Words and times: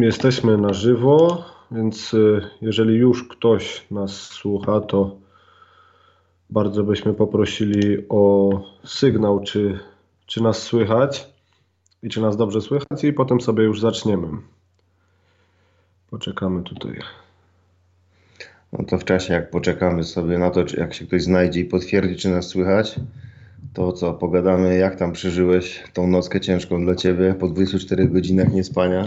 Jesteśmy 0.00 0.58
na 0.58 0.72
żywo, 0.72 1.44
więc 1.70 2.14
y, 2.14 2.40
jeżeli 2.60 2.94
już 2.94 3.28
ktoś 3.28 3.90
nas 3.90 4.12
słucha, 4.12 4.80
to 4.80 5.16
bardzo 6.50 6.84
byśmy 6.84 7.14
poprosili 7.14 8.08
o 8.08 8.50
sygnał, 8.84 9.40
czy, 9.40 9.78
czy 10.26 10.42
nas 10.42 10.62
słychać 10.62 11.28
i 12.02 12.08
czy 12.08 12.20
nas 12.20 12.36
dobrze 12.36 12.60
słychać, 12.60 13.04
i 13.04 13.12
potem 13.12 13.40
sobie 13.40 13.64
już 13.64 13.80
zaczniemy. 13.80 14.28
Poczekamy 16.10 16.62
tutaj. 16.62 17.00
No 18.72 18.84
to 18.84 18.98
w 18.98 19.04
czasie, 19.04 19.34
jak 19.34 19.50
poczekamy 19.50 20.04
sobie 20.04 20.38
na 20.38 20.50
to, 20.50 20.64
czy 20.64 20.80
jak 20.80 20.94
się 20.94 21.06
ktoś 21.06 21.22
znajdzie 21.22 21.60
i 21.60 21.64
potwierdzi, 21.64 22.16
czy 22.16 22.28
nas 22.28 22.46
słychać, 22.46 23.00
to 23.72 23.92
co, 23.92 24.14
pogadamy, 24.14 24.76
jak 24.78 24.96
tam 24.96 25.12
przeżyłeś 25.12 25.84
tą 25.92 26.06
nockę 26.06 26.40
ciężką 26.40 26.84
dla 26.84 26.94
ciebie 26.94 27.34
po 27.34 27.48
24 27.48 28.08
godzinach 28.08 28.52
niespania? 28.52 29.04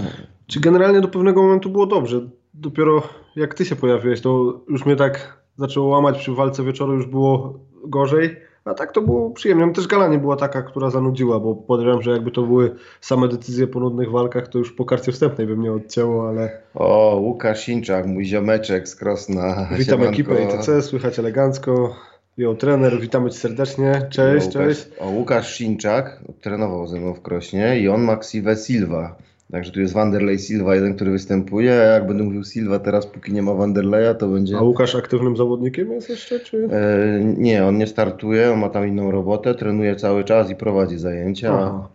Czy 0.47 0.59
generalnie 0.59 1.01
do 1.01 1.07
pewnego 1.07 1.43
momentu 1.43 1.69
było 1.69 1.85
dobrze? 1.85 2.21
Dopiero 2.53 3.03
jak 3.35 3.53
ty 3.53 3.65
się 3.65 3.75
pojawiłeś, 3.75 4.21
to 4.21 4.61
już 4.69 4.85
mnie 4.85 4.95
tak 4.95 5.37
zaczęło 5.57 5.87
łamać 5.87 6.17
przy 6.17 6.31
walce 6.31 6.63
wieczoru, 6.63 6.93
już 6.93 7.05
było 7.05 7.59
gorzej. 7.83 8.47
A 8.65 8.73
tak 8.73 8.91
to 8.91 9.01
było 9.01 9.31
przyjemnie. 9.31 9.65
No 9.65 9.73
też 9.73 9.87
gala 9.87 10.07
nie 10.07 10.17
była 10.17 10.35
taka, 10.35 10.61
która 10.61 10.89
zanudziła, 10.89 11.39
bo 11.39 11.55
podejrzewam, 11.55 12.01
że 12.01 12.11
jakby 12.11 12.31
to 12.31 12.43
były 12.43 12.75
same 13.01 13.27
decyzje 13.27 13.67
po 13.67 13.79
nudnych 13.79 14.11
walkach, 14.11 14.47
to 14.47 14.57
już 14.57 14.71
po 14.71 14.85
karcie 14.85 15.11
wstępnej 15.11 15.47
by 15.47 15.57
mnie 15.57 15.71
odcięło, 15.71 16.29
ale... 16.29 16.61
O, 16.75 17.17
Łukasz 17.21 17.65
Sinczak, 17.65 18.07
mój 18.07 18.25
ziomeczek 18.25 18.87
z 18.87 18.95
Krosna. 18.95 19.67
Witam 19.71 19.85
Siemanko. 19.85 20.09
ekipę 20.09 20.43
ITC, 20.43 20.81
słychać 20.81 21.19
elegancko. 21.19 21.95
Jo, 22.37 22.55
trener, 22.55 22.99
witamy 22.99 23.29
cię 23.29 23.37
serdecznie. 23.37 24.07
Cześć, 24.09 24.45
Łukasz, 24.45 24.67
cześć. 24.67 24.87
O, 24.99 25.09
Łukasz 25.09 25.57
Sinczak 25.57 26.19
trenował 26.41 26.87
ze 26.87 26.99
mną 26.99 27.13
w 27.13 27.21
Krośnie 27.21 27.79
i 27.79 27.89
on 27.89 28.01
ma 28.01 28.17
ksywę 28.17 28.55
Silva. 28.55 29.15
Także 29.51 29.71
tu 29.71 29.79
jest 29.79 29.93
Wanderlei 29.93 30.39
Silva, 30.39 30.75
jeden, 30.75 30.95
który 30.95 31.11
występuje, 31.11 31.71
a 31.71 31.83
jak 31.83 32.07
będę 32.07 32.23
mówił 32.23 32.43
Silva 32.43 32.79
teraz, 32.79 33.07
póki 33.07 33.33
nie 33.33 33.41
ma 33.41 33.53
Wanderleja, 33.53 34.13
to 34.13 34.27
będzie... 34.27 34.57
A 34.57 34.61
Łukasz 34.61 34.95
aktywnym 34.95 35.37
zawodnikiem 35.37 35.91
jest 35.91 36.09
jeszcze, 36.09 36.39
czy? 36.39 36.69
E, 36.71 37.23
nie, 37.23 37.65
on 37.65 37.77
nie 37.77 37.87
startuje, 37.87 38.51
on 38.51 38.59
ma 38.59 38.69
tam 38.69 38.87
inną 38.87 39.11
robotę, 39.11 39.55
trenuje 39.55 39.95
cały 39.95 40.23
czas 40.23 40.49
i 40.49 40.55
prowadzi 40.55 40.97
zajęcia. 40.97 41.53
Aha. 41.53 41.87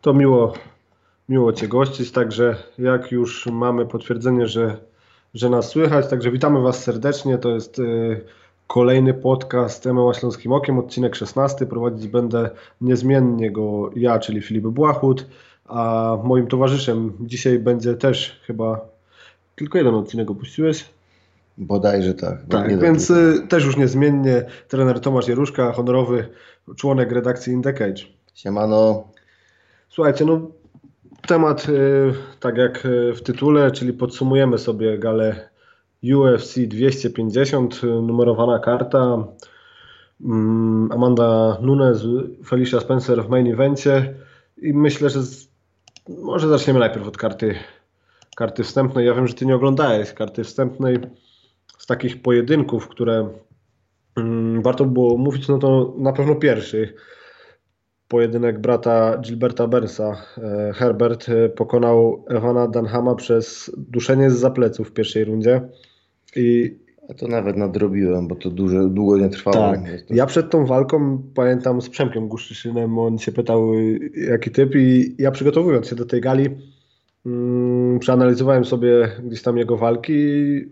To 0.00 0.14
miło, 0.14 0.54
miło 1.28 1.52
Cię 1.52 1.68
gościć, 1.68 2.12
także 2.12 2.56
jak 2.78 3.12
już 3.12 3.46
mamy 3.46 3.86
potwierdzenie, 3.86 4.46
że, 4.46 4.76
że 5.34 5.50
nas 5.50 5.68
słychać, 5.68 6.08
także 6.08 6.30
witamy 6.30 6.60
Was 6.60 6.82
serdecznie, 6.82 7.38
to 7.38 7.54
jest 7.54 7.78
y, 7.78 8.20
kolejny 8.70 9.14
podcast 9.14 9.86
MMA 9.86 10.14
Śląskim 10.14 10.52
Okiem, 10.52 10.78
odcinek 10.78 11.14
16, 11.14 11.66
prowadzić 11.66 12.08
będę 12.08 12.50
niezmiennie 12.80 13.50
go 13.50 13.90
ja, 13.96 14.18
czyli 14.18 14.42
Filip 14.42 14.64
Błachut, 14.64 15.26
a 15.64 16.16
moim 16.24 16.46
towarzyszem 16.46 17.12
dzisiaj 17.20 17.58
będzie 17.58 17.94
też 17.94 18.40
chyba 18.46 18.80
tylko 19.56 19.78
jeden 19.78 19.94
odcinek 19.94 20.30
opuściłeś, 20.30 20.84
Bodajże 21.58 22.14
tak. 22.14 22.46
bo 22.46 22.56
tak, 22.56 22.80
więc 22.80 23.10
y, 23.10 23.46
też 23.48 23.64
już 23.64 23.76
niezmiennie 23.76 24.44
trener 24.68 25.00
Tomasz 25.00 25.28
Jeruszka, 25.28 25.72
honorowy 25.72 26.28
członek 26.76 27.12
redakcji 27.12 27.52
In 27.52 27.62
The 27.62 27.72
Cage. 27.72 28.02
Siemano, 28.34 29.04
Słuchajcie, 29.88 30.24
no 30.24 30.40
temat 31.26 31.68
y, 31.68 32.12
tak 32.40 32.56
jak 32.56 32.86
y, 32.86 33.14
w 33.14 33.22
tytule, 33.22 33.70
czyli 33.70 33.92
podsumujemy 33.92 34.58
sobie 34.58 34.98
galę 34.98 35.49
UFC 36.02 36.66
250, 36.66 37.84
y, 37.84 37.86
numerowana 37.86 38.58
karta. 38.58 39.24
Mm, 40.20 40.92
Amanda 40.92 41.58
Nunes, 41.62 42.02
Felicia 42.46 42.80
Spencer 42.80 43.24
w 43.24 43.28
main 43.28 43.52
evencie 43.52 44.14
i 44.62 44.72
myślę, 44.72 45.10
że 45.10 45.22
z, 45.22 45.48
może 46.08 46.48
zaczniemy 46.48 46.80
najpierw 46.80 47.08
od 47.08 47.16
karty, 47.16 47.54
karty 48.36 48.64
wstępnej. 48.64 49.06
Ja 49.06 49.14
wiem, 49.14 49.26
że 49.26 49.34
ty 49.34 49.46
nie 49.46 49.54
oglądałeś 49.54 50.12
karty 50.12 50.44
wstępnej 50.44 50.98
z 51.78 51.86
takich 51.86 52.22
pojedynków, 52.22 52.88
które 52.88 53.28
mm, 54.16 54.62
warto 54.62 54.84
było 54.84 55.16
mówić, 55.16 55.48
no 55.48 55.58
to 55.58 55.94
na 55.98 56.12
pewno 56.12 56.34
pierwszy 56.34 56.94
pojedynek 58.10 58.60
brata 58.60 59.18
Gilberta 59.18 59.66
Burnsa. 59.66 60.16
E, 60.38 60.72
Herbert 60.72 61.28
e, 61.28 61.48
pokonał 61.48 62.24
Evana 62.28 62.68
Danhama 62.68 63.14
przez 63.14 63.70
duszenie 63.76 64.30
z 64.30 64.38
zapleców 64.38 64.88
w 64.88 64.92
pierwszej 64.92 65.24
rundzie. 65.24 65.68
I 66.36 66.76
ja 67.08 67.14
to 67.14 67.28
nawet 67.28 67.56
nadrobiłem, 67.56 68.28
bo 68.28 68.34
to 68.34 68.50
dużo, 68.50 68.88
długo 68.88 69.18
nie 69.18 69.28
trwało. 69.28 69.56
tak, 69.56 69.80
ja 70.10 70.26
przed 70.26 70.50
tą 70.50 70.66
walką 70.66 71.22
pamiętam 71.34 71.82
z 71.82 71.88
Przemkiem 71.88 72.28
Guszczyszynem, 72.28 72.98
on 72.98 73.18
się 73.18 73.32
pytał 73.32 73.72
jaki 74.28 74.50
typ 74.50 74.74
i 74.74 75.14
ja 75.18 75.30
przygotowując 75.30 75.88
się 75.88 75.96
do 75.96 76.06
tej 76.06 76.20
gali 76.20 76.48
mm, 77.26 77.98
przeanalizowałem 77.98 78.64
sobie 78.64 79.08
gdzieś 79.24 79.42
tam 79.42 79.56
jego 79.58 79.76
walki 79.76 80.12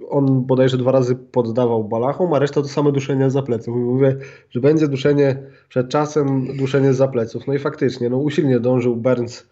on 0.08 0.46
bodajże 0.46 0.78
dwa 0.78 0.92
razy 0.92 1.16
poddawał 1.16 1.84
balachom, 1.84 2.34
a 2.34 2.38
reszta 2.38 2.62
to 2.62 2.68
same 2.68 2.92
duszenie 2.92 3.30
z 3.30 3.32
zapleców. 3.32 3.76
I 3.76 3.80
mówię, 3.80 4.16
że 4.50 4.60
będzie 4.60 4.88
duszenie 4.88 5.36
przed 5.68 5.88
czasem, 5.88 6.56
duszenie 6.56 6.94
z 6.94 6.96
zapleców. 6.96 7.46
No 7.46 7.54
i 7.54 7.58
faktycznie, 7.58 8.10
no 8.10 8.18
usilnie 8.18 8.60
dążył 8.60 8.96
Burns 8.96 9.46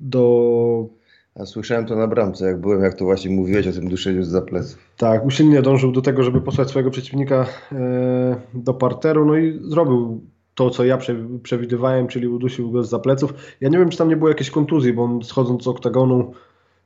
do 0.00 1.01
A 1.34 1.46
słyszałem 1.46 1.86
to 1.86 1.96
na 1.96 2.06
bramce, 2.06 2.46
jak 2.46 2.60
byłem, 2.60 2.82
jak 2.82 2.94
to 2.94 3.04
właśnie 3.04 3.30
mówiłeś 3.30 3.66
o 3.66 3.72
tym 3.72 3.88
duszeniu 3.88 4.24
z 4.24 4.28
zapleców. 4.28 4.78
Tak, 4.96 5.26
usilnie 5.26 5.62
dążył 5.62 5.92
do 5.92 6.02
tego, 6.02 6.22
żeby 6.22 6.40
posłać 6.40 6.68
swojego 6.68 6.90
przeciwnika 6.90 7.46
e, 7.72 8.36
do 8.54 8.74
parteru, 8.74 9.26
no 9.26 9.36
i 9.36 9.60
zrobił 9.62 10.20
to, 10.54 10.70
co 10.70 10.84
ja 10.84 10.96
prze, 10.96 11.16
przewidywałem, 11.42 12.08
czyli 12.08 12.28
udusił 12.28 12.70
go 12.70 12.82
z 12.82 12.88
zapleców. 12.88 13.34
Ja 13.60 13.68
nie 13.68 13.78
wiem, 13.78 13.88
czy 13.88 13.98
tam 13.98 14.08
nie 14.08 14.16
było 14.16 14.28
jakiejś 14.28 14.50
kontuzji, 14.50 14.92
bo 14.92 15.02
on 15.02 15.22
schodząc 15.22 15.62
z 15.62 15.68
oktagonu 15.68 16.32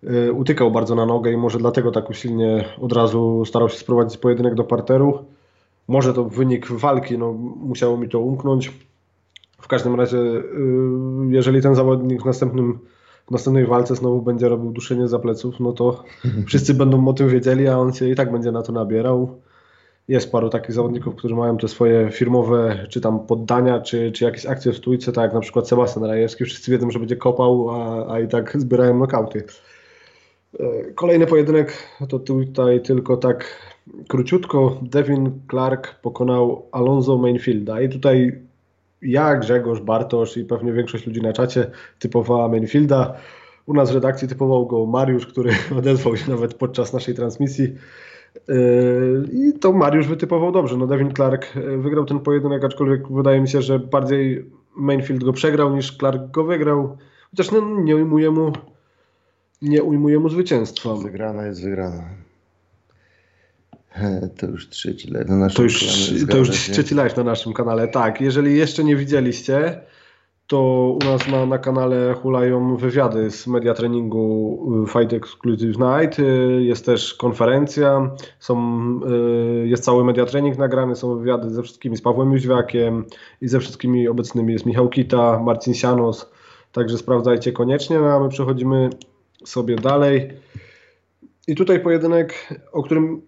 e, 0.03 0.33
utykał 0.33 0.71
bardzo 0.71 0.95
na 0.95 1.07
nogę 1.07 1.33
i 1.33 1.37
może 1.37 1.59
dlatego 1.59 1.93
tak 1.93 2.11
usilnie 2.11 2.65
od 2.81 2.93
razu 2.93 3.45
starał 3.47 3.69
się 3.69 3.79
sprowadzić 3.79 4.19
pojedynek 4.19 4.55
do 4.55 4.65
parteru. 4.65 5.25
Może 5.89 6.15
to 6.15 6.25
wynik 6.25 6.67
walki, 6.67 7.19
no 7.19 7.33
musiało 7.57 7.97
mi 7.97 8.09
to 8.09 8.21
umknąć. 8.21 8.73
W 9.61 9.69
każdym 9.69 9.95
razie, 9.95 10.19
y, 10.19 10.43
jeżeli 11.29 11.63
ten 11.63 11.75
zawodnik 11.75 12.23
w 12.23 12.25
następnym 12.25 12.79
w 13.27 13.31
następnej 13.31 13.67
walce 13.67 13.95
znowu 13.95 14.23
będzie 14.23 14.49
robił 14.49 14.73
duszenie 14.73 15.09
za 15.09 15.19
pleców, 15.19 15.61
no 15.61 15.73
to 15.73 16.05
wszyscy 16.49 16.75
będą 16.75 17.09
o 17.09 17.13
tym 17.13 17.29
wiedzieli, 17.29 17.69
a 17.69 17.79
on 17.79 17.93
się 17.93 18.09
i 18.09 18.15
tak 18.15 18.33
będzie 18.33 18.53
na 18.53 18.63
to 18.63 18.73
nabierał. 18.73 19.41
Jest 20.09 20.33
paru 20.33 20.51
takich 20.51 20.73
zawodników, 20.73 21.15
którzy 21.15 21.35
mają 21.35 21.59
te 21.59 21.69
swoje 21.69 22.11
firmowe, 22.11 22.87
czy 22.89 23.01
tam 23.01 23.27
poddania, 23.27 23.81
czy, 23.81 24.13
czy 24.13 24.25
jakieś 24.25 24.47
akcje 24.47 24.73
w 24.73 24.77
stójce, 24.77 25.13
tak 25.13 25.23
jak 25.23 25.35
na 25.35 25.41
przykład 25.41 25.69
Sebastian 25.69 26.05
Rajewski. 26.05 26.45
Wszyscy 26.45 26.71
wiedzą, 26.71 26.91
że 26.91 26.99
będzie 26.99 27.17
kopał, 27.17 27.71
a, 27.71 28.13
a 28.13 28.21
i 28.21 28.29
tak 28.29 28.61
zbierają 28.61 28.99
nokauty. 28.99 29.45
E, 30.61 30.93
Kolejny 30.95 31.27
pojedynek 31.27 31.73
to 32.09 32.19
tutaj 32.19 32.83
tylko 32.83 33.17
tak 33.17 33.45
króciutko. 34.09 34.79
Devin 34.83 35.41
Clark 35.51 35.95
pokonał 36.01 36.67
Alonso 36.73 37.19
Mainfielda 37.19 37.81
i 37.81 37.89
tutaj 37.89 38.46
ja, 39.03 39.37
Grzegorz, 39.37 39.81
Bartosz 39.81 40.37
i 40.37 40.45
pewnie 40.45 40.73
większość 40.73 41.07
ludzi 41.07 41.23
na 41.23 41.33
czacie 41.33 41.71
typowała 41.99 42.49
Mainfielda. 42.49 43.15
U 43.67 43.75
nas 43.75 43.91
w 43.91 43.95
redakcji 43.95 44.29
typował 44.29 44.67
go 44.67 44.87
Mariusz, 44.87 45.27
który 45.27 45.51
odezwał 45.79 46.17
się 46.17 46.31
nawet 46.31 46.55
podczas 46.55 46.93
naszej 46.93 47.15
transmisji. 47.15 47.75
Yy, 48.49 49.29
I 49.33 49.59
to 49.59 49.73
Mariusz 49.73 50.09
wytypował 50.09 50.53
dobrze. 50.53 50.77
No 50.77 50.87
Devin 50.87 51.15
Clark 51.15 51.57
yy, 51.57 51.79
wygrał 51.79 52.05
ten 52.05 52.21
pojedynek, 52.21 52.65
aczkolwiek 52.65 53.13
wydaje 53.13 53.41
mi 53.41 53.49
się, 53.49 53.63
że 53.63 53.79
bardziej 53.79 54.51
Mainfield 54.77 55.25
go 55.25 55.33
przegrał 55.33 55.77
niż 55.77 55.97
Clark 55.97 56.31
go 56.31 56.45
wygrał. 56.45 56.97
Chociaż 57.31 57.51
no, 57.51 57.81
nie 57.81 57.97
ujmuje 57.97 58.31
mu 58.31 58.53
nie 59.63 59.83
ujmuje 59.83 60.19
mu 60.19 60.29
zwycięstwa. 60.29 60.95
Wygrana 60.95 61.47
jest 61.47 61.65
wygrana. 61.65 62.26
To 64.39 64.47
już 64.47 64.69
trzeci 64.69 65.11
live 65.11 65.29
na 65.29 65.37
naszym 65.37 65.57
To 65.57 65.63
już, 65.63 65.79
kanale, 65.81 66.27
to 66.27 66.39
już 66.39 66.51
trzeci 66.51 66.95
live 66.95 67.17
na 67.17 67.25
naszym 67.25 67.53
kanale. 67.53 67.89
Tak, 67.89 68.21
jeżeli 68.21 68.59
jeszcze 68.59 68.85
nie 68.85 68.97
widzieliście, 68.97 69.81
to 70.47 70.61
u 71.03 71.05
nas 71.05 71.29
na, 71.29 71.47
na 71.47 71.59
kanale 71.59 72.15
hulają 72.15 72.77
wywiady 72.77 73.31
z 73.31 73.47
media 73.47 73.75
treningu 73.75 74.59
y, 74.85 74.93
Fight 74.93 75.13
Exclusive 75.13 75.79
Night. 75.79 76.19
y, 76.19 76.63
Jest 76.63 76.87
też 76.87 77.15
konferencja, 77.15 78.11
są, 78.39 78.81
y, 79.63 79.69
jest 79.69 79.85
cały 79.85 80.05
media 80.05 80.27
trening 80.27 80.59
nagrany, 80.59 80.97
są 80.97 81.19
wywiady 81.19 81.51
ze 81.51 81.63
wszystkimi, 81.63 81.97
z 81.97 82.03
Pawłem 82.03 82.33
Jóźwiakiem 82.33 83.05
i 83.41 83.49
ze 83.49 83.61
wszystkimi 83.61 84.09
obecnymi. 84.09 84.53
Jest 84.53 84.67
Michał 84.67 84.89
Kita, 84.89 85.43
Marcin 85.43 85.75
Sianos, 85.75 86.31
także 86.73 86.99
sprawdzajcie 86.99 87.53
koniecznie. 87.53 87.99
No, 87.99 88.07
a 88.07 88.21
my 88.21 88.29
przechodzimy 88.29 88.91
sobie 89.45 89.77
dalej. 89.77 90.31
I 91.49 91.55
tutaj 91.55 91.81
pojedynek, 91.81 92.55
o 92.73 92.83
którym 92.83 93.23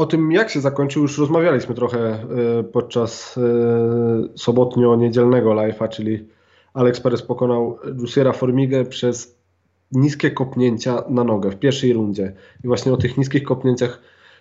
o 0.00 0.06
tym, 0.06 0.32
jak 0.32 0.50
się 0.50 0.60
zakończył, 0.60 1.02
już 1.02 1.18
rozmawialiśmy 1.18 1.74
trochę 1.74 1.98
e, 1.98 2.62
podczas 2.62 3.38
e, 3.38 4.38
sobotnio-niedzielnego 4.38 5.50
live'a, 5.50 5.88
czyli 5.88 6.28
Alex 6.74 7.00
Perez 7.00 7.22
pokonał 7.22 7.78
Jusiera 7.98 8.32
Formigę 8.32 8.84
przez 8.84 9.38
niskie 9.92 10.30
kopnięcia 10.30 11.02
na 11.08 11.24
nogę 11.24 11.50
w 11.50 11.58
pierwszej 11.58 11.92
rundzie. 11.92 12.32
I 12.64 12.66
właśnie 12.66 12.92
o 12.92 12.96
tych 12.96 13.18
niskich 13.18 13.42
kopnięciach 13.42 14.00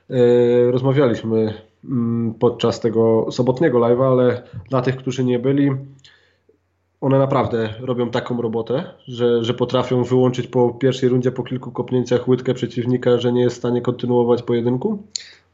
e, 0.09 0.71
rozmawialiśmy 0.71 1.53
mm, 1.85 2.33
podczas 2.33 2.79
tego 2.79 3.31
sobotniego 3.31 3.79
live'a, 3.79 4.11
ale 4.11 4.43
dla 4.69 4.81
tych, 4.81 4.95
którzy 4.97 5.23
nie 5.23 5.39
byli, 5.39 5.71
one 7.01 7.19
naprawdę 7.19 7.73
robią 7.79 8.09
taką 8.09 8.41
robotę, 8.41 8.83
że, 9.07 9.43
że 9.43 9.53
potrafią 9.53 10.03
wyłączyć 10.03 10.47
po 10.47 10.69
pierwszej 10.69 11.09
rundzie, 11.09 11.31
po 11.31 11.43
kilku 11.43 11.71
kopnięciach 11.71 12.27
łydkę 12.27 12.53
przeciwnika, 12.53 13.17
że 13.17 13.33
nie 13.33 13.41
jest 13.41 13.55
w 13.55 13.59
stanie 13.59 13.81
kontynuować 13.81 14.43
pojedynku? 14.43 15.03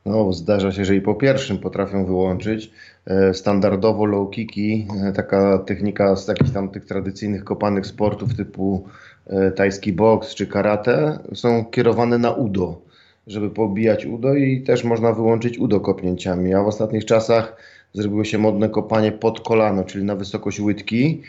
No, 0.06 0.34
zdarza 0.34 0.72
się, 0.72 0.86
że 0.86 0.96
i 0.96 1.02
po 1.02 1.16
pierwszym 1.16 1.58
potrafią 1.58 2.06
wyłączyć. 2.06 2.72
E, 3.06 3.34
standardowo 3.34 4.06
low 4.06 4.32
kicki, 4.32 4.88
e, 5.04 5.12
taka 5.12 5.58
technika 5.58 6.16
z 6.16 6.28
jakichś 6.28 6.52
tam 6.52 6.70
tych 6.70 6.86
tradycyjnych 6.86 7.44
kopanych 7.44 7.86
sportów 7.86 8.36
typu 8.36 8.88
e, 9.28 9.52
tajski 9.52 9.94
boks 9.94 10.36
czy 10.36 10.48
karate 10.48 11.20
są 11.34 11.66
kierowane 11.66 12.18
na 12.18 12.32
udo, 12.32 12.82
żeby 13.28 13.50
pobijać 13.50 14.06
udo 14.06 14.34
i 14.34 14.62
też 14.62 14.84
można 14.84 15.14
wyłączyć 15.14 15.58
udo 15.58 15.80
kopnięciami. 15.80 16.54
A 16.54 16.64
w 16.64 16.68
ostatnich 16.68 17.06
czasach 17.06 17.56
zrobiło 17.94 18.24
się 18.24 18.38
modne 18.38 18.70
kopanie 18.70 19.12
pod 19.12 19.40
kolano, 19.40 19.84
czyli 19.84 20.06
na 20.06 20.16
wysokość 20.16 20.60
łydki. 20.60 21.22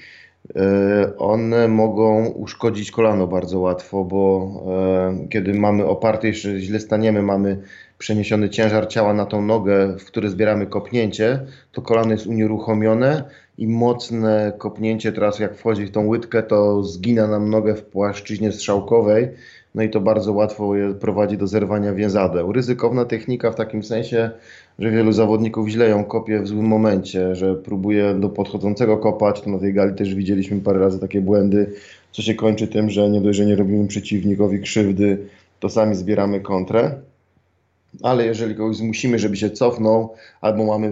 One 1.19 1.69
mogą 1.69 2.26
uszkodzić 2.26 2.90
kolano 2.90 3.26
bardzo 3.26 3.61
łatwo, 3.61 4.05
bo 4.05 4.50
kiedy 5.31 5.55
mamy 5.55 5.87
oparty, 5.87 6.28
jeszcze 6.28 6.58
źle 6.58 6.81
staniemy, 6.81 7.23
mamy 7.23 7.62
przeniesiony 7.98 8.50
ciężar 8.50 8.88
ciała 8.88 9.14
na 9.14 9.26
tą 9.26 9.43
nogę, 9.43 9.96
w 9.98 10.04
który 10.04 10.31
zbieramy 10.31 10.66
kopnięcie, 10.66 11.40
to 11.72 11.82
kolano 11.82 12.12
jest 12.12 12.26
unieruchomione 12.26 13.25
i 13.58 13.69
mocne 13.69 14.52
kopnięcie 14.58 15.12
teraz 15.12 15.38
jak 15.38 15.56
wchodzi 15.56 15.87
w 15.87 15.90
tą 15.90 16.06
łydkę, 16.06 16.43
to 16.43 16.82
zgina 16.82 17.26
nam 17.28 17.50
nogę 17.50 17.75
w 17.75 17.82
płaszczyźnie 17.82 18.52
strzałkowej, 18.52 19.28
no 19.75 19.82
i 19.82 19.90
to 19.90 20.00
bardzo 20.00 20.32
łatwo 20.32 20.72
prowadzi 21.00 21.38
do 21.38 21.46
zerwania 21.46 21.93
więzadeł. 21.93 22.52
Ryzykowna 22.52 23.04
technika 23.04 23.50
w 23.50 23.54
takim 23.54 23.82
sensie, 23.82 24.31
że 24.78 24.90
wielu 24.90 25.12
zawodników 25.12 25.69
źle 25.69 25.88
ją 25.88 26.04
kopie 26.04 26.40
w 26.40 26.49
złym 26.49 26.66
momencie, 26.66 27.34
że 27.34 27.54
próbuje 27.54 28.14
do 28.14 28.28
podchodzącego 28.28 28.99
kopać, 28.99 29.40
to 29.40 29.50
na 29.50 29.58
tej 29.58 29.75
gali 29.75 29.94
też 29.94 30.14
widzieliśmy 30.14 30.60
parę 30.60 30.78
razy 30.78 30.99
takie 30.99 31.20
błędy, 31.20 31.72
co 32.12 32.22
się 32.22 32.34
kończy 32.34 32.69
tym, 32.69 32.90
że 32.90 33.10
nie 33.10 33.20
dość, 33.20 33.38
że 33.38 33.46
nie 33.46 33.56
robimy 33.56 33.88
przeciwnikowi 33.88 34.60
krzywdy, 34.60 35.19
to 35.60 35.69
sami 35.69 35.94
zbieramy 35.94 36.40
kontrę 36.40 36.94
ale 38.02 38.26
jeżeli 38.26 38.54
kogoś 38.54 38.76
zmusimy, 38.76 39.19
żeby 39.19 39.37
się 39.37 39.50
cofnął, 39.50 40.14
albo 40.40 40.64
mamy 40.64 40.87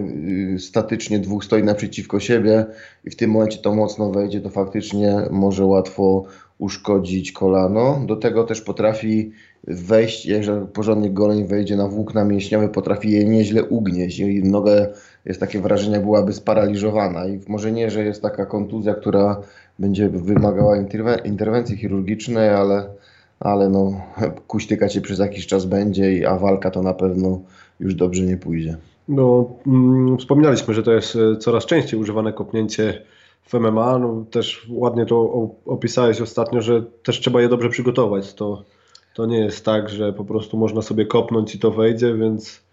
y, 0.55 0.59
statycznie 0.59 1.19
dwóch 1.19 1.45
stoi 1.45 1.63
naprzeciwko 1.63 2.19
siebie 2.19 2.65
i 3.05 3.09
w 3.09 3.15
tym 3.15 3.31
momencie 3.31 3.57
to 3.57 3.75
mocno 3.75 4.11
wejdzie, 4.11 4.41
to 4.41 4.49
faktycznie 4.49 5.15
może 5.31 5.65
łatwo 5.65 6.23
uszkodzić 6.57 7.31
kolano. 7.31 8.01
Do 8.05 8.15
tego 8.15 8.43
też 8.43 8.61
potrafi 8.61 9.31
wejść, 9.67 10.25
jeżeli 10.25 10.67
porządnie 10.67 11.09
goleń 11.09 11.47
wejdzie 11.47 11.75
na 11.75 11.87
włókna 11.87 12.25
mięśniowe, 12.25 12.69
potrafi 12.69 13.11
je 13.11 13.25
nieźle 13.25 13.63
ugnieść 13.63 14.19
i 14.19 14.43
nogę 14.43 14.87
jest 15.25 15.39
takie 15.39 15.59
wrażenie, 15.59 15.99
byłaby 15.99 16.33
sparaliżowana 16.33 17.27
i 17.27 17.39
może 17.47 17.71
nie, 17.71 17.89
że 17.89 18.05
jest 18.05 18.21
taka 18.21 18.45
kontuzja, 18.45 18.93
która 18.93 19.41
będzie 19.79 20.09
wymagała 20.09 20.77
interwencji 21.25 21.77
chirurgicznej, 21.77 22.49
ale 22.49 22.87
ale 23.39 23.69
no, 23.69 24.01
kuśtyka 24.47 24.89
cię 24.89 25.01
przez 25.01 25.19
jakiś 25.19 25.47
czas 25.47 25.65
będzie, 25.65 26.29
a 26.29 26.37
walka 26.37 26.71
to 26.71 26.81
na 26.81 26.93
pewno 26.93 27.39
już 27.79 27.95
dobrze 27.95 28.23
nie 28.23 28.37
pójdzie. 28.37 28.77
No, 29.07 29.49
mm, 29.67 30.17
wspominaliśmy, 30.17 30.73
że 30.73 30.83
to 30.83 30.91
jest 30.91 31.15
e, 31.15 31.37
coraz 31.37 31.65
częściej 31.65 31.99
używane 31.99 32.33
kopnięcie 32.33 33.01
w 33.45 33.53
MMA. 33.53 33.99
No, 33.99 34.25
też 34.31 34.67
ładnie 34.69 35.05
to 35.05 35.49
opisałeś 35.65 36.21
ostatnio, 36.21 36.61
że 36.61 36.83
też 37.03 37.19
trzeba 37.19 37.41
je 37.41 37.49
dobrze 37.49 37.69
przygotować. 37.69 38.33
To, 38.33 38.63
to 39.15 39.25
nie 39.25 39.39
jest 39.39 39.65
tak, 39.65 39.89
że 39.89 40.13
po 40.13 40.25
prostu 40.25 40.57
można 40.57 40.81
sobie 40.81 41.05
kopnąć 41.05 41.55
i 41.55 41.59
to 41.59 41.71
wejdzie, 41.71 42.13
więc. 42.13 42.65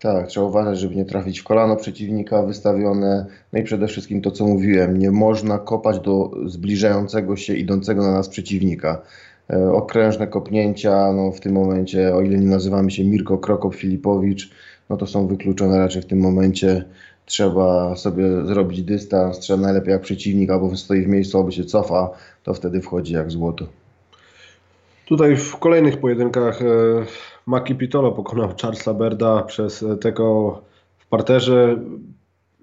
Tak, 0.00 0.26
trzeba 0.26 0.46
uważać, 0.46 0.78
żeby 0.78 0.96
nie 0.96 1.04
trafić 1.04 1.40
w 1.40 1.44
kolano 1.44 1.76
przeciwnika 1.76 2.42
wystawione. 2.42 3.26
No 3.52 3.58
i 3.58 3.62
przede 3.62 3.88
wszystkim 3.88 4.22
to, 4.22 4.30
co 4.30 4.46
mówiłem, 4.46 4.98
nie 4.98 5.10
można 5.10 5.58
kopać 5.58 6.00
do 6.00 6.30
zbliżającego 6.46 7.36
się, 7.36 7.54
idącego 7.54 8.02
na 8.02 8.12
nas 8.12 8.28
przeciwnika. 8.28 9.02
E, 9.50 9.72
okrężne 9.72 10.26
kopnięcia, 10.26 11.12
no 11.12 11.32
w 11.32 11.40
tym 11.40 11.52
momencie, 11.52 12.14
o 12.14 12.20
ile 12.20 12.38
nie 12.38 12.46
nazywamy 12.46 12.90
się 12.90 13.04
Mirko 13.04 13.38
Krokop 13.38 13.74
Filipowicz, 13.74 14.50
no 14.90 14.96
to 14.96 15.06
są 15.06 15.26
wykluczone 15.26 15.78
raczej 15.78 16.02
w 16.02 16.06
tym 16.06 16.20
momencie. 16.20 16.84
Trzeba 17.26 17.96
sobie 17.96 18.46
zrobić 18.46 18.82
dystans, 18.82 19.38
trzeba 19.38 19.62
najlepiej 19.62 19.92
jak 19.92 20.00
przeciwnik 20.02 20.50
albo 20.50 20.76
stoi 20.76 21.02
w 21.02 21.08
miejscu, 21.08 21.38
albo 21.38 21.50
się 21.50 21.64
cofa, 21.64 22.10
to 22.42 22.54
wtedy 22.54 22.80
wchodzi 22.80 23.14
jak 23.14 23.30
złoto. 23.30 23.66
Tutaj 25.06 25.36
w 25.36 25.56
kolejnych 25.56 26.00
pojedynkach 26.00 26.62
e, 26.62 26.66
Maki 27.46 27.74
Pitolo 27.74 28.12
pokonał 28.12 28.48
Charlesa 28.62 28.94
Berda 28.94 29.42
przez 29.42 29.84
tego 30.00 30.58
w 30.98 31.06
parterze. 31.06 31.76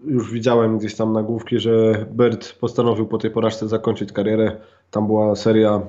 Już 0.08 0.34
widziałem 0.34 0.78
gdzieś 0.78 0.96
tam 0.96 1.14
nagłówki, 1.14 1.60
że 1.60 2.06
Bert 2.12 2.54
postanowił 2.54 3.06
po 3.06 3.18
tej 3.18 3.32
porażce 3.32 3.68
zakończyć 3.68 4.12
karierę. 4.12 4.58
Tam 4.92 5.08
była 5.08 5.36
seria 5.36 5.82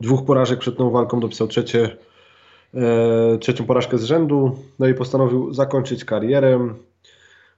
dwóch 0.00 0.24
porażek 0.24 0.58
przed 0.58 0.76
tą 0.76 0.90
walką, 0.90 1.20
dopisał 1.20 1.48
trzecie, 1.48 1.96
e, 2.74 3.38
trzecią 3.38 3.64
porażkę 3.64 3.98
z 3.98 4.04
rzędu, 4.04 4.56
no 4.78 4.88
i 4.88 4.94
postanowił 4.94 5.54
zakończyć 5.54 6.04
karierę. 6.04 6.74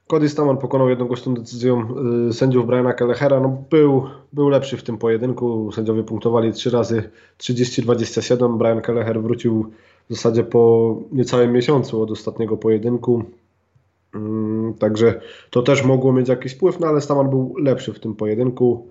Cody 0.06 0.28
Staman 0.28 0.56
pokonał 0.56 0.88
jednogłośną 0.88 1.34
decyzją 1.34 1.88
e, 2.28 2.32
sędziów 2.32 2.66
Briana 2.66 2.92
Kellehera. 2.92 3.40
No 3.40 3.62
był, 3.70 4.06
był 4.32 4.48
lepszy 4.48 4.76
w 4.76 4.82
tym 4.82 4.98
pojedynku. 4.98 5.72
Sędziowie 5.72 6.02
punktowali 6.02 6.52
trzy 6.52 6.70
razy 6.70 7.10
30-27. 7.38 8.58
Brian 8.58 8.80
Kelleher 8.80 9.22
wrócił 9.22 9.70
w 10.10 10.14
zasadzie 10.14 10.44
po 10.44 10.96
niecałym 11.12 11.52
miesiącu 11.52 12.02
od 12.02 12.10
ostatniego 12.10 12.56
pojedynku. 12.56 13.25
Mm, 14.14 14.75
także 14.75 15.20
to 15.50 15.62
też 15.62 15.84
mogło 15.84 16.12
mieć 16.12 16.28
jakiś 16.28 16.52
wpływ, 16.52 16.80
no 16.80 16.87
ale 16.87 17.00
Staman 17.00 17.30
był 17.30 17.54
lepszy 17.58 17.92
w 17.92 18.00
tym 18.00 18.14
pojedynku. 18.14 18.87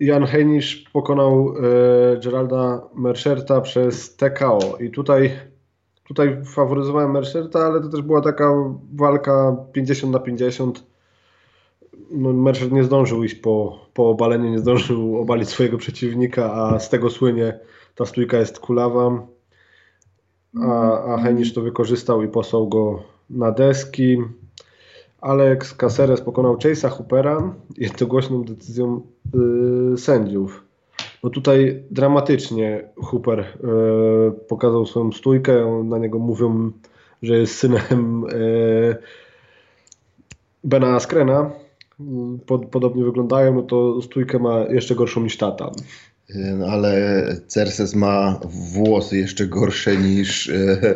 Jan 0.00 0.26
Heinisch 0.26 0.90
pokonał 0.92 1.54
e, 1.56 2.20
Geralda 2.20 2.88
Mercerta 2.94 3.60
przez 3.60 4.16
TKO 4.16 4.76
i 4.80 4.90
tutaj, 4.90 5.30
tutaj 6.04 6.44
faworyzowałem 6.44 7.10
Mercerta, 7.10 7.58
ale 7.58 7.80
to 7.80 7.88
też 7.88 8.02
była 8.02 8.20
taka 8.20 8.54
walka 8.94 9.56
50 9.72 10.12
na 10.12 10.18
50. 10.18 10.86
No, 12.10 12.52
nie 12.70 12.84
zdążył 12.84 13.24
iść 13.24 13.34
po, 13.34 13.78
po 13.94 14.10
obalenie, 14.10 14.50
nie 14.50 14.58
zdążył 14.58 15.18
obalić 15.18 15.48
swojego 15.48 15.78
przeciwnika, 15.78 16.52
a 16.52 16.78
z 16.78 16.90
tego 16.90 17.10
słynie 17.10 17.58
ta 17.94 18.06
stójka 18.06 18.36
jest 18.36 18.58
kulawa. 18.58 19.26
A, 20.62 21.04
a 21.14 21.18
Heinisch 21.18 21.54
to 21.54 21.60
wykorzystał 21.60 22.22
i 22.22 22.28
posłał 22.28 22.68
go 22.68 23.02
na 23.30 23.52
deski. 23.52 24.18
Alex 25.20 25.74
Caceres 25.74 26.20
pokonał 26.20 26.56
Chase'a 26.56 26.88
Hoopera 26.88 27.54
jednogłośną 27.76 28.44
decyzją 28.44 29.00
yy, 29.34 29.98
sędziów. 29.98 30.64
No 31.24 31.30
tutaj 31.30 31.82
dramatycznie 31.90 32.88
Hooper 32.96 33.38
yy, 33.38 34.32
pokazał 34.48 34.86
swoją 34.86 35.12
stójkę. 35.12 35.82
Na 35.84 35.98
niego 35.98 36.18
mówią, 36.18 36.70
że 37.22 37.38
jest 37.38 37.54
synem 37.54 38.24
yy, 38.32 38.96
Bena 40.64 40.94
Askrena. 40.94 41.50
Pod, 42.46 42.66
podobnie 42.66 43.04
wyglądają, 43.04 43.54
no 43.54 43.62
to 43.62 44.02
stójkę 44.02 44.38
ma 44.38 44.60
jeszcze 44.60 44.94
gorszą 44.94 45.22
niż 45.22 45.36
tata. 45.36 45.70
Ale 46.70 47.24
Cerses 47.46 47.94
ma 47.94 48.40
włosy 48.74 49.18
jeszcze 49.18 49.46
gorsze 49.46 49.96
niż 49.96 50.48
e, 50.48 50.94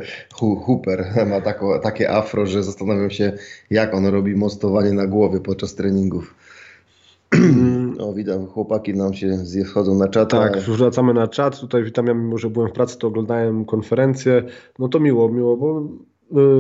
Hooper. 0.67 1.05
Ma 1.31 1.41
tako, 1.41 1.79
takie 1.79 2.11
afro, 2.11 2.47
że 2.47 2.63
zastanawiam 2.63 3.11
się, 3.11 3.33
jak 3.71 3.95
on 3.95 4.07
robi 4.07 4.37
mostowanie 4.37 4.93
na 4.93 5.07
głowie 5.07 5.41
podczas 5.41 5.75
treningów. 5.75 6.35
O, 7.99 8.13
witam, 8.13 8.47
chłopaki 8.47 8.95
nam 8.95 9.15
się 9.15 9.39
schodzą 9.65 9.95
na 9.95 10.09
czat. 10.09 10.31
Tak, 10.31 10.59
wracamy 10.59 11.15
na 11.15 11.29
czat. 11.29 11.61
Tutaj 11.61 11.85
witam, 11.85 12.07
ja 12.07 12.15
mimo 12.15 12.39
że 12.39 12.51
byłem 12.51 12.69
w 12.69 12.73
pracy, 12.73 12.99
to 12.99 13.09
oglądałem 13.09 13.65
konferencję. 13.65 14.43
No 14.79 14.89
to 14.89 15.01
miło, 15.01 15.29
miło, 15.29 15.57
bo 15.57 15.89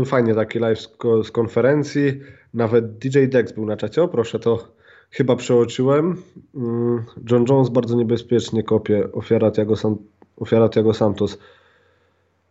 y, 0.02 0.04
fajnie 0.04 0.34
taki 0.34 0.58
live 0.58 0.78
z 1.24 1.30
konferencji. 1.30 2.20
Nawet 2.54 2.98
DJ 2.98 3.24
Dex 3.26 3.52
był 3.52 3.66
na 3.66 3.76
czacie. 3.76 4.02
O, 4.02 4.08
proszę, 4.08 4.38
to 4.38 4.68
chyba 5.12 5.36
przeoczyłem. 5.36 6.22
Mm, 6.54 7.04
John 7.30 7.44
Jones 7.48 7.68
bardzo 7.68 7.96
niebezpiecznie 7.96 8.62
kopie 8.62 9.12
ofiara 9.12 9.50
Tiago, 9.50 9.76
San, 9.76 9.96
ofiara 10.36 10.68
Tiago 10.68 10.94
Santos. 10.94 11.38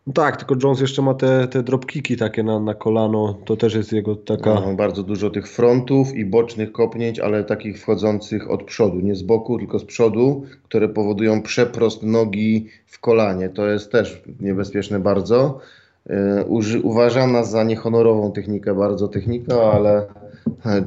No 0.06 0.12
tak, 0.12 0.36
tylko 0.36 0.54
Jones 0.62 0.80
jeszcze 0.80 1.02
ma 1.02 1.14
te, 1.14 1.48
te 1.48 1.62
dropkiki 1.62 2.16
takie 2.16 2.42
na, 2.42 2.60
na 2.60 2.74
kolano, 2.74 3.38
to 3.44 3.56
też 3.56 3.74
jest 3.74 3.92
jego 3.92 4.16
taka... 4.16 4.54
No, 4.54 4.74
bardzo 4.74 5.02
dużo 5.02 5.30
tych 5.30 5.48
frontów 5.48 6.14
i 6.14 6.24
bocznych 6.24 6.72
kopnięć, 6.72 7.18
ale 7.20 7.44
takich 7.44 7.80
wchodzących 7.80 8.50
od 8.50 8.64
przodu, 8.64 9.00
nie 9.00 9.14
z 9.14 9.22
boku, 9.22 9.58
tylko 9.58 9.78
z 9.78 9.84
przodu, 9.84 10.44
które 10.64 10.88
powodują 10.88 11.42
przeprost 11.42 12.02
nogi 12.02 12.68
w 12.86 13.00
kolanie. 13.00 13.48
To 13.48 13.66
jest 13.68 13.92
też 13.92 14.22
niebezpieczne 14.40 15.00
bardzo. 15.00 15.58
Yy, 16.06 16.80
uważana 16.82 17.44
za 17.44 17.64
niehonorową 17.64 18.32
technikę, 18.32 18.74
bardzo 18.74 19.08
technika, 19.08 19.54
ale 19.72 20.06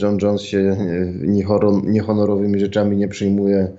John 0.01 0.17
Jones 0.21 0.41
się 0.41 0.77
niehonorowymi 1.83 2.59
rzeczami 2.59 2.97
nie 2.97 3.07
przyjmuje 3.07 3.71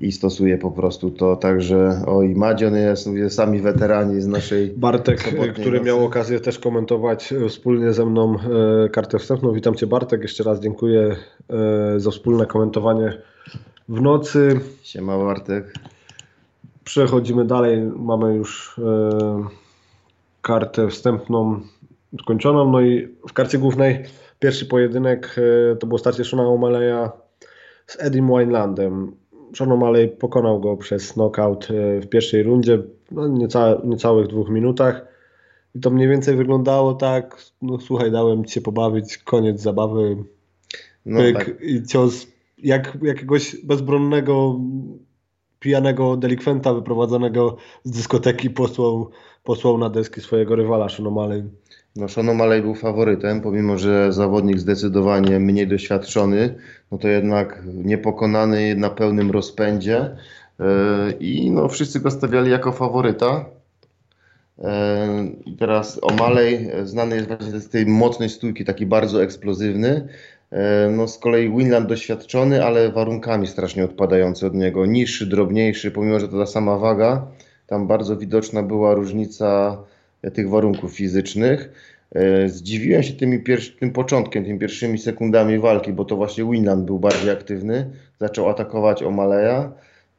i 0.00 0.12
stosuje 0.12 0.58
po 0.58 0.70
prostu 0.70 1.10
to. 1.10 1.36
Także 1.36 2.02
o 2.06 2.22
i 2.22 2.34
Madzion 2.34 2.76
jest, 2.76 3.06
mówię, 3.06 3.30
sami 3.30 3.60
weterani 3.60 4.20
z 4.20 4.26
naszej. 4.26 4.68
Bartek, 4.76 5.18
który 5.52 5.78
nocy. 5.78 5.86
miał 5.86 6.04
okazję 6.04 6.40
też 6.40 6.58
komentować 6.58 7.32
e, 7.32 7.48
wspólnie 7.48 7.92
ze 7.92 8.06
mną 8.06 8.36
e, 8.84 8.88
kartę 8.88 9.18
wstępną. 9.18 9.52
Witam 9.52 9.74
Cię 9.74 9.86
Bartek, 9.86 10.22
jeszcze 10.22 10.44
raz 10.44 10.60
dziękuję 10.60 11.16
e, 11.50 12.00
za 12.00 12.10
wspólne 12.10 12.46
komentowanie 12.46 13.18
w 13.88 14.00
nocy. 14.00 14.60
Siema 14.82 15.18
Bartek. 15.18 15.74
Przechodzimy 16.84 17.44
dalej. 17.44 17.82
Mamy 17.96 18.34
już 18.34 18.78
e, 18.78 19.10
kartę 20.42 20.88
wstępną 20.88 21.60
skończoną. 22.22 22.72
No 22.72 22.80
i 22.80 23.08
w 23.28 23.32
karcie 23.32 23.58
głównej 23.58 24.04
pierwszy 24.38 24.66
pojedynek 24.66 25.36
e, 25.72 25.76
to 25.76 25.86
było 25.86 25.98
starcie 25.98 26.24
Shona 26.24 26.42
O'Malley'a 26.42 27.10
z 27.86 27.96
Edim 28.00 28.26
Winelandem. 28.26 29.16
Sean 29.54 29.68
O'Malley 29.68 30.08
pokonał 30.08 30.60
go 30.60 30.76
przez 30.76 31.12
knockout 31.12 31.68
e, 31.70 32.00
w 32.00 32.08
pierwszej 32.08 32.42
rundzie, 32.42 32.78
no 33.10 33.28
nieca, 33.28 33.80
niecałych 33.84 34.26
dwóch 34.26 34.48
minutach. 34.48 35.06
I 35.74 35.80
to 35.80 35.90
mniej 35.90 36.08
więcej 36.08 36.36
wyglądało 36.36 36.94
tak, 36.94 37.36
no 37.62 37.80
słuchaj, 37.80 38.12
dałem 38.12 38.44
ci 38.44 38.52
się 38.54 38.60
pobawić, 38.60 39.18
koniec 39.18 39.60
zabawy, 39.60 40.16
No 41.06 41.20
pyk 41.20 41.38
tak, 41.38 41.62
i 41.62 41.82
cios 41.82 42.26
jak 42.58 42.98
jakiegoś 43.02 43.56
bezbronnego, 43.64 44.60
pijanego 45.60 46.16
delikwenta 46.16 46.74
wyprowadzonego 46.74 47.56
z 47.84 47.90
dyskoteki 47.90 48.50
posłał, 48.50 49.10
posłał 49.44 49.78
na 49.78 49.90
deski 49.90 50.20
swojego 50.20 50.56
rywala 50.56 50.88
Sean 50.88 51.08
O'Malley. 51.08 51.42
No 51.96 52.08
Sean 52.08 52.26
O'Malley 52.26 52.62
był 52.62 52.74
faworytem, 52.74 53.40
pomimo 53.40 53.78
że 53.78 54.12
zawodnik 54.12 54.58
zdecydowanie 54.58 55.40
mniej 55.40 55.68
doświadczony, 55.68 56.54
no 56.92 56.98
to 56.98 57.08
jednak 57.08 57.62
niepokonany 57.84 58.74
na 58.74 58.90
pełnym 58.90 59.30
rozpędzie 59.30 60.16
yy, 60.58 60.66
i 61.20 61.50
no 61.50 61.68
wszyscy 61.68 62.00
go 62.00 62.10
stawiali 62.10 62.50
jako 62.50 62.72
faworyta. 62.72 63.44
Yy, 64.58 64.64
I 65.46 65.56
teraz 65.56 66.00
O'Malley 66.00 66.70
e, 66.72 66.86
znany 66.86 67.16
jest 67.16 67.28
właśnie 67.28 67.60
z 67.60 67.68
tej 67.68 67.86
mocnej 67.86 68.28
stójki, 68.28 68.64
taki 68.64 68.86
bardzo 68.86 69.22
eksplozywny. 69.22 70.08
E, 70.50 70.90
No 70.90 71.08
z 71.08 71.18
kolei 71.18 71.50
Winland 71.50 71.88
doświadczony, 71.88 72.64
ale 72.64 72.92
warunkami 72.92 73.46
strasznie 73.46 73.84
odpadający 73.84 74.46
od 74.46 74.54
niego. 74.54 74.86
Niższy, 74.86 75.26
drobniejszy, 75.26 75.90
pomimo 75.90 76.20
że 76.20 76.28
to 76.28 76.38
ta 76.38 76.46
sama 76.46 76.78
waga, 76.78 77.26
tam 77.66 77.86
bardzo 77.86 78.16
widoczna 78.16 78.62
była 78.62 78.94
różnica 78.94 79.78
e, 79.82 79.87
tych 80.34 80.50
warunków 80.50 80.92
fizycznych. 80.92 81.72
E, 82.14 82.48
Zdziwiłem 82.48 83.02
się 83.02 83.12
tymi 83.12 83.42
tym 83.80 83.90
początkiem, 83.90 84.44
tymi 84.44 84.58
pierwszymi 84.58 84.98
sekundami 84.98 85.58
walki, 85.58 85.92
bo 85.92 86.04
to 86.04 86.16
właśnie 86.16 86.44
Winland 86.44 86.84
był 86.84 86.98
bardziej 86.98 87.30
aktywny. 87.30 87.90
Zaczął 88.20 88.48
atakować 88.48 89.02
O'Malley'a. 89.02 89.68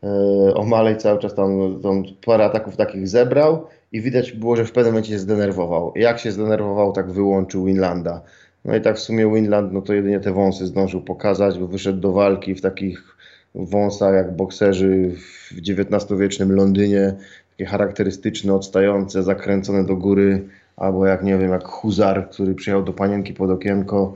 E, 0.03 0.07
O'Malley 0.53 0.97
cały 0.97 1.19
czas 1.19 1.35
tam, 1.35 1.79
tam 1.83 2.03
parę 2.25 2.45
ataków 2.45 2.75
takich 2.77 3.07
zebrał 3.07 3.67
i 3.91 4.01
widać 4.01 4.31
było, 4.31 4.55
że 4.55 4.65
w 4.65 4.71
pewnym 4.71 4.93
momencie 4.93 5.11
się 5.11 5.19
zdenerwował. 5.19 5.93
Jak 5.95 6.19
się 6.19 6.31
zdenerwował, 6.31 6.91
tak 6.91 7.11
wyłączył 7.11 7.65
Winlanda. 7.65 8.21
No 8.65 8.75
i 8.75 8.81
tak 8.81 8.95
w 8.95 8.99
sumie 8.99 9.33
Winland, 9.33 9.73
no 9.73 9.81
to 9.81 9.93
jedynie 9.93 10.19
te 10.19 10.31
wąsy 10.31 10.67
zdążył 10.67 11.01
pokazać, 11.01 11.59
bo 11.59 11.67
wyszedł 11.67 11.99
do 11.99 12.11
walki 12.11 12.55
w 12.55 12.61
takich 12.61 13.17
wąsach 13.55 14.13
jak 14.15 14.35
bokserzy 14.35 15.11
w 15.15 15.57
XIX-wiecznym 15.57 16.51
Londynie, 16.51 17.13
takie 17.59 17.71
charakterystyczne, 17.71 18.53
odstające, 18.53 19.23
zakręcone 19.23 19.85
do 19.85 19.95
góry, 19.95 20.47
albo 20.77 21.05
jak 21.05 21.23
nie 21.23 21.37
wiem, 21.37 21.51
jak 21.51 21.67
huzar, 21.67 22.29
który 22.29 22.55
przyjechał 22.55 22.83
do 22.83 22.93
panienki 22.93 23.33
pod 23.33 23.49
okienko. 23.49 24.13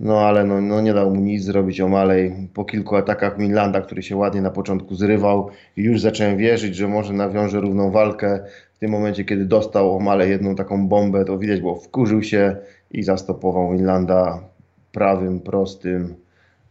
No 0.00 0.20
ale 0.20 0.44
no, 0.44 0.60
no 0.60 0.80
nie 0.80 0.94
dał 0.94 1.14
mu 1.14 1.20
nic 1.20 1.44
zrobić 1.44 1.80
O'Malley. 1.80 2.46
Po 2.54 2.64
kilku 2.64 2.96
atakach 2.96 3.38
Winlanda, 3.38 3.80
który 3.80 4.02
się 4.02 4.16
ładnie 4.16 4.42
na 4.42 4.50
początku 4.50 4.94
zrywał, 4.94 5.50
już 5.76 6.00
zacząłem 6.00 6.36
wierzyć, 6.36 6.76
że 6.76 6.88
może 6.88 7.12
nawiąże 7.12 7.60
równą 7.60 7.90
walkę. 7.90 8.44
W 8.74 8.78
tym 8.78 8.90
momencie, 8.90 9.24
kiedy 9.24 9.44
dostał 9.44 9.98
O'Malley 9.98 10.28
jedną 10.28 10.54
taką 10.54 10.88
bombę, 10.88 11.24
to 11.24 11.38
widać 11.38 11.60
było, 11.60 11.76
wkurzył 11.76 12.22
się 12.22 12.56
i 12.90 13.02
zastopował 13.02 13.72
Winlanda 13.72 14.40
prawym, 14.92 15.40
prostym. 15.40 16.14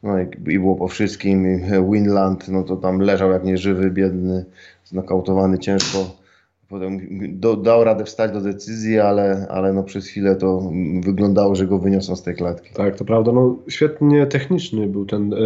No 0.03 0.20
i, 0.20 0.24
i 0.24 0.60
było 0.60 0.75
po 0.75 0.88
wszystkim. 0.88 1.62
Winland, 1.91 2.48
no 2.48 2.63
to 2.63 2.75
tam 2.75 3.00
leżał 3.00 3.32
jak 3.32 3.43
nieżywy, 3.43 3.91
biedny, 3.91 4.46
znokautowany 4.86 5.60
ciężko. 5.60 6.00
Potem 6.70 7.00
do, 7.40 7.56
dał 7.56 7.84
radę 7.84 8.06
wstać 8.06 8.32
do 8.32 8.42
decyzji, 8.42 9.00
ale, 9.00 9.48
ale 9.50 9.74
no 9.74 9.84
przez 9.84 10.08
chwilę 10.08 10.36
to 10.36 10.72
wyglądało, 11.00 11.56
że 11.56 11.68
go 11.68 11.80
wyniosą 11.80 12.16
z 12.16 12.24
tej 12.24 12.36
klatki. 12.36 12.74
Tak, 12.74 12.96
to 12.96 13.06
prawda. 13.06 13.32
No, 13.32 13.56
świetnie 13.68 14.28
techniczny 14.28 14.88
był 14.88 15.06
ten 15.06 15.34
e, 15.34 15.38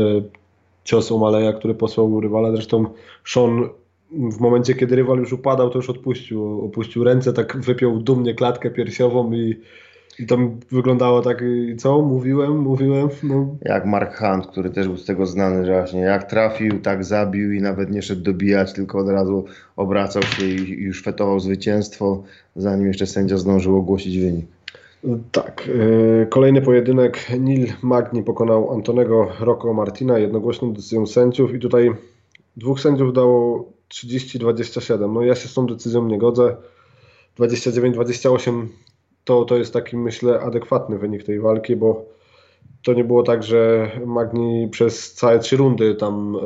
cios 0.83 1.11
O'Malley'a, 1.11 1.57
który 1.57 1.75
posłał 1.75 2.21
rywala. 2.21 2.51
Zresztą 2.51 2.85
Sean 3.25 3.69
w 4.11 4.39
momencie, 4.39 4.73
kiedy 4.73 4.95
rywal 4.95 5.17
już 5.17 5.33
upadał, 5.33 5.69
to 5.69 5.77
już 5.77 5.89
odpuścił, 5.89 6.65
opuścił 6.65 7.03
ręce, 7.03 7.33
tak 7.33 7.57
wypiął 7.57 7.99
dumnie 7.99 8.33
klatkę 8.33 8.71
piersiową 8.71 9.33
i, 9.33 9.59
i 10.19 10.25
tam 10.25 10.59
wyglądało 10.71 11.21
tak, 11.21 11.41
i 11.41 11.75
co? 11.75 12.01
Mówiłem, 12.01 12.57
mówiłem. 12.57 13.09
No, 13.23 13.55
Jak 13.61 13.85
Mark 13.85 14.17
Hunt, 14.17 14.47
który 14.47 14.69
też 14.69 14.87
był 14.87 14.97
z 14.97 15.05
tego 15.05 15.25
znany, 15.25 15.65
że 15.65 15.73
właśnie 15.73 15.99
jak 16.01 16.29
trafił, 16.29 16.79
tak 16.79 17.03
zabił 17.03 17.51
i 17.51 17.61
nawet 17.61 17.91
nie 17.91 18.01
szedł 18.01 18.21
dobijać, 18.21 18.73
tylko 18.73 18.97
od 18.99 19.09
razu 19.09 19.45
obracał 19.75 20.23
się 20.23 20.45
i 20.45 20.81
już 20.81 21.03
fetował 21.03 21.39
zwycięstwo, 21.39 22.23
zanim 22.55 22.87
jeszcze 22.87 23.07
sędzia 23.07 23.37
zdążył 23.37 23.77
ogłosić 23.77 24.19
wynik. 24.19 24.45
Tak. 25.31 25.69
e, 26.21 26.25
Kolejny 26.25 26.61
pojedynek. 26.61 27.27
Neil 27.39 27.67
Magni 27.81 28.23
pokonał 28.23 28.73
Antonego 28.73 29.27
Rocco 29.39 29.73
Martina 29.73 30.19
jednogłośną 30.19 30.73
decyzją 30.73 31.07
sędziów 31.07 31.53
i 31.53 31.59
tutaj 31.59 31.91
dwóch 32.57 32.79
sędziów 32.79 33.13
dało 33.13 33.71
30-27. 33.89 35.13
No 35.13 35.21
ja 35.21 35.35
się 35.35 35.47
z 35.47 35.53
tą 35.53 35.67
decyzją 35.67 36.07
nie 36.07 36.17
godzę. 36.17 36.55
29-28 37.39 38.65
to, 39.27 39.45
to 39.45 39.57
jest 39.57 39.73
taki 39.73 39.97
myślę 39.97 40.39
adekwatny 40.39 40.97
wynik 40.97 41.23
tej 41.23 41.39
walki, 41.39 41.75
bo 41.75 42.05
to 42.83 42.93
nie 42.93 43.03
było 43.03 43.23
tak, 43.23 43.43
że 43.43 43.91
Magni 44.05 44.67
przez 44.71 45.13
całe 45.13 45.39
trzy 45.39 45.57
rundy 45.57 45.95
tam 45.95 46.35
e, 46.35 46.39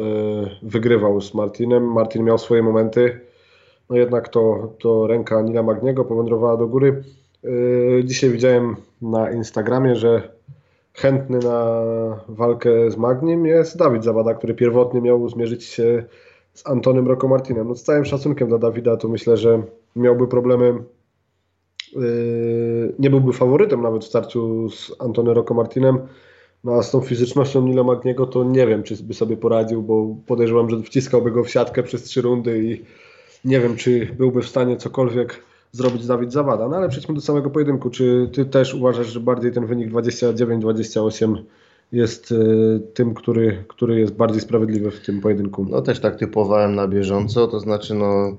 wygrywał 0.63 1.21
z 1.21 1.33
Martinem. 1.33 1.91
Martin 1.91 2.23
miał 2.23 2.37
swoje 2.37 2.63
momenty. 2.63 3.19
No 3.89 3.97
jednak 3.97 4.29
to, 4.29 4.73
to 4.79 5.07
ręka 5.07 5.41
Nila 5.41 5.63
Magniego 5.63 6.05
powędrowała 6.05 6.57
do 6.57 6.67
góry. 6.67 7.03
Yy, 7.43 8.01
Dzisiaj 8.05 8.29
widziałem 8.29 8.75
na 9.01 9.31
Instagramie, 9.31 9.95
że 9.95 10.29
chętny 10.93 11.39
na 11.39 11.81
walkę 12.27 12.91
z 12.91 12.97
Magnim 12.97 13.45
jest 13.45 13.77
Dawid 13.77 14.03
Zawada, 14.03 14.33
który 14.33 14.53
pierwotnie 14.53 15.01
miał 15.01 15.29
zmierzyć 15.29 15.63
się 15.63 16.03
z 16.53 16.67
Antonym 16.67 17.07
Rocco 17.07 17.27
Martinem. 17.27 17.67
No 17.67 17.75
z 17.75 17.83
całym 17.83 18.05
szacunkiem 18.05 18.47
dla 18.47 18.57
Dawida, 18.57 18.97
to 18.97 19.07
myślę, 19.07 19.37
że 19.37 19.63
miałby 19.95 20.27
problemy. 20.27 20.73
Yy, 21.93 22.93
Nie 22.99 23.09
byłby 23.09 23.33
faworytem 23.33 23.81
nawet 23.81 24.03
w 24.03 24.07
starciu 24.07 24.69
z 24.69 24.95
Antonem 24.99 25.33
Rocco 25.33 25.53
Martinem. 25.53 25.99
No 26.63 26.73
a 26.73 26.83
z 26.83 26.91
tą 26.91 27.01
fizycznością 27.01 27.61
Nila 27.61 27.83
Magniego 27.83 28.27
to 28.27 28.43
nie 28.43 28.67
wiem, 28.67 28.83
czy 28.83 29.03
by 29.03 29.13
sobie 29.13 29.37
poradził, 29.37 29.81
bo 29.83 30.15
podejrzewam, 30.25 30.69
że 30.69 30.81
wciskałby 30.83 31.31
go 31.31 31.43
w 31.43 31.49
siatkę 31.49 31.83
przez 31.83 32.03
trzy 32.03 32.21
rundy 32.21 32.63
i 32.63 32.85
nie 33.45 33.59
wiem, 33.59 33.75
czy 33.75 34.15
byłby 34.17 34.41
w 34.41 34.47
stanie 34.47 34.77
cokolwiek 34.77 35.43
zrobić 35.71 36.07
Dawid 36.07 36.33
Zawada. 36.33 36.67
No 36.67 36.77
ale 36.77 36.89
przejdźmy 36.89 37.15
do 37.15 37.21
samego 37.21 37.49
pojedynku. 37.49 37.89
Czy 37.89 38.29
ty 38.33 38.45
też 38.45 38.73
uważasz, 38.73 39.07
że 39.07 39.19
bardziej 39.19 39.51
ten 39.51 39.65
wynik 39.65 39.91
29-28 39.91 41.35
jest 41.91 42.31
y, 42.31 42.81
tym, 42.93 43.13
który, 43.13 43.63
który 43.67 43.99
jest 43.99 44.15
bardziej 44.15 44.41
sprawiedliwy 44.41 44.91
w 44.91 45.05
tym 45.05 45.21
pojedynku? 45.21 45.65
No 45.69 45.81
też 45.81 45.99
tak 45.99 46.15
typowałem 46.15 46.75
na 46.75 46.87
bieżąco, 46.87 47.47
to 47.47 47.59
znaczy 47.59 47.93
no, 47.93 48.37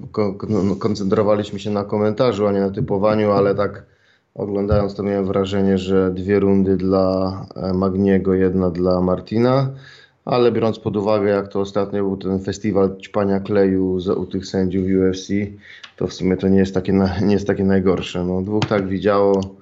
no, 0.49 0.63
no, 0.63 0.77
koncentrowaliśmy 0.77 1.59
się 1.59 1.71
na 1.71 1.85
komentarzu, 1.85 2.47
a 2.47 2.53
nie 2.53 2.61
na 2.61 2.71
typowaniu, 2.71 3.31
ale 3.31 3.55
tak 3.55 3.87
oglądając 4.35 4.95
to 4.95 5.03
miałem 5.03 5.27
wrażenie, 5.27 5.79
że 5.79 6.11
dwie 6.15 6.41
rundy 6.41 6.77
dla 6.77 7.47
e, 7.57 7.73
Magniego, 7.73 8.35
jedna 8.35 8.71
dla 8.71 9.01
Martina, 9.01 9.71
ale 10.25 10.53
biorąc 10.53 10.79
pod 10.79 10.97
uwagę 10.97 11.31
jak 11.31 11.49
to 11.49 11.61
ostatnio 11.61 12.03
był 12.03 12.17
ten 12.17 12.41
festiwal 12.41 12.97
ćpania 12.97 13.41
kleju 13.41 13.99
u 14.17 14.27
tych 14.27 14.47
sędziów 14.47 14.85
UFC, 14.85 15.29
to 15.97 16.07
w 16.07 16.13
sumie 16.13 16.37
to 16.37 16.49
nie 16.49 16.59
jest 16.59 16.75
takie, 16.75 16.93
nie 17.23 17.33
jest 17.33 17.47
takie 17.47 17.65
najgorsze. 17.65 18.25
No, 18.25 18.43
dwóch 18.43 18.65
tak 18.65 18.89
widziało, 18.89 19.62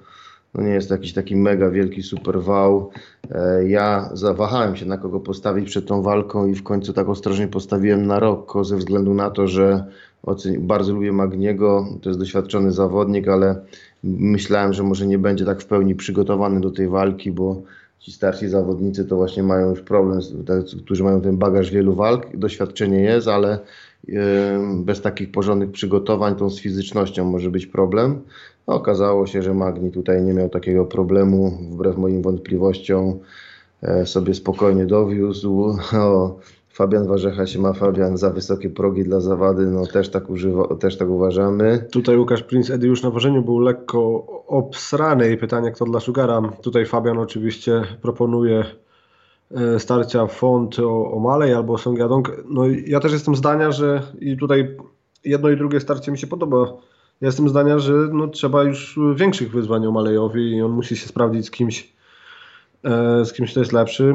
no 0.53 0.63
nie 0.63 0.69
jest 0.69 0.87
to 0.87 0.93
jakiś 0.93 1.13
taki 1.13 1.35
mega 1.35 1.69
wielki 1.69 2.03
super 2.03 2.37
wow. 2.37 2.89
E, 3.31 3.67
Ja 3.67 4.09
zawahałem 4.13 4.75
się 4.75 4.85
na 4.85 4.97
kogo 4.97 5.19
postawić 5.19 5.65
przed 5.65 5.85
tą 5.85 6.01
walką 6.01 6.47
i 6.47 6.55
w 6.55 6.63
końcu 6.63 6.93
tak 6.93 7.09
ostrożnie 7.09 7.47
postawiłem 7.47 8.07
na 8.07 8.19
Rocco 8.19 8.63
ze 8.63 8.77
względu 8.77 9.13
na 9.13 9.29
to, 9.29 9.47
że 9.47 9.85
bardzo 10.59 10.93
lubię 10.93 11.11
Magniego, 11.11 11.87
to 12.01 12.09
jest 12.09 12.19
doświadczony 12.19 12.71
zawodnik, 12.71 13.27
ale 13.27 13.55
myślałem, 14.03 14.73
że 14.73 14.83
może 14.83 15.07
nie 15.07 15.17
będzie 15.17 15.45
tak 15.45 15.61
w 15.61 15.65
pełni 15.65 15.95
przygotowany 15.95 16.61
do 16.61 16.71
tej 16.71 16.87
walki, 16.87 17.31
bo 17.31 17.61
ci 17.99 18.11
starsi 18.11 18.47
zawodnicy 18.47 19.05
to 19.05 19.15
właśnie 19.15 19.43
mają 19.43 19.69
już 19.69 19.81
problem, 19.81 20.19
którzy 20.85 21.03
mają 21.03 21.21
ten 21.21 21.37
bagaż 21.37 21.71
wielu 21.71 21.95
walk, 21.95 22.37
doświadczenie 22.37 23.01
jest, 23.01 23.27
ale 23.27 23.59
e, 24.09 24.59
bez 24.75 25.01
takich 25.01 25.31
porządnych 25.31 25.71
przygotowań, 25.71 26.35
tą 26.35 26.49
z 26.49 26.59
fizycznością 26.59 27.25
może 27.25 27.49
być 27.49 27.67
problem. 27.67 28.21
Okazało 28.67 29.27
się, 29.27 29.41
że 29.41 29.53
Magni 29.53 29.91
tutaj 29.91 30.21
nie 30.21 30.33
miał 30.33 30.49
takiego 30.49 30.85
problemu, 30.85 31.57
wbrew 31.71 31.97
moim 31.97 32.21
wątpliwościom 32.21 33.19
e, 33.81 34.05
sobie 34.05 34.33
spokojnie 34.33 34.85
dowiózł. 34.85 35.75
O, 35.93 36.39
Fabian 36.73 37.07
Warzecha 37.07 37.47
się 37.47 37.59
ma 37.59 37.73
Fabian 37.73 38.17
za 38.17 38.29
wysokie 38.29 38.69
progi 38.69 39.03
dla 39.03 39.19
zawady, 39.19 39.65
no 39.65 39.87
też 39.87 40.09
tak, 40.09 40.29
używa, 40.29 40.75
też 40.75 40.97
tak 40.97 41.09
uważamy. 41.09 41.87
Tutaj 41.91 42.17
Łukasz 42.17 42.43
Prince 42.43 42.69
Edy 42.69 42.87
już 42.87 43.03
na 43.03 43.09
ważeniu 43.09 43.41
był 43.41 43.59
lekko 43.59 44.25
obsrany 44.47 45.31
i 45.31 45.37
pytanie 45.37 45.71
kto 45.71 45.85
dla 45.85 45.99
Sugara. 45.99 46.41
Tutaj 46.61 46.85
Fabian 46.85 47.17
oczywiście 47.17 47.81
proponuje 48.01 48.65
e, 49.51 49.79
starcia 49.79 50.27
Font 50.27 50.79
o, 50.79 51.11
o 51.11 51.19
Malej 51.19 51.53
albo 51.53 51.77
Song 51.77 51.99
Yadong. 51.99 52.31
No 52.49 52.63
ja 52.85 52.99
też 52.99 53.11
jestem 53.11 53.35
zdania, 53.35 53.71
że 53.71 54.01
i 54.19 54.37
tutaj 54.37 54.77
jedno 55.25 55.49
i 55.49 55.57
drugie 55.57 55.79
starcie 55.79 56.11
mi 56.11 56.17
się 56.17 56.27
podoba. 56.27 56.73
Ja 57.21 57.27
jestem 57.27 57.49
zdania, 57.49 57.79
że 57.79 57.93
no, 57.93 58.27
trzeba 58.27 58.63
już 58.63 58.99
większych 59.15 59.51
wyzwań 59.51 59.85
o 59.85 59.91
Malejowi 59.91 60.51
i 60.51 60.61
on 60.61 60.71
musi 60.71 60.97
się 60.97 61.07
sprawdzić 61.07 61.45
z 61.45 61.51
kimś, 61.51 61.93
e, 62.83 63.25
z 63.25 63.33
kimś, 63.33 63.51
kto 63.51 63.59
jest 63.59 63.73
lepszy. 63.73 64.13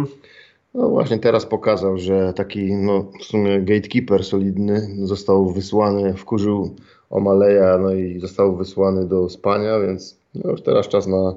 No 0.75 0.88
właśnie 0.88 1.18
teraz 1.18 1.46
pokazał, 1.46 1.98
że 1.98 2.32
taki 2.32 2.75
no, 2.75 3.06
w 3.20 3.25
sumie 3.25 3.62
gatekeeper 3.62 4.25
solidny 4.25 4.88
został 5.02 5.50
wysłany, 5.50 6.14
wkurzył 6.14 6.75
Omaleja, 7.10 7.78
no 7.78 7.92
i 7.92 8.20
został 8.20 8.56
wysłany 8.56 9.08
do 9.08 9.28
spania, 9.28 9.80
więc 9.80 10.18
no 10.34 10.50
już 10.50 10.62
teraz 10.62 10.88
czas 10.88 11.06
na 11.06 11.34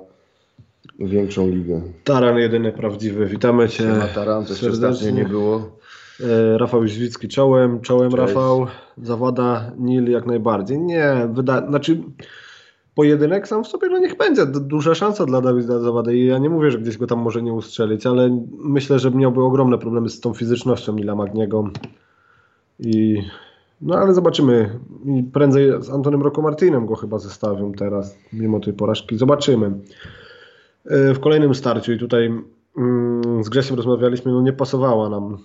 większą 0.99 1.49
ligę. 1.49 1.81
Taran 2.03 2.37
jedyny 2.37 2.71
prawdziwy. 2.71 3.25
Witamy 3.25 3.69
Cię 3.69 3.83
Na 3.83 4.07
Taran 4.07 4.45
też 4.45 4.59
serdecznie 4.59 5.11
nie 5.11 5.25
było. 5.25 5.78
E, 6.23 6.57
Rafał 6.57 6.81
Jóźwicki 6.81 7.27
czołem, 7.27 7.81
czołem 7.81 8.11
Cześć. 8.11 8.21
Rafał, 8.21 8.67
zawada 8.97 9.71
Nil 9.77 10.11
jak 10.11 10.25
najbardziej. 10.25 10.79
Nie, 10.79 11.27
wyda... 11.33 11.67
znaczy 11.67 12.03
pojedynek 12.95 13.47
sam 13.47 13.63
w 13.63 13.67
sobie, 13.67 13.89
no 13.89 13.97
niech 13.97 14.17
będzie, 14.17 14.45
duża 14.45 14.95
szansa 14.95 15.25
dla 15.25 15.41
Dawida 15.41 15.79
Zawady 15.79 16.17
i 16.17 16.25
ja 16.25 16.37
nie 16.37 16.49
mówię, 16.49 16.71
że 16.71 16.79
gdzieś 16.79 16.97
go 16.97 17.07
tam 17.07 17.19
może 17.19 17.41
nie 17.41 17.53
ustrzelić, 17.53 18.05
ale 18.05 18.45
myślę, 18.51 18.99
że 18.99 19.11
miałby 19.11 19.43
ogromne 19.43 19.77
problemy 19.77 20.09
z 20.09 20.19
tą 20.19 20.33
fizycznością 20.33 20.93
Nila 20.93 21.15
Magniego 21.15 21.69
i 22.79 23.23
no 23.81 23.95
ale 23.95 24.13
zobaczymy 24.13 24.79
i 25.05 25.23
prędzej 25.23 25.71
z 25.83 25.89
Antonym 25.89 26.21
Rocco 26.21 26.41
Martinem 26.41 26.85
go 26.85 26.95
chyba 26.95 27.19
zestawią 27.19 27.71
teraz, 27.71 28.17
mimo 28.33 28.59
tej 28.59 28.73
porażki, 28.73 29.17
zobaczymy. 29.17 29.71
E, 30.85 31.13
W 31.13 31.19
kolejnym 31.19 31.55
starciu 31.55 31.91
i 31.91 31.97
tutaj 31.97 32.31
z 33.41 33.49
Grzesiem 33.49 33.77
rozmawialiśmy, 33.77 34.31
no 34.31 34.41
nie 34.41 34.53
pasowała 34.53 35.09
nam 35.09 35.37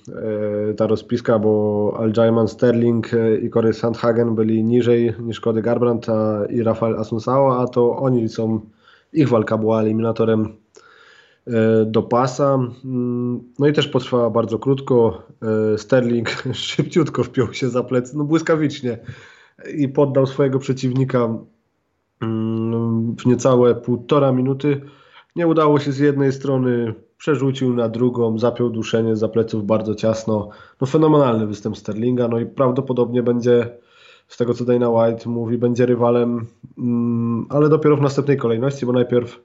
e, 0.71 0.75
ta 0.75 0.87
rozpiska, 0.87 1.39
bo 1.39 1.95
Aljaiman 1.99 2.49
Sterling 2.49 3.15
e, 3.15 3.37
i 3.37 3.51
Corey 3.51 3.75
Sandhagen 3.75 4.35
byli 4.35 4.65
niżej 4.65 5.15
niż 5.21 5.41
Cody 5.41 5.63
Garbrandt 5.63 6.07
i 6.51 6.63
Rafael 6.63 6.97
Asunsao, 6.97 7.61
a 7.61 7.69
to 7.69 7.97
oni 7.97 8.29
są, 8.29 8.61
ich 9.13 9.29
walka 9.29 9.59
była 9.59 9.81
eliminatorem 9.81 10.57
e, 11.47 11.85
do 11.85 12.03
pasa. 12.03 12.55
Mm, 12.85 13.43
No 13.59 13.67
i 13.67 13.73
też 13.73 13.89
potrwała 13.89 14.31
bardzo 14.31 14.59
krótko. 14.59 15.23
Sterling 15.77 16.29
szybciutko 16.53 17.25
wpiął 17.25 17.53
się 17.53 17.69
za 17.69 17.83
plecy, 17.83 18.19
no 18.19 18.25
błyskawicznie 18.25 18.99
i 19.77 19.89
poddał 19.89 20.27
swojego 20.27 20.59
przeciwnika 20.59 21.29
mm, 22.23 23.17
w 23.17 23.27
niecałe 23.27 23.75
półtora 23.75 24.33
minuty. 24.33 24.81
Nie 25.37 25.47
udało 25.47 25.81
się 25.81 25.93
z 25.93 25.99
jednej 25.99 26.33
strony, 26.33 26.95
przerzucił 27.19 27.75
na 27.75 27.89
drugą, 27.89 28.39
zapiął 28.39 28.71
duszenie 28.71 29.17
za 29.17 29.29
pleców 29.29 29.67
bardzo 29.67 29.95
ciasno. 29.95 30.49
No 30.81 30.87
fenomenalny 30.87 31.47
występ 31.47 31.79
Sterlinga, 31.79 32.29
no 32.29 32.39
i 32.39 32.47
prawdopodobnie 32.47 33.23
będzie, 33.23 33.69
z 34.29 34.37
tego 34.37 34.55
co 34.55 34.65
Dana 34.65 34.91
White 34.91 35.29
mówi, 35.29 35.59
będzie 35.59 35.87
rywalem, 35.87 36.47
mm, 36.79 37.47
ale 37.49 37.69
dopiero 37.69 37.97
w 37.97 38.01
następnej 38.01 38.37
kolejności, 38.37 38.87
bo 38.87 38.93
najpierw 38.93 39.41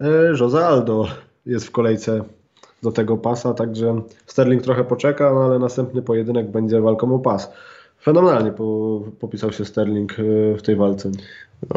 e, 0.00 0.06
Jose 0.40 0.66
Aldo 0.66 1.06
jest 1.46 1.66
w 1.66 1.70
kolejce 1.70 2.24
do 2.82 2.92
tego 2.92 3.16
pasa, 3.16 3.54
także 3.54 4.00
Sterling 4.26 4.62
trochę 4.62 4.84
poczeka, 4.84 5.34
no 5.34 5.44
ale 5.44 5.58
następny 5.58 6.02
pojedynek 6.02 6.50
będzie 6.50 6.80
walką 6.80 7.14
o 7.14 7.18
pas. 7.18 7.52
Fenomenalnie 8.02 8.52
po, 8.52 9.00
popisał 9.20 9.52
się 9.52 9.64
Sterling 9.64 10.12
e, 10.12 10.56
w 10.56 10.62
tej 10.62 10.76
walce. 10.76 11.10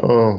No, 0.02 0.38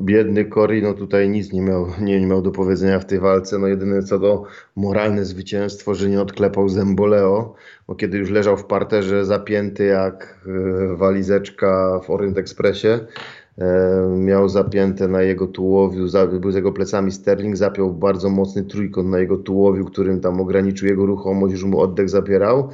biedny 0.00 0.44
Cory, 0.44 0.82
no 0.82 0.94
tutaj 0.94 1.28
nic 1.28 1.52
nie 1.52 1.62
miał, 1.62 1.86
nie, 2.00 2.26
miał 2.26 2.42
do 2.42 2.50
powiedzenia 2.50 3.00
w 3.00 3.04
tej 3.04 3.20
walce. 3.20 3.58
No 3.58 3.66
jedyne 3.66 4.02
co 4.02 4.18
do 4.18 4.44
moralne 4.76 5.24
zwycięstwo, 5.24 5.94
że 5.94 6.08
nie 6.08 6.20
odklepał 6.20 6.68
Zemboleo, 6.68 7.54
bo 7.88 7.94
kiedy 7.94 8.18
już 8.18 8.30
leżał 8.30 8.56
w 8.56 8.64
parterze 8.64 9.24
zapięty 9.24 9.84
jak 9.84 10.38
e, 10.46 10.96
walizeczka 10.96 12.00
w 12.04 12.10
Orient 12.10 12.38
Expressie, 12.38 12.88
e, 12.88 14.08
miał 14.16 14.48
zapięte 14.48 15.08
na 15.08 15.22
jego 15.22 15.46
tułowiu, 15.46 16.06
był 16.40 16.50
z 16.50 16.54
jego 16.54 16.72
plecami 16.72 17.12
Sterling, 17.12 17.56
zapiął 17.56 17.94
bardzo 17.94 18.30
mocny 18.30 18.64
trójkąt 18.64 19.08
na 19.08 19.18
jego 19.18 19.36
tułowiu, 19.36 19.84
którym 19.84 20.20
tam 20.20 20.40
ograniczył 20.40 20.88
jego 20.88 21.06
ruchomość, 21.06 21.52
już 21.52 21.64
mu 21.64 21.80
oddech 21.80 22.08
zabierał. 22.08 22.68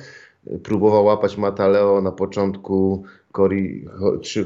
Próbował 0.63 1.05
łapać 1.05 1.39
Mataleo 1.39 2.01
na 2.01 2.13
początku, 2.13 3.05
Cory 3.35 3.85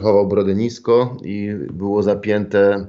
chował 0.03 0.29
brodę 0.29 0.55
nisko 0.55 1.17
i 1.23 1.51
było 1.73 2.03
zapięte 2.03 2.87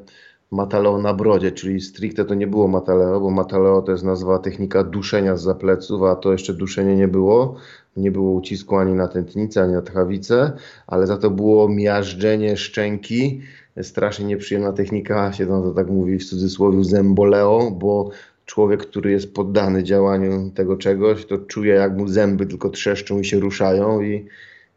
Mataleo 0.52 0.98
na 1.02 1.14
brodzie, 1.14 1.52
czyli 1.52 1.82
stricte 1.82 2.26
to 2.26 2.34
nie 2.34 2.48
było 2.48 2.68
Mataleo, 2.68 3.20
bo 3.20 3.30
Mataleo 3.30 3.82
to 3.82 3.92
jest 3.92 4.04
nazwa 4.04 4.40
technika 4.40 4.84
duszenia 4.84 5.38
z 5.38 5.58
pleców, 5.58 6.04
a 6.04 6.16
to 6.16 6.32
jeszcze 6.32 6.54
duszenie 6.54 6.96
nie 6.96 7.08
było. 7.08 7.56
Nie 7.98 8.12
było 8.12 8.32
ucisku 8.32 8.76
ani 8.76 8.94
na 8.94 9.08
tętnicę, 9.08 9.64
ani 9.64 9.74
na 9.74 9.82
tchawicę, 9.82 10.52
ale 10.88 11.08
za 11.08 11.18
to 11.18 11.30
było 11.30 11.70
miażdżenie 11.70 12.58
szczęki. 12.58 13.42
Strasznie 13.82 14.26
nieprzyjemna 14.26 14.74
technika, 14.74 15.34
się 15.34 15.48
tam 15.48 15.64
to 15.64 15.72
tak 15.72 15.88
mówi 15.88 16.20
w 16.20 16.26
cudzysłowie 16.26 16.84
zemboleo, 16.84 17.72
bo 17.72 18.10
człowiek, 18.46 18.82
który 18.82 19.12
jest 19.12 19.34
poddany 19.34 19.84
działaniu 19.84 20.52
tego 20.56 20.78
czegoś, 20.78 21.26
to 21.26 21.38
czuje 21.38 21.74
jak 21.74 21.98
mu 21.98 22.08
zęby 22.08 22.46
tylko 22.46 22.70
trzeszczą 22.70 23.20
i 23.20 23.26
się 23.26 23.40
ruszają 23.40 24.02
i, 24.02 24.26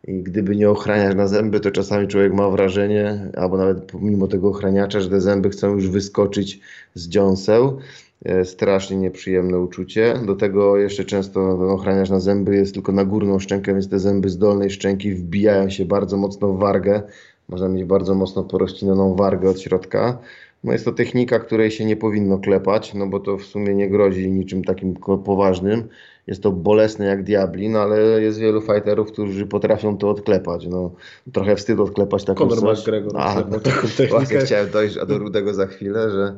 i 0.08 0.22
gdyby 0.22 0.56
nie 0.56 0.70
ochraniać 0.70 1.16
na 1.16 1.26
zęby, 1.26 1.60
to 1.60 1.70
czasami 1.70 2.08
człowiek 2.08 2.32
ma 2.34 2.50
wrażenie, 2.50 3.30
albo 3.36 3.56
nawet 3.56 3.82
pomimo 3.82 4.26
tego 4.26 4.48
ochraniacza, 4.48 5.00
że 5.00 5.10
te 5.10 5.20
zęby 5.20 5.50
chcą 5.50 5.74
już 5.74 5.88
wyskoczyć 5.88 6.60
z 6.94 7.08
dziąseł. 7.08 7.78
E, 8.24 8.44
Strasznie 8.44 8.96
nieprzyjemne 8.96 9.58
uczucie. 9.58 10.14
Do 10.26 10.34
tego 10.34 10.76
jeszcze 10.76 11.04
często 11.04 11.58
ten 11.58 11.70
ochraniacz 11.70 12.10
na 12.10 12.20
zęby 12.20 12.56
jest 12.56 12.74
tylko 12.74 12.92
na 12.92 13.04
górną 13.04 13.38
szczękę, 13.38 13.72
więc 13.72 13.88
te 13.88 13.98
zęby 13.98 14.28
z 14.28 14.38
dolnej 14.38 14.70
szczęki 14.70 15.14
wbijają 15.14 15.70
się 15.70 15.84
bardzo 15.84 16.16
mocno 16.16 16.48
w 16.48 16.58
wargę. 16.58 17.02
Można 17.48 17.68
mieć 17.68 17.84
bardzo 17.84 18.14
mocno 18.14 18.44
porozcinaną 18.44 19.14
wargę 19.14 19.50
od 19.50 19.60
środka. 19.60 20.18
No 20.64 20.72
jest 20.72 20.84
to 20.84 20.92
technika, 20.92 21.38
której 21.38 21.70
się 21.70 21.84
nie 21.84 21.96
powinno 21.96 22.38
klepać, 22.38 22.94
no 22.94 23.06
bo 23.06 23.20
to 23.20 23.38
w 23.38 23.44
sumie 23.44 23.74
nie 23.74 23.90
grozi 23.90 24.30
niczym 24.30 24.64
takim 24.64 24.94
poważnym. 25.24 25.88
Jest 26.26 26.42
to 26.42 26.52
bolesne 26.52 27.06
jak 27.06 27.22
diabli, 27.22 27.68
no 27.68 27.80
ale 27.80 28.22
jest 28.22 28.38
wielu 28.38 28.60
fighterów, 28.60 29.12
którzy 29.12 29.46
potrafią 29.46 29.96
to 29.98 30.10
odklepać. 30.10 30.66
No, 30.66 30.90
trochę 31.32 31.56
wstyd 31.56 31.80
odklepać 31.80 32.24
taką 32.24 32.48
Conor 32.48 32.60
coś. 32.60 32.78
McGregor 32.78 33.12
A, 33.16 33.44
no, 33.50 33.60
taką 33.60 33.88
technikę. 33.88 34.06
Właśnie 34.06 34.38
chciałem 34.38 34.70
dojść 34.70 34.96
do 35.06 35.18
Rudego 35.18 35.54
za 35.54 35.66
chwilę, 35.66 36.10
że 36.10 36.36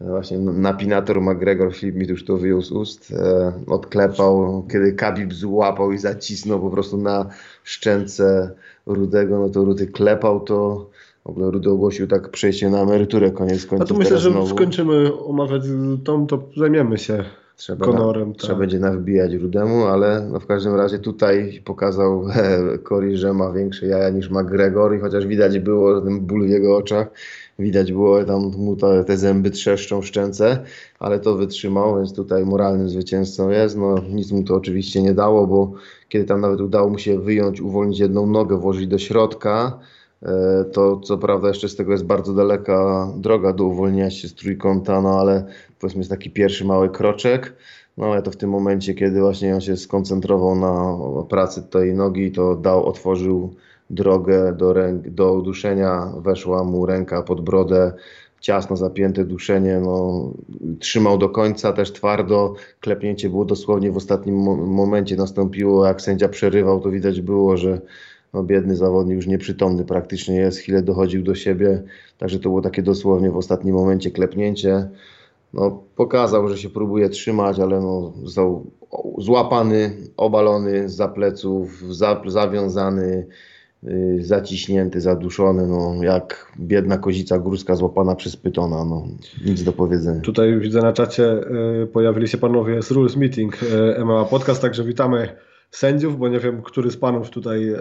właśnie 0.00 0.38
napinator 0.38 1.20
McGregor, 1.20 1.74
Filip 1.74 1.94
mi 1.94 2.06
już 2.06 2.24
to 2.24 2.36
wyjął 2.36 2.62
z 2.62 2.72
ust, 2.72 3.12
e, 3.12 3.52
odklepał, 3.66 4.66
kiedy 4.72 4.92
Khabib 4.92 5.34
złapał 5.34 5.92
i 5.92 5.98
zacisnął 5.98 6.60
po 6.60 6.70
prostu 6.70 6.96
na 6.96 7.26
szczęce 7.64 8.50
Rudego, 8.86 9.38
no 9.38 9.48
to 9.48 9.64
Rudy 9.64 9.86
klepał 9.86 10.40
to, 10.40 10.90
w 11.24 11.30
ogóle 11.30 11.50
Rudy 11.50 11.70
ogłosił 11.70 12.06
tak 12.06 12.28
przejście 12.28 12.70
na 12.70 12.82
emeryturę 12.82 13.30
koniec 13.30 13.66
końców. 13.66 13.86
A 13.90 13.94
to 13.94 13.98
myślę, 13.98 14.18
że 14.18 14.30
znowu. 14.30 14.46
skończymy 14.46 15.18
omawiać 15.18 15.62
tą, 16.04 16.26
to 16.26 16.42
zajmiemy 16.56 16.98
się 16.98 17.24
Trzeba, 17.56 17.86
Conorem. 17.86 18.28
na, 18.28 18.34
tak. 18.34 18.42
trzeba 18.42 18.58
będzie 18.58 18.78
nawbijać 18.78 19.32
Rudemu, 19.32 19.84
ale 19.84 20.28
no 20.32 20.40
w 20.40 20.46
każdym 20.46 20.74
razie 20.74 20.98
tutaj 20.98 21.62
pokazał 21.64 22.24
Cory, 22.88 23.16
że 23.16 23.32
ma 23.32 23.52
większe 23.52 23.86
jaja 23.86 24.10
niż 24.10 24.30
McGregor 24.30 24.96
i 24.96 25.00
chociaż 25.00 25.26
widać 25.26 25.58
było 25.58 26.00
ten 26.00 26.20
ból 26.20 26.46
w 26.46 26.50
jego 26.50 26.76
oczach, 26.76 27.10
widać 27.58 27.92
było 27.92 28.24
tam 28.24 28.40
mu 28.42 28.76
te, 28.76 29.04
te 29.04 29.16
zęby 29.16 29.50
trzeszczą 29.50 30.02
w 30.02 30.06
szczęce, 30.06 30.58
ale 30.98 31.20
to 31.20 31.36
wytrzymał, 31.36 31.96
więc 31.96 32.14
tutaj 32.14 32.46
moralnym 32.46 32.88
zwycięzcą 32.88 33.50
jest. 33.50 33.76
No 33.76 33.94
nic 34.10 34.32
mu 34.32 34.42
to 34.42 34.54
oczywiście 34.54 35.02
nie 35.02 35.14
dało, 35.14 35.46
bo 35.46 35.72
kiedy 36.08 36.24
tam 36.24 36.40
nawet 36.40 36.60
udało 36.60 36.90
mu 36.90 36.98
się 36.98 37.18
wyjąć, 37.18 37.60
uwolnić 37.60 37.98
jedną 37.98 38.26
nogę, 38.26 38.56
włożyć 38.56 38.86
do 38.86 38.98
środka, 38.98 39.78
to 40.72 41.00
co 41.00 41.18
prawda 41.18 41.48
jeszcze 41.48 41.68
z 41.68 41.76
tego 41.76 41.92
jest 41.92 42.04
bardzo 42.04 42.34
daleka 42.34 43.08
droga 43.16 43.52
do 43.52 43.64
uwolnienia 43.64 44.10
się 44.10 44.28
z 44.28 44.34
trójkąta, 44.34 45.00
no 45.00 45.20
ale 45.20 45.44
powiedzmy 45.80 46.00
jest 46.00 46.10
taki 46.10 46.30
pierwszy 46.30 46.64
mały 46.64 46.90
kroczek. 46.90 47.52
No 47.96 48.06
ale 48.06 48.22
to 48.22 48.30
w 48.30 48.36
tym 48.36 48.50
momencie, 48.50 48.94
kiedy 48.94 49.20
właśnie 49.20 49.54
on 49.54 49.60
się 49.60 49.76
skoncentrował 49.76 50.56
na 50.56 50.98
pracy 51.24 51.62
tej 51.62 51.94
nogi, 51.94 52.32
to 52.32 52.56
dał, 52.56 52.86
otworzył 52.86 53.54
drogę 53.90 54.52
do, 54.52 54.72
ręk, 54.72 55.08
do 55.08 55.32
uduszenia, 55.32 56.12
weszła 56.18 56.64
mu 56.64 56.86
ręka 56.86 57.22
pod 57.22 57.40
brodę, 57.40 57.92
ciasno 58.40 58.76
zapięte 58.76 59.24
duszenie, 59.24 59.80
no, 59.80 60.28
trzymał 60.78 61.18
do 61.18 61.28
końca 61.28 61.72
też 61.72 61.92
twardo, 61.92 62.54
klepnięcie 62.80 63.30
było 63.30 63.44
dosłownie 63.44 63.92
w 63.92 63.96
ostatnim 63.96 64.36
mo- 64.36 64.56
momencie. 64.56 65.16
Nastąpiło, 65.16 65.86
jak 65.86 66.02
sędzia 66.02 66.28
przerywał, 66.28 66.80
to 66.80 66.90
widać 66.90 67.20
było, 67.20 67.56
że 67.56 67.80
no, 68.34 68.42
biedny 68.42 68.76
zawodnik 68.76 69.16
już 69.16 69.26
nieprzytomny 69.26 69.84
praktycznie 69.84 70.36
jest, 70.36 70.58
chwilę 70.58 70.82
dochodził 70.82 71.22
do 71.22 71.34
siebie, 71.34 71.82
także 72.18 72.38
to 72.38 72.42
było 72.42 72.62
takie 72.62 72.82
dosłownie 72.82 73.30
w 73.30 73.36
ostatnim 73.36 73.74
momencie 73.74 74.10
klepnięcie. 74.10 74.88
No, 75.52 75.82
pokazał, 75.96 76.48
że 76.48 76.58
się 76.58 76.70
próbuje 76.70 77.08
trzymać, 77.08 77.60
ale 77.60 77.80
no, 77.80 78.12
został 78.22 78.66
złapany, 79.18 79.96
obalony 80.16 80.88
za 80.88 81.08
pleców, 81.08 81.82
za, 81.94 82.22
zawiązany. 82.26 83.26
y, 83.84 84.18
zaciśnięty, 84.20 85.00
zaduszony, 85.00 85.66
no, 85.66 86.02
jak 86.02 86.52
biedna 86.60 86.98
kozica 86.98 87.38
górska 87.38 87.74
złapana 87.74 88.14
przez 88.14 88.36
pytona, 88.36 88.84
no, 88.84 89.06
nic 89.46 89.62
do 89.62 89.72
powiedzenia. 89.72 90.20
Tutaj 90.20 90.58
widzę 90.60 90.82
na 90.82 90.92
czacie 90.92 91.40
y, 91.82 91.86
pojawili 91.86 92.28
się 92.28 92.38
panowie 92.38 92.82
z 92.82 92.90
Rules 92.90 93.16
Meeting 93.16 93.62
y, 93.62 94.04
MMA 94.04 94.24
Podcast, 94.24 94.62
także 94.62 94.84
witamy 94.84 95.28
sędziów, 95.74 96.18
bo 96.18 96.28
nie 96.28 96.38
wiem, 96.38 96.62
który 96.62 96.90
z 96.90 96.96
panów 96.96 97.30
tutaj 97.30 97.68
y, 97.68 97.78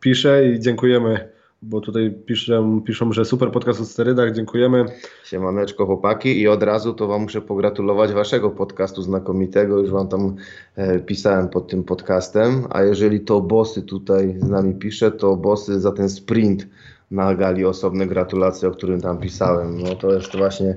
pisze 0.00 0.48
i 0.48 0.60
dziękujemy, 0.60 1.28
bo 1.62 1.80
tutaj 1.80 2.10
piszą, 2.26 2.82
piszą, 2.82 3.12
że 3.12 3.24
super 3.24 3.50
podcast 3.50 3.80
o 3.80 3.84
sterydach, 3.84 4.32
dziękujemy. 4.32 4.84
Siemaneczko 5.24 5.86
chłopaki 5.86 6.40
i 6.40 6.48
od 6.48 6.62
razu 6.62 6.94
to 6.94 7.06
Wam 7.06 7.22
muszę 7.22 7.40
pogratulować 7.40 8.12
Waszego 8.12 8.50
podcastu 8.50 9.02
znakomitego, 9.02 9.78
już 9.78 9.90
Wam 9.90 10.08
tam 10.08 10.36
e, 10.76 10.98
pisałem 10.98 11.48
pod 11.48 11.68
tym 11.68 11.84
podcastem, 11.84 12.64
a 12.70 12.82
jeżeli 12.82 13.20
to 13.20 13.40
Bossy 13.40 13.82
tutaj 13.82 14.36
z 14.38 14.48
nami 14.48 14.74
pisze, 14.74 15.10
to 15.10 15.36
Bossy 15.36 15.80
za 15.80 15.92
ten 15.92 16.08
sprint 16.08 16.66
na 17.10 17.34
gali 17.34 17.64
osobne 17.64 18.06
gratulacje, 18.06 18.68
o 18.68 18.70
którym 18.70 19.00
tam 19.00 19.18
pisałem. 19.18 19.82
No 19.82 19.94
to 19.94 20.14
jest 20.14 20.36
właśnie, 20.36 20.76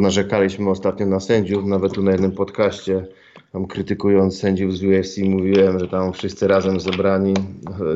narzekaliśmy 0.00 0.70
ostatnio 0.70 1.06
na 1.06 1.20
sędziów, 1.20 1.64
nawet 1.64 1.92
tu 1.92 2.02
na 2.02 2.12
jednym 2.12 2.32
podcaście, 2.32 3.06
tam 3.52 3.66
krytykując 3.66 4.38
sędziów 4.38 4.76
z 4.76 4.82
UFC 4.82 5.18
mówiłem, 5.18 5.78
że 5.78 5.88
tam 5.88 6.12
wszyscy 6.12 6.48
razem 6.48 6.80
zebrani 6.80 7.34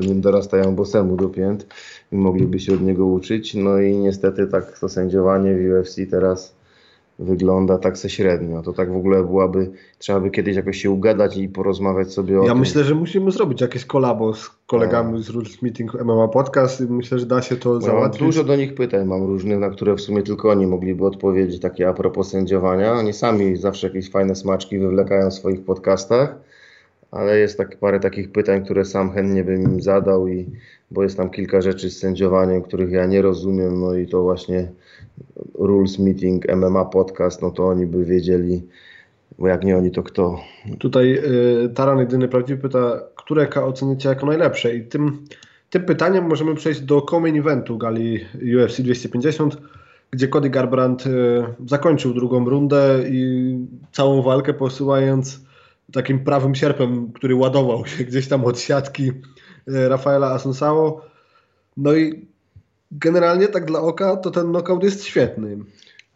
nim 0.00 0.20
dorastają 0.20 0.74
bosemu 0.74 1.16
do 1.16 1.28
pięt 1.28 1.66
i 2.12 2.16
mogliby 2.16 2.60
się 2.60 2.74
od 2.74 2.82
niego 2.82 3.06
uczyć. 3.06 3.54
No 3.54 3.80
i 3.80 3.96
niestety 3.96 4.46
tak 4.46 4.78
to 4.78 4.88
sędziowanie 4.88 5.54
w 5.54 5.80
UFC 5.80 5.96
teraz 6.10 6.56
wygląda 7.18 7.78
tak 7.78 7.98
se 7.98 8.10
średnio. 8.10 8.62
To 8.62 8.72
tak 8.72 8.92
w 8.92 8.96
ogóle 8.96 9.24
byłaby, 9.24 9.70
trzeba 9.98 10.20
by 10.20 10.30
kiedyś 10.30 10.56
jakoś 10.56 10.76
się 10.76 10.90
ugadać 10.90 11.36
i 11.36 11.48
porozmawiać 11.48 12.12
sobie 12.12 12.40
o 12.40 12.42
Ja 12.42 12.48
tym. 12.48 12.58
myślę, 12.58 12.84
że 12.84 12.94
musimy 12.94 13.30
zrobić 13.30 13.60
jakieś 13.60 13.84
kolabo 13.84 14.34
z 14.34 14.50
kolegami 14.66 15.22
z 15.22 15.30
Rules 15.30 15.62
Meeting 15.62 15.94
MMA 16.04 16.28
Podcast 16.28 16.80
i 16.80 16.84
myślę, 16.84 17.18
że 17.18 17.26
da 17.26 17.42
się 17.42 17.56
to 17.56 17.70
mam 17.70 17.82
załatwić. 17.82 18.22
dużo 18.22 18.44
do 18.44 18.56
nich 18.56 18.74
pytań 18.74 19.06
mam 19.06 19.22
różnych, 19.22 19.58
na 19.58 19.70
które 19.70 19.94
w 19.94 20.00
sumie 20.00 20.22
tylko 20.22 20.50
oni 20.50 20.66
mogliby 20.66 21.06
odpowiedzieć, 21.06 21.60
takie 21.60 21.88
a 21.88 21.92
propos 21.92 22.28
sędziowania. 22.28 22.92
Oni 22.92 23.12
sami 23.12 23.56
zawsze 23.56 23.86
jakieś 23.86 24.10
fajne 24.10 24.34
smaczki 24.34 24.78
wywlekają 24.78 25.30
w 25.30 25.34
swoich 25.34 25.64
podcastach, 25.64 26.36
ale 27.10 27.38
jest 27.38 27.58
tak, 27.58 27.76
parę 27.76 28.00
takich 28.00 28.32
pytań, 28.32 28.64
które 28.64 28.84
sam 28.84 29.12
chętnie 29.12 29.44
bym 29.44 29.62
im 29.62 29.82
zadał, 29.82 30.28
i, 30.28 30.46
bo 30.90 31.02
jest 31.02 31.16
tam 31.16 31.30
kilka 31.30 31.60
rzeczy 31.60 31.90
z 31.90 31.98
sędziowaniem, 31.98 32.62
których 32.62 32.90
ja 32.90 33.06
nie 33.06 33.22
rozumiem, 33.22 33.80
no 33.80 33.94
i 33.94 34.06
to 34.06 34.22
właśnie 34.22 34.68
Rules 35.54 35.98
Meeting, 35.98 36.44
MMA 36.56 36.84
Podcast, 36.84 37.42
no 37.42 37.50
to 37.50 37.66
oni 37.68 37.86
by 37.86 38.04
wiedzieli, 38.04 38.62
bo 39.38 39.48
jak 39.48 39.64
nie 39.64 39.76
oni, 39.76 39.90
to 39.90 40.02
kto? 40.02 40.40
Tutaj 40.78 41.18
y, 41.64 41.68
Taran 41.74 41.98
jedyny 41.98 42.28
prawdziwy 42.28 42.62
pyta, 42.62 43.00
które 43.16 43.46
KO 43.46 43.66
oceniacie 43.66 44.08
jako 44.08 44.26
najlepsze 44.26 44.76
i 44.76 44.82
tym, 44.82 45.24
tym 45.70 45.84
pytaniem 45.84 46.28
możemy 46.28 46.54
przejść 46.54 46.80
do 46.80 47.02
co-main 47.02 47.38
eventu 47.38 47.78
gali 47.78 48.24
UFC 48.64 48.80
250, 48.80 49.56
gdzie 50.10 50.28
Cody 50.28 50.50
Garbrandt 50.50 51.06
y, 51.06 51.10
zakończył 51.66 52.14
drugą 52.14 52.48
rundę 52.48 53.04
i 53.08 53.56
całą 53.92 54.22
walkę 54.22 54.54
posyłając 54.54 55.40
takim 55.92 56.24
prawym 56.24 56.54
sierpem, 56.54 57.12
który 57.12 57.34
ładował 57.34 57.86
się 57.86 58.04
gdzieś 58.04 58.28
tam 58.28 58.44
od 58.44 58.60
siatki 58.60 59.08
y, 59.68 59.88
Rafaela 59.88 60.30
Asunsao. 60.30 61.00
No 61.76 61.94
i 61.94 62.33
generalnie 62.94 63.48
tak 63.48 63.64
dla 63.64 63.80
oka 63.80 64.16
to 64.16 64.30
ten 64.30 64.48
knockout 64.48 64.82
jest 64.82 65.04
świetny. 65.04 65.56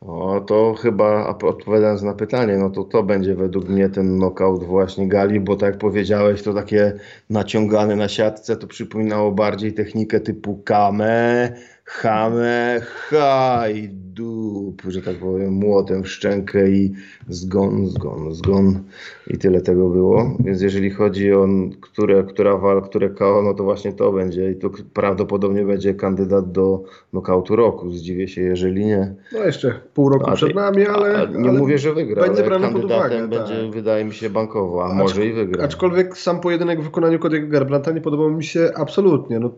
O, 0.01 0.41
to 0.41 0.75
chyba 0.75 1.27
odpowiadając 1.27 2.03
na 2.03 2.15
pytanie, 2.15 2.57
no 2.57 2.71
to 2.71 2.85
to 2.85 3.03
będzie 3.03 3.35
według 3.35 3.69
mnie 3.69 3.89
ten 3.89 4.17
knockout 4.17 4.65
właśnie 4.65 5.09
Gali, 5.09 5.41
bo 5.41 5.57
tak 5.57 5.71
jak 5.71 5.79
powiedziałeś, 5.79 6.43
to 6.43 6.55
takie 6.55 6.93
naciągane 7.31 7.97
na 7.97 8.09
siatce, 8.09 8.57
to 8.57 8.67
przypominało 8.67 9.33
bardziej 9.33 9.75
technikę 9.75 10.21
typu 10.21 10.63
kame, 10.65 11.53
chame, 11.89 12.81
haj, 13.11 13.89
dup, 13.93 14.83
że 14.89 15.03
tak 15.03 15.17
powiem, 15.17 15.53
młotem 15.53 16.03
w 16.03 16.09
szczękę 16.09 16.71
i 16.71 16.93
zgon, 17.29 17.87
zgon, 17.87 18.35
zgon 18.35 18.83
i 19.27 19.39
tyle 19.39 19.61
tego 19.61 19.89
było. 19.89 20.37
Więc 20.41 20.63
jeżeli 20.63 20.91
chodzi 20.91 21.33
o 21.33 21.49
które, 21.81 22.25
która 22.25 22.57
wal, 22.57 22.83
które 22.83 23.11
KO, 23.11 23.43
no 23.45 23.55
to 23.55 23.65
właśnie 23.65 23.93
to 23.93 24.13
będzie 24.13 24.51
i 24.51 24.57
to 24.57 24.71
prawdopodobnie 24.95 25.65
będzie 25.65 25.95
kandydat 25.95 26.53
do 26.53 26.83
knockoutu 27.11 27.57
roku. 27.57 27.91
Zdziwię 27.91 28.29
się, 28.29 28.43
jeżeli 28.43 28.87
nie. 28.87 29.15
No 29.33 29.45
jeszcze 29.45 29.81
pół 29.95 30.09
roku 30.09 30.31
A 30.31 30.35
przed 30.35 30.55
nami, 30.55 30.87
ale... 30.87 31.19
a 31.19 31.25
nie 31.25 31.51
ale 31.51 31.59
mówię, 31.59 31.79
że 31.79 31.95
wygra, 31.95 32.23
będzie 32.23 32.47
ale 32.47 32.61
kandydatem 32.61 32.85
uwagę, 32.85 33.29
będzie, 33.29 33.63
tak. 33.63 33.71
wydaje 33.71 34.05
mi 34.05 34.13
się, 34.13 34.31
bankowo, 34.31 34.85
a 34.85 34.89
Acz- 34.89 34.99
może 34.99 35.27
i 35.27 35.33
wygra. 35.33 35.65
Aczkolwiek 35.65 36.19
sam 36.19 36.41
pojedynek 36.41 36.81
w 36.81 36.85
wykonaniu 36.85 37.19
Cody'ego 37.19 37.49
Garbrandta 37.49 37.93
nie 37.93 38.01
podobał 38.01 38.31
mi 38.31 38.45
się 38.45 38.71
absolutnie. 38.75 39.39
No, 39.39 39.51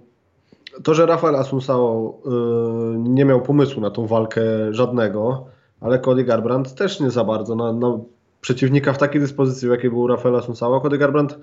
to, 0.82 0.94
że 0.94 1.06
Rafael 1.06 1.36
Asunsao 1.36 2.18
y, 2.26 2.98
nie 2.98 3.24
miał 3.24 3.42
pomysłu 3.42 3.80
na 3.80 3.90
tą 3.90 4.06
walkę 4.06 4.42
żadnego, 4.70 5.46
ale 5.80 5.98
Cody 5.98 6.24
Garbrandt 6.24 6.74
też 6.74 7.00
nie 7.00 7.10
za 7.10 7.24
bardzo. 7.24 7.54
Na, 7.54 7.72
na 7.72 7.98
przeciwnika 8.40 8.92
w 8.92 8.98
takiej 8.98 9.20
dyspozycji, 9.20 9.68
w 9.68 9.70
jakiej 9.70 9.90
był 9.90 10.06
Rafael 10.06 10.36
Asunsao, 10.36 10.80
Cody 10.80 10.98
Garbrandt 10.98 11.38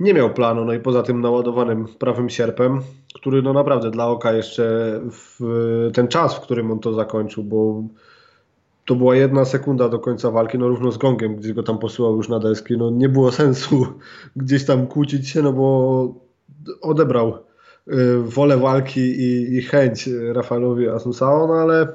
nie 0.00 0.14
miał 0.14 0.34
planu, 0.34 0.64
no 0.64 0.72
i 0.72 0.80
poza 0.80 1.02
tym 1.02 1.20
naładowanym 1.20 1.86
prawym 1.98 2.30
sierpem, 2.30 2.80
który 3.14 3.42
no 3.42 3.52
naprawdę 3.52 3.90
dla 3.90 4.06
oka 4.06 4.32
jeszcze 4.32 4.64
w 5.10 5.40
ten 5.94 6.08
czas, 6.08 6.36
w 6.36 6.40
którym 6.40 6.70
on 6.70 6.78
to 6.78 6.92
zakończył, 6.92 7.44
bo 7.44 7.82
to 8.84 8.94
była 8.94 9.16
jedna 9.16 9.44
sekunda 9.44 9.88
do 9.88 9.98
końca 9.98 10.30
walki, 10.30 10.58
no 10.58 10.68
równo 10.68 10.92
z 10.92 10.98
gongiem, 10.98 11.36
gdzie 11.36 11.54
go 11.54 11.62
tam 11.62 11.78
posyłał 11.78 12.16
już 12.16 12.28
na 12.28 12.38
deski, 12.38 12.76
no 12.76 12.90
nie 12.90 13.08
było 13.08 13.32
sensu 13.32 13.86
gdzieś 14.36 14.64
tam 14.64 14.86
kłócić 14.86 15.28
się, 15.28 15.42
no 15.42 15.52
bo 15.52 16.14
odebrał 16.80 17.47
wolę 18.22 18.56
walki 18.56 19.00
i, 19.00 19.56
i 19.56 19.62
chęć 19.62 20.08
Rafaelowi 20.32 20.88
Asunsao, 20.88 21.46
no 21.46 21.54
ale 21.54 21.88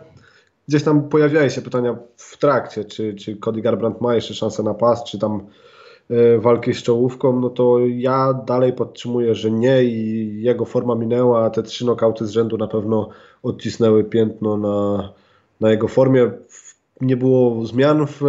gdzieś 0.67 0.83
tam 0.83 1.09
pojawiają 1.09 1.49
się 1.49 1.61
pytania 1.61 1.97
w 2.17 2.37
trakcie, 2.37 2.85
czy, 2.85 3.13
czy 3.13 3.35
Cody 3.35 3.61
Garbrandt 3.61 4.01
ma 4.01 4.15
jeszcze 4.15 4.33
szansę 4.33 4.63
na 4.63 4.73
pas, 4.73 5.03
czy 5.03 5.19
tam 5.19 5.47
y, 6.11 6.39
walki 6.39 6.73
z 6.73 6.83
czołówką, 6.83 7.39
no 7.39 7.49
to 7.49 7.79
ja 7.87 8.33
dalej 8.33 8.73
podtrzymuję, 8.73 9.35
że 9.35 9.51
nie 9.51 9.83
i 9.83 10.41
jego 10.41 10.65
forma 10.65 10.95
minęła, 10.95 11.45
a 11.45 11.49
te 11.49 11.63
trzy 11.63 11.85
nokauty 11.85 12.25
z 12.25 12.31
rzędu 12.31 12.57
na 12.57 12.67
pewno 12.67 13.09
odcisnęły 13.43 14.03
piętno 14.03 14.57
na, 14.57 15.09
na 15.61 15.71
jego 15.71 15.87
formie. 15.87 16.31
Nie 17.01 17.17
było 17.17 17.65
zmian 17.65 18.07
w, 18.07 18.21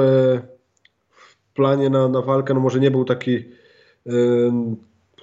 w 1.10 1.54
planie 1.54 1.90
na, 1.90 2.08
na 2.08 2.22
walkę, 2.22 2.54
no 2.54 2.60
może 2.60 2.80
nie 2.80 2.90
był 2.90 3.04
taki 3.04 3.36
y, 4.06 4.52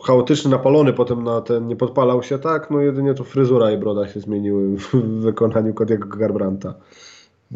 chaotyczny, 0.04 0.52
napalony 0.52 0.94
potem 0.94 1.24
na 1.24 1.42
ten, 1.42 1.68
nie 1.68 1.76
podpalał 1.76 2.24
się 2.24 2.40
tak, 2.40 2.72
no 2.72 2.82
jedynie 2.82 3.14
to 3.14 3.24
fryzura 3.24 3.72
i 3.72 3.78
broda 3.78 4.08
się 4.08 4.20
zmieniły 4.20 4.78
w, 4.78 4.96
wykonaniu 5.22 5.74
Cody'ego 5.74 6.18
Garbrandta. 6.18 6.74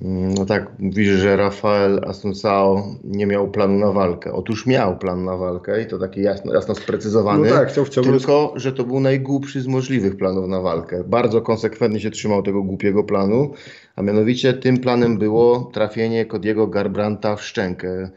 Mm, 0.01 0.33
No 0.33 0.45
tak, 0.45 0.71
mówisz, 0.79 1.07
że 1.07 1.35
Rafael 1.35 2.01
Asuncao 2.07 2.83
nie 3.03 3.25
miał 3.25 3.47
planu 3.51 3.79
na 3.79 3.91
walkę. 3.91 4.33
Otóż 4.33 4.65
miał 4.65 4.97
plan 4.97 5.25
na 5.25 5.37
walkę 5.37 5.81
i 5.81 5.85
to 5.87 5.99
taki 5.99 6.21
jasno, 6.21 6.53
jasno 6.53 6.75
sprecyzowany. 6.75 7.49
No 7.49 7.55
tak, 7.55 7.69
chciał 7.69 7.85
wciągnąć 7.85 8.17
Tylko, 8.17 8.53
że 8.55 8.73
to 8.73 8.83
był 8.83 8.99
najgłupszy 8.99 9.61
z 9.61 9.67
możliwych 9.67 10.17
planów 10.17 10.47
na 10.47 10.61
walkę. 10.61 11.03
Bardzo 11.03 11.41
konsekwentnie 11.41 11.99
się 11.99 12.11
trzymał 12.11 12.43
tego 12.43 12.63
głupiego 12.63 13.03
planu, 13.03 13.53
a 13.95 14.01
mianowicie 14.01 14.53
tym 14.53 14.77
planem 14.77 15.17
było 15.17 15.71
trafienie 15.73 16.25
Kodiego 16.25 16.67
Garbranta 16.67 17.35
w 17.35 17.43
szczękę. 17.43 18.09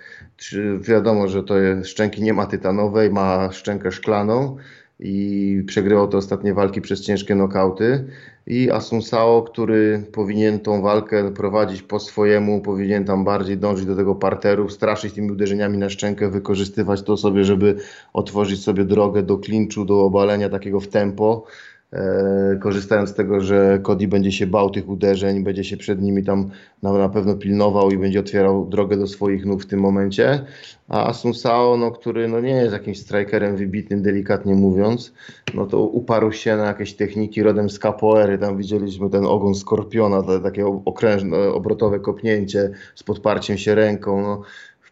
Wiadomo, 0.80 1.28
że 1.28 1.42
to 1.42 1.58
jest, 1.58 1.88
szczęki 1.90 2.22
nie 2.22 2.32
ma 2.32 2.46
tytanowej, 2.46 3.10
ma 3.10 3.52
szczękę 3.52 3.92
szklaną 3.92 4.56
i 5.00 5.62
przegrywał 5.66 6.08
te 6.08 6.16
ostatnie 6.16 6.54
walki 6.54 6.80
przez 6.80 7.00
ciężkie 7.00 7.34
nokauty. 7.34 8.04
I 8.46 8.70
Asunsao, 8.70 9.42
który 9.42 10.02
powinien 10.12 10.61
tą 10.61 10.82
walkę 10.82 11.32
prowadzić 11.32 11.82
po 11.82 12.00
swojemu, 12.00 12.61
powinien 12.61 13.04
tam 13.04 13.24
bardziej 13.24 13.58
dążyć 13.58 13.87
do 13.87 13.96
tego 13.96 14.14
parteru, 14.14 14.68
straszyć 14.68 15.12
tymi 15.12 15.30
uderzeniami 15.30 15.78
na 15.78 15.90
szczękę, 15.90 16.30
wykorzystywać 16.30 17.02
to 17.02 17.16
sobie, 17.16 17.44
żeby 17.44 17.76
otworzyć 18.12 18.62
sobie 18.62 18.84
drogę 18.84 19.22
do 19.22 19.38
klinczu, 19.38 19.84
do 19.84 20.04
obalenia 20.04 20.48
takiego 20.48 20.80
w 20.80 20.88
tempo. 20.88 21.44
E, 21.92 22.59
korzystając 22.61 23.11
z 23.11 23.14
tego, 23.14 23.40
że 23.40 23.79
Cody 23.83 24.09
będzie 24.09 24.33
się 24.33 24.46
bał 24.46 24.70
tych 24.70 24.88
uderzeń, 24.88 25.44
będzie 25.44 25.64
się 25.64 25.77
przed 25.77 26.03
nimi 26.03 26.24
tam 26.24 26.51
na, 26.83 27.09
pewno 27.09 27.35
pilnował 27.35 27.90
i 27.90 27.98
będzie 27.98 28.20
otwierał 28.20 28.66
drogę 28.66 28.96
do 28.96 29.07
swoich 29.07 29.46
nóg 29.46 29.62
w 29.62 29.66
tym 29.66 29.81
momencie. 29.81 30.44
A 30.88 31.07
Asunsao, 31.07 31.77
no, 31.77 31.90
który 31.90 32.29
no, 32.29 32.40
nie 32.40 32.51
jest 32.51 32.72
jakimś 32.72 32.98
strikerem 32.98 33.57
wybitnym, 33.57 34.03
delikatnie 34.03 34.55
mówiąc, 34.55 35.12
no 35.55 35.66
to 35.66 35.81
uparł 35.81 36.33
się 36.33 36.57
na 36.57 36.66
jakieś 36.66 36.94
techniki 36.94 37.42
rodem 37.42 37.70
z 37.70 37.79
capoeiry. 37.79 38.38
Tam 38.38 38.57
widzieliśmy 38.59 39.11
ten 39.11 39.27
ogon 39.27 39.55
skorpiona, 39.55 40.22
takie 40.42 40.66
okrężne, 40.85 41.38
obrotowe 41.38 42.01
kopnięcie 42.01 42.70
z 42.94 43.03
podparciem 43.03 43.59
się 43.59 43.74
ręką. 43.74 44.22
No, 44.22 44.42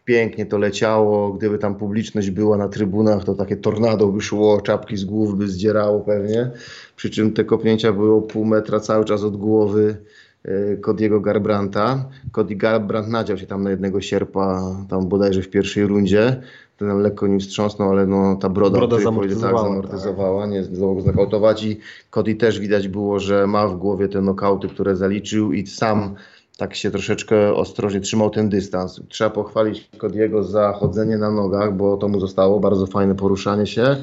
pięknie 0.07 0.45
to 0.45 0.57
leciało. 0.57 1.33
Gdyby 1.33 1.57
tam 1.57 1.75
publiczność 1.75 2.29
była 2.29 2.57
na 2.57 2.67
trybunach, 2.67 3.23
to 3.23 3.35
takie 3.35 3.55
tornado 3.55 4.07
by 4.07 4.21
szło, 4.21 4.61
czapki 4.61 4.97
z 4.97 5.05
głów 5.05 5.37
by 5.37 5.47
zdzierało 5.47 5.99
pewnie. 5.99 6.51
Przy 6.97 7.09
czym 7.09 7.33
te 7.33 7.43
kopnięcia 7.43 7.93
były 7.93 8.13
o 8.13 8.21
pół 8.21 8.45
metra 8.45 8.79
cały 8.79 9.05
czas 9.05 9.23
od 9.23 9.37
głowy 9.37 9.97
e, 10.43 10.77
Cody'ego 10.77 11.21
Garbranta. 11.21 12.09
Cody 12.31 12.55
Garbrandt 12.55 13.09
nadział 13.09 13.37
się 13.37 13.47
tam 13.47 13.63
na 13.63 13.69
jednego 13.69 14.01
sierpa, 14.01 14.75
tam 14.89 15.07
bodajże 15.07 15.41
w 15.41 15.49
pierwszej 15.49 15.87
rundzie. 15.87 16.41
ten 16.77 17.01
lekko 17.01 17.27
nim 17.27 17.39
wstrząsnął, 17.39 17.89
ale 17.89 18.07
no, 18.07 18.35
ta 18.35 18.49
broda, 18.49 18.77
Broda 18.77 18.95
powiedział, 18.95 19.39
tak, 19.41 19.49
zamortyzowała, 19.49 19.63
zamortyzowała, 19.63 20.45
nie 20.45 20.63
zdołał 20.63 20.95
go 20.95 21.01
znokautować 21.01 21.63
i 21.63 21.79
Cody 22.09 22.35
też 22.35 22.59
widać 22.59 22.87
było, 22.87 23.19
że 23.19 23.47
ma 23.47 23.67
w 23.67 23.77
głowie 23.77 24.07
te 24.07 24.21
nokauty, 24.21 24.67
które 24.67 24.95
zaliczył 24.95 25.53
i 25.53 25.67
sam 25.67 26.15
tak 26.57 26.75
się 26.75 26.91
troszeczkę 26.91 27.53
ostrożnie 27.53 27.99
trzymał 27.99 28.29
ten 28.29 28.49
dystans. 28.49 29.01
Trzeba 29.09 29.29
pochwalić 29.29 29.89
Cody'ego 29.97 30.43
za 30.43 30.73
chodzenie 30.73 31.17
na 31.17 31.31
nogach, 31.31 31.75
bo 31.75 31.97
to 31.97 32.07
mu 32.07 32.19
zostało, 32.19 32.59
bardzo 32.59 32.85
fajne 32.85 33.15
poruszanie 33.15 33.67
się, 33.67 33.95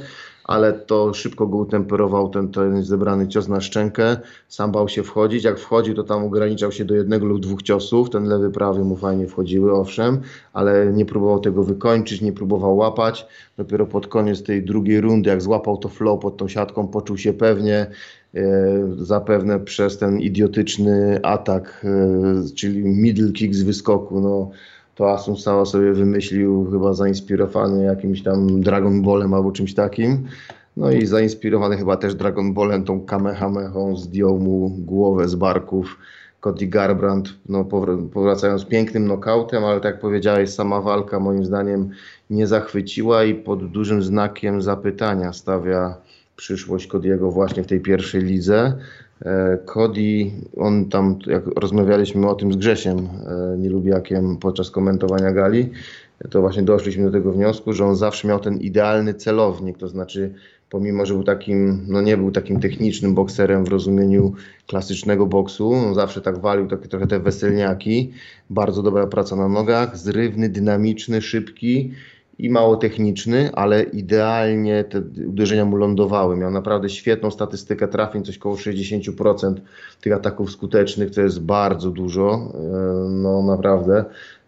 ale 0.45 0.73
to 0.73 1.15
szybko 1.15 1.47
go 1.47 1.57
utemperował 1.57 2.29
ten, 2.29 2.49
ten 2.49 2.83
zebrany 2.83 3.29
cios 3.29 3.49
na 3.49 3.61
szczękę. 3.61 4.17
Sam 4.49 4.73
bał 4.73 4.89
się 4.89 5.03
wchodzić. 5.03 5.45
Jak 5.45 5.59
wchodził, 5.59 5.95
to 5.95 6.03
tam 6.03 6.25
ograniczał 6.25 6.73
się 6.73 6.85
do 6.85 6.95
jednego 6.95 7.27
lub 7.27 7.41
dwóch 7.41 7.63
ciosów. 7.63 8.11
Ten 8.11 8.25
lewy, 8.25 8.51
prawy 8.51 8.85
mu 8.85 8.97
fajnie 8.97 9.27
wchodziły, 9.27 9.73
owszem, 9.73 10.21
ale 10.53 10.93
nie 10.93 11.07
próbował 11.07 11.41
tego 11.41 11.63
wykończyć, 11.63 12.21
nie 12.21 12.33
próbował 12.33 12.77
łapać. 12.77 13.27
Dopiero 13.57 13.87
pod 13.87 14.07
koniec 14.07 14.43
tej 14.43 14.65
drugiej 14.65 15.01
rundy, 15.01 15.31
jak 15.31 15.43
złapał 15.43 15.77
to 15.77 15.89
flow 15.89 16.21
pod 16.21 16.37
tą 16.37 16.49
siatką, 16.49 16.89
poczuł 16.89 17.19
się 17.19 17.33
pewnie. 17.33 17.87
E, 18.35 18.43
zapewne 18.99 19.61
przez 19.61 19.99
ten 19.99 20.21
idiotyczny 20.21 21.21
atak, 21.23 21.85
e, 21.85 22.55
czyli 22.55 22.85
middle 22.85 23.33
kick 23.33 23.55
z 23.55 23.63
wyskoku. 23.63 24.21
No, 24.21 24.51
to 24.95 25.11
Asun 25.11 25.37
Sawa 25.37 25.65
sobie 25.65 25.93
wymyślił, 25.93 26.71
chyba 26.71 26.93
zainspirowany 26.93 27.85
jakimś 27.85 28.23
tam 28.23 28.61
Dragon 28.61 29.03
Ballem 29.03 29.35
albo 29.35 29.53
czymś 29.53 29.75
takim. 29.75 30.27
No 30.77 30.91
i 30.91 31.07
zainspirowany 31.07 31.77
chyba 31.77 31.97
też 31.97 32.15
Dragon 32.15 32.55
Ballem, 32.55 32.85
tą 32.85 33.01
Kamehamehą 33.01 33.97
zdjął 33.97 34.39
mu 34.39 34.69
głowę 34.69 35.29
z 35.29 35.35
barków. 35.35 35.99
Cody 36.41 36.67
Garbrandt, 36.67 37.35
no, 37.49 37.65
powr- 37.65 38.09
powracając 38.09 38.65
pięknym 38.65 39.07
nokautem, 39.07 39.65
ale 39.65 39.81
tak 39.81 39.93
jak 39.93 40.01
powiedziałeś, 40.01 40.51
sama 40.51 40.81
walka 40.81 41.21
moim 41.21 41.45
zdaniem 41.45 41.91
nie 42.31 42.47
zachwyciła 42.47 43.25
i 43.25 43.35
pod 43.35 43.71
dużym 43.71 44.03
znakiem 44.03 44.63
zapytania 44.63 45.33
stawia 45.33 45.97
przyszłość 46.37 46.89
Cody'ego 46.89 47.33
właśnie 47.33 47.63
w 47.63 47.67
tej 47.67 47.81
pierwszej 47.81 48.23
lidze. 48.23 48.79
E, 49.25 49.59
Cody, 49.65 50.31
on 50.57 50.89
tam, 50.89 51.19
jak 51.27 51.47
rozmawialiśmy 51.47 52.29
o 52.29 52.35
tym 52.35 52.53
z 52.53 52.57
Grzesiem 52.57 52.99
e, 52.99 53.59
Nielubiakiem 53.59 54.37
podczas 54.37 54.71
komentowania 54.71 55.33
gali, 55.33 55.71
to 56.31 56.41
właśnie 56.41 56.63
doszliśmy 56.63 57.05
do 57.05 57.11
tego 57.11 57.33
wniosku, 57.33 57.73
że 57.73 57.87
on 57.87 57.97
zawsze 57.97 58.29
miał 58.29 58.41
ten 58.41 58.59
idealny 58.59 59.15
celownik, 59.15 59.79
to 59.79 59.89
znaczy 59.89 60.35
pomimo, 60.71 61.07
że 61.07 61.15
był 61.15 61.25
takim, 61.25 61.87
no 61.89 62.03
nie 62.03 62.17
był 62.17 62.31
takim 62.31 62.61
technicznym 62.61 63.15
bokserem 63.15 63.65
w 63.65 63.69
rozumieniu 63.69 64.33
klasycznego 64.67 65.27
boksu, 65.27 65.73
on 65.73 65.95
zawsze 65.95 66.21
tak 66.21 66.39
walił 66.39 66.67
takie 66.67 66.89
trochę 66.89 67.07
te 67.07 67.21
weselniaki, 67.21 68.13
bardzo 68.51 68.83
dobra 68.83 69.07
praca 69.07 69.37
na 69.37 69.49
nogach, 69.49 69.99
zrywny, 69.99 70.49
dynamiczny, 70.49 71.23
szybki 71.23 71.93
i 72.39 72.51
mało 72.51 72.77
techniczny, 72.77 73.51
ale 73.53 73.83
idealnie 73.83 74.85
te 74.85 75.03
uderzenia 75.29 75.65
mu 75.65 75.77
lądowały. 75.77 76.37
Miał 76.37 76.51
naprawdę 76.51 76.89
świetną 76.89 77.31
statystykę 77.31 77.89
trafień, 77.89 78.25
coś 78.25 78.39
około 78.39 78.55
60% 78.55 79.55
tych 80.01 80.13
ataków 80.13 80.51
skutecznych, 80.51 81.11
to 81.11 81.21
jest 81.21 81.41
bardzo 81.41 81.91
dużo, 81.91 82.53
e, 82.55 83.09
no 83.11 83.43
naprawdę. 83.43 84.05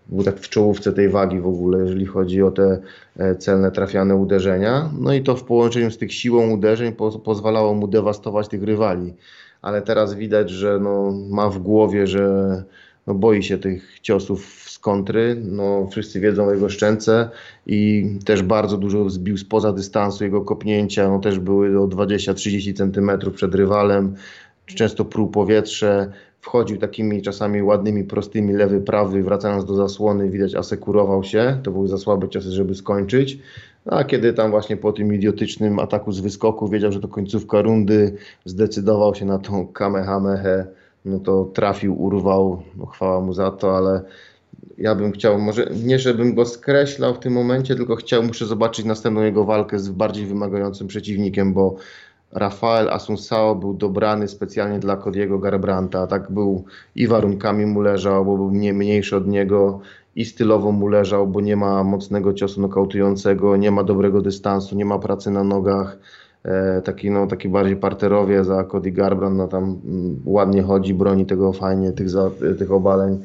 Był 0.09 0.25
tak 0.25 0.40
w 0.40 0.49
czołówce 0.49 0.92
tej 0.92 1.09
wagi 1.09 1.40
w 1.40 1.46
ogóle, 1.46 1.79
jeżeli 1.79 2.07
chodzi 2.07 2.42
o 2.42 2.51
te 2.51 2.79
e, 3.16 3.37
celne, 3.37 3.70
trafiane 3.70 4.16
uderzenia. 4.16 4.90
No 5.01 5.14
i 5.14 5.22
to 5.22 5.37
w 5.37 5.44
połączeniu 5.44 5.90
z 5.90 5.99
tych 5.99 6.14
siłą 6.14 6.51
uderzeń 6.51 6.92
po, 6.92 7.18
pozwalało 7.18 7.75
mu 7.75 7.88
dewastować 7.88 8.49
tych 8.49 8.62
rywali. 8.62 9.14
Ale 9.62 9.83
teraz 9.83 10.14
widać, 10.14 10.51
że 10.51 10.79
no, 10.83 11.12
ma 11.31 11.51
w 11.51 11.59
głowie, 11.59 12.07
że 12.07 12.62
no, 13.07 13.14
boi 13.14 13.42
się 13.42 13.59
tych 13.59 14.01
ciosów 14.01 14.66
kontry. 14.87 15.37
No, 15.44 15.87
wszyscy 15.90 16.20
wiedzą 16.20 16.46
o 16.46 16.53
jego 16.53 16.68
szczęce 16.68 17.31
i 17.66 18.09
też 18.25 18.42
bardzo 18.42 18.77
dużo 18.77 19.11
zbił 19.11 19.37
spoza 19.38 19.72
dystansu 19.72 20.25
jego 20.25 20.40
kopnięcia. 20.40 21.09
No, 21.09 21.18
też 21.18 21.38
były 21.38 21.81
o 21.81 21.87
20-30 21.88 22.77
cm 22.77 23.31
przed 23.31 23.55
rywalem. 23.55 24.14
Często 24.66 25.05
pruł 25.05 25.29
powietrze, 25.29 26.12
wchodził 26.40 26.77
takimi 26.77 27.22
czasami 27.22 27.62
ładnymi, 27.62 28.05
prostymi, 28.05 28.53
lewy, 28.53 28.81
prawy, 28.81 29.22
wracając 29.22 29.64
do 29.64 29.75
zasłony, 29.75 30.31
widać 30.31 30.55
asekurował 30.55 31.25
się. 31.25 31.61
To 31.62 31.70
były 31.70 31.88
za 31.88 31.99
słabe 31.99 32.29
ciosy, 32.29 32.51
żeby 32.53 32.75
skończyć. 32.75 33.38
A 33.87 34.05
kiedy 34.05 34.33
tam 34.33 34.51
właśnie 34.51 34.77
po 34.77 34.92
tym 34.92 35.14
idiotycznym 35.14 35.79
ataku 35.79 36.12
z 36.12 36.20
wyskoku 36.20 36.68
wiedział, 36.68 36.92
że 36.92 37.01
to 37.01 37.09
końcówka 37.09 37.62
rundy, 37.62 38.16
zdecydował 38.44 39.14
się 39.14 39.25
na 39.25 39.38
tą 39.38 39.66
kamehamehę 39.66 40.66
no 41.07 41.18
to 41.18 41.44
trafił, 41.44 42.03
urwał, 42.03 42.62
no 42.77 42.87
chwała 42.87 43.20
mu 43.20 43.33
za 43.33 43.51
to, 43.51 43.77
ale 43.77 44.03
ja 44.79 44.95
bym 44.95 45.13
chciał, 45.13 45.39
może 45.41 45.67
nie 45.85 45.99
żebym 45.99 46.35
go 46.35 46.47
skreślał 46.47 47.15
w 47.15 47.19
tym 47.19 47.33
momencie, 47.33 47.77
tylko 47.77 47.97
chciał, 47.97 48.23
muszę 48.23 48.47
zobaczyć 48.47 48.87
następną 48.87 49.23
jego 49.23 49.45
walkę 49.45 49.79
z 49.79 49.89
bardziej 49.89 50.27
wymagającym 50.27 50.87
przeciwnikiem, 50.87 51.53
bo 51.53 51.77
Rafael 52.33 52.91
Asunsao 52.91 53.55
był 53.55 53.75
dobrany 53.75 54.29
specjalnie 54.29 54.79
dla 54.79 54.97
Cody'ego 54.97 55.41
Garbranta, 55.41 56.07
tak 56.07 56.31
był 56.33 56.65
i 56.95 57.07
warunkami 57.07 57.67
mu 57.67 57.81
leżał, 57.81 58.25
bo 58.25 58.37
był 58.37 58.51
nie 58.51 58.75
mniejszy 58.75 59.17
od 59.17 59.27
niego 59.27 59.81
i 60.17 60.25
stylowo 60.25 60.73
mu 60.73 60.89
leżał, 60.89 61.27
bo 61.27 61.41
nie 61.41 61.57
ma 61.57 61.85
mocnego 61.85 62.33
ciosu 62.33 62.61
nokautującego, 62.61 63.57
nie 63.57 63.71
ma 63.71 63.85
dobrego 63.85 64.21
dystansu, 64.23 64.77
nie 64.77 64.85
ma 64.85 64.99
pracy 64.99 65.31
na 65.31 65.45
nogach, 65.45 65.99
E, 66.47 66.83
taki, 66.83 67.11
no, 67.11 67.27
taki 67.27 67.49
bardziej 67.49 67.77
parterowie 67.77 68.45
za 68.45 68.65
Cody 68.65 68.93
Garbrandt, 68.93 69.39
no 69.39 69.49
tam 69.49 69.81
mm, 69.85 70.23
ładnie 70.25 70.63
chodzi, 70.63 70.95
broni 70.95 71.27
tego 71.27 71.53
fajnie, 71.53 71.93
tych, 71.93 72.11
za, 72.11 72.31
tych 72.59 72.73
obaleń. 72.73 73.23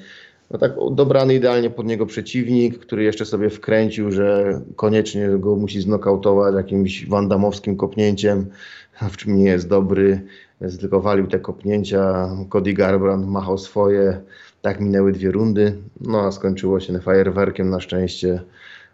No 0.54 0.60
tak 0.60 0.72
dobrany 0.92 1.36
idealnie 1.36 1.70
pod 1.70 1.86
niego 1.86 2.06
przeciwnik, 2.06 2.80
który 2.80 3.04
jeszcze 3.04 3.26
sobie 3.26 3.50
wkręcił, 3.50 4.12
że 4.12 4.62
koniecznie 4.76 5.30
go 5.30 5.56
musi 5.56 5.82
znokautować 5.82 6.56
jakimś 6.56 7.06
wandamowskim 7.06 7.78
kopnięciem, 7.78 8.46
w 9.12 9.18
czym 9.18 9.38
nie 9.38 9.46
jest 9.46 9.70
dobry, 9.70 10.22
więc 10.62 10.80
tylko 10.80 11.02
walił 11.02 11.28
te 11.28 11.40
kopnięcia. 11.40 12.30
Cody 12.50 12.74
Garbrandt 12.74 13.28
machał 13.28 13.58
swoje, 13.58 14.22
tak 14.62 14.80
minęły 14.80 15.12
dwie 15.12 15.32
rundy, 15.32 15.78
no 16.02 16.22
a 16.22 16.32
skończyło 16.32 16.80
się 16.80 17.00
fajerwerkiem 17.00 17.70
na 17.70 17.80
szczęście. 17.80 18.42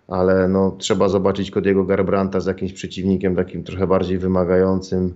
Ale 0.08 0.48
no, 0.48 0.76
trzeba 0.78 1.10
zobaczyć 1.10 1.52
Cody'ego 1.52 1.86
Garbranta 1.86 2.40
z 2.40 2.46
jakimś 2.46 2.74
przeciwnikiem 2.74 3.36
takim 3.36 3.64
trochę 3.64 3.88
bardziej 3.88 4.18
wymagającym, 4.18 5.14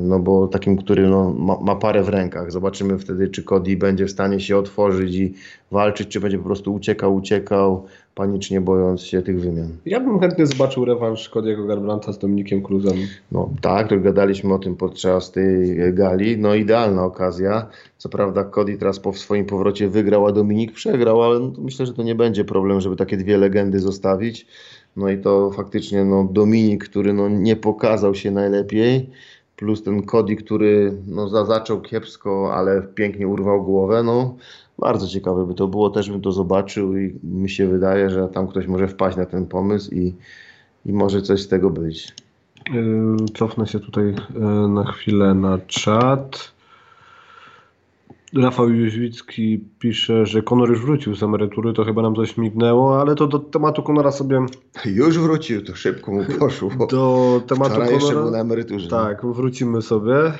no 0.00 0.18
bo 0.18 0.48
takim, 0.48 0.76
który 0.76 1.08
no, 1.08 1.34
ma, 1.38 1.60
ma, 1.60 1.76
parę 1.76 2.02
w 2.02 2.08
rękach. 2.08 2.52
Zobaczymy 2.52 2.98
wtedy, 2.98 3.28
czy 3.28 3.42
Cody 3.42 3.76
będzie 3.76 4.06
w 4.06 4.10
stanie 4.10 4.40
się 4.40 4.56
otworzyć 4.56 5.14
i 5.14 5.34
walczyć, 5.70 6.08
czy 6.08 6.20
będzie 6.20 6.38
po 6.38 6.44
prostu 6.44 6.74
uciekał, 6.74 7.14
uciekał, 7.14 7.84
panicznie 8.14 8.60
bojąc 8.60 9.02
się 9.02 9.22
tych 9.22 9.40
wymian. 9.40 9.68
Ja 9.86 10.00
bym 10.00 10.20
chętnie 10.20 10.46
zobaczył 10.46 10.84
rewanż 10.84 11.30
Cody'ego 11.30 11.66
Garbranta 11.66 12.12
z 12.12 12.18
Dominikiem 12.18 12.62
Cruzem. 12.62 12.96
No 13.32 13.50
tak, 13.60 13.88
to 13.88 14.00
gadaliśmy 14.00 14.54
o 14.54 14.58
tym 14.58 14.76
podczas 14.76 15.32
tej 15.32 15.76
gali. 15.94 16.38
No 16.38 16.54
idealna 16.54 17.04
okazja. 17.04 17.66
Co 17.98 18.08
prawda 18.08 18.44
Cody 18.44 18.76
teraz 18.78 19.00
po 19.00 19.12
swoim 19.12 19.44
powrocie 19.44 19.88
wygrał, 19.88 20.26
a 20.26 20.32
Dominik 20.32 20.72
przegrał, 20.72 21.22
ale 21.22 21.40
no, 21.40 21.52
myślę, 21.58 21.86
że 21.86 21.94
to 21.94 22.02
nie 22.02 22.14
będzie 22.14 22.44
problem, 22.44 22.80
żeby 22.80 22.96
takie 22.96 23.16
dwie 23.16 23.38
legendy 23.38 23.80
zostawić. 23.80 24.46
No 24.96 25.08
i 25.08 25.18
to 25.18 25.50
faktycznie 25.50 26.04
no, 26.04 26.28
Dominik, 26.32 26.88
który 26.88 27.12
no, 27.12 27.28
nie 27.28 27.56
pokazał 27.56 28.14
się 28.14 28.30
najlepiej, 28.30 29.10
plus 29.56 29.82
ten 29.82 30.02
Cody, 30.02 30.36
który 30.36 30.96
no, 31.06 31.44
zaczął 31.46 31.80
kiepsko, 31.80 32.54
ale 32.54 32.82
pięknie 32.82 33.28
urwał 33.28 33.64
głowę, 33.64 34.02
no 34.02 34.36
bardzo 34.78 35.08
ciekawe 35.08 35.46
by 35.46 35.54
to 35.54 35.68
było, 35.68 35.90
też 35.90 36.10
bym 36.10 36.20
to 36.20 36.32
zobaczył 36.32 36.96
i 36.98 37.18
mi 37.22 37.50
się 37.50 37.68
wydaje, 37.68 38.10
że 38.10 38.28
tam 38.28 38.48
ktoś 38.48 38.66
może 38.66 38.88
wpaść 38.88 39.16
na 39.16 39.26
ten 39.26 39.46
pomysł 39.46 39.94
i, 39.94 40.14
i 40.86 40.92
może 40.92 41.22
coś 41.22 41.42
z 41.42 41.48
tego 41.48 41.70
być. 41.70 42.14
Yy, 42.72 43.16
cofnę 43.34 43.66
się 43.66 43.80
tutaj 43.80 44.04
yy, 44.04 44.68
na 44.68 44.92
chwilę 44.92 45.34
na 45.34 45.58
czat. 45.58 46.55
Rafał 48.34 48.70
Jóźwicki 48.70 49.64
pisze, 49.78 50.26
że 50.26 50.42
Konor 50.42 50.70
już 50.70 50.80
wrócił 50.80 51.14
z 51.14 51.22
emerytury, 51.22 51.72
to 51.72 51.84
chyba 51.84 52.02
nam 52.02 52.14
coś 52.14 52.36
mignęło, 52.36 53.00
ale 53.00 53.14
to 53.14 53.26
do 53.26 53.38
tematu 53.38 53.82
Konora 53.82 54.10
sobie... 54.10 54.46
Już 54.84 55.18
wrócił, 55.18 55.64
to 55.64 55.74
szybko 55.74 56.12
mu 56.12 56.24
poszło. 56.38 56.70
Do 56.90 57.42
tematu 57.46 57.70
Konora... 57.70 57.90
jeszcze 57.90 58.14
był 58.14 58.30
na 58.30 58.38
emeryturze. 58.38 58.88
Tak, 58.88 59.26
wrócimy 59.26 59.82
sobie. 59.82 60.32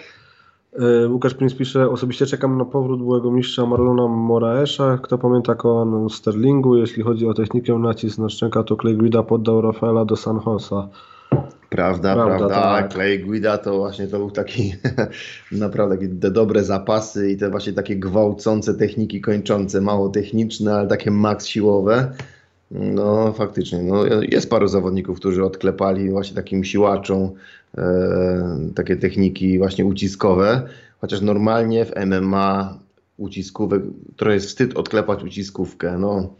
E, 0.79 1.09
Łukasz 1.09 1.35
Prince 1.35 1.55
pisze, 1.55 1.91
osobiście 1.91 2.27
czekam 2.27 2.59
na 2.59 2.65
powrót 2.65 3.01
byłego 3.01 3.31
mistrza 3.31 3.67
Marlona 3.67 4.09
Moraesza. 4.09 4.99
Kto 4.99 5.19
pamięta 5.19 5.55
koło 5.55 6.09
Sterlingu? 6.11 6.77
Jeśli 6.77 7.03
chodzi 7.03 7.27
o 7.27 7.35
technikę 7.35 7.79
nacisk 7.79 8.19
na 8.19 8.29
szczęka, 8.29 8.63
to 8.63 8.77
Clay 8.77 8.95
Guida 8.95 9.23
poddał 9.23 9.61
Rafaela 9.61 10.05
do 10.05 10.17
San 10.17 10.41
Josa. 10.47 10.89
Prawda, 11.71 12.15
prawda. 12.15 12.37
prawda. 12.39 12.55
Tak. 12.55 12.93
Clay 12.93 13.19
Guida 13.19 13.59
to 13.59 13.79
właśnie 13.79 14.07
to 14.07 14.19
był 14.19 14.31
taki 14.31 14.75
naprawdę 15.53 16.09
te 16.21 16.31
dobre 16.31 16.65
zapasy 16.65 17.31
i 17.31 17.37
te 17.37 17.51
właśnie 17.51 17.73
takie 17.73 17.97
gwałcące 17.97 18.75
techniki 18.75 19.21
kończące, 19.21 19.81
mało 19.81 20.09
techniczne, 20.09 20.75
ale 20.75 20.89
takie 20.89 21.11
maks 21.11 21.47
siłowe. 21.47 22.13
No 22.71 23.33
faktycznie, 23.33 23.83
no, 23.83 24.05
jest 24.23 24.51
paru 24.51 24.69
zawodników, 24.69 25.17
którzy 25.17 25.45
odklepali 25.45 26.11
właśnie 26.11 26.37
takim 26.37 26.65
siłaczom 26.65 27.31
e, 27.79 28.59
takie 28.75 28.97
techniki 28.97 29.59
właśnie 29.59 29.85
uciskowe, 29.85 30.63
chociaż 31.01 31.21
normalnie 31.21 31.85
w 31.85 31.93
MMA 32.07 32.79
uciskówek, 33.17 33.83
trochę 34.17 34.35
jest 34.35 34.47
wstyd 34.47 34.77
odklepać 34.77 35.25
uciskówkę, 35.25 35.99
no 35.99 36.35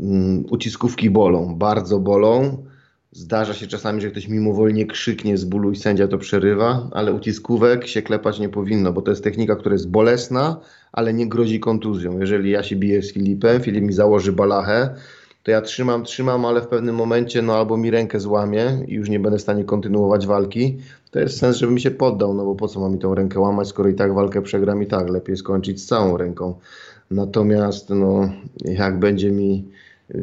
mm, 0.00 0.44
uciskówki 0.50 1.10
bolą, 1.10 1.54
bardzo 1.54 1.98
bolą. 1.98 2.64
Zdarza 3.14 3.54
się 3.54 3.66
czasami, 3.66 4.00
że 4.00 4.10
ktoś 4.10 4.28
mimowolnie 4.28 4.86
krzyknie 4.86 5.38
z 5.38 5.44
bólu 5.44 5.70
i 5.70 5.76
sędzia 5.76 6.08
to 6.08 6.18
przerywa, 6.18 6.88
ale 6.92 7.12
uciskówek 7.12 7.86
się 7.86 8.02
klepać 8.02 8.38
nie 8.38 8.48
powinno, 8.48 8.92
bo 8.92 9.02
to 9.02 9.10
jest 9.10 9.24
technika, 9.24 9.56
która 9.56 9.72
jest 9.72 9.90
bolesna, 9.90 10.60
ale 10.92 11.14
nie 11.14 11.28
grozi 11.28 11.60
kontuzją. 11.60 12.18
Jeżeli 12.18 12.50
ja 12.50 12.62
się 12.62 12.76
biję 12.76 13.02
z 13.02 13.12
Filipem, 13.12 13.62
Filip 13.62 13.84
mi 13.84 13.92
założy 13.92 14.32
balachę, 14.32 14.94
to 15.42 15.50
ja 15.50 15.60
trzymam, 15.60 16.04
trzymam, 16.04 16.44
ale 16.44 16.60
w 16.60 16.66
pewnym 16.66 16.94
momencie 16.94 17.42
no 17.42 17.56
albo 17.56 17.76
mi 17.76 17.90
rękę 17.90 18.20
złamie 18.20 18.84
i 18.88 18.94
już 18.94 19.08
nie 19.08 19.20
będę 19.20 19.38
w 19.38 19.42
stanie 19.42 19.64
kontynuować 19.64 20.26
walki, 20.26 20.78
to 21.10 21.20
jest 21.20 21.38
sens, 21.38 21.56
żebym 21.56 21.78
się 21.78 21.90
poddał, 21.90 22.34
no 22.34 22.44
bo 22.44 22.54
po 22.54 22.68
co 22.68 22.80
mam 22.80 22.92
mi 22.92 22.98
tą 22.98 23.14
rękę 23.14 23.40
łamać, 23.40 23.68
skoro 23.68 23.88
i 23.88 23.94
tak 23.94 24.14
walkę 24.14 24.42
przegram 24.42 24.82
i 24.82 24.86
tak, 24.86 25.08
lepiej 25.08 25.36
skończyć 25.36 25.82
z 25.82 25.86
całą 25.86 26.16
ręką. 26.16 26.54
Natomiast 27.10 27.90
no, 27.90 28.32
jak 28.64 28.98
będzie 28.98 29.30
mi 29.30 29.64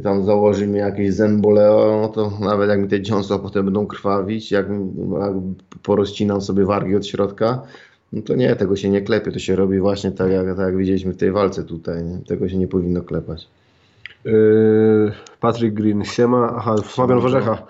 tam 0.03 0.23
założy 0.23 0.67
mi 0.67 0.79
jakieś 0.79 1.13
zemboleo, 1.13 1.99
no 2.01 2.07
to 2.07 2.31
nawet 2.45 2.69
jak 2.69 2.79
mi 2.79 2.87
te 2.87 3.01
dziąsła 3.01 3.39
potem 3.39 3.65
będą 3.65 3.87
krwawić, 3.87 4.51
jak, 4.51 4.67
jak 5.19 5.33
porozcinam 5.83 6.41
sobie 6.41 6.65
wargi 6.65 6.95
od 6.95 7.07
środka, 7.07 7.61
no 8.13 8.21
to 8.21 8.35
nie, 8.35 8.55
tego 8.55 8.75
się 8.75 8.89
nie 8.89 9.01
klepie, 9.01 9.31
to 9.31 9.39
się 9.39 9.55
robi 9.55 9.79
właśnie 9.79 10.11
tak 10.11 10.31
jak, 10.31 10.47
tak 10.47 10.57
jak 10.57 10.77
widzieliśmy 10.77 11.13
w 11.13 11.17
tej 11.17 11.31
walce 11.31 11.63
tutaj, 11.63 12.03
nie? 12.03 12.17
tego 12.17 12.49
się 12.49 12.57
nie 12.57 12.67
powinno 12.67 13.01
klepać. 13.01 13.47
Yy, 14.25 15.11
Patrick 15.39 15.75
Green, 15.75 16.05
siema. 16.05 16.53
Aha, 16.57 16.75
Fabian 16.83 17.19
Warzecha. 17.19 17.67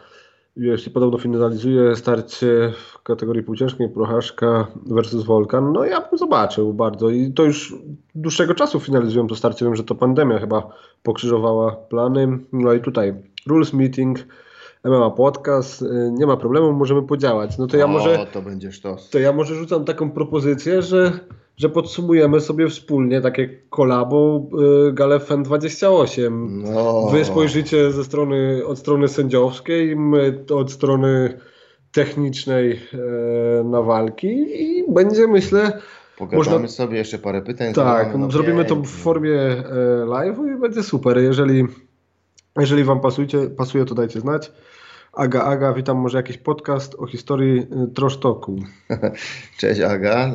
UFC 0.60 0.90
podobno 0.90 1.18
finalizuje 1.18 1.96
starcie 1.96 2.74
w 2.76 3.04
kategorii 3.04 3.44
półciężkiej 3.44 3.90
Prochaszka 3.90 4.68
versus 4.86 5.24
Volkan. 5.24 5.74
No 5.74 5.86
ja 5.86 6.02
bym 6.02 6.18
zobaczył 6.18 6.74
bardzo 6.74 7.10
i 7.10 7.34
to 7.34 7.44
już 7.44 7.76
dłuższego 8.16 8.56
czasu 8.56 8.80
finalizują 8.80 9.28
to 9.28 9.36
starcie. 9.36 9.66
Wiem, 9.66 9.76
że 9.76 9.84
to 9.84 9.96
pandemia 9.96 10.40
chyba 10.40 10.70
pokrzyżowała 11.04 11.72
plany. 11.72 12.40
No 12.54 12.74
i 12.74 12.82
tutaj 12.82 13.14
rules 13.48 13.74
meeting, 13.74 14.20
MMA 14.84 15.10
podcast, 15.10 15.82
yy, 15.82 16.12
nie 16.12 16.26
ma 16.26 16.38
problemu, 16.38 16.74
możemy 16.74 17.04
podziałać. 17.04 17.58
No 17.58 17.68
to 17.68 17.78
ja 17.78 17.86
o, 17.86 17.88
może 17.88 18.28
to 18.34 18.42
będzie 18.42 18.72
sztos. 18.72 19.10
to 19.10 19.20
ja 19.20 19.34
może 19.34 19.56
rzucam 19.56 19.86
taką 19.86 20.12
propozycję, 20.12 20.82
że, 20.82 21.20
że 21.60 21.70
podsumujemy 21.70 22.42
sobie 22.42 22.68
wspólnie 22.70 23.22
takie 23.22 23.50
kolabo 23.70 24.48
y, 24.90 24.94
Galefen 24.94 25.44
28. 25.44 26.64
No. 26.64 27.08
Wy 27.12 27.26
spojrzycie 27.26 27.92
ze 27.92 28.04
strony, 28.04 28.62
od 28.66 28.80
strony 28.80 29.08
sędziowskiej, 29.08 29.96
my 29.96 30.44
od 30.56 30.72
strony 30.72 31.40
technicznej 31.92 32.72
e, 32.72 33.64
na 33.64 33.82
walki 33.82 34.28
i 34.64 34.84
będzie 34.94 35.28
myślę, 35.28 35.80
Pogadamy 36.18 36.38
można- 36.52 36.68
sobie 36.68 36.98
jeszcze 36.98 37.18
parę 37.20 37.42
pytań. 37.42 37.74
tak, 37.74 38.18
no 38.18 38.32
zrobimy 38.32 38.66
to 38.66 38.76
w 38.76 38.88
formie 38.88 39.42
e, 39.42 39.64
live'u 40.06 40.56
i 40.58 40.60
będzie 40.60 40.84
super. 40.84 41.18
Jeżeli, 41.18 41.64
jeżeli 42.60 42.84
Wam 42.84 43.00
pasujcie, 43.02 43.38
pasuje, 43.50 43.86
to 43.86 43.96
dajcie 43.96 44.20
znać. 44.20 44.52
Aga, 45.14 45.44
Aga, 45.44 45.74
witam, 45.74 45.98
może 45.98 46.18
jakiś 46.18 46.38
podcast 46.38 46.96
o 46.96 47.08
historii 47.08 47.60
y, 47.60 47.94
Trosztoku. 47.94 48.56
Cześć 49.60 49.82
Aga. 49.82 50.32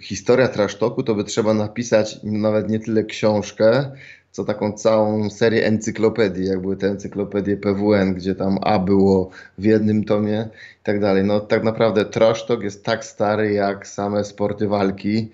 Historia 0.00 0.48
trasztoku 0.48 1.02
to 1.02 1.14
by 1.14 1.24
trzeba 1.24 1.54
napisać 1.54 2.20
nawet 2.22 2.70
nie 2.70 2.80
tyle 2.80 3.04
książkę, 3.04 3.90
co 4.30 4.44
taką 4.44 4.72
całą 4.72 5.30
serię 5.30 5.66
encyklopedii, 5.66 6.46
jak 6.46 6.60
były 6.60 6.76
te 6.76 6.86
encyklopedie 6.88 7.56
PWN, 7.56 8.14
gdzie 8.14 8.34
tam 8.34 8.58
A 8.62 8.78
było 8.78 9.30
w 9.58 9.64
jednym 9.64 10.04
tomie 10.04 10.48
i 10.80 10.84
tak 10.84 11.00
dalej. 11.00 11.24
No 11.24 11.40
tak 11.40 11.64
naprawdę 11.64 12.04
trasztok 12.04 12.62
jest 12.62 12.84
tak 12.84 13.04
stary 13.04 13.52
jak 13.52 13.86
same 13.86 14.24
sporty 14.24 14.68
walki. 14.68 15.30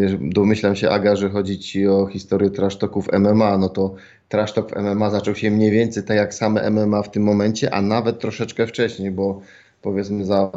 Jeż- 0.00 0.28
Domyślam 0.32 0.76
się, 0.76 0.90
Aga, 0.90 1.16
że 1.16 1.30
chodzi 1.30 1.58
Ci 1.58 1.86
o 1.88 2.06
historię 2.06 2.50
trasztoków 2.50 3.08
MMA. 3.12 3.58
No 3.58 3.68
to 3.68 3.94
trasztok 4.28 4.70
w 4.70 4.76
MMA 4.76 5.10
zaczął 5.10 5.34
się 5.34 5.50
mniej 5.50 5.70
więcej 5.70 6.02
tak 6.02 6.16
jak 6.16 6.34
same 6.34 6.70
MMA 6.70 7.02
w 7.02 7.10
tym 7.10 7.22
momencie, 7.22 7.74
a 7.74 7.82
nawet 7.82 8.20
troszeczkę 8.20 8.66
wcześniej, 8.66 9.10
bo 9.10 9.42
powiedzmy 9.82 10.24
za 10.24 10.50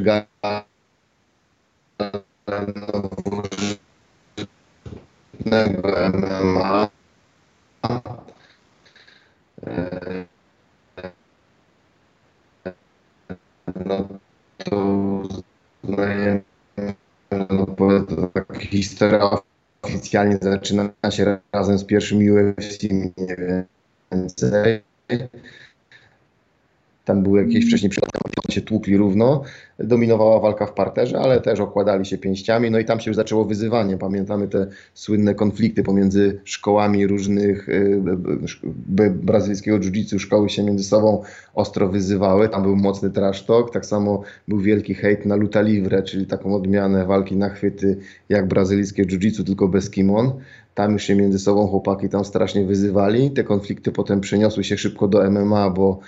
gala 0.00 0.64
nowożytnego 2.58 3.68
MMA 6.12 6.88
e, 9.66 10.24
no 13.86 14.08
to 14.64 14.76
uznajemy, 15.82 16.42
no, 17.50 17.66
historia 18.60 19.41
oficjalnie 20.12 20.38
zaczyna 20.42 20.90
się 21.10 21.38
razem 21.52 21.78
z 21.78 21.84
pierwszym 21.84 22.18
UFC 22.18 22.82
mniej 22.90 23.12
więcej. 24.12 24.80
Tam 27.04 27.22
były 27.22 27.44
jakieś 27.44 27.66
wcześniej 27.66 27.90
przypadki, 27.90 28.11
się 28.52 28.60
tłukli 28.60 28.96
równo, 28.96 29.42
dominowała 29.78 30.40
walka 30.40 30.66
w 30.66 30.72
parterze, 30.72 31.20
ale 31.20 31.40
też 31.40 31.60
okładali 31.60 32.06
się 32.06 32.18
pięściami, 32.18 32.70
no 32.70 32.78
i 32.78 32.84
tam 32.84 33.00
się 33.00 33.10
już 33.10 33.16
zaczęło 33.16 33.44
wyzywanie. 33.44 33.96
Pamiętamy 33.96 34.48
te 34.48 34.66
słynne 34.94 35.34
konflikty 35.34 35.82
pomiędzy 35.82 36.40
szkołami 36.44 37.06
różnych 37.06 37.68
y, 37.68 38.00
b- 38.64 39.10
brazylijskiego 39.10 39.78
jiu-jitsu, 39.78 40.18
szkoły 40.18 40.48
się 40.48 40.62
między 40.62 40.84
sobą 40.84 41.22
ostro 41.54 41.88
wyzywały, 41.88 42.48
tam 42.48 42.62
był 42.62 42.76
mocny 42.76 43.10
trash 43.10 43.46
talk, 43.46 43.70
tak 43.70 43.86
samo 43.86 44.22
był 44.48 44.58
wielki 44.58 44.94
hejt 44.94 45.26
na 45.26 45.36
luta 45.36 45.60
livre, 45.60 46.02
czyli 46.02 46.26
taką 46.26 46.54
odmianę 46.54 47.06
walki 47.06 47.36
na 47.36 47.48
chwyty 47.48 47.98
jak 48.28 48.48
brazylijskie 48.48 49.04
jiu-jitsu, 49.04 49.44
tylko 49.44 49.68
bez 49.68 49.90
kimon. 49.90 50.32
Tam 50.74 50.92
już 50.92 51.02
się 51.02 51.14
między 51.14 51.38
sobą 51.38 51.66
chłopaki 51.66 52.08
tam 52.08 52.24
strasznie 52.24 52.64
wyzywali. 52.64 53.30
Te 53.30 53.44
konflikty 53.44 53.92
potem 53.92 54.20
przeniosły 54.20 54.64
się 54.64 54.78
szybko 54.78 55.08
do 55.08 55.30
MMA, 55.30 55.70
bo 55.70 56.00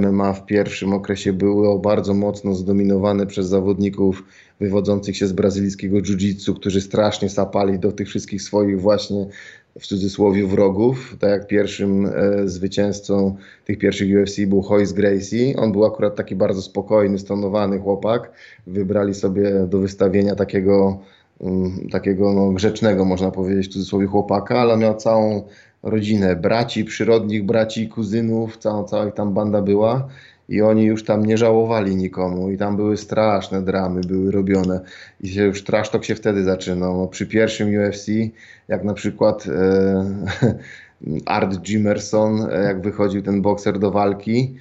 MMA 0.00 0.32
w 0.32 0.46
pierwszym 0.46 0.92
okresie 0.92 1.32
było 1.32 1.78
bardzo 1.78 2.14
mocno 2.14 2.54
zdominowane 2.54 3.26
przez 3.26 3.46
zawodników 3.46 4.24
wywodzących 4.60 5.16
się 5.16 5.26
z 5.26 5.32
brazylijskiego 5.32 5.98
jiu-jitsu, 5.98 6.54
którzy 6.54 6.80
strasznie 6.80 7.28
sapali 7.28 7.78
do 7.78 7.92
tych 7.92 8.08
wszystkich 8.08 8.42
swoich 8.42 8.80
właśnie 8.80 9.26
w 9.78 9.86
cudzysłowie 9.86 10.46
wrogów. 10.46 11.16
Tak 11.18 11.30
jak 11.30 11.46
pierwszym 11.46 12.06
e, 12.06 12.48
zwycięzcą 12.48 13.36
tych 13.64 13.78
pierwszych 13.78 14.22
UFC 14.22 14.46
był 14.46 14.62
Hoyce 14.62 14.94
Gracie. 14.94 15.56
On 15.56 15.72
był 15.72 15.84
akurat 15.84 16.16
taki 16.16 16.36
bardzo 16.36 16.62
spokojny, 16.62 17.18
stonowany 17.18 17.78
chłopak. 17.78 18.32
Wybrali 18.66 19.14
sobie 19.14 19.66
do 19.68 19.78
wystawienia 19.78 20.34
takiego 20.34 20.98
mm, 21.40 21.88
takiego 21.90 22.32
no, 22.32 22.52
grzecznego, 22.52 23.04
można 23.04 23.30
powiedzieć, 23.30 23.66
w 23.66 23.72
cudzysłowie 23.72 24.06
chłopaka, 24.06 24.60
ale 24.60 24.76
miał 24.76 24.96
całą 24.96 25.42
rodzinę 25.82 26.36
braci, 26.36 26.84
przyrodnich 26.84 27.44
braci, 27.44 27.88
kuzynów, 27.88 28.56
cała, 28.56 28.84
cała 28.84 29.10
tam 29.10 29.34
banda 29.34 29.62
była 29.62 30.08
i 30.48 30.62
oni 30.62 30.84
już 30.84 31.04
tam 31.04 31.26
nie 31.26 31.38
żałowali 31.38 31.96
nikomu 31.96 32.50
i 32.50 32.56
tam 32.56 32.76
były 32.76 32.96
straszne 32.96 33.62
dramy, 33.62 34.00
były 34.00 34.30
robione 34.30 34.80
i 35.20 35.28
się 35.28 35.44
już 35.44 35.64
trash 35.64 35.90
talk 35.90 36.04
się 36.04 36.14
wtedy 36.14 36.44
zaczynał. 36.44 36.96
No, 36.96 37.06
przy 37.06 37.26
pierwszym 37.26 37.68
UFC, 37.68 38.06
jak 38.68 38.84
na 38.84 38.94
przykład 38.94 39.46
e, 39.46 40.04
Art 41.26 41.68
Jimerson, 41.68 42.48
e, 42.50 42.62
jak 42.62 42.82
wychodził 42.82 43.22
ten 43.22 43.42
bokser 43.42 43.78
do 43.78 43.90
walki, 43.90 44.56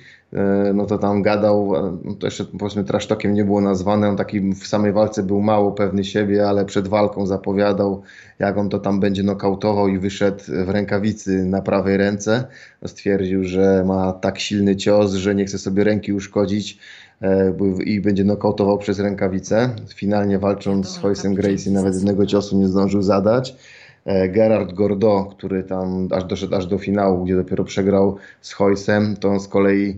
no 0.73 0.85
to 0.85 0.97
tam 0.97 1.21
gadał, 1.21 1.75
e, 1.75 1.97
no 2.03 2.13
to 2.13 2.27
jeszcze 2.27 2.45
powiedzmy 2.45 2.83
trasztokiem 2.83 3.33
nie 3.33 3.45
było 3.45 3.61
nazwane, 3.61 4.09
on 4.09 4.17
taki 4.17 4.41
w 4.53 4.67
samej 4.67 4.93
walce 4.93 5.23
był 5.23 5.41
mało 5.41 5.71
pewny 5.71 6.03
siebie, 6.03 6.47
ale 6.47 6.65
przed 6.65 6.87
walką 6.87 7.25
zapowiadał, 7.25 8.01
jak 8.39 8.57
on 8.57 8.69
to 8.69 8.79
tam 8.79 8.99
będzie 8.99 9.23
nokautował 9.23 9.87
i 9.87 9.99
wyszedł 9.99 10.43
w 10.65 10.69
rękawicy 10.69 11.45
na 11.45 11.61
prawej 11.61 11.97
ręce. 11.97 12.47
Stwierdził, 12.85 13.43
że 13.43 13.83
ma 13.87 14.13
tak 14.13 14.39
silny 14.39 14.75
cios, 14.75 15.13
że 15.13 15.35
nie 15.35 15.45
chce 15.45 15.57
sobie 15.57 15.83
ręki 15.83 16.13
uszkodzić 16.13 16.79
e, 17.21 17.53
i 17.85 18.01
będzie 18.01 18.23
nokautował 18.23 18.77
przez 18.77 18.99
rękawicę. 18.99 19.69
Finalnie 19.95 20.39
walcząc 20.39 20.89
z 20.89 20.97
Hoysem 20.97 21.33
Gracie 21.33 21.71
nawet 21.71 21.95
jednego 21.95 22.25
ciosu 22.25 22.57
nie 22.57 22.67
zdążył 22.67 23.01
zadać. 23.01 23.55
E, 24.07 24.29
Gerard 24.29 24.73
Gordo, 24.73 25.25
który 25.37 25.63
tam 25.63 26.07
aż 26.11 26.23
doszedł 26.23 26.55
aż 26.55 26.65
do 26.65 26.77
finału, 26.77 27.25
gdzie 27.25 27.35
dopiero 27.35 27.63
przegrał 27.63 28.17
z 28.41 28.53
Hoysem, 28.53 29.15
to 29.15 29.29
on 29.29 29.39
z 29.39 29.47
kolei 29.47 29.89
e, 29.89 29.93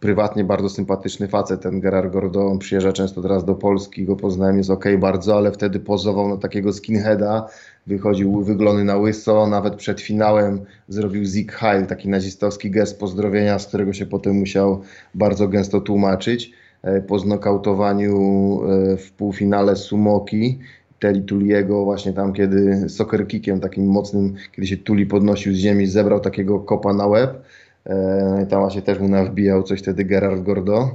prywatnie 0.00 0.44
bardzo 0.44 0.68
sympatyczny 0.68 1.28
facet, 1.28 1.60
ten 1.60 1.80
Gerard 1.80 2.12
Gordo, 2.12 2.46
on 2.46 2.58
przyjeżdża 2.58 2.92
często 2.92 3.22
teraz 3.22 3.44
do 3.44 3.54
Polski, 3.54 4.04
go 4.04 4.16
poznałem, 4.16 4.58
jest 4.58 4.70
ok 4.70 4.84
bardzo, 4.98 5.36
ale 5.36 5.52
wtedy 5.52 5.80
pozował 5.80 6.28
na 6.28 6.36
takiego 6.36 6.72
skinheada, 6.72 7.48
wychodził 7.86 8.42
wyglony 8.42 8.84
na 8.84 8.96
łyso, 8.96 9.46
nawet 9.46 9.74
przed 9.74 10.00
finałem 10.00 10.60
zrobił 10.88 11.24
Zig 11.24 11.52
Heil, 11.52 11.86
taki 11.86 12.08
nazistowski 12.08 12.70
gest 12.70 13.00
pozdrowienia, 13.00 13.58
z 13.58 13.66
którego 13.66 13.92
się 13.92 14.06
potem 14.06 14.36
musiał 14.36 14.80
bardzo 15.14 15.48
gęsto 15.48 15.80
tłumaczyć. 15.80 16.52
E, 16.82 17.00
Po 17.00 17.18
znokautowaniu 17.18 18.12
e, 18.12 18.96
w 18.96 19.12
półfinale 19.12 19.76
Sumoki, 19.76 20.58
Teli 20.98 21.22
Tuliego 21.22 21.84
właśnie 21.84 22.12
tam, 22.12 22.32
kiedy 22.32 22.88
soccer 22.88 23.26
kickiem 23.28 23.60
takim 23.60 23.86
mocnym, 23.86 24.34
kiedy 24.52 24.66
się 24.66 24.76
Tuli 24.76 25.06
podnosił 25.06 25.54
z 25.54 25.56
ziemi, 25.56 25.86
zebrał 25.86 26.20
takiego 26.20 26.60
kopa 26.60 26.92
na 26.92 27.06
łeb. 27.06 27.42
E, 27.86 28.24
no 28.30 28.40
i 28.40 28.46
tam 28.46 28.60
właśnie 28.60 28.82
też 28.82 28.98
mu 28.98 29.08
nawbijał 29.08 29.62
coś 29.62 29.80
wtedy 29.80 30.04
Gerard 30.04 30.42
Gordo. 30.42 30.90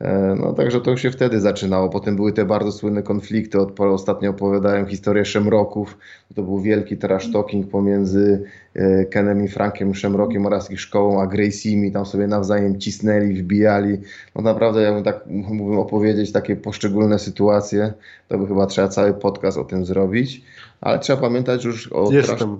E, 0.00 0.36
no 0.40 0.52
także 0.52 0.80
to 0.80 0.90
już 0.90 1.02
się 1.02 1.10
wtedy 1.10 1.40
zaczynało. 1.40 1.88
Potem 1.88 2.16
były 2.16 2.32
te 2.32 2.44
bardzo 2.44 2.72
słynne 2.72 3.02
konflikty. 3.02 3.58
Ostatnio 3.78 4.30
opowiadałem 4.30 4.86
historię 4.86 5.24
Szemroków. 5.24 5.98
To 6.34 6.42
był 6.42 6.60
wielki 6.60 6.96
trash 6.96 7.32
talking 7.32 7.70
pomiędzy 7.70 8.44
e, 8.74 9.04
Kenem 9.04 9.44
i 9.44 9.48
Frankiem 9.48 9.94
Szemrokiem 9.94 10.46
oraz 10.46 10.70
ich 10.70 10.80
szkołą, 10.80 11.22
a 11.22 11.26
Gracie'mi. 11.26 11.92
Tam 11.92 12.06
sobie 12.06 12.26
nawzajem 12.26 12.80
cisnęli, 12.80 13.34
wbijali. 13.34 13.98
No 14.36 14.42
naprawdę, 14.42 14.82
jakbym 14.82 15.04
tak 15.04 15.26
mógłbym 15.26 15.78
opowiedzieć 15.78 16.32
takie 16.32 16.56
poszczególne 16.56 17.18
sytuacje, 17.18 17.92
to 18.28 18.38
by 18.38 18.46
chyba 18.46 18.66
trzeba 18.66 18.88
cały 18.88 19.14
podcast 19.14 19.58
o 19.58 19.64
tym 19.64 19.84
zrobić. 19.84 20.44
Ale 20.80 20.98
trzeba 20.98 21.20
pamiętać 21.22 21.64
już 21.64 21.92
o 21.92 22.12
Jestem. 22.12 22.36
trash 22.36 22.50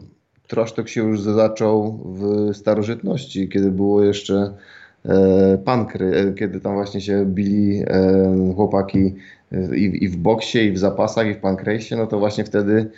talk 0.75 0.89
się 0.89 1.09
już 1.09 1.21
zaczął 1.21 1.99
w 2.05 2.51
starożytności, 2.57 3.49
kiedy 3.49 3.71
było 3.71 4.03
jeszcze 4.03 4.55
E, 5.09 5.59
pankry, 5.59 6.17
e, 6.17 6.33
kiedy 6.33 6.61
tam 6.61 6.75
właśnie 6.75 7.01
się 7.01 7.27
bili 7.27 7.83
e, 7.87 8.53
chłopaki 8.57 9.15
i 9.75 10.09
w 10.09 10.17
boksie, 10.17 10.59
i 10.59 10.73
w 10.73 10.79
zapasach, 10.79 11.27
i 11.27 11.35
w 11.35 11.39
pankrejsie, 11.39 11.97
no 11.97 12.07
to 12.07 12.19
właśnie 12.19 12.45
wtedy 12.45 12.91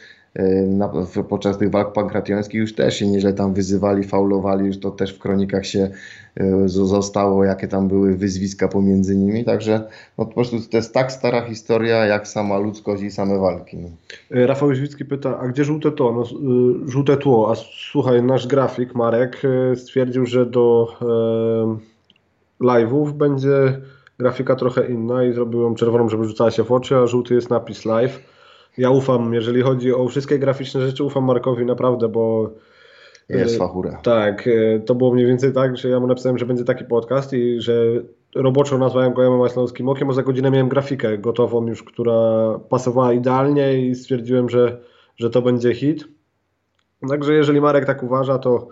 na, 0.66 0.93
podczas 1.28 1.59
tych 1.59 1.70
walk 1.70 1.93
pankratiońskich 1.93 2.61
już 2.61 2.74
też 2.74 2.97
się 2.97 3.07
nieźle 3.07 3.32
tam 3.32 3.55
wyzywali, 3.55 4.05
faulowali, 4.05 4.66
już 4.66 4.78
to 4.78 4.91
też 4.91 5.14
w 5.14 5.18
kronikach 5.18 5.66
się 5.66 5.91
zostało, 6.66 7.45
jakie 7.45 7.68
tam 7.68 7.89
były 7.89 8.16
wyzwiska 8.16 8.68
pomiędzy 8.68 9.16
nimi, 9.16 9.45
także 9.45 9.89
no, 10.18 10.26
po 10.26 10.35
prostu 10.35 10.57
to 10.70 10.76
jest 10.76 10.95
tak 10.95 11.12
stara 11.12 11.43
historia, 11.43 12.07
jak 12.07 12.28
sama 12.28 12.59
ludzkość 12.59 13.03
i 13.03 13.11
same 13.11 13.39
walki. 13.39 13.76
No. 13.76 13.89
Rafał 14.30 14.68
Jóźwicki 14.68 15.05
pyta, 15.05 15.39
a 15.41 15.49
gdzie 15.49 15.64
żółte 15.64 15.93
tło? 15.93 16.12
No, 16.12 16.24
żółte 16.87 17.16
tło, 17.16 17.51
a 17.51 17.55
słuchaj, 17.91 18.22
nasz 18.22 18.47
grafik 18.47 18.95
Marek 18.95 19.43
stwierdził, 19.74 20.26
że 20.26 20.47
do 20.47 20.89
live'ów 22.61 23.12
będzie 23.12 23.80
grafika 24.18 24.57
trochę 24.57 24.89
inna 24.89 25.24
i 25.24 25.32
zrobił 25.32 25.61
ją 25.61 25.74
czerwoną, 25.74 26.09
żeby 26.09 26.24
rzucała 26.24 26.51
się 26.51 26.64
w 26.64 26.72
oczy, 26.72 26.97
a 26.97 27.07
żółty 27.07 27.35
jest 27.35 27.51
napis 27.51 27.85
live. 27.85 28.34
Ja 28.79 28.91
ufam, 28.91 29.35
jeżeli 29.35 29.62
chodzi 29.62 29.93
o 29.93 30.09
wszystkie 30.09 30.39
graficzne 30.39 30.81
rzeczy, 30.81 31.05
ufam 31.05 31.25
Markowi 31.25 31.64
naprawdę, 31.64 32.09
bo 32.09 32.51
jest 33.29 33.59
fachura. 33.59 34.01
Tak, 34.03 34.47
e, 34.49 34.81
to 34.81 34.95
było 34.95 35.14
mniej 35.14 35.27
więcej 35.27 35.53
tak, 35.53 35.77
że 35.77 35.89
ja 35.89 36.01
mu 36.01 36.07
napisałem, 36.07 36.39
że 36.39 36.47
będzie 36.47 36.64
taki 36.64 36.85
podcast 36.85 37.33
i 37.33 37.61
że 37.61 37.75
roboczo 38.35 38.79
nazwałem 38.79 39.14
go 39.14 39.22
Jamem 39.22 39.39
Maślowskim 39.39 39.89
Okiem, 39.89 40.11
a 40.11 40.12
za 40.12 40.22
godzinę 40.22 40.51
miałem 40.51 40.68
grafikę 40.68 41.18
gotową 41.18 41.66
już, 41.66 41.83
która 41.83 42.49
pasowała 42.68 43.12
idealnie 43.12 43.87
i 43.87 43.95
stwierdziłem, 43.95 44.49
że, 44.49 44.79
że 45.16 45.31
to 45.31 45.43
będzie 45.43 45.75
hit. 45.75 46.09
Także 47.09 47.35
jeżeli 47.35 47.61
Marek 47.61 47.85
tak 47.85 48.03
uważa, 48.03 48.39
to 48.39 48.68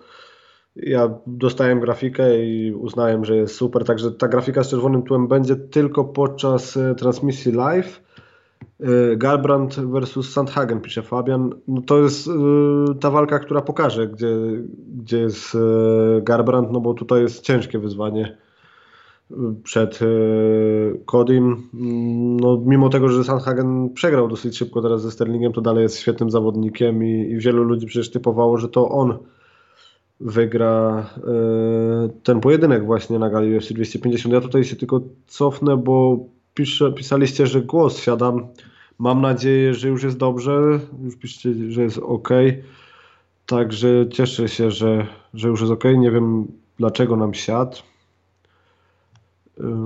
ja 0.77 1.15
dostałem 1.27 1.81
grafikę 1.81 2.45
i 2.45 2.73
uznałem, 2.73 3.25
że 3.25 3.37
jest 3.37 3.55
super, 3.55 3.85
także 3.85 4.13
ta 4.13 4.29
grafika 4.29 4.65
z 4.65 4.69
czerwonym 4.69 5.03
tłem 5.03 5.29
będzie 5.29 5.57
tylko 5.57 6.05
podczas 6.05 6.77
e, 6.77 6.95
transmisji 6.95 7.53
live. 7.53 8.01
E, 8.83 9.17
Galbrand 9.17 9.75
versus 9.75 10.33
Sandhagen, 10.33 10.81
pisze 10.81 11.03
Fabian. 11.03 11.51
No 11.69 11.83
to 11.83 11.99
jest 11.99 12.29
e, 12.29 12.31
ta 13.01 13.11
walka, 13.11 13.39
która 13.39 13.63
pokaże, 13.63 14.09
gdzie, 14.09 14.37
gdzie 14.95 15.19
jest 15.19 15.57
Garbrand, 16.23 16.73
no 16.73 16.81
bo 16.81 16.95
tutaj 16.95 17.23
jest 17.23 17.43
ciężkie 17.45 17.79
wyzwanie 17.79 18.37
przed 19.63 19.99
Kodim. 21.07 21.69
No, 22.41 22.63
mimo 22.67 22.89
tego, 22.89 23.09
że 23.09 23.25
Sandhagen 23.25 23.91
przegrał 23.95 24.29
dosyć 24.29 24.59
szybko 24.59 24.83
teraz 24.83 25.03
ze 25.03 25.11
Sterlingiem, 25.11 25.53
to 25.53 25.61
dalej 25.61 25.83
jest 25.83 25.99
świetnym 25.99 26.31
zawodnikiem 26.31 27.05
i, 27.05 27.31
i 27.31 27.39
wielu 27.39 27.63
ludzi 27.63 27.87
przecież 27.87 28.11
typowało, 28.11 28.59
że 28.59 28.69
to 28.69 28.89
on 28.89 29.19
wygra 30.21 31.07
ten 32.23 32.41
pojedynek 32.41 32.87
właśnie 32.87 33.19
na 33.19 33.31
gali 33.31 33.57
UFC 33.57 33.73
250. 33.73 34.35
Ja 34.35 34.41
tutaj 34.41 34.65
się 34.65 34.77
tylko 34.77 35.01
cofnę, 35.27 35.77
bo 35.77 36.19
pisze, 36.55 36.93
pisaliście, 36.93 37.47
że 37.47 37.63
głos 37.63 37.99
siadam. 37.99 38.47
Mam 39.03 39.21
nadzieję, 39.21 39.75
że 39.75 39.89
już 39.89 40.03
jest 40.03 40.17
dobrze. 40.17 40.81
Już 41.05 41.17
piszcie, 41.17 41.51
że 41.69 41.83
jest 41.83 41.99
ok. 41.99 42.29
Także 43.47 44.09
cieszę 44.11 44.49
się, 44.49 44.71
że, 44.71 45.07
że 45.35 45.49
już 45.49 45.61
jest 45.61 45.73
ok. 45.73 45.85
Nie 45.97 46.11
wiem 46.11 46.47
dlaczego 46.79 47.17
nam 47.17 47.35
siadł. 47.35 47.77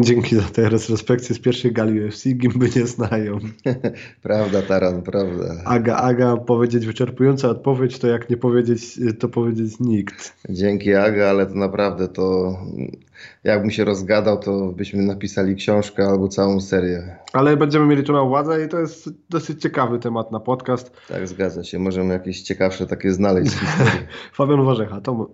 Dzięki 0.00 0.36
za 0.36 0.42
tę 0.42 0.68
retrospekcję 0.68 1.34
z 1.34 1.38
pierwszej 1.38 1.72
gali 1.72 2.04
UFC, 2.04 2.24
gimby 2.28 2.70
nie 2.76 2.86
znają. 2.86 3.38
prawda, 4.22 4.62
Taran, 4.62 5.02
prawda. 5.02 5.62
Aga, 5.64 5.96
Aga, 5.96 6.36
powiedzieć 6.36 6.86
wyczerpująca 6.86 7.48
odpowiedź, 7.48 7.98
to 7.98 8.06
jak 8.06 8.30
nie 8.30 8.36
powiedzieć, 8.36 9.00
to 9.18 9.28
powiedzieć 9.28 9.80
nikt. 9.80 10.36
Dzięki 10.48 10.94
Aga, 10.94 11.30
ale 11.30 11.46
to 11.46 11.54
naprawdę 11.54 12.08
to 12.08 12.56
jakbym 13.44 13.70
się 13.70 13.84
rozgadał, 13.84 14.38
to 14.38 14.72
byśmy 14.72 15.02
napisali 15.02 15.56
książkę 15.56 16.06
albo 16.06 16.28
całą 16.28 16.60
serię. 16.60 17.16
Ale 17.36 17.56
będziemy 17.56 17.86
mieli 17.86 18.04
tu 18.04 18.12
na 18.12 18.22
uwadze 18.22 18.64
i 18.64 18.68
to 18.68 18.78
jest 18.78 19.10
dosyć 19.30 19.62
ciekawy 19.62 19.98
temat 19.98 20.32
na 20.32 20.40
podcast. 20.40 20.92
Tak, 21.08 21.28
zgadza 21.28 21.64
się. 21.64 21.78
Możemy 21.78 22.12
jakieś 22.12 22.42
ciekawsze 22.42 22.86
takie 22.86 23.12
znaleźć 23.12 23.52
Fabian 24.36 24.64
Warzecha, 24.64 25.00
Tom, 25.00 25.26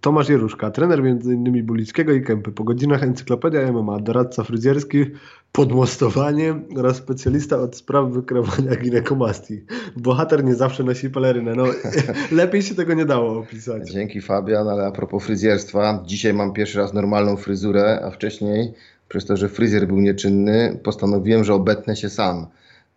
Tomasz 0.00 0.28
Jeruszka, 0.28 0.70
trener 0.70 1.00
m.in. 1.00 1.66
Bulickiego 1.66 2.12
i 2.12 2.22
Kępy. 2.22 2.52
Po 2.52 2.64
godzinach 2.64 3.02
Encyklopedia 3.02 3.72
MMA, 3.72 3.98
doradca 3.98 4.44
fryzjerski, 4.44 5.04
podmostowanie 5.52 6.54
oraz 6.76 6.96
specjalista 6.96 7.60
od 7.60 7.76
spraw 7.76 8.10
wykrywania 8.10 8.76
ginekomastii. 8.76 9.64
Bohater 9.96 10.44
nie 10.44 10.54
zawsze 10.54 10.84
nosi 10.84 11.10
pelerynę. 11.10 11.54
No, 11.54 11.64
lepiej 12.32 12.62
się 12.62 12.74
tego 12.74 12.94
nie 12.94 13.04
dało 13.04 13.38
opisać. 13.38 13.90
Dzięki 13.90 14.20
Fabian, 14.20 14.68
ale 14.68 14.86
a 14.86 14.90
propos 14.90 15.24
fryzjerstwa, 15.24 16.02
dzisiaj 16.06 16.34
mam 16.34 16.52
pierwszy 16.52 16.78
raz 16.78 16.94
normalną 16.94 17.36
fryzurę, 17.36 18.00
a 18.04 18.10
wcześniej 18.10 18.74
przez 19.08 19.24
to, 19.24 19.36
że 19.36 19.48
fryzjer 19.48 19.86
był 19.86 20.00
nieczynny, 20.00 20.78
postanowiłem, 20.82 21.44
że 21.44 21.54
obetnę 21.54 21.96
się 21.96 22.08
sam. 22.08 22.46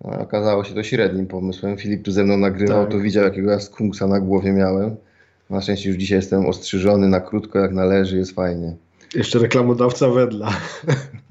No, 0.03 0.19
okazało 0.19 0.63
się 0.63 0.73
to 0.73 0.83
średnim 0.83 1.27
pomysłem. 1.27 1.77
Filip 1.77 2.03
tu 2.03 2.11
ze 2.11 2.23
mną 2.23 2.37
nagrywał, 2.37 2.83
tak. 2.83 2.91
to 2.91 2.99
widział 2.99 3.23
jakiego 3.23 3.51
ja 3.51 3.59
skunksa 3.59 4.07
na 4.07 4.19
głowie 4.19 4.51
miałem. 4.51 4.95
Na 5.49 5.61
szczęście 5.61 5.89
już 5.89 5.97
dzisiaj 5.97 6.17
jestem 6.17 6.45
ostrzyżony 6.45 7.07
na 7.07 7.21
krótko 7.21 7.59
jak 7.59 7.71
należy, 7.71 8.17
jest 8.17 8.35
fajnie. 8.35 8.75
Jeszcze 9.15 9.39
reklamodawca 9.39 10.09
wedla. 10.09 10.49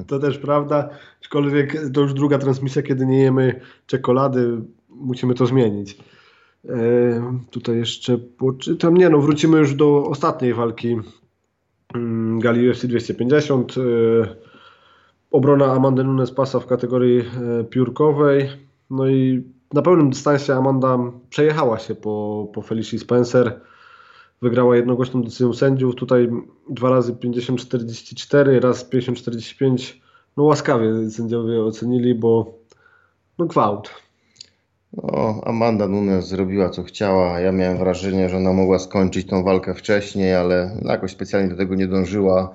to 0.07 0.19
też 0.19 0.39
prawda, 0.39 0.89
aczkolwiek 1.21 1.91
to 1.95 2.01
już 2.01 2.15
druga 2.15 2.39
transmisja, 2.39 2.83
kiedy 2.83 3.07
nie 3.07 3.23
jemy 3.23 3.61
czekolady, 3.87 4.59
musimy 4.89 5.35
to 5.35 5.47
zmienić. 5.47 5.99
E, 6.69 7.41
tutaj 7.51 7.77
jeszcze 7.77 8.19
poczytam. 8.19 8.97
Nie 8.97 9.09
no, 9.11 9.19
wrócimy 9.19 9.59
już 9.59 9.75
do 9.75 10.05
ostatniej 10.05 10.55
walki 10.55 10.97
mm, 11.95 12.41
gali 12.41 12.71
UFC 12.71 12.87
250. 12.87 13.75
E, 13.79 14.48
obrona 15.31 15.73
Amandy 15.73 16.05
Nunes 16.05 16.31
pasa 16.31 16.61
w 16.61 16.67
kategorii 16.67 17.21
e, 17.21 17.65
piórkowej. 17.65 18.49
No 18.91 19.09
i 19.09 19.45
na 19.73 19.83
pełnym 19.83 20.11
dystansie 20.11 20.55
Amanda 20.55 20.99
przejechała 21.31 21.79
się 21.79 21.95
po, 21.95 22.47
po 22.55 22.63
Felicia 22.63 22.99
Spencer 22.99 23.61
wygrała 24.43 24.77
jednogłośną 24.77 25.23
decyzją 25.23 25.53
sędziów. 25.53 25.95
Tutaj 25.95 26.29
dwa 26.71 26.91
razy 26.91 27.13
50-44, 27.13 28.61
raz 28.61 28.91
50-45. 28.91 29.95
No 30.37 30.45
łaskawie 30.45 31.11
sędziowie 31.11 31.63
ocenili, 31.63 32.15
bo 32.15 32.55
no 33.39 33.47
gwałt. 33.47 33.91
No, 34.93 35.41
Amanda 35.45 35.89
Nunes 35.89 36.29
zrobiła 36.29 36.71
co 36.71 36.83
chciała. 36.83 37.41
Ja 37.41 37.53
miałem 37.53 37.79
wrażenie, 37.79 38.29
że 38.29 38.37
ona 38.37 38.53
mogła 38.53 38.79
skończyć 38.79 39.27
tą 39.27 39.45
walkę 39.45 39.75
wcześniej, 39.75 40.35
ale 40.35 40.81
jakoś 40.85 41.11
specjalnie 41.11 41.49
do 41.49 41.57
tego 41.57 41.75
nie 41.75 41.87
dążyła. 41.87 42.55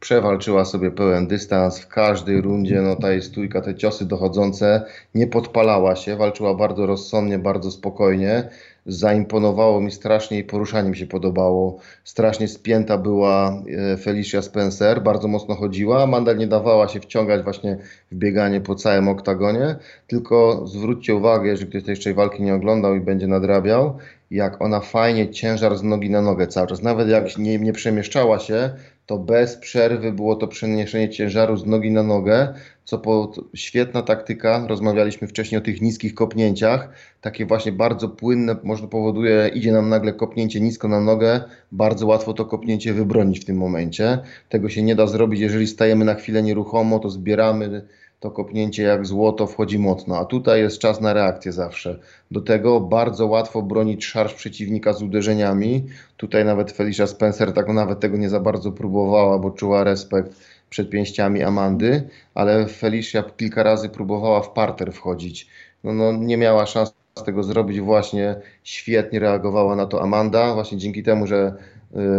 Przewalczyła 0.00 0.64
sobie 0.64 0.90
pełen 0.90 1.26
dystans 1.26 1.80
w 1.80 1.88
każdej 1.88 2.40
rundzie. 2.40 2.82
No, 2.82 2.96
ta 2.96 3.10
jej 3.12 3.22
stójka, 3.22 3.60
te 3.60 3.74
ciosy 3.74 4.06
dochodzące, 4.06 4.84
nie 5.14 5.26
podpalała 5.26 5.96
się, 5.96 6.16
walczyła 6.16 6.54
bardzo 6.54 6.86
rozsądnie, 6.86 7.38
bardzo 7.38 7.70
spokojnie 7.70 8.48
zaimponowało 8.86 9.80
mi 9.80 9.90
strasznie 9.90 10.38
i 10.38 10.44
poruszanie 10.44 10.90
mi 10.90 10.96
się 10.96 11.06
podobało. 11.06 11.78
Strasznie 12.04 12.48
spięta 12.48 12.98
była 12.98 13.62
e, 13.92 13.96
Felicia 13.96 14.42
Spencer, 14.42 15.02
bardzo 15.02 15.28
mocno 15.28 15.54
chodziła. 15.54 16.02
Amanda 16.02 16.32
nie 16.32 16.46
dawała 16.46 16.88
się 16.88 17.00
wciągać 17.00 17.42
właśnie 17.42 17.78
w 18.12 18.14
bieganie 18.14 18.60
po 18.60 18.74
całym 18.74 19.08
oktagonie, 19.08 19.76
tylko 20.06 20.66
zwróćcie 20.66 21.14
uwagę, 21.14 21.48
jeżeli 21.48 21.70
ktoś 21.70 21.82
tej 21.82 21.92
jeszcze 21.92 22.14
walki 22.14 22.42
nie 22.42 22.54
oglądał 22.54 22.94
i 22.94 23.00
będzie 23.00 23.26
nadrabiał, 23.26 23.98
jak 24.30 24.62
ona 24.62 24.80
fajnie 24.80 25.30
ciężar 25.30 25.76
z 25.76 25.82
nogi 25.82 26.10
na 26.10 26.22
nogę 26.22 26.46
cały 26.46 26.66
czas. 26.66 26.82
Nawet 26.82 27.08
jak 27.08 27.38
nie, 27.38 27.58
nie 27.58 27.72
przemieszczała 27.72 28.38
się, 28.38 28.70
to 29.06 29.18
bez 29.18 29.56
przerwy 29.56 30.12
było 30.12 30.36
to 30.36 30.48
przeniesienie 30.48 31.10
ciężaru 31.10 31.56
z 31.56 31.66
nogi 31.66 31.90
na 31.90 32.02
nogę. 32.02 32.54
co 32.84 32.98
po, 32.98 33.32
świetna 33.54 34.02
taktyka, 34.02 34.66
rozmawialiśmy 34.68 35.28
wcześniej 35.28 35.58
o 35.58 35.64
tych 35.64 35.82
niskich 35.82 36.14
kopnięciach, 36.14 36.88
takie 37.20 37.46
właśnie 37.46 37.72
bardzo 37.72 38.08
płynne, 38.08 38.56
może 38.62 38.88
powoduje, 38.88 39.50
idzie 39.54 39.72
nam 39.72 39.88
nagle 39.88 40.12
kopnięcie 40.12 40.60
nisko 40.60 40.88
na 40.88 41.00
nogę, 41.00 41.40
bardzo 41.72 42.06
łatwo 42.06 42.32
to 42.32 42.44
kopnięcie 42.44 42.92
wybronić 42.92 43.40
w 43.40 43.44
tym 43.44 43.56
momencie. 43.56 44.18
Tego 44.48 44.68
się 44.68 44.82
nie 44.82 44.94
da 44.94 45.06
zrobić, 45.06 45.40
jeżeli 45.40 45.66
stajemy 45.66 46.04
na 46.04 46.14
chwilę 46.14 46.42
nieruchomo, 46.42 46.98
to 46.98 47.10
zbieramy 47.10 47.86
to 48.22 48.30
kopnięcie 48.30 48.82
jak 48.82 49.06
złoto 49.06 49.46
wchodzi 49.46 49.78
mocno, 49.78 50.18
a 50.18 50.24
tutaj 50.24 50.60
jest 50.60 50.78
czas 50.78 51.00
na 51.00 51.12
reakcję 51.12 51.52
zawsze. 51.52 51.98
Do 52.30 52.40
tego 52.40 52.80
bardzo 52.80 53.26
łatwo 53.26 53.62
bronić 53.62 54.04
szarż 54.04 54.34
przeciwnika 54.34 54.92
z 54.92 55.02
uderzeniami. 55.02 55.86
Tutaj 56.16 56.44
nawet 56.44 56.72
Felicia 56.72 57.06
Spencer 57.06 57.52
tak 57.52 57.68
nawet 57.68 58.00
tego 58.00 58.16
nie 58.16 58.28
za 58.28 58.40
bardzo 58.40 58.72
próbowała, 58.72 59.38
bo 59.38 59.50
czuła 59.50 59.84
respekt 59.84 60.36
przed 60.70 60.90
pięściami 60.90 61.42
Amandy, 61.42 62.08
ale 62.34 62.66
Felicia 62.66 63.22
kilka 63.36 63.62
razy 63.62 63.88
próbowała 63.88 64.40
w 64.40 64.52
parter 64.52 64.92
wchodzić. 64.92 65.48
No, 65.84 65.92
no 65.92 66.12
nie 66.12 66.36
miała 66.36 66.66
szans 66.66 66.94
tego 67.24 67.42
zrobić, 67.42 67.80
właśnie 67.80 68.36
świetnie 68.62 69.18
reagowała 69.18 69.76
na 69.76 69.86
to 69.86 70.02
Amanda, 70.02 70.54
właśnie 70.54 70.78
dzięki 70.78 71.02
temu, 71.02 71.26
że 71.26 71.54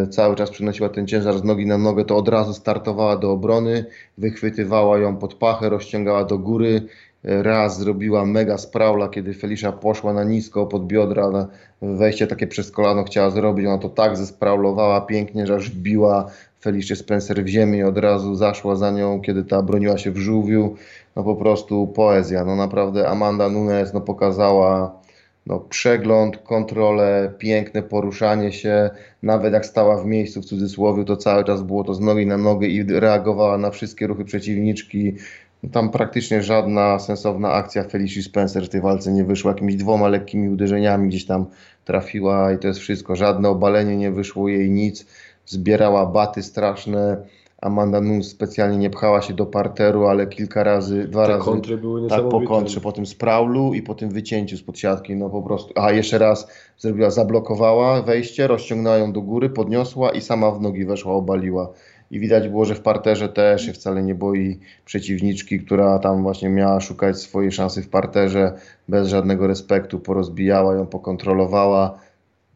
cały 0.10 0.36
czas 0.36 0.50
przynosiła 0.50 0.90
ten 0.90 1.08
ciężar 1.08 1.38
z 1.38 1.44
nogi 1.44 1.66
na 1.66 1.78
nogę, 1.78 2.06
to 2.06 2.18
od 2.18 2.28
razu 2.28 2.54
startowała 2.54 3.18
do 3.18 3.32
obrony, 3.32 3.86
wychwytywała 4.18 4.98
ją 4.98 5.18
pod 5.18 5.34
pachę, 5.34 5.70
rozciągała 5.70 6.24
do 6.24 6.38
góry. 6.38 6.82
Y, 7.26 7.44
raz 7.44 7.80
zrobiła 7.80 8.26
mega 8.26 8.58
sprawla, 8.58 9.10
kiedy 9.10 9.34
Felicia 9.34 9.72
poszła 9.72 10.14
na 10.14 10.24
nisko 10.24 10.66
pod 10.66 10.88
biodra, 10.88 11.30
na 11.30 11.48
wejście 11.82 12.28
takie 12.28 12.48
przez 12.48 12.72
kolano 12.72 13.04
chciała 13.04 13.30
zrobić. 13.30 13.66
Ona 13.66 13.78
to 13.78 13.90
tak 13.90 14.18
zespraulowała 14.18 15.02
pięknie, 15.02 15.48
że 15.48 15.56
aż 15.56 15.70
wbiła 15.70 16.26
Felicia 16.62 16.96
Spencer 16.96 17.44
w 17.44 17.48
ziemię 17.48 17.80
i 17.80 17.84
od 17.84 17.98
razu 17.98 18.36
zaszła 18.36 18.76
za 18.76 18.92
nią, 18.92 19.22
kiedy 19.22 19.44
ta 19.44 19.62
broniła 19.62 19.98
się 19.98 20.12
w 20.12 20.18
żółwiu. 20.18 20.76
No 21.16 21.24
po 21.24 21.36
prostu 21.36 21.88
poezja. 21.88 22.46
No 22.46 22.56
naprawdę 22.56 23.10
Amanda 23.10 23.50
Nunes 23.50 23.94
no, 23.94 24.02
pokazała 24.02 25.03
no, 25.46 25.60
przegląd, 25.60 26.38
kontrolę, 26.38 27.34
piękne 27.38 27.84
poruszanie 27.84 28.52
się, 28.52 28.90
nawet 29.24 29.54
jak 29.54 29.66
stała 29.66 29.98
w 29.98 30.06
miejscu 30.06 30.42
w 30.42 30.46
cudzysłowie, 30.46 31.06
to 31.06 31.18
cały 31.18 31.44
czas 31.44 31.62
było 31.62 31.84
to 31.84 31.94
z 31.94 32.00
nogi 32.00 32.26
na 32.26 32.38
nogę 32.38 32.68
i 32.68 32.84
reagowała 32.84 33.58
na 33.58 33.72
wszystkie 33.72 34.08
ruchy 34.08 34.26
przeciwniczki. 34.26 35.16
No, 35.64 35.70
tam 35.70 35.90
praktycznie 35.90 36.44
żadna 36.44 37.00
sensowna 37.00 37.52
akcja 37.52 37.84
Felicia 37.84 38.22
Spencer 38.22 38.66
w 38.66 38.70
tej 38.70 38.82
walce 38.82 39.12
nie 39.12 39.24
wyszła. 39.24 39.52
Jakimiś 39.52 39.76
dwoma 39.76 40.08
lekkimi 40.08 40.50
uderzeniami 40.50 41.10
gdzieś 41.10 41.26
tam 41.26 41.46
trafiła 41.86 42.52
i 42.54 42.58
to 42.58 42.68
jest 42.68 42.80
wszystko. 42.80 43.16
Żadne 43.16 43.50
obalenie 43.50 43.98
nie 43.98 44.12
wyszło 44.12 44.50
jej 44.50 44.70
nic. 44.72 45.06
Zbierała 45.46 46.06
baty 46.06 46.44
straszne 46.44 47.18
Amanda 47.64 48.02
Nunes 48.02 48.28
specjalnie 48.28 48.78
nie 48.78 48.90
pchała 48.90 49.22
się 49.22 49.34
do 49.34 49.46
parteru, 49.46 50.08
ale 50.08 50.28
kilka 50.28 50.64
razy, 50.64 51.08
dwa 51.08 51.26
Te 51.26 51.32
razy. 51.32 51.46
kontry 51.46 51.78
były 51.78 52.10
tak, 52.10 52.30
po 52.30 52.42
kontrze, 52.42 52.82
po 52.82 52.92
tym 52.92 53.06
sprawlu 53.06 53.74
i 53.74 53.82
po 53.82 53.96
tym 53.96 54.10
wycięciu 54.10 54.58
spod 54.58 54.80
siatki, 54.80 55.16
no 55.16 55.30
po 55.30 55.42
prostu. 55.42 55.74
A 55.76 55.92
jeszcze 55.92 56.18
raz 56.18 56.48
zrobiła, 56.78 57.10
zablokowała 57.10 58.02
wejście, 58.02 58.48
rozciągnęła 58.48 58.98
ją 58.98 59.14
do 59.14 59.22
góry, 59.22 59.50
podniosła 59.50 60.12
i 60.12 60.22
sama 60.22 60.52
w 60.52 60.62
nogi 60.62 60.86
weszła, 60.86 61.14
obaliła. 61.14 61.70
I 62.12 62.20
widać 62.20 62.50
było, 62.50 62.66
że 62.66 62.76
w 62.76 62.82
parterze 62.82 63.30
też 63.30 63.66
się 63.66 63.74
wcale 63.74 64.04
nie 64.04 64.16
boi 64.16 64.60
przeciwniczki, 64.86 65.60
która 65.60 66.00
tam 66.00 66.24
właśnie 66.24 66.50
miała 66.50 66.80
szukać 66.80 67.18
swojej 67.18 67.52
szansy 67.52 67.82
w 67.82 67.90
parterze, 67.90 68.54
bez 68.88 69.08
żadnego 69.08 69.48
respektu, 69.48 70.00
porozbijała 70.00 70.76
ją, 70.76 70.88
pokontrolowała. 70.88 72.00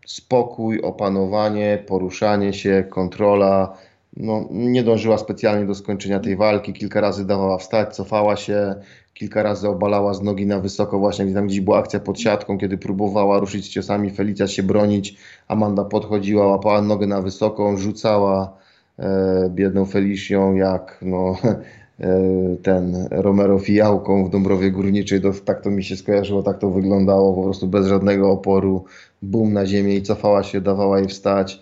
Spokój, 0.05 0.82
opanowanie, 0.82 1.84
poruszanie 1.88 2.53
się, 2.53 2.84
kontrola 2.89 3.78
no, 4.20 4.47
nie 4.51 4.84
dążyła 4.84 5.18
specjalnie 5.18 5.65
do 5.65 5.76
skończenia 5.76 6.20
tej 6.20 6.36
walki. 6.36 6.74
Kilka 6.74 7.01
razy 7.01 7.26
dawała 7.26 7.57
wstać, 7.57 7.95
cofała 7.95 8.36
się, 8.36 8.76
kilka 9.13 9.43
razy 9.43 9.70
obalała 9.70 10.13
z 10.13 10.22
nogi 10.22 10.45
na 10.45 10.59
wysoko, 10.59 10.99
właśnie 10.99 11.26
gdzie 11.26 11.34
tam 11.34 11.47
gdzieś 11.47 11.59
była 11.59 11.80
akcja 11.80 11.99
pod 11.99 12.20
siatką, 12.20 12.57
kiedy 12.57 12.78
próbowała 12.78 13.39
ruszyć 13.39 13.70
ciosami, 13.70 14.09
Felicia 14.09 14.47
się 14.47 14.63
bronić. 14.63 15.18
Amanda 15.47 15.84
podchodziła, 15.84 16.47
łapała 16.47 16.82
nogę 16.82 17.07
na 17.07 17.22
wysoką, 17.22 17.78
rzucała 17.78 18.57
e, 18.99 19.49
biedną 19.49 19.86
Felicją 19.86 20.55
jak 20.55 20.97
no, 21.01 21.36
e, 21.99 22.20
ten 22.63 23.07
Romero 23.11 23.59
fijałką 23.59 24.26
w 24.26 24.30
Dąbrowie 24.30 24.72
Górniczej. 24.72 25.22
To, 25.22 25.32
tak 25.45 25.61
to 25.61 25.70
mi 25.70 25.84
się 25.84 25.95
skojarzyło, 25.95 26.43
tak 26.43 26.57
to 26.57 26.70
wyglądało, 26.70 27.34
po 27.34 27.43
prostu 27.43 27.68
bez 27.68 27.88
żadnego 27.88 28.32
oporu. 28.32 28.86
Bum 29.22 29.53
na 29.53 29.65
ziemię 29.65 29.95
i 29.95 30.01
cofała 30.01 30.43
się, 30.43 30.61
dawała 30.61 30.99
jej 30.99 31.07
wstać. 31.07 31.61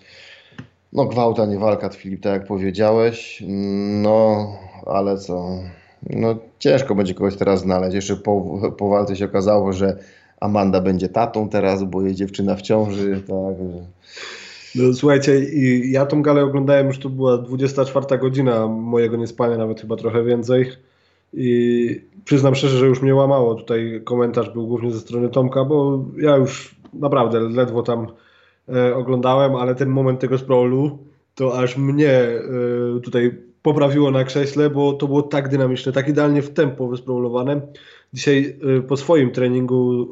No 0.96 1.04
gwałta, 1.04 1.46
nie 1.46 1.58
walka, 1.58 1.88
Filip, 1.88 2.22
tak 2.22 2.32
jak 2.32 2.46
powiedziałeś. 2.46 3.42
No, 4.02 4.46
ale 4.86 5.18
co? 5.18 5.48
No 6.10 6.36
ciężko 6.58 6.94
będzie 6.94 7.14
kogoś 7.14 7.36
teraz 7.36 7.60
znaleźć. 7.60 7.94
Jeszcze 7.94 8.16
po, 8.16 8.60
po 8.78 8.88
walce 8.88 9.16
się 9.16 9.24
okazało, 9.24 9.72
że 9.72 9.98
Amanda 10.40 10.80
będzie 10.80 11.08
tatą 11.08 11.48
teraz, 11.48 11.84
bo 11.84 12.02
jej 12.02 12.14
dziewczyna 12.14 12.56
w 12.56 12.62
ciąży, 12.62 13.22
tak. 13.26 13.56
No, 14.74 14.94
słuchajcie, 14.94 15.40
ja 15.90 16.06
tą 16.06 16.22
galę 16.22 16.44
oglądałem, 16.44 16.86
już 16.86 16.98
to 16.98 17.08
była 17.08 17.38
24 17.38 18.18
godzina 18.18 18.66
mojego 18.66 19.16
niespania, 19.16 19.56
nawet 19.56 19.80
chyba 19.80 19.96
trochę 19.96 20.24
więcej. 20.24 20.72
I 21.34 22.00
przyznam 22.24 22.54
szczerze, 22.54 22.78
że 22.78 22.86
już 22.86 23.02
mnie 23.02 23.14
łamało. 23.14 23.54
Tutaj 23.54 24.00
komentarz 24.04 24.50
był 24.50 24.66
głównie 24.66 24.90
ze 24.90 25.00
strony 25.00 25.28
Tomka, 25.28 25.64
bo 25.64 26.04
ja 26.18 26.36
już 26.36 26.76
naprawdę 26.92 27.40
ledwo 27.40 27.82
tam 27.82 28.06
oglądałem, 28.94 29.56
ale 29.56 29.74
ten 29.74 29.88
moment 29.88 30.20
tego 30.20 30.38
sprawlu 30.38 30.98
to 31.36 31.58
aż 31.58 31.76
mnie 31.76 32.10
e, 32.10 32.40
tutaj 33.00 33.34
poprawiło 33.62 34.10
na 34.10 34.24
krześle, 34.24 34.70
bo 34.70 34.92
to 34.92 35.06
było 35.06 35.22
tak 35.22 35.48
dynamiczne, 35.48 35.92
tak 35.92 36.08
idealnie 36.08 36.42
w 36.42 36.50
tempo 36.50 36.88
wysprowlowane. 36.88 37.60
Dzisiaj 38.12 38.56
e, 38.78 38.82
po 38.82 38.96
swoim 38.96 39.30
treningu 39.30 40.08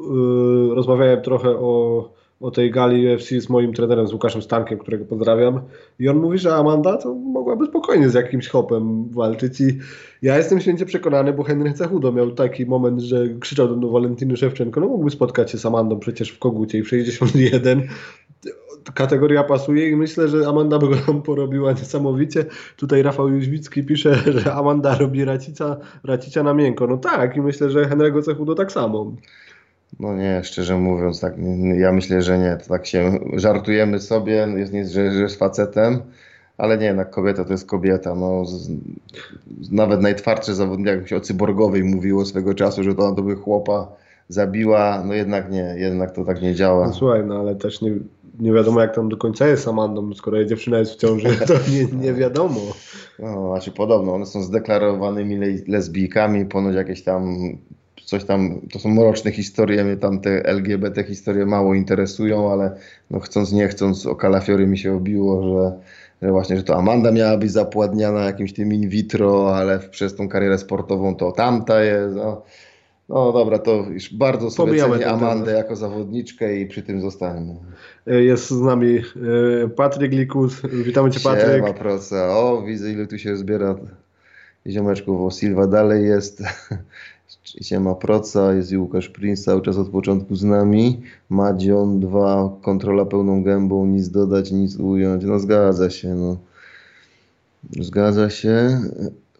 e, 0.71 0.75
rozmawiałem 0.75 1.21
trochę 1.21 1.49
o, 1.49 2.13
o 2.41 2.51
tej 2.51 2.71
gali 2.71 3.13
UFC 3.13 3.29
z 3.29 3.49
moim 3.49 3.73
trenerem, 3.73 4.07
z 4.07 4.13
Łukaszem 4.13 4.41
Stankiem, 4.41 4.79
którego 4.79 5.05
pozdrawiam. 5.05 5.61
I 5.99 6.09
on 6.09 6.17
mówi, 6.17 6.37
że 6.37 6.55
Amanda 6.55 6.97
to 6.97 7.13
mogłaby 7.13 7.65
spokojnie 7.65 8.09
z 8.09 8.13
jakimś 8.13 8.47
hopem 8.47 9.09
walczyć. 9.09 9.61
I 9.61 9.79
ja 10.21 10.37
jestem 10.37 10.61
święcie 10.61 10.85
przekonany, 10.85 11.33
bo 11.33 11.43
Henry 11.43 11.73
Cechudo 11.73 12.11
miał 12.11 12.31
taki 12.31 12.65
moment, 12.65 13.01
że 13.01 13.29
krzyczał 13.39 13.75
do, 13.75 13.89
Walentyny 13.89 14.37
Szewczenko, 14.37 14.79
no 14.79 14.87
mógłby 14.87 15.11
spotkać 15.11 15.51
się 15.51 15.57
z 15.57 15.65
Amandą 15.65 15.99
przecież 15.99 16.29
w 16.29 16.39
Kogucie 16.39 16.77
i 16.77 16.83
w 16.83 16.87
61. 16.87 17.81
Kategoria 18.93 19.43
pasuje 19.43 19.89
i 19.89 19.95
myślę, 19.95 20.27
że 20.27 20.47
Amanda 20.47 20.79
by 20.79 20.87
go 20.87 20.95
tam 20.95 21.21
porobiła 21.21 21.71
niesamowicie. 21.71 22.45
Tutaj 22.77 23.03
Rafał 23.03 23.29
Jóźwicki 23.29 23.83
pisze, 23.83 24.15
że 24.41 24.53
Amanda 24.53 24.97
robi 24.97 25.25
racica, 25.25 25.77
racicia 26.03 26.43
na 26.43 26.53
miękko. 26.53 26.87
No 26.87 26.97
tak 26.97 27.37
i 27.37 27.41
myślę, 27.41 27.69
że 27.69 27.85
Henry'ego 27.85 28.23
Cechudo 28.23 28.55
tak 28.55 28.71
samo. 28.71 29.11
No 29.99 30.15
nie, 30.15 30.41
szczerze 30.43 30.77
mówiąc, 30.77 31.19
tak, 31.19 31.33
ja 31.77 31.91
myślę, 31.91 32.21
że 32.21 32.39
nie. 32.39 32.57
To 32.57 32.69
tak 32.69 32.85
się 32.85 33.19
żartujemy 33.33 33.99
sobie, 33.99 34.47
jest, 34.55 34.73
nie, 34.73 34.85
że, 34.87 35.11
że 35.11 35.21
jest 35.21 35.39
facetem, 35.39 35.99
ale 36.57 36.77
nie, 36.77 36.85
jednak 36.85 37.09
kobieta 37.09 37.45
to 37.45 37.51
jest 37.51 37.67
kobieta. 37.67 38.15
No, 38.15 38.45
z, 38.45 38.69
nawet 39.71 40.01
najtwardszy 40.01 40.53
zawodnik, 40.53 40.87
jak 40.87 41.07
się 41.07 41.15
o 41.15 41.21
cyborgowej 41.21 41.83
mówiło 41.83 42.25
swego 42.25 42.53
czasu, 42.53 42.83
że 42.83 42.95
to 42.95 43.03
ona 43.05 43.15
to 43.15 43.21
by 43.21 43.35
chłopa 43.35 43.87
zabiła, 44.29 45.03
no 45.05 45.13
jednak 45.13 45.51
nie, 45.51 45.75
jednak 45.77 46.11
to 46.11 46.25
tak 46.25 46.41
nie 46.41 46.55
działa. 46.55 46.87
No 46.87 46.93
słuchaj, 46.93 47.25
no 47.25 47.39
ale 47.39 47.55
też 47.55 47.81
nie, 47.81 47.91
nie 48.39 48.53
wiadomo 48.53 48.81
jak 48.81 48.95
tam 48.95 49.09
do 49.09 49.17
końca 49.17 49.47
jest 49.47 49.67
Amandą, 49.67 50.13
skoro 50.13 50.37
jej 50.37 50.47
dziewczyna 50.47 50.79
jest 50.79 50.93
w 50.93 50.95
ciąży, 50.95 51.27
to 51.47 51.53
nie, 51.53 51.85
nie 52.01 52.13
wiadomo. 52.13 52.61
No, 53.19 53.51
znaczy 53.51 53.71
podobno, 53.71 54.13
one 54.13 54.25
są 54.25 54.43
zdeklarowanymi 54.43 55.37
le- 55.37 55.63
lesbijkami, 55.67 56.45
ponoć 56.45 56.75
jakieś 56.75 57.03
tam 57.03 57.37
coś 58.05 58.23
tam, 58.23 58.61
to 58.73 58.79
są 58.79 58.89
mroczne 58.89 59.31
historie, 59.31 59.83
mnie 59.83 59.97
tam 59.97 60.19
te 60.19 60.45
LGBT 60.45 61.03
historie 61.03 61.45
mało 61.45 61.73
interesują, 61.73 62.51
ale 62.51 62.75
no 63.11 63.19
chcąc 63.19 63.51
nie 63.51 63.67
chcąc 63.67 64.05
o 64.05 64.15
kalafiory 64.15 64.67
mi 64.67 64.77
się 64.77 64.95
obiło, 64.95 65.43
że, 65.43 65.79
że 66.21 66.31
właśnie, 66.31 66.57
że 66.57 66.63
to 66.63 66.75
Amanda 66.75 67.11
miała 67.11 67.37
być 67.37 67.51
zapładniana 67.51 68.23
jakimś 68.23 68.53
tym 68.53 68.73
in 68.73 68.89
vitro, 68.89 69.55
ale 69.57 69.79
przez 69.79 70.15
tą 70.15 70.29
karierę 70.29 70.57
sportową 70.57 71.15
to 71.15 71.31
tamta 71.31 71.83
jest, 71.83 72.15
no. 72.15 72.41
No 73.09 73.31
dobra, 73.31 73.59
to 73.59 73.71
już 73.89 74.13
bardzo 74.13 74.51
sobie 74.51 74.67
Pomijamy 74.67 74.93
cenię 74.93 75.07
Amandę 75.07 75.45
temat. 75.45 75.63
jako 75.63 75.75
zawodniczkę 75.75 76.59
i 76.59 76.65
przy 76.65 76.83
tym 76.83 77.01
zostańmy. 77.01 77.55
Jest 78.05 78.49
z 78.49 78.61
nami 78.61 78.97
e, 79.65 79.69
Patryk 79.69 80.11
Likus. 80.11 80.61
Witamy 80.85 81.11
Cię 81.11 81.19
Patryk. 81.19 81.65
Siema, 81.65 81.73
proca. 81.73 82.37
O, 82.37 82.63
widzę 82.67 82.91
ile 82.91 83.07
tu 83.07 83.17
się 83.17 83.37
zbiera 83.37 83.75
ziomeczków. 84.67 85.21
O, 85.21 85.31
Silva 85.31 85.67
dalej 85.67 86.05
jest. 86.05 86.43
Siema, 87.61 87.95
proca. 87.95 88.53
Jest 88.53 88.71
i 88.71 88.77
Łukasz 88.77 89.09
Prince 89.09 89.43
cały 89.43 89.61
czas 89.61 89.77
od 89.77 89.89
początku 89.89 90.35
z 90.35 90.43
nami. 90.43 91.01
Madzion 91.29 91.99
2, 91.99 92.57
kontrola 92.61 93.05
pełną 93.05 93.43
gębą, 93.43 93.85
nic 93.85 94.09
dodać, 94.09 94.51
nic 94.51 94.77
ująć. 94.77 95.23
No 95.23 95.39
zgadza 95.39 95.89
się, 95.89 96.15
no. 96.15 96.37
Zgadza 97.79 98.29
się. 98.29 98.79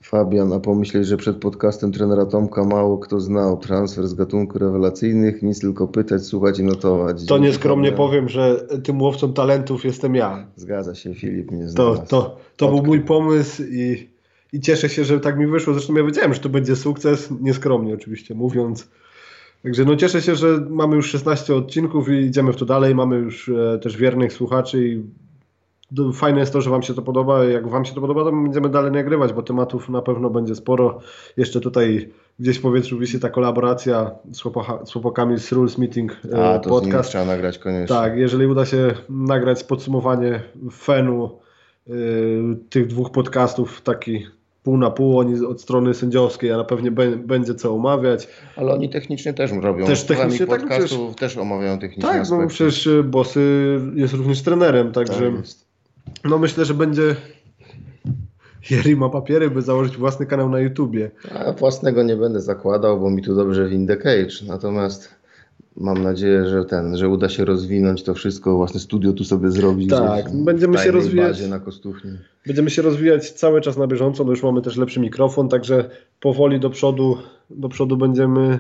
Fabian, 0.10 0.54
a 0.54 0.60
pomyśleć, 0.60 1.08
że 1.08 1.18
przed 1.18 1.38
podcastem 1.38 1.92
trenera 1.92 2.26
Tomka 2.26 2.64
mało 2.64 2.98
kto 2.98 3.20
znał 3.20 3.58
transfer 3.58 4.08
z 4.08 4.14
gatunku 4.14 4.60
rewelacyjnych, 4.60 5.44
nic 5.44 5.60
tylko 5.60 5.88
pytać, 5.88 6.24
słuchać 6.24 6.60
i 6.60 6.64
notować. 6.64 7.26
To 7.26 7.38
nieskromnie 7.38 7.92
Fabian. 7.92 8.08
powiem, 8.08 8.30
że 8.30 8.68
tym 8.84 9.02
łowcą 9.02 9.34
talentów 9.34 9.86
jestem 9.86 10.16
ja. 10.16 10.48
Zgadza 10.56 10.96
się, 10.96 11.14
Filip 11.14 11.52
mnie 11.52 11.64
To, 11.64 11.70
znalazł. 11.70 12.02
to, 12.08 12.38
to 12.58 12.68
był 12.68 12.84
mój 12.84 13.02
pomysł 13.02 13.64
i, 13.64 14.10
i 14.54 14.60
cieszę 14.60 14.90
się, 14.90 15.04
że 15.04 15.20
tak 15.20 15.40
mi 15.40 15.48
wyszło. 15.48 15.74
Zresztą 15.74 15.94
ja 15.94 16.04
wiedziałem, 16.04 16.34
że 16.34 16.40
to 16.40 16.50
będzie 16.50 16.76
sukces, 16.76 17.30
nieskromnie 17.42 17.94
oczywiście 17.94 18.36
mówiąc. 18.36 18.90
Także 19.64 19.86
no 19.86 19.96
cieszę 19.96 20.22
się, 20.22 20.36
że 20.36 20.66
mamy 20.70 20.96
już 20.96 21.10
16 21.10 21.56
odcinków 21.56 22.10
i 22.10 22.12
idziemy 22.12 22.54
w 22.54 22.56
to 22.56 22.66
dalej. 22.66 22.96
Mamy 22.96 23.16
już 23.16 23.50
e, 23.50 23.80
też 23.80 23.98
wiernych 23.98 24.34
słuchaczy 24.34 24.88
i 24.88 25.04
fajne 26.14 26.40
jest 26.40 26.54
to, 26.54 26.62
że 26.62 26.70
Wam 26.70 26.84
się 26.84 26.94
to 26.94 27.02
podoba. 27.02 27.44
Jak 27.44 27.68
Wam 27.68 27.86
się 27.86 27.94
to 27.94 28.02
podoba, 28.02 28.24
to 28.24 28.32
będziemy 28.32 28.70
dalej 28.70 28.92
nagrywać, 28.92 29.34
bo 29.34 29.42
tematów 29.44 29.90
na 29.90 30.02
pewno 30.02 30.30
będzie 30.30 30.56
sporo. 30.56 31.00
Jeszcze 31.38 31.62
tutaj 31.62 32.10
gdzieś 32.40 32.58
w 32.58 32.62
powietrzu 32.62 33.00
wisi 33.00 33.20
ta 33.20 33.30
kolaboracja 33.30 34.12
z, 34.32 34.42
chłopacha, 34.42 34.86
z 34.86 34.92
chłopakami 34.94 35.40
z 35.40 35.52
Rules 35.52 35.78
Meeting 35.78 36.18
e, 36.34 36.50
A, 36.50 36.60
to 36.60 36.70
z 36.70 36.72
nimi 36.82 36.92
podcast. 36.92 37.10
trzeba 37.10 37.26
nagrać 37.26 37.58
koniecznie. 37.58 37.96
Tak, 37.96 38.18
jeżeli 38.18 38.46
uda 38.46 38.66
się 38.66 38.94
nagrać 39.10 39.64
podsumowanie 39.64 40.42
fenu 40.74 41.30
y, 41.88 41.94
tych 42.70 42.88
dwóch 42.88 43.12
podcastów, 43.12 43.82
taki 43.82 44.26
pół 44.64 44.78
na 44.78 44.92
pół, 44.92 45.20
oni 45.20 45.46
od 45.46 45.62
strony 45.62 45.94
sędziowskiej, 45.94 46.52
ale 46.52 46.66
pewnie 46.66 46.92
bę- 46.92 47.18
będzie 47.18 47.56
co 47.56 47.74
omawiać. 47.74 48.28
Ale 48.56 48.74
oni 48.74 48.90
technicznie 48.90 49.34
też 49.34 49.52
robią. 49.52 49.86
Też 49.86 50.04
technicznie, 50.04 50.48
tak, 50.48 50.60
podcastów 50.62 51.16
też 51.16 51.38
omawiają 51.38 51.80
techniczne 51.80 52.04
Tak, 52.10 52.16
no 52.18 52.22
aspekty. 52.22 52.48
przecież 52.48 52.88
y, 52.88 53.04
Bossy 53.04 53.80
jest 53.96 54.14
również 54.14 54.42
trenerem, 54.44 54.92
także 54.92 55.32
Tak. 55.32 55.46
No 56.26 56.38
myślę, 56.38 56.66
że 56.66 56.74
będzie 56.74 57.16
Jerry 58.70 58.96
ma 58.96 59.10
papiery, 59.10 59.50
by 59.50 59.62
założyć 59.62 59.98
własny 59.98 60.26
kanał 60.26 60.50
na 60.50 60.60
YouTubie. 60.60 61.12
A 61.32 61.52
własnego 61.52 62.04
nie 62.04 62.16
będę 62.16 62.42
zakładał, 62.42 63.00
bo 63.00 63.10
mi 63.10 63.22
tu 63.22 63.36
dobrze 63.36 63.68
w 63.68 63.88
The 63.88 63.98
Cage. 63.98 64.46
Natomiast 64.48 65.16
mam 65.78 66.04
nadzieję, 66.04 66.46
że 66.46 66.66
ten, 66.66 66.98
że 66.98 67.10
uda 67.10 67.30
się 67.30 67.46
rozwinąć 67.46 68.04
to 68.04 68.14
wszystko, 68.14 68.56
własne 68.56 68.80
studio 68.80 69.14
tu 69.14 69.24
sobie 69.24 69.52
zrobić. 69.52 69.90
Tak, 69.90 70.26
będziemy 70.44 70.78
się 70.78 70.92
rozwijać. 70.92 71.48
na 71.48 71.60
Kostuchni. 71.60 72.12
Będziemy 72.46 72.70
się 72.70 72.82
rozwijać 72.82 73.32
cały 73.32 73.62
czas 73.62 73.78
na 73.78 73.88
bieżąco, 73.88 74.24
no 74.24 74.32
już 74.32 74.44
mamy 74.44 74.62
też 74.62 74.78
lepszy 74.78 75.00
mikrofon, 75.00 75.50
także 75.50 75.90
powoli 76.20 76.60
do 76.60 76.70
przodu, 76.70 77.18
do 77.50 77.70
przodu 77.70 77.98
będziemy 77.98 78.60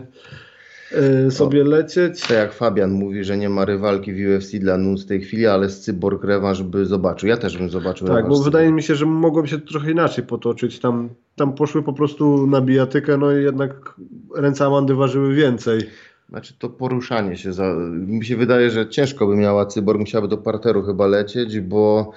y, 1.27 1.31
sobie 1.31 1.63
lecieć. 1.63 2.21
To 2.27 2.33
jak 2.33 2.53
Fabian 2.53 2.91
mówi, 2.91 3.23
że 3.23 3.37
nie 3.37 3.49
ma 3.49 3.65
rywalki 3.65 4.13
w 4.13 4.35
UFC 4.35 4.59
dla 4.59 4.77
NUS 4.77 5.03
w 5.03 5.07
tej 5.07 5.21
chwili, 5.21 5.47
ale 5.47 5.69
z 5.69 5.79
Cyborg 5.79 6.23
rewanż 6.23 6.63
by 6.63 6.85
zobaczył. 6.85 7.29
Ja 7.29 7.37
też 7.37 7.57
bym 7.57 7.69
zobaczył 7.69 8.07
Tak, 8.07 8.27
bo 8.27 8.43
wydaje 8.43 8.71
mi 8.71 8.83
się, 8.83 8.95
że 8.95 9.05
mogłoby 9.05 9.47
się 9.47 9.59
to 9.59 9.67
trochę 9.67 9.91
inaczej 9.91 10.23
potoczyć. 10.23 10.79
Tam, 10.79 11.09
tam 11.35 11.53
poszły 11.53 11.83
po 11.83 11.93
prostu 11.93 12.47
na 12.47 12.61
bijatykę, 12.61 13.17
no 13.17 13.31
i 13.31 13.43
jednak 13.43 13.95
ręce 14.35 14.65
Amandy 14.65 14.95
ważyły 14.95 15.35
więcej. 15.35 15.81
Znaczy 16.29 16.53
to 16.59 16.69
poruszanie 16.69 17.37
się. 17.37 17.53
Za... 17.53 17.73
Mi 17.91 18.25
się 18.25 18.37
wydaje, 18.37 18.69
że 18.69 18.89
ciężko 18.89 19.27
by 19.27 19.35
miała 19.35 19.65
Cyborg, 19.65 19.99
musiałaby 19.99 20.27
do 20.27 20.37
parteru 20.37 20.83
chyba 20.83 21.07
lecieć, 21.07 21.59
bo 21.59 22.11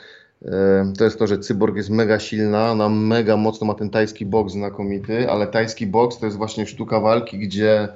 e, 0.44 0.92
to 0.98 1.04
jest 1.04 1.18
to, 1.18 1.26
że 1.26 1.38
Cyborg 1.38 1.76
jest 1.76 1.90
mega 1.90 2.18
silna, 2.18 2.70
ona 2.70 2.88
mega 2.88 3.36
mocno 3.36 3.66
ma 3.66 3.74
ten 3.74 3.90
tajski 3.90 4.26
boks 4.26 4.52
znakomity, 4.52 5.30
ale 5.30 5.46
tajski 5.46 5.86
boks 5.86 6.18
to 6.18 6.26
jest 6.26 6.38
właśnie 6.38 6.66
sztuka 6.66 7.00
walki, 7.00 7.38
gdzie 7.38 7.88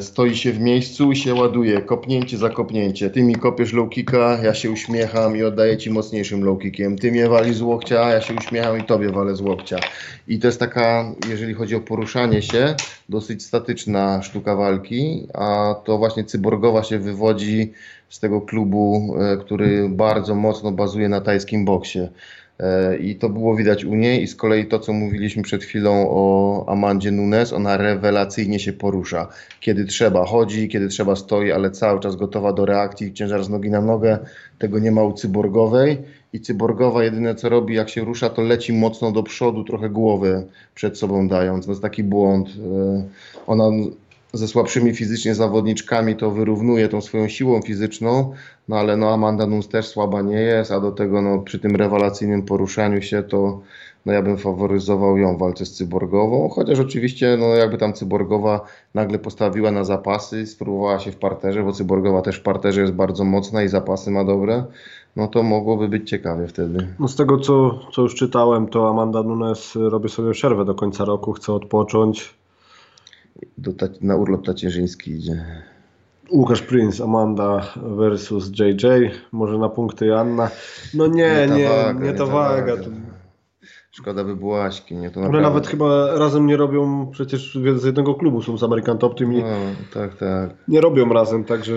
stoi 0.00 0.36
się 0.36 0.52
w 0.52 0.60
miejscu 0.60 1.12
i 1.12 1.16
się 1.16 1.34
ładuje, 1.34 1.82
kopnięcie 1.82 2.38
za 2.38 2.50
kopnięcie. 2.50 3.10
Ty 3.10 3.22
mi 3.22 3.34
kopiesz 3.34 3.72
low 3.72 3.90
kicka, 3.90 4.38
ja 4.42 4.54
się 4.54 4.70
uśmiecham 4.70 5.36
i 5.36 5.42
oddaję 5.42 5.76
ci 5.76 5.90
mocniejszym 5.90 6.44
low 6.44 6.58
kickiem. 6.58 6.98
Ty 6.98 7.12
mnie 7.12 7.28
wali 7.28 7.54
z 7.54 7.62
łokcia, 7.62 8.10
ja 8.10 8.20
się 8.20 8.34
uśmiecham 8.34 8.78
i 8.78 8.84
tobie 8.84 9.10
walę 9.10 9.36
z 9.36 9.40
łokcia. 9.40 9.76
I 10.28 10.38
to 10.38 10.46
jest 10.46 10.60
taka, 10.60 11.12
jeżeli 11.28 11.54
chodzi 11.54 11.76
o 11.76 11.80
poruszanie 11.80 12.42
się, 12.42 12.74
dosyć 13.08 13.44
statyczna 13.44 14.22
sztuka 14.22 14.56
walki, 14.56 15.26
a 15.34 15.74
to 15.84 15.98
właśnie 15.98 16.24
cyborgowa 16.24 16.82
się 16.82 16.98
wywodzi 16.98 17.72
z 18.08 18.20
tego 18.20 18.40
klubu, 18.40 19.16
e, 19.20 19.36
który 19.36 19.88
bardzo 19.88 20.34
mocno 20.34 20.72
bazuje 20.72 21.08
na 21.08 21.20
tajskim 21.20 21.64
boksie. 21.64 22.08
E, 22.60 22.96
I 22.96 23.16
to 23.16 23.28
było 23.28 23.56
widać 23.56 23.84
u 23.84 23.94
niej 23.94 24.22
i 24.22 24.26
z 24.26 24.36
kolei 24.36 24.66
to, 24.66 24.78
co 24.78 24.92
mówiliśmy 24.92 25.42
przed 25.42 25.64
chwilą 25.64 26.06
o 26.10 26.64
Amandzie 26.68 27.10
Nunes, 27.10 27.52
ona 27.52 27.76
rewelacyjnie 27.76 28.60
się 28.60 28.72
porusza. 28.72 29.28
Kiedy 29.60 29.84
trzeba 29.84 30.24
chodzi, 30.24 30.68
kiedy 30.68 30.88
trzeba 30.88 31.16
stoi, 31.16 31.52
ale 31.52 31.70
cały 31.70 32.00
czas 32.00 32.16
gotowa 32.16 32.52
do 32.52 32.66
reakcji, 32.66 33.12
ciężar 33.12 33.44
z 33.44 33.48
nogi 33.48 33.70
na 33.70 33.80
nogę. 33.80 34.18
Tego 34.58 34.78
nie 34.78 34.92
ma 34.92 35.02
u 35.02 35.12
cyborgowej. 35.12 35.98
I 36.32 36.40
cyborgowa 36.40 37.04
jedyne 37.04 37.34
co 37.34 37.48
robi, 37.48 37.74
jak 37.74 37.88
się 37.88 38.04
rusza, 38.04 38.30
to 38.30 38.42
leci 38.42 38.72
mocno 38.72 39.12
do 39.12 39.22
przodu, 39.22 39.64
trochę 39.64 39.90
głowę 39.90 40.44
przed 40.74 40.98
sobą 40.98 41.28
dając. 41.28 41.66
To 41.66 41.72
jest 41.72 41.82
taki 41.82 42.04
błąd. 42.04 42.48
E, 42.48 43.02
Ona 43.46 43.64
ze 44.32 44.48
słabszymi 44.48 44.94
fizycznie 44.94 45.34
zawodniczkami 45.34 46.16
to 46.16 46.30
wyrównuje 46.30 46.88
tą 46.88 47.00
swoją 47.00 47.28
siłą 47.28 47.62
fizyczną, 47.62 48.32
no 48.68 48.76
ale 48.76 48.96
no 48.96 49.12
Amanda 49.12 49.46
Nunes 49.46 49.68
też 49.68 49.86
słaba 49.88 50.22
nie 50.22 50.40
jest, 50.40 50.72
a 50.72 50.80
do 50.80 50.92
tego 50.92 51.22
no 51.22 51.38
przy 51.38 51.58
tym 51.58 51.76
rewelacyjnym 51.76 52.42
poruszaniu 52.42 53.02
się 53.02 53.22
to 53.22 53.60
no 54.06 54.12
ja 54.12 54.22
bym 54.22 54.38
faworyzował 54.38 55.18
ją 55.18 55.36
w 55.36 55.38
walce 55.38 55.66
z 55.66 55.72
Cyborgową, 55.72 56.48
chociaż 56.48 56.78
oczywiście 56.80 57.36
no 57.40 57.46
jakby 57.46 57.78
tam 57.78 57.92
Cyborgowa 57.92 58.60
nagle 58.94 59.18
postawiła 59.18 59.70
na 59.70 59.84
zapasy, 59.84 60.46
spróbowała 60.46 60.98
się 60.98 61.12
w 61.12 61.16
parterze, 61.16 61.62
bo 61.62 61.72
Cyborgowa 61.72 62.22
też 62.22 62.36
w 62.36 62.42
parterze 62.42 62.80
jest 62.80 62.92
bardzo 62.92 63.24
mocna 63.24 63.62
i 63.62 63.68
zapasy 63.68 64.10
ma 64.10 64.24
dobre, 64.24 64.64
no 65.16 65.26
to 65.26 65.42
mogłoby 65.42 65.88
być 65.88 66.10
ciekawie 66.10 66.46
wtedy. 66.46 66.88
No 66.98 67.08
z 67.08 67.16
tego, 67.16 67.38
co, 67.38 67.78
co 67.92 68.02
już 68.02 68.14
czytałem, 68.14 68.66
to 68.66 68.90
Amanda 68.90 69.22
Nunes 69.22 69.76
robi 69.76 70.08
sobie 70.08 70.32
przerwę 70.32 70.64
do 70.64 70.74
końca 70.74 71.04
roku, 71.04 71.32
chce 71.32 71.52
odpocząć. 71.52 72.38
Do 73.58 73.72
na 74.00 74.16
urlop 74.16 74.46
tacierzyński 74.46 75.10
idzie. 75.10 75.44
Łukasz 76.30 76.62
Prince, 76.62 77.00
Amanda 77.00 77.72
versus 77.76 78.50
JJ, 78.58 78.86
może 79.32 79.58
na 79.58 79.68
punkty 79.68 80.14
Anna. 80.14 80.50
No 80.94 81.06
nie, 81.06 81.46
ta 81.48 81.56
nie, 81.56 81.68
waga, 81.68 82.06
nie 82.06 82.12
ta 82.12 82.26
waga. 82.26 82.76
To- 82.76 82.90
Szkoda 83.98 84.24
by 84.24 84.36
było 84.36 84.64
Aśki, 84.64 84.96
nie? 84.96 85.10
To 85.10 85.20
One 85.20 85.28
naprawdę- 85.28 85.48
nawet 85.48 85.66
chyba 85.66 86.18
razem 86.18 86.46
nie 86.46 86.56
robią, 86.56 87.06
przecież 87.12 87.58
z 87.76 87.84
jednego 87.84 88.14
klubu 88.14 88.42
są 88.42 88.58
z 88.58 88.62
American 88.62 88.98
Top 88.98 89.18
Team 89.18 89.32
i 89.32 89.38
No, 89.42 89.46
tak, 89.94 90.16
tak. 90.16 90.50
nie 90.68 90.80
robią 90.80 91.08
razem, 91.12 91.44
także 91.44 91.72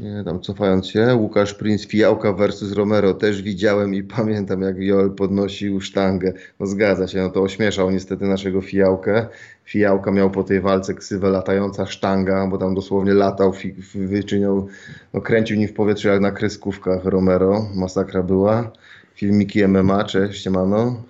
Nie, 0.00 0.22
tam 0.24 0.40
cofając 0.40 0.86
się, 0.86 1.14
Łukasz 1.14 1.54
Prince 1.54 1.86
Fijałka 1.86 2.32
versus 2.32 2.72
Romero 2.72 3.14
też 3.14 3.42
widziałem 3.42 3.94
i 3.94 4.02
pamiętam 4.02 4.62
jak 4.62 4.78
Joel 4.78 5.10
podnosił 5.10 5.80
sztangę. 5.80 6.32
No 6.60 6.66
zgadza 6.66 7.08
się, 7.08 7.18
no 7.22 7.30
to 7.30 7.42
ośmieszał 7.42 7.90
niestety 7.90 8.24
naszego 8.24 8.60
Fijałkę. 8.60 9.26
Fijałka 9.64 10.10
miał 10.10 10.30
po 10.30 10.44
tej 10.44 10.60
walce 10.60 10.94
ksywę 10.94 11.28
latająca 11.30 11.86
sztanga, 11.86 12.46
bo 12.46 12.58
tam 12.58 12.74
dosłownie 12.74 13.14
latał, 13.14 13.52
wyczyniał, 13.94 14.66
no 15.14 15.20
kręcił 15.20 15.56
nim 15.56 15.68
w 15.68 15.72
powietrzu 15.72 16.08
jak 16.08 16.20
na 16.20 16.30
kreskówkach 16.30 17.04
Romero. 17.04 17.66
Masakra 17.74 18.22
była. 18.22 18.70
Filmiki 19.14 19.68
MMA, 19.68 20.04
cześć, 20.04 20.44
siemano. 20.44 21.02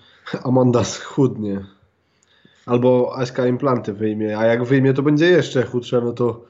Amanda 0.44 0.84
schudnie. 0.84 1.64
Albo 2.66 3.16
Aśka 3.16 3.46
implanty 3.46 3.92
wyjmie, 3.92 4.38
a 4.38 4.44
jak 4.46 4.64
wyjmie, 4.64 4.94
to 4.94 5.02
będzie 5.02 5.26
jeszcze 5.26 5.62
chudsze, 5.62 6.00
no 6.00 6.12
to 6.12 6.44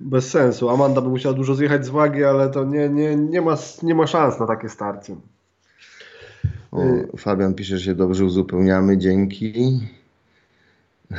bez 0.00 0.30
sensu. 0.30 0.70
Amanda 0.70 1.00
by 1.00 1.08
musiała 1.08 1.34
dużo 1.34 1.54
zjechać 1.54 1.86
z 1.86 1.88
wagi, 1.88 2.24
ale 2.24 2.48
to 2.48 2.64
nie, 2.64 2.88
nie, 2.88 3.16
nie, 3.16 3.40
ma, 3.40 3.56
nie 3.82 3.94
ma 3.94 4.06
szans 4.06 4.40
na 4.40 4.46
takie 4.46 4.68
starcie. 4.68 5.16
O, 6.72 6.82
Fabian 7.18 7.54
pisze, 7.54 7.78
że 7.78 7.84
się 7.84 7.94
dobrze 7.94 8.24
uzupełniamy, 8.24 8.98
dzięki. 8.98 9.80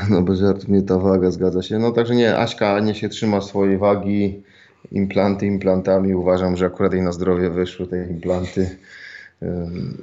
No 0.10 0.22
bez 0.22 0.40
żartów 0.40 0.68
nie 0.68 0.82
ta 0.82 1.00
waga, 1.00 1.32
zgadza 1.32 1.62
się. 1.62 1.80
No 1.80 1.92
także 1.92 2.16
nie, 2.16 2.38
Aśka 2.38 2.80
nie 2.80 2.96
się 2.96 3.10
trzyma 3.10 3.42
swojej 3.42 3.78
wagi, 3.78 4.44
implanty 4.92 5.46
implantami. 5.46 6.16
Uważam, 6.16 6.58
że 6.58 6.66
akurat 6.66 6.94
jej 6.94 7.02
na 7.02 7.12
zdrowie 7.12 7.50
wyszły 7.50 7.88
te 7.88 8.08
implanty. 8.08 8.78
Ym, 9.44 10.02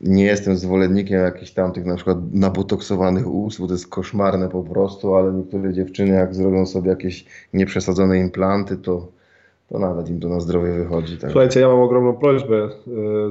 Nie 0.00 0.24
jestem 0.24 0.56
zwolennikiem 0.56 1.20
jakichś 1.20 1.50
tam 1.50 1.72
tych 1.72 1.84
na 1.84 1.96
przykład 1.96 2.18
nabotoksowanych 2.32 3.28
ust, 3.28 3.60
bo 3.60 3.66
to 3.66 3.72
jest 3.72 3.88
koszmarne 3.88 4.48
po 4.48 4.62
prostu, 4.62 5.14
ale 5.14 5.32
niektóre 5.32 5.72
dziewczyny 5.72 6.14
jak 6.14 6.34
zrobią 6.34 6.66
sobie 6.66 6.90
jakieś 6.90 7.24
nieprzesadzone 7.54 8.18
implanty, 8.18 8.76
to, 8.76 9.08
to 9.68 9.78
nawet 9.78 10.08
im 10.08 10.20
to 10.20 10.28
na 10.28 10.40
zdrowie 10.40 10.72
wychodzi. 10.72 11.18
Tak. 11.18 11.30
Słuchajcie, 11.30 11.60
ja 11.60 11.68
mam 11.68 11.80
ogromną 11.80 12.12
prośbę, 12.12 12.56
e, 12.56 12.70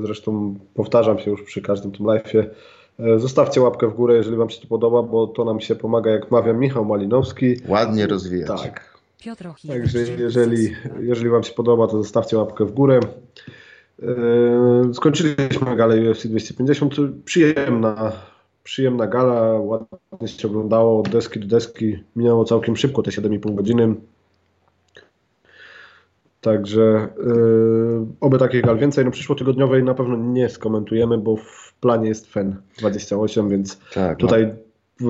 zresztą 0.05 0.55
powtarzam 0.73 1.19
się 1.19 1.31
już 1.31 1.43
przy 1.43 1.61
każdym 1.61 1.91
tym 1.91 2.05
live'ie. 2.05 2.45
E, 2.99 3.19
Zostawcie 3.19 3.61
łapkę 3.61 3.87
w 3.87 3.93
górę, 3.93 4.15
jeżeli 4.15 4.37
Wam 4.37 4.49
się 4.49 4.61
to 4.61 4.67
podoba, 4.67 5.03
bo 5.03 5.27
to 5.27 5.45
nam 5.45 5.59
się 5.59 5.75
pomaga, 5.75 6.11
jak 6.11 6.31
mawia 6.31 6.53
Michał 6.53 6.85
Malinowski. 6.85 7.55
Ładnie 7.67 8.07
rozwijać. 8.07 8.61
Tak, 8.61 8.99
Piotr 9.19 9.49
Także 9.67 9.99
jeżeli, 9.99 10.75
jeżeli 10.99 11.29
Wam 11.29 11.43
się 11.43 11.53
podoba, 11.53 11.87
to 11.87 11.97
zostawcie 11.97 12.37
łapkę 12.37 12.65
w 12.65 12.71
górę. 12.71 12.99
Eee, 14.03 14.93
Skończyliśmy 14.93 15.75
galę 15.75 16.11
UFC 16.11 16.27
250. 16.27 16.95
Przyjemna, 17.25 18.11
przyjemna 18.63 19.07
gala, 19.07 19.59
ładnie 19.59 20.27
się 20.27 20.47
oglądało 20.47 20.99
od 20.99 21.09
deski 21.09 21.39
do 21.39 21.47
deski. 21.47 22.03
Minęło 22.15 22.45
całkiem 22.45 22.77
szybko, 22.77 23.03
te 23.03 23.11
7,5 23.11 23.55
godziny. 23.55 23.95
Także 26.41 27.07
eee, 27.17 28.07
oby 28.21 28.37
takich 28.37 28.61
gal 28.61 28.77
więcej. 28.77 29.05
No 29.05 29.11
przyszłotygodniowej 29.11 29.83
na 29.83 29.93
pewno 29.93 30.17
nie 30.17 30.49
skomentujemy, 30.49 31.17
bo 31.17 31.35
w 31.35 31.73
planie 31.81 32.07
jest 32.07 32.27
FEN 32.27 32.55
28, 32.77 33.49
więc 33.49 33.79
tak 33.93 34.17
tutaj 34.17 34.53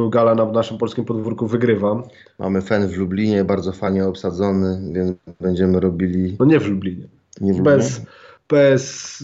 gala 0.09 0.35
na 0.35 0.45
naszym 0.45 0.77
polskim 0.77 1.05
podwórku 1.05 1.47
wygrywa. 1.47 2.03
Mamy 2.39 2.61
fen 2.61 2.87
w 2.87 2.97
Lublinie, 2.97 3.43
bardzo 3.43 3.71
fajnie 3.71 4.05
obsadzony, 4.07 4.93
więc 4.93 5.11
będziemy 5.41 5.79
robili. 5.79 6.35
No 6.39 6.45
nie 6.45 6.59
w 6.59 6.67
Lublinie. 6.69 7.07
Nie 7.41 7.53
w 7.53 7.57
Lublinie? 7.57 7.77
bez, 7.77 8.01
bez 8.49 9.19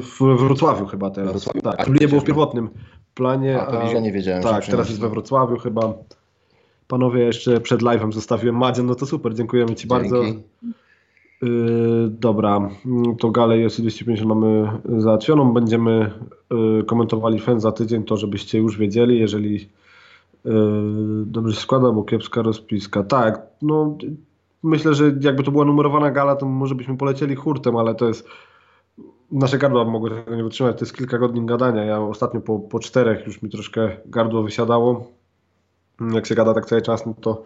w 0.00 0.36
Wrocławiu 0.38 0.86
chyba 0.86 1.10
teraz. 1.10 1.30
Wrocławiu? 1.30 1.60
Tak, 1.60 1.80
A, 1.80 1.82
nie 1.82 1.86
było 1.86 1.96
w 1.98 1.98
przecież- 2.08 2.24
pierwotnym 2.24 2.68
planie. 3.14 3.60
A 3.60 3.66
to 3.66 3.78
widzisz, 3.80 3.94
ja 3.94 4.00
nie 4.00 4.12
wiedziałem. 4.12 4.42
Tak, 4.42 4.66
teraz 4.66 4.88
jest 4.88 5.00
we 5.00 5.08
Wrocławiu 5.08 5.56
chyba. 5.58 5.94
Panowie, 6.88 7.24
jeszcze 7.24 7.60
przed 7.60 7.80
live'em 7.82 8.12
zostawiłem 8.12 8.56
Madzian, 8.56 8.86
no 8.86 8.94
to 8.94 9.06
super, 9.06 9.34
dziękujemy 9.34 9.74
Ci 9.74 9.86
bardzo. 9.88 10.24
Dzięki. 10.24 10.42
Yy, 11.42 12.08
dobra, 12.10 12.56
mm, 12.86 13.16
to 13.16 13.30
galę 13.30 13.66
UFC 13.66 13.80
250 13.80 14.28
mamy 14.28 14.70
załatwioną. 14.98 15.52
Będziemy 15.52 16.10
yy, 16.50 16.84
komentowali 16.84 17.38
fan 17.40 17.60
za 17.60 17.72
tydzień, 17.72 18.04
to 18.04 18.16
żebyście 18.16 18.58
już 18.58 18.78
wiedzieli, 18.78 19.18
jeżeli 19.18 19.68
yy, 20.44 20.52
dobrze 21.26 21.54
się 21.54 21.60
składa, 21.60 21.92
bo 21.92 22.02
kiepska 22.02 22.42
rozpiska. 22.42 23.02
Tak, 23.02 23.42
no 23.62 23.98
myślę, 24.66 24.94
że 24.94 25.12
jakby 25.20 25.42
to 25.42 25.50
była 25.50 25.64
numerowana 25.64 26.10
gala, 26.10 26.36
to 26.36 26.46
może 26.46 26.74
byśmy 26.74 26.96
polecieli 26.96 27.34
hurtem, 27.34 27.76
ale 27.76 27.94
to 27.94 28.08
jest 28.08 28.28
nasze 29.32 29.58
gardła 29.58 29.84
mogły 29.84 30.10
tego 30.10 30.36
nie 30.36 30.44
wytrzymać, 30.44 30.78
to 30.78 30.84
jest 30.84 30.96
kilka 30.96 31.18
godzin 31.18 31.46
gadania. 31.46 31.84
Ja 31.84 32.00
ostatnio 32.00 32.40
po, 32.40 32.58
po 32.58 32.78
czterech 32.78 33.26
już 33.26 33.42
mi 33.42 33.50
troszkę 33.50 33.96
gardło 34.06 34.42
wysiadało. 34.42 35.12
Jak 36.12 36.26
się 36.26 36.34
gada 36.34 36.54
tak 36.54 36.66
cały 36.66 36.82
czas, 36.82 37.06
no 37.06 37.14
to 37.20 37.42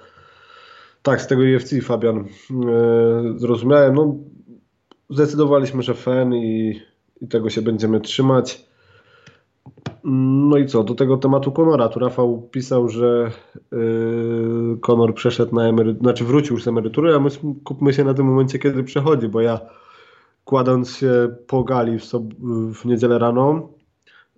tak, 1.02 1.22
z 1.22 1.26
tego 1.26 1.42
UFC, 1.56 1.70
Fabian, 1.82 2.18
e, 2.18 2.24
zrozumiałem. 3.36 3.94
No, 3.94 4.16
zdecydowaliśmy, 5.10 5.82
że 5.82 5.94
fan 5.94 6.34
i, 6.34 6.80
i 7.20 7.28
tego 7.28 7.50
się 7.50 7.62
będziemy 7.62 8.00
trzymać. 8.00 8.69
No 10.04 10.58
i 10.58 10.66
co, 10.66 10.84
do 10.84 10.94
tego 10.94 11.16
tematu 11.16 11.52
Konora. 11.52 11.88
Tu 11.88 11.98
Rafał 11.98 12.48
pisał, 12.50 12.88
że 12.88 13.30
yy, 13.72 14.78
Konor 14.80 15.14
przeszedł 15.14 15.54
na 15.54 15.68
emeryturę, 15.68 16.02
znaczy 16.02 16.24
wrócił 16.24 16.58
z 16.60 16.68
emerytury, 16.68 17.14
a 17.14 17.20
my 17.20 17.30
kupmy 17.64 17.92
się 17.92 18.04
na 18.04 18.14
tym 18.14 18.26
momencie, 18.26 18.58
kiedy 18.58 18.84
przechodzi, 18.84 19.28
bo 19.28 19.40
ja 19.40 19.60
kładąc 20.44 20.90
się 20.90 21.34
po 21.46 21.64
gali 21.64 21.98
w, 21.98 22.04
sob- 22.04 22.34
w 22.74 22.84
niedzielę 22.84 23.18
rano, 23.18 23.68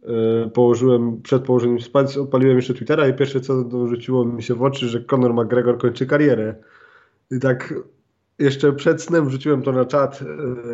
yy, 0.02 0.50
położyłem, 0.54 1.22
przed 1.22 1.42
położeniem 1.42 1.80
spać, 1.80 2.18
odpaliłem 2.18 2.56
jeszcze 2.56 2.74
Twittera 2.74 3.08
i 3.08 3.14
pierwsze 3.14 3.40
co 3.40 3.64
rzuciło 3.86 4.24
mi 4.24 4.42
się 4.42 4.54
w 4.54 4.62
oczy, 4.62 4.88
że 4.88 5.00
Conor 5.00 5.34
McGregor 5.34 5.78
kończy 5.78 6.06
karierę. 6.06 6.54
I 7.30 7.40
tak 7.40 7.74
jeszcze 8.38 8.72
przed 8.72 9.02
snem 9.02 9.26
wrzuciłem 9.26 9.62
to 9.62 9.72
na 9.72 9.84
czat 9.84 10.20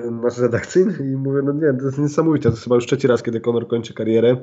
yy, 0.05 0.11
nasz 0.11 0.39
redakcyjny 0.39 1.13
i 1.13 1.17
mówię, 1.17 1.41
no 1.45 1.53
nie, 1.53 1.79
to 1.79 1.87
jest 1.87 1.99
niesamowite, 1.99 2.43
to 2.43 2.49
jest 2.49 2.65
chyba 2.65 2.77
już 2.77 2.87
trzeci 2.87 3.07
raz, 3.07 3.23
kiedy 3.23 3.41
Conor 3.41 3.69
kończy 3.69 3.95
karierę. 3.95 4.37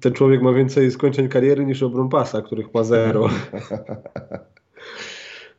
Ten 0.00 0.12
człowiek 0.12 0.42
ma 0.42 0.52
więcej 0.52 0.90
skończeń 0.90 1.28
kariery 1.28 1.66
niż 1.66 1.82
obron 1.82 2.08
pasa, 2.08 2.42
których 2.42 2.74
ma 2.74 2.84
zero. 2.84 3.28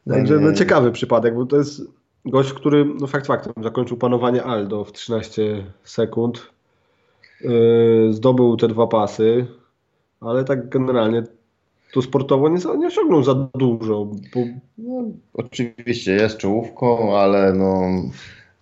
Także 0.09 0.39
no, 0.39 0.53
ciekawy 0.53 0.91
przypadek, 0.91 1.35
bo 1.35 1.45
to 1.45 1.57
jest 1.57 1.81
gość, 2.25 2.53
który 2.53 2.85
no 2.99 3.07
fakt 3.07 3.27
faktem 3.27 3.63
zakończył 3.63 3.97
panowanie 3.97 4.43
Aldo 4.43 4.83
w 4.83 4.91
13 4.91 5.63
sekund. 5.83 6.49
Yy, 7.41 8.13
zdobył 8.13 8.57
te 8.57 8.67
dwa 8.67 8.87
pasy, 8.87 9.45
ale 10.21 10.43
tak 10.43 10.69
generalnie 10.69 11.23
to 11.93 12.01
sportowo 12.01 12.49
nie, 12.49 12.59
nie 12.77 12.87
osiągnął 12.87 13.23
za 13.23 13.33
dużo. 13.33 14.05
Bo, 14.05 14.39
No, 14.77 15.03
oczywiście 15.33 16.13
jest 16.13 16.37
czołówką, 16.37 17.17
ale 17.17 17.53
no, 17.53 17.81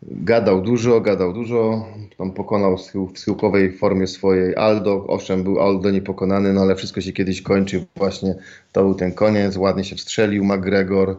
gadał 0.01 0.61
dużo, 0.61 1.01
gadał 1.01 1.33
dużo. 1.33 1.85
Tam 2.17 2.31
pokonał 2.31 2.77
w 2.77 2.81
schył- 2.81 3.13
w 3.13 3.19
schyłkowej 3.19 3.71
formie 3.77 4.07
swojej 4.07 4.55
Aldo. 4.55 5.05
Owszem, 5.07 5.43
był 5.43 5.59
Aldo 5.59 5.91
niepokonany, 5.91 6.53
no 6.53 6.61
ale 6.61 6.75
wszystko 6.75 7.01
się 7.01 7.11
kiedyś 7.11 7.41
kończy. 7.41 7.85
Właśnie 7.95 8.35
to 8.71 8.83
był 8.83 8.95
ten 8.95 9.11
koniec. 9.11 9.57
Ładnie 9.57 9.83
się 9.83 9.95
wstrzelił 9.95 10.43
McGregor, 10.43 11.17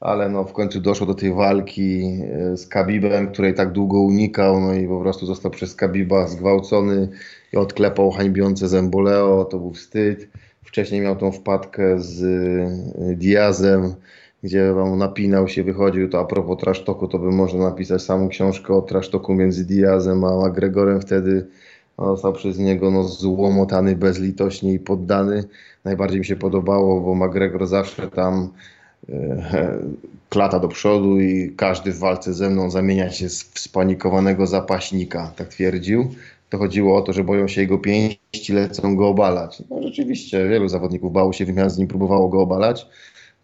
ale 0.00 0.28
no, 0.28 0.44
w 0.44 0.52
końcu 0.52 0.80
doszło 0.80 1.06
do 1.06 1.14
tej 1.14 1.32
walki 1.32 2.02
e, 2.02 2.56
z 2.56 2.68
Khabibem, 2.68 3.32
której 3.32 3.54
tak 3.54 3.72
długo 3.72 4.00
unikał. 4.00 4.60
No 4.60 4.74
i 4.74 4.88
po 4.88 5.00
prostu 5.00 5.26
został 5.26 5.50
przez 5.50 5.76
Khabiba 5.76 6.28
zgwałcony 6.28 7.08
i 7.52 7.56
odklepał 7.56 8.10
hańbiące 8.10 8.68
Zemboleo. 8.68 9.44
To 9.44 9.58
był 9.58 9.72
wstyd. 9.72 10.28
Wcześniej 10.64 11.00
miał 11.00 11.16
tą 11.16 11.32
wpadkę 11.32 12.00
z 12.00 12.22
y, 12.22 13.16
Diazem, 13.16 13.94
gdzie 14.42 14.72
tam 14.76 14.98
napinał 14.98 15.48
się, 15.48 15.64
wychodził. 15.64 16.08
To 16.08 16.20
a 16.20 16.24
propos 16.24 16.58
trasztoku, 16.60 17.08
to 17.08 17.18
by 17.18 17.30
można 17.30 17.64
napisać 17.64 18.02
samą 18.02 18.28
książkę 18.28 18.74
o 18.74 18.82
trasztoku 18.82 19.34
między 19.34 19.64
Diazem 19.64 20.24
a 20.24 20.46
McGregorem 20.48 21.00
wtedy. 21.00 21.46
No, 21.98 22.06
Został 22.06 22.32
przez 22.32 22.58
niego 22.58 22.90
no, 22.90 23.04
złomotany 23.04 23.96
bezlitośnie 23.96 24.72
i 24.72 24.78
poddany. 24.78 25.44
Najbardziej 25.84 26.18
mi 26.18 26.24
się 26.26 26.36
podobało, 26.36 27.00
bo 27.00 27.14
McGregor 27.14 27.66
zawsze 27.66 28.10
tam 28.10 28.48
e, 29.08 29.78
klata 30.28 30.58
do 30.58 30.68
przodu 30.68 31.20
i 31.20 31.52
każdy 31.56 31.92
w 31.92 31.98
walce 31.98 32.34
ze 32.34 32.50
mną 32.50 32.70
zamienia 32.70 33.10
się 33.10 33.28
z- 33.28 33.50
spanikowanego 33.54 34.46
zapaśnika, 34.46 35.32
tak 35.36 35.48
twierdził. 35.48 36.08
To 36.50 36.58
chodziło 36.58 36.96
o 36.96 37.00
to, 37.02 37.12
że 37.12 37.24
boją 37.24 37.48
się 37.48 37.60
jego 37.60 37.78
pięści, 37.78 38.52
lecą 38.52 38.96
go 38.96 39.08
obalać. 39.08 39.62
No 39.70 39.82
rzeczywiście, 39.82 40.48
wielu 40.48 40.68
zawodników 40.68 41.12
bało 41.12 41.32
się 41.32 41.44
wymian 41.44 41.70
z 41.70 41.78
nim, 41.78 41.88
próbowało 41.88 42.28
go 42.28 42.40
obalać, 42.40 42.86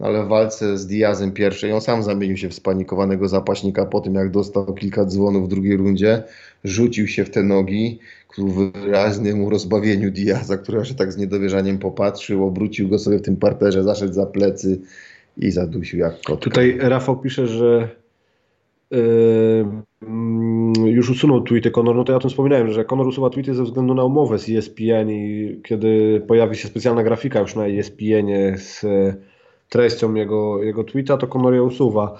ale 0.04 0.24
w 0.24 0.28
walce 0.28 0.78
z 0.78 0.86
Diazem 0.86 1.32
pierwszej 1.32 1.72
on 1.72 1.80
sam 1.80 2.02
zamienił 2.02 2.36
się 2.36 2.48
w 2.48 2.54
spanikowanego 2.54 3.28
zapaśnika 3.28 3.86
po 3.86 4.00
tym, 4.00 4.14
jak 4.14 4.30
dostał 4.30 4.74
kilka 4.74 5.04
dzwonów 5.04 5.44
w 5.44 5.48
drugiej 5.48 5.76
rundzie, 5.76 6.22
rzucił 6.64 7.06
się 7.06 7.24
w 7.24 7.30
te 7.30 7.42
nogi 7.42 7.98
ku 8.34 8.48
wyraźnemu 8.48 9.50
rozbawieniu 9.50 10.10
Diaza, 10.10 10.56
który 10.56 10.80
aż 10.80 10.92
tak 10.92 11.12
z 11.12 11.16
niedowierzaniem 11.16 11.78
popatrzył, 11.78 12.46
obrócił 12.46 12.88
go 12.88 12.98
sobie 12.98 13.18
w 13.18 13.22
tym 13.22 13.36
parterze, 13.36 13.82
zaszedł 13.82 14.12
za 14.12 14.26
plecy 14.26 14.80
i 15.36 15.50
zadusił 15.50 15.98
jak 15.98 16.20
kot. 16.20 16.40
tutaj 16.40 16.76
Rafał 16.80 17.16
pisze, 17.16 17.46
że 17.46 17.88
yy, 18.90 19.66
już 20.90 21.10
usunął 21.10 21.40
tweety 21.40 21.70
Conor, 21.70 21.96
no 21.96 22.04
to 22.04 22.12
ja 22.12 22.16
o 22.16 22.20
tym 22.20 22.30
wspominałem, 22.30 22.72
że 22.72 22.84
Conor 22.84 23.06
usuwa 23.06 23.30
tweety 23.30 23.54
ze 23.54 23.62
względu 23.62 23.94
na 23.94 24.04
umowę 24.04 24.38
z 24.38 24.48
ESPN 24.48 25.10
i 25.10 25.56
kiedy 25.64 26.22
pojawi 26.28 26.56
się 26.56 26.68
specjalna 26.68 27.02
grafika 27.02 27.40
już 27.40 27.54
na 27.54 27.66
ESPN 27.66 28.56
z 28.56 28.84
treścią 29.68 30.14
jego, 30.14 30.62
jego 30.62 30.84
tweeta, 30.84 31.16
to 31.16 31.26
Conor 31.26 31.54
je 31.54 31.62
usuwa. 31.62 32.18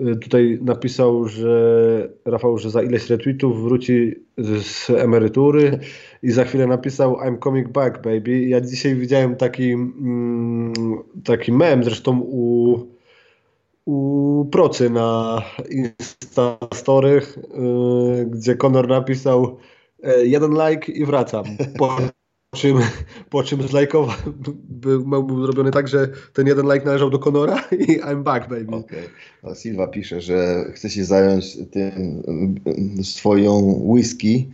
Y, 0.00 0.16
Tutaj 0.16 0.58
napisał, 0.62 1.28
że 1.28 2.08
Rafał, 2.24 2.58
że 2.58 2.70
za 2.70 2.82
ileś 2.82 3.10
retweetów 3.10 3.62
wróci 3.62 4.14
z 4.38 4.90
emerytury 4.90 5.78
i 6.22 6.30
za 6.30 6.44
chwilę 6.44 6.66
napisał 6.66 7.16
I'm 7.16 7.38
coming 7.44 7.68
back 7.68 8.02
baby. 8.02 8.40
Ja 8.40 8.60
dzisiaj 8.60 8.94
widziałem 8.94 9.36
taki, 9.36 9.72
mm, 9.72 10.72
taki 11.24 11.52
mem, 11.52 11.84
zresztą 11.84 12.20
u, 12.20 12.78
u 13.84 14.44
Procy 14.52 14.90
na 14.90 15.42
Instastorych, 15.70 17.38
yy, 18.18 18.26
gdzie 18.26 18.56
Conor 18.56 18.88
napisał 18.88 19.58
jeden 20.22 20.52
like 20.52 20.92
i 20.92 21.04
wracam. 21.04 21.44
Czym, 22.54 22.78
po 23.30 23.42
czym 23.42 23.62
zlajkował, 23.62 24.16
był, 24.68 25.42
zrobiony 25.46 25.70
tak, 25.70 25.88
że 25.88 26.08
ten 26.32 26.46
jeden 26.46 26.72
like 26.72 26.86
należał 26.86 27.10
do 27.10 27.18
Conora 27.18 27.64
i 27.88 28.00
I'm 28.00 28.22
back 28.22 28.48
baby. 28.48 28.82
A 29.42 29.54
Silva 29.54 29.86
pisze, 29.86 30.20
że 30.20 30.64
chce 30.74 30.90
się 30.90 31.04
zająć 31.04 31.58
tym 31.70 32.22
swoją 33.02 33.80
whisky. 33.84 34.50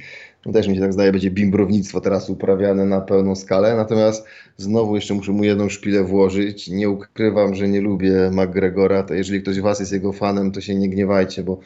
No 0.46 0.53
też 0.53 0.68
mi 0.68 0.74
się 0.74 0.80
tak 0.80 0.92
zdaje, 0.92 1.12
będzie 1.12 1.30
bimbrownictwo 1.30 2.01
teraz 2.01 2.30
uprawiane 2.30 2.84
na 2.84 3.01
pełną 3.01 3.36
skalę. 3.36 3.76
Natomiast 3.76 4.26
znowu 4.57 4.94
jeszcze 4.94 5.14
muszę 5.14 5.32
mu 5.32 5.44
jedną 5.44 5.68
szpilę 5.68 6.05
włożyć. 6.05 6.68
Nie 6.68 6.90
ukrywam, 6.90 7.55
że 7.55 7.68
nie 7.68 7.80
lubię 7.80 8.30
McGregora. 8.32 9.03
To 9.03 9.14
jeżeli 9.14 9.42
ktoś 9.42 9.55
z 9.55 9.59
Was 9.59 9.80
jest 9.80 9.92
jego 9.92 10.12
fanem, 10.12 10.53
to 10.53 10.61
się 10.61 10.74
nie 10.74 10.88
gniewajcie, 10.88 11.42
bo 11.42 11.61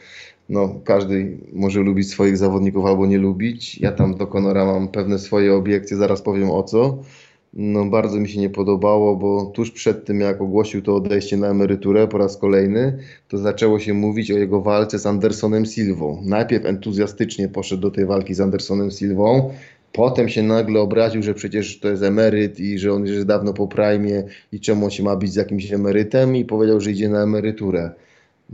no, 0.49 0.75
każdy 0.83 1.37
może 1.53 1.79
lubić 1.79 2.09
swoich 2.09 2.37
zawodników 2.37 2.85
albo 2.85 3.05
nie 3.05 3.17
lubić. 3.17 3.79
Ja 3.79 3.91
tam 3.91 4.15
do 4.15 4.27
Conora 4.27 4.65
mam 4.65 4.87
pewne 4.87 5.19
swoje 5.19 5.53
obiekcje, 5.53 5.97
zaraz 5.97 6.21
powiem 6.21 6.51
o 6.51 6.63
co. 6.63 6.97
No, 7.53 7.85
bardzo 7.85 8.19
mi 8.19 8.29
się 8.29 8.39
nie 8.39 8.49
podobało, 8.49 9.15
bo 9.15 9.45
tuż 9.45 9.71
przed 9.71 10.05
tym, 10.05 10.19
jak 10.19 10.41
ogłosił 10.41 10.81
to 10.81 10.95
odejście 10.95 11.37
na 11.37 11.47
emeryturę 11.47 12.07
po 12.07 12.17
raz 12.17 12.37
kolejny, 12.37 12.97
to 13.27 13.37
zaczęło 13.37 13.79
się 13.79 13.93
mówić 13.93 14.31
o 14.31 14.37
jego 14.37 14.61
walce 14.61 14.99
z 14.99 15.05
Andersonem 15.05 15.65
Silvą. 15.65 16.21
Najpierw 16.25 16.65
entuzjastycznie 16.65 17.47
poszedł 17.47 17.81
do 17.81 17.91
tej 17.91 18.05
walki 18.05 18.33
z 18.33 18.41
Andersonem 18.41 18.91
Silvą, 18.91 19.53
potem 19.91 20.29
się 20.29 20.43
nagle 20.43 20.79
obraził, 20.79 21.23
że 21.23 21.33
przecież 21.33 21.79
to 21.79 21.89
jest 21.89 22.03
emeryt 22.03 22.59
i 22.59 22.79
że 22.79 22.93
on 22.93 23.01
już 23.01 23.15
jest 23.15 23.27
dawno 23.27 23.53
po 23.53 23.67
prime 23.67 24.23
i 24.51 24.59
czemu 24.59 24.85
on 24.85 24.91
się 24.91 25.03
ma 25.03 25.15
bić 25.15 25.33
z 25.33 25.35
jakimś 25.35 25.73
emerytem 25.73 26.35
i 26.35 26.45
powiedział, 26.45 26.79
że 26.79 26.91
idzie 26.91 27.09
na 27.09 27.23
emeryturę. 27.23 27.91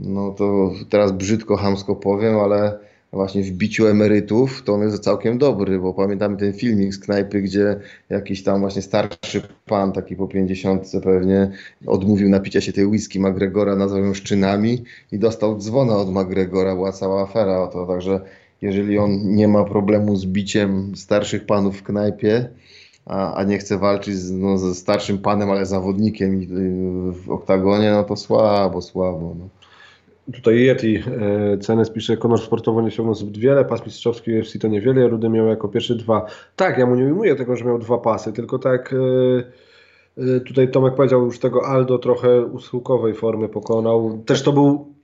No 0.04 0.30
to 0.30 0.72
teraz 0.88 1.12
brzydko, 1.12 1.56
hamsko 1.56 1.96
powiem, 1.96 2.38
ale 2.38 2.78
właśnie 3.12 3.42
w 3.42 3.50
biciu 3.50 3.86
emerytów 3.86 4.62
to 4.62 4.74
on 4.74 4.82
jest 4.82 5.04
całkiem 5.04 5.38
dobry, 5.38 5.78
bo 5.78 5.94
pamiętamy 5.94 6.36
ten 6.36 6.52
filmik 6.52 6.94
z 6.94 6.98
knajpy, 6.98 7.42
gdzie 7.42 7.80
jakiś 8.08 8.42
tam 8.42 8.60
właśnie 8.60 8.82
starszy 8.82 9.42
pan, 9.66 9.92
taki 9.92 10.16
po 10.16 10.28
50 10.28 10.92
pewnie, 11.04 11.50
odmówił 11.86 12.28
napicia 12.28 12.60
się 12.60 12.72
tej 12.72 12.86
whisky 12.86 13.20
McGregora, 13.20 13.76
nazwał 13.76 14.04
ją 14.04 14.14
szczynami 14.14 14.84
i 15.12 15.18
dostał 15.18 15.58
dzwona 15.58 15.96
od 15.96 16.10
McGregora, 16.10 16.74
była 16.74 16.92
cała 16.92 17.22
afera 17.22 17.58
o 17.62 17.68
to, 17.68 17.86
także 17.86 18.20
jeżeli 18.62 18.98
on 18.98 19.34
nie 19.34 19.48
ma 19.48 19.64
problemu 19.64 20.16
z 20.16 20.26
biciem 20.26 20.96
starszych 20.96 21.46
panów 21.46 21.78
w 21.78 21.82
knajpie, 21.82 22.48
a, 23.06 23.34
a 23.34 23.44
nie 23.44 23.58
chce 23.58 23.78
walczyć 23.78 24.16
z, 24.16 24.30
no, 24.30 24.58
ze 24.58 24.74
starszym 24.74 25.18
panem, 25.18 25.50
ale 25.50 25.66
zawodnikiem 25.66 26.42
y, 26.42 27.12
w 27.12 27.30
oktagonie, 27.30 27.90
no 27.90 28.04
to 28.04 28.16
słabo, 28.16 28.82
słabo. 28.82 29.36
No. 29.38 29.59
Tutaj 30.32 30.54
Yeti 30.54 30.96
e, 30.96 31.58
CNS 31.58 31.90
pisze, 31.90 32.16
Konor 32.16 32.40
sportowo 32.40 32.80
nie 32.80 32.88
osiągnął 32.88 33.14
zbyt 33.14 33.38
wiele, 33.38 33.64
pas 33.64 33.86
mistrzowski 33.86 34.38
UFC 34.38 34.58
to 34.58 34.68
niewiele, 34.68 35.08
Rudy 35.08 35.28
miał 35.28 35.46
jako 35.46 35.68
pierwszy 35.68 35.94
dwa. 35.94 36.26
Tak, 36.56 36.78
ja 36.78 36.86
mu 36.86 36.94
nie 36.94 37.04
ujmuję 37.04 37.36
tego, 37.36 37.56
że 37.56 37.64
miał 37.64 37.78
dwa 37.78 37.98
pasy, 37.98 38.32
tylko 38.32 38.58
tak 38.58 38.94
e, 38.94 40.32
e, 40.36 40.40
tutaj 40.40 40.70
Tomek 40.70 40.94
powiedział 40.94 41.24
już 41.24 41.38
tego 41.38 41.66
Aldo 41.66 41.98
trochę 41.98 42.44
uschłkowej 42.44 43.14
formy 43.14 43.48
pokonał. 43.48 44.22
Też 44.26 44.42
to 44.42 44.52
był, 44.52 44.94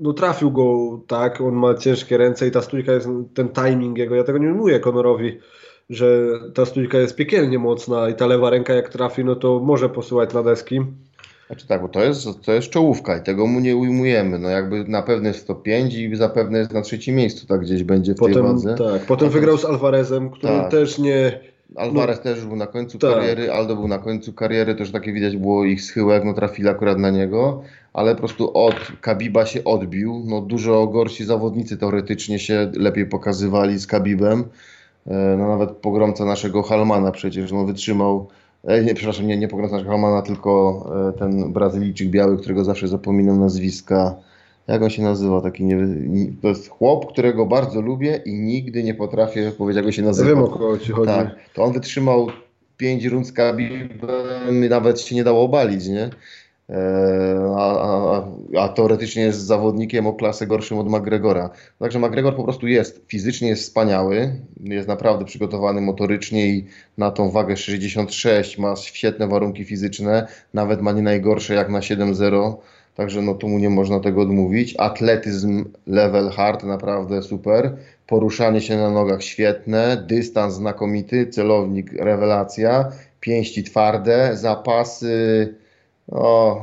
no 0.00 0.12
trafił 0.12 0.50
go 0.50 0.98
tak, 1.06 1.40
on 1.40 1.54
ma 1.54 1.74
ciężkie 1.74 2.16
ręce 2.16 2.46
i 2.46 2.50
ta 2.50 2.62
stójka 2.62 2.92
jest, 2.92 3.08
ten 3.34 3.48
timing 3.48 3.98
jego, 3.98 4.14
ja 4.14 4.24
tego 4.24 4.38
nie 4.38 4.48
ujmuję 4.48 4.80
Konorowi, 4.80 5.38
że 5.90 6.26
ta 6.54 6.66
stójka 6.66 6.98
jest 6.98 7.16
piekielnie 7.16 7.58
mocna 7.58 8.08
i 8.08 8.14
ta 8.14 8.26
lewa 8.26 8.50
ręka 8.50 8.74
jak 8.74 8.88
trafi, 8.88 9.24
no 9.24 9.36
to 9.36 9.60
może 9.60 9.88
posyłać 9.88 10.34
na 10.34 10.42
deski. 10.42 10.80
Znaczy 11.46 11.66
tak, 11.66 11.82
bo 11.82 11.88
to 11.88 12.04
jest, 12.04 12.26
to 12.44 12.52
jest 12.52 12.70
czołówka 12.70 13.16
i 13.16 13.22
tego 13.22 13.46
mu 13.46 13.60
nie 13.60 13.76
ujmujemy. 13.76 14.38
No 14.38 14.48
jakby 14.48 14.84
na 14.84 15.02
pewno 15.02 15.28
jest 15.28 15.46
to 15.46 15.54
5 15.54 15.94
i 15.94 16.16
zapewne 16.16 16.58
jest 16.58 16.72
na 16.72 16.82
trzecim 16.82 17.14
miejscu, 17.16 17.46
tak 17.46 17.60
gdzieś 17.60 17.82
będzie 17.82 18.14
w 18.14 18.16
Potem, 18.16 18.34
tej 18.34 18.42
wadze. 18.42 18.74
tak, 18.74 19.06
potem 19.06 19.30
wygrał 19.30 19.58
z 19.58 19.64
Alvarezem, 19.64 20.30
który 20.30 20.52
Tak. 20.52 20.70
też 20.70 20.98
nie... 20.98 21.40
Alvarez 21.76 22.20
też 22.20 22.44
był 22.44 22.56
na 22.56 22.66
końcu 22.66 22.98
Tak. 22.98 23.14
kariery, 23.14 23.52
Aldo 23.52 23.76
był 23.76 23.88
na 23.88 23.98
końcu 23.98 24.32
kariery, 24.32 24.74
też 24.74 24.90
takie 24.92 25.12
widać 25.12 25.36
było 25.36 25.64
ich 25.64 25.82
schyłek, 25.82 26.24
no 26.24 26.34
trafili 26.34 26.68
akurat 26.68 26.98
na 26.98 27.10
niego, 27.10 27.62
ale 27.92 28.12
po 28.14 28.18
prostu 28.18 28.56
od 28.58 28.74
Kabiba 29.00 29.46
się 29.46 29.64
odbił. 29.64 30.22
No 30.26 30.40
dużo 30.40 30.86
gorsi 30.86 31.24
zawodnicy 31.24 31.76
teoretycznie 31.76 32.38
się 32.38 32.72
lepiej 32.76 33.06
pokazywali 33.06 33.78
z 33.78 33.86
Kabibem. 33.86 34.44
E, 35.06 35.36
No 35.38 35.48
nawet 35.48 35.70
pogromca 35.70 36.24
naszego 36.24 36.62
Halmana 36.62 37.12
przecież 37.12 37.52
no 37.52 37.64
wytrzymał, 37.64 38.28
nie, 38.84 38.94
przepraszam, 38.94 39.26
nie, 39.26 39.36
nie 39.36 39.48
pogromca 39.48 39.74
naszego 39.74 39.90
Halmana, 39.90 40.22
tylko 40.22 40.84
e, 41.08 41.18
ten 41.18 41.52
Brazylijczyk 41.52 42.08
biały, 42.08 42.38
którego 42.38 42.64
zawsze 42.64 42.88
zapominam 42.88 43.40
nazwiska. 43.40 44.14
Jak 44.68 44.82
on 44.82 44.90
się 44.90 45.02
nazywa? 45.02 45.40
Taki 45.40 45.64
nie, 45.64 45.76
to 46.42 46.48
jest 46.48 46.68
chłop, 46.68 47.12
którego 47.12 47.46
bardzo 47.46 47.80
lubię 47.80 48.22
i 48.24 48.34
nigdy 48.34 48.82
nie 48.82 48.94
potrafię 48.94 49.52
powiedzieć, 49.58 49.76
jak 49.76 49.86
on 49.86 49.92
się 49.92 50.02
nazywa. 50.02 50.28
Wiem 50.28 50.42
o 50.42 50.48
kogo 50.48 50.78
ci 50.78 50.92
chodzi. 50.92 51.12
Tak, 51.12 51.36
to 51.54 51.64
on 51.64 51.72
wytrzymał 51.72 52.28
5 52.76 53.04
rund 53.04 53.26
z 53.26 53.32
Khabibem 53.32 53.88
i 54.64 54.68
nawet 54.68 55.00
się 55.00 55.14
nie 55.14 55.24
dało 55.24 55.44
obalić, 55.44 55.88
nie? 55.88 56.10
E, 56.70 57.54
A, 57.56 57.80
a, 57.80 58.24
a 58.58 58.68
teoretycznie 58.68 59.22
jest 59.22 59.40
zawodnikiem 59.40 60.06
o 60.06 60.12
klasę 60.12 60.46
gorszym 60.46 60.78
od 60.78 60.88
McGregora. 60.88 61.50
Także 61.78 61.98
McGregor 61.98 62.36
po 62.36 62.44
prostu 62.44 62.66
jest, 62.66 63.04
fizycznie 63.08 63.48
jest 63.48 63.62
wspaniały, 63.62 64.40
jest 64.60 64.88
naprawdę 64.88 65.24
przygotowany 65.24 65.80
motorycznie 65.80 66.46
i 66.46 66.66
na 66.98 67.10
tą 67.10 67.30
wagę 67.30 67.56
66 67.56 68.58
ma 68.58 68.76
świetne 68.76 69.28
warunki 69.28 69.64
fizyczne, 69.64 70.26
nawet 70.54 70.82
ma 70.82 70.92
nie 70.92 71.02
najgorsze 71.02 71.54
jak 71.54 71.68
na 71.68 71.80
7-0. 71.80 72.56
Także 72.94 73.22
no 73.22 73.34
tu 73.34 73.48
mu 73.48 73.58
nie 73.58 73.70
można 73.70 74.00
tego 74.00 74.22
odmówić. 74.22 74.74
Atletyzm 74.78 75.64
level 75.86 76.30
hard, 76.30 76.64
naprawdę 76.64 77.22
super. 77.22 77.76
Poruszanie 78.06 78.60
się 78.60 78.76
na 78.76 78.90
nogach 78.90 79.22
świetne, 79.22 80.04
dystans 80.06 80.54
znakomity, 80.54 81.26
celownik 81.26 81.92
rewelacja, 81.92 82.92
pięści 83.20 83.64
twarde, 83.64 84.36
zapasy. 84.36 85.54
O, 86.10 86.62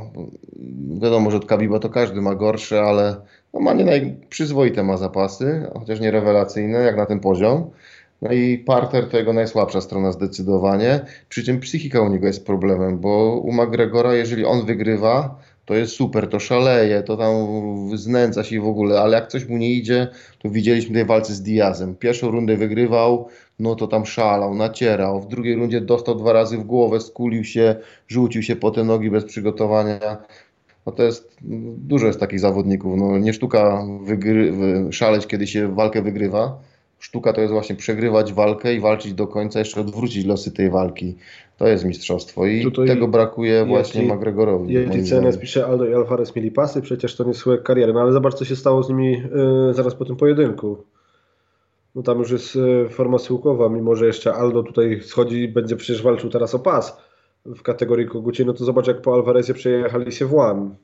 wiadomo, 1.02 1.32
że 1.32 1.38
od 1.38 1.46
Kabiba 1.46 1.80
to 1.80 1.90
każdy 1.90 2.22
ma 2.22 2.36
gorsze, 2.36 2.82
ale 2.82 3.16
no 3.54 3.60
ma 3.60 3.74
nie 3.74 3.86
naj... 3.86 4.16
przyzwoite 4.30 4.84
ma 4.84 4.98
zapasy, 4.98 5.68
chociaż 5.74 6.00
nie 6.00 6.12
rewelacyjne, 6.12 6.80
jak 6.80 6.98
na 6.98 7.06
ten 7.06 7.20
poziom. 7.20 7.70
No 8.22 8.32
i 8.32 8.58
parter 8.58 9.10
to 9.10 9.18
jego 9.18 9.34
najsłabsza 9.34 9.82
strona 9.82 10.12
zdecydowanie. 10.12 11.00
Przy 11.30 11.44
czym 11.44 11.60
psychika 11.60 12.02
u 12.02 12.10
niego 12.10 12.28
jest 12.28 12.46
problemem, 12.46 13.00
bo 13.00 13.42
u 13.44 13.52
McGregora, 13.52 14.14
jeżeli 14.14 14.46
on 14.46 14.66
wygrywa, 14.66 15.40
to 15.66 15.74
jest 15.74 15.96
super, 15.96 16.30
to 16.30 16.40
szaleje, 16.40 17.04
to 17.04 17.18
tam 17.18 17.34
znęca 17.98 18.44
się 18.44 18.62
w 18.62 18.68
ogóle, 18.68 19.02
ale 19.02 19.18
jak 19.18 19.28
coś 19.28 19.48
mu 19.48 19.58
nie 19.58 19.72
idzie, 19.72 20.08
to 20.40 20.50
widzieliśmy 20.50 20.94
tej 20.94 21.06
walce 21.06 21.34
z 21.34 21.42
Diazem. 21.42 21.96
Pierwszą 21.96 22.32
rundę 22.32 22.58
wygrywał, 22.58 23.28
no 23.60 23.76
to 23.76 23.88
tam 23.88 24.06
szalał, 24.06 24.56
nacierał. 24.56 25.22
W 25.22 25.28
drugiej 25.28 25.56
rundzie 25.56 25.82
dostał 25.82 26.16
dwa 26.16 26.34
razy 26.34 26.58
w 26.58 26.64
głowę, 26.64 27.00
skulił 27.00 27.44
się, 27.44 27.76
rzucił 28.08 28.44
się 28.44 28.56
po 28.56 28.72
te 28.72 28.84
nogi 28.84 29.10
bez 29.12 29.26
przygotowania. 29.26 30.00
No 30.86 30.92
to 30.92 31.04
jest, 31.04 31.38
dużo 31.78 32.08
jest 32.08 32.20
takich 32.20 32.40
zawodników. 32.40 32.98
No 32.98 33.18
nie 33.18 33.34
sztuka 33.34 33.86
wygry, 34.04 34.52
wy- 34.52 34.94
szaleć, 34.94 35.28
kiedy 35.28 35.48
się 35.48 35.76
walkę 35.76 36.02
wygrywa. 36.02 36.58
Sztuka 37.00 37.34
to 37.34 37.42
jest 37.42 37.54
właśnie 37.54 37.76
przegrywać 37.76 38.34
walkę 38.34 38.74
i 38.74 38.80
walczyć 38.80 39.14
do 39.14 39.28
końca, 39.28 39.60
jeszcze 39.60 39.82
odwrócić 39.82 40.26
losy 40.26 40.52
tej 40.52 40.70
walki. 40.70 41.16
To 41.58 41.68
jest 41.68 41.86
mistrzostwo 41.86 42.46
i 42.46 42.64
Tutaj 42.64 42.88
tego 42.88 43.08
brakuje 43.08 43.66
właśnie 43.66 44.02
Yeti- 44.02 44.14
McGregorowi. 44.16 44.74
Yeti. 44.74 45.04
CNS 45.04 45.38
pisze, 45.38 45.66
Aldo 45.66 45.86
i 45.86 45.94
Alvarez 45.94 46.36
mieli 46.36 46.52
pasy, 46.52 46.82
przecież 46.82 47.16
to 47.16 47.24
nie 47.24 47.34
schyłek 47.34 47.64
kariery. 47.64 47.94
No 47.94 48.02
ale 48.02 48.14
zobacz, 48.14 48.34
co 48.34 48.46
się 48.46 48.56
stało 48.56 48.84
z 48.84 48.90
nimi 48.90 49.24
e, 49.70 49.74
zaraz 49.74 49.96
po 49.96 50.06
tym 50.06 50.16
pojedynku. 50.16 50.78
No 51.96 52.04
tam 52.04 52.20
już 52.20 52.32
jest 52.32 52.56
e, 52.56 52.90
forma 52.90 53.18
schyłkowa, 53.18 53.70
mimo 53.70 53.96
że 53.96 54.06
jeszcze 54.06 54.34
Aldo 54.34 54.64
tutaj 54.64 55.02
schodzi 55.02 55.44
i 55.44 55.48
będzie 55.48 55.76
przecież 55.76 56.04
walczył 56.04 56.30
teraz 56.30 56.56
o 56.56 56.60
pas 56.60 56.98
w 57.46 57.62
kategorii 57.62 58.08
kogucie, 58.08 58.46
no 58.46 58.54
to 58.54 58.66
zobacz, 58.66 58.88
jak 58.88 59.02
po 59.02 59.14
Alvarezie 59.14 59.54
przejechali 59.54 60.12
się 60.12 60.26
w 60.26 60.34
łam. 60.34 60.76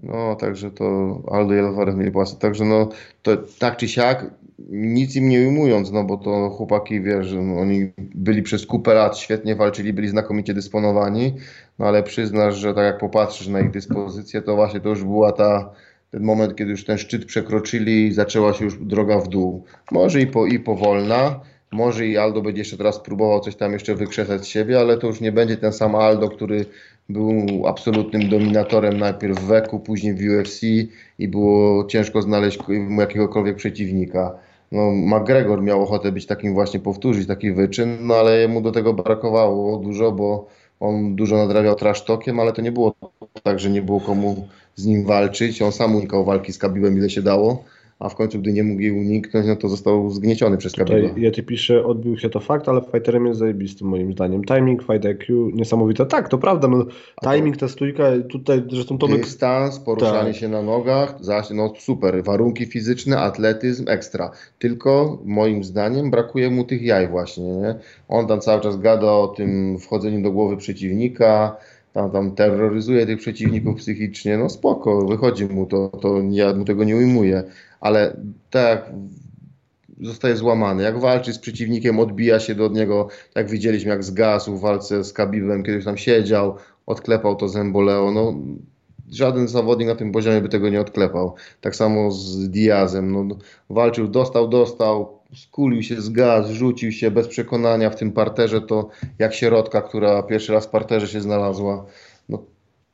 No, 0.00 0.36
także 0.36 0.70
to 0.70 0.84
Aldo 1.30 1.54
i 1.54 1.58
Alvarez 1.58 1.96
mieli 1.96 2.12
pasy. 2.12 2.38
Także 2.38 2.64
no, 2.64 2.88
to 3.22 3.36
tak 3.58 3.76
czy 3.76 3.88
siak, 3.88 4.30
nic 4.70 5.16
im 5.16 5.28
nie 5.28 5.38
ujmując, 5.38 5.92
no 5.92 6.04
bo 6.04 6.16
to 6.16 6.50
chłopaki, 6.50 7.00
wiesz, 7.00 7.32
no, 7.32 7.60
oni 7.60 7.92
byli 7.98 8.42
przez 8.42 8.66
kupę 8.66 8.94
lat, 8.94 9.18
świetnie 9.18 9.56
walczyli, 9.56 9.92
byli 9.92 10.08
znakomicie 10.08 10.54
dysponowani, 10.54 11.34
no 11.78 11.86
ale 11.86 12.02
przyznasz, 12.02 12.56
że 12.56 12.74
tak 12.74 12.84
jak 12.84 12.98
popatrzysz 12.98 13.48
na 13.48 13.60
ich 13.60 13.70
dyspozycję, 13.70 14.42
to 14.42 14.56
właśnie 14.56 14.80
to 14.80 14.88
już 14.88 15.04
była 15.04 15.32
ta, 15.32 15.70
ten 16.10 16.22
moment, 16.22 16.56
kiedy 16.56 16.70
już 16.70 16.84
ten 16.84 16.98
szczyt 16.98 17.24
przekroczyli 17.24 18.12
zaczęła 18.12 18.54
się 18.54 18.64
już 18.64 18.78
droga 18.78 19.18
w 19.18 19.28
dół. 19.28 19.64
Może 19.92 20.20
i, 20.20 20.26
po, 20.26 20.46
i 20.46 20.58
powolna, 20.58 21.40
może 21.72 22.06
i 22.06 22.16
Aldo 22.16 22.42
będzie 22.42 22.60
jeszcze 22.60 22.76
teraz 22.76 22.98
próbował 22.98 23.40
coś 23.40 23.56
tam 23.56 23.72
jeszcze 23.72 23.94
wykrzesać 23.94 24.42
z 24.42 24.46
siebie, 24.46 24.80
ale 24.80 24.98
to 24.98 25.06
już 25.06 25.20
nie 25.20 25.32
będzie 25.32 25.56
ten 25.56 25.72
sam 25.72 25.94
Aldo, 25.94 26.28
który 26.28 26.66
był 27.08 27.66
absolutnym 27.66 28.28
dominatorem 28.28 28.98
najpierw 28.98 29.40
w 29.40 29.46
WEC-u, 29.46 29.80
później 29.80 30.14
w 30.14 30.20
UFC 30.20 30.62
i 31.18 31.28
było 31.28 31.84
ciężko 31.84 32.22
znaleźć 32.22 32.58
mu 32.68 33.00
jakiegokolwiek 33.00 33.56
przeciwnika. 33.56 34.38
No, 34.72 34.90
McGregor 34.90 35.62
miał 35.62 35.82
ochotę 35.82 36.12
być 36.12 36.26
takim 36.26 36.54
właśnie, 36.54 36.80
powtórzyć 36.80 37.26
taki 37.28 37.52
wyczyn, 37.52 37.96
no 38.00 38.14
ale 38.14 38.48
mu 38.48 38.60
do 38.60 38.72
tego 38.72 38.94
brakowało 38.94 39.78
dużo, 39.78 40.12
bo 40.12 40.46
on 40.80 41.16
dużo 41.16 41.36
nadrabiał 41.36 41.74
trash 41.74 42.04
talkiem, 42.04 42.40
ale 42.40 42.52
to 42.52 42.62
nie 42.62 42.72
było 42.72 42.94
tak, 43.42 43.60
że 43.60 43.70
nie 43.70 43.82
było 43.82 44.00
komu 44.00 44.48
z 44.78 44.86
nim 44.86 45.04
walczyć. 45.04 45.62
On 45.62 45.72
sam 45.72 45.96
unikał 45.96 46.24
walki 46.24 46.52
z 46.52 46.58
Kabibem 46.58 46.98
ile 46.98 47.10
się 47.10 47.22
dało, 47.22 47.64
a 47.98 48.08
w 48.08 48.14
końcu, 48.14 48.38
gdy 48.38 48.52
nie 48.52 48.64
mógł 48.64 48.80
jej 48.80 48.92
uniknąć, 48.92 49.46
no 49.46 49.56
to 49.56 49.68
został 49.68 50.10
zgnieciony 50.10 50.56
przez 50.56 50.72
Kabiba. 50.72 51.08
Tutaj 51.08 51.22
Yeti 51.22 51.42
pisze, 51.42 51.84
odbił 51.84 52.18
się 52.18 52.30
to 52.30 52.40
fakt, 52.40 52.68
ale 52.68 52.80
fighterem 52.92 53.26
jest 53.26 53.38
zajebistym 53.38 53.88
moim 53.88 54.12
zdaniem. 54.12 54.44
Timing, 54.44 54.82
fight 54.82 55.06
IQ, 55.06 55.50
niesamowite. 55.54 56.06
Tak, 56.06 56.28
to 56.28 56.38
prawda, 56.38 56.68
no, 56.68 56.86
timing, 57.32 57.56
ta 57.56 57.68
stójka, 57.68 58.04
tutaj 58.28 58.62
zresztą 58.70 58.98
Tomek 58.98 59.20
Dystans, 59.20 59.78
poruszanie 59.78 60.32
Tak. 60.32 60.40
się 60.40 60.48
na 60.48 60.62
nogach, 60.62 61.14
zaś, 61.20 61.50
no 61.50 61.72
super, 61.78 62.24
warunki 62.24 62.66
fizyczne, 62.66 63.18
atletyzm, 63.18 63.84
ekstra. 63.88 64.30
Tylko 64.58 65.18
moim 65.24 65.64
zdaniem 65.64 66.10
brakuje 66.10 66.50
mu 66.50 66.64
tych 66.64 66.82
jaj 66.82 67.08
właśnie, 67.08 67.44
nie? 67.44 67.74
On 68.08 68.26
tam 68.26 68.40
cały 68.40 68.60
czas 68.60 68.80
gada 68.80 69.12
o 69.12 69.28
tym 69.28 69.78
wchodzeniu 69.78 70.22
do 70.22 70.30
głowy 70.30 70.56
przeciwnika, 70.56 71.56
tam, 71.92 72.10
tam 72.10 72.34
terroryzuje 72.34 73.06
tych 73.06 73.18
przeciwników 73.18 73.76
psychicznie, 73.76 74.38
no 74.38 74.48
spoko, 74.48 75.06
wychodzi 75.06 75.46
mu 75.46 75.66
to, 75.66 75.88
to 75.88 76.22
ja 76.30 76.54
mu 76.54 76.64
tego 76.64 76.84
nie 76.84 76.96
ujmuję, 76.96 77.42
ale 77.80 78.16
tak 78.50 78.92
zostaje 80.00 80.36
złamany. 80.36 80.82
Jak 80.82 81.00
walczy 81.00 81.32
z 81.32 81.38
przeciwnikiem, 81.38 82.00
odbija 82.00 82.40
się 82.40 82.54
do 82.54 82.68
niego, 82.68 83.08
jak 83.34 83.50
widzieliśmy, 83.50 83.90
jak 83.90 84.04
zgasł 84.04 84.56
w 84.56 84.60
walce 84.60 85.04
z 85.04 85.12
Kabibem, 85.12 85.62
kiedyś 85.62 85.84
tam 85.84 85.96
siedział, 85.96 86.56
odklepał 86.86 87.36
to 87.36 87.48
Zemboleo. 87.48 88.10
No, 88.10 88.34
żaden 89.10 89.48
zawodnik 89.48 89.88
na 89.88 89.94
tym 89.94 90.12
poziomie 90.12 90.40
by 90.40 90.48
tego 90.48 90.68
nie 90.68 90.80
odklepał. 90.80 91.34
Tak 91.60 91.76
samo 91.76 92.10
z 92.10 92.50
Diazem. 92.50 93.12
No, 93.12 93.36
walczył, 93.70 94.08
dostał, 94.08 94.48
dostał, 94.48 95.17
skulił 95.34 95.82
się, 95.82 96.00
zgasł, 96.00 96.54
rzucił 96.54 96.92
się 96.92 97.10
bez 97.10 97.28
przekonania 97.28 97.90
w 97.90 97.96
tym 97.96 98.12
parterze. 98.12 98.60
To 98.60 98.88
jak 99.18 99.34
środka, 99.34 99.82
która 99.82 100.22
pierwszy 100.22 100.52
raz 100.52 100.66
w 100.66 100.70
parterze 100.70 101.08
się 101.08 101.20
znalazła. 101.20 101.86
No, 102.28 102.42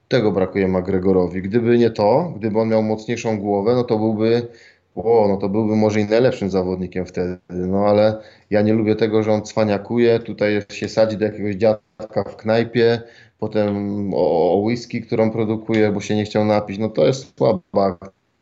tego 0.09 0.33
brakuje 0.33 0.69
McGregorowi. 0.69 1.43
Gdyby 1.43 1.79
nie 1.79 1.91
to, 1.91 2.33
gdyby 2.37 2.61
on 2.61 2.69
miał 2.69 2.83
mocniejszą 2.83 3.39
głowę, 3.39 3.75
no 3.75 3.85
to 3.85 3.99
byłby 3.99 4.49
o, 4.95 5.27
no 5.29 5.37
to 5.37 5.49
byłby 5.49 5.77
może 5.77 6.01
i 6.01 6.05
najlepszym 6.05 6.51
zawodnikiem 6.51 7.07
wtedy, 7.07 7.39
no 7.51 7.87
ale 7.87 8.21
ja 8.51 8.63
nie 8.63 8.73
lubię 8.73 8.97
tego, 8.97 9.23
że 9.23 9.33
on 9.33 9.43
cwaniakuje, 9.43 10.19
tutaj 10.21 10.63
się 10.73 10.89
sadzi 10.89 11.17
do 11.17 11.25
jakiegoś 11.25 11.55
dziadka 11.55 12.25
w 12.25 12.37
knajpie, 12.37 13.03
potem 13.39 13.75
o, 14.15 14.53
o 14.53 14.57
whisky, 14.57 15.03
którą 15.03 15.31
produkuje, 15.31 15.93
bo 15.93 16.01
się 16.01 16.17
nie 16.17 16.25
chciał 16.25 16.45
napić, 16.45 16.79
no 16.79 16.89
to 16.89 17.07
jest 17.07 17.37
słaba 17.39 17.99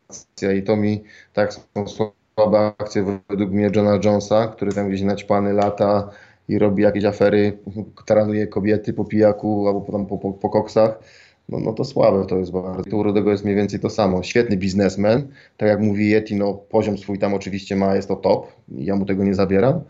akcja 0.09 0.53
i 0.53 0.63
to 0.63 0.77
mi 0.77 1.05
tak 1.33 1.53
są 1.87 2.22
słabe 2.43 2.73
akcje 2.79 3.21
według 3.31 3.51
mnie 3.51 3.71
Johna 3.77 3.99
Jonesa, 4.05 4.49
który 4.49 4.73
tam 4.73 4.89
gdzieś 4.89 5.03
naćpany 5.03 5.53
lata 5.53 6.11
i 6.49 6.59
robi 6.59 6.83
jakieś 6.83 7.05
afery, 7.05 7.59
taranuje 8.07 8.47
kobiety 8.47 8.93
po 8.93 9.05
pijaku 9.05 9.69
albo 9.69 9.81
potem 9.81 10.07
po, 10.07 10.19
po, 10.19 10.33
po 10.33 10.51
koksach, 10.51 10.99
no, 11.49 11.61
no 11.61 11.73
to 11.73 11.85
słabe 11.85 12.27
to 12.27 12.39
jest 12.39 12.53
bardzo. 12.53 12.97
U 12.97 13.03
Rudego 13.03 13.31
jest 13.31 13.45
mniej 13.45 13.57
więcej 13.57 13.81
to 13.81 13.91
samo. 13.91 14.23
Świetny 14.23 14.57
biznesmen, 14.57 15.29
tak 15.57 15.69
jak 15.69 15.81
mówi 15.81 16.11
Yeti, 16.11 16.37
no 16.37 16.55
poziom 16.55 16.99
swój 16.99 17.19
tam 17.19 17.35
oczywiście 17.35 17.77
ma, 17.77 17.95
jest 17.95 18.09
to 18.09 18.17
top, 18.17 18.47
ja 18.79 18.97
mu 18.97 19.07
tego 19.07 19.25
nie 19.25 19.35
zabieram, 19.35 19.81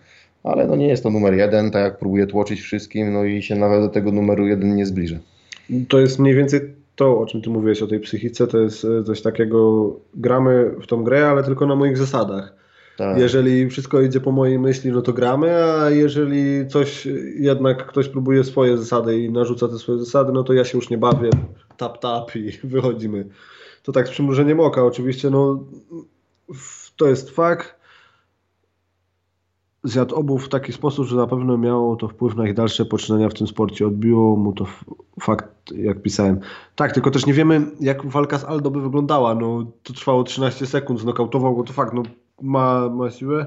ale 0.42 0.66
no 0.66 0.76
nie 0.76 0.88
jest 0.88 1.02
to 1.02 1.10
numer 1.10 1.34
jeden, 1.34 1.70
tak 1.70 1.84
jak 1.84 1.98
próbuje 1.98 2.26
tłoczyć 2.26 2.60
wszystkim, 2.60 3.12
no 3.12 3.24
i 3.24 3.42
się 3.42 3.56
nawet 3.56 3.80
do 3.80 3.88
tego 3.88 4.12
numeru 4.12 4.46
jeden 4.46 4.76
nie 4.76 4.86
zbliża. 4.86 5.16
To 5.88 6.00
jest 6.00 6.18
mniej 6.18 6.34
więcej 6.34 6.60
to, 6.96 7.18
o 7.20 7.26
czym 7.26 7.42
ty 7.42 7.50
mówiłeś, 7.50 7.82
o 7.82 7.86
tej 7.86 8.00
psychice, 8.00 8.46
to 8.46 8.58
jest 8.58 8.84
e, 8.84 9.04
coś 9.04 9.22
takiego, 9.22 9.90
gramy 10.14 10.74
w 10.82 10.86
tą 10.86 11.04
grę, 11.04 11.28
ale 11.28 11.44
tylko 11.44 11.66
na 11.66 11.76
moich 11.76 11.98
zasadach. 11.98 12.54
Tak. 12.96 13.18
Jeżeli 13.18 13.70
wszystko 13.70 14.00
idzie 14.00 14.20
po 14.20 14.32
mojej 14.32 14.58
myśli, 14.58 14.92
no 14.92 15.02
to 15.02 15.12
gramy, 15.12 15.64
a 15.64 15.90
jeżeli 15.90 16.68
coś 16.68 17.08
jednak 17.38 17.86
ktoś 17.86 18.08
próbuje 18.08 18.44
swoje 18.44 18.78
zasady 18.78 19.18
i 19.18 19.30
narzuca 19.30 19.68
te 19.68 19.78
swoje 19.78 19.98
zasady, 19.98 20.32
no 20.32 20.42
to 20.42 20.52
ja 20.52 20.64
się 20.64 20.78
już 20.78 20.90
nie 20.90 20.98
bawię, 20.98 21.30
tap 21.76 21.98
tap 21.98 22.36
i 22.36 22.50
wychodzimy. 22.64 23.28
To 23.82 23.92
tak 23.92 24.08
z 24.08 24.10
przymrużeniem 24.10 24.60
oka 24.60 24.84
oczywiście, 24.84 25.30
no 25.30 25.64
to 26.96 27.08
jest 27.08 27.30
fakt. 27.30 27.81
Zjadł 29.84 30.14
obu 30.14 30.38
w 30.38 30.48
taki 30.48 30.72
sposób, 30.72 31.06
że 31.06 31.16
na 31.16 31.26
pewno 31.26 31.58
miało 31.58 31.96
to 31.96 32.08
wpływ 32.08 32.36
na 32.36 32.48
ich 32.48 32.54
dalsze 32.54 32.84
poczynania 32.84 33.28
w 33.28 33.34
tym 33.34 33.46
sporcie. 33.46 33.86
Odbiło 33.86 34.36
mu 34.36 34.52
to 34.52 34.66
fakt, 35.20 35.46
jak 35.76 36.02
pisałem. 36.02 36.40
Tak, 36.76 36.92
tylko 36.92 37.10
też 37.10 37.26
nie 37.26 37.32
wiemy, 37.32 37.60
jak 37.80 38.06
walka 38.06 38.38
z 38.38 38.44
Aldo 38.44 38.70
by 38.70 38.80
wyglądała. 38.80 39.34
No, 39.34 39.66
to 39.82 39.92
trwało 39.92 40.24
13 40.24 40.66
sekund, 40.66 41.00
znokautował 41.00 41.56
go, 41.56 41.62
to 41.62 41.72
fakt, 41.72 41.92
no 41.92 42.02
ma, 42.42 42.88
ma 42.88 43.10
siłę, 43.10 43.46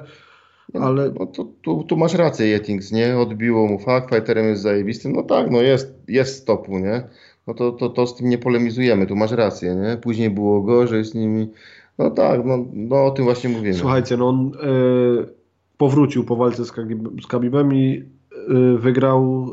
ale... 0.73 1.11
No, 1.19 1.25
to, 1.25 1.45
tu, 1.61 1.83
tu 1.83 1.97
masz 1.97 2.13
rację, 2.13 2.47
Jetings, 2.47 2.91
nie? 2.91 3.17
Odbiło 3.17 3.67
mu 3.67 3.79
fakt, 3.79 4.15
fighterem 4.15 4.45
jest 4.45 4.61
zajebistym. 4.61 5.13
No 5.13 5.23
tak, 5.23 5.51
no 5.51 5.61
jest, 5.61 5.95
jest 6.07 6.41
stopu, 6.41 6.79
nie? 6.79 7.07
No 7.47 7.53
to, 7.53 7.71
to, 7.71 7.89
to 7.89 8.07
z 8.07 8.15
tym 8.15 8.29
nie 8.29 8.37
polemizujemy, 8.37 9.07
tu 9.07 9.15
masz 9.15 9.31
rację, 9.31 9.75
nie? 9.75 9.97
Później 9.97 10.29
było 10.29 10.61
gorzej 10.61 11.05
z 11.05 11.13
nimi. 11.13 11.51
No 11.97 12.11
tak, 12.11 12.45
no, 12.45 12.65
no 12.73 13.05
o 13.05 13.11
tym 13.11 13.25
właśnie 13.25 13.49
mówimy. 13.49 13.73
Słuchajcie, 13.73 14.17
no 14.17 14.27
on 14.27 14.51
e, 14.61 15.44
powrócił 15.77 16.23
po 16.23 16.35
walce 16.35 16.65
z, 16.65 16.71
Kagib, 16.71 16.99
z 17.23 17.27
Khabibem 17.27 17.73
i 17.73 18.03
e, 18.49 18.77
wygrał 18.77 19.51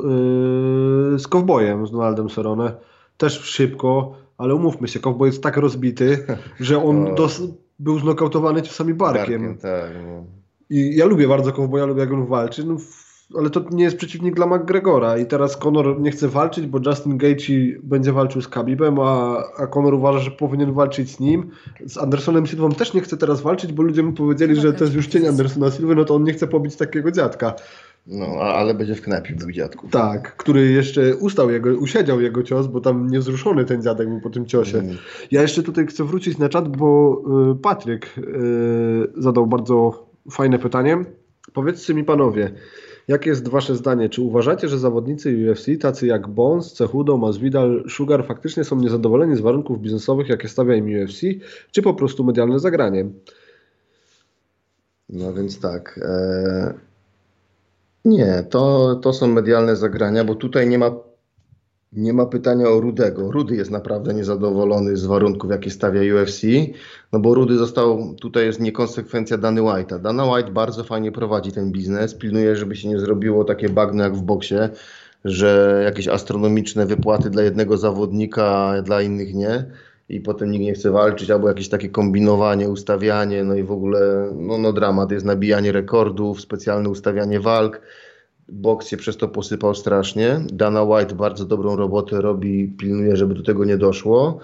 e, 1.15 1.19
z 1.19 1.29
Kowbojem, 1.29 1.87
z 1.87 1.91
Donaldem 1.91 2.29
Cerrone. 2.29 2.75
Też 3.17 3.41
szybko, 3.41 4.15
ale 4.39 4.55
umówmy 4.55 4.89
się, 4.89 5.01
Kowboj 5.01 5.29
jest 5.29 5.43
tak 5.43 5.57
rozbity, 5.57 6.27
że 6.61 6.85
on 6.85 7.15
dos, 7.15 7.43
był 7.79 7.99
znokautowany 7.99 8.63
ciosami 8.63 8.95
barkiem. 8.95 9.43
barkiem 9.43 9.59
tak, 9.59 9.91
no. 10.07 10.25
I 10.71 10.97
ja 10.97 11.07
lubię 11.07 11.29
bardzo 11.29 11.53
Kowboja, 11.53 11.87
lubię 11.87 12.01
jak 12.01 12.13
on 12.13 12.27
walczy, 12.27 12.65
no, 12.65 12.77
ale 13.39 13.51
to 13.51 13.65
nie 13.71 13.85
jest 13.85 13.97
przeciwnik 13.97 14.35
dla 14.35 14.47
McGregora 14.47 15.19
i 15.19 15.27
teraz 15.27 15.57
Conor 15.57 16.01
nie 16.01 16.11
chce 16.11 16.29
walczyć, 16.29 16.67
bo 16.67 16.79
Justin 16.87 17.19
Gaethje 17.19 17.79
będzie 17.83 18.13
walczył 18.13 18.43
z 18.43 18.49
Khabibem, 18.49 19.01
a, 19.01 19.43
a 19.59 19.67
Conor 19.67 19.95
uważa, 19.95 20.19
że 20.19 20.31
powinien 20.31 20.73
walczyć 20.73 21.11
z 21.11 21.21
nim. 21.21 21.51
Z 21.87 21.99
Andersonem 21.99 22.47
Silvą 22.47 22.73
też 22.73 22.95
nie 22.95 23.01
chce 23.01 23.17
teraz 23.17 23.41
walczyć, 23.41 23.73
bo 23.73 23.83
ludzie 23.83 24.03
mu 24.03 24.13
powiedzieli, 24.13 24.57
że 24.57 24.73
to 24.73 24.85
jest 24.85 24.97
już 24.97 25.07
cień 25.07 25.27
Andersona 25.27 25.71
Silva, 25.71 25.95
no 25.95 26.05
to 26.05 26.15
on 26.15 26.25
nie 26.25 26.33
chce 26.33 26.47
pobić 26.47 26.77
takiego 26.77 27.11
dziadka. 27.11 27.55
No, 28.07 28.27
ale 28.27 28.75
będzie 28.75 28.95
w 28.95 29.03
knajpie 29.03 29.35
był 29.35 29.53
dziadków. 29.53 29.91
Tak, 29.91 30.37
który 30.37 30.71
jeszcze 30.71 31.17
ustał 31.17 31.51
jego, 31.51 31.71
usiedział 31.71 32.21
jego 32.21 32.43
cios, 32.43 32.67
bo 32.67 32.81
tam 32.81 33.07
niewzruszony 33.07 33.65
ten 33.65 33.83
dziadek 33.83 34.09
był 34.09 34.21
po 34.21 34.31
tym 34.31 34.47
ciosie. 34.47 34.79
Mm. 34.79 34.97
Ja 35.31 35.43
jeszcze 35.43 35.63
tutaj 35.63 35.87
chcę 35.87 36.05
wrócić 36.05 36.39
na 36.39 36.49
czat, 36.49 36.77
bo 36.77 37.23
y, 37.53 37.57
Patryk 37.57 38.19
y, 38.19 38.23
zadał 39.17 39.47
bardzo 39.47 40.07
fajne 40.31 40.59
pytanie. 40.59 41.05
Powiedzcie 41.53 41.95
mi 41.95 42.05
panowie, 42.05 42.53
jakie 43.09 43.31
jest 43.31 43.49
wasze 43.49 43.77
zdanie? 43.77 44.09
Czy 44.09 44.23
uważacie, 44.23 44.69
że 44.69 44.79
zawodnicy 44.79 45.51
UFC, 45.51 45.67
tacy 45.81 46.07
jak 46.07 46.29
Bones, 46.29 46.73
Cechudo, 46.73 47.17
Masvidal, 47.17 47.85
Sugar 47.89 48.27
faktycznie 48.27 48.65
są 48.65 48.77
niezadowoleni 48.77 49.37
z 49.37 49.41
warunków 49.41 49.81
biznesowych, 49.81 50.29
jakie 50.29 50.49
stawia 50.49 50.75
im 50.75 51.03
UFC, 51.03 51.21
czy 51.71 51.83
po 51.83 51.95
prostu 51.95 52.25
medialne 52.25 52.61
zagranie? 52.61 53.07
No 55.09 55.35
więc 55.35 55.61
tak... 55.61 56.01
E 56.03 56.75
nie, 58.05 58.45
to, 58.51 58.95
to 58.95 59.13
są 59.13 59.27
medialne 59.27 59.77
zagrania, 59.77 60.25
bo 60.25 60.35
tutaj 60.35 60.69
nie 60.69 60.79
ma, 60.79 60.91
nie 61.93 62.13
ma 62.13 62.27
pytania 62.27 62.69
o 62.69 62.81
Rudego. 62.81 63.31
Rudy 63.31 63.57
jest 63.57 63.71
naprawdę 63.71 64.15
niezadowolony 64.15 64.97
z 64.97 65.07
warunków, 65.07 65.51
jakie 65.51 65.71
stawia 65.71 66.15
UFC, 66.15 66.43
no 67.13 67.21
bo 67.21 67.35
Rudy 67.35 67.57
został, 67.57 68.15
tutaj 68.21 68.47
jest 68.47 68.61
niekonsekwencja 68.61 69.39
Dany 69.39 69.61
White'a. 69.61 70.01
Dana 70.01 70.25
White 70.25 70.51
bardzo 70.51 70.85
fajnie 70.85 71.13
prowadzi 71.13 71.53
ten 71.53 71.73
biznes, 71.73 72.15
pilnuje, 72.15 72.57
żeby 72.57 72.77
się 72.77 72.89
nie 72.89 72.99
zrobiło 72.99 73.45
takie 73.45 73.69
bagno 73.69 74.05
jak 74.05 74.17
w 74.17 74.23
boksie, 74.23 74.55
że 75.25 75.83
jakieś 75.85 76.09
astronomiczne 76.09 76.87
wypłaty 76.87 77.31
dla 77.31 77.43
jednego 77.43 77.77
zawodnika, 77.77 78.75
dla 78.83 79.03
innych 79.03 79.35
nie 79.35 79.65
i 80.09 80.21
potem 80.21 80.51
nikt 80.51 80.65
nie 80.65 80.73
chce 80.73 80.91
walczyć, 80.91 81.31
albo 81.31 81.49
jakieś 81.49 81.69
takie 81.69 81.89
kombinowanie, 81.89 82.69
ustawianie, 82.69 83.45
no 83.45 83.55
i 83.55 83.63
w 83.63 83.73
ogóle 83.73 84.31
no, 84.35 84.59
no 84.59 84.73
dramat, 84.73 85.13
jest 85.13 85.27
nabijanie 85.27 85.73
rekordów, 85.73 86.41
specjalne 86.41 86.89
ustawianie 86.89 87.41
walk. 87.41 87.81
Boks 88.49 88.89
się 88.89 88.97
przez 88.97 89.17
to 89.17 89.29
posypał 89.29 89.75
strasznie. 89.75 90.41
Dana 90.53 90.83
White 90.83 91.15
bardzo 91.15 91.45
dobrą 91.45 91.77
robotę 91.77 92.21
robi, 92.21 92.69
pilnuje, 92.79 93.17
żeby 93.17 93.35
do 93.35 93.43
tego 93.43 93.65
nie 93.65 93.77
doszło 93.77 94.41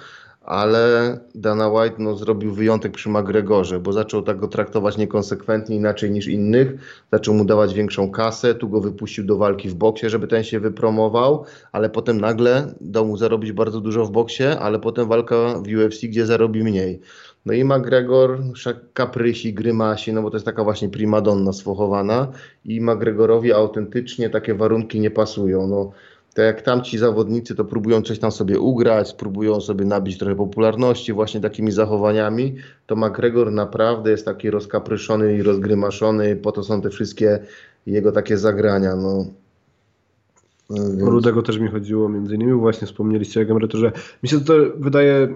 ale 0.49 1.19
Dana 1.35 1.69
White 1.69 1.97
no, 1.99 2.17
zrobił 2.17 2.53
wyjątek 2.53 2.93
przy 2.93 3.09
McGregorze, 3.09 3.81
bo 3.81 3.93
zaczął 3.93 4.23
tak 4.23 4.39
go 4.39 4.49
traktować 4.49 4.97
niekonsekwentnie, 4.97 5.77
inaczej 5.77 6.11
niż 6.11 6.27
innych. 6.27 6.75
Zaczął 7.13 7.35
mu 7.35 7.45
dawać 7.45 7.75
większą 7.75 8.11
kasę, 8.11 8.55
tu 8.55 8.69
go 8.69 8.81
wypuścił 8.81 9.25
do 9.25 9.37
walki 9.37 9.69
w 9.69 9.75
boksie, 9.75 10.11
żeby 10.11 10.27
ten 10.27 10.45
się 10.45 10.61
wypromował, 10.61 11.45
ale 11.73 11.91
potem 11.91 12.21
nagle 12.21 12.75
dał 12.81 13.07
mu 13.07 13.17
zarobić 13.17 13.53
bardzo 13.53 13.81
dużo 13.81 14.05
w 14.05 14.11
boksie, 14.11 14.45
ale 14.45 14.79
potem 14.79 15.09
walka 15.09 15.37
w 15.37 15.87
UFC, 15.87 16.03
gdzie 16.03 16.27
zarobi 16.27 16.65
mniej. 16.65 17.01
No 17.49 17.55
i 17.55 17.65
McGregor 17.65 18.39
kaprysi, 18.95 19.55
grymasi, 19.55 20.13
no 20.13 20.23
bo 20.23 20.31
to 20.31 20.37
jest 20.37 20.47
taka 20.47 20.65
właśnie 20.65 20.89
primadonna 20.89 21.53
sfochowana 21.53 22.33
i 22.65 22.81
McGregorowi 22.81 23.53
autentycznie 23.53 24.31
takie 24.31 24.55
warunki 24.55 25.01
nie 25.01 25.11
pasują. 25.11 25.67
No, 25.67 25.93
tak 26.35 26.45
jak 26.45 26.63
tamci 26.63 26.99
zawodnicy 26.99 27.55
to 27.55 27.65
próbują 27.65 28.03
coś 28.03 28.19
tam 28.19 28.33
sobie 28.33 28.61
ugrać, 28.61 29.15
próbują 29.15 29.61
sobie 29.61 29.85
nabić 29.85 30.19
trochę 30.19 30.37
popularności 30.37 31.13
właśnie 31.13 31.41
takimi 31.41 31.73
zachowaniami, 31.73 32.57
to 32.87 32.97
McGregor 32.97 33.53
naprawdę 33.53 34.11
jest 34.11 34.25
taki 34.25 34.51
rozkapryszony 34.51 35.37
i 35.37 35.43
rozgrymaszony, 35.43 36.37
po 36.37 36.53
to 36.53 36.65
są 36.65 36.83
te 36.83 36.91
wszystkie 36.91 37.39
jego 37.87 38.13
takie 38.13 38.39
zagrania, 38.39 38.97
no. 38.97 39.27
Więc... 40.71 41.03
O 41.03 41.11
Rudego 41.11 41.43
też 41.43 41.59
mi 41.59 41.69
chodziło 41.69 42.09
między 42.09 42.35
innymi, 42.35 42.53
właśnie 42.53 42.87
wspomnieliście 42.87 43.41
o 43.41 43.43
emeryturze. 43.43 43.93
Mi 44.23 44.29
się 44.29 44.41
to 44.41 44.55
wydaje, 44.77 45.29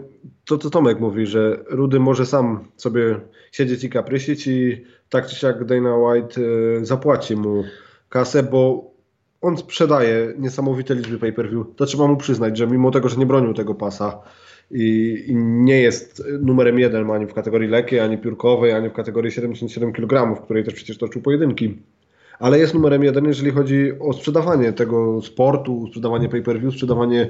to 0.44 0.58
co 0.58 0.70
Tomek 0.70 1.00
mówi, 1.00 1.26
że 1.26 1.64
Rudy 1.70 2.00
może 2.00 2.26
sam 2.26 2.64
sobie 2.76 3.20
siedzieć 3.52 3.84
i 3.84 3.90
kaprysić 3.90 4.46
i 4.46 4.84
tak 5.08 5.26
czy 5.26 5.36
siak 5.36 5.64
Dana 5.64 5.96
White 5.96 6.40
e, 6.40 6.84
zapłaci 6.84 7.36
mu 7.36 7.64
kasę, 8.08 8.42
bo 8.42 8.92
on 9.40 9.56
sprzedaje 9.56 10.34
niesamowite 10.38 10.94
liczby 10.94 11.18
pay-per-view. 11.18 11.66
To 11.76 11.86
trzeba 11.86 12.06
mu 12.06 12.16
przyznać, 12.16 12.58
że 12.58 12.66
mimo 12.66 12.90
tego, 12.90 13.08
że 13.08 13.16
nie 13.16 13.26
bronił 13.26 13.54
tego 13.54 13.74
pasa 13.74 14.22
i, 14.70 15.24
i 15.28 15.36
nie 15.36 15.80
jest 15.80 16.22
numerem 16.40 16.78
jeden 16.78 17.10
ani 17.10 17.26
w 17.26 17.34
kategorii 17.34 17.68
lekkiej, 17.68 18.00
ani 18.00 18.18
piórkowej, 18.18 18.72
ani 18.72 18.88
w 18.88 18.92
kategorii 18.92 19.32
77 19.32 19.92
kg, 19.92 20.36
w 20.40 20.44
której 20.44 20.64
też 20.64 20.74
przecież 20.74 20.98
toczył 20.98 21.22
pojedynki, 21.22 21.78
ale 22.38 22.58
jest 22.58 22.74
numerem 22.74 23.04
jeden, 23.04 23.24
jeżeli 23.24 23.50
chodzi 23.50 23.92
o 24.00 24.12
sprzedawanie 24.12 24.72
tego 24.72 25.22
sportu, 25.22 25.86
sprzedawanie 25.86 26.28
pay-per-view, 26.28 26.74
sprzedawanie 26.74 27.28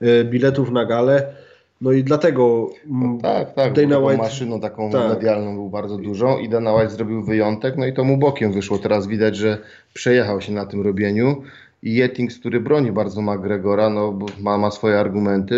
e, 0.00 0.24
biletów 0.24 0.70
na 0.70 0.84
gale. 0.84 1.34
No 1.80 1.92
i 1.92 2.04
dlatego 2.04 2.70
no 2.86 3.18
tak, 3.22 3.54
tak, 3.54 3.72
Dana 3.72 3.98
White 3.98 4.22
maszyną 4.22 4.60
taką 4.60 4.90
tak. 4.90 5.08
medialną 5.08 5.54
był 5.54 5.68
bardzo 5.68 5.96
dużą 5.98 6.38
i 6.38 6.48
Dana 6.48 6.74
White 6.74 6.90
zrobił 6.90 7.22
wyjątek, 7.22 7.76
no 7.76 7.86
i 7.86 7.92
to 7.92 8.04
mu 8.04 8.16
bokiem 8.16 8.52
wyszło. 8.52 8.78
Teraz 8.78 9.06
widać, 9.06 9.36
że 9.36 9.58
przejechał 9.94 10.40
się 10.40 10.52
na 10.52 10.66
tym 10.66 10.82
robieniu 10.82 11.42
i 11.82 11.94
Jettings, 11.94 12.38
który 12.38 12.60
broni 12.60 12.92
bardzo 12.92 13.22
McGregora, 13.22 13.90
no 13.90 14.12
bo 14.12 14.26
ma, 14.40 14.58
ma 14.58 14.70
swoje 14.70 15.00
argumenty, 15.00 15.54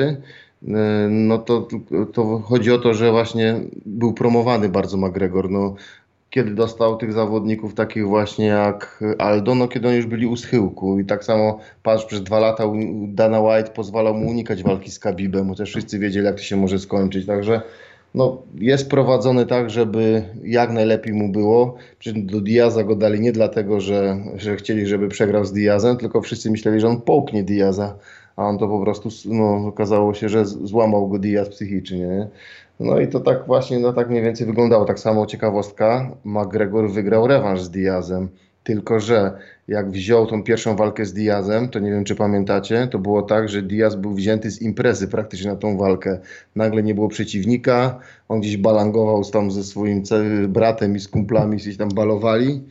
y, 0.63 0.69
no 1.11 1.39
to, 1.39 1.69
to 2.13 2.39
chodzi 2.39 2.73
o 2.73 2.79
to, 2.79 2.95
że 2.95 3.11
właśnie 3.11 3.61
był 3.87 4.13
promowany 4.13 4.69
bardzo 4.69 4.97
McGregor. 4.97 5.51
No, 5.51 5.75
kiedy 6.35 6.51
dostał 6.51 6.97
tych 6.97 7.13
zawodników 7.13 7.75
takich 7.75 8.07
właśnie 8.07 8.47
jak 8.47 9.05
Aldo, 9.19 9.55
no 9.55 9.69
kiedy 9.69 9.89
oni 9.89 9.97
już 9.97 10.07
byli 10.07 10.27
u 10.27 10.37
schyłku 10.37 10.99
i 10.99 11.05
tak 11.05 11.25
samo 11.25 11.59
patrz 11.83 12.05
przez 12.05 12.23
dwa 12.23 12.39
lata 12.39 12.65
Dana 13.09 13.41
White 13.41 13.71
pozwalał 13.71 14.15
mu 14.15 14.31
unikać 14.31 14.63
walki 14.63 14.91
z 14.91 14.99
Khabibem, 14.99 15.55
też 15.55 15.71
wszyscy 15.71 15.99
wiedzieli 15.99 16.27
jak 16.27 16.35
to 16.37 16.43
się 16.43 16.57
może 16.57 16.79
skończyć, 16.79 17.27
także 17.27 17.61
no, 18.15 18.43
jest 18.55 18.91
prowadzony 18.91 19.47
tak, 19.47 19.71
żeby 19.71 20.23
jak 20.45 20.73
najlepiej 20.73 21.15
mu 21.15 21.29
było. 21.33 21.75
Przecież 21.99 22.23
do 22.23 22.41
Diaza 22.41 22.85
go 22.85 22.97
dali 22.97 23.21
nie 23.21 23.33
dlatego, 23.33 23.81
że, 23.81 24.17
że 24.37 24.57
chcieli, 24.57 24.87
żeby 24.87 25.09
przegrał 25.09 25.45
z 25.45 25.53
Diazem, 25.53 25.97
tylko 25.97 26.21
wszyscy 26.21 26.51
myśleli, 26.51 26.81
że 26.81 26.89
on 26.89 27.01
połknie 27.01 27.43
Diaza, 27.43 27.95
a 28.37 28.47
on 28.47 28.59
to 28.59 28.69
po 28.69 28.81
prostu, 28.81 29.09
no, 29.25 29.67
okazało 29.67 30.15
się, 30.15 30.29
że 30.29 30.47
złamał 30.47 31.09
go 31.09 31.19
Diaz 31.19 31.49
psychicznie. 31.49 31.99
Nie? 31.99 32.29
No 32.81 33.01
i 33.01 33.09
to 33.09 33.21
tak 33.21 33.47
właśnie, 33.47 33.79
no 33.79 33.93
tak 33.93 34.11
mniej 34.11 34.23
więcej 34.23 34.47
wyglądało. 34.47 34.85
Tak 34.85 34.99
samo 34.99 35.27
ciekawostka, 35.27 36.11
McGregor 36.25 36.91
wygrał 36.91 37.27
rewanż 37.27 37.63
z 37.63 37.71
Diazem 37.71 38.29
Tylko, 38.65 39.01
że 39.01 39.39
jak 39.69 39.91
wziął 39.91 40.27
tą 40.27 40.43
pierwszą 40.43 40.77
walkę 40.77 41.05
z 41.05 41.13
Diazem, 41.13 41.69
to 41.69 41.79
nie 41.79 41.91
wiem, 41.91 42.05
czy 42.05 42.15
pamiętacie, 42.15 42.89
to 42.91 42.99
było 42.99 43.23
tak, 43.23 43.49
że 43.49 43.63
Diaz 43.63 43.95
był 43.97 44.15
wzięty 44.15 44.51
z 44.51 44.63
imprezy 44.63 45.09
praktycznie 45.09 45.51
na 45.51 45.57
tą 45.57 45.77
walkę. 45.77 46.19
Nagle 46.57 46.83
nie 46.83 46.95
było 46.95 47.09
przeciwnika, 47.09 47.99
on 48.29 48.41
gdzieś 48.41 48.57
balangował 48.57 49.25
tam 49.25 49.51
ze 49.51 49.65
swoim 49.65 50.03
bratem 50.49 50.97
i 50.97 51.01
z 51.01 51.09
kumplami, 51.09 51.57
gdzieś 51.57 51.77
tam 51.77 51.89
balowali. 51.89 52.65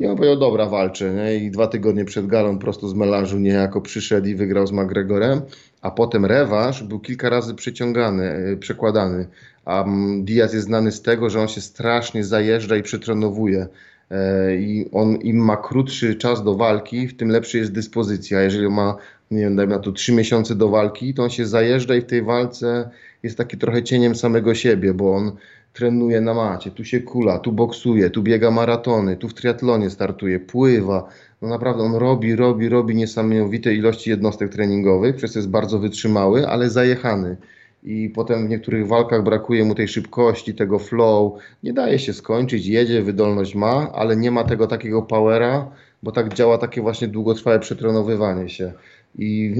I 0.00 0.06
on 0.06 0.16
powiedział, 0.16 0.38
dobra, 0.38 0.66
walczę. 0.66 1.14
Nie? 1.14 1.36
I 1.36 1.50
dwa 1.50 1.66
tygodnie 1.66 2.04
przed 2.04 2.26
galą 2.26 2.58
prosto 2.58 2.88
z 2.88 2.94
melanżu 2.94 3.38
niejako 3.38 3.80
przyszedł 3.80 4.26
i 4.26 4.34
wygrał 4.34 4.66
z 4.66 4.72
McGregorem. 4.72 5.40
A 5.84 5.90
potem 5.90 6.24
rewanż 6.24 6.82
był 6.82 7.00
kilka 7.00 7.28
razy 7.28 7.54
przyciągany, 7.54 8.24
e, 8.24 8.56
przekładany. 8.56 9.26
A 9.64 9.82
mm, 9.82 10.24
Diaz 10.24 10.54
jest 10.54 10.66
znany 10.66 10.92
z 10.92 11.02
tego, 11.02 11.30
że 11.30 11.40
on 11.40 11.48
się 11.48 11.60
strasznie 11.60 12.24
zajeżdża 12.24 12.76
i 12.76 12.82
przetrenowuje. 12.82 13.66
E, 14.10 14.56
I 14.56 14.88
on 14.92 15.16
im 15.16 15.36
ma 15.36 15.56
krótszy 15.56 16.14
czas 16.14 16.44
do 16.44 16.54
walki, 16.54 17.08
tym 17.08 17.28
lepsza 17.28 17.58
jest 17.58 17.72
dyspozycja. 17.72 18.42
Jeżeli 18.42 18.68
ma, 18.68 18.96
nie 19.30 19.40
wiem, 19.40 19.56
dajmy 19.56 19.74
na 19.74 19.80
to 19.80 19.92
3 19.92 20.12
miesiące 20.12 20.54
do 20.54 20.68
walki, 20.68 21.14
to 21.14 21.22
on 21.22 21.30
się 21.30 21.46
zajeżdża 21.46 21.94
i 21.94 22.00
w 22.00 22.06
tej 22.06 22.22
walce 22.22 22.90
jest 23.22 23.38
taki 23.38 23.56
trochę 23.58 23.82
cieniem 23.82 24.14
samego 24.14 24.54
siebie, 24.54 24.94
bo 24.94 25.16
on 25.16 25.32
trenuje 25.72 26.20
na 26.20 26.34
macie, 26.34 26.70
tu 26.70 26.84
się 26.84 27.00
kula, 27.00 27.38
tu 27.38 27.52
boksuje, 27.52 28.10
tu 28.10 28.22
biega 28.22 28.50
maratony, 28.50 29.16
tu 29.16 29.28
w 29.28 29.34
triatlonie 29.34 29.90
startuje, 29.90 30.40
pływa. 30.40 31.08
No 31.44 31.50
naprawdę 31.50 31.82
on 31.82 31.94
robi, 31.94 32.36
robi, 32.36 32.68
robi 32.68 32.94
niesamowite 32.94 33.74
ilości 33.74 34.10
jednostek 34.10 34.52
treningowych, 34.52 35.16
przez 35.16 35.32
to 35.32 35.38
jest 35.38 35.50
bardzo 35.50 35.78
wytrzymały, 35.78 36.48
ale 36.48 36.70
zajechany. 36.70 37.36
I 37.82 38.10
potem 38.10 38.46
w 38.46 38.50
niektórych 38.50 38.86
walkach 38.86 39.22
brakuje 39.22 39.64
mu 39.64 39.74
tej 39.74 39.88
szybkości, 39.88 40.54
tego 40.54 40.78
flow. 40.78 41.32
Nie 41.62 41.72
daje 41.72 41.98
się 41.98 42.12
skończyć, 42.12 42.66
jedzie, 42.66 43.02
wydolność 43.02 43.54
ma, 43.54 43.92
ale 43.92 44.16
nie 44.16 44.30
ma 44.30 44.44
tego 44.44 44.66
takiego 44.66 45.02
powera, 45.02 45.70
bo 46.02 46.12
tak 46.12 46.34
działa 46.34 46.58
takie 46.58 46.80
właśnie 46.82 47.08
długotrwałe 47.08 47.60
przetrenowywanie 47.60 48.48
się 48.48 48.72
i 49.18 49.54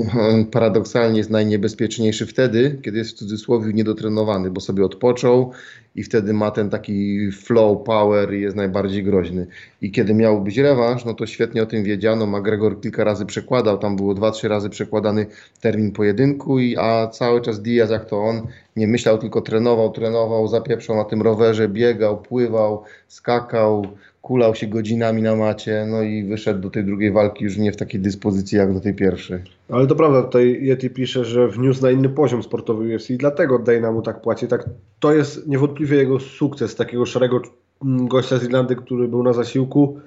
paradoksalnie 0.53 1.19
jest 1.19 1.31
najniebezpieczniejszy 1.31 2.27
wtedy, 2.27 2.79
kiedy 2.83 2.99
jest 2.99 3.11
w 3.11 3.19
cudzysłowie 3.19 3.73
niedotrenowany, 3.73 4.51
bo 4.51 4.61
sobie 4.61 4.85
odpoczął 4.85 5.53
i 5.95 6.03
wtedy 6.03 6.33
ma 6.33 6.51
ten 6.51 6.71
taki 6.71 7.31
flow, 7.33 7.83
power 7.85 8.35
i 8.35 8.41
jest 8.41 8.57
najbardziej 8.57 9.05
groźny. 9.05 9.47
I 9.83 9.93
kiedy 9.93 10.15
miał 10.15 10.43
być 10.43 10.59
rewanż, 10.59 11.05
no 11.05 11.15
to 11.15 11.27
świetnie 11.27 11.63
o 11.63 11.67
tym 11.67 11.85
wiedziano, 11.85 12.27
McGregor 12.27 12.81
kilka 12.81 13.05
razy 13.05 13.27
przekładał, 13.27 13.79
tam 13.79 13.97
było 13.97 14.15
dwa, 14.15 14.31
trzy 14.31 14.49
razy 14.49 14.71
przekładany 14.71 15.27
termin 15.61 15.93
pojedynku, 15.93 16.59
i, 16.59 16.77
a 16.77 17.07
cały 17.07 17.41
czas 17.41 17.63
Diaz, 17.63 17.91
jak 17.91 18.05
to 18.05 18.23
on, 18.23 18.47
nie 18.77 18.89
myślał, 18.89 19.19
tylko 19.19 19.41
trenował, 19.41 19.93
trenował, 19.93 20.49
zapieprzał 20.49 20.97
na 20.97 21.05
tym 21.05 21.23
rowerze, 21.23 21.69
biegał, 21.69 22.23
pływał, 22.23 22.83
skakał, 23.09 23.87
kulał 24.25 24.55
się 24.55 24.67
godzinami 24.67 25.23
na 25.23 25.37
macie, 25.37 25.87
no 25.91 26.03
i 26.03 26.25
wyszedł 26.25 26.61
do 26.61 26.71
tej 26.71 26.85
drugiej 26.85 27.13
walki 27.13 27.45
już 27.45 27.57
nie 27.57 27.73
w 27.73 27.77
takiej 27.77 28.01
dyspozycji 28.01 28.59
jak 28.59 28.75
do 28.75 28.81
tej 28.81 28.95
pierwszej. 28.95 29.43
Ale 29.69 29.87
to 29.87 29.95
prawda, 29.95 30.23
tutaj 30.23 30.59
Yeti 30.63 30.91
pisze, 30.91 31.25
że 31.25 31.49
wniósł 31.49 31.83
na 31.83 31.91
inny 31.91 32.09
poziom 32.09 32.43
sportowy 32.43 32.95
UFC 32.95 33.11
i 33.11 33.17
dlatego 33.17 33.59
Dana 33.59 33.93
mu 33.93 34.03
tak 34.03 34.21
płaci. 34.21 34.47
Tak, 34.47 34.65
to 35.01 35.15
jest 35.15 35.47
niewątpliwie 35.47 35.97
jego 35.97 36.21
sukces, 36.21 36.77
takiego 36.77 37.07
szarego 37.07 37.43
gościa 37.83 38.39
z 38.39 38.45
Irlandii, 38.45 38.77
który 38.77 39.09
był 39.09 39.23
na 39.23 39.33
zasiłku, 39.33 40.01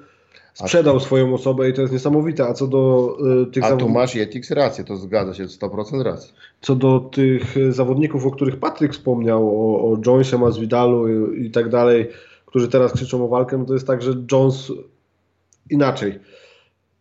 sprzedał 0.53 0.99
swoją 0.99 1.33
osobę 1.33 1.69
i 1.69 1.73
to 1.73 1.81
jest 1.81 1.93
niesamowite. 1.93 2.47
A 2.47 2.53
co 2.53 2.67
do 2.67 3.15
y, 3.43 3.51
tych 3.51 3.63
A 3.63 3.75
tu 3.75 3.89
masz 3.89 4.15
Jetix 4.15 4.51
rację, 4.51 4.83
to 4.83 4.95
zgadza 4.95 5.33
się, 5.33 5.45
100% 5.45 6.01
racji. 6.01 6.33
Co 6.61 6.75
do 6.75 6.99
tych 6.99 7.57
y, 7.57 7.71
zawodników, 7.71 8.25
o 8.25 8.31
których 8.31 8.59
Patryk 8.59 8.93
wspomniał, 8.93 9.49
o, 9.49 9.91
o 9.91 9.97
Jonesie, 10.05 10.37
Masvidalu 10.37 11.33
i, 11.33 11.45
i 11.45 11.51
tak 11.51 11.69
dalej, 11.69 12.07
którzy 12.57 12.71
teraz 12.71 12.93
krzyczą 12.93 13.25
o 13.25 13.27
walkę, 13.27 13.57
no 13.57 13.65
to 13.65 13.73
jest 13.73 13.87
tak, 13.87 14.01
że 14.01 14.13
Jones 14.31 14.71
inaczej. 15.69 16.19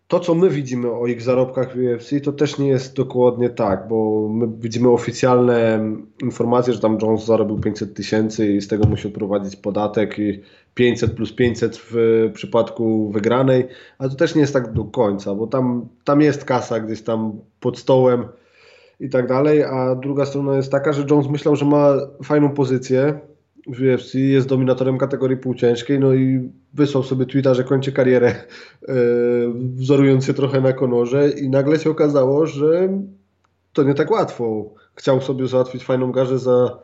To, 0.09 0.21
co 0.21 0.35
my 0.35 0.51
widzimy 0.51 0.91
o 0.93 1.07
ich 1.07 1.23
zarobkach 1.23 1.77
w 1.77 1.79
UFC, 1.79 2.11
to 2.25 2.33
też 2.33 2.59
nie 2.59 2.69
jest 2.69 2.97
dokładnie 2.97 3.51
tak, 3.51 3.89
bo 3.89 4.29
my 4.29 4.49
widzimy 4.59 4.89
oficjalne 4.91 5.81
informacje, 6.23 6.73
że 6.73 6.81
tam 6.81 6.99
Jones 7.03 7.25
zarobił 7.25 7.59
500 7.61 7.95
tysięcy 7.95 8.53
i 8.53 8.61
z 8.61 8.69
tego 8.69 8.89
musi 8.89 9.09
odprowadzić 9.09 9.57
podatek 9.57 10.19
i 10.19 10.41
500 10.75 11.13
plus 11.13 11.33
500 11.33 11.77
w 11.91 11.97
przypadku 12.35 13.11
wygranej, 13.11 13.69
ale 13.99 14.11
to 14.11 14.17
też 14.17 14.35
nie 14.35 14.41
jest 14.41 14.53
tak 14.53 14.73
do 14.73 14.85
końca, 14.85 15.35
bo 15.35 15.47
tam, 15.47 15.89
tam 16.05 16.21
jest 16.21 16.45
kasa 16.45 16.81
gdzieś 16.81 17.03
tam 17.03 17.41
pod 17.61 17.79
stołem 17.79 18.25
i 19.01 19.09
tak 19.09 19.29
dalej, 19.29 19.65
a 19.65 19.95
druga 19.95 20.27
strona 20.27 20.57
jest 20.57 20.71
taka, 20.71 20.93
że 20.93 21.05
Jones 21.11 21.29
myślał, 21.29 21.57
że 21.57 21.65
ma 21.65 21.95
fajną 22.25 22.51
pozycję, 22.51 23.21
w 23.67 23.81
UFC, 23.81 24.15
jest 24.15 24.49
dominatorem 24.49 24.99
kategorii 24.99 25.37
półciężkiej, 25.37 26.01
no 26.01 26.15
i 26.15 26.51
wysłał 26.75 27.03
sobie 27.03 27.27
tweeta, 27.27 27.55
że 27.55 27.65
kończy 27.65 27.93
karierę, 27.93 28.35
yy, 28.89 28.95
wzorując 29.55 30.25
się 30.25 30.35
trochę 30.35 30.61
na 30.61 30.73
Konorze 30.73 31.31
i 31.31 31.49
nagle 31.49 31.79
się 31.79 31.91
okazało, 31.91 32.47
że 32.47 32.89
to 33.73 33.83
nie 33.83 33.95
tak 33.95 34.11
łatwo. 34.11 34.75
Chciał 34.95 35.21
sobie 35.21 35.47
załatwić 35.47 35.85
fajną 35.85 36.13
garzę 36.13 36.39
za, 36.39 36.79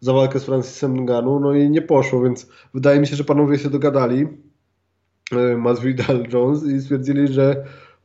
za 0.00 0.12
walkę 0.12 0.40
z 0.40 0.44
Francisem 0.44 1.00
Nganu, 1.00 1.40
no 1.40 1.54
i 1.54 1.70
nie 1.70 1.82
poszło, 1.82 2.22
więc 2.22 2.48
wydaje 2.74 3.00
mi 3.00 3.06
się, 3.06 3.16
że 3.16 3.24
panowie 3.24 3.58
się 3.58 3.70
dogadali, 3.70 4.28
yy, 5.32 5.56
Masvidal 5.56 6.24
Jones 6.32 6.64
i 6.64 6.80
stwierdzili, 6.80 7.28
że 7.28 7.64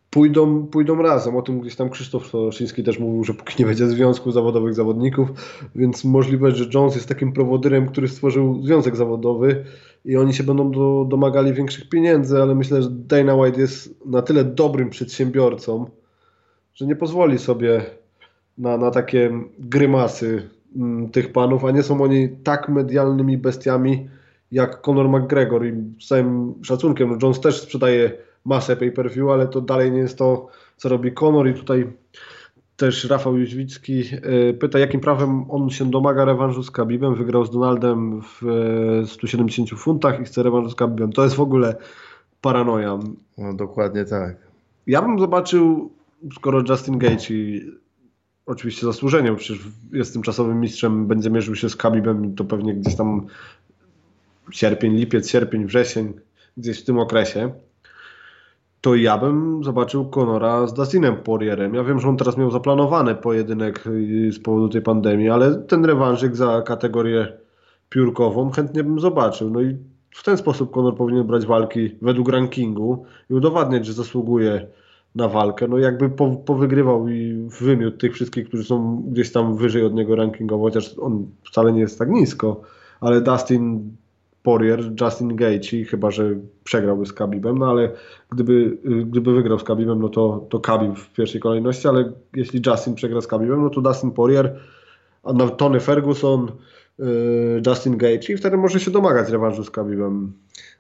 pójdą, 0.10 0.68
pójdą 0.68 1.02
razem. 1.02 1.36
O 1.36 1.42
tym 1.42 1.60
gdzieś 1.60 1.76
tam 1.76 1.90
Krzysztof 1.90 2.28
Soroszyński 2.28 2.84
też 2.84 3.00
mówił, 3.00 3.24
że 3.24 3.34
póki 3.34 3.56
nie 3.60 3.66
będzie 3.66 3.88
związku 3.88 4.32
zawodowych 4.32 4.74
zawodników, 4.74 5.30
więc 5.76 6.06
możliwe, 6.06 6.52
że 6.52 6.66
Jones 6.74 6.96
jest 6.96 7.08
takim 7.08 7.34
prowodyrem, 7.34 7.88
który 7.88 8.08
stworzył 8.08 8.62
związek 8.64 8.96
zawodowy 8.96 9.66
i 10.06 10.18
oni 10.18 10.34
się 10.34 10.44
będą 10.44 10.72
do, 10.72 11.06
domagali 11.10 11.54
większych 11.54 11.90
pieniędzy, 11.90 12.42
ale 12.42 12.56
myślę, 12.56 12.82
że 12.82 12.90
Dana 12.92 13.36
White 13.36 13.62
jest 13.62 14.06
na 14.06 14.22
tyle 14.22 14.44
dobrym 14.44 14.90
przedsiębiorcą, 14.90 15.86
że 16.74 16.86
nie 16.86 16.96
pozwoli 16.96 17.40
sobie 17.40 17.82
na, 18.58 18.78
na 18.78 18.92
takie 18.92 19.32
grymasy 19.60 20.50
m, 20.76 20.82
mm, 20.84 21.10
tych 21.10 21.32
panów, 21.32 21.66
a 21.66 21.72
nie 21.72 21.84
są 21.84 22.02
oni 22.02 22.30
tak 22.44 22.70
medialnymi 22.70 23.38
bestiami 23.38 24.10
jak 24.52 24.82
Conor 24.82 25.10
McGregor 25.10 25.66
i 25.66 25.74
z 26.02 26.08
całym 26.08 26.54
szacunkiem, 26.64 27.10
no 27.10 27.18
Jones 27.22 27.40
też 27.40 27.62
sprzedaje 27.62 28.27
masę 28.48 28.76
pay-per-view, 28.76 29.30
ale 29.30 29.48
to 29.48 29.62
dalej 29.62 29.92
nie 29.92 30.00
jest 30.00 30.18
to, 30.18 30.48
co 30.78 30.90
robi 30.90 31.12
Conor 31.12 31.48
i 31.50 31.54
tutaj 31.54 31.88
też 32.78 33.06
Rafał 33.06 33.38
Jóźwicki 33.38 34.04
e, 34.12 34.54
pyta, 34.54 34.80
jakim 34.80 35.00
prawem 35.00 35.52
on 35.52 35.70
się 35.70 35.90
domaga 35.92 36.26
rewanżu 36.26 36.64
z 36.64 36.72
Kabibem. 36.72 37.16
Wygrał 37.16 37.46
z 37.46 37.52
Donaldem 37.52 38.22
w 38.22 38.42
170 39.08 39.74
e, 39.74 39.76
funtach 39.76 40.22
i 40.22 40.24
chce 40.24 40.44
rewanżu 40.44 40.70
z 40.70 40.76
Kabibem. 40.76 41.14
To 41.14 41.24
jest 41.24 41.36
w 41.36 41.42
ogóle 41.42 41.76
paranoja. 42.42 43.00
No 43.38 43.54
dokładnie 43.54 44.06
tak. 44.06 44.38
Ja 44.88 45.02
bym 45.02 45.20
zobaczył, 45.20 45.92
skoro 46.36 46.64
Justin 46.70 46.98
Gage 46.98 47.30
i 47.30 47.72
oczywiście 48.46 48.86
zasłużeniem, 48.86 49.36
przecież 49.36 49.68
jest 49.94 50.14
tym 50.14 50.22
czasowym 50.22 50.60
mistrzem, 50.60 51.08
będzie 51.08 51.30
mierzył 51.30 51.56
się 51.56 51.70
z 51.70 51.76
Kabibem, 51.76 52.36
to 52.36 52.46
pewnie 52.46 52.76
gdzieś 52.76 52.96
tam 52.96 53.28
sierpień, 54.52 54.96
lipiec, 54.96 55.30
sierpień, 55.30 55.66
wrzesień, 55.66 56.14
gdzieś 56.58 56.82
w 56.82 56.86
tym 56.86 57.00
okresie 57.00 57.52
to 58.82 58.96
ja 58.96 59.18
bym 59.18 59.64
zobaczył 59.64 60.10
Conora 60.10 60.68
z 60.68 60.74
Dustinem 60.74 61.18
Poirierem. 61.18 61.74
Ja 61.74 61.84
wiem, 61.84 62.00
że 62.00 62.10
on 62.10 62.18
teraz 62.18 62.38
miał 62.38 62.52
zaplanowany 62.52 63.16
pojedynek 63.16 63.88
y, 63.88 64.32
z 64.32 64.40
powodu 64.40 64.70
tej 64.70 64.82
pandemii, 64.82 65.30
ale 65.30 65.56
ten 65.56 65.86
rewanżyk 65.86 66.36
za 66.36 66.62
kategorię 66.62 67.38
piórkową 67.90 68.52
chętnie 68.52 68.84
bym 68.84 69.00
zobaczył. 69.00 69.50
No 69.50 69.62
i 69.62 69.78
w 70.12 70.24
ten 70.24 70.38
sposób 70.38 70.72
Conor 70.72 70.96
powinien 70.96 71.28
brać 71.28 71.46
walki 71.46 71.96
według 72.02 72.30
rankingu 72.30 73.06
i 73.30 73.34
udowadniać, 73.34 73.86
że 73.86 73.94
zasługuje 73.94 74.68
na 75.16 75.28
walkę. 75.28 75.68
No 75.68 75.78
jakby 75.78 76.10
po, 76.10 76.36
powygrywał 76.36 77.10
i 77.10 77.48
wymiótł 77.62 77.98
tych 77.98 78.14
wszystkich, 78.14 78.48
którzy 78.48 78.64
są 78.64 79.04
gdzieś 79.08 79.32
tam 79.32 79.58
wyżej 79.58 79.86
od 79.86 79.94
niego 79.94 80.16
rankingowo, 80.16 80.64
chociaż 80.64 81.00
on 81.00 81.28
wcale 81.44 81.74
nie 81.74 81.80
jest 81.80 82.00
tak 82.00 82.10
nisko, 82.10 82.62
ale 83.02 83.22
Dustin 83.22 83.92
Poirier, 84.48 84.92
Justin 85.02 85.36
Gaethje, 85.36 85.86
chyba 85.86 86.12
że 86.12 86.36
przegrałby 86.64 87.06
z 87.06 87.14
Khabibem, 87.14 87.58
no 87.58 87.70
ale 87.70 87.92
gdyby, 88.32 88.78
gdyby 89.06 89.34
wygrał 89.34 89.60
z 89.60 89.64
Khabibem, 89.64 90.02
no 90.02 90.10
to, 90.10 90.48
to 90.50 90.60
Khabib 90.60 91.00
w 91.00 91.14
pierwszej 91.14 91.42
kolejności, 91.42 91.88
ale 91.88 92.12
jeśli 92.36 92.62
Justin 92.66 92.96
przegra 92.96 93.22
z 93.22 93.28
Khabibem, 93.28 93.62
no 93.62 93.70
to 93.70 93.82
Dustin 93.82 94.12
Poirier, 94.12 94.60
a 95.24 95.34
Tony 95.50 95.80
Ferguson, 95.80 96.52
y, 97.00 97.04
Justin 97.68 97.98
Gaethje 97.98 98.36
i 98.36 98.38
wtedy 98.38 98.58
może 98.58 98.80
się 98.80 98.92
domagać 98.92 99.30
rewanżu 99.30 99.64
z 99.64 99.72
Khabibem. 99.72 100.34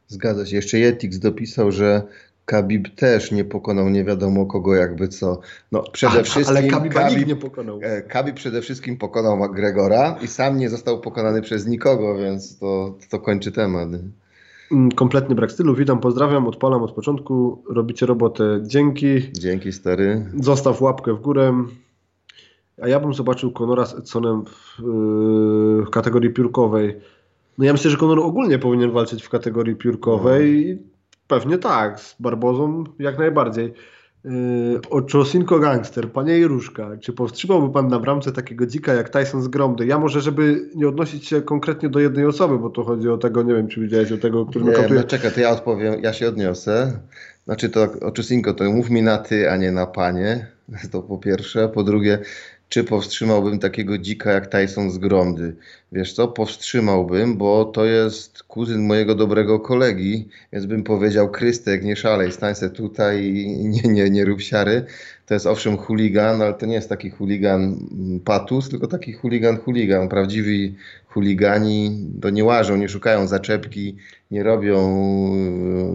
Zgadza 0.07 0.45
się. 0.45 0.55
Jeszcze 0.55 0.80
Jetix 0.80 1.20
dopisał, 1.20 1.72
że 1.72 2.01
Kabib 2.48 2.95
też 2.95 3.32
nie 3.32 3.45
pokonał 3.45 3.89
nie 3.89 4.04
wiadomo 4.04 4.45
kogo 4.45 4.76
jakby 4.76 5.08
co. 5.08 5.39
No 5.72 5.84
przede 5.91 6.24
wszystkim 6.24 6.58
ale 6.58 6.68
Khabib 6.68 7.28
nie 7.28 7.36
pokonał. 7.36 7.80
E, 7.82 8.02
Kabib 8.02 8.36
przede 8.36 8.61
wszystkim 8.61 8.98
pokonał 8.98 9.38
McGregora 9.38 10.15
i 10.22 10.28
sam 10.28 10.57
nie 10.57 10.69
został 10.69 11.02
pokonany 11.02 11.41
przez 11.41 11.68
nikogo, 11.68 12.18
więc 12.18 12.60
to, 12.60 12.98
to 13.10 13.19
kończy 13.19 13.52
temat. 13.52 13.90
Mm, 14.72 14.91
kompletny 14.91 15.36
brak 15.36 15.52
stylu. 15.52 15.76
Witam, 15.76 15.99
pozdrawiam, 15.99 16.48
odpalam 16.48 16.84
od 16.84 16.91
początku. 16.91 17.64
Robicie 17.69 18.06
robotę. 18.06 18.60
Dzięki. 18.64 19.32
Dzięki 19.34 19.72
stary. 19.72 20.26
Zostaw 20.40 20.82
łapkę 20.82 21.14
w 21.14 21.22
górę. 21.22 21.65
A 22.82 22.88
ja 22.88 22.99
bym 22.99 23.14
zobaczył 23.14 23.52
Conora 23.52 23.86
z 23.86 23.94
Edsonem 23.94 24.45
w, 24.45 24.80
yy, 24.80 25.86
w 25.86 25.90
kategorii 25.90 26.30
piórkowej. 26.30 26.99
No 27.57 27.65
ja 27.65 27.72
myślę, 27.72 27.91
że 27.91 27.98
Conor 27.98 28.19
ogólnie 28.19 28.60
powinien 28.60 28.91
walczyć 28.91 29.24
w 29.24 29.30
kategorii 29.30 29.76
piórkowej. 29.76 30.78
No 30.82 30.97
Pewnie 31.28 31.58
tak, 31.58 31.99
z 31.99 32.16
Barbozą 32.20 32.84
jak 32.99 33.20
najbardziej. 33.20 33.74
Yy, 34.26 34.80
Oczosinko 34.90 35.60
Gangster, 35.60 36.12
panie 36.12 36.40
Jeruszka, 36.40 36.90
czy 37.02 37.14
powstrzymałby 37.14 37.74
pan 37.74 37.88
na 37.88 37.99
bramce 37.99 38.32
takiego 38.32 38.66
dzika 38.66 38.94
jak 38.94 39.10
Tyson 39.10 39.41
z 39.41 39.48
Gromdy? 39.48 39.86
Ja 39.86 39.99
może, 39.99 40.22
żeby 40.22 40.70
nie 40.76 40.88
odnosić 40.88 41.28
się 41.28 41.41
konkretnie 41.41 41.90
do 41.90 41.99
jednej 41.99 42.26
osoby, 42.26 42.60
bo 42.60 42.70
to 42.70 42.84
chodzi 42.84 43.10
o 43.10 43.18
tego, 43.18 43.44
nie 43.44 43.54
wiem, 43.54 43.68
czy 43.68 43.82
widziałeś 43.82 44.12
o 44.12 44.18
tego, 44.18 44.45
który 44.45 44.66
Nie, 44.66 44.95
no 44.95 45.04
czekaj, 45.04 45.32
to 45.32 45.40
ja 45.40 45.49
odpowiem, 45.49 46.02
ja 46.02 46.14
się 46.14 46.28
odniosę. 46.28 46.99
Znaczy 47.45 47.70
to 47.70 47.88
Oczusinko, 48.02 48.54
to 48.54 48.64
mów 48.64 48.90
mi 48.90 49.02
na 49.02 49.18
ty, 49.18 49.52
a 49.52 49.58
nie 49.58 49.72
na 49.72 49.88
panie. 49.88 50.48
To 50.91 51.02
po 51.02 51.18
pierwsze. 51.18 51.70
Po 51.70 51.84
drugie, 51.84 52.20
czy 52.69 52.84
powstrzymałbym 52.84 53.60
takiego 53.60 53.98
dzika 53.98 54.31
jak 54.31 54.48
Tyson 54.48 54.91
z 54.91 54.98
Gromdy? 54.98 55.56
Wiesz 55.91 56.14
co, 56.14 56.27
powstrzymałbym, 56.27 57.38
bo 57.38 57.65
to 57.65 57.85
jest 57.85 58.44
kuzyn 58.44 58.88
mojego 58.88 59.15
dobrego 59.15 59.60
kolegi, 59.60 60.30
więc 60.53 60.65
bym 60.65 60.84
powiedział, 60.84 61.31
Krystek, 61.31 61.84
nie 61.84 61.95
szalej, 61.95 62.31
stań 62.31 62.56
se 62.56 62.69
tutaj 62.69 63.23
i 63.23 63.65
nie, 63.65 63.81
nie, 63.81 64.10
nie 64.10 64.26
rób 64.26 64.41
siary. 64.41 64.85
To 65.26 65.34
jest 65.34 65.45
owszem 65.45 65.77
chuligan, 65.77 66.41
ale 66.41 66.53
to 66.53 66.65
nie 66.65 66.73
jest 66.76 66.89
taki 66.89 67.10
chuligan 67.10 67.76
patus, 68.26 68.69
tylko 68.69 68.88
taki 68.88 69.14
chuligan 69.14 69.57
chuligan. 69.57 70.10
Prawdziwi 70.10 70.76
chuligani 71.07 72.07
to 72.22 72.30
nie 72.30 72.44
łażą, 72.44 72.77
nie 72.77 72.89
szukają 72.89 73.27
zaczepki, 73.27 73.95
nie 74.31 74.44
robią 74.44 74.77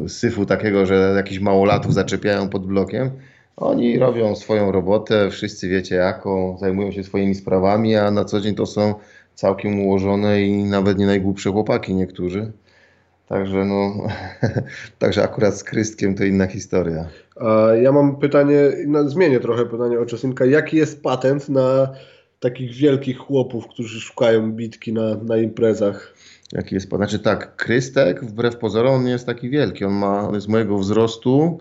syfu 0.09 0.47
takiego, 0.47 0.87
że 0.87 1.15
jakichś 1.17 1.41
małolatów 1.41 1.95
zaczepiają 1.95 2.49
pod 2.49 2.67
blokiem. 2.67 3.11
Oni 3.57 3.99
robią 3.99 4.37
swoją 4.37 4.73
robotę, 4.73 5.31
wszyscy 5.31 5.69
wiecie 5.69 5.95
jaką, 5.95 6.57
zajmują 6.61 6.93
się 6.93 7.05
swoimi 7.05 7.35
sprawami, 7.35 7.97
a 7.97 8.11
na 8.11 8.25
co 8.25 8.41
dzień 8.41 8.55
to 8.55 8.67
są 8.67 8.95
całkiem 9.35 9.81
ułożone 9.81 10.43
i 10.43 10.65
nawet 10.65 10.99
nie 10.99 11.07
najgłupsze 11.07 11.51
chłopaki 11.51 11.95
niektórzy. 11.95 12.53
Także 13.29 13.65
no, 13.65 14.09
także 14.99 15.23
akurat 15.23 15.59
z 15.59 15.65
Krystkiem 15.65 16.15
to 16.15 16.25
inna 16.25 16.47
historia. 16.47 17.09
A 17.37 17.75
ja 17.75 17.93
mam 17.93 18.17
pytanie, 18.17 18.57
no, 18.87 19.09
zmienię 19.09 19.41
trochę 19.41 19.67
pytanie 19.67 20.01
o 20.01 20.07
Czosinka. 20.07 20.45
Jaki 20.45 20.77
jest 20.77 21.03
patent 21.03 21.49
na 21.49 21.93
takich 22.41 22.73
wielkich 22.75 23.19
chłopów, 23.19 23.69
którzy 23.69 24.01
szukają 24.01 24.53
bitki 24.53 24.93
na, 24.93 25.15
na 25.15 25.37
imprezach? 25.37 26.15
Jaki 26.53 26.75
jest, 26.75 26.89
znaczy 26.89 27.19
tak, 27.19 27.57
Krystek 27.57 28.25
wbrew 28.25 28.57
pozorom 28.57 28.95
on 28.95 29.05
nie 29.05 29.11
jest 29.11 29.27
taki 29.27 29.51
wielki, 29.51 29.85
on 29.85 29.93
ma, 29.93 30.29
on 30.29 30.35
jest 30.35 30.49
mojego 30.49 30.79
wzrostu, 30.79 31.59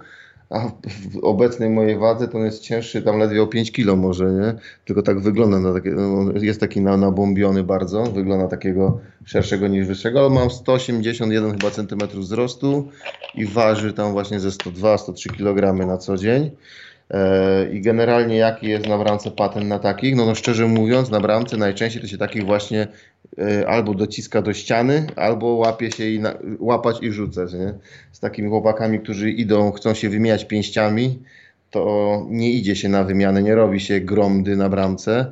a 0.52 0.72
w 1.12 1.18
obecnej 1.24 1.70
mojej 1.70 1.98
wadze 1.98 2.28
to 2.28 2.38
on 2.38 2.46
jest 2.46 2.62
cięższy 2.62 3.02
tam 3.02 3.20
ledwie 3.20 3.44
o 3.44 3.48
5 3.48 3.72
kilo 3.72 3.96
może, 3.96 4.32
nie? 4.32 4.54
Tylko 4.86 5.02
tak 5.02 5.20
wygląda 5.20 5.60
na 5.60 5.74
takie, 5.74 5.90
no, 5.90 6.32
jest 6.42 6.60
taki 6.60 6.82
na, 6.82 6.98
nabombiony 6.98 7.64
bardzo, 7.64 8.04
wygląda 8.04 8.48
takiego 8.48 9.00
szerszego 9.26 9.68
niż 9.68 9.88
wyższego, 9.88 10.20
ale 10.20 10.30
mam 10.30 10.50
181 10.50 11.52
chyba 11.52 11.72
centymetrów 11.72 12.24
wzrostu 12.24 12.88
i 13.36 13.46
waży 13.46 13.94
tam 13.94 14.12
właśnie 14.12 14.40
ze 14.40 14.50
102-103 14.50 15.38
kg 15.38 15.88
na 15.88 15.98
co 15.98 16.18
dzień. 16.18 16.52
E, 17.12 17.72
I 17.72 17.82
generalnie 17.82 18.36
jaki 18.36 18.68
jest 18.68 18.88
na 18.88 18.98
bramce 18.98 19.32
patent 19.32 19.68
na 19.68 19.80
takich? 19.80 20.16
No, 20.16 20.26
no 20.26 20.36
szczerze 20.36 20.68
mówiąc, 20.68 21.10
na 21.10 21.20
bramce 21.20 21.58
najczęściej 21.58 22.02
to 22.02 22.08
się 22.08 22.18
takich 22.18 22.46
właśnie 22.46 22.88
albo 23.68 23.94
dociska 23.94 24.42
do 24.42 24.54
ściany, 24.54 25.08
albo 25.16 25.48
łapie 25.48 25.92
się 25.92 26.10
i 26.10 26.20
na, 26.20 26.34
łapać 26.60 26.98
i 27.02 27.12
rzucać. 27.12 27.54
Nie? 27.54 27.74
Z 28.12 28.20
takimi 28.20 28.50
chłopakami, 28.50 29.00
którzy 29.00 29.32
idą, 29.32 29.72
chcą 29.72 29.94
się 29.94 30.10
wymieniać 30.10 30.46
pięściami, 30.46 31.20
to 31.72 32.26
nie 32.30 32.52
idzie 32.52 32.76
się 32.76 32.90
na 32.90 33.04
wymianę, 33.04 33.44
nie 33.44 33.56
robi 33.56 33.80
się 33.80 34.00
gromdy 34.00 34.56
na 34.56 34.70
bramce. 34.70 35.32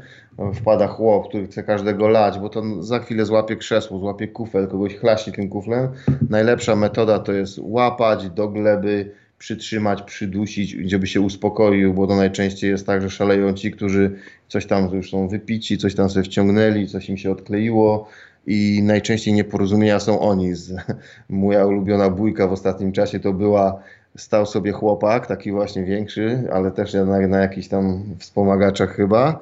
Wpada 0.54 0.88
chłop, 0.88 1.30
który 1.30 1.48
chce 1.48 1.64
każdego 1.64 2.08
lać, 2.08 2.40
bo 2.40 2.50
to 2.50 2.84
za 2.84 3.00
chwilę 3.00 3.26
złapie 3.26 3.56
krzesło, 3.56 4.00
złapie 4.00 4.28
kufel, 4.28 4.68
kogoś 4.68 4.96
chlaśnie 4.96 5.34
tym 5.34 5.50
kuflem. 5.50 5.90
Najlepsza 6.30 6.76
metoda 6.76 7.20
to 7.20 7.34
jest 7.34 7.60
łapać 7.62 8.30
do 8.30 8.48
gleby, 8.48 9.12
przytrzymać, 9.40 10.02
przydusić, 10.02 10.70
żeby 10.70 11.08
się 11.08 11.22
uspokoił, 11.22 11.94
bo 11.94 12.08
to 12.08 12.16
najczęściej 12.16 12.70
jest 12.70 12.86
tak, 12.86 13.02
że 13.02 13.10
szaleją 13.10 13.54
ci, 13.54 13.72
którzy 13.72 14.16
coś 14.48 14.66
tam 14.66 14.96
już 14.96 15.12
są 15.12 15.28
wypici, 15.28 15.78
coś 15.78 15.96
tam 15.96 16.10
sobie 16.10 16.24
wciągnęli, 16.24 16.88
coś 16.88 17.10
im 17.10 17.18
się 17.18 17.32
odkleiło 17.32 18.10
i 18.48 18.82
najczęściej 18.84 19.34
nieporozumienia 19.34 20.00
są 20.00 20.20
oni. 20.20 20.54
Moja 21.30 21.66
ulubiona 21.66 22.10
bójka 22.10 22.48
w 22.48 22.52
ostatnim 22.52 22.92
czasie 22.92 23.20
to 23.20 23.34
była 23.34 23.84
stał 24.18 24.46
sobie 24.46 24.72
chłopak, 24.72 25.28
taki 25.28 25.52
właśnie 25.52 25.84
większy, 25.84 26.44
ale 26.54 26.72
też 26.72 26.94
na, 26.94 27.28
na 27.28 27.40
jakichś 27.40 27.68
tam 27.68 28.04
wspomagaczach 28.18 28.96
chyba. 28.96 29.40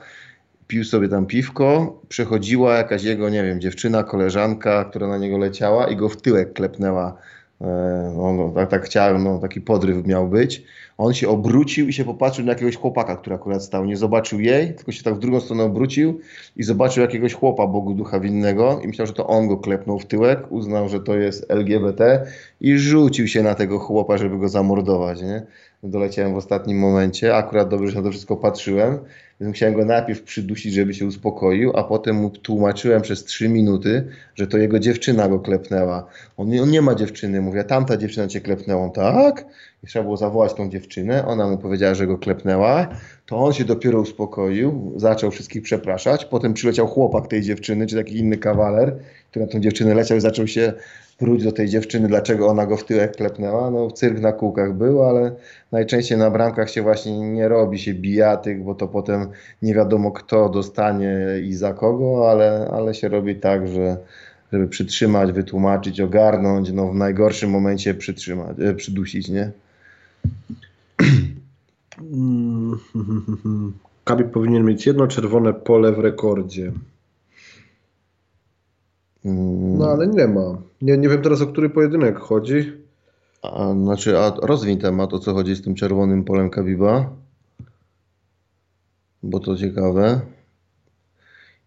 Pił 0.67 0.83
sobie 0.83 1.09
tam 1.09 1.25
piwko, 1.25 1.99
przechodziła 2.09 2.77
jakaś 2.77 3.03
jego, 3.03 3.29
nie 3.29 3.43
wiem, 3.43 3.61
dziewczyna, 3.61 4.03
koleżanka, 4.03 4.85
która 4.85 5.07
na 5.07 5.17
niego 5.17 5.37
leciała 5.37 5.87
i 5.87 5.95
go 5.95 6.09
w 6.09 6.21
tyłek 6.21 6.53
klepnęła 6.53 7.17
no, 8.15 8.33
no, 8.33 8.51
tak, 8.55 8.69
tak 8.69 8.85
chciałem, 8.85 9.23
no, 9.23 9.39
taki 9.39 9.61
podryw 9.61 10.07
miał 10.07 10.27
być. 10.27 10.63
On 10.97 11.13
się 11.13 11.29
obrócił 11.29 11.87
i 11.87 11.93
się 11.93 12.05
popatrzył 12.05 12.45
na 12.45 12.51
jakiegoś 12.51 12.75
chłopaka, 12.75 13.15
który 13.15 13.35
akurat 13.35 13.63
stał. 13.63 13.85
Nie 13.85 13.97
zobaczył 13.97 14.39
jej, 14.39 14.75
tylko 14.75 14.91
się 14.91 15.03
tak 15.03 15.15
w 15.15 15.19
drugą 15.19 15.39
stronę 15.39 15.63
obrócił 15.63 16.19
i 16.55 16.63
zobaczył 16.63 17.01
jakiegoś 17.01 17.33
chłopa 17.33 17.67
Bogu 17.67 17.93
Ducha 17.93 18.19
Winnego 18.19 18.79
i 18.83 18.87
myślał, 18.87 19.07
że 19.07 19.13
to 19.13 19.27
on 19.27 19.47
go 19.47 19.57
klepnął 19.57 19.99
w 19.99 20.05
tyłek, 20.05 20.51
uznał, 20.51 20.89
że 20.89 20.99
to 20.99 21.15
jest 21.15 21.45
LGBT 21.51 22.25
i 22.61 22.77
rzucił 22.77 23.27
się 23.27 23.43
na 23.43 23.55
tego 23.55 23.79
chłopa, 23.79 24.17
żeby 24.17 24.37
go 24.37 24.49
zamordować. 24.49 25.21
Nie? 25.21 25.45
Doleciałem 25.83 26.33
w 26.33 26.37
ostatnim 26.37 26.79
momencie, 26.79 27.35
akurat 27.35 27.69
dobrze, 27.69 27.91
że 27.91 27.97
na 27.97 28.03
to 28.03 28.11
wszystko 28.11 28.37
patrzyłem, 28.37 28.99
więc 29.41 29.49
musiałem 29.49 29.75
go 29.75 29.85
najpierw 29.85 30.21
przydusić, 30.21 30.73
żeby 30.73 30.93
się 30.93 31.05
uspokoił, 31.05 31.71
a 31.77 31.83
potem 31.83 32.15
mu 32.15 32.29
tłumaczyłem 32.29 33.01
przez 33.01 33.23
trzy 33.23 33.49
minuty, 33.49 34.07
że 34.35 34.47
to 34.47 34.57
jego 34.57 34.79
dziewczyna 34.79 35.29
go 35.29 35.39
klepnęła. 35.39 36.07
On, 36.37 36.59
on 36.59 36.69
nie 36.69 36.81
ma 36.81 36.95
dziewczyny, 36.95 37.41
mówię, 37.41 37.63
tamta 37.63 37.97
dziewczyna 37.97 38.27
cię 38.27 38.41
klepnęła. 38.41 38.83
On, 38.83 38.91
tak? 38.91 39.45
I 39.83 39.87
trzeba 39.87 40.03
było 40.03 40.17
zawołać 40.17 40.53
tą 40.53 40.69
dziewczynę, 40.69 41.25
ona 41.25 41.47
mu 41.47 41.57
powiedziała, 41.57 41.93
że 41.93 42.07
go 42.07 42.17
klepnęła, 42.17 42.87
to 43.25 43.37
on 43.37 43.53
się 43.53 43.65
dopiero 43.65 44.01
uspokoił, 44.01 44.93
zaczął 44.95 45.31
wszystkich 45.31 45.63
przepraszać, 45.63 46.25
potem 46.25 46.53
przyleciał 46.53 46.87
chłopak 46.87 47.27
tej 47.27 47.41
dziewczyny, 47.41 47.87
czy 47.87 47.95
taki 47.95 48.17
inny 48.17 48.37
kawaler, 48.37 48.99
który 49.29 49.45
na 49.45 49.51
tą 49.51 49.59
dziewczynę 49.59 49.93
leciał 49.93 50.17
i 50.17 50.21
zaczął 50.21 50.47
się 50.47 50.73
wróć 51.19 51.43
do 51.43 51.51
tej 51.51 51.69
dziewczyny, 51.69 52.07
dlaczego 52.07 52.47
ona 52.47 52.65
go 52.65 52.77
w 52.77 52.85
tyłek 52.85 53.15
klepnęła. 53.15 53.71
No 53.71 53.91
cyrk 53.91 54.19
na 54.19 54.31
kółkach 54.31 54.73
był, 54.73 55.03
ale 55.03 55.31
najczęściej 55.71 56.17
na 56.17 56.31
bramkach 56.31 56.69
się 56.69 56.81
właśnie 56.81 57.19
nie 57.19 57.47
robi 57.47 57.79
się 57.79 57.93
bijatyk, 57.93 58.63
bo 58.63 58.75
to 58.75 58.87
potem 58.87 59.27
nie 59.61 59.73
wiadomo 59.73 60.11
kto 60.11 60.49
dostanie 60.49 61.17
i 61.43 61.53
za 61.53 61.73
kogo, 61.73 62.31
ale, 62.31 62.69
ale 62.71 62.93
się 62.93 63.07
robi 63.07 63.35
tak, 63.35 63.67
że 63.67 63.97
żeby 64.53 64.67
przytrzymać, 64.67 65.31
wytłumaczyć, 65.31 66.01
ogarnąć, 66.01 66.71
no 66.71 66.87
w 66.87 66.95
najgorszym 66.95 67.49
momencie 67.49 67.93
przytrzymać, 67.93 68.59
e, 68.59 68.73
przydusić, 68.73 69.29
nie? 69.29 69.51
Kabib 74.03 74.31
powinien 74.31 74.65
mieć 74.65 74.85
jedno 74.85 75.07
czerwone 75.07 75.53
pole 75.53 75.91
w 75.91 75.99
rekordzie. 75.99 76.71
No 79.77 79.89
ale 79.89 80.07
nie 80.07 80.27
ma. 80.27 80.57
Nie, 80.81 80.97
nie 80.97 81.09
wiem 81.09 81.21
teraz 81.21 81.41
o 81.41 81.47
który 81.47 81.69
pojedynek 81.69 82.19
chodzi. 82.19 82.73
A, 83.41 83.73
znaczy, 83.73 84.19
a 84.19 84.33
rozwiń 84.41 84.77
temat, 84.77 85.13
o 85.13 85.19
co 85.19 85.33
chodzi 85.33 85.55
z 85.55 85.61
tym 85.61 85.75
czerwonym 85.75 86.23
polem 86.23 86.49
Kabiba. 86.49 87.09
Bo 89.23 89.39
to 89.39 89.55
ciekawe. 89.55 90.21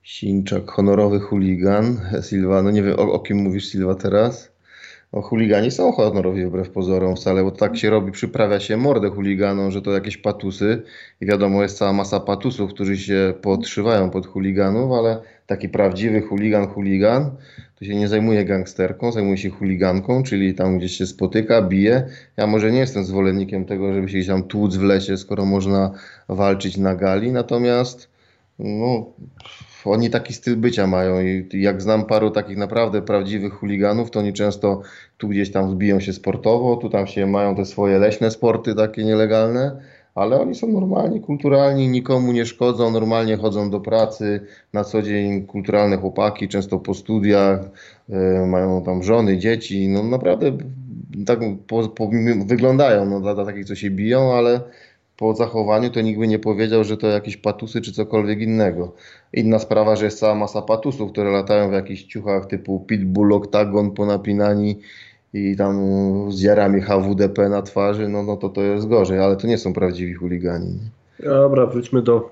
Sinczak, 0.04 0.70
honorowy 0.70 1.20
chuligan. 1.20 2.00
Silva, 2.28 2.62
no 2.62 2.70
nie 2.70 2.82
wiem, 2.82 2.98
o, 2.98 3.12
o 3.12 3.20
kim 3.20 3.36
mówisz 3.36 3.68
Silva 3.68 3.94
teraz? 3.94 4.52
O 5.12 5.22
chuligani 5.22 5.70
są 5.70 5.92
honorowi 5.92 6.46
wbrew 6.46 6.70
pozorom 6.70 7.16
wcale, 7.16 7.44
bo 7.44 7.50
tak 7.50 7.76
się 7.76 7.90
robi, 7.90 8.12
przyprawia 8.12 8.60
się 8.60 8.76
mordę 8.76 9.10
chuliganom, 9.10 9.70
że 9.70 9.82
to 9.82 9.90
jakieś 9.90 10.16
patusy 10.16 10.82
i 11.20 11.26
wiadomo, 11.26 11.62
jest 11.62 11.78
cała 11.78 11.92
masa 11.92 12.20
patusów, 12.20 12.74
którzy 12.74 12.98
się 12.98 13.34
podszywają 13.42 14.10
pod 14.10 14.26
chuliganów, 14.26 14.92
ale 14.92 15.22
taki 15.50 15.68
prawdziwy 15.68 16.20
chuligan, 16.22 16.66
chuligan, 16.66 17.30
to 17.78 17.84
się 17.84 17.94
nie 17.94 18.08
zajmuje 18.08 18.44
gangsterką, 18.44 19.12
zajmuje 19.12 19.36
się 19.36 19.50
chuliganką, 19.50 20.22
czyli 20.22 20.54
tam 20.54 20.78
gdzieś 20.78 20.92
się 20.92 21.06
spotyka, 21.06 21.62
bije. 21.62 22.06
Ja 22.36 22.46
może 22.46 22.72
nie 22.72 22.78
jestem 22.78 23.04
zwolennikiem 23.04 23.64
tego, 23.64 23.94
żeby 23.94 24.08
się 24.08 24.24
tam 24.24 24.42
tłuc 24.42 24.76
w 24.76 24.82
lesie, 24.82 25.16
skoro 25.16 25.44
można 25.44 25.90
walczyć 26.28 26.76
na 26.76 26.94
gali, 26.94 27.32
natomiast 27.32 28.08
no, 28.58 29.06
oni 29.84 30.10
taki 30.10 30.32
styl 30.32 30.56
bycia 30.56 30.86
mają 30.86 31.20
i 31.20 31.48
jak 31.52 31.82
znam 31.82 32.04
paru 32.04 32.30
takich 32.30 32.56
naprawdę 32.56 33.02
prawdziwych 33.02 33.52
chuliganów, 33.52 34.10
to 34.10 34.18
oni 34.20 34.32
często 34.32 34.82
tu 35.18 35.28
gdzieś 35.28 35.50
tam 35.50 35.70
zbiją 35.70 36.00
się 36.00 36.12
sportowo, 36.12 36.76
tu 36.76 36.90
tam 36.90 37.06
się 37.06 37.26
mają 37.26 37.54
te 37.54 37.64
swoje 37.64 37.98
leśne 37.98 38.30
sporty 38.30 38.74
takie 38.74 39.04
nielegalne, 39.04 39.80
ale 40.14 40.40
oni 40.40 40.54
są 40.54 40.68
normalni, 40.68 41.20
kulturalni, 41.20 41.88
nikomu 41.88 42.32
nie 42.32 42.46
szkodzą, 42.46 42.90
normalnie 42.90 43.36
chodzą 43.36 43.70
do 43.70 43.80
pracy, 43.80 44.40
na 44.72 44.84
co 44.84 45.02
dzień 45.02 45.46
kulturalne 45.46 45.96
chłopaki, 45.96 46.48
często 46.48 46.78
po 46.78 46.94
studiach, 46.94 47.60
e, 48.10 48.46
mają 48.46 48.82
tam 48.82 49.02
żony, 49.02 49.38
dzieci, 49.38 49.88
no 49.88 50.02
naprawdę 50.02 50.52
tak 51.26 51.38
po, 51.66 51.88
po, 51.88 52.10
wyglądają 52.46 53.06
no, 53.06 53.20
dla, 53.20 53.34
dla 53.34 53.44
takich, 53.44 53.64
co 53.64 53.74
się 53.74 53.90
biją, 53.90 54.34
ale 54.34 54.60
po 55.16 55.34
zachowaniu 55.34 55.90
to 55.90 56.00
nikt 56.00 56.18
by 56.18 56.28
nie 56.28 56.38
powiedział, 56.38 56.84
że 56.84 56.96
to 56.96 57.06
jakieś 57.06 57.36
patusy 57.36 57.80
czy 57.80 57.92
cokolwiek 57.92 58.40
innego. 58.40 58.94
Inna 59.32 59.58
sprawa, 59.58 59.96
że 59.96 60.04
jest 60.04 60.18
cała 60.18 60.34
masa 60.34 60.62
patusów, 60.62 61.12
które 61.12 61.30
latają 61.30 61.70
w 61.70 61.72
jakichś 61.72 62.02
ciuchach 62.02 62.46
typu 62.46 62.80
Pitbull, 62.80 63.32
Octagon, 63.32 63.90
ponapinani 63.90 64.78
i 65.32 65.56
tam 65.56 65.76
z 66.32 66.42
jarami 66.42 66.80
HWDP 66.80 67.48
na 67.48 67.62
twarzy, 67.62 68.08
no, 68.08 68.22
no 68.22 68.36
to 68.36 68.48
to 68.48 68.62
jest 68.62 68.88
gorzej, 68.88 69.20
ale 69.20 69.36
to 69.36 69.46
nie 69.46 69.58
są 69.58 69.72
prawdziwi 69.72 70.14
chuligani. 70.14 70.78
Dobra, 71.24 71.66
wróćmy 71.66 72.02
do, 72.02 72.30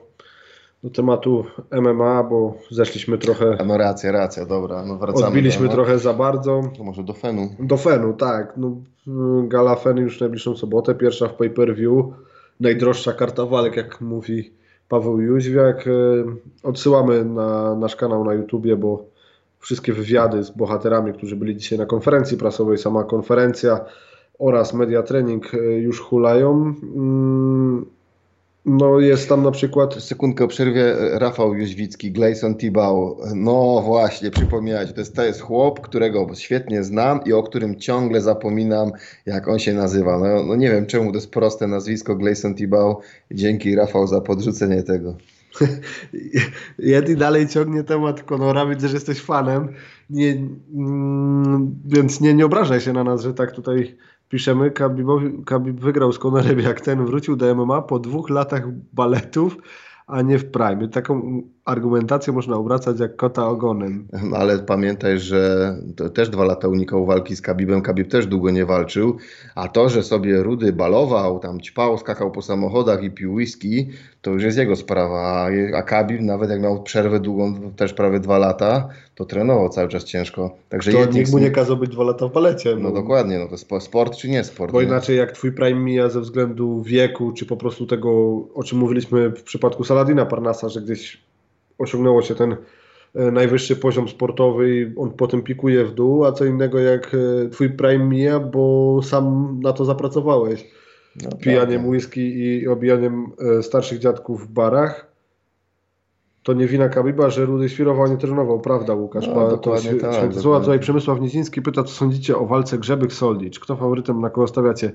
do 0.84 0.90
tematu 0.90 1.44
MMA, 1.72 2.22
bo 2.22 2.54
zeszliśmy 2.70 3.18
trochę, 3.18 3.56
A 3.60 3.64
no 3.64 3.78
racja, 3.78 4.12
racja, 4.12 4.46
dobra, 4.46 4.84
no 4.84 4.96
wracamy. 4.96 5.26
odbiliśmy 5.26 5.66
do, 5.66 5.72
trochę 5.72 5.98
za 5.98 6.14
bardzo. 6.14 6.62
To 6.76 6.84
może 6.84 7.02
do 7.02 7.12
Fenu. 7.12 7.48
Do 7.60 7.76
Fenu, 7.76 8.12
tak. 8.12 8.52
No, 8.56 8.76
gala 9.48 9.74
Fenu 9.74 10.00
już 10.00 10.20
najbliższą 10.20 10.56
sobotę, 10.56 10.94
pierwsza 10.94 11.28
w 11.28 11.34
pay-per-view, 11.34 12.04
najdroższa 12.60 13.12
karta 13.12 13.46
walk, 13.46 13.76
jak 13.76 14.00
mówi 14.00 14.50
Paweł 14.88 15.20
Jóźwiak. 15.20 15.86
Y, 15.86 16.24
Odsyłamy 16.62 17.24
na 17.24 17.74
nasz 17.74 17.96
kanał 17.96 18.24
na 18.24 18.34
YouTubie, 18.34 18.76
bo 18.76 19.04
wszystkie 19.60 19.92
wywiady 19.92 20.42
z 20.44 20.50
bohaterami, 20.50 21.12
którzy 21.12 21.36
byli 21.36 21.56
dzisiaj 21.56 21.78
na 21.78 21.86
konferencji 21.86 22.36
prasowej, 22.36 22.78
sama 22.78 23.04
konferencja 23.04 23.80
oraz 24.38 24.74
media 24.74 25.02
trening 25.02 25.54
y, 25.54 25.58
już 25.58 26.00
hulają. 26.00 26.74
Mm, 26.96 27.86
No 28.64 29.00
jest 29.00 29.28
tam 29.28 29.42
na 29.42 29.50
przykład 29.50 29.94
Sekundkę 29.94 30.44
o 30.44 30.48
przerwie. 30.48 30.94
Rafał 31.12 31.54
Jóźwicki, 31.54 32.12
Gleison 32.12 32.56
Tibau. 32.56 33.16
No 33.34 33.82
właśnie, 33.86 34.30
przypomniałeś. 34.30 34.92
To 34.92 35.00
jest, 35.00 35.16
to 35.16 35.24
jest 35.24 35.40
chłop, 35.40 35.80
którego 35.80 36.26
świetnie 36.34 36.84
znam 36.84 37.20
i 37.24 37.32
o 37.32 37.42
którym 37.42 37.80
ciągle 37.80 38.20
zapominam, 38.20 38.92
jak 39.26 39.48
on 39.48 39.58
się 39.58 39.74
nazywa. 39.74 40.18
No, 40.18 40.44
no 40.44 40.56
nie 40.56 40.70
wiem, 40.70 40.86
czemu 40.86 41.10
to 41.10 41.16
jest 41.16 41.30
proste 41.30 41.66
nazwisko 41.66 42.16
Gleison 42.16 42.54
Tibau. 42.54 43.00
Dzięki 43.30 43.74
Rafał 43.74 44.06
za 44.06 44.20
podrzucenie 44.20 44.82
tego. 44.82 45.16
Yeti 46.78 47.16
dalej 47.16 47.48
ciągnie 47.48 47.84
temat 47.84 48.22
Conora, 48.22 48.66
widzę, 48.66 48.88
że 48.88 48.94
jesteś 48.94 49.20
fanem, 49.20 49.68
nie, 50.10 50.46
mm, 50.74 51.74
więc 51.84 52.20
nie, 52.20 52.34
nie 52.34 52.46
obrażaj 52.46 52.80
się 52.80 52.92
na 52.92 53.04
nas, 53.04 53.22
że 53.22 53.34
tak 53.34 53.52
tutaj 53.52 53.96
piszemy. 54.28 54.70
Kabibowi, 54.70 55.44
Kabib 55.44 55.80
wygrał 55.80 56.12
z 56.12 56.18
Conorem 56.18 56.60
jak 56.60 56.80
ten, 56.80 57.04
wrócił 57.04 57.36
do 57.36 57.54
MMA 57.54 57.82
po 57.82 57.98
dwóch 57.98 58.30
latach 58.30 58.62
baletów, 58.92 59.56
a 60.06 60.22
nie 60.22 60.38
w 60.38 60.50
prime. 60.50 60.88
Taką 60.88 61.42
argumentację 61.68 62.32
można 62.32 62.56
obracać 62.56 63.00
jak 63.00 63.16
kota 63.16 63.48
ogonem. 63.48 64.08
No, 64.30 64.36
ale 64.36 64.58
pamiętaj, 64.58 65.18
że 65.18 65.74
też 66.14 66.28
dwa 66.28 66.44
lata 66.44 66.68
unikał 66.68 67.06
walki 67.06 67.36
z 67.36 67.42
Kabibem. 67.42 67.82
Kabib 67.82 68.08
też 68.08 68.26
długo 68.26 68.50
nie 68.50 68.66
walczył. 68.66 69.16
A 69.54 69.68
to, 69.68 69.88
że 69.88 70.02
sobie 70.02 70.42
Rudy 70.42 70.72
balował, 70.72 71.38
tam 71.38 71.60
ćpał, 71.60 71.98
skakał 71.98 72.30
po 72.30 72.42
samochodach 72.42 73.02
i 73.02 73.10
pił 73.10 73.34
whisky, 73.34 73.88
to 74.22 74.30
już 74.30 74.42
jest 74.42 74.58
jego 74.58 74.76
sprawa. 74.76 75.48
A, 75.74 75.82
Kabib, 75.82 76.20
nawet 76.20 76.50
jak 76.50 76.60
miał 76.60 76.82
przerwę 76.82 77.20
długą, 77.20 77.72
też 77.76 77.92
prawie 77.92 78.20
dwa 78.20 78.38
lata, 78.38 78.88
to 79.14 79.24
trenował 79.24 79.68
cały 79.68 79.88
czas 79.88 80.04
ciężko. 80.04 80.56
Także 80.68 80.92
To 80.92 81.04
nikt 81.04 81.32
mu 81.32 81.38
nie 81.38 81.50
kazał 81.50 81.76
być 81.76 81.90
dwa 81.90 82.04
lata 82.04 82.28
w 82.28 82.32
balecie. 82.32 82.76
No 82.76 82.90
dokładnie, 82.90 83.38
no 83.38 83.48
to 83.48 83.56
spo- 83.56 83.80
sport 83.80 84.16
czy 84.16 84.28
nie 84.28 84.44
sport? 84.44 84.72
Bo 84.72 84.80
nie? 84.82 84.86
inaczej 84.88 85.16
jak 85.16 85.32
twój 85.32 85.52
prime 85.52 85.80
mija 85.80 86.08
ze 86.08 86.20
względu 86.20 86.82
wieku, 86.82 87.32
czy 87.32 87.46
po 87.46 87.56
prostu 87.56 87.86
tego, 87.86 88.10
o 88.54 88.62
czym 88.64 88.78
mówiliśmy 88.78 89.30
w 89.30 89.42
przypadku 89.42 89.84
Saladina 89.84 90.26
Parnasa, 90.26 90.68
że 90.68 90.82
gdzieś 90.82 91.27
osiągnęło 91.78 92.22
się 92.22 92.34
ten 92.34 92.56
e, 93.14 93.30
najwyższy 93.30 93.76
poziom 93.76 94.08
sportowy 94.08 94.76
i 94.76 94.96
on 94.96 95.10
potem 95.10 95.42
pikuje 95.42 95.84
w 95.84 95.94
dół, 95.94 96.24
a 96.24 96.32
co 96.32 96.44
innego 96.44 96.78
jak 96.78 97.14
e, 97.14 97.48
twój 97.48 97.70
prime 97.70 98.04
mija, 98.04 98.40
bo 98.40 99.00
sam 99.02 99.56
na 99.62 99.72
to 99.72 99.84
zapracowałeś. 99.84 100.64
No, 101.22 101.30
Pijaniem 101.36 101.80
tak. 101.80 101.90
whisky 101.90 102.20
i 102.20 102.68
obijaniem 102.68 103.26
e, 103.58 103.62
starszych 103.62 103.98
dziadków 103.98 104.46
w 104.46 104.52
barach. 104.52 105.08
To 106.42 106.52
nie 106.52 106.66
wina 106.66 106.88
Kabiba, 106.88 107.30
że 107.30 107.44
Rudy 107.44 107.68
świrował, 107.68 108.06
nie 108.06 108.16
trenował, 108.16 108.60
prawda 108.60 108.94
Łukasz? 108.94 109.26
No, 109.26 109.34
to 109.34 109.40
tak, 109.40 109.56
dokładnie. 109.56 110.00
Tutaj 110.42 110.78
Przemysław 110.78 111.20
Niziński 111.20 111.62
pyta, 111.62 111.84
co 111.84 111.90
sądzicie 111.90 112.36
o 112.36 112.46
walce 112.46 112.78
Grzebek-Soldicz? 112.78 113.58
Kto 113.58 113.76
faworytem, 113.76 114.20
na 114.20 114.30
kogo 114.30 114.46
stawiacie? 114.46 114.92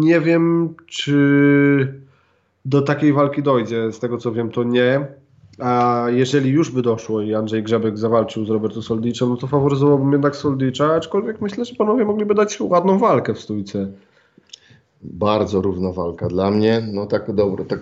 Nie 0.00 0.20
wiem, 0.20 0.74
czy 0.86 2.02
do 2.64 2.82
takiej 2.82 3.12
walki 3.12 3.42
dojdzie. 3.42 3.92
Z 3.92 3.98
tego 3.98 4.18
co 4.18 4.32
wiem, 4.32 4.50
to 4.50 4.64
nie. 4.64 5.06
A 5.58 6.06
jeżeli 6.10 6.50
już 6.50 6.70
by 6.70 6.82
doszło 6.82 7.22
i 7.22 7.34
Andrzej 7.34 7.62
Grzebek 7.62 7.98
zawalczył 7.98 8.46
z 8.46 8.50
Roberto 8.50 8.82
Soldiczem, 8.82 9.28
no 9.28 9.36
to 9.36 9.46
faworyzowałbym 9.46 10.12
jednak 10.12 10.36
Soldicza, 10.36 10.94
aczkolwiek 10.94 11.40
myślę, 11.40 11.64
że 11.64 11.74
panowie 11.74 12.04
mogliby 12.04 12.34
dać 12.34 12.60
ładną 12.60 12.98
walkę 12.98 13.34
w 13.34 13.40
stójce. 13.40 13.88
Bardzo 15.02 15.60
równa 15.60 15.92
walka 15.92 16.28
dla 16.28 16.50
mnie. 16.50 16.88
No 16.92 17.06
tak 17.06 17.34
dobro, 17.34 17.64
tak 17.64 17.80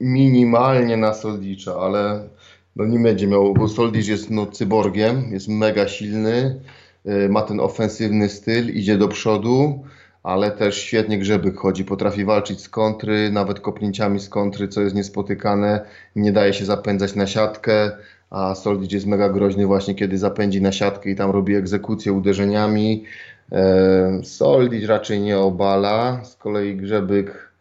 minimalnie 0.00 0.96
na 0.96 1.14
Soldicza, 1.14 1.74
ale 1.74 2.28
no 2.76 2.84
nie 2.84 2.98
będzie 2.98 3.26
miał, 3.26 3.54
bo 3.54 3.68
Soldicz 3.68 4.06
jest 4.06 4.30
no, 4.30 4.46
cyborgiem, 4.46 5.32
jest 5.32 5.48
mega 5.48 5.88
silny, 5.88 6.60
y, 7.06 7.28
ma 7.28 7.42
ten 7.42 7.60
ofensywny 7.60 8.28
styl, 8.28 8.74
idzie 8.74 8.98
do 8.98 9.08
przodu, 9.08 9.84
ale 10.26 10.50
też 10.50 10.76
świetnie 10.76 11.18
grzebyk 11.18 11.56
chodzi, 11.56 11.84
potrafi 11.84 12.24
walczyć 12.24 12.60
z 12.60 12.68
kontry, 12.68 13.30
nawet 13.30 13.60
kopnięciami 13.60 14.20
z 14.20 14.28
kontry, 14.28 14.68
co 14.68 14.80
jest 14.80 14.96
niespotykane, 14.96 15.80
nie 16.16 16.32
daje 16.32 16.52
się 16.52 16.64
zapędzać 16.64 17.14
na 17.14 17.26
siatkę, 17.26 17.90
a 18.30 18.54
Soldicz 18.54 18.92
jest 18.92 19.06
mega 19.06 19.28
groźny 19.28 19.66
właśnie, 19.66 19.94
kiedy 19.94 20.18
zapędzi 20.18 20.62
na 20.62 20.72
siatkę 20.72 21.10
i 21.10 21.16
tam 21.16 21.30
robi 21.30 21.54
egzekucję 21.54 22.12
uderzeniami. 22.12 23.04
E, 23.52 24.20
Soldicz 24.24 24.86
raczej 24.86 25.20
nie 25.20 25.38
obala, 25.38 26.24
z 26.24 26.36
kolei 26.36 26.76
Grzebyk 26.76 27.52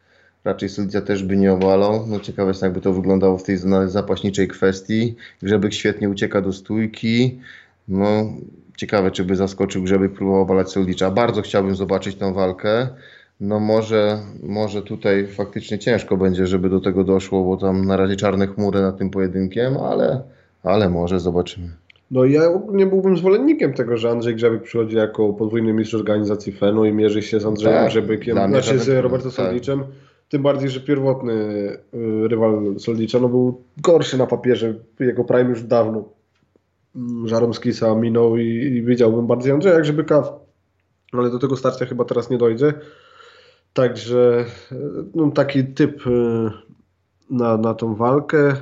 raczej 0.44 0.70
Soldicia 0.70 1.02
też 1.02 1.24
by 1.24 1.38
nie 1.38 1.54
obalał. 1.54 2.08
No 2.08 2.20
ciekawe 2.20 2.48
jest 2.48 2.62
jakby 2.62 2.82
to 2.82 2.94
wyglądało 2.94 3.38
w 3.38 3.44
tej 3.44 3.58
zapaśniczej 3.86 4.48
kwestii. 4.48 5.16
Grzebyk 5.42 5.74
świetnie 5.74 6.10
ucieka 6.10 6.42
do 6.42 6.54
stójki. 6.54 7.40
No 7.88 8.34
ciekawe 8.78 9.12
czy 9.12 9.24
by 9.24 9.36
zaskoczył 9.36 9.84
Grzebyk, 9.84 10.14
próbował 10.14 10.42
obalać 10.42 10.72
Soldicza. 10.72 11.12
Bardzo 11.12 11.42
chciałbym 11.42 11.76
zobaczyć 11.76 12.16
tą 12.16 12.34
walkę. 12.34 12.88
No 13.40 13.60
może, 13.60 14.20
może 14.44 14.82
tutaj 14.82 15.28
faktycznie 15.28 15.80
ciężko 15.80 16.18
będzie, 16.18 16.48
żeby 16.48 16.70
do 16.70 16.80
tego 16.80 17.04
doszło, 17.04 17.44
bo 17.44 17.58
tam 17.58 17.86
na 17.86 17.98
razie 17.98 18.16
czarne 18.16 18.48
chmury 18.48 18.82
nad 18.82 18.98
tym 18.98 19.10
pojedynkiem, 19.10 19.78
ale, 19.78 20.22
ale 20.64 20.90
może 20.90 21.20
zobaczymy. 21.20 21.70
No 22.12 22.26
ja 22.26 22.48
ogólnie 22.50 22.86
byłbym 22.86 23.18
zwolennikiem 23.18 23.74
tego, 23.74 23.98
że 23.98 24.10
Andrzej 24.10 24.36
Grzebek 24.36 24.64
przychodzi 24.64 24.96
jako 24.96 25.34
podwójny 25.34 25.74
mistrz 25.74 25.94
organizacji 25.94 26.52
FEN-u 26.54 26.86
i 26.86 26.94
mierzy 26.94 27.22
się 27.22 27.40
z 27.40 27.46
Andrzejem 27.46 27.84
Tak, 28.36 28.50
mnie 28.50 28.62
znaczy 28.62 28.80
z 28.80 28.88
żaden- 28.88 29.02
Roberto 29.04 29.32
tak. 29.32 29.56
Tym 30.30 30.42
bardziej, 30.42 30.70
że 30.70 30.80
pierwotny 30.80 31.34
y, 31.34 32.28
rywal 32.28 32.76
Soldicza 32.80 33.20
no, 33.20 33.30
był 33.30 33.62
gorszy 33.78 34.18
na 34.18 34.28
papierze. 34.28 34.74
Jego 35.00 35.24
prime 35.24 35.50
już 35.50 35.64
dawno 35.64 36.04
Żaromskisa 37.26 37.96
minął 37.96 38.38
i, 38.38 38.48
i 38.48 38.84
widziałbym 38.84 39.28
bardziej 39.28 39.52
Andrzeja 39.52 39.82
Grzebyka, 39.82 40.24
ale 41.12 41.30
do 41.30 41.40
tego 41.40 41.58
starcia 41.58 41.86
chyba 41.86 42.06
teraz 42.06 42.30
nie 42.30 42.38
dojdzie. 42.38 42.74
Także 43.74 44.46
y, 44.72 44.76
no, 45.16 45.32
taki 45.32 45.66
typ 45.66 46.08
y, 46.08 46.52
na, 47.30 47.58
na 47.58 47.74
tą 47.74 47.96
walkę. 47.96 48.56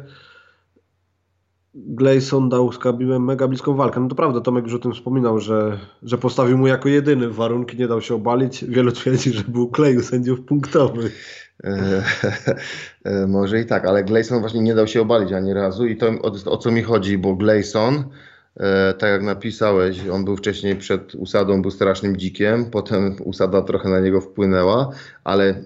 Gleison 1.76 2.50
dał 2.50 2.72
z 2.72 2.78
Kabibem 2.78 3.24
mega 3.24 3.48
bliską 3.48 3.76
walkę. 3.76 4.00
No 4.00 4.08
to 4.08 4.16
prawda, 4.16 4.42
Tomek 4.42 4.64
już 4.64 4.74
o 4.74 4.80
tym 4.80 4.94
wspominał, 4.94 5.40
że, 5.40 5.80
że 6.04 6.18
postawił 6.18 6.58
mu 6.58 6.68
jako 6.68 6.90
jedyny 6.90 7.30
warunki, 7.30 7.78
nie 7.78 7.88
dał 7.88 8.02
się 8.02 8.16
obalić. 8.16 8.66
Wielu 8.66 8.92
twierdzi, 8.92 9.34
że 9.34 9.44
był 9.44 9.70
kleju 9.70 10.02
sędziów 10.02 10.42
punktowych. 10.42 11.43
E, 13.06 13.28
może 13.28 13.60
i 13.60 13.66
tak, 13.66 13.86
ale 13.86 14.04
Gleison 14.04 14.40
właśnie 14.40 14.62
nie 14.62 14.76
dał 14.76 14.88
się 14.88 15.02
obalić 15.02 15.32
ani 15.32 15.54
razu 15.54 15.86
i 15.86 15.98
to 15.98 16.08
o, 16.08 16.52
o 16.52 16.58
co 16.58 16.72
mi 16.72 16.84
chodzi, 16.84 17.18
bo 17.18 17.36
Gleison, 17.36 18.04
e, 18.58 18.94
tak 18.94 19.10
jak 19.10 19.24
napisałeś, 19.24 20.08
on 20.08 20.26
był 20.26 20.38
wcześniej 20.38 20.76
przed 20.76 21.16
usadą, 21.16 21.62
był 21.62 21.72
strasznym 21.72 22.18
dzikiem, 22.18 22.66
potem 22.66 23.16
usada 23.24 23.62
trochę 23.62 23.90
na 23.90 24.00
niego 24.00 24.22
wpłynęła, 24.22 24.90
ale 25.24 25.64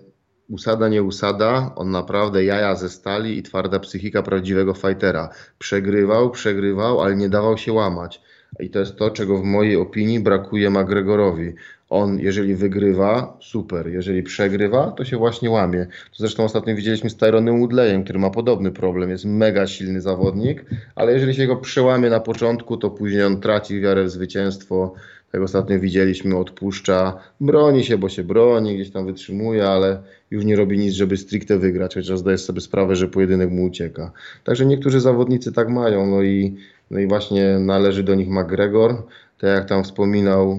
usada 0.49 0.89
nie 0.89 1.03
usada, 1.03 1.72
on 1.76 1.91
naprawdę 1.91 2.43
jaja 2.43 2.76
ze 2.76 2.89
stali 2.89 3.38
i 3.38 3.43
twarda 3.43 3.80
psychika 3.80 4.23
prawdziwego 4.23 4.73
fightera. 4.73 5.30
Przegrywał, 5.59 6.31
przegrywał, 6.31 7.01
ale 7.01 7.15
nie 7.15 7.30
dawał 7.30 7.57
się 7.57 7.73
łamać. 7.73 8.22
I 8.59 8.69
to 8.69 8.80
jest 8.80 8.95
to, 8.95 9.11
czego 9.11 9.38
w 9.38 9.43
mojej 9.43 9.76
opinii 9.76 10.19
brakuje 10.19 10.69
McGregorowi. 10.69 11.53
On, 11.89 12.19
jeżeli 12.19 12.55
wygrywa, 12.55 13.38
super. 13.41 13.88
Jeżeli 13.88 14.23
przegrywa, 14.23 14.91
to 14.91 15.05
się 15.05 15.18
właśnie 15.18 15.49
łamie. 15.49 15.85
To 15.85 16.18
zresztą 16.18 16.43
ostatnio 16.43 16.76
widzieliśmy 16.76 17.09
z 17.09 17.15
Tyronem 17.15 17.59
Woodleyem, 17.59 18.03
który 18.03 18.19
ma 18.19 18.30
podobny 18.30 18.72
problem. 18.72 19.09
Jest 19.09 19.26
mega 19.26 19.68
silny 19.68 20.01
zawodnik, 20.01 20.65
ale 20.95 21.14
jeżeli 21.14 21.35
się 21.35 21.47
go 21.47 21.55
przełamie 21.55 22.09
na 22.09 22.19
początku, 22.19 22.77
to 22.77 22.89
później 22.89 23.23
on 23.23 23.41
traci 23.41 23.81
wiarę 23.81 24.03
w 24.03 24.09
zwycięstwo. 24.09 24.93
Tak 25.31 25.41
ostatnio 25.41 25.80
widzieliśmy, 25.80 26.38
odpuszcza, 26.38 27.19
broni 27.41 27.84
się, 27.84 27.97
bo 27.97 28.09
się 28.09 28.23
broni, 28.23 28.76
gdzieś 28.76 28.91
tam 28.91 29.05
wytrzymuje, 29.05 29.68
ale 29.68 30.01
już 30.31 30.45
nie 30.45 30.55
robi 30.55 30.77
nic, 30.77 30.93
żeby 30.93 31.18
stricte 31.18 31.57
wygrać, 31.57 31.95
chociaż 31.95 32.19
zdaje 32.19 32.38
sobie 32.38 32.61
sprawę, 32.61 32.95
że 32.95 33.07
pojedynek 33.07 33.51
mu 33.51 33.65
ucieka. 33.65 34.11
Także 34.43 34.65
niektórzy 34.65 34.99
zawodnicy 34.99 35.51
tak 35.51 35.69
mają, 35.69 36.07
no 36.07 36.23
i, 36.23 36.55
no 36.91 36.99
i 36.99 37.07
właśnie 37.07 37.59
należy 37.59 38.03
do 38.03 38.15
nich 38.15 38.30
McGregor. 38.30 39.03
Tak 39.38 39.49
jak 39.49 39.69
tam 39.69 39.84
wspominał 39.84 40.57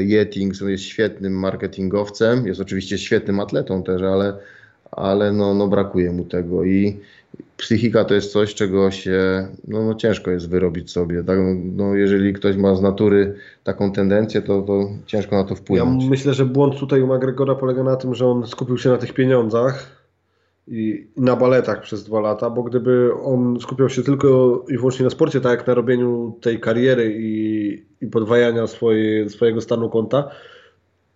y, 0.00 0.04
Yetting, 0.04 0.54
on 0.62 0.70
jest 0.70 0.84
świetnym 0.84 1.32
marketingowcem, 1.32 2.46
jest 2.46 2.60
oczywiście 2.60 2.98
świetnym 2.98 3.40
atletą 3.40 3.82
też, 3.82 4.02
ale, 4.02 4.34
ale 4.90 5.32
no, 5.32 5.54
no 5.54 5.68
brakuje 5.68 6.12
mu 6.12 6.24
tego 6.24 6.64
i 6.64 7.00
psychika 7.56 8.04
to 8.04 8.14
jest 8.14 8.32
coś, 8.32 8.54
czego 8.54 8.90
się 8.90 9.48
no, 9.68 9.82
no 9.84 9.94
ciężko 9.94 10.30
jest 10.30 10.48
wyrobić 10.48 10.90
sobie. 10.90 11.24
Tak? 11.24 11.38
No, 11.76 11.94
jeżeli 11.94 12.32
ktoś 12.32 12.56
ma 12.56 12.74
z 12.74 12.82
natury 12.82 13.34
taką 13.64 13.92
tendencję, 13.92 14.42
to, 14.42 14.62
to 14.62 14.88
ciężko 15.06 15.36
na 15.36 15.44
to 15.44 15.50
Ja 15.50 15.56
wpłynąć. 15.56 16.04
myślę, 16.04 16.34
że 16.34 16.46
błąd 16.46 16.78
tutaj 16.78 17.02
u 17.02 17.14
McGregora 17.14 17.54
polega 17.54 17.82
na 17.82 17.96
tym, 17.96 18.14
że 18.14 18.26
on 18.26 18.46
skupił 18.46 18.78
się 18.78 18.90
na 18.90 18.98
tych 18.98 19.14
pieniądzach 19.14 19.97
na 21.16 21.36
baletach 21.36 21.80
przez 21.80 22.04
dwa 22.04 22.20
lata, 22.20 22.50
bo 22.50 22.62
gdyby 22.62 23.10
on 23.24 23.60
skupiał 23.60 23.88
się 23.88 24.02
tylko 24.02 24.64
i 24.68 24.76
wyłącznie 24.76 25.04
na 25.04 25.10
sporcie, 25.10 25.40
tak 25.40 25.58
jak 25.58 25.66
na 25.66 25.74
robieniu 25.74 26.38
tej 26.40 26.60
kariery 26.60 27.14
i, 27.18 27.82
i 28.00 28.06
podwajania 28.06 28.66
swojej, 28.66 29.30
swojego 29.30 29.60
stanu 29.60 29.90
konta, 29.90 30.30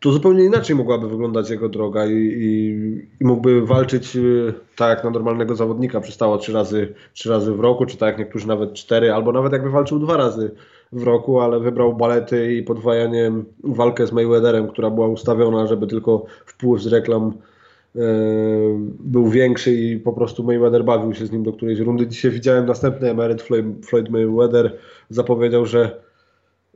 to 0.01 0.13
zupełnie 0.13 0.45
inaczej 0.45 0.77
mogłaby 0.77 1.09
wyglądać 1.09 1.51
jego 1.51 1.69
droga 1.69 2.07
i, 2.07 2.13
i, 2.13 2.75
i 3.21 3.25
mógłby 3.25 3.67
walczyć 3.67 4.17
y, 4.17 4.55
tak 4.77 4.97
jak 4.97 5.05
na 5.05 5.11
normalnego 5.11 5.57
zawodnika, 5.57 6.01
przystało 6.01 6.39
trzy 6.39 6.53
razy, 6.53 6.95
trzy 7.13 7.31
razy 7.31 7.53
w 7.53 7.61
roku, 7.61 7.87
czy 7.87 7.97
tak 7.97 8.09
jak 8.09 8.19
niektórzy 8.19 8.49
nawet 8.49 8.75
cztery, 8.75 9.13
albo 9.13 9.33
nawet 9.33 9.53
jakby 9.53 9.71
walczył 9.71 9.99
dwa 9.99 10.17
razy 10.17 10.55
w 10.93 11.03
roku, 11.03 11.41
ale 11.41 11.61
wybrał 11.61 11.97
balety 11.97 12.55
i 12.55 12.63
podwajanie 12.63 13.33
walkę 13.65 14.07
z 14.07 14.13
Mayweatherem, 14.13 14.69
która 14.69 14.91
była 14.91 15.09
ustawiona, 15.09 15.67
żeby 15.67 15.87
tylko 15.87 16.25
wpływ 16.47 16.83
z 16.83 16.87
reklam 16.87 17.33
był 19.01 19.29
większy 19.29 19.73
i 19.73 19.99
po 19.99 20.13
prostu 20.13 20.45
Mayweather 20.45 20.85
bawił 20.85 21.15
się 21.15 21.27
z 21.27 21.33
nim 21.33 21.43
do 21.43 21.53
którejś 21.53 21.79
rundy. 21.79 22.07
Dzisiaj 22.07 22.31
widziałem 22.31 22.67
następny 22.67 23.11
emeryt 23.11 23.43
Floyd, 23.43 23.67
Floyd 23.87 24.11
Mayweather. 24.11 24.79
Zapowiedział, 25.11 25.67
że 25.67 26.03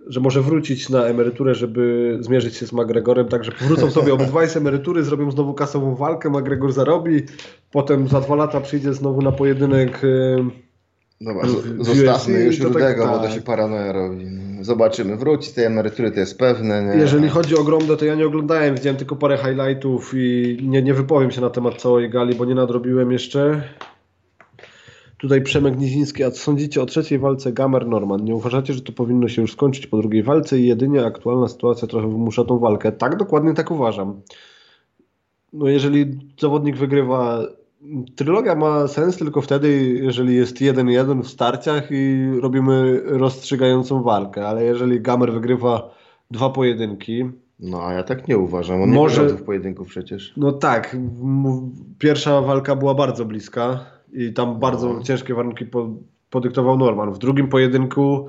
że 0.07 0.21
może 0.21 0.43
wrócić 0.43 0.89
na 0.89 1.05
emeryturę, 1.05 1.55
żeby 1.55 2.17
zmierzyć 2.21 2.57
się 2.57 2.67
z 2.67 2.73
McGregorem, 2.73 3.29
także 3.29 3.53
powrócą 3.53 3.91
sobie 3.91 4.15
obydwaj 4.15 4.49
z 4.49 4.57
emerytury, 4.57 5.05
zrobią 5.05 5.31
znowu 5.31 5.55
kasową 5.55 5.95
walkę, 5.95 6.31
McGregor 6.31 6.73
zarobi, 6.73 7.23
potem 7.71 8.09
za 8.09 8.21
dwa 8.21 8.35
lata 8.35 8.61
przyjdzie 8.61 8.95
znowu 8.95 9.23
na 9.23 9.33
pojedynek 9.33 10.03
e, 10.05 10.66
Dobra, 11.21 11.49
zostawmy 11.79 12.41
już 12.41 12.59
tak- 12.59 12.69
Rudego, 12.69 13.07
bo 13.07 13.13
to 13.13 13.23
tak. 13.23 13.33
się 13.33 13.41
paranoja 13.41 13.93
robi. 13.93 14.27
Zobaczymy. 14.61 15.17
Wróci 15.17 15.53
tej 15.53 15.65
emerytury, 15.65 16.11
to 16.11 16.21
jest 16.21 16.39
pewne. 16.39 16.85
Nie? 16.85 17.01
Jeżeli 17.01 17.29
chodzi 17.29 17.57
o 17.57 17.65
Gromdę, 17.65 17.97
to 17.97 18.05
ja 18.05 18.15
nie 18.15 18.27
oglądałem, 18.27 18.75
widziałem 18.75 18.97
tylko 18.97 19.17
parę 19.17 19.39
highlightów 19.39 20.13
i 20.17 20.59
nie, 20.63 20.83
nie 20.83 20.95
wypowiem 20.95 21.31
się 21.31 21.41
na 21.41 21.51
temat 21.51 21.83
całej 21.83 22.11
gali, 22.11 22.35
bo 22.35 22.45
nie 22.45 22.55
nadrobiłem 22.55 23.13
jeszcze. 23.13 23.63
Tutaj 25.19 25.43
Przemek 25.43 25.79
Niziński, 25.79 26.25
a 26.25 26.31
co 26.31 26.39
sądzicie 26.39 26.83
o 26.83 26.87
trzeciej 26.87 27.19
walce 27.19 27.53
Gamer-Norman? 27.53 28.23
Nie 28.23 28.35
uważacie, 28.35 28.75
że 28.75 28.83
to 28.83 28.93
powinno 28.93 29.29
się 29.29 29.43
już 29.43 29.53
skończyć 29.53 29.87
po 29.87 29.97
drugiej 29.97 30.23
walce 30.23 30.59
i 30.59 30.67
jedynie 30.67 31.05
aktualna 31.05 31.49
sytuacja 31.49 31.89
trochę 31.89 32.09
wymusza 32.09 32.45
tą 32.45 32.59
walkę? 32.59 32.93
Tak, 32.93 33.17
dokładnie 33.17 33.55
tak 33.55 33.71
uważam. 33.71 34.21
No 35.53 35.69
jeżeli 35.69 36.19
zawodnik 36.41 36.77
wygrywa, 36.77 37.47
trylogia 38.17 38.55
ma 38.55 38.89
sens 38.89 39.17
tylko 39.17 39.41
wtedy, 39.41 39.83
jeżeli 40.03 40.37
jest 40.37 40.57
1-1 40.57 41.23
w 41.23 41.29
starciach 41.29 41.89
i 41.91 42.27
robimy 42.41 43.01
rozstrzygającą 43.05 44.03
walkę, 44.03 44.49
ale 44.49 44.65
jeżeli 44.65 45.01
Gamer 45.01 45.33
wygrywa 45.33 45.91
dwa 46.31 46.51
pojedynki, 46.51 47.25
No 47.61 47.83
a 47.83 47.93
ja 47.93 48.03
tak 48.03 48.29
nie 48.29 48.39
uważam. 48.39 48.83
On 48.83 48.91
Może- 48.91 49.23
nie 49.23 49.29
tych 49.29 49.45
pojedynków 49.45 49.89
przecież. 49.89 50.33
no 50.37 50.53
tak, 50.53 50.97
pierwsza 51.99 52.41
walka 52.41 52.77
była 52.77 52.95
bardzo 52.95 53.25
bliska 53.25 53.81
i 54.13 54.33
tam 54.33 54.59
bardzo 54.59 54.93
No. 54.93 55.03
ciężkie 55.03 55.35
warunki 55.35 55.67
po, 55.67 55.89
podyktował 56.31 56.79
Norman. 56.79 57.13
W 57.15 57.19
drugim 57.19 57.49
pojedynku, 57.49 58.29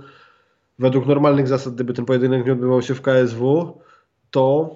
według 0.80 1.06
normalnych 1.06 1.48
zasad, 1.48 1.74
gdyby 1.74 1.94
ten 1.94 2.06
pojedynek 2.06 2.46
nie 2.46 2.52
odbywał 2.54 2.82
się 2.82 2.96
w 2.96 3.02
KSW, 3.02 3.74
to 4.32 4.76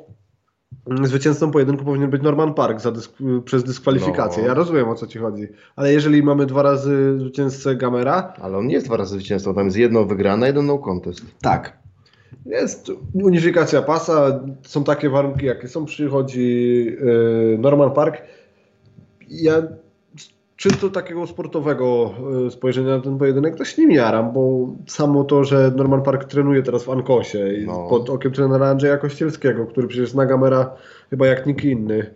zwycięzcą 1.03 1.51
pojedynku 1.51 1.85
powinien 1.85 2.09
być 2.09 2.21
Norman 2.23 2.53
Park 2.53 2.79
dysk- 2.79 3.41
przez 3.43 3.63
dyskwalifikację. 3.63 4.43
No. 4.43 4.47
Ja 4.49 4.53
rozumiem 4.53 4.89
o 4.89 4.95
co 4.95 5.07
ci 5.07 5.19
chodzi. 5.19 5.47
Ale 5.75 5.93
jeżeli 5.93 6.23
mamy 6.23 6.45
dwa 6.45 6.61
razy 6.61 7.19
zwycięzcę 7.19 7.75
Gamera, 7.75 8.33
Ale 8.41 8.57
on 8.57 8.67
nie 8.67 8.73
jest 8.73 8.85
dwa 8.85 8.97
razy 8.97 9.15
zwycięzcą. 9.15 9.53
Tam 9.53 9.65
jest 9.65 9.77
jedno 9.77 10.05
wygrane, 10.05 10.47
jeden 10.47 10.65
no 10.65 10.77
contest. 10.77 11.21
tak. 11.41 11.81
Jest 12.45 12.91
unifikacja 13.13 13.81
pasa, 13.81 14.39
są 14.63 14.83
takie 14.83 15.09
warunki, 15.09 15.45
jakie 15.45 15.67
są. 15.67 15.85
Przychodzi 15.85 16.85
yy, 16.85 17.57
Norman 17.59 17.91
Park. 17.91 18.21
Ja 19.29 19.63
czysto 20.61 20.89
takiego 20.89 21.27
sportowego 21.27 22.13
yy, 22.43 22.51
spojrzenia 22.51 22.97
na 22.97 23.03
ten 23.03 23.17
pojedynek 23.17 23.55
to 23.55 23.65
się 23.65 23.81
nim 23.81 23.91
jaram, 23.91 24.33
bo 24.33 24.67
samo 24.87 25.23
to, 25.23 25.43
że 25.43 25.71
Norman 25.75 26.01
Park 26.01 26.23
trenuje 26.23 26.63
teraz 26.63 26.83
w 26.83 26.89
Ankosie 26.89 27.53
i 27.53 27.65
No. 27.65 27.87
pod 27.89 28.09
okiem 28.09 28.31
trenera 28.31 28.67
Andrzeja 28.69 28.97
Kościelskiego, 28.97 29.65
który 29.65 29.87
przecież 29.87 30.09
zna 30.09 30.25
Gamera 30.25 30.75
chyba 31.09 31.27
jak 31.27 31.45
nikt 31.45 31.63
inny. 31.63 32.13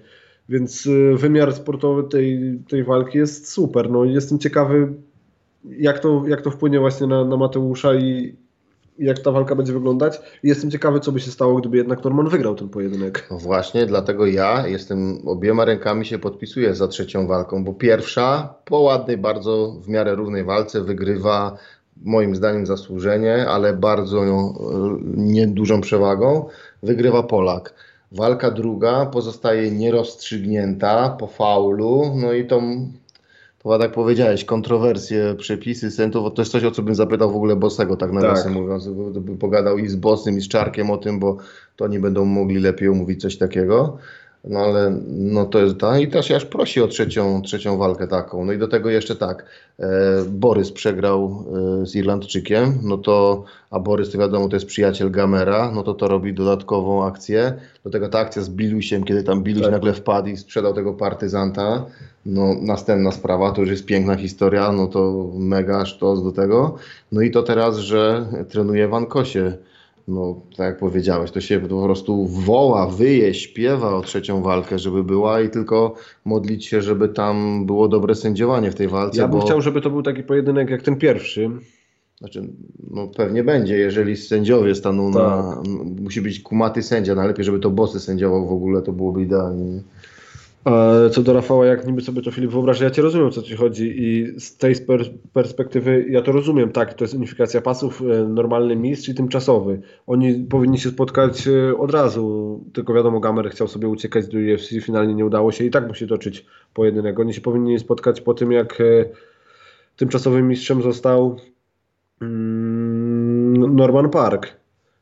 Więc 0.50 0.86
yy, 0.86 1.18
wymiar 1.18 1.54
sportowy 1.54 2.04
tej, 2.04 2.60
tej 2.70 2.84
walki 2.84 3.18
jest 3.18 3.52
super. 3.52 3.90
No, 3.90 4.06
jestem 4.06 4.40
ciekawy, 4.40 4.94
jak 5.66 6.00
to, 6.00 6.24
jak 6.28 6.42
to 6.42 6.52
wpłynie 6.52 6.80
właśnie 6.80 7.08
na, 7.08 7.26
na 7.26 7.38
Mateusza 7.38 7.96
i 7.96 8.36
jak 9.00 9.20
ta 9.20 9.32
walka 9.32 9.56
będzie 9.56 9.74
wyglądać. 9.74 10.22
Jestem 10.44 10.72
ciekawy, 10.72 11.00
co 11.00 11.12
by 11.12 11.20
się 11.20 11.32
stało, 11.32 11.56
gdyby 11.56 11.78
jednak 11.78 12.04
Norman 12.04 12.30
wygrał 12.30 12.56
ten 12.56 12.70
pojedynek. 12.70 13.28
No 13.32 13.38
właśnie, 13.38 13.86
dlatego 13.86 14.26
ja 14.26 14.68
jestem 14.68 15.22
obiema 15.26 15.66
rękami 15.66 16.06
się 16.06 16.20
podpisuję 16.20 16.76
za 16.76 16.88
trzecią 16.88 17.28
walką, 17.28 17.64
bo 17.64 17.74
pierwsza 17.74 18.54
po 18.66 18.80
ładnej, 18.80 19.18
bardzo 19.18 19.76
w 19.82 19.90
miarę 19.90 20.16
równej 20.16 20.44
walce 20.44 20.82
wygrywa 20.82 21.58
moim 22.04 22.36
zdaniem 22.36 22.66
zasłużenie, 22.66 23.48
ale 23.48 23.74
bardzo 23.74 24.24
e, 24.24 24.56
niedużą 25.16 25.82
przewagą 25.82 26.46
wygrywa 26.84 27.24
Polak. 27.24 27.74
Walka 28.12 28.52
druga 28.52 29.06
pozostaje 29.06 29.72
nierozstrzygnięta 29.72 31.10
po 31.10 31.28
faulu, 31.28 32.14
no 32.16 32.34
i 32.34 32.48
tą 32.48 32.92
to 33.74 33.80
tak 33.80 33.92
powiedziałeś, 33.92 34.46
kontrowersje, 34.46 35.36
przepisy, 35.38 35.92
sędziów, 35.92 36.34
to 36.34 36.42
jest 36.42 36.52
coś, 36.52 36.64
o 36.64 36.72
co 36.72 36.82
bym 36.82 36.96
zapytał 36.96 37.32
w 37.32 37.36
ogóle 37.36 37.56
Bossego, 37.56 37.98
tak 37.98 38.12
nawiasem 38.12 38.54
Tak. 38.54 38.62
mówiąc, 38.62 38.88
by, 38.88 39.22
by 39.22 39.38
pogadał 39.38 39.78
i 39.78 39.88
z 39.88 39.96
Bossem, 39.96 40.38
i 40.38 40.42
z 40.42 40.48
Czarkiem 40.48 40.92
o 40.92 40.98
tym, 40.98 41.20
bo 41.20 41.38
to 41.76 41.86
oni 41.86 42.00
będą 42.00 42.26
mogli 42.26 42.60
lepiej 42.60 42.90
omówić 42.90 43.22
coś 43.22 43.38
takiego. 43.38 43.98
No 44.48 44.60
ale 44.60 45.00
no 45.08 45.46
to 45.46 45.60
jest 45.60 45.78
ta 45.78 46.00
i 46.00 46.08
też 46.08 46.32
aż 46.32 46.46
prosi 46.46 46.82
o 46.82 46.88
trzecią, 46.88 47.42
trzecią 47.42 47.78
walkę 47.78 48.08
taką. 48.08 48.46
No 48.46 48.54
i 48.54 48.58
do 48.58 48.68
tego 48.68 48.90
jeszcze 48.90 49.16
tak, 49.16 49.46
e, 49.80 49.86
Borys 50.30 50.72
przegrał 50.72 51.46
e, 51.82 51.86
z 51.86 51.96
Irlandczykiem, 51.96 52.80
no 52.84 52.98
to, 52.98 53.44
a 53.72 53.80
Borys 53.80 54.12
to 54.12 54.18
wiadomo 54.18 54.50
to 54.50 54.56
jest 54.56 54.66
przyjaciel 54.66 55.12
Gamera, 55.12 55.72
no 55.72 55.84
to 55.84 55.94
to 55.94 56.08
robi 56.08 56.34
dodatkową 56.34 57.06
akcję. 57.06 57.54
Do 57.84 57.90
tego 57.90 58.10
ta 58.10 58.20
akcja 58.20 58.42
z 58.42 58.50
Bilusiem, 58.50 59.04
kiedy 59.04 59.24
tam 59.24 59.44
Biluś 59.44 59.64
Tak. 59.64 59.72
nagle 59.72 59.94
wpadł 59.94 60.28
i 60.28 60.38
sprzedał 60.38 60.74
tego 60.74 60.94
partyzanta. 60.94 61.86
No 62.26 62.56
następna 62.62 63.12
sprawa, 63.12 63.52
to 63.52 63.62
już 63.62 63.70
jest 63.70 63.86
piękna 63.86 64.16
historia, 64.16 64.72
no 64.72 64.88
to 64.88 65.30
mega 65.38 65.86
sztos 65.86 66.24
do 66.24 66.32
tego. 66.32 66.76
No 67.12 67.22
i 67.22 67.32
to 67.32 67.44
teraz, 67.44 67.78
że 67.78 68.26
trenuje 68.50 68.88
w 68.88 68.94
Ankosie. 68.94 69.58
No, 70.08 70.42
tak 70.58 70.66
jak 70.66 70.78
powiedziałeś, 70.78 71.32
to 71.32 71.42
się 71.42 71.60
po 71.60 71.84
prostu 71.84 72.28
woła, 72.28 72.88
wyje, 72.88 73.34
śpiewa 73.34 73.96
o 73.96 74.02
trzecią 74.02 74.42
walkę, 74.42 74.80
żeby 74.80 75.04
była 75.04 75.42
i 75.42 75.50
tylko 75.50 75.96
modlić 76.26 76.66
się, 76.66 76.82
żeby 76.82 77.10
tam 77.10 77.66
było 77.66 77.88
dobre 77.88 78.16
sędziowanie 78.16 78.72
w 78.72 78.76
tej 78.76 78.88
walce. 78.88 79.22
Ja 79.22 79.28
bym 79.28 79.40
bo, 79.40 79.46
chciał, 79.46 79.62
żeby 79.62 79.82
to 79.82 79.90
był 79.90 80.04
taki 80.04 80.24
pojedynek 80.24 80.70
jak 80.70 80.82
ten 80.82 80.96
pierwszy. 80.96 81.52
Znaczy, 82.20 82.48
no 82.92 83.08
pewnie 83.08 83.44
będzie, 83.44 83.78
jeżeli 83.78 84.18
sędziowie 84.18 84.76
staną 84.76 85.12
Tak. 85.12 85.22
na... 85.24 85.62
Musi 86.02 86.22
być 86.22 86.40
kumaty 86.40 86.84
sędzia, 86.84 87.16
najlepiej, 87.16 87.46
żeby 87.46 87.60
to 87.60 87.70
bossy 87.70 88.00
sędziował 88.00 88.48
w 88.48 88.52
ogóle, 88.52 88.82
to 88.82 88.94
byłoby 88.94 89.22
idealnie. 89.22 89.82
Co 91.12 91.24
do 91.24 91.34
Rafała, 91.34 91.66
jak 91.66 91.88
niby 91.88 92.02
sobie 92.02 92.22
to 92.22 92.32
Filip 92.32 92.52
wyobraża, 92.52 92.84
ja 92.84 92.92
cię 92.92 93.02
rozumiem, 93.02 93.32
co 93.32 93.42
ci 93.42 93.56
chodzi 93.56 93.94
i 93.98 94.40
z 94.40 94.58
tej 94.58 94.76
perspektywy 95.34 96.06
ja 96.10 96.22
to 96.22 96.32
rozumiem, 96.32 96.72
tak, 96.72 96.94
to 96.94 97.04
jest 97.04 97.14
unifikacja 97.14 97.62
pasów, 97.62 98.02
e, 98.02 98.28
normalny 98.28 98.76
mistrz 98.76 99.10
i 99.10 99.16
tymczasowy. 99.16 99.82
Oni 100.08 100.34
powinni 100.34 100.80
się 100.80 100.90
spotkać 100.90 101.48
e, 101.48 101.78
od 101.78 101.92
razu, 101.92 102.64
tylko 102.74 102.94
wiadomo, 102.94 103.20
Gamer 103.20 103.50
chciał 103.50 103.68
sobie 103.68 103.88
uciekać 103.88 104.28
do 104.28 104.38
UFC, 104.38 104.70
finalnie 104.86 105.14
nie 105.14 105.26
udało 105.26 105.52
się 105.52 105.64
i 105.64 105.70
tak 105.70 105.88
musi 105.88 106.08
toczyć 106.08 106.46
pojedynek. 106.74 107.20
Oni 107.20 107.34
się 107.34 107.42
powinni 107.42 107.80
spotkać 107.80 108.22
po 108.22 108.34
tym, 108.34 108.52
jak 108.52 108.82
e, 108.82 109.06
tymczasowym 109.96 110.48
mistrzem 110.48 110.82
został 110.82 111.38
mm, 112.22 113.76
Norman 113.76 114.10
Park. 114.10 114.48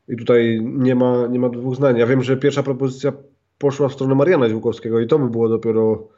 I 0.08 0.16
tutaj 0.16 0.60
nie 0.62 0.94
ma, 0.94 1.26
nie 1.26 1.38
ma 1.38 1.48
dwóch 1.48 1.76
zdań. 1.76 1.98
Ja 1.98 2.06
wiem, 2.06 2.22
że 2.22 2.36
pierwsza 2.36 2.62
propozycja 2.62 3.12
poszła 3.64 3.88
w 3.88 3.92
stronę 3.92 4.14
Mariana 4.14 4.48
Ziółkowskiego 4.48 5.00
i 5.00 5.06
to 5.06 5.18
by 5.18 5.30
było 5.30 5.48
dopiero 5.48 6.08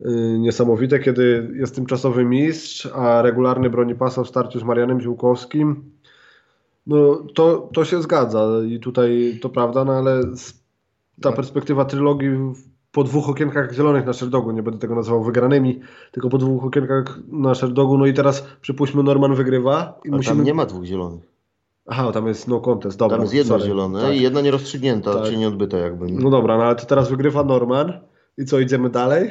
y, 0.00 0.38
niesamowite, 0.38 0.98
kiedy 0.98 1.50
jest 1.54 1.74
tymczasowy 1.74 2.24
mistrz, 2.24 2.88
a 2.94 3.22
regularny 3.22 3.70
broni 3.70 3.94
pasa 3.94 4.24
w 4.24 4.28
starciu 4.28 4.58
z 4.60 4.64
Marianem 4.64 5.00
Ziółkowskim. 5.00 5.90
No 6.86 7.14
to, 7.34 7.70
to 7.74 7.84
się 7.84 8.02
zgadza 8.02 8.48
i 8.68 8.80
tutaj 8.80 9.38
to 9.42 9.48
prawda, 9.48 9.84
no 9.84 9.92
ale 9.92 10.22
ta 11.22 11.30
No. 11.30 11.36
perspektywa 11.36 11.84
trylogii 11.84 12.30
po 12.92 13.04
dwóch 13.04 13.28
okienkach 13.28 13.72
zielonych 13.72 14.06
na 14.06 14.12
Sherdogu, 14.12 14.50
nie 14.50 14.62
będę 14.62 14.78
tego 14.80 14.94
nazywał 14.94 15.24
wygranymi, 15.24 15.80
tylko 16.12 16.28
po 16.28 16.38
dwóch 16.38 16.64
okienkach 16.64 17.18
na 17.28 17.54
Sherdogu, 17.54 17.98
no 17.98 18.06
i 18.06 18.14
teraz 18.14 18.46
przypuśćmy 18.60 19.02
Norman 19.02 19.34
wygrywa 19.34 20.00
i 20.04 20.08
A 20.08 20.16
musimy... 20.16 20.36
tam 20.36 20.44
nie 20.44 20.54
ma 20.54 20.66
dwóch 20.66 20.84
zielonych. 20.84 21.33
Aha, 21.86 22.12
tam 22.12 22.28
jest 22.28 22.48
no 22.48 22.60
contest, 22.60 22.98
dobra. 22.98 23.16
Tam 23.16 23.22
jest 23.24 23.34
jedno 23.34 23.54
sorry. 23.54 23.68
zielone 23.68 24.02
Tak. 24.02 24.14
i 24.14 24.22
jedna 24.22 24.40
nierozstrzygnięta, 24.40 25.14
Tak. 25.14 25.24
czy 25.24 25.36
nieodbyta 25.36 25.78
jakby. 25.78 26.06
No 26.12 26.30
dobra, 26.30 26.58
no 26.58 26.64
ale 26.64 26.76
to 26.76 26.86
teraz 26.86 27.10
wygrywa 27.10 27.44
Norman 27.44 27.92
i 28.38 28.44
co, 28.44 28.60
idziemy 28.60 28.90
dalej? 28.90 29.30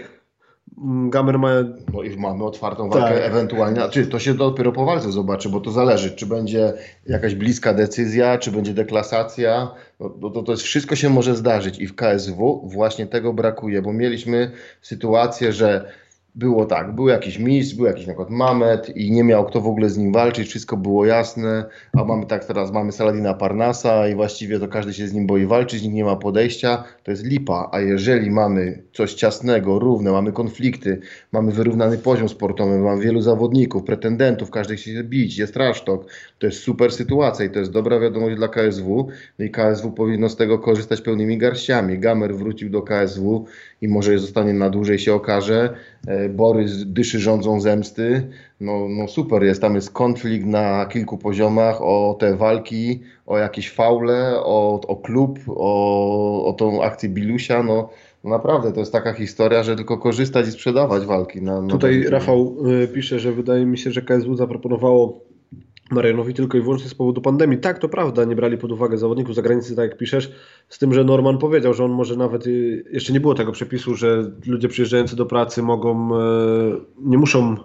Mm, 0.78 1.10
Gamer 1.10 1.40
ma 1.40 1.50
No 1.94 2.04
i 2.04 2.18
mamy 2.18 2.44
otwartą 2.46 2.90
walkę 2.90 3.16
Tak. 3.16 3.24
ewentualnie, 3.24 3.82
czy 3.92 4.08
to 4.08 4.20
się 4.20 4.34
dopiero 4.34 4.72
po 4.72 4.86
walce 4.86 5.12
zobaczy, 5.12 5.50
bo 5.50 5.60
to 5.60 5.72
zależy, 5.72 6.12
czy 6.12 6.26
będzie 6.26 6.74
jakaś 7.08 7.36
bliska 7.36 7.74
decyzja, 7.74 8.38
czy 8.38 8.52
będzie 8.52 8.74
deklasacja, 8.74 9.72
no, 10.00 10.18
no 10.22 10.30
to, 10.30 10.44
to 10.44 10.52
jest, 10.52 10.64
wszystko 10.64 10.96
się 10.96 11.10
może 11.10 11.36
zdarzyć 11.36 11.80
i 11.80 11.88
w 11.88 11.96
KSW 11.96 12.62
właśnie 12.74 13.08
tego 13.08 13.34
brakuje, 13.34 13.82
bo 13.82 13.94
mieliśmy 13.94 14.52
sytuację, 14.82 15.54
że 15.54 15.92
było 16.36 16.66
tak, 16.66 16.96
był 16.96 17.08
jakiś 17.08 17.40
mistrz, 17.40 17.76
był 17.76 17.86
jakiś 17.86 18.08
na 18.08 18.14
przykład 18.14 18.30
Mamet 18.30 18.98
i 18.98 19.12
nie 19.12 19.24
miał 19.24 19.46
kto 19.46 19.62
w 19.62 19.68
ogóle 19.68 19.90
z 19.90 19.98
nim 19.98 20.14
walczyć, 20.14 20.48
wszystko 20.48 20.78
było 20.78 21.06
jasne, 21.06 21.66
a 21.94 22.04
mamy 22.04 22.26
tak 22.26 22.46
teraz, 22.46 22.72
mamy 22.72 22.92
Saladina 22.92 23.34
Parnasa 23.34 24.08
i 24.08 24.16
właściwie 24.16 24.60
to 24.60 24.68
każdy 24.68 24.94
się 24.94 25.08
z 25.08 25.14
nim 25.14 25.28
boi 25.28 25.46
walczyć, 25.46 25.84
nikt 25.84 25.96
nie 25.96 26.04
ma 26.04 26.16
podejścia, 26.16 26.84
to 27.04 27.12
jest 27.12 27.26
lipa, 27.26 27.70
a 27.72 27.80
jeżeli 27.80 28.32
mamy 28.32 28.84
coś 28.94 29.14
ciasnego, 29.14 29.80
równe, 29.80 30.12
mamy 30.12 30.32
konflikty, 30.32 31.00
mamy 31.32 31.52
wyrównany 31.52 31.98
poziom 31.98 32.30
sportowy, 32.30 32.80
mamy 32.80 33.02
wielu 33.02 33.22
zawodników, 33.22 33.84
pretendentów, 33.84 34.52
każdy 34.52 34.76
chce 34.76 34.92
się 34.92 35.04
bić, 35.04 35.38
jest 35.38 35.56
rasztok, 35.56 36.06
to 36.40 36.48
jest 36.48 36.60
super 36.60 36.92
sytuacja 36.92 37.46
i 37.46 37.50
to 37.50 37.60
jest 37.60 37.72
dobra 37.72 38.00
wiadomość 38.00 38.36
dla 38.36 38.48
KSW 38.48 39.08
no 39.40 39.46
i 39.46 39.50
KSW 39.50 39.92
powinno 39.92 40.30
z 40.30 40.36
tego 40.36 40.60
korzystać 40.60 41.02
pełnymi 41.02 41.38
garściami. 41.38 42.00
Gamer 42.00 42.36
wrócił 42.36 42.70
do 42.70 42.82
KSW 42.82 43.46
i 43.82 43.88
może 43.88 44.20
zostanie 44.20 44.54
na 44.54 44.70
dłużej 44.70 45.00
się 45.00 45.14
okaże. 45.14 45.74
E, 46.08 46.30
Borys 46.30 46.86
dyszy 46.86 47.20
rządzą 47.20 47.62
zemsty. 47.62 48.28
No, 48.60 48.88
no 48.90 49.08
super 49.08 49.44
jest, 49.44 49.62
tam 49.62 49.76
jest 49.76 49.92
konflikt 49.92 50.46
na 50.46 50.86
kilku 50.86 51.18
poziomach 51.18 51.82
o 51.82 52.18
te 52.20 52.36
walki, 52.36 53.02
o 53.26 53.38
jakieś 53.38 53.72
faule, 53.72 54.34
o, 54.36 54.82
o 54.88 54.96
klub, 54.96 55.40
o, 55.48 56.46
o 56.46 56.54
tą 56.54 56.84
akcję 56.84 57.10
Bilusia. 57.10 57.64
No, 57.64 57.90
no 58.24 58.30
naprawdę 58.30 58.74
to 58.74 58.80
jest 58.80 58.92
taka 58.92 59.14
historia, 59.14 59.64
że 59.64 59.76
tylko 59.76 59.98
korzystać 59.98 60.48
i 60.48 60.52
sprzedawać 60.52 61.06
walki. 61.06 61.42
Na, 61.42 61.62
na 61.62 61.68
Tutaj. 61.68 62.04
Rafał 62.04 62.56
y, 62.84 62.88
pisze, 62.88 63.20
że 63.20 63.32
wydaje 63.32 63.66
mi 63.66 63.78
się, 63.78 63.92
że 63.92 64.02
KSW 64.02 64.36
zaproponowało 64.36 65.33
Marianowi 65.94 66.34
tylko 66.34 66.58
i 66.58 66.62
wyłącznie 66.62 66.90
z 66.90 66.96
powodu 66.96 67.22
pandemii. 67.22 67.58
Tak, 67.58 67.80
to 67.80 67.90
prawda, 67.90 68.26
nie 68.26 68.36
brali 68.36 68.58
pod 68.58 68.72
uwagę 68.72 68.98
zawodników 68.98 69.36
zagranicy, 69.36 69.76
tak 69.76 69.90
jak 69.90 69.98
piszesz, 69.98 70.32
z 70.70 70.80
tym, 70.80 70.94
że 70.94 71.04
Norman 71.04 71.38
powiedział, 71.38 71.74
że 71.74 71.86
on 71.86 71.92
może 71.92 72.16
nawet, 72.16 72.48
y, 72.48 72.86
jeszcze 72.92 73.14
nie 73.14 73.20
było 73.20 73.36
tego 73.36 73.52
przepisu, 73.52 73.96
że 73.96 74.32
ludzie 74.48 74.68
przyjeżdżający 74.68 75.16
do 75.16 75.26
pracy 75.26 75.64
mogą, 75.64 76.16
y, 76.16 76.22
nie 77.02 77.18
muszą 77.18 77.56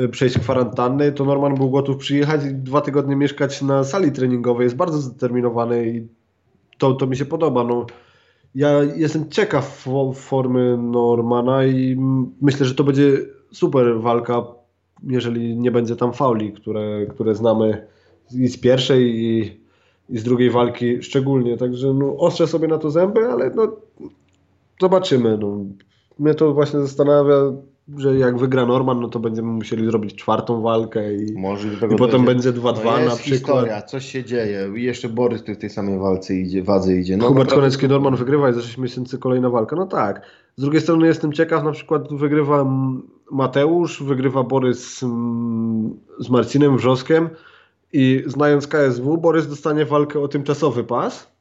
y, 0.00 0.08
przejść 0.08 0.38
kwarantanny, 0.38 1.12
to 1.12 1.24
Norman 1.24 1.54
był 1.54 1.70
gotów 1.70 1.96
przyjechać 1.96 2.44
i 2.44 2.54
dwa 2.54 2.80
tygodnie 2.80 3.16
mieszkać 3.16 3.62
na 3.62 3.84
sali 3.84 4.12
treningowej, 4.12 4.64
jest 4.64 4.76
bardzo 4.76 4.98
zdeterminowany 4.98 5.88
i 5.88 6.08
to, 6.78 6.92
to 6.92 7.06
mi 7.06 7.16
się 7.16 7.24
podoba. 7.24 7.64
No, 7.64 7.86
ja 8.54 8.82
jestem 8.82 9.30
ciekaw 9.30 9.84
fo- 9.86 10.14
formy 10.14 10.78
Normana 10.78 11.64
i 11.64 11.96
myślę, 12.40 12.66
że 12.66 12.74
to 12.74 12.84
będzie 12.84 13.18
super 13.52 14.00
walka, 14.00 14.42
jeżeli 15.02 15.56
nie 15.56 15.70
będzie 15.70 15.96
tam 15.96 16.12
fauli, 16.12 16.52
które, 16.52 17.06
które 17.06 17.34
znamy 17.34 17.86
i 18.34 18.48
z 18.48 18.58
pierwszej 18.58 19.02
i, 19.02 19.60
i 20.08 20.18
z 20.18 20.22
drugiej 20.22 20.50
walki 20.50 21.02
szczególnie. 21.02 21.56
Także 21.56 21.94
no, 21.94 22.16
ostrzę 22.16 22.46
sobie 22.46 22.68
na 22.68 22.78
to 22.78 22.90
zęby, 22.90 23.26
ale 23.26 23.50
no, 23.50 23.76
zobaczymy. 24.80 25.38
No. 25.38 25.58
Mnie 26.18 26.34
to 26.34 26.54
właśnie 26.54 26.80
zastanawia, 26.80 27.34
że 27.96 28.18
jak 28.18 28.38
wygra 28.38 28.66
Norman, 28.66 29.00
no 29.00 29.08
to 29.08 29.18
będziemy 29.18 29.48
musieli 29.48 29.86
zrobić 29.86 30.14
czwartą 30.14 30.62
walkę 30.62 31.14
i, 31.14 31.34
i 31.92 31.96
potem 31.98 32.24
będzie 32.24 32.52
2-2 32.52 32.62
no 32.62 32.70
na 32.74 33.16
przykład. 33.16 33.18
historia, 33.18 33.82
coś 33.82 34.06
się 34.06 34.24
dzieje 34.24 34.70
i 34.76 34.82
jeszcze 34.82 35.08
Borys 35.08 35.42
w 35.42 35.56
tej 35.56 35.70
samej 35.70 35.98
walce 35.98 36.34
idzie, 36.34 36.62
wadze 36.62 36.96
idzie. 36.96 37.16
No, 37.16 37.28
Hubert 37.28 37.54
Konecki. 37.54 37.88
Norman 37.88 38.16
wygrywa 38.16 38.50
i 38.50 38.54
za 38.54 38.62
6 38.62 38.78
miesięcy 38.78 39.18
kolejna 39.18 39.50
walka. 39.50 39.76
No 39.76 39.86
tak. 39.86 40.22
Z 40.56 40.62
drugiej 40.62 40.80
strony 40.80 41.06
jestem 41.06 41.32
ciekaw, 41.32 41.64
na 41.64 41.72
przykład 41.72 42.14
wygrywa 42.14 42.66
Mateusz, 43.30 44.02
wygrywa 44.02 44.42
Borys 44.42 45.04
z 46.18 46.30
Marcinem 46.30 46.76
Wrzoskiem 46.76 47.28
i 47.92 48.22
znając 48.26 48.66
KSW, 48.66 49.18
Borys 49.18 49.48
dostanie 49.48 49.84
walkę 49.84 50.20
o 50.20 50.28
tymczasowy 50.28 50.84
pas, 50.84 51.33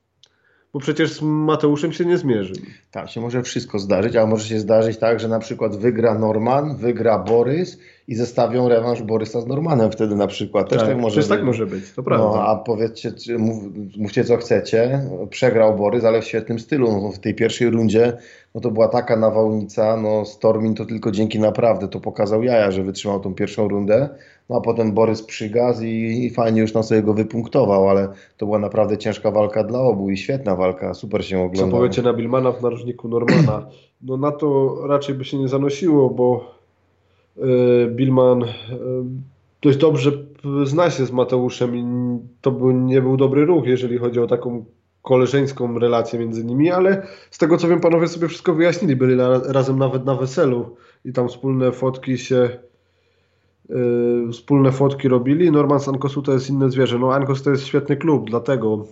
bo 0.73 0.79
przecież 0.79 1.13
z 1.13 1.21
Mateuszem 1.21 1.93
się 1.93 2.05
nie 2.05 2.17
zmierzy. 2.17 2.53
Tak, 2.91 3.09
się 3.09 3.21
może 3.21 3.43
wszystko 3.43 3.79
zdarzyć, 3.79 4.15
a 4.15 4.25
może 4.25 4.47
się 4.47 4.59
zdarzyć 4.59 4.97
tak, 4.97 5.19
że 5.19 5.27
na 5.27 5.39
przykład 5.39 5.75
wygra 5.75 6.19
Norman, 6.19 6.75
wygra 6.75 7.19
Borys 7.19 7.79
i 8.07 8.15
zestawią 8.15 8.69
rewanż 8.69 9.01
Borysa 9.01 9.41
z 9.41 9.47
Normanem 9.47 9.91
wtedy 9.91 10.15
na 10.15 10.27
przykład. 10.27 10.69
Też 10.69 10.81
tak, 10.81 10.97
może 10.97 11.15
Też 11.15 11.29
tak 11.29 11.39
być. 11.39 11.45
może 11.45 11.65
być, 11.65 11.91
to 11.91 12.03
prawda. 12.03 12.25
No, 12.25 12.47
a 12.47 12.55
powiedzcie, 12.55 13.13
mów, 13.37 13.63
mówcie 13.97 14.23
co 14.23 14.37
chcecie. 14.37 15.01
Przegrał 15.29 15.75
Borys, 15.75 16.05
ale 16.05 16.21
w 16.21 16.25
świetnym 16.25 16.59
stylu. 16.59 17.01
No, 17.01 17.11
w 17.11 17.19
tej 17.19 17.35
pierwszej 17.35 17.69
rundzie 17.69 18.17
no, 18.55 18.61
to 18.61 18.71
była 18.71 18.87
taka 18.87 19.15
nawałnica. 19.15 19.97
No, 19.97 20.25
Stormin 20.25 20.75
to 20.75 20.85
tylko 20.85 21.11
dzięki 21.11 21.39
naprawdę 21.39 21.87
to 21.87 21.99
pokazał 21.99 22.43
jaja, 22.43 22.71
że 22.71 22.83
wytrzymał 22.83 23.19
tą 23.19 23.35
pierwszą 23.35 23.67
rundę. 23.67 24.09
No 24.49 24.57
a 24.57 24.61
potem 24.61 24.91
Borys 24.91 25.23
przygaz 25.23 25.81
i, 25.81 26.25
i 26.25 26.29
fajnie 26.29 26.61
już 26.61 26.73
tam 26.73 26.83
sobie 26.83 27.03
go 27.03 27.13
wypunktował, 27.13 27.89
ale 27.89 28.07
to 28.37 28.45
była 28.45 28.59
naprawdę 28.59 28.97
ciężka 28.97 29.31
walka 29.31 29.63
dla 29.63 29.79
obu 29.79 30.09
i 30.09 30.17
świetna 30.17 30.55
walka. 30.55 30.93
Super 30.93 31.25
się 31.25 31.35
Co 31.35 31.43
oglądało. 31.43 31.81
powiecie 31.81 32.01
na 32.01 32.13
Bilmana 32.13 32.51
w 32.51 32.61
narożniku 32.61 33.07
Normana? 33.07 33.65
No 34.05 34.17
na 34.17 34.31
to 34.31 34.77
raczej 34.87 35.15
by 35.15 35.25
się 35.25 35.37
nie 35.37 35.47
zanosiło, 35.47 36.09
bo 36.09 36.55
e, 37.37 37.41
Bilman 37.87 38.43
e, 38.43 38.47
dość 39.61 39.77
dobrze 39.77 40.11
zna 40.63 40.89
się 40.89 41.05
z 41.05 41.11
Mateuszem 41.11 41.75
i 41.75 41.85
to 42.41 42.51
był, 42.51 42.71
nie 42.71 43.01
był 43.01 43.17
dobry 43.17 43.45
ruch, 43.45 43.65
jeżeli 43.65 43.97
chodzi 43.97 44.19
o 44.19 44.27
taką 44.27 44.65
koleżeńską 45.01 45.79
relację 45.79 46.19
między 46.19 46.45
nimi, 46.45 46.71
ale 46.71 47.07
z 47.31 47.37
tego 47.37 47.57
co 47.57 47.67
wiem, 47.67 47.79
panowie 47.79 48.07
sobie 48.07 48.27
wszystko 48.27 48.53
wyjaśnili, 48.53 48.95
byli 48.95 49.15
ra, 49.15 49.41
razem 49.47 49.79
nawet 49.79 50.05
na 50.05 50.15
weselu 50.15 50.75
i 51.05 51.13
tam 51.13 51.29
wspólne 51.29 51.71
fotki 51.71 52.17
się 52.17 52.49
e, 53.69 54.31
wspólne 54.31 54.72
fotki 54.72 55.07
robili. 55.07 55.52
Norman 55.52 55.80
z 55.80 55.88
Ankosu 55.88 56.22
to 56.22 56.34
jest 56.34 56.49
inne 56.49 56.72
zwierzę. 56.72 56.99
No 56.99 57.14
Ankos 57.14 57.44
to 57.44 57.49
jest 57.49 57.65
świetny 57.65 57.98
klub, 57.98 58.30
dlatego 58.30 58.85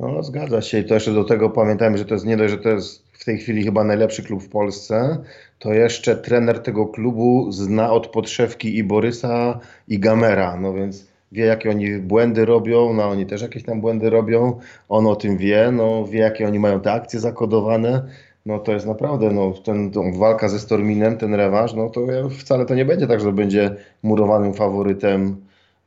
No, 0.00 0.22
zgadza 0.22 0.62
się. 0.62 0.78
I 0.78 0.84
to 0.84 0.94
jeszcze 0.94 1.12
do 1.12 1.24
tego 1.24 1.50
pamiętajmy, 1.50 1.98
że 1.98 2.04
to 2.04 2.14
jest 2.14 2.26
nie 2.26 2.36
dość, 2.36 2.50
że 2.50 2.58
to 2.58 2.68
jest 2.68 3.04
w 3.12 3.24
tej 3.24 3.38
chwili 3.38 3.64
chyba 3.64 3.84
najlepszy 3.84 4.22
klub 4.22 4.42
w 4.42 4.48
Polsce, 4.48 5.18
to 5.58 5.72
jeszcze 5.72 6.16
trener 6.16 6.58
tego 6.62 6.86
klubu 6.86 7.52
zna 7.52 7.92
od 7.92 8.06
podszewki 8.06 8.78
i 8.78 8.84
Borysa, 8.84 9.60
i 9.88 9.98
Gamera. 9.98 10.56
No 10.60 10.74
więc 10.74 11.06
wie, 11.32 11.44
jakie 11.44 11.70
oni 11.70 11.98
błędy 11.98 12.44
robią, 12.44 12.92
no 12.92 13.08
oni 13.08 13.26
też 13.26 13.42
jakieś 13.42 13.62
tam 13.62 13.80
błędy 13.80 14.10
robią. 14.10 14.60
On 14.88 15.06
o 15.06 15.16
tym 15.16 15.36
wie, 15.36 15.70
no 15.72 16.06
wie, 16.06 16.18
jakie 16.18 16.46
oni 16.46 16.58
mają 16.58 16.80
te 16.80 16.92
akcje 16.92 17.20
zakodowane. 17.20 18.08
No 18.46 18.58
to 18.58 18.72
jest 18.72 18.86
naprawdę, 18.86 19.30
no 19.30 19.52
ten, 19.64 19.90
tą 19.90 20.18
walka 20.18 20.48
ze 20.48 20.58
Storminem, 20.58 21.18
ten 21.18 21.34
rewanż, 21.34 21.74
no 21.74 21.90
to 21.90 22.00
ja, 22.00 22.28
wcale 22.28 22.66
to 22.66 22.74
nie 22.74 22.84
będzie 22.84 23.06
tak, 23.06 23.20
że 23.20 23.32
będzie 23.32 23.76
murowanym 24.02 24.54
faworytem 24.54 25.36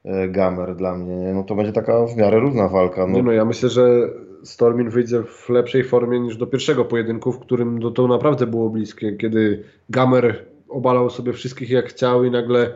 e, 0.06 0.28
Gamer 0.28 0.76
dla 0.76 0.98
mnie. 0.98 1.16
Nie? 1.16 1.34
No 1.34 1.44
to 1.44 1.56
będzie 1.56 1.74
taka 1.74 2.06
w 2.06 2.18
miarę 2.18 2.40
równa 2.40 2.68
walka. 2.68 3.08
No, 3.08 3.18
Nie 3.18 3.24
no, 3.24 3.32
ja 3.32 3.46
myślę, 3.46 3.70
że 3.70 4.10
Stormin 4.44 4.90
wyjdzie 4.90 5.24
w 5.24 5.50
lepszej 5.50 5.84
formie 5.84 6.20
niż 6.20 6.38
do 6.38 6.48
pierwszego 6.48 6.86
pojedynku, 6.86 7.32
w 7.32 7.40
którym 7.40 7.82
to, 7.82 7.92
to 7.92 8.08
naprawdę 8.08 8.48
było 8.48 8.70
bliskie, 8.70 9.18
kiedy 9.18 9.64
Gamer 9.90 10.46
obalał 10.70 11.10
sobie 11.10 11.34
wszystkich 11.34 11.70
jak 11.70 11.86
chciał 11.86 12.24
i 12.24 12.32
nagle 12.32 12.74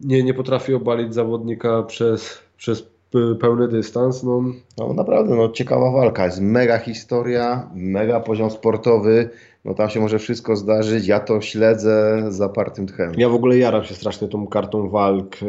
nie, 0.00 0.22
nie 0.22 0.34
potrafi 0.34 0.74
obalić 0.74 1.14
zawodnika 1.14 1.82
przez, 1.82 2.42
przez 2.56 2.97
pełny 3.40 3.68
dystans. 3.68 4.22
No, 4.22 4.42
No 4.78 4.92
naprawdę, 4.94 5.34
no 5.34 5.48
ciekawa 5.48 5.90
walka, 5.92 6.24
jest 6.24 6.40
mega 6.40 6.78
historia, 6.78 7.70
mega 7.74 8.20
poziom 8.20 8.50
sportowy, 8.50 9.30
no 9.64 9.74
tam 9.74 9.90
się 9.90 10.00
może 10.00 10.18
wszystko 10.18 10.56
zdarzyć, 10.56 11.06
ja 11.06 11.20
to 11.20 11.40
śledzę 11.40 12.24
z 12.28 12.34
zapartym 12.36 12.86
tchem. 12.86 13.12
ja 13.16 13.28
w 13.28 13.34
ogóle 13.34 13.58
jaram 13.58 13.84
się 13.84 13.94
strasznie 13.94 14.28
tą 14.28 14.46
kartą 14.46 14.88
walk 14.90 15.36
e, 15.42 15.46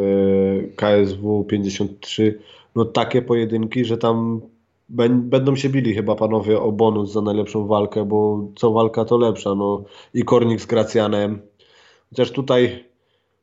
KSW 0.76 1.44
53. 1.44 2.40
No 2.76 2.86
takie 2.86 3.22
pojedynki, 3.22 3.86
że 3.86 3.98
tam 3.98 4.41
bę- 4.95 5.22
będą 5.22 5.56
się 5.56 5.69
bili 5.69 5.94
chyba 5.94 6.15
panowie 6.15 6.60
o 6.61 6.72
bonus 6.72 7.11
za 7.11 7.22
najlepszą 7.22 7.68
walkę, 7.68 8.06
bo 8.06 8.48
co 8.56 8.72
walka 8.72 9.06
to 9.06 9.18
lepsza. 9.18 9.56
No 9.56 9.84
i 10.14 10.23
Kornik 10.23 10.61
z 10.61 10.65
Gracjanem. 10.65 11.40
Chociaż 12.10 12.31
tutaj, 12.31 12.84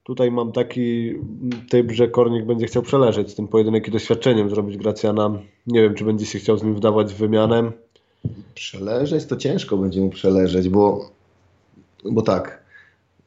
tutaj 0.07 0.31
mam 0.31 0.53
taki 0.53 1.15
typ, 1.71 1.93
że 1.93 2.09
Kornik 2.09 2.45
będzie 2.45 2.67
chciał 2.67 2.83
przeleżeć 2.83 3.35
ten 3.35 3.49
pojedynek 3.49 3.89
i 3.89 3.91
doświadczeniem 3.91 4.51
zrobić 4.51 4.77
Gracjana. 4.77 5.39
Nie 5.67 5.83
wiem, 5.83 5.95
czy 5.95 6.05
będzie 6.05 6.27
się 6.27 6.39
chciał 6.39 6.59
z 6.59 6.63
nim 6.63 6.75
wdawać 6.75 7.15
w 7.15 7.17
wymianę. 7.17 7.73
Przeleżeć 8.55 9.27
to 9.27 9.37
ciężko 9.37 9.77
będzie 9.77 10.01
mu 10.01 10.11
przeleżeć, 10.11 10.69
bo, 10.69 11.11
bo 12.05 12.23
tak, 12.23 12.63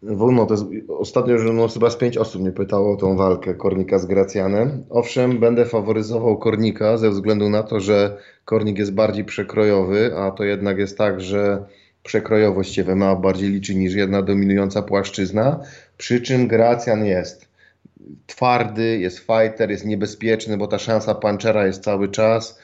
wolno 0.04 0.46
to 0.46 0.54
jest, 0.54 0.66
ostatnio 0.88 1.34
już 1.34 1.52
no, 1.54 1.68
chyba 1.68 1.90
z 1.90 1.96
pięć 1.96 2.18
osób 2.18 2.42
mnie 2.42 2.52
pytało 2.52 2.94
o 2.94 2.98
tą 2.98 3.18
walkę 3.18 3.54
Kornika 3.54 4.00
z 4.00 4.06
Gracjanem. 4.06 4.84
Owszem, 4.90 5.40
będę 5.40 5.66
faworyzował 5.66 6.38
Kornika 6.38 6.98
ze 6.98 7.10
względu 7.10 7.50
na 7.50 7.64
to, 7.64 7.80
że 7.80 8.18
Kornik 8.46 8.78
jest 8.78 8.94
bardziej 8.94 9.26
przekrojowy, 9.26 10.18
a 10.18 10.32
to 10.32 10.44
jednak 10.44 10.78
jest 10.78 10.98
tak, 10.98 11.22
że 11.22 11.66
przekrojowość 12.04 12.74
się 12.74 12.84
w 12.84 12.96
MMA 12.96 13.16
bardziej 13.16 13.50
liczy 13.50 13.76
niż 13.76 13.94
jedna 13.94 14.22
dominująca 14.22 14.82
płaszczyzna, 14.82 15.60
przy 16.00 16.22
czym 16.22 16.48
Gracjan 16.48 17.06
jest 17.06 17.48
twardy, 18.28 18.98
jest 18.98 19.20
fighter, 19.20 19.72
jest 19.72 19.86
niebezpieczny, 19.86 20.58
bo 20.58 20.68
ta 20.68 20.80
szansa 20.80 21.16
punchera 21.16 21.68
jest 21.68 21.84
cały 21.84 22.10
czas. 22.10 22.60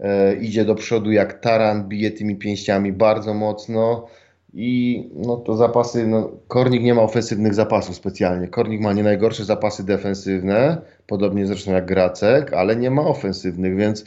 E, 0.00 0.34
idzie 0.34 0.64
do 0.64 0.74
przodu 0.74 1.12
jak 1.12 1.40
taran, 1.40 1.88
bije 1.88 2.10
tymi 2.10 2.36
pięściami 2.36 2.92
bardzo 2.92 3.34
mocno. 3.34 4.06
I 4.54 5.04
no 5.14 5.36
to 5.36 5.56
zapasy, 5.56 6.06
no, 6.06 6.30
Kornik 6.48 6.82
nie 6.82 6.94
ma 6.94 7.02
ofensywnych 7.02 7.54
zapasów 7.54 7.96
specjalnie. 7.96 8.48
Kornik 8.48 8.80
ma 8.80 8.92
nie 8.92 9.02
najgorsze 9.02 9.44
zapasy 9.44 9.84
defensywne, 9.86 10.82
podobnie 11.06 11.46
zresztą 11.46 11.72
jak 11.72 11.86
Gracek, 11.86 12.52
ale 12.52 12.76
nie 12.76 12.90
ma 12.90 13.02
ofensywnych, 13.02 13.76
więc 13.76 14.04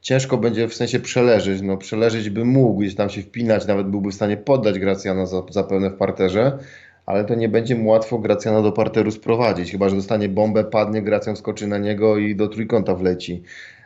ciężko 0.00 0.36
będzie 0.36 0.68
w 0.68 0.74
sensie 0.74 1.00
przeleżeć. 1.00 1.62
No, 1.62 1.76
przeleżeć 1.76 2.30
by 2.30 2.44
mógł, 2.44 2.80
gdzieś 2.80 2.94
tam 2.94 3.10
się 3.10 3.22
wpinać, 3.22 3.66
nawet 3.66 3.86
byłby 3.86 4.10
w 4.10 4.14
stanie 4.14 4.36
poddać 4.36 4.78
Gracjana 4.78 5.26
za, 5.26 5.42
zapewne 5.50 5.90
w 5.90 5.96
parterze, 5.96 6.58
ale 7.06 7.24
to 7.24 7.34
nie 7.34 7.48
będzie 7.48 7.74
mu 7.74 7.90
łatwo 7.90 8.18
Gracjana 8.18 8.62
do 8.62 8.72
parteru 8.72 9.10
sprowadzić, 9.10 9.70
chyba 9.72 9.88
że 9.88 9.96
dostanie 9.96 10.28
bombę, 10.28 10.64
padnie, 10.64 11.02
Gracjan 11.02 11.36
skoczy 11.36 11.66
na 11.66 11.78
niego 11.78 12.18
i 12.18 12.36
do 12.36 12.48
trójkąta 12.48 12.94
wleci. 12.94 13.42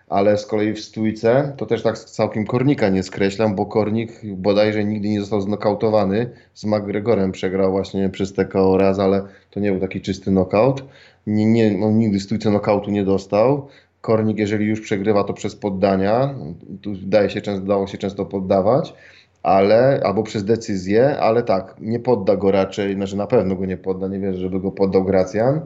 Ale 0.09 0.39
z 0.39 0.47
kolei 0.47 0.73
w 0.73 0.81
stójce 0.81 1.53
to 1.57 1.67
też 1.67 1.83
tak 1.83 1.99
całkiem 1.99 2.47
Kornika 2.47 2.89
nie 2.89 3.03
skreślam, 3.03 3.55
bo 3.55 3.67
Kornik 3.67 4.13
bodajże 4.25 4.85
nigdy 4.85 5.09
nie 5.09 5.21
został 5.21 5.41
znokautowany. 5.41 6.31
Z 6.55 6.65
McGregorem 6.65 7.33
przegrał 7.33 7.71
właśnie 7.71 8.09
przez 8.09 8.33
TKO 8.33 8.79
raz, 8.79 8.99
ale 8.99 9.23
to 9.51 9.61
nie 9.61 9.71
był 9.71 9.81
taki 9.81 10.01
czysty 10.01 10.31
knockout. 10.31 10.85
Nie, 11.27 11.47
nie, 11.47 11.87
on 11.87 11.99
nigdy 11.99 12.19
w 12.19 12.23
stójce 12.23 12.49
knockoutu 12.49 12.91
nie 12.91 13.05
dostał. 13.05 13.69
Kornik, 14.01 14.39
jeżeli 14.39 14.67
już 14.67 14.81
przegrywa, 14.81 15.25
to 15.25 15.33
przez 15.33 15.57
poddania. 15.57 16.35
Tu 16.83 16.95
daje 17.03 17.31
się, 17.31 17.41
dało 17.61 17.87
się 17.87 17.99
często 17.99 18.27
poddawać 18.27 18.95
ale 19.43 20.01
albo 20.05 20.23
przez 20.23 20.45
decyzję, 20.45 21.19
ale 21.19 21.43
tak, 21.43 21.75
nie 21.81 22.01
podda 22.01 22.37
go 22.37 22.51
raczej, 22.51 22.95
znaczy 22.95 23.17
na 23.17 23.27
pewno 23.27 23.57
go 23.57 23.67
nie 23.67 23.77
podda, 23.77 24.09
nie 24.09 24.19
wierzę, 24.19 24.41
żeby 24.41 24.61
go 24.61 24.73
poddał 24.73 25.05
Gracjan. 25.05 25.61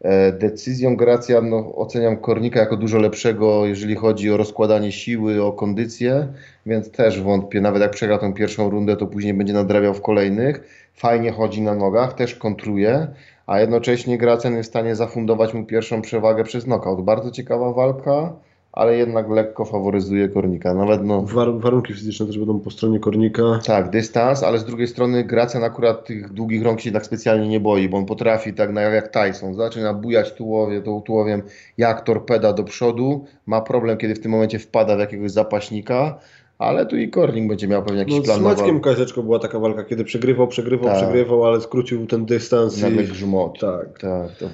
E, 0.00 0.32
decyzją 0.32 0.96
Gracjan 0.96 1.50
no, 1.50 1.74
oceniam 1.76 2.16
Kornika 2.16 2.60
jako 2.60 2.76
dużo 2.76 2.98
lepszego, 2.98 3.66
jeżeli 3.66 3.94
chodzi 3.94 4.30
o 4.30 4.36
rozkładanie 4.36 4.92
siły, 4.92 5.42
o 5.42 5.52
kondycję, 5.52 6.28
więc 6.66 6.90
też 6.90 7.22
wątpię, 7.22 7.60
nawet 7.60 7.82
jak 7.82 7.90
przegra 7.90 8.18
tą 8.18 8.32
pierwszą 8.32 8.70
rundę, 8.70 8.96
to 8.96 9.06
później 9.06 9.34
będzie 9.34 9.52
nadrabiał 9.52 9.94
w 9.94 10.02
kolejnych. 10.02 10.60
Fajnie 10.94 11.32
chodzi 11.32 11.62
na 11.62 11.74
nogach, 11.74 12.14
też 12.14 12.34
kontruje, 12.34 13.06
a 13.46 13.60
jednocześnie 13.60 14.18
Gracjan 14.18 14.56
jest 14.56 14.68
w 14.68 14.72
stanie 14.72 14.96
zafundować 14.96 15.54
mu 15.54 15.66
pierwszą 15.66 16.02
przewagę 16.02 16.44
przez 16.44 16.64
knockout. 16.64 17.04
Bardzo 17.04 17.30
ciekawa 17.30 17.72
walka 17.72 18.32
ale 18.76 18.96
jednak 18.96 19.30
lekko 19.30 19.64
faworyzuje 19.64 20.28
Kornika. 20.28 20.74
Nawet 20.74 21.04
no, 21.04 21.22
War, 21.22 21.58
warunki 21.58 21.94
fizyczne 21.94 22.26
też 22.26 22.38
będą 22.38 22.60
po 22.60 22.70
stronie 22.70 23.00
Kornika. 23.00 23.42
tak, 23.66 23.90
dystans, 23.90 24.42
ale 24.42 24.58
z 24.58 24.64
drugiej 24.64 24.86
strony 24.88 25.24
Gracjan 25.24 25.64
akurat 25.64 26.04
tych 26.04 26.32
długich 26.32 26.62
rąk 26.62 26.80
się 26.80 26.92
tak 26.92 27.06
specjalnie 27.06 27.48
nie 27.48 27.60
boi, 27.60 27.88
bo 27.88 27.96
on 27.96 28.06
potrafi 28.06 28.54
tak 28.54 28.72
na, 28.72 28.80
jak 28.80 29.08
Tyson, 29.08 29.54
zaczyna 29.54 29.94
bujać 29.94 30.32
tułowie, 30.32 30.82
to 30.82 31.00
tułowiem 31.00 31.42
jak 31.78 32.00
torpeda 32.00 32.52
do 32.52 32.64
przodu, 32.64 33.24
ma 33.46 33.60
problem, 33.60 33.98
kiedy 33.98 34.14
w 34.14 34.20
tym 34.20 34.30
momencie 34.32 34.58
wpada 34.58 34.96
w 34.96 34.98
jakiegoś 34.98 35.30
zapaśnika, 35.30 36.18
ale 36.58 36.86
tu 36.86 36.96
i 36.96 37.10
Kornik 37.10 37.48
będzie 37.48 37.68
miał 37.68 37.82
pewnie 37.82 37.98
jakiś 37.98 38.16
No, 38.16 38.22
plan 38.22 38.38
z 38.38 38.42
walkę. 38.42 38.80
Kajzeczko 38.80 39.22
była 39.22 39.38
taka 39.38 39.58
walka, 39.58 39.84
kiedy 39.84 40.04
przegrywał, 40.04 40.48
przegrywał, 40.48 40.88
Tak. 40.88 40.96
przegrywał, 40.96 41.44
ale 41.44 41.60
skrócił 41.60 42.06
ten 42.06 42.26
dystans. 42.26 42.82
Nagle 42.82 43.02
I... 43.02 43.06
grzmot. 43.06 43.60
Tak. 43.60 43.98
tak 43.98 44.36
to 44.38 44.46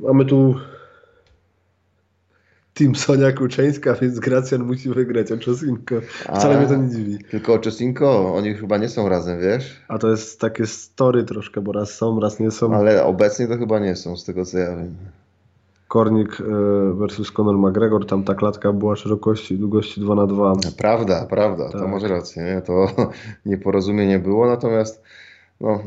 Mamy 0.00 0.24
tu 0.24 0.54
Team 2.78 2.94
Sonia 2.94 3.32
Kuczeńska, 3.32 3.94
więc 3.94 4.18
Gracjan 4.18 4.62
musi 4.64 4.88
wygrać, 4.88 5.32
a 5.32 5.36
Czosinko. 5.36 5.94
Wcale 6.00 6.56
A. 6.56 6.58
mnie 6.58 6.68
to 6.68 6.76
nie 6.76 6.88
dziwi. 6.90 7.18
Tylko 7.30 7.58
Czesinko, 7.58 8.34
oni 8.34 8.54
chyba 8.54 8.78
nie 8.78 8.88
są 8.88 9.08
razem, 9.08 9.40
wiesz? 9.40 9.82
A 9.88 9.98
to 9.98 10.10
jest 10.10 10.40
takie 10.40 10.66
story 10.66 11.24
troszkę, 11.24 11.60
bo 11.60 11.72
raz 11.72 11.90
są, 11.94 12.20
raz 12.20 12.40
nie 12.40 12.50
są. 12.50 12.74
Ale 12.74 13.04
obecnie 13.04 13.48
to 13.48 13.58
chyba 13.58 13.78
nie 13.78 13.96
są, 13.96 14.16
z 14.16 14.24
tego 14.24 14.44
co 14.44 14.58
ja 14.58 14.76
wiem. 14.76 14.94
Kornik 15.88 16.40
e, 16.40 16.44
versus 16.94 17.32
Conor 17.32 17.58
McGregor, 17.58 18.06
tam 18.06 18.24
ta 18.24 18.34
klatka 18.34 18.72
była 18.72 18.96
szerokości, 18.96 19.58
długości 19.58 20.00
2 20.00 20.14
na 20.14 20.26
2 20.26 20.52
Prawda, 20.78 21.26
prawda, 21.30 21.68
to 21.68 21.78
Tak. 21.78 21.88
masz 21.88 22.02
rację, 22.02 22.44
nie? 22.44 22.62
to 22.62 22.86
nieporozumienie 23.46 24.18
było, 24.18 24.46
natomiast 24.46 25.02
no, 25.60 25.82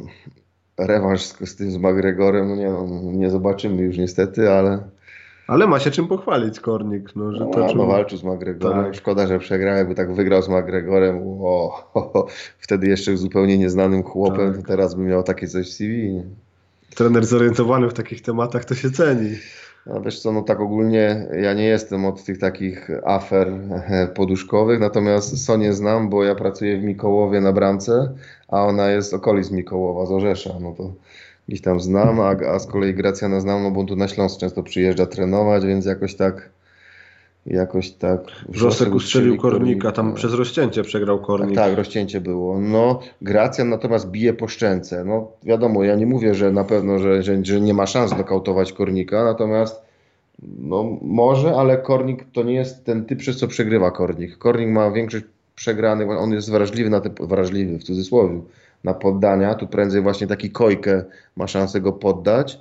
rewanż 0.78 1.22
z, 1.22 1.49
z 1.49 1.56
tym 1.56 1.72
z 1.72 1.78
McGregorem, 1.78 2.49
no 2.49 2.56
nie, 2.56 2.70
no, 2.70 3.11
nie 3.11 3.30
zobaczymy 3.30 3.82
już 3.82 3.98
niestety, 3.98 4.52
ale 4.52 4.80
Ale 5.50 5.68
ma 5.68 5.80
się 5.80 5.92
czym 5.92 6.08
pochwalić 6.08 6.60
Kornik, 6.60 7.16
no, 7.16 7.32
że 7.34 7.46
no, 7.46 7.52
to 7.52 7.68
czym... 7.70 7.78
no, 7.78 7.86
walczył 7.86 8.18
z 8.18 8.24
McGregorem, 8.24 8.84
Tak. 8.84 8.96
szkoda, 8.96 9.28
że 9.28 9.40
przegrał, 9.40 9.76
jakby 9.76 9.96
tak 9.96 10.14
wygrał 10.14 10.42
z 10.42 10.50
McGregorem, 10.50 11.22
o, 11.24 12.28
wtedy 12.60 12.88
jeszcze 12.88 13.18
zupełnie 13.18 13.58
nieznanym 13.58 14.04
chłopem, 14.04 14.54
Tak. 14.54 14.62
to 14.62 14.68
teraz 14.68 14.96
by 14.96 15.04
miał 15.04 15.24
takie 15.24 15.48
coś 15.48 15.70
w 15.70 15.74
CV. 15.74 16.14
nie? 16.14 16.24
Trener 16.96 17.26
zorientowany 17.26 17.90
w 17.90 17.94
takich 17.94 18.22
tematach 18.22 18.66
to 18.66 18.76
się 18.76 18.92
ceni. 18.92 19.30
No 19.86 20.02
wiesz 20.02 20.20
co, 20.20 20.32
no 20.32 20.42
tak 20.42 20.60
ogólnie 20.60 21.28
ja 21.42 21.54
nie 21.54 21.66
jestem 21.66 22.06
od 22.06 22.24
tych 22.24 22.40
takich 22.40 22.90
afer 23.06 23.48
poduszkowych, 24.16 24.80
natomiast 24.80 25.46
Sonię 25.46 25.74
znam, 25.74 26.10
bo 26.10 26.24
ja 26.24 26.36
pracuję 26.36 26.78
w 26.78 26.84
Mikołowie 26.84 27.42
na 27.42 27.52
bramce, 27.54 28.14
a 28.48 28.66
ona 28.66 28.90
jest 28.90 29.14
okolic 29.14 29.52
Mikołowa, 29.52 30.06
z 30.06 30.12
Orzesza, 30.12 30.54
no 30.62 30.74
to 30.78 30.94
gdzieś 31.50 31.62
tam 31.62 31.80
znam, 31.80 32.20
a, 32.20 32.30
a 32.30 32.60
z 32.60 32.68
kolei 32.68 32.94
Gracjana 32.94 33.40
znam, 33.40 33.64
no 33.64 33.72
bo 33.72 33.80
on 33.80 33.88
tu 33.88 33.96
na 33.96 34.08
Śląsk 34.08 34.40
często 34.40 34.64
przyjeżdża 34.64 35.06
trenować, 35.06 35.66
więc 35.66 35.86
jakoś 35.86 36.16
tak 36.16 36.50
jakoś 37.46 37.92
tak... 37.92 38.22
Wrzosek 38.50 38.96
ustrzelił 38.96 39.38
Kornika, 39.38 39.92
tam 39.92 40.10
no. 40.10 40.16
przez 40.16 40.34
rozcięcie 40.34 40.84
przegrał 40.84 41.18
Tak, 41.18 41.26
Kornik. 41.28 41.56
tak, 41.56 41.78
rozcięcie 41.78 42.22
było. 42.22 42.60
No, 42.60 43.00
Gracjan 43.22 43.70
natomiast 43.70 44.12
bije 44.12 44.34
po 44.34 44.48
szczęce. 44.48 45.04
No, 45.06 45.32
wiadomo, 45.44 45.84
ja 45.84 45.96
nie 45.96 46.06
mówię, 46.06 46.36
że 46.36 46.52
na 46.52 46.64
pewno, 46.64 47.00
że, 47.00 47.24
że, 47.24 47.46
że 47.46 47.62
nie 47.62 47.74
ma 47.74 47.86
szans 47.86 48.18
nokautować 48.18 48.74
Kornika, 48.74 49.24
natomiast 49.24 49.82
no, 50.60 50.98
może, 51.02 51.56
ale 51.56 51.78
Kornik 51.78 52.26
to 52.34 52.44
nie 52.44 52.54
jest 52.54 52.86
ten 52.86 53.06
typ, 53.06 53.20
przez 53.20 53.38
co 53.38 53.48
przegrywa 53.48 53.92
Kornik. 53.92 54.38
Kornik 54.38 54.70
ma 54.70 54.92
większość 54.92 55.26
przegranych, 55.56 56.10
on 56.10 56.32
jest 56.32 56.52
wrażliwy 56.52 56.90
na 56.90 57.02
te, 57.02 57.10
wrażliwy 57.28 57.80
w 57.80 57.84
cudzysłowie, 57.84 58.42
na 58.84 58.93
poddania. 58.93 59.56
Tu 59.56 59.68
prędzej 59.68 60.01
właśnie 60.01 60.27
taki 60.27 60.51
Kojkę 60.51 61.03
ma 61.35 61.47
szansę 61.47 61.81
go 61.81 61.93
poddać. 61.93 62.60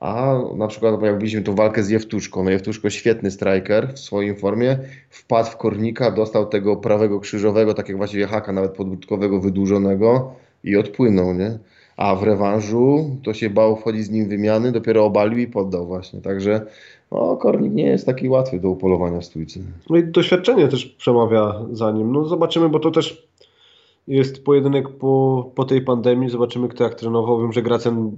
A 0.00 0.38
na 0.56 0.66
przykład 0.66 1.02
jak 1.02 1.14
widzieliśmy 1.14 1.42
tą 1.42 1.54
walkę 1.54 1.82
z 1.82 1.90
Jewtuszką, 1.90 2.44
no 2.44 2.50
Jewtuszko 2.50 2.90
świetny 2.90 3.30
striker 3.30 3.92
w 3.94 3.98
swoim 3.98 4.36
formie, 4.36 4.78
wpadł 5.10 5.50
w 5.50 5.56
kornika, 5.56 6.10
dostał 6.10 6.46
tego 6.46 6.76
prawego 6.76 7.20
krzyżowego, 7.20 7.74
takiego 7.74 7.96
właściwie 7.96 8.26
haka 8.26 8.52
nawet 8.52 8.72
podbródkowego 8.72 9.40
wydłużonego 9.40 10.32
i 10.64 10.76
odpłynął, 10.76 11.34
nie? 11.34 11.58
A 11.96 12.14
w 12.14 12.22
rewanżu 12.22 13.16
to 13.24 13.34
się 13.34 13.50
bał 13.50 13.76
wchodzić 13.76 14.04
z 14.04 14.10
nim 14.10 14.28
wymiany, 14.28 14.72
dopiero 14.72 15.04
obalił 15.04 15.38
i 15.38 15.46
poddał 15.46 15.86
właśnie. 15.86 16.20
Także 16.20 16.66
no, 17.12 17.36
kornik 17.36 17.72
nie 17.72 17.86
jest 17.86 18.06
taki 18.06 18.28
łatwy 18.28 18.60
do 18.60 18.70
upolowania 18.70 19.20
w 19.20 19.24
stójce. 19.24 19.60
No 19.90 19.96
i 19.96 20.04
doświadczenie 20.04 20.68
też 20.68 20.86
przemawia 20.86 21.54
za 21.72 21.92
nim. 21.92 22.12
No 22.12 22.24
zobaczymy, 22.24 22.68
bo 22.68 22.78
to 22.78 22.90
też 22.90 23.29
jest 24.10 24.44
pojedynek 24.44 24.88
po, 24.88 25.52
po 25.54 25.64
tej 25.64 25.82
pandemii. 25.82 26.30
Zobaczymy, 26.30 26.68
kto 26.68 26.84
jak 26.84 26.94
trenował. 26.94 27.40
Wiem, 27.40 27.52
że 27.52 27.62
Gracjan 27.62 28.06
y, 28.06 28.10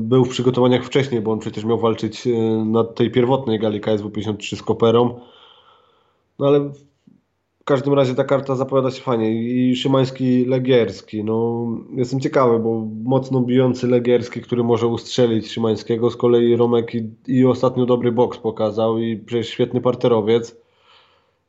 był 0.00 0.24
w 0.24 0.28
przygotowaniach 0.28 0.84
wcześniej, 0.84 1.20
bo 1.20 1.32
on 1.32 1.38
przecież 1.38 1.64
miał 1.64 1.78
walczyć 1.78 2.26
y, 2.26 2.64
na 2.64 2.84
tej 2.84 3.10
pierwotnej 3.10 3.58
gali 3.58 3.80
KSW 3.80 4.10
53 4.10 4.56
z 4.56 4.62
Koperą. 4.62 5.20
No 6.38 6.46
ale 6.46 6.60
w 7.60 7.64
każdym 7.64 7.94
razie 7.94 8.14
ta 8.14 8.24
karta 8.24 8.56
zapowiada 8.56 8.90
się 8.90 9.02
fajnie. 9.02 9.32
I 9.32 9.76
Szymański 9.76 10.44
Legierski. 10.44 11.24
No, 11.24 11.66
jestem 11.96 12.20
ciekawy, 12.20 12.58
bo 12.58 12.86
mocno 13.04 13.40
bijący 13.40 13.86
Legierski, 13.86 14.40
który 14.40 14.64
może 14.64 14.86
ustrzelić 14.86 15.52
Szymańskiego. 15.52 16.10
Z 16.10 16.16
kolei 16.16 16.56
Romek 16.56 16.94
i, 16.94 17.10
i 17.26 17.46
ostatnio 17.46 17.86
dobry 17.86 18.12
boks 18.12 18.38
pokazał 18.38 18.98
i 18.98 19.16
przecież 19.16 19.48
świetny 19.48 19.80
parterowiec. 19.80 20.63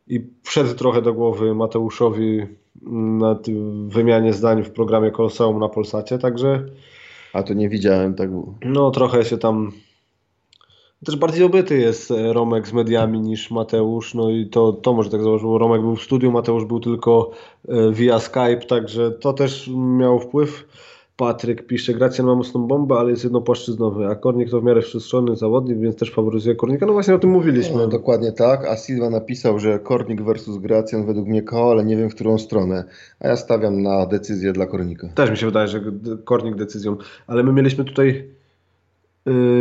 I 0.07 0.21
wszedł 0.43 0.73
trochę 0.73 1.01
do 1.01 1.13
głowy 1.13 1.55
Mateuszowi 1.55 2.41
na 3.19 3.39
wymianie 3.87 4.33
zdań 4.33 4.63
w 4.63 4.71
programie 4.71 5.11
Koloseum 5.11 5.59
na 5.59 5.69
Polsacie, 5.69 6.17
także 6.17 6.65
A 7.33 7.43
to 7.43 7.53
nie 7.53 7.69
widziałem 7.69 8.15
tak. 8.15 8.29
no 8.61 8.91
trochę 8.91 9.25
się 9.25 9.37
tam 9.37 9.71
też 11.05 11.15
bardziej 11.15 11.43
obyty 11.43 11.77
jest 11.77 12.11
e, 12.11 12.33
Romek 12.33 12.67
z 12.67 12.73
mediami 12.73 13.19
niż 13.21 13.51
Mateusz, 13.51 14.13
no 14.13 14.29
i 14.29 14.49
to, 14.49 14.73
to 14.73 14.93
może 14.93 15.09
tak 15.09 15.23
założyło. 15.23 15.57
Romek 15.57 15.81
był 15.81 15.95
w 15.95 16.03
studiu, 16.03 16.31
Mateusz 16.31 16.65
był 16.65 16.79
tylko 16.79 17.31
e, 17.67 17.91
via 17.91 18.19
Skype, 18.19 18.65
także 18.67 19.11
to 19.11 19.33
też 19.33 19.69
miało 19.75 20.19
wpływ. 20.19 20.67
Patryk 21.17 21.67
pisze, 21.67 21.93
Gracjan 21.93 22.27
ma 22.27 22.35
mocną 22.35 22.67
bombę, 22.67 22.95
ale 22.95 23.11
jest 23.11 23.23
jednopłaszczyznowy, 23.23 24.05
a 24.07 24.15
Kornik 24.15 24.49
to 24.49 24.61
w 24.61 24.63
miarę 24.63 24.81
wszechstronny 24.81 25.35
zawodnik, 25.35 25.79
więc 25.79 25.95
też 25.95 26.11
faworyzuje 26.11 26.55
Kornika. 26.55 26.85
No 26.85 26.93
właśnie 26.93 27.15
o 27.15 27.19
tym 27.19 27.29
mówiliśmy. 27.29 27.77
No, 27.77 27.87
dokładnie 27.87 28.31
tak, 28.31 28.65
a 28.67 28.77
Silva 28.77 29.09
napisał, 29.09 29.59
że 29.59 29.79
Kornik 29.79 30.21
versus 30.21 30.57
Gracjan 30.57 31.05
według 31.05 31.27
mnie 31.27 31.41
KO, 31.41 31.71
ale 31.71 31.85
nie 31.85 31.97
wiem 31.97 32.09
w 32.09 32.15
którą 32.15 32.37
stronę. 32.37 32.83
A 33.19 33.27
ja 33.27 33.35
stawiam 33.35 33.81
na 33.81 34.05
decyzję 34.05 34.53
dla 34.53 34.65
Kornika. 34.65 35.07
Też 35.07 35.29
mi 35.29 35.37
się 35.37 35.45
wydaje, 35.45 35.67
że 35.67 35.81
Kornik 36.23 36.55
decyzją. 36.55 36.97
Ale 37.27 37.43
my 37.43 37.53
mieliśmy 37.53 37.85
tutaj 37.85 38.34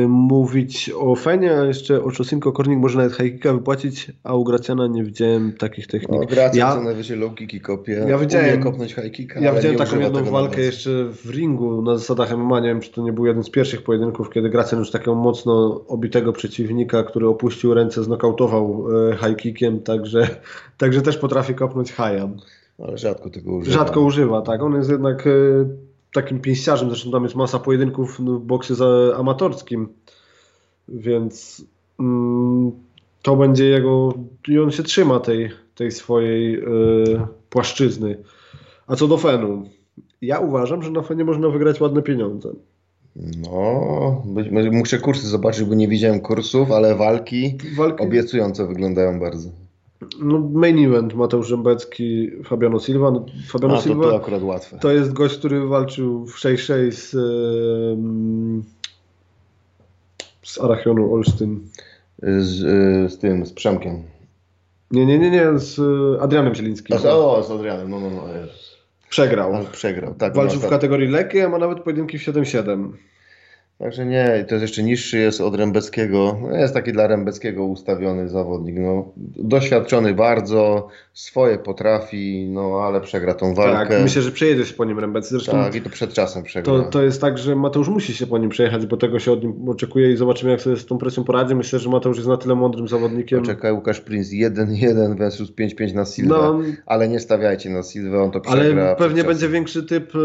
mówić 0.09 0.91
o 0.99 1.17
Fenie, 1.17 1.59
a 1.59 1.65
jeszcze 1.65 2.05
o 2.05 2.11
Czosinko. 2.11 2.53
Kornik 2.53 2.79
może 2.79 2.99
nawet 2.99 3.17
high 3.17 3.43
wypłacić, 3.43 4.13
a 4.25 4.35
u 4.35 4.45
Gracjana 4.45 4.87
nie 4.87 5.05
widziałem 5.05 5.53
takich 5.53 5.87
technik. 5.87 6.11
No, 6.11 6.27
Gracjan 6.27 6.57
ja, 6.69 6.75
co 6.75 6.83
najwyżej 6.83 7.19
low 7.19 7.35
kicki 7.35 7.61
kopie. 7.61 8.05
Ja 8.09 8.19
widziałem- 8.19 8.63
kopnąć 8.63 8.95
high 8.95 9.13
kicka, 9.13 9.41
ja 9.41 9.53
widziałem 9.53 9.79
taką 9.79 9.99
jedną 9.99 10.25
walkę 10.25 10.61
jeszcze 10.61 10.91
w 11.05 11.31
ringu 11.31 11.83
na 11.83 11.99
zasadach 11.99 12.33
MMA. 12.33 12.61
Nie 12.61 12.69
wiem, 12.69 12.81
czy 12.81 12.93
to 12.93 13.03
nie 13.03 13.13
był 13.13 13.27
jeden 13.27 13.45
z 13.45 13.51
pierwszych 13.51 13.83
pojedynków, 13.83 14.31
kiedy 14.31 14.51
Gracjan 14.51 14.79
już 14.79 14.91
takiego 14.91 15.15
mocno 15.15 15.85
obitego 15.89 16.33
przeciwnika, 16.33 17.03
który 17.03 17.29
opuścił 17.29 17.75
ręce, 17.75 18.05
znokautował 18.05 18.87
e, 19.11 19.17
high 19.17 19.37
kickiem, 19.37 19.81
także, 19.81 20.29
także 20.79 21.03
też 21.03 21.17
potrafi 21.19 21.55
kopnąć 21.55 21.91
highem. 21.91 22.37
Ale 22.79 22.99
rzadko 22.99 23.31
tego 23.31 23.53
używa. 23.53 23.77
rzadko 23.79 24.01
używa, 24.01 24.43
tak. 24.43 24.63
On 24.63 24.75
jest 24.75 24.91
jednak 24.91 25.27
e, 25.27 25.31
takim 26.15 26.41
pięściarzem, 26.41 26.89
zresztą 26.89 27.11
tam 27.11 27.23
jest 27.23 27.35
masa 27.35 27.59
pojedynków 27.59 28.21
no, 28.21 28.39
w 28.39 28.45
boksie 28.45 28.75
amatorskim, 29.17 29.89
więc 30.89 31.65
mm, 32.01 32.73
to 33.23 33.37
będzie 33.37 33.69
jego, 33.69 34.15
i 34.49 34.59
on 34.59 34.71
się 34.71 34.83
trzyma 34.83 35.21
tej, 35.21 35.51
tej 35.75 35.91
swojej 35.91 36.55
e, 36.55 36.65
płaszczyzny. 37.51 38.23
A 38.87 38.97
co 38.97 39.09
do 39.09 39.19
Fenu, 39.19 39.63
ja 40.23 40.39
uważam, 40.39 40.83
że 40.83 40.91
na 40.91 41.03
Fenie 41.03 41.25
można 41.25 41.49
wygrać 41.49 41.81
ładne 41.81 42.03
pieniądze. 42.03 42.49
No, 43.17 44.23
być, 44.27 44.49
muszę 44.73 44.99
kursy 44.99 45.27
zobaczyć, 45.27 45.65
bo 45.65 45.75
nie 45.75 45.89
widziałem 45.89 46.21
kursów, 46.21 46.73
ale 46.73 46.95
walki 46.95 47.59
Walki, 47.77 48.05
obiecująco 48.05 48.67
wyglądają 48.67 49.21
bardzo. 49.21 49.64
No, 50.21 50.51
main 50.53 50.79
event 50.79 51.15
Mateusz 51.15 51.49
Rzębecki, 51.49 52.31
Fabiano 52.45 52.81
Silva. 52.81 53.11
No, 53.11 53.27
Fabiano 53.49 53.75
A, 53.75 53.77
to, 53.77 53.83
Silva 53.83 54.05
to 54.05 54.17
akurat 54.17 54.43
łatwe. 54.43 54.79
to 54.79 54.93
jest 54.93 55.13
gość, 55.13 55.39
który 55.39 55.67
walczył 55.67 56.27
w 56.27 56.39
6-6 56.39 56.91
z, 56.91 57.11
z 60.43 60.61
Arachionu 60.61 61.15
Olsztyn. 61.15 61.61
Z, 62.23 62.63
y, 62.63 63.09
z 63.09 63.19
tym, 63.19 63.47
z 63.47 63.53
Przemkiem. 63.53 64.03
Nie, 64.91 65.07
nie, 65.07 65.19
nie, 65.19 65.31
nie, 65.31 65.59
z 65.59 65.79
e, 65.79 66.23
Adrianem 66.23 66.55
Zielińskim. 66.55 66.97
A, 66.97 67.11
o, 67.11 67.43
z 67.43 67.51
Adrianem, 67.51 67.91
no, 67.91 68.01
no, 68.01 68.11
no. 68.11 68.23
Przegrał. 69.09 69.53
Przegrał, 69.73 70.15
tak. 70.15 70.35
Walczył 70.35 70.61
no, 70.61 70.67
w 70.67 70.71
kategorii 70.71 71.09
lekkiej, 71.09 71.43
a 71.43 71.49
ma 71.49 71.59
nawet 71.59 71.81
pojedynki 71.81 72.19
w 72.19 72.23
7-7. 72.23 72.93
Także 73.79 74.07
nie, 74.07 74.45
to 74.49 74.55
jest 74.55 74.63
jeszcze 74.63 74.83
niższy 74.83 75.19
jest 75.19 75.41
od 75.41 75.55
Rębeckiego. 75.55 76.37
No, 76.43 76.57
jest 76.57 76.75
taki 76.75 76.93
dla 76.93 77.07
Rębeckiego 77.07 77.65
ustawiony 77.65 78.29
zawodnik. 78.29 78.77
No, 78.79 79.13
doświadczony 79.37 80.15
bardzo, 80.15 80.89
swoje 81.13 81.59
potrafi, 81.59 82.49
no 82.51 82.81
ale 82.87 83.01
przegra 83.01 83.35
tą 83.35 83.55
walkę. 83.55 83.95
Tak, 83.95 84.03
myślę, 84.03 84.23
że 84.23 84.31
przejedzie 84.33 84.65
się 84.67 84.75
po 84.75 84.85
nim 84.85 84.99
Rębec. 84.99 85.29
Zresztą 85.31 85.53
Tak, 85.53 85.75
i 85.75 85.81
to 85.81 85.91
przed 85.91 86.13
czasem 86.13 86.43
przegra. 86.43 86.73
to, 86.73 86.83
to 86.83 87.03
jest 87.03 87.21
tak, 87.21 87.39
że 87.39 87.57
Mateusz 87.57 87.89
musi 87.89 88.15
się 88.15 88.27
po 88.27 88.39
nim 88.39 88.51
przejechać, 88.51 88.87
bo 88.87 88.97
tego 88.97 89.19
się 89.19 89.33
od 89.33 89.43
nim 89.45 89.69
oczekuje 89.69 90.13
i 90.13 90.17
zobaczymy, 90.17 90.51
jak 90.53 90.61
sobie 90.61 90.77
z 90.77 90.87
tą 90.87 90.99
presją 90.99 91.25
poradzi. 91.25 91.55
Myślę, 91.55 91.79
że 91.79 91.91
Mateusz 91.91 92.17
jest 92.17 92.29
na 92.29 92.37
tyle 92.37 92.55
mądrym 92.55 92.89
zawodnikiem. 92.89 93.41
Poczekaj, 93.41 93.73
Łukasz 93.73 94.01
Prince 94.01 94.31
1-1 94.31 95.19
versus 95.19 95.53
5-5 95.53 95.95
na 95.95 96.05
Silvę. 96.05 96.35
No, 96.35 96.59
Ale 96.87 97.09
nie 97.09 97.21
stawiajcie 97.21 97.71
na 97.71 97.83
Silvę, 97.83 98.23
on 98.23 98.31
to 98.31 98.41
przegra. 98.41 98.85
ale 98.87 98.97
pewnie 98.97 99.25
będzie 99.25 99.49
większy 99.49 99.83
typ 99.83 100.15
y, 100.15 100.19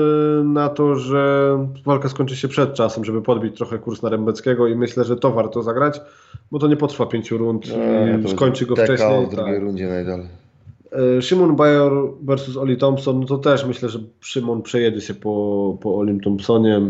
na 0.46 0.70
to, 0.70 0.96
że 0.96 1.50
walka 1.86 2.10
skończy 2.10 2.36
się 2.36 2.48
przed 2.48 2.74
czasem, 2.74 3.06
żeby 3.06 3.22
podbić 3.40 3.58
trochę 3.58 3.80
kurs 3.80 4.02
na 4.02 4.10
Rębeckiego 4.10 4.68
i 4.68 4.76
myślę, 4.76 5.04
że 5.04 5.18
to 5.18 5.32
warto 5.32 5.64
zagrać, 5.64 6.02
bo 6.52 6.60
to 6.60 6.68
nie 6.68 6.78
potrwa 6.78 7.06
pięciu 7.06 7.38
rund 7.38 7.68
Nie, 7.68 8.20
i 8.26 8.32
skończy 8.32 8.66
go 8.66 8.76
wcześniej. 8.76 9.26
w 9.26 9.30
drugiej 9.30 9.54
tak. 9.54 9.64
rundzie 9.64 9.88
najdalej. 9.88 10.28
E, 11.18 11.22
Szymon 11.22 11.56
Bajor 11.56 12.14
versus 12.22 12.58
Oli 12.58 12.78
Thompson, 12.78 13.20
no 13.20 13.26
to 13.26 13.38
też 13.38 13.66
myślę, 13.66 13.90
że 13.90 14.00
Szymon 14.20 14.62
przejedzie 14.62 15.02
się 15.02 15.14
po, 15.14 15.78
po 15.82 15.98
Olim 15.98 16.20
Thompsonie. 16.20 16.82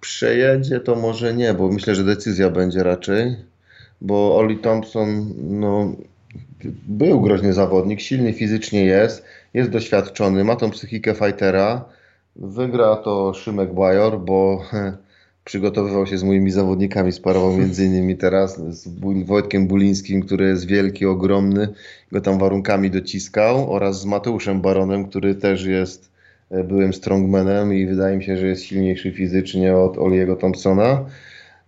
Przejedzie 0.00 0.80
to 0.80 0.94
może 0.94 1.34
nie, 1.34 1.54
bo 1.54 1.68
myślę, 1.68 1.94
że 1.94 2.04
decyzja 2.04 2.50
będzie 2.50 2.82
raczej, 2.82 3.36
bo 4.00 4.36
Oli 4.36 4.58
Thompson 4.58 5.26
no, 5.38 5.92
był 6.88 7.20
groźny 7.20 7.52
zawodnik, 7.52 8.00
silny 8.00 8.32
fizycznie 8.32 8.84
jest, 8.84 9.24
jest 9.54 9.70
doświadczony, 9.70 10.44
ma 10.44 10.56
tą 10.56 10.70
psychikę 10.70 11.14
fightera. 11.14 11.84
Wygra 12.36 12.96
to 12.96 13.34
Szymek 13.34 13.74
Bajor, 13.74 14.20
bo 14.20 14.62
przygotowywał 15.44 16.06
się 16.06 16.18
z 16.18 16.24
moimi 16.24 16.50
zawodnikami, 16.50 17.12
sparował 17.12 17.56
między 17.56 17.84
innymi 17.86 18.16
teraz 18.16 18.58
z 18.58 18.88
Wojtkiem 19.24 19.66
Bulińskim, 19.66 20.22
który 20.22 20.46
jest 20.46 20.66
wielki, 20.66 21.06
ogromny, 21.06 21.68
go 22.12 22.20
tam 22.20 22.38
warunkami 22.38 22.90
dociskał 22.90 23.72
oraz 23.72 24.00
z 24.00 24.04
Mateuszem 24.04 24.60
Baronem, 24.60 25.08
który 25.08 25.34
też 25.34 25.64
jest 25.64 26.10
e, 26.50 26.64
byłym 26.64 26.92
strongmanem 26.92 27.74
i 27.74 27.86
wydaje 27.86 28.16
mi 28.16 28.24
się, 28.24 28.36
że 28.36 28.46
jest 28.46 28.62
silniejszy 28.62 29.12
fizycznie 29.12 29.76
od 29.76 29.98
Oliego 29.98 30.36
Thompsona. 30.36 31.04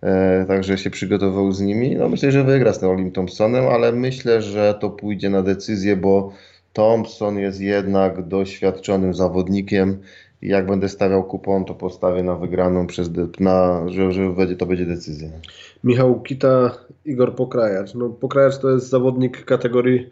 E, 0.02 0.44
także 0.48 0.78
się 0.78 0.90
przygotował 0.90 1.52
z 1.52 1.60
nimi. 1.60 1.96
No 1.96 2.08
myślę, 2.08 2.32
że 2.32 2.44
wygra 2.44 2.72
z 2.72 2.78
tym 2.78 2.88
Olim 2.88 3.12
Thompsonem, 3.12 3.68
ale 3.68 3.92
myślę, 3.92 4.42
że 4.42 4.74
to 4.80 4.90
pójdzie 4.90 5.30
na 5.30 5.42
decyzję, 5.42 5.96
bo 5.96 6.32
Thompson 6.72 7.38
jest 7.38 7.60
jednak 7.60 8.28
doświadczonym 8.28 9.14
zawodnikiem. 9.14 9.98
Jak 10.44 10.66
będę 10.66 10.88
stawiał 10.88 11.24
kupon, 11.24 11.64
to 11.64 11.74
postawię 11.74 12.22
na 12.22 12.36
wygraną 12.36 12.86
przez 12.86 13.10
na, 13.40 13.88
że, 13.88 14.12
że 14.12 14.30
będzie, 14.30 14.56
to 14.56 14.66
będzie 14.66 14.86
decyzja. 14.86 15.28
Michał 15.84 16.20
Kita, 16.20 16.78
Igor 17.04 17.34
Pokrajacz. 17.34 17.94
No, 17.94 18.08
Pokrajacz 18.08 18.58
to 18.58 18.70
jest 18.70 18.88
zawodnik 18.88 19.44
kategorii 19.44 20.10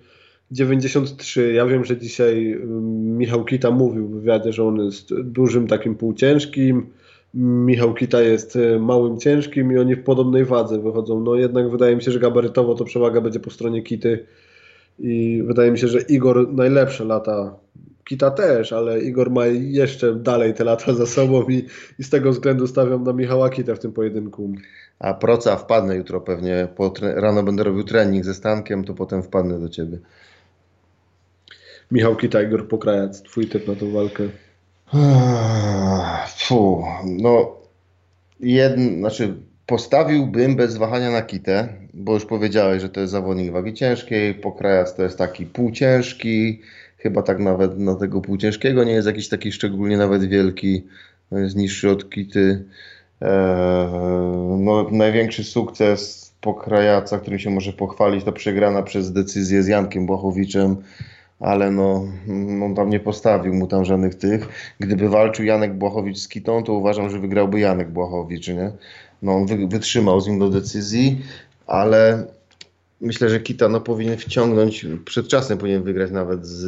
93. 0.51 1.53
Ja 1.53 1.67
wiem, 1.67 1.85
że 1.85 1.97
dzisiaj 1.97 2.53
ym, 2.53 3.19
Michał 3.19 3.45
Kita 3.45 3.71
mówił 3.71 4.07
w 4.07 4.15
wywiadzie, 4.15 4.53
że 4.53 4.65
on 4.65 4.77
jest 4.77 5.21
dużym 5.21 5.67
takim 5.67 5.95
półciężkim. 5.95 6.87
Michał 7.35 7.95
Kita 7.95 8.21
jest 8.21 8.57
y, 8.57 8.79
małym 8.79 9.21
ciężkim 9.21 9.73
i 9.73 9.79
oni 9.79 9.95
w 9.95 10.05
podobnej 10.05 10.45
wadze 10.45 10.79
wychodzą. 10.79 11.21
No 11.21 11.35
jednak 11.35 11.71
wydaje 11.71 11.97
mi 11.97 12.03
się, 12.03 12.11
że 12.11 12.21
gabarytowo 12.21 12.75
to 12.75 12.85
przewaga 12.85 13.21
będzie 13.21 13.41
po 13.41 13.51
stronie 13.51 13.83
Kity 13.83 14.27
i 14.99 15.43
wydaje 15.47 15.71
mi 15.71 15.79
się, 15.79 15.89
że 15.89 16.01
Igor 16.01 16.53
najlepsze 16.53 17.05
lata. 17.05 17.55
Kita 18.05 18.31
też, 18.31 18.73
ale 18.73 19.01
Igor 19.01 19.31
ma 19.31 19.47
jeszcze 19.47 20.15
dalej 20.15 20.55
te 20.55 20.65
lata 20.65 20.95
za 20.95 21.07
sobą 21.07 21.49
i, 21.49 21.67
i 21.99 22.05
z 22.05 22.11
tego 22.11 22.31
względu 22.31 22.67
stawiam 22.67 23.05
na 23.05 23.13
Michała 23.13 23.51
Kitę 23.51 23.75
w 23.75 23.79
tym 23.79 23.93
pojedynku. 23.93 24.53
A 24.99 25.15
proca 25.15 25.57
wpadnę 25.57 25.97
jutro 25.97 26.21
pewnie. 26.21 26.69
Po 26.77 26.93
rano 27.01 27.43
będę 27.43 27.63
robił 27.63 27.85
trening 27.85 28.25
ze 28.25 28.35
Stankiem, 28.35 28.85
to 28.85 28.95
potem 28.95 29.23
wpadnę 29.23 29.61
do 29.61 29.69
ciebie. 29.69 29.99
Michał 31.91 32.17
Kita, 32.17 32.43
Igor 32.43 32.69
Pokrajac, 32.69 33.23
twój 33.23 33.49
typ 33.49 33.69
na 33.69 33.75
tą 33.75 33.93
walkę. 33.93 34.29
Fu, 36.37 36.85
no 37.05 37.57
jedn, 38.41 38.99
znaczy 38.99 39.35
postawiłbym 39.67 40.57
bez 40.57 40.77
wahania 40.77 41.11
na 41.11 41.23
kitę, 41.23 41.69
bo 41.95 42.15
już 42.15 42.25
powiedziałeś, 42.25 42.83
że 42.83 42.89
to 42.89 43.01
jest 43.01 43.13
zawodnik 43.13 43.53
wagi 43.53 43.75
ciężkiej, 43.75 44.35
pokrajac 44.35 44.95
to 44.95 45.03
jest 45.03 45.19
taki 45.19 45.47
półciężki, 45.47 46.61
chyba 47.03 47.23
tak 47.23 47.39
nawet 47.39 47.79
na 47.79 47.95
tego 47.95 48.21
półciężkiego 48.21 48.85
nie 48.85 48.93
jest 48.93 49.07
jakiś 49.07 49.29
taki 49.29 49.53
szczególnie 49.53 49.97
nawet 49.97 50.25
wielki, 50.25 50.87
jest 51.33 51.57
niższy 51.57 51.91
od 51.91 52.11
kity. 52.11 52.65
Eee, 53.21 53.29
no, 54.59 54.87
największy 54.91 55.45
sukces 55.45 56.33
pokrajaca, 56.41 57.19
którym 57.19 57.39
się 57.39 57.51
może 57.51 57.73
pochwalić, 57.73 58.25
to 58.25 58.33
przegrana 58.33 58.83
przez 58.83 59.13
decyzję 59.13 59.63
z 59.63 59.67
Jankiem 59.67 60.07
Błachowiczem 60.07 60.77
ale 61.43 61.71
no, 61.71 62.05
mm, 62.29 62.63
on 62.63 62.75
tam 62.75 62.91
nie 62.91 63.01
postawił 63.01 63.55
mu 63.55 63.67
tam 63.67 63.85
żadnych 63.85 64.15
tych. 64.15 64.49
Gdyby 64.81 65.09
walczył 65.09 65.45
Janek 65.45 65.75
Błachowicz 65.75 66.19
z 66.19 66.29
Kitą, 66.29 66.63
to 66.63 66.73
uważam, 66.73 67.11
że 67.11 67.19
wygrałby 67.19 67.61
Janek 67.61 67.91
Błachowicz, 67.91 68.49
nie? 68.49 68.73
No 69.23 69.33
on 69.33 69.47
wy, 69.47 69.67
wytrzymał 69.67 70.21
z 70.21 70.29
nim 70.29 70.39
do 70.39 70.51
decyzji, 70.51 71.21
ale 71.67 72.27
myślę, 73.03 73.29
że 73.31 73.41
Kita 73.41 73.69
no, 73.69 73.81
powinien 73.81 74.17
wciągnąć, 74.19 74.87
przed 75.05 75.29
czasem 75.29 75.59
powinien 75.59 75.83
wygrać 75.83 76.11
nawet 76.11 76.47
z, 76.47 76.65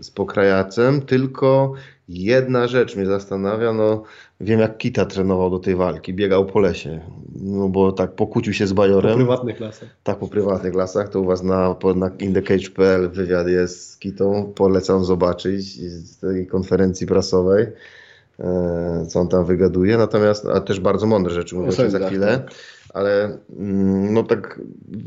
z 0.00 0.10
Pokrajacem, 0.10 1.02
tylko 1.02 1.72
jedna 2.08 2.66
rzecz 2.66 2.96
mnie 2.96 3.06
zastanawia, 3.06 3.72
no 3.72 4.02
wiem 4.40 4.60
jak 4.60 4.78
Kita 4.78 5.06
trenował 5.06 5.50
do 5.50 5.58
tej 5.58 5.74
walki, 5.76 6.14
biegał 6.14 6.46
po 6.46 6.58
lesie, 6.60 7.00
no 7.42 7.68
bo 7.68 7.92
tak 7.92 8.12
pokłócił 8.14 8.52
się 8.52 8.66
z 8.66 8.70
Po 8.70 8.74
Bajorem. 8.74 9.16
prywatnych 9.16 9.60
lasach. 9.60 9.88
Tak, 10.02 10.18
po 10.18 10.28
prywatnych 10.28 10.74
lasach, 10.74 11.08
to 11.08 11.20
u 11.20 11.24
Was 11.24 11.42
na, 11.42 11.74
po- 11.74 11.94
na 11.94 12.10
indecage.pl 12.18 13.10
wywiad 13.10 13.48
jest 13.48 13.90
z 13.90 13.98
Kitą, 13.98 14.52
polecam 14.54 15.04
zobaczyć 15.04 15.80
z 15.80 16.18
tej 16.18 16.46
konferencji 16.46 17.06
prasowej, 17.06 17.66
co 19.08 19.20
on 19.20 19.28
tam 19.28 19.44
wygaduje, 19.44 19.98
natomiast, 19.98 20.46
a 20.46 20.60
też 20.60 20.80
bardzo 20.80 21.06
mądre 21.06 21.34
rzeczy 21.34 21.54
mówię 21.54 21.68
O 21.68 21.72
o 21.72 21.76
tym 21.76 21.90
za 21.90 22.06
chwilę, 22.06 22.26
tak. 22.26 22.54
ale 22.94 23.38
mm, 23.58 24.14
no 24.14 24.22
tak 24.22 24.60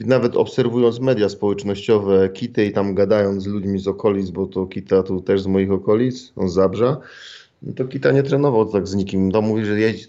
nawet 0.06 0.36
obserwując 0.36 1.00
media 1.00 1.30
społecznościowe 1.30 2.30
Kity 2.30 2.66
i 2.66 2.72
tam 2.72 2.96
gadając 2.96 3.44
z 3.44 3.48
ludźmi 3.48 3.80
z 3.80 3.88
okolic, 3.88 4.30
bo 4.30 4.48
to 4.48 4.66
Kita 4.66 5.04
tu 5.04 5.22
też 5.22 5.42
z 5.42 5.48
moich 5.48 5.72
okolic, 5.72 6.34
on 6.36 6.50
Zabrza, 6.50 6.98
no 7.62 7.74
to 7.74 7.86
Kita 7.86 8.12
nie 8.12 8.24
trenował 8.24 8.66
tak 8.66 8.88
z 8.88 8.96
nikim. 8.96 9.32
To 9.32 9.42
mówi, 9.42 9.66
że 9.66 9.80
jeździ, 9.80 10.08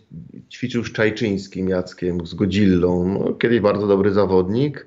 ćwiczył 0.53 0.85
z 0.85 0.93
Czajczyńskim 0.93 1.69
Jackiem, 1.69 2.27
z 2.27 2.35
Godzillą. 2.35 3.09
No, 3.09 3.35
kiedyś 3.35 3.61
bardzo 3.61 3.87
dobry 3.87 4.13
zawodnik. 4.13 4.87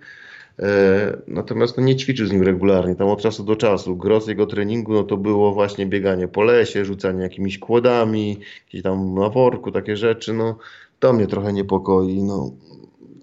E, 0.59 1.17
natomiast 1.27 1.77
no, 1.77 1.83
nie 1.83 1.95
ćwiczył 1.95 2.27
z 2.27 2.31
nim 2.31 2.43
regularnie, 2.43 2.95
tam 2.95 3.07
od 3.07 3.21
czasu 3.21 3.43
do 3.43 3.55
czasu. 3.55 3.95
Gros 3.95 4.27
jego 4.27 4.45
treningu 4.45 4.93
no, 4.93 5.03
to 5.03 5.17
było 5.17 5.53
właśnie 5.53 5.85
bieganie 5.85 6.27
po 6.27 6.43
lesie, 6.43 6.85
rzucanie 6.85 7.23
jakimiś 7.23 7.59
kłodami, 7.59 8.37
gdzieś 8.69 8.81
tam 8.83 9.15
na 9.15 9.29
worku, 9.29 9.71
takie 9.71 9.97
rzeczy. 9.97 10.33
No, 10.33 10.57
to 10.99 11.13
mnie 11.13 11.27
trochę 11.27 11.53
niepokoi. 11.53 12.23
No, 12.23 12.51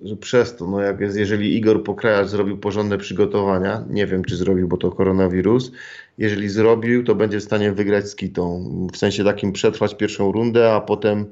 że 0.04 0.16
przez 0.16 0.56
to, 0.56 0.66
no 0.66 0.80
jak 0.80 1.00
jest, 1.00 1.16
jeżeli 1.16 1.56
Igor 1.56 1.84
Pokrajacz 1.84 2.28
zrobił 2.28 2.58
porządne 2.58 2.98
przygotowania, 2.98 3.84
nie 3.90 4.06
wiem 4.06 4.24
czy 4.24 4.36
zrobił, 4.36 4.68
bo 4.68 4.76
to 4.76 4.90
koronawirus, 4.90 5.72
jeżeli 6.18 6.48
zrobił, 6.48 7.04
to 7.04 7.14
będzie 7.14 7.40
w 7.40 7.44
stanie 7.44 7.72
wygrać 7.72 8.08
z 8.08 8.16
Kitą. 8.16 8.70
W 8.92 8.96
sensie 8.96 9.24
takim 9.24 9.52
przetrwać 9.52 9.94
pierwszą 9.96 10.32
rundę, 10.32 10.72
a 10.72 10.80
potem 10.80 11.26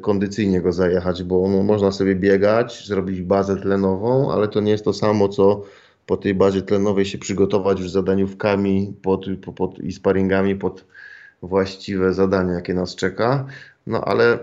kondycyjnie 0.00 0.60
go 0.60 0.72
zajechać, 0.72 1.22
bo 1.22 1.48
no, 1.48 1.62
można 1.62 1.92
sobie 1.92 2.14
biegać, 2.14 2.86
zrobić 2.86 3.22
bazę 3.22 3.56
tlenową, 3.56 4.32
ale 4.32 4.48
to 4.48 4.60
nie 4.60 4.72
jest 4.72 4.84
to 4.84 4.92
samo, 4.92 5.28
co 5.28 5.62
po 6.06 6.16
tej 6.16 6.34
bazie 6.34 6.62
tlenowej 6.62 7.04
się 7.04 7.18
przygotować 7.18 7.80
już 7.80 7.90
zadaniówkami 7.90 8.94
pod, 9.02 9.26
pod, 9.56 9.78
i 9.78 9.92
sparingami 9.92 10.56
pod 10.56 10.84
właściwe 11.42 12.14
zadanie, 12.14 12.52
jakie 12.52 12.74
nas 12.74 12.94
czeka. 12.94 13.46
No 13.86 14.04
ale 14.04 14.38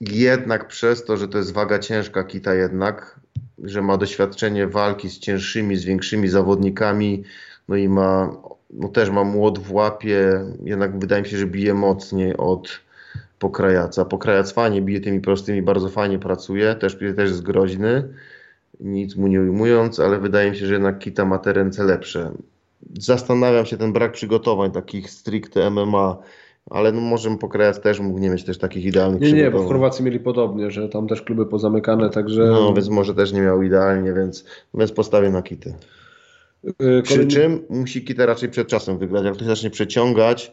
jednak 0.00 0.68
przez 0.68 1.04
to, 1.04 1.16
że 1.16 1.28
to 1.28 1.38
jest 1.38 1.52
waga 1.52 1.78
ciężka 1.78 2.24
kita 2.24 2.54
jednak, 2.54 3.20
że 3.58 3.82
ma 3.82 3.96
doświadczenie 3.96 4.66
walki 4.66 5.10
z 5.10 5.18
cięższymi, 5.18 5.76
z 5.76 5.84
większymi 5.84 6.28
zawodnikami, 6.28 7.24
no 7.68 7.76
i 7.76 7.88
ma, 7.88 8.36
no 8.70 8.88
też 8.88 9.10
ma 9.10 9.24
młot 9.24 9.58
w 9.58 9.72
łapie, 9.72 10.44
jednak 10.64 10.98
wydaje 10.98 11.22
mi 11.22 11.28
się, 11.28 11.38
że 11.38 11.46
bije 11.46 11.74
mocniej 11.74 12.36
od 12.36 12.83
pokrajaca. 13.44 14.04
Pokrajac 14.04 14.52
fajnie 14.52 14.82
bije 14.82 15.00
tymi 15.00 15.20
prostymi, 15.20 15.62
bardzo 15.62 15.88
fajnie 15.88 16.18
pracuje, 16.18 16.74
też, 16.74 16.96
też 17.16 17.30
jest 17.30 17.42
groźny, 17.42 18.08
nic 18.80 19.16
mu 19.16 19.26
nie 19.26 19.40
ujmując, 19.40 20.00
ale 20.00 20.18
wydaje 20.18 20.50
mi 20.50 20.56
się, 20.56 20.66
że 20.66 20.72
jednak 20.72 20.98
Kita 20.98 21.24
ma 21.24 21.38
te 21.38 21.52
ręce 21.52 21.84
lepsze. 21.84 22.30
Zastanawiam 22.98 23.66
się 23.66 23.76
ten 23.76 23.92
brak 23.92 24.12
przygotowań 24.12 24.70
takich 24.70 25.10
stricte 25.10 25.70
MMA, 25.70 26.16
ale 26.70 26.92
no 26.92 27.00
może 27.00 27.36
pokrajac 27.36 27.80
też 27.80 28.00
mógł 28.00 28.18
nie 28.18 28.30
mieć 28.30 28.44
też 28.44 28.58
takich 28.58 28.84
idealnych 28.84 29.20
Nie, 29.20 29.32
nie, 29.32 29.50
bo 29.50 29.62
w 29.62 29.66
Chorwacji 29.66 30.04
mieli 30.04 30.20
podobnie, 30.20 30.70
że 30.70 30.88
tam 30.88 31.08
też 31.08 31.22
kluby 31.22 31.46
pozamykane, 31.46 32.10
także... 32.10 32.44
No, 32.44 32.74
więc 32.74 32.88
może 32.88 33.14
też 33.14 33.32
nie 33.32 33.40
miał 33.40 33.62
idealnie, 33.62 34.12
więc, 34.12 34.44
więc 34.74 34.92
postawię 34.92 35.30
na 35.30 35.42
kitę. 35.42 35.74
Yy, 36.80 37.02
Przy 37.02 37.26
czym 37.26 37.60
musi 37.70 38.04
kitę 38.04 38.26
raczej 38.26 38.48
przed 38.48 38.68
czasem 38.68 38.98
wygrać. 38.98 39.24
Jak 39.24 39.34
to 39.34 39.40
się 39.40 39.46
zacznie 39.46 39.70
przeciągać, 39.70 40.52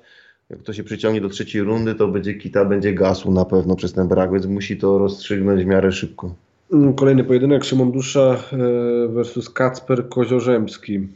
jak 0.51 0.63
to 0.63 0.73
się 0.73 0.83
przyciągnie 0.83 1.21
do 1.21 1.29
trzeciej 1.29 1.61
rundy, 1.61 1.95
to 1.95 2.07
będzie 2.07 2.33
kita, 2.33 2.65
będzie 2.65 2.93
gasł 2.93 3.31
na 3.31 3.45
pewno 3.45 3.75
przez 3.75 3.93
ten 3.93 4.07
brak, 4.07 4.31
więc 4.31 4.45
musi 4.45 4.77
to 4.77 4.97
rozstrzygnąć 4.97 5.63
w 5.63 5.67
miarę 5.67 5.91
szybko. 5.91 6.35
Mm, 6.73 6.93
Kolejny 6.93 7.23
pojedynek 7.23 7.63
Szymon 7.63 7.91
Dusza 7.91 8.37
e, 8.53 8.57
versus 9.07 9.49
Kacper 9.49 10.09
Koziorzemski. 10.09 11.07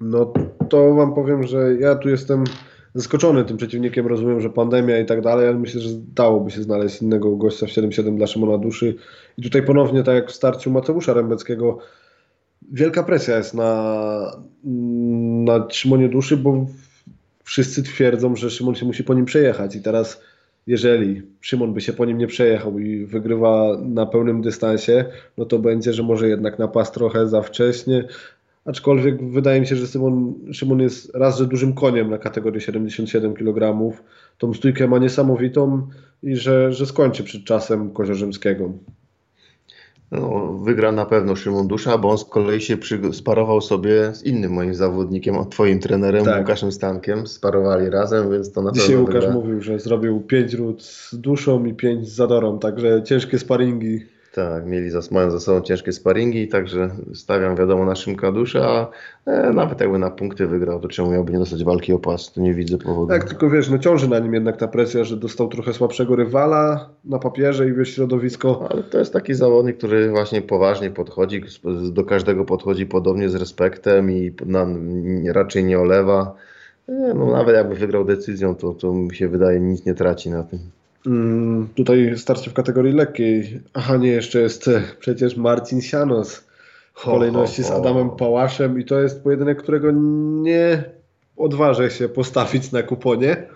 No 0.00 0.32
to 0.68 0.94
wam 0.94 1.14
powiem, 1.14 1.42
że 1.42 1.74
ja 1.74 1.94
tu 1.94 2.08
jestem 2.08 2.44
zaskoczony 2.94 3.44
tym 3.44 3.56
przeciwnikiem, 3.56 4.06
rozumiem, 4.06 4.40
że 4.40 4.50
pandemia 4.50 4.98
i 4.98 5.06
tak 5.06 5.20
dalej, 5.20 5.48
ale 5.48 5.58
myślę, 5.58 5.80
że 5.80 5.88
dałoby 6.14 6.50
się 6.50 6.62
znaleźć 6.62 7.02
innego 7.02 7.36
gościa 7.36 7.66
w 7.66 7.70
7-7 7.70 8.16
dla 8.16 8.26
Szymona 8.26 8.58
Duszy. 8.58 8.94
I 9.38 9.42
tutaj 9.42 9.62
ponownie, 9.62 10.02
tak 10.02 10.14
jak 10.14 10.30
w 10.30 10.34
starciu 10.34 10.70
Mateusza 10.70 11.12
Rębeckiego, 11.12 11.78
wielka 12.72 13.02
presja 13.02 13.36
jest 13.36 13.54
na, 13.54 14.42
na 15.44 15.66
Szymonie 15.70 16.08
Duszy, 16.08 16.36
bo 16.36 16.66
wszyscy 17.44 17.82
twierdzą, 17.82 18.36
że 18.36 18.50
Szymon 18.50 18.74
się 18.74 18.86
musi 18.86 19.04
po 19.04 19.14
nim 19.14 19.24
przejechać 19.24 19.76
i 19.76 19.82
teraz 19.82 20.20
jeżeli 20.66 21.22
Szymon 21.40 21.74
by 21.74 21.80
się 21.80 21.92
po 21.92 22.04
nim 22.04 22.18
nie 22.18 22.26
przejechał 22.26 22.78
i 22.78 23.06
wygrywa 23.06 23.78
na 23.82 24.06
pełnym 24.06 24.42
dystansie, 24.42 25.04
no 25.38 25.44
to 25.44 25.58
będzie, 25.58 25.92
że 25.92 26.02
może 26.02 26.28
jednak 26.28 26.58
napas 26.58 26.92
trochę 26.92 27.28
za 27.28 27.42
wcześnie. 27.42 28.04
Aczkolwiek 28.64 29.30
wydaje 29.30 29.60
mi 29.60 29.66
się, 29.66 29.76
że 29.76 29.86
Szymon, 29.86 30.34
Szymon 30.52 30.80
jest 30.80 31.14
raz, 31.14 31.38
że 31.38 31.46
dużym 31.46 31.74
koniem 31.74 32.10
na 32.10 32.18
kategorię 32.18 32.60
77 32.60 33.34
kg. 33.34 33.92
Tą 34.38 34.54
stójkę 34.54 34.88
ma 34.88 34.98
niesamowitą 34.98 35.86
i 36.22 36.36
że, 36.36 36.72
że 36.72 36.86
skończy 36.86 37.24
przed 37.24 37.44
czasem 37.44 37.90
Koziorzemskiego. 37.90 38.72
No, 40.20 40.52
wygra 40.62 40.92
na 40.92 41.06
pewno 41.06 41.36
Szymon 41.36 41.68
Dusza, 41.68 41.98
bo 41.98 42.10
on 42.10 42.18
z 42.18 42.24
kolei 42.24 42.60
się 42.60 42.76
przy, 42.76 43.00
sparował 43.12 43.60
sobie 43.60 44.14
z 44.14 44.22
innym 44.22 44.52
moim 44.52 44.74
zawodnikiem, 44.74 45.36
o 45.36 45.44
twoim 45.44 45.80
trenerem 45.80 46.24
Tak. 46.24 46.40
Łukaszem 46.40 46.72
Stankiem. 46.72 47.26
Sparowali 47.26 47.90
razem, 47.90 48.30
więc 48.30 48.52
to 48.52 48.62
na 48.62 48.72
Dzisiaj 48.72 48.88
pewno 48.88 49.02
Łukasz 49.02 49.14
wygra. 49.24 49.34
mówił, 49.34 49.60
że 49.60 49.78
zrobił 49.78 50.20
5 50.20 50.54
ród 50.54 50.82
z 50.82 51.14
duszą 51.14 51.64
i 51.64 51.74
5 51.74 52.08
z 52.08 52.12
zadorą, 52.14 52.58
także 52.58 53.02
ciężkie 53.02 53.38
sparingi. 53.38 54.13
Tak, 54.34 54.66
mieli 54.66 54.90
za, 54.90 55.00
mają 55.10 55.30
za 55.30 55.40
sobą 55.40 55.60
ciężkie 55.60 55.92
sparingi, 55.92 56.48
także 56.48 56.90
stawiam 57.14 57.56
wiadomo 57.56 57.84
na 57.84 57.94
Szymka 57.94 58.32
a 58.62 58.90
e, 59.26 59.52
nawet 59.52 59.80
jakby 59.80 59.98
na 59.98 60.10
punkty 60.10 60.46
wygrał, 60.46 60.80
to 60.80 60.88
czemu 60.88 61.10
miałby 61.10 61.32
nie 61.32 61.38
dostać 61.38 61.64
walki 61.64 61.92
o 61.92 61.98
pas? 61.98 62.32
Tu 62.32 62.40
nie 62.40 62.54
widzę 62.54 62.78
powodu. 62.78 63.08
Tak, 63.08 63.24
tylko 63.24 63.50
wiesz, 63.50 63.70
no 63.70 63.78
ciąży 63.78 64.08
na 64.08 64.18
nim 64.18 64.34
jednak 64.34 64.56
ta 64.56 64.68
presja, 64.68 65.04
że 65.04 65.16
dostał 65.16 65.48
trochę 65.48 65.72
słabszego 65.72 66.16
rywala 66.16 66.88
na 67.04 67.18
papierze 67.18 67.68
i 67.68 67.72
wiesz, 67.72 67.94
środowisko. 67.94 68.68
Ale 68.70 68.82
to 68.82 68.98
jest 68.98 69.12
taki 69.12 69.34
zawodnik, 69.34 69.78
który 69.78 70.10
właśnie 70.10 70.42
poważnie 70.42 70.90
podchodzi, 70.90 71.42
do 71.92 72.04
każdego 72.04 72.44
podchodzi 72.44 72.86
podobnie 72.86 73.28
z 73.28 73.34
respektem 73.34 74.10
i 74.10 74.32
na, 74.46 74.66
raczej 75.32 75.64
nie 75.64 75.78
olewa. 75.78 76.34
Nie, 76.88 77.14
no, 77.14 77.26
nawet 77.26 77.56
jakby 77.56 77.74
wygrał 77.74 78.04
decyzją, 78.04 78.54
to, 78.54 78.74
to 78.74 78.92
mi 78.92 79.14
się 79.14 79.28
wydaje, 79.28 79.60
nic 79.60 79.86
nie 79.86 79.94
traci 79.94 80.30
na 80.30 80.42
tym. 80.42 80.58
Mm, 81.06 81.68
tutaj 81.74 82.18
starcie 82.18 82.50
w 82.50 82.54
kategorii 82.54 82.92
lekkiej. 82.92 83.60
Aha, 83.74 83.96
nie, 83.96 84.08
jeszcze 84.08 84.40
jest 84.40 84.68
e, 84.68 84.82
przecież 85.00 85.36
Marcin 85.36 85.82
Sianos 85.82 86.36
w 86.94 87.00
Ho, 87.00 87.10
kolejności 87.10 87.62
ho, 87.62 87.68
z 87.68 87.70
ho. 87.70 87.76
Adamem 87.76 88.10
Pałaszem 88.10 88.80
i 88.80 88.84
to 88.84 89.00
jest 89.00 89.22
pojedynek, 89.22 89.62
którego 89.62 89.90
nie 90.42 90.84
odważę 91.36 91.90
się 91.90 92.08
postawić 92.08 92.72
na 92.72 92.82
kuponie. 92.82 93.46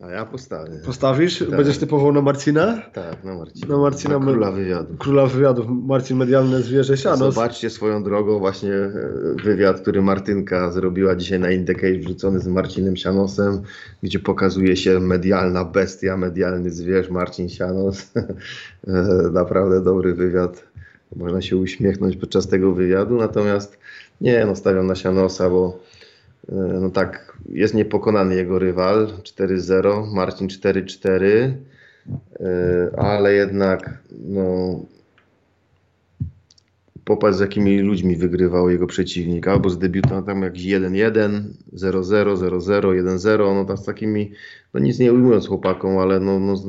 A 0.00 0.10
ja 0.10 0.24
postawię. 0.26 0.72
Postawisz? 0.86 1.38
Tak. 1.38 1.50
Będziesz 1.50 1.78
typował 1.78 2.12
na 2.12 2.22
Marcina? 2.22 2.82
Tak, 2.92 3.24
na 3.24 3.34
Marcina. 3.34 3.66
Na 3.68 3.78
Marcina 3.82 4.18
Na 4.18 4.24
króla 4.26 4.52
wywiadu. 4.52 4.96
Króla 4.98 5.26
wywiadów, 5.26 5.66
Marcin 5.68 6.16
Medialne 6.16 6.62
Zwierzę 6.62 6.96
Sianos. 6.96 7.34
Zobaczcie 7.34 7.70
swoją 7.70 8.02
drogą 8.02 8.38
właśnie 8.38 8.74
e, 8.74 8.92
wywiad, 9.44 9.80
który 9.80 10.02
Martynka 10.02 10.70
zrobiła 10.70 11.16
dzisiaj 11.16 11.40
na 11.40 11.50
Indecade, 11.50 11.98
wrzucony 11.98 12.40
z 12.40 12.46
Marcinem 12.46 12.96
Sianosem, 12.96 13.62
gdzie 14.02 14.18
pokazuje 14.18 14.76
się 14.76 15.00
medialna 15.00 15.64
bestia, 15.64 16.16
medialny 16.16 16.70
zwierz 16.70 17.10
Marcin 17.10 17.48
Sianos. 17.48 18.06
E, 18.86 18.92
Naprawdę 19.32 19.80
dobry 19.80 20.14
wywiad. 20.14 20.64
Można 21.16 21.42
się 21.42 21.56
uśmiechnąć 21.56 22.16
podczas 22.16 22.48
tego 22.48 22.72
wywiadu, 22.72 23.16
natomiast 23.16 23.78
nie, 24.20 24.46
no 24.46 24.56
stawiam 24.56 24.86
na 24.86 24.94
Sianosa, 24.94 25.50
bo 25.50 25.78
no 26.80 26.90
tak, 26.90 27.38
jest 27.48 27.74
niepokonany 27.74 28.34
jego 28.34 28.58
rywal 28.58 29.06
4-0, 29.06 30.12
Marcin 30.14 30.48
4-4, 30.48 31.24
e, 31.24 32.90
ale 32.96 33.34
jednak 33.34 34.02
no, 34.10 34.80
popatrz 37.04 37.36
z 37.36 37.40
jakimi 37.40 37.80
ludźmi 37.80 38.16
wygrywał 38.16 38.70
jego 38.70 38.86
przeciwnik, 38.86 39.48
albo 39.48 39.70
z 39.70 39.78
debiutantem 39.78 40.42
jakiś 40.42 40.64
1-1, 40.64 41.42
0-0, 41.74 42.36
0-0, 42.36 42.80
1-0, 42.80 43.54
no 43.54 43.64
tam 43.64 43.76
z 43.76 43.84
takimi, 43.84 44.32
no 44.74 44.80
nic 44.80 44.98
nie 44.98 45.12
ujmując 45.12 45.48
chłopakom, 45.48 45.98
ale 45.98 46.20
no, 46.20 46.40
no 46.40 46.56
z, 46.56 46.64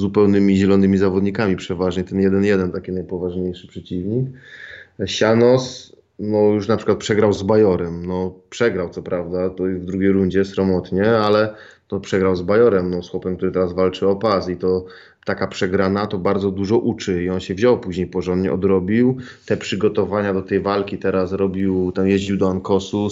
zupełnymi 0.00 0.56
zielonymi 0.56 0.98
zawodnikami 0.98 1.56
przeważnie, 1.56 2.04
ten 2.04 2.18
1-1 2.18 2.72
taki 2.72 2.92
najpoważniejszy 2.92 3.68
przeciwnik. 3.68 4.26
Sianos, 5.06 5.89
no 6.20 6.38
już 6.38 6.68
na 6.68 6.76
przykład 6.76 6.98
przegrał 6.98 7.32
z 7.32 7.42
Bajorem, 7.42 8.06
no 8.06 8.34
przegrał 8.50 8.88
co 8.90 9.02
prawda, 9.02 9.50
to 9.50 9.64
w 9.64 9.84
drugiej 9.84 10.12
rundzie 10.12 10.44
sromotnie, 10.44 11.10
ale 11.10 11.54
to 11.88 12.00
przegrał 12.00 12.36
z 12.36 12.42
Bajorem, 12.42 12.90
no 12.90 13.02
z 13.02 13.10
chłopem, 13.10 13.36
który 13.36 13.52
teraz 13.52 13.72
walczy 13.72 14.08
o 14.08 14.16
pas 14.16 14.48
i 14.48 14.56
to 14.56 14.84
taka 15.24 15.46
przegrana 15.46 16.06
to 16.06 16.18
bardzo 16.18 16.50
dużo 16.50 16.78
uczy 16.78 17.24
i 17.24 17.30
on 17.30 17.40
się 17.40 17.54
wziął 17.54 17.78
później 17.78 18.06
porządnie, 18.06 18.52
odrobił 18.52 19.16
te 19.46 19.56
przygotowania 19.56 20.34
do 20.34 20.42
tej 20.42 20.60
walki, 20.60 20.98
teraz 20.98 21.32
robił, 21.32 21.92
tam 21.92 22.08
jeździł 22.08 22.36
do 22.36 22.50
Ankosu, 22.50 23.08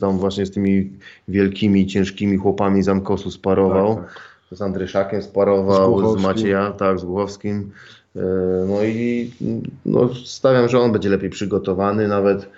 tam 0.00 0.18
właśnie 0.18 0.46
z 0.46 0.50
tymi 0.50 0.90
wielkimi, 1.28 1.86
ciężkimi 1.86 2.36
chłopami 2.36 2.82
z 2.82 2.88
Ankosu 2.88 3.30
sparował, 3.30 3.96
Tak, 3.96 4.04
tak. 4.04 4.58
z 4.58 4.62
Andryszhakiem 4.62 5.22
Z 5.22 5.24
sparował, 5.24 5.98
z, 5.98 6.00
Głuchowskim. 6.00 6.22
Macieja, 6.22 6.70
tak, 6.70 6.98
z 6.98 7.04
Głuchowskim. 7.04 7.70
E, 8.16 8.20
No 8.68 8.84
i 8.84 9.30
no, 9.86 10.14
stawiam, 10.14 10.68
że 10.68 10.80
on 10.80 10.92
będzie 10.92 11.08
lepiej 11.08 11.30
przygotowany. 11.30 12.08
Nawet 12.08 12.48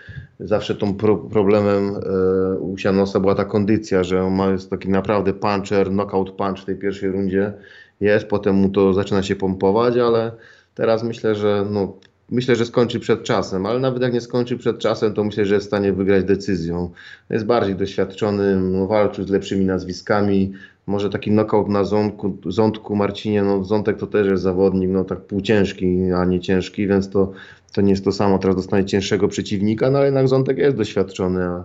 zawsze 0.40 0.74
tą 0.74 0.94
pro, 0.94 1.16
problemem 1.16 1.94
e, 1.96 2.58
u 2.58 2.78
Sianosa 2.78 3.20
była 3.20 3.34
ta 3.34 3.44
kondycja, 3.44 4.04
że 4.04 4.22
on 4.24 4.34
ma 4.34 4.50
jest 4.50 4.70
taki 4.70 4.88
naprawdę 4.88 5.32
puncher, 5.32 5.88
knockout 5.90 6.30
punch 6.30 6.62
w 6.62 6.64
tej 6.64 6.76
pierwszej 6.76 7.10
rundzie 7.10 7.52
jest, 8.00 8.26
potem 8.26 8.54
mu 8.54 8.68
to 8.68 8.94
zaczyna 8.94 9.22
się 9.22 9.36
pompować, 9.36 9.96
ale 9.96 10.32
teraz 10.74 11.02
myślę, 11.02 11.34
że 11.34 11.66
no, 11.70 11.96
myślę, 12.30 12.56
że 12.56 12.66
skończy 12.66 13.00
przed 13.00 13.22
czasem, 13.22 13.66
ale 13.66 13.80
nawet 13.80 14.02
jak 14.02 14.12
nie 14.12 14.20
skończy 14.20 14.58
przed 14.58 14.78
czasem, 14.78 15.14
to 15.14 15.24
myślę, 15.24 15.46
że 15.46 15.54
jest 15.54 15.66
w 15.66 15.68
stanie 15.68 15.92
wygrać 15.92 16.24
decyzją. 16.24 16.90
Jest 17.30 17.46
bardziej 17.46 17.74
doświadczony, 17.74 18.56
no, 18.60 18.86
walczył 18.86 19.24
z 19.24 19.30
lepszymi 19.30 19.64
nazwiskami, 19.64 20.52
może 20.86 21.10
taki 21.10 21.30
knockout 21.30 21.68
na 21.68 21.84
zątku, 21.84 22.38
zątku 22.46 22.96
Marcinie, 22.96 23.42
no 23.42 23.64
zątek 23.64 23.98
to 23.98 24.06
też 24.06 24.26
jest 24.26 24.42
zawodnik, 24.42 24.90
no 24.90 25.04
tak 25.04 25.20
półciężki, 25.20 26.12
a 26.16 26.24
nie 26.24 26.40
ciężki, 26.40 26.86
więc 26.86 27.10
to, 27.10 27.32
to 27.72 27.80
nie 27.80 27.90
jest 27.90 28.04
to 28.04 28.12
samo, 28.12 28.38
teraz 28.38 28.56
dostanie 28.56 28.84
cięższego 28.84 29.28
przeciwnika, 29.28 29.90
no 29.90 29.98
ale 29.98 30.06
jednak 30.06 30.28
zątek 30.28 30.58
jest 30.58 30.76
doświadczony, 30.76 31.44
a 31.44 31.64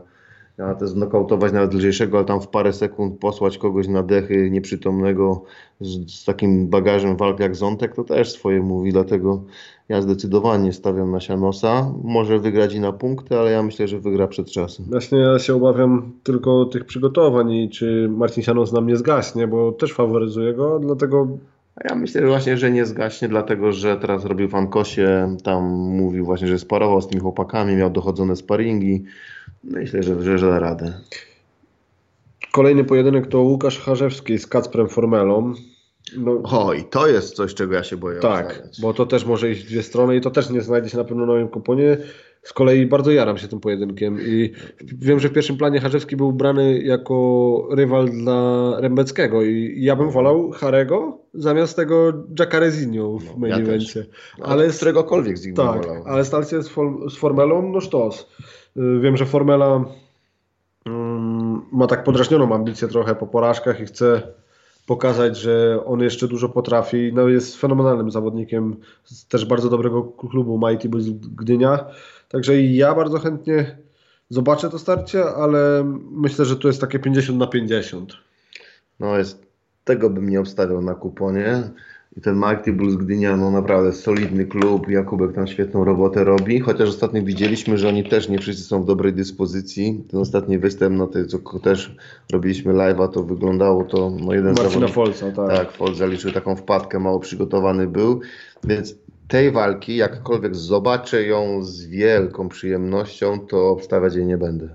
a 0.57 0.75
to 0.75 0.87
znokautować 0.87 1.53
nawet 1.53 1.73
lżejszego, 1.73 2.17
ale 2.17 2.25
tam 2.25 2.41
w 2.41 2.47
parę 2.47 2.73
sekund 2.73 3.19
posłać 3.19 3.57
kogoś 3.57 3.87
na 3.87 4.03
dechy 4.03 4.51
nieprzytomnego 4.51 5.43
z, 5.81 6.11
z 6.11 6.25
takim 6.25 6.67
bagażem 6.67 7.17
walk 7.17 7.39
jak 7.39 7.55
Zątek, 7.55 7.95
to 7.95 8.03
też 8.03 8.31
swoje 8.31 8.61
mówi, 8.61 8.91
dlatego 8.91 9.41
ja 9.89 10.01
zdecydowanie 10.01 10.73
stawiam 10.73 11.11
na 11.11 11.19
Sianosa. 11.19 11.93
Może 12.03 12.39
wygrać 12.39 12.73
i 12.73 12.79
na 12.79 12.93
punkty, 12.93 13.39
ale 13.39 13.51
ja 13.51 13.63
myślę, 13.63 13.87
że 13.87 13.99
wygra 13.99 14.27
przed 14.27 14.51
czasem. 14.51 14.85
Właśnie 14.89 15.17
ja 15.17 15.39
się 15.39 15.55
obawiam 15.55 16.11
tylko 16.23 16.65
tych 16.65 16.85
przygotowań 16.85 17.51
i 17.51 17.69
czy 17.69 18.09
Marcin 18.17 18.43
Sianos 18.43 18.73
nam 18.73 18.87
nie 18.87 18.97
zgaśnie, 18.97 19.47
bo 19.47 19.71
też 19.71 19.93
faworyzuję 19.93 20.53
go, 20.53 20.79
dlatego 20.79 21.27
A 21.75 21.89
ja 21.89 21.95
myślę 21.95 22.21
że 22.21 22.27
właśnie, 22.27 22.57
że 22.57 22.71
nie 22.71 22.85
zgaśnie, 22.85 23.27
dlatego 23.27 23.71
że 23.71 23.97
teraz 23.97 24.25
robił 24.25 24.49
w 24.49 24.55
Ankosie, 24.55 25.35
tam 25.43 25.63
mówił 25.73 26.25
właśnie, 26.25 26.47
że 26.47 26.59
sparował 26.59 27.01
z 27.01 27.07
tymi 27.07 27.21
chłopakami, 27.21 27.75
miał 27.75 27.89
dochodzone 27.89 28.35
sparingi. 28.35 29.03
Myślę, 29.67 30.03
że, 30.03 30.23
że, 30.23 30.37
że 30.37 30.47
da 30.49 30.59
radę. 30.59 30.93
Kolejny 32.51 32.83
pojedynek 32.83 33.27
to 33.27 33.41
Łukasz 33.41 33.79
Charzewski 33.79 34.37
z 34.39 34.47
Kacprem 34.47 34.89
Formelą. 34.89 35.53
No, 36.17 36.41
O, 36.43 36.73
i 36.73 36.83
to 36.83 37.07
jest 37.07 37.35
coś, 37.35 37.53
czego 37.53 37.73
ja 37.73 37.83
się 37.83 37.97
boję 37.97 38.19
tak, 38.19 38.45
obstawiać. 38.47 38.81
bo 38.81 38.93
to 38.93 39.05
też 39.05 39.25
może 39.25 39.51
iść 39.51 39.63
w 39.63 39.67
dwie 39.67 39.83
strony 39.83 40.15
i 40.15 40.21
to 40.21 40.31
też 40.31 40.49
nie 40.49 40.61
znajdzie 40.61 40.89
się 40.89 40.97
na 40.97 41.03
pewno 41.03 41.25
na 41.25 41.33
moim 41.33 41.47
kuponie. 41.47 41.97
Z 42.43 42.53
kolei 42.53 42.85
bardzo 42.85 43.11
jaram 43.11 43.37
się 43.37 43.47
tym 43.47 43.59
pojedynkiem 43.59 44.17
i 44.21 44.51
wiem, 44.83 45.19
że 45.19 45.29
w 45.29 45.33
pierwszym 45.33 45.57
planie 45.57 45.79
Charzewski 45.79 46.15
był 46.15 46.31
brany 46.33 46.81
jako 46.81 47.67
rywal 47.71 48.09
dla 48.09 48.71
Rembeckiego 48.79 49.43
i 49.43 49.75
ja 49.79 49.95
bym 49.95 50.09
wolał 50.11 50.51
Harego 50.51 51.17
zamiast 51.33 51.75
tego 51.75 52.13
Giacarezinho 52.33 53.17
w 53.17 53.25
No, 53.25 53.37
main 53.37 53.51
ja 53.53 53.57
evencie. 53.59 54.05
No, 54.39 54.45
ale 54.45 54.71
z 54.71 54.77
któregokolwiek 54.77 55.37
z 55.37 55.45
nich 55.45 55.53
bym 55.55 55.65
Tak, 55.67 55.85
wolał. 55.87 56.03
ale 56.05 56.25
starcie 56.25 56.63
z, 56.63 56.69
for, 56.69 57.11
z 57.11 57.15
Formelą, 57.17 57.69
no 57.71 57.81
sztos. 57.81 58.27
Y, 58.77 58.99
Wiem, 58.99 59.17
że 59.17 59.25
Formela 59.25 59.85
mm, 60.85 61.61
ma 61.71 61.87
tak 61.87 62.03
podrażnioną 62.03 62.55
ambicję 62.55 62.87
trochę 62.87 63.15
po 63.15 63.27
porażkach 63.27 63.79
i 63.79 63.85
chce 63.85 64.21
pokazać, 64.85 65.37
że 65.37 65.85
on 65.85 65.99
jeszcze 65.99 66.27
dużo 66.27 66.49
potrafi. 66.49 67.11
No, 67.13 67.27
jest 67.27 67.57
fenomenalnym 67.57 68.11
zawodnikiem 68.11 68.75
z 69.03 69.27
też 69.27 69.45
bardzo 69.45 69.69
dobrego 69.69 70.03
klubu 70.03 70.67
Mighty 70.67 70.89
Bulls 70.89 71.05
Gdynia. 71.09 71.85
Także 72.29 72.61
ja 72.61 72.95
bardzo 72.95 73.19
chętnie 73.19 73.77
zobaczę 74.29 74.69
to 74.69 74.79
starcie, 74.79 75.25
ale 75.25 75.83
myślę, 76.11 76.45
że 76.45 76.55
to 76.55 76.67
jest 76.67 76.81
takie 76.81 76.99
50 76.99 77.39
na 77.39 77.47
50. 77.47 78.13
No 78.99 79.17
jest, 79.17 79.45
tego 79.83 80.09
bym 80.09 80.29
nie 80.29 80.39
obstawiał 80.39 80.81
na 80.81 80.95
kuponie. 80.95 81.69
I 82.17 82.21
ten 82.21 82.35
Mighty 82.35 82.73
Bulls 82.73 82.95
Gdynia, 82.95 83.37
no 83.37 83.51
naprawdę 83.51 83.93
solidny 83.93 84.45
klub. 84.45 84.89
Jakubek 84.89 85.33
tam 85.33 85.47
świetną 85.47 85.83
robotę 85.83 86.23
robi. 86.23 86.59
Chociaż 86.59 86.89
ostatnio 86.89 87.23
widzieliśmy, 87.23 87.77
że 87.77 87.87
oni 87.87 88.09
też 88.09 88.29
nie 88.29 88.39
wszyscy 88.39 88.63
są 88.63 88.83
w 88.83 88.85
dobrej 88.85 89.13
dyspozycji. 89.13 90.03
Ten 90.11 90.19
ostatni 90.19 90.59
występ, 90.59 90.97
no 90.97 91.07
to 91.07 91.25
co 91.25 91.59
też 91.59 91.95
robiliśmy 92.31 92.73
live'a, 92.73 93.09
to 93.09 93.23
wyglądało 93.23 93.83
to, 93.83 94.09
no 94.09 94.33
jeden 94.33 94.53
Marcina 94.53 94.69
zawodnik, 94.69 94.93
Folca, 94.93 95.31
tak. 95.31 95.49
tak, 95.49 95.71
Folt 95.71 95.97
zaliczył 95.97 96.31
taką 96.31 96.55
wpadkę, 96.55 96.99
mało 96.99 97.19
przygotowany 97.19 97.87
był. 97.87 98.19
Więc 98.63 98.95
tej 99.27 99.51
walki, 99.51 99.95
jakkolwiek 99.95 100.55
zobaczę 100.55 101.23
ją 101.23 101.63
z 101.63 101.85
wielką 101.85 102.49
przyjemnością, 102.49 103.39
to 103.39 103.69
obstawiać 103.69 104.15
jej 104.15 104.25
nie 104.25 104.37
będę. 104.37 104.69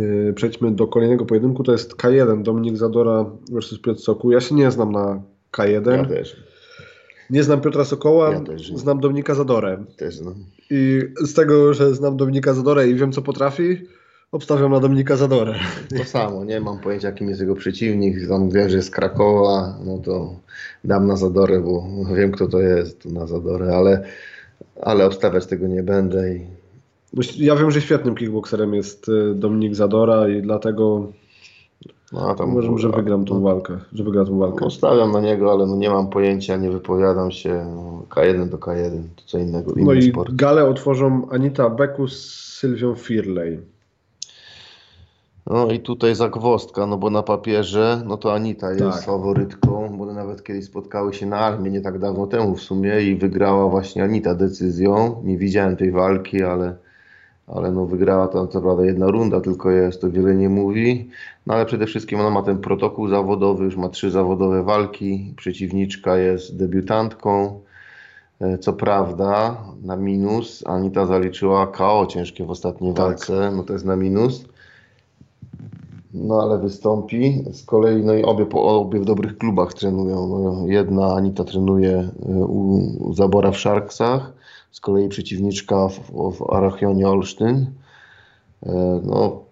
Yy, 0.00 0.32
Przejdźmy 0.32 0.70
do 0.70 0.86
kolejnego 0.86 1.26
pojedynku. 1.26 1.62
To 1.62 1.72
jest 1.72 1.96
K1, 1.96 2.42
Dominik 2.42 2.76
Zadora 2.76 3.26
versus 3.52 3.80
Piotr 3.80 4.00
Soku. 4.00 4.32
Ja 4.32 4.40
się 4.40 4.54
nie 4.54 4.70
znam 4.70 4.92
na 4.92 5.31
K1. 5.52 5.90
Ja 5.90 6.04
też, 6.04 6.36
Nie 7.30 7.42
znam 7.42 7.60
Piotra 7.60 7.84
Sokoła, 7.84 8.32
Ja 8.32 8.40
też 8.40 8.72
znam 8.74 9.00
Dominika 9.00 9.34
Zadorę. 9.34 9.84
też 9.96 10.20
no. 10.20 10.34
I 10.70 11.00
z 11.20 11.34
tego, 11.34 11.74
że 11.74 11.94
znam 11.94 12.16
Dominika 12.16 12.54
Zadorę 12.54 12.88
i 12.88 12.94
wiem, 12.94 13.12
co 13.12 13.22
potrafi, 13.22 13.80
obstawiam 14.32 14.72
na 14.72 14.80
Dominika 14.80 15.16
Zadorę. 15.16 15.54
To 15.98 16.04
samo, 16.04 16.44
nie 16.44 16.60
mam 16.60 16.78
pojęcia, 16.78 17.12
kim 17.12 17.28
jest 17.28 17.40
jego 17.40 17.54
przeciwnik. 17.54 18.28
Tam 18.28 18.50
wiem, 18.50 18.68
że 18.68 18.76
jest 18.76 18.88
z 18.88 18.90
Krakowa, 18.90 19.78
no 19.84 19.98
to 19.98 20.36
dam 20.84 21.06
na 21.06 21.16
Zadorę, 21.16 21.60
bo 21.60 21.86
wiem, 22.16 22.32
kto 22.32 22.48
to 22.48 22.60
jest, 22.60 23.04
na 23.04 23.26
Zadorę, 23.26 23.76
ale, 23.76 24.04
ale 24.82 25.06
obstawiać 25.06 25.46
tego 25.46 25.66
nie 25.66 25.82
będę. 25.82 26.34
I... 26.34 26.46
Ja 27.36 27.56
wiem, 27.56 27.70
że 27.70 27.80
świetnym 27.80 28.14
kickboxerem 28.14 28.74
jest 28.74 29.08
y, 29.08 29.34
Dominik 29.34 29.74
Zadora 29.74 30.28
i 30.28 30.42
dlatego 30.42 31.12
No, 32.12 32.34
tam, 32.34 32.52
uważam, 32.52 32.78
że 32.78 32.88
wygram 32.88 33.24
tą 33.24 33.40
walkę. 33.40 33.78
Że 33.92 34.04
wygra 34.04 34.24
tą 34.24 34.38
walkę. 34.38 34.58
No, 34.64 34.70
stawiam 34.70 35.12
na 35.12 35.20
niego, 35.20 35.52
ale 35.52 35.66
no 35.66 35.76
nie 35.76 35.90
mam 35.90 36.08
pojęcia, 36.08 36.56
nie 36.56 36.70
wypowiadam 36.70 37.30
się. 37.30 37.66
No, 37.76 38.02
K1 38.10 38.48
to 38.48 38.56
K1, 38.58 39.02
to 39.16 39.22
co 39.26 39.38
innego, 39.38 39.72
inny 39.72 39.84
No 39.84 39.92
i 39.92 40.02
sport. 40.10 40.34
galę 40.34 40.64
otworzą 40.68 41.28
Anita 41.30 41.70
Bekus 41.70 42.12
z 42.12 42.58
Sylwią 42.58 42.94
Firley. 42.94 43.60
No 45.46 45.70
i 45.70 45.80
tutaj 45.80 46.14
zagwozdka, 46.14 46.86
no 46.86 46.96
bo 46.98 47.10
na 47.10 47.22
papierze, 47.22 48.02
no 48.06 48.16
to 48.16 48.34
Anita 48.34 48.70
jest 48.70 48.82
Tak. 48.82 49.02
faworytką, 49.02 49.96
bo 49.98 50.06
nawet 50.06 50.44
kiedyś 50.44 50.64
spotkały 50.64 51.14
się 51.14 51.26
na 51.26 51.38
Almie 51.38 51.70
nie 51.70 51.80
tak 51.80 51.98
dawno 51.98 52.26
temu 52.26 52.54
w 52.54 52.60
sumie 52.62 53.00
i 53.00 53.16
wygrała 53.16 53.68
właśnie 53.68 54.04
Anita 54.04 54.34
decyzją. 54.34 55.22
Nie 55.24 55.38
widziałem 55.38 55.76
tej 55.76 55.90
walki, 55.90 56.42
ale, 56.42 56.76
ale 57.46 57.72
no 57.72 57.86
wygrała 57.86 58.28
tam 58.28 58.48
co 58.48 58.60
prawda 58.60 58.84
jedna 58.84 59.10
runda 59.10 59.40
tylko 59.40 59.70
jest, 59.70 60.00
to 60.00 60.10
wiele 60.10 60.34
nie 60.34 60.48
mówi. 60.48 61.10
No 61.46 61.54
ale 61.54 61.66
przede 61.66 61.86
wszystkim 61.86 62.20
ona 62.20 62.30
ma 62.30 62.42
ten 62.42 62.58
protokół 62.58 63.08
zawodowy, 63.08 63.64
już 63.64 63.76
ma 63.76 63.88
trzy 63.88 64.10
zawodowe 64.10 64.62
walki, 64.62 65.34
przeciwniczka 65.36 66.16
jest 66.16 66.56
debiutantką. 66.56 67.60
E, 68.40 68.58
Co 68.58 68.72
prawda, 68.72 69.56
na 69.82 69.96
minus, 69.96 70.66
Anita 70.66 71.06
zaliczyła 71.06 71.66
KO 71.66 72.06
ciężkie 72.06 72.44
w 72.44 72.50
ostatniej 72.50 72.94
Tak. 72.94 73.06
walce, 73.06 73.52
no 73.56 73.62
to 73.62 73.72
jest 73.72 73.84
na 73.84 73.96
minus. 73.96 74.44
No 76.14 76.42
ale 76.42 76.58
wystąpi. 76.58 77.44
Z 77.52 77.64
kolei 77.64 78.04
no 78.04 78.14
i 78.14 78.22
obie, 78.22 78.46
obie 78.50 79.00
w 79.00 79.04
dobrych 79.04 79.38
klubach 79.38 79.74
trenują. 79.74 80.28
No, 80.28 80.66
jedna 80.66 81.14
Anita 81.14 81.44
trenuje 81.44 82.08
u, 82.26 82.76
u 83.08 83.14
Zabora 83.14 83.50
w 83.50 83.56
Sharksach, 83.56 84.32
z 84.72 84.80
kolei 84.80 85.08
przeciwniczka 85.08 85.88
w, 85.88 86.00
w 86.36 86.52
Arachionie 86.52 87.08
Olsztyn. 87.08 87.66
E, 88.62 89.00
No 89.04 89.44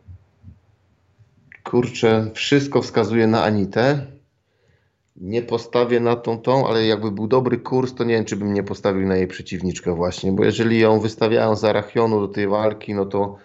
kurczę, 1.65 2.31
wszystko 2.35 2.83
wskazuje 2.83 3.27
na 3.27 3.43
Anitę. 3.43 4.07
Nie 5.17 5.43
postawię 5.43 6.01
na 6.01 6.17
tą 6.17 6.39
tą, 6.39 6.67
ale 6.67 6.87
jakby 6.87 7.11
był 7.11 7.27
dobry 7.27 7.59
kurs, 7.59 7.95
to 7.95 8.05
nie 8.05 8.15
wiem, 8.15 8.25
czy 8.25 8.37
bym 8.37 8.55
nie 8.55 8.63
postawił 8.63 9.09
na 9.09 9.17
jej 9.17 9.27
przeciwniczkę 9.27 9.95
właśnie, 9.95 10.33
bo 10.33 10.45
jeżeli 10.45 10.79
ją 10.79 11.01
wystawiają 11.01 11.57
z 11.57 11.65
Arachionu 11.65 12.21
do 12.21 12.29
tej 12.29 12.49
walki, 12.49 12.95
no 12.95 13.07
to 13.07 13.37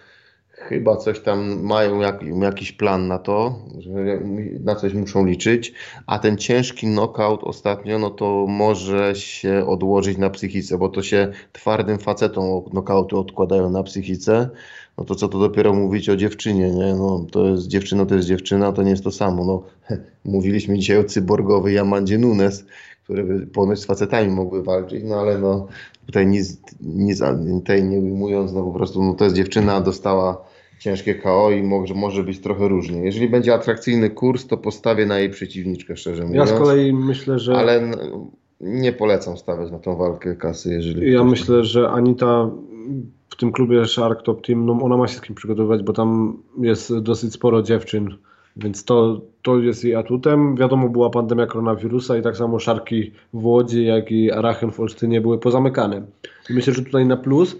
Chyba 0.58 0.96
coś 0.96 1.20
tam 1.20 1.62
mają 1.62 2.00
jak, 2.00 2.22
jakiś 2.42 2.72
plan 2.72 3.08
na 3.08 3.18
to, 3.18 3.58
że 3.78 4.20
na 4.64 4.74
coś 4.74 4.94
muszą 4.94 5.26
liczyć, 5.26 5.72
a 6.06 6.18
ten 6.18 6.36
ciężki 6.36 6.86
knockout 6.86 7.44
ostatnio, 7.44 7.98
no 7.98 8.10
to 8.10 8.46
może 8.48 9.14
się 9.14 9.66
odłożyć 9.66 10.18
na 10.18 10.30
psychice, 10.30 10.78
bo 10.78 10.88
to 10.88 11.02
się 11.02 11.32
twardym 11.52 11.98
facetom 11.98 12.62
knockouty 12.62 13.16
odkładają 13.16 13.70
na 13.70 13.82
psychice. 13.82 14.50
No 14.98 15.04
to 15.04 15.14
co 15.14 15.28
to 15.28 15.38
dopiero 15.38 15.72
mówić 15.72 16.08
o 16.08 16.16
dziewczynie, 16.16 16.70
nie? 16.70 16.94
No 16.94 17.26
to 17.30 17.46
jest 17.46 17.66
dziewczyna, 17.66 18.06
to 18.06 18.14
jest 18.14 18.28
dziewczyna, 18.28 18.72
to 18.72 18.82
nie 18.82 18.90
jest 18.90 19.04
to 19.04 19.10
samo. 19.10 19.44
No, 19.44 19.62
mówiliśmy 20.24 20.78
dzisiaj 20.78 20.98
o 20.98 21.04
cyborgowej 21.04 21.74
Jamandzie 21.74 22.18
Nunes, 22.18 22.64
które 23.06 23.24
by 23.24 23.46
ponoć 23.46 23.78
z 23.78 23.86
facetami 23.86 24.30
mogły 24.30 24.62
walczyć, 24.62 25.02
no 25.04 25.14
ale 25.14 25.38
no 25.38 25.66
tutaj 26.06 26.26
nic, 26.26 26.60
nic 26.80 27.22
tej 27.64 27.84
nie 27.84 27.98
ujmując, 27.98 28.52
no 28.52 28.62
po 28.62 28.72
prostu 28.72 29.02
no 29.02 29.14
to 29.14 29.24
jest 29.24 29.36
dziewczyna, 29.36 29.80
dostała 29.80 30.44
ciężkie 30.78 31.14
KO 31.14 31.50
i 31.50 31.62
może, 31.62 31.94
może 31.94 32.24
być 32.24 32.40
trochę 32.40 32.68
różnie. 32.68 33.00
Jeżeli 33.00 33.28
będzie 33.28 33.54
atrakcyjny 33.54 34.10
kurs, 34.10 34.46
to 34.46 34.56
postawię 34.56 35.06
na 35.06 35.18
jej 35.18 35.30
przeciwniczkę, 35.30 35.96
szczerze 35.96 36.22
Ja 36.22 36.28
mówiąc. 36.28 36.50
z 36.50 36.52
kolei 36.52 36.92
myślę, 36.92 37.38
że 37.38 37.56
Ale 37.56 37.90
nie 38.60 38.92
polecam 38.92 39.36
stawiać 39.36 39.70
na 39.70 39.78
tą 39.78 39.96
walkę 39.96 40.36
kasy, 40.36 40.72
jeżeli... 40.74 41.12
ja 41.12 41.18
ktoś- 41.18 41.30
myślę, 41.30 41.64
że 41.64 41.88
Anita 41.88 42.50
w 43.30 43.36
tym 43.36 43.52
klubie 43.52 43.84
Shark 43.84 44.22
Top 44.22 44.46
Team, 44.46 44.66
no 44.66 44.78
ona 44.82 44.96
ma 44.96 45.08
się 45.08 45.16
z 45.16 45.20
kim 45.20 45.34
przygotowywać, 45.34 45.82
bo 45.82 45.92
tam 45.92 46.36
jest 46.60 46.98
dosyć 46.98 47.32
sporo 47.32 47.62
dziewczyn, 47.62 48.08
więc 48.56 48.84
to, 48.84 49.20
to 49.46 49.58
jest 49.58 49.84
jej 49.84 49.94
atutem. 49.94 50.56
Wiadomo, 50.56 50.88
była 50.88 51.10
pandemia 51.10 51.46
koronawirusa 51.46 52.16
i 52.16 52.22
tak 52.22 52.36
samo 52.36 52.58
Szarki 52.58 53.12
w 53.32 53.46
Łodzi, 53.46 53.84
jak 53.84 54.12
i 54.12 54.32
Arachen 54.32 54.72
w 54.72 54.80
Olsztynie 54.80 55.20
były 55.20 55.38
pozamykane. 55.38 56.02
I 56.50 56.52
myślę, 56.54 56.72
że 56.72 56.82
tutaj 56.82 57.06
na 57.06 57.16
plus 57.16 57.56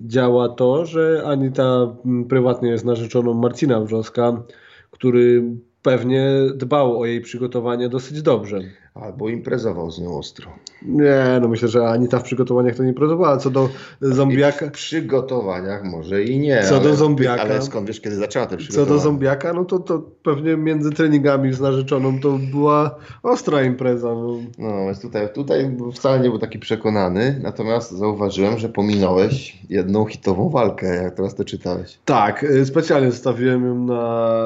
działa 0.00 0.48
to, 0.48 0.86
że 0.86 1.22
Anita 1.26 1.96
mm, 2.04 2.24
prywatnie 2.24 2.70
jest 2.70 2.84
narzeczoną 2.84 3.34
Marcina 3.34 3.80
Wrzoska, 3.80 4.42
który 4.90 5.42
pewnie 5.82 6.30
dbał 6.54 7.00
o 7.00 7.06
jej 7.06 7.20
przygotowanie 7.20 7.88
dosyć 7.88 8.22
dobrze. 8.22 8.60
Albo 9.02 9.28
imprezował 9.28 9.90
z 9.90 10.00
nią 10.00 10.18
ostro. 10.18 10.50
Nie, 10.82 11.38
no 11.40 11.48
myślę, 11.48 11.68
że 11.68 11.88
Anita 11.88 12.18
w 12.18 12.22
przygotowaniach 12.22 12.76
to 12.76 12.84
nie 12.84 12.94
pracowała. 12.94 13.36
Co 13.36 13.50
do 13.50 13.68
zombiaka, 14.00 14.66
W 14.66 14.70
przygotowaniach 14.70 15.84
może 15.84 16.22
i 16.22 16.38
nie. 16.38 16.62
Co 16.62 16.80
do 16.80 16.88
ale, 16.88 16.96
zombiaka. 16.96 17.42
Ale 17.42 17.62
skąd 17.62 17.86
wiesz, 17.86 18.00
kiedy 18.00 18.16
zaczęła 18.16 18.46
te 18.46 18.50
co 18.50 18.56
przygotowania? 18.56 18.94
do 18.94 18.98
zombiaka, 18.98 19.52
no 19.52 19.64
to, 19.64 19.78
to 19.78 20.02
pewnie 20.22 20.56
między 20.56 20.90
treningami 20.90 21.52
z 21.52 21.60
narzeczoną 21.60 22.20
to 22.20 22.38
była 22.50 22.94
ostra 23.22 23.62
impreza. 23.62 24.08
No. 24.08 24.38
No, 24.58 24.84
więc 24.84 25.00
tutaj, 25.00 25.32
tutaj 25.32 25.76
wcale 25.94 26.20
nie 26.20 26.28
był 26.28 26.38
taki 26.38 26.58
przekonany, 26.58 27.40
natomiast 27.42 27.90
zauważyłem, 27.90 28.58
że 28.58 28.68
pominąłeś 28.68 29.58
jedną 29.70 30.04
hitową 30.04 30.48
walkę, 30.48 31.02
jak 31.02 31.14
teraz 31.14 31.34
to 31.34 31.44
czytałeś. 31.44 31.98
Tak, 32.04 32.44
y, 32.44 32.66
specjalnie 32.66 33.10
zostawiłem 33.10 33.66
ją 33.66 33.74
na 33.86 34.44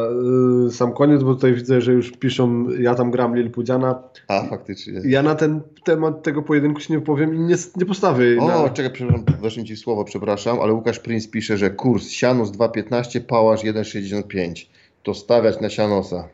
y, 0.66 0.70
sam 0.70 0.92
koniec, 0.92 1.22
bo 1.22 1.34
tutaj 1.34 1.54
widzę, 1.54 1.80
że 1.80 1.92
już 1.92 2.10
piszą, 2.10 2.70
ja 2.70 2.94
tam 2.94 3.10
gram 3.10 3.36
Lil 3.36 3.50
Pudziana. 3.50 4.02
A, 4.28 4.41
faktycznie. 4.48 5.00
Ja 5.04 5.22
na 5.22 5.34
ten 5.34 5.60
temat 5.84 6.22
tego 6.22 6.42
pojedynku 6.42 6.80
się 6.80 6.94
nie 6.94 7.00
powiem 7.00 7.34
i 7.34 7.38
nie, 7.38 7.56
nie 7.76 7.86
postawię. 7.86 8.40
O, 8.40 8.46
na... 8.46 8.68
czekaj, 8.68 8.92
przepraszam, 8.92 9.24
weszłem 9.40 9.66
ci 9.66 9.76
słowo, 9.76 10.04
przepraszam, 10.04 10.60
ale 10.60 10.72
Łukasz 10.72 10.98
Prince 10.98 11.28
pisze, 11.28 11.58
że 11.58 11.70
kurs 11.70 12.08
Sianus 12.08 12.50
2.15, 12.50 13.20
Pałasz 13.20 13.64
1.65. 13.64 14.66
To 15.02 15.14
stawiać 15.14 15.60
na 15.60 15.70
Sianosa. 15.70 16.28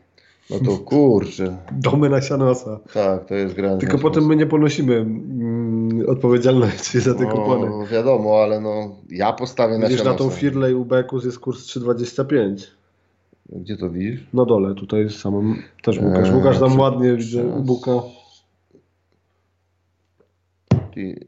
No 0.49 0.59
to 0.59 0.77
kurczę. 0.89 1.57
Domy 1.71 2.09
na 2.09 2.21
sianosa. 2.21 2.79
Tak, 2.93 3.25
to 3.25 3.35
jest 3.35 3.55
grane. 3.55 3.77
Tylko 3.77 3.97
potem 3.97 4.25
my 4.25 4.35
nie 4.35 4.45
ponosimy 4.45 4.95
mm, 4.95 6.09
odpowiedzialności 6.09 6.99
za 6.99 7.13
te 7.13 7.25
kupony. 7.25 7.69
No, 7.69 7.87
wiadomo, 7.87 8.43
ale 8.43 8.61
no 8.61 8.95
ja 9.09 9.33
postawię 9.33 9.77
na 9.77 9.87
Widzisz, 9.87 10.03
na 10.03 10.13
tą 10.13 10.23
Sianosa. 10.23 10.37
Firley 10.37 10.73
u 10.73 10.85
Bekus 10.85 11.25
jest 11.25 11.39
kurs 11.39 11.65
3,25. 11.65 12.78
Gdzie 13.49 13.77
to 13.77 13.89
widzisz? 13.89 14.27
Na 14.33 14.45
dole, 14.45 14.75
tutaj 14.75 15.09
samym 15.09 15.55
też 15.83 15.97
Łukasz. 15.97 16.29
Eee, 16.29 16.35
Łukasz 16.35 16.59
tam 16.59 16.69
przy- 16.69 16.79
ładnie 16.79 17.15
widzę 17.15 17.43
Buka. 17.43 17.91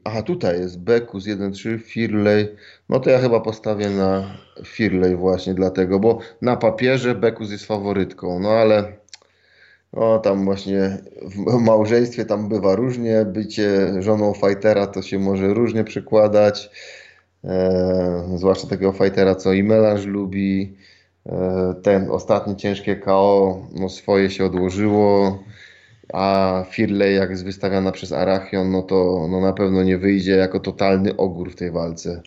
Aha, 0.04 0.22
tutaj 0.22 0.58
jest 0.60 0.80
Bekus 0.80 1.26
1.3, 1.26 1.78
Firley. 1.78 2.48
No 2.88 3.00
to 3.00 3.10
ja 3.10 3.18
chyba 3.18 3.40
postawię 3.40 3.90
na 3.90 4.24
Firley 4.64 5.16
właśnie 5.16 5.54
dlatego, 5.54 5.98
bo 6.00 6.18
na 6.42 6.56
papierze 6.56 7.14
Bekus 7.14 7.50
jest 7.50 7.66
faworytką, 7.66 8.38
no 8.40 8.48
ale 8.50 8.92
no 9.92 10.18
tam 10.18 10.44
właśnie 10.44 10.98
w 11.24 11.60
małżeństwie 11.66 12.24
tam 12.24 12.48
bywa 12.48 12.76
różnie, 12.76 13.24
bycie 13.24 13.94
żoną 14.02 14.32
fightera 14.34 14.86
to 14.86 15.02
się 15.02 15.18
może 15.18 15.54
różnie 15.54 15.84
przekładać, 15.84 16.70
e, 17.44 18.28
zwłaszcza 18.36 18.66
takiego 18.68 18.92
fightera, 18.92 19.34
co 19.34 19.52
i 19.52 19.62
melanż 19.62 20.04
lubi. 20.06 20.76
E, 21.26 21.74
ten 21.82 22.10
ostatni 22.10 22.56
ciężkie 22.56 22.96
KO, 22.96 23.60
no 23.74 23.88
swoje 23.88 24.30
się 24.30 24.44
odłożyło. 24.44 25.38
A 26.12 26.64
Firley, 26.70 27.14
jak 27.14 27.30
jest 27.30 27.44
wystawiana 27.44 27.92
przez 27.92 28.12
Arachion, 28.12 28.70
no 28.70 28.82
to 28.82 29.26
no 29.30 29.40
na 29.40 29.52
pewno 29.52 29.82
nie 29.82 29.98
wyjdzie 29.98 30.36
jako 30.36 30.60
totalny 30.60 31.16
ogór 31.16 31.50
w 31.50 31.56
tej 31.56 31.70
walce. 31.70 32.22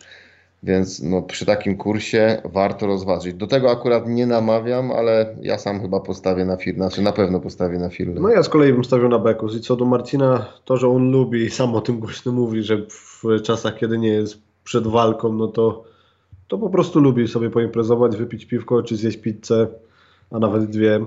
Więc 0.63 1.01
no, 1.03 1.21
przy 1.21 1.45
takim 1.45 1.77
kursie 1.77 2.41
warto 2.45 2.87
rozważyć. 2.87 3.33
Do 3.33 3.47
tego 3.47 3.71
akurat 3.71 4.07
nie 4.07 4.27
namawiam, 4.27 4.91
ale 4.91 5.35
ja 5.41 5.57
sam 5.57 5.81
chyba 5.81 5.99
postawię 5.99 6.45
na 6.45 6.57
Firley. 6.57 6.81
Znaczy 6.81 7.01
na 7.01 7.11
pewno 7.11 7.39
postawię 7.39 7.79
na 7.79 7.89
Firley. 7.89 8.21
No 8.21 8.29
ja 8.29 8.43
z 8.43 8.49
kolei 8.49 8.73
bym 8.73 8.83
stawiał 8.83 9.09
na 9.09 9.19
Bekus. 9.19 9.55
I 9.55 9.61
co 9.61 9.75
do 9.75 9.85
Marcina, 9.85 10.45
to, 10.65 10.77
że 10.77 10.89
on 10.89 11.11
lubi 11.11 11.43
i 11.43 11.49
sam 11.49 11.75
o 11.75 11.81
tym 11.81 11.99
głośno 11.99 12.31
mówi, 12.31 12.63
że 12.63 12.77
w 12.89 13.41
czasach, 13.43 13.77
kiedy 13.77 13.97
nie 13.97 14.09
jest 14.09 14.37
przed 14.63 14.87
walką, 14.87 15.33
no 15.33 15.47
to, 15.47 15.83
to 16.47 16.57
po 16.57 16.69
prostu 16.69 16.99
lubi 16.99 17.27
sobie 17.27 17.49
poimprezować, 17.49 18.17
wypić 18.17 18.45
piwko, 18.45 18.83
czy 18.83 18.95
zjeść 18.95 19.17
pizzę, 19.17 19.67
a 20.31 20.39
nawet 20.39 20.65
dwie. 20.65 21.05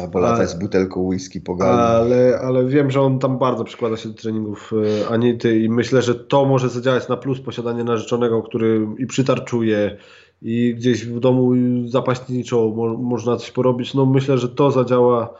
Albo 0.00 0.18
latać 0.18 0.50
z 0.50 0.58
butelką 0.58 1.00
whisky 1.00 1.40
po 1.40 1.54
gali. 1.54 1.78
Ale, 1.78 2.38
ale 2.42 2.64
wiem, 2.64 2.90
że 2.90 3.00
on 3.00 3.18
tam 3.18 3.38
bardzo 3.38 3.64
przykłada 3.64 3.96
się 3.96 4.08
do 4.08 4.14
treningów 4.14 4.72
e, 4.72 5.08
Anity 5.08 5.60
i 5.60 5.68
myślę, 5.68 6.02
że 6.02 6.14
to 6.14 6.44
może 6.44 6.68
zadziałać 6.68 7.08
na 7.08 7.16
plus 7.16 7.40
posiadanie 7.40 7.84
narzeczonego, 7.84 8.42
który 8.42 8.86
i 8.98 9.06
przytarczuje 9.06 9.96
i 10.42 10.74
gdzieś 10.74 11.06
w 11.06 11.20
domu 11.20 11.52
zapaśniczo 11.86 12.72
mo, 12.76 12.96
można 12.96 13.36
coś 13.36 13.50
porobić. 13.50 13.94
No 13.94 14.06
myślę, 14.06 14.38
że 14.38 14.48
to 14.48 14.70
zadziała 14.70 15.34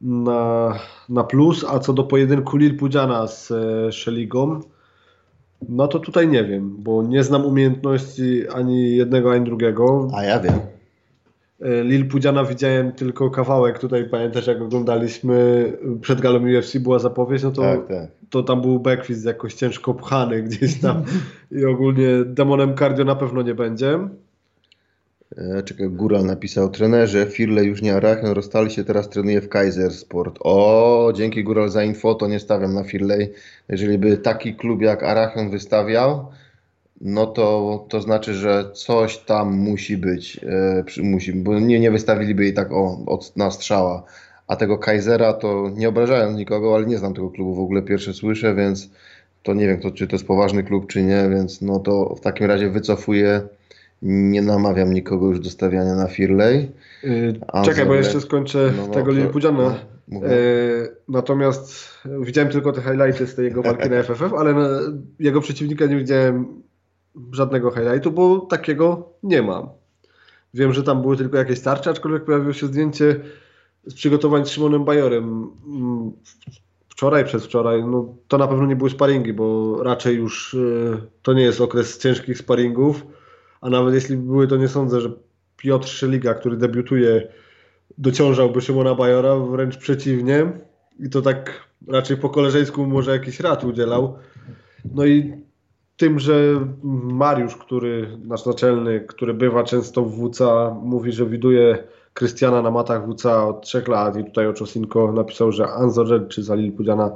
na, 0.00 0.74
na 1.08 1.24
plus, 1.24 1.64
a 1.68 1.78
co 1.78 1.92
do 1.92 2.04
pojedynku 2.04 2.56
Lil 2.56 2.76
Pudziana 2.76 3.26
z 3.26 3.50
e, 3.50 3.92
Szeligą, 3.92 4.60
no 5.68 5.88
to 5.88 5.98
tutaj 5.98 6.28
nie 6.28 6.44
wiem, 6.44 6.76
bo 6.78 7.02
nie 7.02 7.22
znam 7.24 7.44
umiejętności 7.46 8.48
ani 8.54 8.96
jednego, 8.96 9.32
ani 9.32 9.44
drugiego. 9.44 10.08
A 10.14 10.24
ja 10.24 10.40
wiem. 10.40 10.54
E, 11.60 11.84
Lil 11.84 12.08
Pudziana 12.08 12.44
widziałem 12.44 12.92
tylko 12.92 13.30
kawałek, 13.30 13.78
tutaj 13.78 14.08
pamiętasz 14.08 14.46
jak 14.46 14.62
oglądaliśmy 14.62 15.72
przed 16.00 16.20
galą 16.20 16.38
UFC 16.58 16.76
była 16.78 16.98
zapowiedź, 16.98 17.42
no 17.42 17.50
to, 17.50 17.62
Tak, 17.62 17.88
tak. 17.88 18.08
to 18.30 18.42
tam 18.42 18.60
był 18.60 18.80
backfist 18.80 19.26
jakoś 19.26 19.54
ciężko 19.54 19.94
pchany 19.94 20.42
gdzieś 20.42 20.80
tam 20.80 21.02
i 21.50 21.64
ogólnie 21.64 22.08
demonem 22.26 22.76
cardio 22.76 23.04
na 23.04 23.14
pewno 23.14 23.42
nie 23.42 23.54
będzie. 23.54 23.98
E, 25.38 25.62
Czekaj, 25.62 25.88
Góral 25.88 26.24
napisał, 26.24 26.68
trenerze, 26.68 27.26
Firley 27.26 27.66
już 27.66 27.82
nie 27.82 27.94
Arachion, 27.94 28.30
rozstali 28.30 28.70
się, 28.70 28.84
teraz 28.84 29.08
trenuje 29.08 29.40
w 29.40 29.48
Kaiser 29.48 29.92
Sport. 29.92 30.38
O, 30.40 31.12
dzięki 31.14 31.44
Góral 31.44 31.68
za 31.68 31.84
info, 31.84 32.14
to 32.14 32.28
nie 32.28 32.40
stawiam 32.40 32.74
na 32.74 32.84
Firley. 32.84 33.32
Jeżeli 33.68 33.98
by 33.98 34.16
taki 34.16 34.54
klub 34.54 34.82
jak 34.82 35.02
Arachion 35.02 35.50
wystawiał, 35.50 36.26
no 37.00 37.26
to, 37.26 37.86
to 37.88 38.00
znaczy, 38.00 38.34
że 38.34 38.70
coś 38.74 39.18
tam 39.18 39.56
musi 39.56 39.96
być, 39.96 40.40
e, 40.42 40.84
przy, 40.84 41.02
musi, 41.02 41.32
bo 41.32 41.60
nie, 41.60 41.80
nie 41.80 41.90
wystawiliby 41.90 42.42
jej 42.44 42.54
tak 42.54 42.72
o, 42.72 43.04
od, 43.06 43.36
na 43.36 43.50
strzała. 43.50 44.02
A 44.46 44.56
tego 44.56 44.78
Kaisera 44.78 45.32
to 45.32 45.70
nie 45.74 45.88
obrażając 45.88 46.38
nikogo, 46.38 46.74
ale 46.74 46.86
nie 46.86 46.98
znam 46.98 47.14
tego 47.14 47.30
klubu 47.30 47.54
w 47.54 47.60
ogóle, 47.60 47.82
pierwsze 47.82 48.12
słyszę, 48.12 48.54
więc 48.54 48.90
to 49.42 49.54
nie 49.54 49.66
wiem, 49.66 49.80
to, 49.80 49.90
czy 49.90 50.06
to 50.06 50.16
jest 50.16 50.26
poważny 50.26 50.62
klub, 50.62 50.86
czy 50.86 51.02
nie, 51.02 51.28
więc 51.30 51.62
no 51.62 51.78
to 51.78 52.14
w 52.14 52.20
takim 52.20 52.46
razie 52.46 52.70
wycofuję. 52.70 53.40
Nie 54.04 54.42
namawiam 54.42 54.92
nikogo 54.92 55.26
już 55.26 55.40
do 55.40 55.50
stawiania 55.50 55.94
na 55.94 56.08
Firley. 56.08 56.72
Czekaj, 57.64 57.86
bo 57.86 57.94
jeszcze 57.94 58.20
skończę 58.20 58.72
No, 58.76 58.86
no, 58.86 58.92
tego 58.94 59.12
Lil 59.12 59.26
to- 59.26 59.30
Pudziana. 59.32 59.74
no. 60.08 60.20
E, 60.26 60.30
natomiast 61.08 61.84
widziałem 62.20 62.50
tylko 62.50 62.72
te 62.72 62.82
highlighty 62.82 63.26
z 63.26 63.34
tej 63.34 63.44
jego 63.44 63.62
walki 63.62 63.90
na 63.90 64.02
FFF, 64.02 64.32
ale 64.38 64.54
na 64.54 64.68
jego 65.18 65.40
przeciwnika 65.40 65.86
nie 65.86 65.96
widziałem 65.96 66.46
żadnego 67.32 67.70
highlightu, 67.70 68.10
bo 68.12 68.38
takiego 68.40 69.08
nie 69.22 69.42
ma. 69.42 69.68
Wiem, 70.54 70.72
że 70.72 70.82
tam 70.82 71.02
były 71.02 71.16
tylko 71.16 71.36
jakieś 71.36 71.60
tarcze, 71.60 71.90
aczkolwiek 71.90 72.24
pojawiło 72.24 72.52
się 72.52 72.66
zdjęcie 72.66 73.20
z 73.86 73.94
przygotowań 73.94 74.46
z 74.46 74.48
Szymonem 74.48 74.84
Bajorem 74.84 75.50
mm, 75.66 76.12
wczoraj, 76.88 77.24
przedwczoraj. 77.24 77.84
No, 77.84 78.14
to 78.28 78.38
na 78.38 78.48
pewno 78.48 78.66
nie 78.66 78.76
były 78.76 78.90
sparingi, 78.90 79.32
bo 79.32 79.78
raczej 79.82 80.16
już 80.16 80.54
e, 80.54 80.58
to 81.22 81.32
nie 81.32 81.42
jest 81.42 81.60
okres 81.60 81.98
ciężkich 81.98 82.38
sparingów, 82.38 83.06
a 83.64 83.70
nawet 83.70 83.94
jeśli 83.94 84.16
były, 84.16 84.48
to 84.48 84.56
nie 84.56 84.68
sądzę, 84.68 85.00
że 85.00 85.12
Piotr 85.56 85.88
Szeliga, 85.88 86.34
który 86.34 86.56
debiutuje 86.56 87.28
dociążałby 87.98 88.60
Szymona 88.60 88.94
Bajora, 88.94 89.36
wręcz 89.36 89.76
przeciwnie. 89.76 90.52
I 91.00 91.10
to 91.10 91.22
tak 91.22 91.68
raczej 91.88 92.16
po 92.16 92.30
koleżeńsku 92.30 92.86
może 92.86 93.10
jakiś 93.10 93.40
rad 93.40 93.64
udzielał. 93.64 94.18
No 94.94 95.06
i 95.06 95.32
tym, 95.96 96.18
że 96.18 96.34
Mariusz, 97.02 97.56
który, 97.56 98.18
nasz 98.24 98.46
naczelny, 98.46 99.00
który 99.00 99.34
bywa 99.34 99.64
często 99.64 100.02
w 100.02 100.28
WCA, 100.28 100.76
mówi, 100.82 101.12
że 101.12 101.26
widuje 101.26 101.84
Krystiana 102.14 102.62
na 102.62 102.70
matach 102.70 103.02
WCA 103.08 103.46
od 103.46 103.62
trzech 103.62 103.88
lat 103.88 104.16
i 104.16 104.24
tutaj 104.24 104.46
Oczosinko 104.46 105.12
napisał, 105.12 105.52
że 105.52 105.68
Anzor 105.68 106.28
czy 106.28 106.42
Zalil 106.42 106.72
Pudziana 106.72 107.10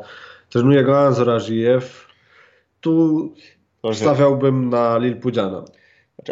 trenuje 0.50 0.84
go 0.84 0.98
Anzor 1.00 1.30
Ażijew. 1.30 2.08
Tu 2.80 3.32
stawiałbym 3.92 4.70
na 4.70 4.98
Lil 4.98 5.16
Pudziana. 5.16 5.64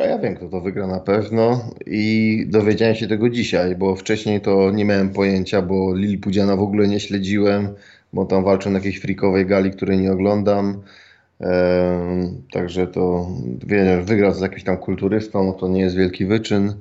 A 0.03 0.07
ja 0.07 0.19
wiem, 0.19 0.35
kto 0.35 0.49
to 0.49 0.61
wygra 0.61 0.87
na 0.87 1.01
pewno 1.01 1.71
i 1.87 2.45
dowiedziałem 2.49 2.95
się 2.95 3.09
tego 3.09 3.31
dzisiaj, 3.31 3.77
bo 3.77 3.97
wcześniej 3.97 4.41
to 4.41 4.71
nie 4.71 4.85
miałem 4.85 5.11
pojęcia, 5.11 5.63
bo 5.63 5.95
Lili 5.95 6.19
Pudziana 6.19 6.57
w 6.57 6.61
ogóle 6.61 6.89
nie 6.89 7.01
śledziłem, 7.01 7.69
bo 8.13 8.25
tam 8.25 8.45
walczą 8.45 8.71
na 8.71 8.79
jakiejś 8.79 9.01
freakowej 9.01 9.47
gali, 9.47 9.71
której 9.71 9.99
nie 9.99 10.13
oglądam. 10.13 10.83
Także 12.53 12.87
to 12.87 13.31
wiem, 13.67 14.05
wygrał 14.05 14.35
z 14.35 14.41
jakimś 14.41 14.65
tam 14.65 14.77
kulturystą, 14.77 15.45
no 15.45 15.53
to 15.53 15.69
nie 15.69 15.81
jest 15.81 15.97
wielki 15.97 16.27
wyczyn. 16.27 16.75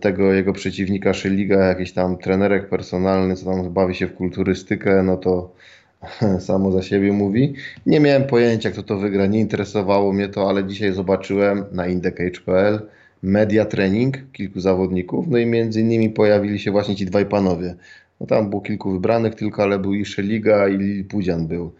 Tego 0.00 0.32
jego 0.32 0.52
przeciwnika 0.52 1.14
Szyliga, 1.14 1.58
jakiś 1.58 1.92
tam 1.92 2.16
trenerek 2.16 2.68
personalny, 2.68 3.36
co 3.36 3.44
tam 3.44 3.70
bawi 3.72 3.94
się 3.94 4.06
w 4.06 4.14
kulturystykę, 4.14 5.02
no 5.02 5.16
to 5.16 5.54
samo 6.48 6.72
za 6.72 6.82
siebie 6.82 7.12
mówi. 7.12 7.54
Nie 7.86 8.00
miałem 8.00 8.24
pojęcia, 8.24 8.70
kto 8.70 8.82
to 8.82 8.98
wygra, 8.98 9.26
nie 9.26 9.40
interesowało 9.40 10.12
mnie 10.12 10.28
to, 10.28 10.48
ale 10.48 10.64
dzisiaj 10.64 10.92
zobaczyłem 10.92 11.64
na 11.72 11.86
indecage.pl 11.86 12.80
media 13.22 13.64
trening 13.64 14.32
kilku 14.32 14.60
zawodników, 14.60 15.28
no 15.28 15.38
i 15.38 15.46
między 15.46 15.80
innymi 15.80 16.10
pojawili 16.10 16.58
się 16.58 16.70
właśnie 16.70 16.96
ci 16.96 17.06
dwaj 17.06 17.26
panowie. 17.26 17.76
No 18.20 18.26
tam 18.26 18.50
było 18.50 18.62
kilku 18.62 18.92
wybranych 18.92 19.34
tylko, 19.34 19.62
ale 19.62 19.78
był 19.78 19.94
i 19.94 20.04
Szeliga 20.04 20.68
i 20.68 21.04
Pudzian 21.04 21.46
był. 21.46 21.72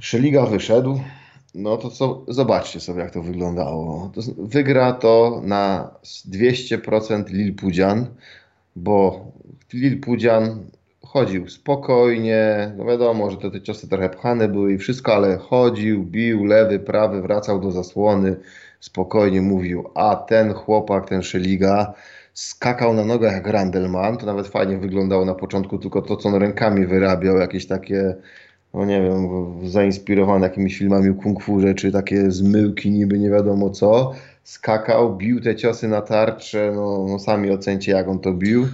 Szeliga 0.00 0.46
wyszedł, 0.46 1.00
no 1.54 1.76
to 1.76 1.90
co, 1.90 2.24
zobaczcie 2.28 2.80
sobie 2.80 3.00
jak 3.00 3.10
to 3.10 3.22
wyglądało. 3.22 4.12
To, 4.14 4.20
wygra 4.38 4.92
to 4.92 5.42
na 5.44 5.90
200% 6.30 7.30
Lil 7.30 7.54
Pudzian, 7.54 8.06
bo 8.76 9.26
Lil 9.72 10.00
Pudzian 10.00 10.64
chodził 11.14 11.48
spokojnie, 11.48 12.72
no 12.76 12.84
wiadomo, 12.84 13.30
że 13.30 13.36
te, 13.36 13.50
te 13.50 13.60
ciosy 13.60 13.88
trochę 13.88 14.08
pchane 14.10 14.48
były 14.48 14.72
i 14.72 14.78
wszystko, 14.78 15.14
ale 15.14 15.36
chodził, 15.36 16.04
bił 16.04 16.44
lewy, 16.44 16.78
prawy, 16.78 17.22
wracał 17.22 17.60
do 17.60 17.70
zasłony, 17.70 18.36
spokojnie 18.80 19.42
mówił, 19.42 19.90
a 19.94 20.16
ten 20.16 20.52
chłopak, 20.52 21.08
ten 21.08 21.22
Szeliga 21.22 21.94
skakał 22.32 22.94
na 22.94 23.04
nogach 23.04 23.32
jak 23.32 23.46
Randelman, 23.46 24.16
to 24.16 24.26
nawet 24.26 24.46
fajnie 24.46 24.78
wyglądało 24.78 25.24
na 25.24 25.34
początku, 25.34 25.78
tylko 25.78 26.02
to, 26.02 26.16
co 26.16 26.28
on 26.28 26.34
rękami 26.34 26.86
wyrabiał, 26.86 27.36
jakieś 27.36 27.66
takie, 27.66 28.14
no 28.74 28.84
nie 28.84 29.02
wiem, 29.02 29.28
zainspirowane 29.68 30.46
jakimiś 30.46 30.78
filmami 30.78 31.14
kung 31.14 31.42
fu 31.42 31.60
rzeczy, 31.60 31.92
takie 31.92 32.30
zmyłki 32.30 32.90
niby 32.90 33.18
nie 33.18 33.30
wiadomo 33.30 33.70
co, 33.70 34.14
skakał, 34.44 35.16
bił 35.16 35.40
te 35.40 35.56
ciosy 35.56 35.88
na 35.88 36.02
tarczę, 36.02 36.72
no, 36.74 37.06
no 37.08 37.18
sami 37.18 37.50
ocencie 37.50 37.92
jak 37.92 38.08
on 38.08 38.18
to 38.18 38.32
bił. 38.32 38.66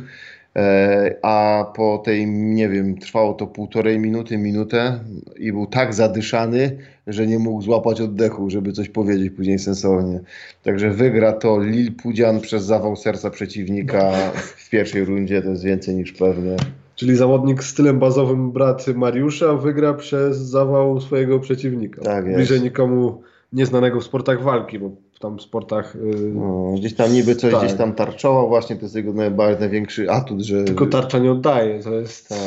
E, 0.56 1.16
a 1.22 1.64
po 1.76 2.02
tej, 2.04 2.26
nie 2.26 2.68
wiem, 2.68 2.98
trwało 2.98 3.34
to 3.34 3.46
półtorej 3.46 3.98
minuty, 3.98 4.38
minutę 4.38 5.00
i 5.36 5.52
był 5.52 5.66
tak 5.66 5.94
zadyszany, 5.94 6.78
że 7.06 7.26
nie 7.26 7.38
mógł 7.38 7.62
złapać 7.62 8.00
oddechu, 8.00 8.50
żeby 8.50 8.72
coś 8.72 8.88
powiedzieć 8.88 9.32
później 9.36 9.58
sensownie. 9.58 10.20
Także 10.62 10.90
wygra 10.90 11.32
to 11.32 11.60
Lil 11.60 11.94
Pudzian 11.96 12.40
przez 12.40 12.64
zawał 12.64 12.96
serca 12.96 13.30
przeciwnika 13.30 14.12
w 14.34 14.70
pierwszej 14.70 15.04
rundzie, 15.04 15.42
to 15.42 15.50
jest 15.50 15.64
więcej 15.64 15.94
niż 15.94 16.12
pewne. 16.12 16.56
Czyli 16.94 17.16
zawodnik 17.16 17.64
stylem 17.64 17.98
bazowym 17.98 18.52
brat 18.52 18.86
Mariusza 18.86 19.54
wygra 19.54 19.94
przez 19.94 20.38
zawał 20.38 21.00
swojego 21.00 21.38
przeciwnika. 21.38 22.02
Tak 22.02 22.24
jest. 22.26 22.36
Bliżej 22.36 22.60
nikomu 22.60 23.22
nieznanego 23.52 24.00
w 24.00 24.04
sportach 24.04 24.42
walki, 24.42 24.78
bo 24.78 24.90
tam 25.20 25.40
sportach... 25.40 25.94
Yy, 25.94 26.32
No, 26.34 26.72
gdzieś 26.76 26.94
tam 26.94 27.12
niby 27.12 27.34
coś 27.34 27.52
Tak. 27.52 27.64
gdzieś 27.64 27.78
tam 27.78 27.92
tarczował, 27.92 28.48
właśnie 28.48 28.76
to 28.76 28.82
jest 28.82 28.94
jego 28.94 29.12
najbardziej 29.12 29.60
największy 29.60 30.10
atut, 30.10 30.40
że... 30.40 30.64
tylko 30.64 30.86
tarcza 30.86 31.18
nie 31.18 31.32
oddaje, 31.32 31.82
to 31.82 31.94
jest... 31.94 32.28
Tak. 32.28 32.38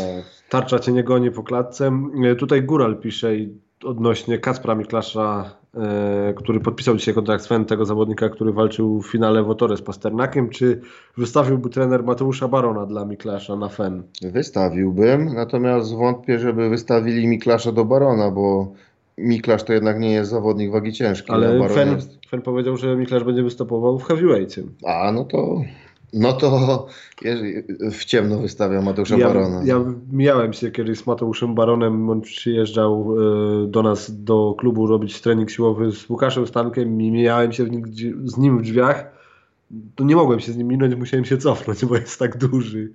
Tarcza 0.50 0.80
cię 0.80 0.92
nie 0.92 1.04
goni 1.04 1.32
po 1.32 1.44
klatce. 1.44 1.92
E, 2.32 2.36
Tutaj 2.36 2.64
Góral 2.64 2.98
pisze 2.98 3.36
i 3.36 3.58
odnośnie 3.86 4.40
Kacpra 4.40 4.76
Miklasza, 4.76 5.56
e, 5.76 6.34
który 6.38 6.60
podpisał 6.60 6.96
dzisiaj 6.98 7.14
kontrakt 7.14 7.44
z 7.44 7.48
FEN, 7.48 7.66
tego 7.66 7.86
zawodnika, 7.86 8.30
który 8.30 8.54
walczył 8.54 9.02
w 9.02 9.08
finale 9.12 9.44
Wotory 9.44 9.78
z 9.78 9.82
Pasternakiem. 9.82 10.50
Czy 10.50 10.82
wystawiłby 11.18 11.70
trener 11.70 12.04
Mateusza 12.04 12.48
Barona 12.48 12.86
dla 12.86 13.06
Miklasza 13.06 13.56
na 13.56 13.70
FEN? 13.70 14.04
Wystawiłbym, 14.22 15.34
natomiast 15.34 15.96
wątpię, 15.96 16.40
żeby 16.40 16.70
wystawili 16.70 17.28
Miklasza 17.28 17.72
do 17.72 17.86
Barona, 17.86 18.32
bo 18.32 18.72
Miklasz 19.18 19.64
to 19.64 19.74
jednak 19.74 20.00
nie 20.00 20.12
jest 20.12 20.32
zawodnik 20.32 20.72
wagi 20.72 20.94
ciężkiej, 20.94 21.36
Ale 21.36 21.70
FEN. 21.70 21.98
FEN 22.30 22.42
powiedział, 22.42 22.78
że 22.78 22.96
Miklasz 22.96 23.24
będzie 23.24 23.44
występował 23.44 24.00
w 24.00 24.04
heavyweightie. 24.04 24.64
A, 24.86 25.12
no 25.12 25.26
to... 25.26 25.62
No 26.14 26.34
to 26.34 26.88
w 27.92 28.06
ciemno 28.06 28.38
wystawia 28.38 28.82
Mateusza 28.82 29.18
Ja, 29.18 29.28
Barona. 29.28 29.62
ja 29.66 29.86
mijałem 30.12 30.54
się 30.54 30.72
kiedyś 30.72 31.00
z 31.00 31.08
Mateuszem 31.08 31.56
Baronem, 31.56 32.10
on 32.10 32.22
przyjeżdżał 32.22 33.16
e, 33.64 33.68
do 33.68 33.84
nas 33.84 34.24
do 34.24 34.56
klubu 34.58 34.88
robić 34.88 35.22
trening 35.22 35.50
siłowy 35.50 35.92
z 35.92 36.10
Łukaszem 36.10 36.48
Stankiem 36.48 37.02
i 37.02 37.12
mijałem 37.12 37.52
się 37.52 37.66
z 38.24 38.38
nim 38.38 38.58
w 38.58 38.62
drzwiach. 38.62 39.12
To 39.96 40.04
nie 40.04 40.16
mogłem 40.16 40.40
się 40.40 40.52
z 40.52 40.58
nim 40.58 40.68
minąć, 40.68 40.96
musiałem 40.96 41.26
się 41.26 41.38
cofnąć, 41.38 41.86
bo 41.86 41.96
jest 41.96 42.20
tak 42.20 42.38
duży. 42.38 42.92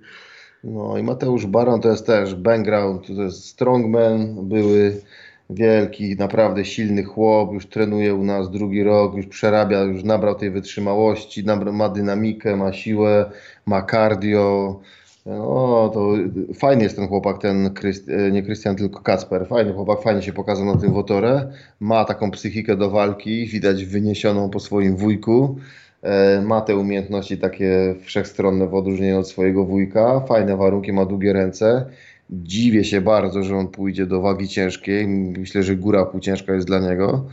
No 0.63 0.97
i 0.97 1.03
Mateusz 1.03 1.45
Baron 1.45 1.81
to 1.81 1.89
jest 1.89 2.05
też 2.05 2.35
background, 2.35 3.07
to 3.07 3.13
jest 3.13 3.45
strongman, 3.45 4.47
były 4.47 5.01
wielki, 5.49 6.15
naprawdę 6.15 6.65
silny 6.65 7.03
chłop, 7.03 7.53
już 7.53 7.65
trenuje 7.65 8.15
u 8.15 8.23
nas 8.23 8.51
drugi 8.51 8.83
rok, 8.83 9.15
już 9.15 9.27
przerabia, 9.27 9.81
już 9.81 10.03
nabrał 10.03 10.35
tej 10.35 10.51
wytrzymałości, 10.51 11.45
nabra, 11.45 11.71
ma 11.71 11.89
dynamikę, 11.89 12.55
ma 12.55 12.73
siłę, 12.73 13.31
ma 13.65 13.85
cardio. 13.85 14.79
No 15.25 15.91
to 15.93 16.13
fajny 16.59 16.83
jest 16.83 16.95
ten 16.95 17.07
chłopak, 17.07 17.37
ten 17.41 17.71
e, 18.07 18.31
nie 18.31 18.43
Krystian, 18.43 18.75
tylko 18.75 19.01
Kacper. 19.01 19.47
Fajny 19.47 19.73
chłopak, 19.73 20.01
fajnie 20.01 20.21
się 20.21 20.33
pokazał 20.33 20.65
na 20.65 20.77
tym 20.77 20.93
wotorze. 20.93 21.51
Ma 21.79 22.05
taką 22.05 22.31
psychikę 22.31 22.75
do 22.75 22.89
walki, 22.89 23.47
widać 23.47 23.85
wyniesioną 23.85 24.49
po 24.49 24.59
swoim 24.59 24.95
wujku. 24.95 25.55
E, 26.01 26.41
Ma 26.41 26.61
te 26.61 26.77
umiejętności 26.77 27.37
takie 27.37 27.95
wszechstronne 28.01 28.67
w 28.67 28.73
odróżnieniu 28.73 29.19
od 29.19 29.29
swojego 29.29 29.65
wujka. 29.65 30.19
Fajne 30.19 30.57
warunki, 30.57 30.93
ma 30.93 31.05
długie 31.05 31.33
ręce. 31.33 31.85
Dziwię 32.29 32.83
się 32.83 33.01
bardzo, 33.01 33.43
że 33.43 33.55
on 33.57 33.67
pójdzie 33.67 34.05
do 34.05 34.21
wagi 34.21 34.47
ciężkiej. 34.47 35.07
Myślę, 35.07 35.63
że 35.63 35.75
góra 35.75 36.05
półciężka 36.05 36.53
jest 36.53 36.67
dla 36.67 36.79
niego. 36.79 37.25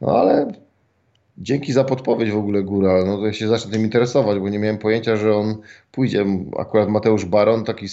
No 0.00 0.08
ale 0.18 0.52
dzięki 1.38 1.72
za 1.72 1.84
podpowiedź 1.84 2.30
w 2.30 2.36
ogóle 2.36 2.62
góra. 2.62 3.04
No 3.06 3.16
to 3.16 3.26
ja 3.26 3.32
się 3.32 3.48
zacznę 3.48 3.72
tym 3.72 3.82
interesować, 3.82 4.38
bo 4.38 4.48
nie 4.48 4.58
miałem 4.58 4.78
pojęcia, 4.78 5.16
że 5.16 5.36
on 5.36 5.54
pójdzie. 5.92 6.26
Akurat 6.58 6.88
Mateusz 6.88 7.24
Baron, 7.24 7.64
taki, 7.64 7.86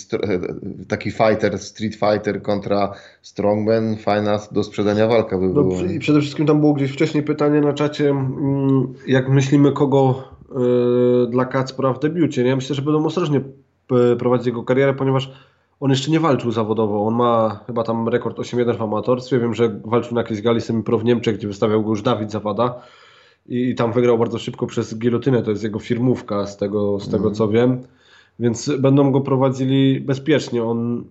taki 0.87 1.11
fighter, 1.11 1.59
street 1.59 1.93
fighter 1.95 2.41
kontra 2.41 2.93
strongman. 3.21 3.97
Fajna 3.97 4.39
do 4.51 4.63
sprzedania 4.63 5.07
walka 5.07 5.37
by 5.37 5.45
No, 5.47 5.53
była. 5.53 5.75
przy- 5.75 5.93
I 5.95 5.99
przede 5.99 6.21
wszystkim 6.21 6.45
tam 6.45 6.59
było 6.59 6.73
gdzieś 6.73 6.91
wcześniej 6.91 7.23
pytanie 7.23 7.61
na 7.61 7.73
czacie, 7.73 8.09
mm, 8.09 8.93
jak 9.07 9.29
myślimy 9.29 9.71
kogo 9.71 10.23
y, 11.25 11.31
dla 11.31 11.45
Kacpra 11.45 11.93
w 11.93 11.99
debiucie. 11.99 12.43
Nie? 12.43 12.49
Ja 12.49 12.55
myślę, 12.55 12.75
że 12.75 12.81
będą 12.81 13.05
ostrożnie 13.05 13.41
prowadzić 14.19 14.47
jego 14.47 14.63
karierę, 14.63 14.93
ponieważ 14.93 15.31
on 15.83 15.89
jeszcze 15.89 16.11
nie 16.11 16.19
walczył 16.19 16.51
zawodowo. 16.51 17.05
On 17.05 17.15
ma 17.15 17.59
chyba 17.67 17.83
tam 17.83 18.07
rekord 18.07 18.37
8-1 18.37 18.77
w 18.77 18.81
amatorstwie. 18.81 19.39
Wiem, 19.39 19.53
że 19.53 19.79
walczył 19.85 20.13
na 20.13 20.21
jakiejś 20.21 20.41
gali 20.41 20.61
semi-pro 20.61 20.97
w 20.97 21.03
Niemczech, 21.03 21.37
gdzie 21.37 21.47
wystawiał 21.47 21.83
go 21.83 21.89
już 21.89 22.01
Dawid 22.01 22.31
Zawada. 22.31 22.81
I, 23.45 23.75
tam 23.75 23.93
wygrał 23.93 24.17
bardzo 24.17 24.39
szybko 24.39 24.67
przez 24.67 24.99
gilotynę. 24.99 25.43
To 25.43 25.51
jest 25.51 25.63
jego 25.63 25.79
firmówka, 25.79 26.45
z 26.47 26.57
tego, 26.57 26.99
z 26.99 27.09
tego 27.09 27.31
co 27.31 27.47
wiem. 27.47 27.83
Więc 28.39 28.71
będą 28.79 29.11
go 29.11 29.21
prowadzili 29.21 30.01
bezpiecznie. 30.01 30.63
On 30.63 31.05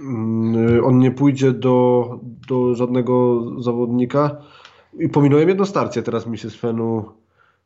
Mm, 0.00 0.84
on 0.84 0.98
nie 0.98 1.10
pójdzie 1.10 1.52
do, 1.52 2.06
do 2.48 2.74
żadnego 2.74 3.44
zawodnika. 3.62 4.36
I 4.98 5.08
pominąłem 5.08 5.48
jedno 5.48 5.66
starcie, 5.66 6.02
teraz 6.02 6.26
mi 6.26 6.38
się 6.38 6.50
z 6.50 6.54
Fenu 6.54 7.04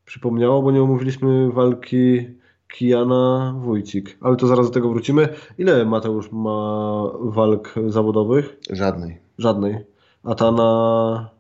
przypomniało, 0.05 0.63
bo 0.63 0.71
nie 0.71 0.83
omówiliśmy 0.83 1.53
walki 1.53 2.21
Kijana 2.69 3.55
Wójcik. 3.65 4.19
Ale 4.21 4.37
to 4.37 4.47
zaraz 4.47 4.67
do 4.67 4.73
tego 4.73 4.89
wrócimy. 4.91 5.29
Ile 5.59 5.85
Mateusz 5.85 6.33
ma 6.33 7.03
walk 7.21 7.75
zawodowych? 7.87 8.57
Żadnej. 8.71 9.19
Żadnej. 9.39 9.79
A 10.25 10.35
ta 10.35 10.53
na 10.53 11.31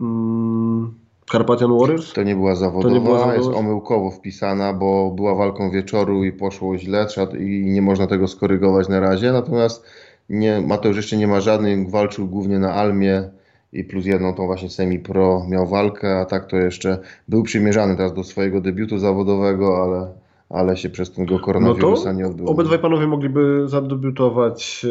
mm, 0.00 0.94
Carpathian 1.32 1.78
Warriors? 1.78 2.12
To 2.12 2.22
nie 2.22 2.34
była 2.34 2.54
zawodowa, 2.54 2.88
To 2.88 2.94
nie 2.94 3.00
była 3.00 3.18
zawodowa? 3.18 3.48
jest 3.48 3.58
omyłkowo 3.58 4.10
wpisana, 4.10 4.72
bo 4.72 5.10
była 5.10 5.34
walką 5.34 5.70
wieczoru 5.70 6.24
i 6.24 6.32
poszło 6.32 6.78
źle 6.78 7.06
i 7.38 7.70
nie 7.70 7.82
można 7.82 8.06
tego 8.06 8.28
skorygować 8.28 8.88
na 8.88 9.00
razie. 9.00 9.32
Natomiast 9.32 9.86
nie, 10.30 10.60
Mateusz 10.60 10.96
jeszcze 10.96 11.16
nie 11.16 11.26
ma 11.26 11.40
żadnych, 11.40 11.90
walczył 11.90 12.26
głównie 12.26 12.58
na 12.58 12.74
Almie 12.74 13.30
i 13.72 13.84
plus 13.84 14.06
jedną 14.06 14.34
tą 14.34 14.46
właśnie 14.46 14.70
semi-pro 14.70 15.46
miał 15.48 15.66
walkę, 15.66 16.18
a 16.20 16.24
tak 16.24 16.46
to 16.46 16.56
jeszcze 16.56 16.98
był 17.28 17.42
przymierzany 17.42 17.96
teraz 17.96 18.14
do 18.14 18.24
swojego 18.24 18.60
debiutu 18.60 18.98
zawodowego, 18.98 19.82
ale, 19.82 20.12
ale 20.50 20.76
się 20.76 20.90
przez 20.90 21.12
tego 21.12 21.34
No 21.34 21.40
koronawirusa 21.40 22.12
nie 22.12 22.26
odbyło. 22.26 22.50
obydwaj 22.50 22.78
panowie 22.78 23.06
mogliby 23.06 23.62
zadebiutować 23.66 24.86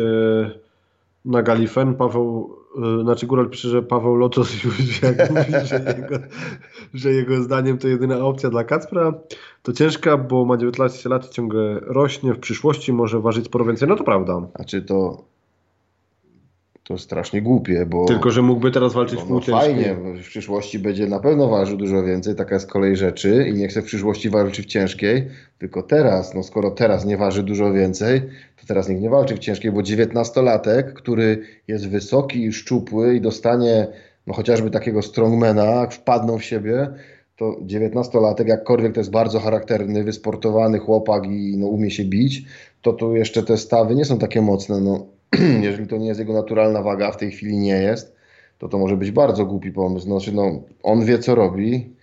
e, 0.45 0.51
na 1.25 1.43
gali 1.43 1.67
Fen. 1.67 1.95
Paweł, 1.95 2.55
e, 2.99 3.03
znaczy 3.03 3.27
Góral 3.27 3.49
pisze, 3.49 3.69
że 3.69 3.81
Paweł 3.83 4.15
Lotos 4.15 4.63
już 4.63 5.01
jak 5.01 5.29
mówi, 5.29 5.53
że 5.67 5.75
jego, 5.97 6.15
że 6.93 7.11
jego 7.11 7.41
zdaniem 7.43 7.77
to 7.77 7.87
jedyna 7.87 8.17
opcja 8.19 8.49
dla 8.49 8.63
Kacpra. 8.63 9.13
To 9.63 9.73
ciężka, 9.73 10.17
bo 10.17 10.45
ma 10.45 10.57
19 10.57 11.09
lat 11.09 11.27
i 11.27 11.33
ciągle 11.33 11.79
rośnie. 11.79 12.33
W 12.33 12.39
przyszłości 12.39 12.93
może 12.93 13.19
ważyć 13.19 13.45
sporo 13.45 13.65
więcej. 13.65 13.89
No 13.89 13.95
to 13.95 14.03
prawda. 14.03 14.41
A 14.53 14.63
czy 14.63 14.81
to 14.81 15.23
to 16.89 16.97
strasznie 16.97 17.41
głupie, 17.41 17.85
bo 17.85 18.05
Tylko, 18.05 18.31
że 18.31 18.41
mógłby 18.41 18.71
teraz 18.71 18.93
walczyć 18.93 19.19
w 19.19 19.23
No, 19.23 19.25
no 19.29 19.35
półciężkiej. 19.35 19.85
fajnie, 19.85 19.95
w 20.23 20.27
przyszłości 20.27 20.79
będzie 20.79 21.07
na 21.07 21.19
pewno 21.19 21.47
ważył 21.47 21.77
dużo 21.77 22.03
więcej, 22.03 22.35
taka 22.35 22.55
jest 22.55 22.71
kolej 22.71 22.95
rzeczy 22.95 23.47
i 23.49 23.53
nie 23.53 23.67
chce 23.67 23.81
w 23.81 23.85
przyszłości 23.85 24.29
walczyć 24.29 24.65
w 24.65 24.69
ciężkiej, 24.69 25.27
tylko 25.59 25.83
teraz, 25.83 26.33
no 26.33 26.43
skoro 26.43 26.71
teraz 26.71 27.05
nie 27.05 27.17
waży 27.17 27.43
dużo 27.43 27.73
więcej, 27.73 28.21
to 28.61 28.67
teraz 28.67 28.89
niech 28.89 29.01
nie 29.01 29.09
walczy 29.09 29.35
w 29.35 29.39
ciężkiej, 29.39 29.71
bo 29.71 29.81
19-latek, 29.81 30.93
który 30.93 31.41
jest 31.67 31.89
wysoki 31.89 32.45
i 32.45 32.53
szczupły 32.53 33.15
i 33.15 33.21
dostanie 33.21 33.87
no 34.27 34.33
chociażby 34.33 34.71
takiego 34.71 35.01
strongmana, 35.01 35.87
wpadną 35.87 36.37
w 36.37 36.43
siebie, 36.43 36.87
to 37.37 37.55
19-latek, 37.65 38.47
jakkolwiek 38.47 38.93
to 38.93 38.99
jest 38.99 39.11
bardzo 39.11 39.39
charakterny, 39.39 40.03
wysportowany 40.03 40.79
chłopak 40.79 41.25
i 41.25 41.57
no, 41.57 41.67
umie 41.67 41.91
się 41.91 42.05
bić, 42.05 42.43
to 42.81 42.93
tu 42.93 43.15
jeszcze 43.15 43.43
te 43.43 43.57
stawy 43.57 43.95
nie 43.95 44.05
są 44.05 44.17
takie 44.17 44.41
mocne, 44.41 44.81
no 44.81 45.18
jeżeli 45.67 45.87
to 45.87 45.97
nie 45.97 46.07
jest 46.07 46.19
jego 46.19 46.33
naturalna 46.33 46.81
waga, 46.81 47.07
a 47.07 47.11
w 47.11 47.17
tej 47.17 47.31
chwili 47.31 47.57
nie 47.57 47.81
jest, 47.81 48.15
to 48.57 48.67
to 48.67 48.77
może 48.77 48.97
być 48.97 49.11
bardzo 49.11 49.45
głupi 49.45 49.71
pomysł. 49.71 50.05
Znaczy, 50.05 50.31
no, 50.31 50.61
on 50.83 51.05
wie, 51.05 51.19
co 51.19 51.35
robi, 51.35 51.93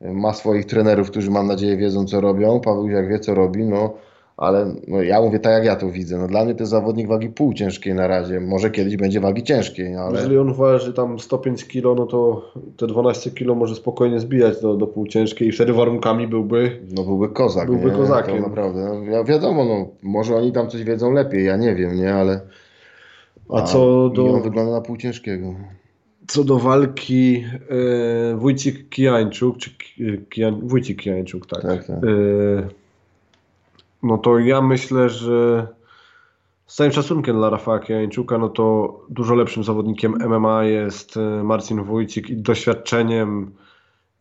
ma 0.00 0.32
swoich 0.32 0.64
trenerów, 0.64 1.10
którzy 1.10 1.30
mam 1.30 1.46
nadzieję 1.46 1.76
wiedzą, 1.76 2.06
co 2.06 2.20
robią, 2.20 2.60
Paweł 2.60 2.88
jak 2.88 3.08
wie, 3.08 3.18
co 3.18 3.34
robi, 3.34 3.64
no, 3.64 3.94
ale 4.36 4.74
no, 4.88 5.02
ja 5.02 5.20
mówię 5.20 5.38
tak, 5.38 5.52
jak 5.52 5.64
ja 5.64 5.76
to 5.76 5.90
widzę. 5.90 6.18
No, 6.18 6.28
dla 6.28 6.44
mnie 6.44 6.54
to 6.54 6.62
jest 6.62 6.70
zawodnik 6.70 7.08
wagi 7.08 7.28
półciężkiej 7.28 7.94
na 7.94 8.06
razie, 8.06 8.40
może 8.40 8.70
kiedyś 8.70 8.96
będzie 8.96 9.20
wagi 9.20 9.42
ciężkiej, 9.42 9.96
ale 9.96 10.14
Jeżeli 10.16 10.38
on 10.38 10.54
waży 10.54 10.92
tam 10.92 11.18
105 11.18 11.64
kg, 11.64 12.00
no 12.00 12.06
to 12.06 12.50
te 12.76 12.86
12 12.86 13.30
kg 13.30 13.58
może 13.58 13.74
spokojnie 13.74 14.20
zbijać 14.20 14.60
do, 14.60 14.74
do 14.74 14.86
półciężkiej 14.86 15.48
i 15.48 15.52
wtedy 15.52 15.72
warunkami 15.72 16.28
byłby 16.28 16.80
no, 16.90 17.04
byłby 17.04 17.28
kozak. 17.28 17.66
Byłby 17.66 17.90
nie? 17.90 17.96
kozakiem. 17.96 18.42
To 18.42 18.48
naprawdę, 18.48 18.84
no, 18.84 19.12
ja, 19.12 19.24
wiadomo, 19.24 19.64
no, 19.64 19.88
może 20.02 20.36
oni 20.36 20.52
tam 20.52 20.68
coś 20.68 20.84
wiedzą 20.84 21.12
lepiej, 21.12 21.44
ja 21.44 21.56
nie 21.56 21.74
wiem, 21.74 21.96
nie, 21.96 22.14
ale 22.14 22.40
A 23.48 23.62
co 23.62 23.78
i 23.78 24.18
on 24.18 24.32
do, 24.32 24.40
wygląda 24.40 24.72
na 24.72 24.80
półciężkiego. 24.80 25.54
co 26.26 26.44
do 26.44 26.58
walki 26.58 27.44
e, 28.32 28.36
Wójcik 28.36 28.88
Kijańczuk, 28.88 29.58
czy 29.58 29.70
Ki- 29.70 30.18
Kijan, 30.30 30.68
Wójcik 30.68 31.02
Kijańczuk, 31.02 31.46
tak. 31.46 31.62
Tak, 31.62 31.86
tak. 31.86 31.96
E, 31.96 32.08
no 34.02 34.18
to 34.18 34.38
ja 34.38 34.62
myślę, 34.62 35.08
że 35.10 35.66
z 36.66 36.74
całym 36.76 36.92
szacunkiem 36.92 37.36
dla 37.36 37.50
Rafała 37.50 37.78
Kijańczuka, 37.78 38.38
no 38.38 38.48
to 38.48 38.98
dużo 39.08 39.34
lepszym 39.34 39.64
zawodnikiem 39.64 40.14
MMA 40.28 40.64
jest 40.64 41.16
e, 41.16 41.44
Marcin 41.44 41.82
Wójcik 41.82 42.30
i 42.30 42.36
doświadczeniem 42.36 43.50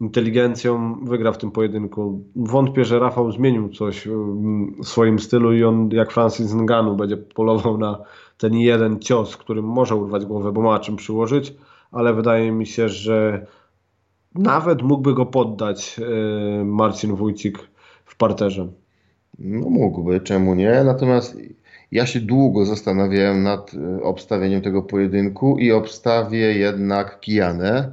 inteligencją 0.01 0.95
wygra 1.05 1.31
w 1.31 1.37
tym 1.37 1.51
pojedynku. 1.51 2.23
Wątpię, 2.35 2.85
że 2.85 2.99
Rafał 2.99 3.31
zmienił 3.31 3.69
coś 3.69 4.07
w 4.07 4.87
swoim 4.87 5.19
stylu 5.19 5.53
i 5.53 5.63
on 5.63 5.89
jak 5.91 6.11
Francis 6.11 6.53
Ngannou 6.53 6.95
będzie 6.95 7.17
polował 7.17 7.77
na 7.77 7.99
ten 8.37 8.53
jeden 8.53 8.99
cios, 8.99 9.37
którym 9.37 9.65
może 9.65 9.95
urwać 9.95 10.25
głowę, 10.25 10.51
bo 10.51 10.61
ma 10.61 10.79
czym 10.79 10.95
przyłożyć, 10.95 11.53
ale 11.91 12.13
wydaje 12.13 12.51
mi 12.51 12.65
się, 12.65 12.89
że 12.89 13.45
nawet 14.35 14.81
mógłby 14.81 15.13
go 15.13 15.25
poddać 15.25 15.99
e, 15.99 16.65
Marcin 16.65 17.15
Wójcik 17.15 17.59
w 18.05 18.15
parterze. 18.17 18.67
No 19.39 19.69
mógłby, 19.69 20.19
czemu 20.19 20.55
nie? 20.55 20.83
Natomiast 20.83 21.37
ja 21.91 22.05
się 22.05 22.19
długo 22.19 22.65
zastanawiałem 22.65 23.43
nad 23.43 23.71
e, 23.73 24.03
obstawieniem 24.03 24.61
tego 24.61 24.81
pojedynku 24.81 25.57
i 25.57 25.71
obstawię 25.71 26.53
jednak 26.53 27.19
Kijanę. 27.19 27.91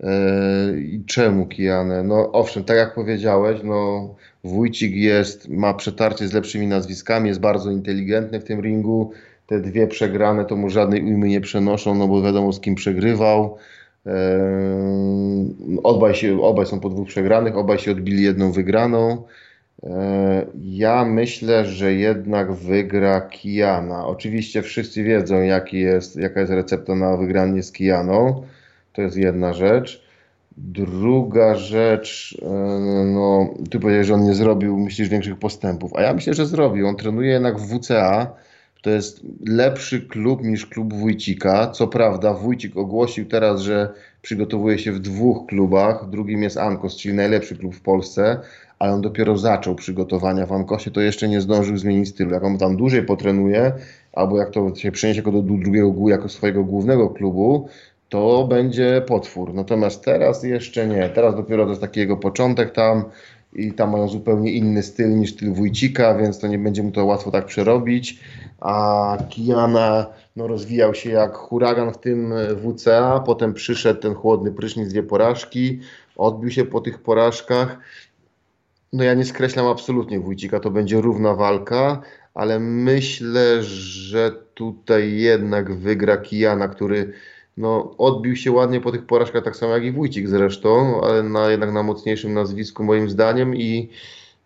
E, 0.00 0.78
I 0.78 1.04
czemu 1.06 1.46
Kijanę? 1.46 2.02
No 2.02 2.32
owszem, 2.32 2.64
tak 2.64 2.76
jak 2.76 2.94
powiedziałeś, 2.94 3.60
no 3.64 4.08
Wójcik 4.44 4.94
jest, 4.94 5.48
ma 5.48 5.74
przetarcie 5.74 6.28
z 6.28 6.32
lepszymi 6.32 6.66
nazwiskami, 6.66 7.28
jest 7.28 7.40
bardzo 7.40 7.70
inteligentny 7.70 8.40
w 8.40 8.44
tym 8.44 8.60
ringu. 8.60 9.12
Te 9.46 9.60
dwie 9.60 9.86
przegrane 9.86 10.44
to 10.44 10.56
mu 10.56 10.70
żadnej 10.70 11.02
ujmy 11.02 11.28
nie 11.28 11.40
przenoszą, 11.40 11.94
no 11.94 12.08
bo 12.08 12.22
wiadomo 12.22 12.52
z 12.52 12.60
kim 12.60 12.74
przegrywał. 12.74 13.56
Obaj, 15.82 16.14
się, 16.14 16.42
obaj 16.42 16.66
są 16.66 16.80
po 16.80 16.88
dwóch 16.88 17.08
przegranych, 17.08 17.56
obaj 17.56 17.78
się 17.78 17.90
odbili 17.90 18.22
jedną 18.22 18.52
wygraną. 18.52 19.22
Ja 20.64 21.04
myślę, 21.04 21.64
że 21.66 21.94
jednak 21.94 22.52
wygra 22.52 23.20
Kijana. 23.20 24.06
Oczywiście 24.06 24.62
wszyscy 24.62 25.02
wiedzą, 25.02 25.42
jaki 25.42 25.80
jest, 25.80 26.16
jaka 26.16 26.40
jest 26.40 26.52
recepta 26.52 26.94
na 26.94 27.16
wygranie 27.16 27.62
z 27.62 27.72
Kijaną. 27.72 28.42
To 28.92 29.02
jest 29.02 29.16
jedna 29.16 29.52
rzecz. 29.52 30.04
Druga 30.56 31.54
rzecz, 31.54 32.38
no, 33.14 33.54
ty 33.70 33.80
powiedziałeś, 33.80 34.06
że 34.06 34.14
on 34.14 34.24
nie 34.24 34.34
zrobił, 34.34 34.76
myślisz, 34.76 35.08
większych 35.08 35.38
postępów, 35.38 35.94
a 35.94 36.02
ja 36.02 36.14
myślę, 36.14 36.34
że 36.34 36.46
zrobił. 36.46 36.88
On 36.88 36.96
trenuje 36.96 37.30
jednak 37.30 37.58
w 37.58 37.78
WCA 37.78 38.34
to 38.84 38.90
jest 38.90 39.20
lepszy 39.46 40.00
klub 40.00 40.42
niż 40.42 40.66
klub 40.66 40.94
Wójcika. 40.94 41.70
Co 41.70 41.88
prawda, 41.88 42.34
Wójcik 42.34 42.76
ogłosił 42.76 43.26
teraz, 43.26 43.60
że 43.60 43.88
przygotowuje 44.22 44.78
się 44.78 44.92
w 44.92 44.98
dwóch 44.98 45.46
klubach. 45.46 46.10
Drugim 46.10 46.42
jest 46.42 46.56
Ankos, 46.56 46.96
czyli 46.96 47.14
najlepszy 47.14 47.56
klub 47.56 47.74
w 47.74 47.80
Polsce, 47.80 48.40
ale 48.78 48.92
on 48.92 49.00
dopiero 49.00 49.38
zaczął 49.38 49.74
przygotowania 49.74 50.46
w 50.46 50.52
Ankosie, 50.52 50.90
to 50.90 51.00
jeszcze 51.00 51.28
nie 51.28 51.40
zdążył 51.40 51.76
zmienić 51.76 52.08
stylu. 52.08 52.30
Jak 52.30 52.44
on 52.44 52.58
tam 52.58 52.76
dłużej 52.76 53.02
potrenuje, 53.02 53.72
albo 54.12 54.38
jak 54.38 54.50
to 54.50 54.74
się 54.74 54.92
przeniesie 54.92 55.22
do 55.22 55.42
drugiego 55.42 56.08
jako 56.08 56.28
swojego 56.28 56.64
głównego 56.64 57.08
klubu, 57.08 57.68
to 58.08 58.46
będzie 58.48 59.02
potwór. 59.06 59.54
Natomiast 59.54 60.04
teraz 60.04 60.42
jeszcze 60.42 60.86
nie. 60.86 61.08
Teraz 61.08 61.36
dopiero 61.36 61.64
to 61.64 61.70
jest 61.70 61.80
taki 61.80 62.00
jego 62.00 62.16
początek 62.16 62.72
tam 62.72 63.04
i 63.54 63.72
tam 63.72 63.90
mają 63.90 64.08
zupełnie 64.08 64.52
inny 64.52 64.82
styl 64.82 65.18
niż 65.18 65.32
styl 65.32 65.52
Wójcika, 65.52 66.14
więc 66.14 66.38
to 66.38 66.46
nie 66.46 66.58
będzie 66.58 66.82
mu 66.82 66.90
to 66.90 67.04
łatwo 67.04 67.30
tak 67.30 67.46
przerobić. 67.46 68.20
A 68.60 69.18
Kijana 69.30 70.06
no, 70.36 70.46
rozwijał 70.46 70.94
się 70.94 71.10
jak 71.10 71.36
huragan 71.36 71.92
w 71.92 71.98
tym 71.98 72.34
WCA, 72.56 73.20
potem 73.20 73.54
przyszedł 73.54 74.00
ten 74.00 74.14
chłodny 74.14 74.52
prysznic, 74.52 74.88
dwie 74.88 75.02
porażki, 75.02 75.80
odbił 76.16 76.50
się 76.50 76.64
po 76.64 76.80
tych 76.80 76.98
porażkach. 76.98 77.78
No 78.92 79.04
ja 79.04 79.14
nie 79.14 79.24
skreślam 79.24 79.66
absolutnie 79.66 80.20
Wójcika, 80.20 80.60
to 80.60 80.70
będzie 80.70 81.00
równa 81.00 81.34
walka, 81.34 82.00
ale 82.34 82.60
myślę, 82.60 83.62
że 83.62 84.32
tutaj 84.54 85.16
jednak 85.16 85.74
wygra 85.74 86.16
Kijana, 86.16 86.68
który 86.68 87.12
no, 87.56 87.94
odbił 87.98 88.36
się 88.36 88.52
ładnie 88.52 88.80
po 88.80 88.92
tych 88.92 89.06
porażkach, 89.06 89.44
tak 89.44 89.56
samo 89.56 89.72
jak 89.72 89.84
i 89.84 89.92
Wójcik 89.92 90.28
zresztą, 90.28 91.00
ale 91.00 91.22
na, 91.22 91.50
jednak 91.50 91.72
na 91.72 91.82
mocniejszym 91.82 92.34
nazwisku 92.34 92.84
moim 92.84 93.10
zdaniem 93.10 93.56
i, 93.56 93.90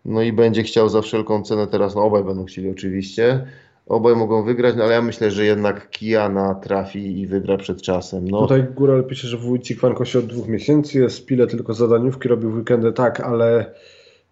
no 0.05 0.21
i 0.21 0.33
będzie 0.33 0.63
chciał 0.63 0.89
za 0.89 1.01
wszelką 1.01 1.43
cenę 1.43 1.67
teraz, 1.67 1.95
no 1.95 2.03
obaj 2.03 2.23
będą 2.23 2.45
chcieli 2.45 2.69
oczywiście, 2.69 3.47
obaj 3.87 4.15
mogą 4.15 4.43
wygrać, 4.43 4.75
no 4.77 4.83
ale 4.83 4.93
ja 4.93 5.01
myślę, 5.01 5.31
że 5.31 5.45
jednak 5.45 5.89
Kijana 5.89 6.55
trafi 6.55 7.19
i 7.21 7.27
wygra 7.27 7.57
przed 7.57 7.81
czasem. 7.81 8.27
No. 8.27 8.41
Tutaj 8.41 8.63
Góral 8.75 9.03
pisze, 9.03 9.27
że 9.27 9.37
Wójcik 9.37 9.79
w 9.79 9.85
Ankosie 9.85 10.19
od 10.19 10.25
dwóch 10.25 10.47
miesięcy 10.47 10.99
jest, 10.99 11.25
Pile 11.25 11.47
tylko 11.47 11.73
zadaniówki, 11.73 12.27
robił 12.27 12.51
weekendy, 12.51 12.93
tak, 12.93 13.19
ale 13.19 13.73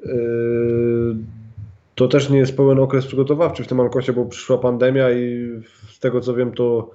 yy, 0.06 1.16
to 1.96 2.08
też 2.08 2.30
nie 2.30 2.38
jest 2.38 2.58
pełen 2.58 2.80
okres 2.80 3.06
przygotowawczy 3.06 3.64
w 3.64 3.68
tym 3.68 3.80
Ankosie, 3.80 4.14
bo 4.14 4.26
przyszła 4.26 4.58
pandemia 4.58 5.12
i 5.12 5.50
z 5.90 6.00
tego 6.00 6.22
co 6.22 6.34
wiem 6.34 6.52
to 6.52 6.92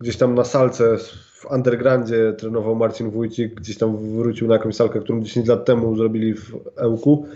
gdzieś 0.00 0.16
tam 0.16 0.34
na 0.34 0.44
salce 0.44 0.98
w 0.98 1.46
undergroundzie 1.50 2.32
trenował 2.38 2.76
Marcin 2.76 3.10
Wójcik, 3.10 3.54
gdzieś 3.54 3.78
tam 3.78 3.96
wrócił 3.96 4.48
na 4.48 4.54
jakąś 4.54 4.76
salkę, 4.76 5.00
którą 5.00 5.22
10 5.22 5.48
lat 5.48 5.64
temu 5.64 5.96
zrobili 5.96 6.34
w 6.34 6.54
Ełku. 6.76 7.26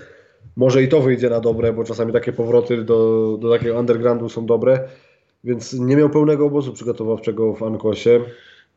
Może 0.57 0.83
i 0.83 0.89
to 0.89 1.01
wyjdzie 1.01 1.31
na 1.31 1.41
dobre, 1.41 1.73
bo 1.73 1.85
czasami 1.85 2.13
takie 2.13 2.33
powroty 2.33 2.85
do, 2.85 3.39
do 3.41 3.51
takiego 3.51 3.79
undergroundu 3.79 4.29
są 4.29 4.47
dobre, 4.47 4.89
więc 5.45 5.73
nie 5.73 5.97
miał 5.97 6.11
pełnego 6.11 6.47
obozu 6.47 6.73
przygotowawczego 6.73 7.55
w 7.55 7.63
Ankosie. 7.63 8.21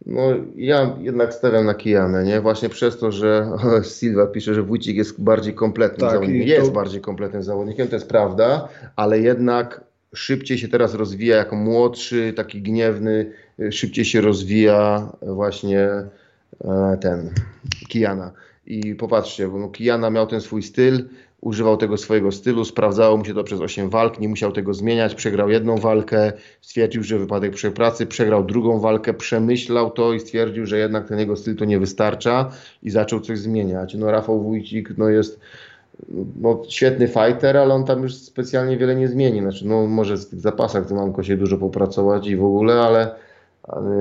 No, 0.05 0.21
ja 0.55 0.95
jednak 0.99 1.33
stawiam 1.33 1.65
na 1.65 1.73
Kijanę, 1.73 2.23
nie? 2.23 2.41
Właśnie 2.41 2.69
przez 2.69 2.97
to, 2.97 3.11
że 3.11 3.51
Silva 3.99 4.27
pisze, 4.27 4.53
że 4.53 4.63
Wójcik 4.63 4.97
jest 4.97 5.21
bardziej 5.21 5.53
kompletnym 5.53 5.99
tak, 5.99 6.11
zawodnikiem. 6.11 6.47
Jest 6.47 6.67
to... 6.67 6.71
bardziej 6.71 7.01
kompletnym 7.01 7.43
zawodnikiem, 7.43 7.87
to 7.87 7.95
jest 7.95 8.09
prawda, 8.09 8.67
ale 8.95 9.19
jednak 9.19 9.86
szybciej 10.15 10.57
się 10.57 10.67
teraz 10.67 10.93
rozwija 10.93 11.37
jako 11.37 11.55
młodszy, 11.55 12.33
taki 12.35 12.61
gniewny, 12.61 13.31
szybciej 13.71 14.05
się 14.05 14.21
rozwija 14.21 15.11
właśnie 15.21 15.79
e, 15.79 16.09
ten 17.01 17.29
Kijana. 17.87 18.31
I 18.65 18.95
popatrzcie, 18.95 19.47
bo 19.47 19.59
no 19.59 19.69
Kijana 19.69 20.09
miał 20.09 20.27
ten 20.27 20.41
swój 20.41 20.63
styl, 20.63 21.09
używał 21.41 21.77
tego 21.77 21.97
swojego 21.97 22.31
stylu, 22.31 22.65
sprawdzało 22.65 23.17
mu 23.17 23.25
się 23.25 23.33
to 23.33 23.43
przez 23.43 23.61
8 23.61 23.89
walk, 23.89 24.19
nie 24.19 24.29
musiał 24.29 24.51
tego 24.51 24.73
zmieniać, 24.73 25.15
przegrał 25.15 25.49
jedną 25.49 25.77
walkę, 25.77 26.33
stwierdził, 26.61 27.03
że 27.03 27.19
wypadek 27.19 27.53
pracy, 27.75 28.05
przegrał 28.05 28.45
drugą 28.45 28.79
walkę, 28.79 29.13
przemyślał 29.13 29.91
to 29.91 30.13
i 30.13 30.19
stwierdził, 30.19 30.65
że 30.65 30.77
jednak 30.77 31.07
ten 31.07 31.19
jego 31.19 31.35
styl 31.35 31.55
to 31.55 31.65
nie 31.65 31.79
wystarcza 31.79 32.51
i 32.83 32.89
zaczął 32.89 33.19
coś 33.19 33.39
zmieniać. 33.39 33.95
No 33.95 34.11
Rafał 34.11 34.43
Wójcik 34.43 34.97
no 34.97 35.09
jest 35.09 35.39
no, 36.41 36.61
świetny 36.69 37.07
fighter, 37.07 37.57
ale 37.57 37.73
on 37.73 37.85
tam 37.85 38.03
już 38.03 38.15
specjalnie 38.15 38.77
wiele 38.77 38.95
nie 38.95 39.07
zmieni. 39.07 39.41
Znaczy, 39.41 39.67
no, 39.67 39.87
może 39.87 40.17
w 40.17 40.29
tych 40.29 40.39
zapasach 40.39 40.87
to 40.87 40.95
mam 40.95 41.23
się 41.23 41.37
dużo 41.37 41.57
popracować 41.57 42.27
i 42.27 42.35
w 42.35 42.43
ogóle, 42.43 42.73
ale 42.73 43.15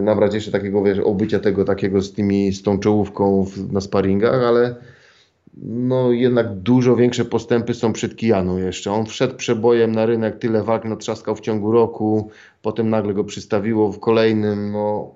nabrać 0.02 0.34
jeszcze 0.34 0.52
takiego 0.52 0.82
wiesz, 0.82 0.98
obycia 0.98 1.38
tego 1.38 1.64
takiego 1.64 2.02
z 2.02 2.12
tymi, 2.12 2.52
z 2.52 2.62
tą 2.62 2.78
czołówką 2.78 3.44
w, 3.44 3.72
na 3.72 3.80
sparingach, 3.80 4.42
ale 4.42 4.74
no 5.62 6.12
jednak 6.12 6.54
dużo 6.54 6.96
większe 6.96 7.24
postępy 7.24 7.74
są 7.74 7.92
przed 7.92 8.16
Kijaną 8.16 8.56
jeszcze. 8.56 8.92
On 8.92 9.06
wszedł 9.06 9.36
przebojem 9.36 9.92
na 9.92 10.06
rynek, 10.06 10.38
tyle 10.38 10.62
walk 10.62 10.84
natrzaskał 10.84 11.36
w 11.36 11.40
ciągu 11.40 11.72
roku, 11.72 12.30
potem 12.62 12.90
nagle 12.90 13.14
go 13.14 13.24
przystawiło 13.24 13.92
w 13.92 14.00
kolejnym, 14.00 14.72
no 14.72 15.14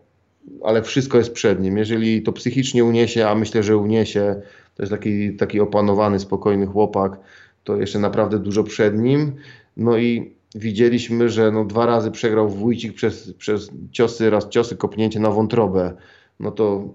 ale 0.62 0.83
wszystko 0.83 1.19
jest 1.19 1.33
przed 1.33 1.61
nim. 1.61 1.77
Jeżeli 1.77 2.23
to 2.23 2.33
psychicznie 2.33 2.85
uniesie, 2.85 3.29
a 3.29 3.35
myślę, 3.35 3.62
że 3.62 3.77
uniesie, 3.77 4.43
to 4.75 4.83
jest 4.83 4.93
taki, 4.93 5.37
taki 5.37 5.61
opanowany, 5.61 6.19
spokojny 6.19 6.67
chłopak, 6.67 7.21
to 7.65 7.77
jeszcze 7.77 7.99
naprawdę 7.99 8.39
dużo 8.39 8.65
przed 8.65 8.99
nim. 8.99 9.33
No 9.77 9.99
i 9.99 10.35
widzieliśmy, 10.55 11.29
że 11.29 11.53
no 11.53 11.65
dwa 11.65 11.87
razy 11.87 12.11
przegrał 12.11 12.49
Wójcik 12.49 12.95
przez, 12.95 13.33
przez 13.33 13.71
ciosy, 13.93 14.31
raz 14.31 14.49
ciosy, 14.49 14.77
kopnięcie 14.77 15.21
na 15.21 15.31
wątrobę. 15.31 15.97
No 16.41 16.51
to 16.51 16.95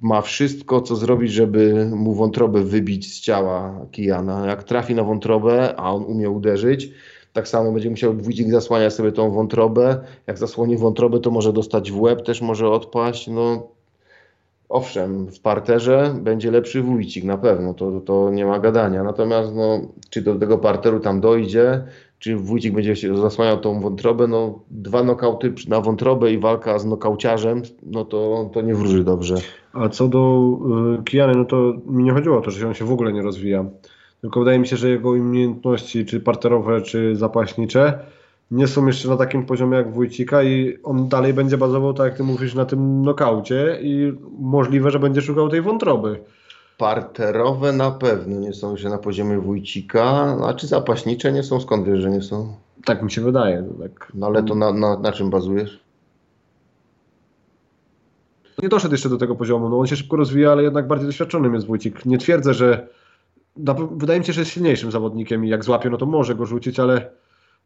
ma 0.00 0.20
wszystko, 0.22 0.80
co 0.80 0.96
zrobić, 0.96 1.32
żeby 1.32 1.90
mu 1.94 2.14
wątrobę 2.14 2.62
wybić 2.62 3.14
z 3.14 3.20
ciała 3.20 3.86
Kijana. 3.90 4.46
Jak 4.46 4.64
trafi 4.64 4.94
na 4.94 5.04
wątrobę, 5.04 5.74
a 5.76 5.92
on 5.92 6.04
umie 6.04 6.30
uderzyć, 6.30 6.90
tak 7.32 7.48
samo 7.48 7.72
będzie 7.72 7.90
musiał 7.90 8.14
Wójcik 8.14 8.50
zasłaniać 8.50 8.94
sobie 8.94 9.12
tą 9.12 9.30
wątrobę. 9.30 10.00
Jak 10.26 10.38
zasłoni 10.38 10.76
wątrobę, 10.76 11.20
to 11.20 11.30
może 11.30 11.52
dostać 11.52 11.92
w 11.92 12.00
łeb, 12.00 12.22
też 12.22 12.42
może 12.42 12.70
odpaść. 12.70 13.28
No, 13.28 13.68
owszem, 14.68 15.26
w 15.26 15.40
parterze 15.40 16.14
będzie 16.20 16.50
lepszy 16.50 16.82
Wójcik, 16.82 17.24
na 17.24 17.38
pewno, 17.38 17.74
to, 17.74 18.00
to 18.00 18.30
nie 18.30 18.46
ma 18.46 18.58
gadania. 18.58 19.04
Natomiast 19.04 19.54
no, 19.54 19.80
czy 20.10 20.22
do 20.22 20.34
tego 20.34 20.58
parteru 20.58 21.00
tam 21.00 21.20
dojdzie, 21.20 21.84
czy 22.18 22.36
Wójcik 22.36 22.74
będzie 22.74 22.96
się 22.96 23.16
zasłaniał 23.16 23.60
tą 23.60 23.80
wątrobę, 23.80 24.26
no 24.26 24.58
dwa 24.70 25.02
nokauty 25.02 25.54
na 25.68 25.80
wątrobę 25.80 26.32
i 26.32 26.38
walka 26.38 26.78
z 26.78 26.86
nokauciarzem, 26.86 27.62
no 27.82 28.04
to, 28.04 28.50
to 28.52 28.60
nie 28.60 28.74
wróży 28.74 29.04
dobrze. 29.04 29.34
A 29.72 29.88
co 29.88 30.08
do 30.08 30.52
y, 31.00 31.04
Kijany, 31.04 31.34
no 31.34 31.44
to 31.44 31.72
mi 31.86 32.04
nie 32.04 32.12
chodziło 32.12 32.38
o 32.38 32.40
to, 32.40 32.50
że 32.50 32.68
on 32.68 32.74
się 32.74 32.84
w 32.84 32.92
ogóle 32.92 33.12
nie 33.12 33.22
rozwija. 33.22 33.64
Tylko 34.20 34.40
wydaje 34.40 34.58
mi 34.58 34.66
się, 34.66 34.76
że 34.76 34.88
jego 34.88 35.10
umiejętności, 35.10 36.04
czy 36.04 36.20
parterowe, 36.20 36.82
czy 36.82 37.16
zapaśnicze, 37.16 37.98
nie 38.50 38.66
są 38.66 38.86
jeszcze 38.86 39.08
na 39.08 39.16
takim 39.16 39.46
poziomie 39.46 39.76
jak 39.76 39.92
Wójcika 39.92 40.42
i 40.42 40.78
on 40.82 41.08
dalej 41.08 41.34
będzie 41.34 41.58
bazował, 41.58 41.94
tak 41.94 42.06
jak 42.06 42.16
ty 42.16 42.22
mówisz, 42.22 42.54
na 42.54 42.64
tym 42.64 43.02
nokaucie 43.02 43.78
i 43.82 44.12
możliwe, 44.38 44.90
że 44.90 44.98
będzie 44.98 45.22
szukał 45.22 45.48
tej 45.48 45.62
wątroby. 45.62 46.20
Parterowe 46.78 47.72
na 47.72 47.90
pewno 47.90 48.40
nie 48.40 48.52
są 48.52 48.72
jeszcze 48.72 48.88
na 48.88 48.98
poziomie 48.98 49.38
Wójcika, 49.38 50.36
a 50.46 50.54
czy 50.54 50.66
zapaśnicze 50.66 51.32
nie 51.32 51.42
są? 51.42 51.60
Skąd 51.60 51.86
wiesz, 51.86 52.00
że 52.00 52.10
nie 52.10 52.22
są? 52.22 52.54
Tak 52.84 53.02
mi 53.02 53.10
się 53.10 53.20
wydaje. 53.20 53.64
Tak. 53.82 54.12
No 54.14 54.26
ale 54.26 54.42
to 54.42 54.54
na, 54.54 54.72
na, 54.72 54.98
na 54.98 55.12
czym 55.12 55.30
bazujesz? 55.30 55.80
nie 58.62 58.68
doszedł 58.68 58.94
jeszcze 58.94 59.08
do 59.08 59.16
tego 59.16 59.36
poziomu. 59.36 59.68
No 59.68 59.78
on 59.78 59.86
się 59.86 59.96
szybko 59.96 60.16
rozwija, 60.16 60.52
ale 60.52 60.62
jednak 60.62 60.86
bardziej 60.86 61.06
doświadczonym 61.06 61.54
jest 61.54 61.66
Wójcik. 61.66 62.06
Nie 62.06 62.18
twierdzę, 62.18 62.54
że 62.54 62.88
wydaje 63.96 64.20
mi 64.20 64.26
się, 64.26 64.32
że 64.32 64.40
jest 64.40 64.50
silniejszym 64.50 64.90
zawodnikiem 64.90 65.44
i 65.44 65.48
jak 65.48 65.64
złapie, 65.64 65.90
no 65.90 65.96
to 65.96 66.06
może 66.06 66.34
go 66.34 66.46
rzucić, 66.46 66.80
ale, 66.80 67.10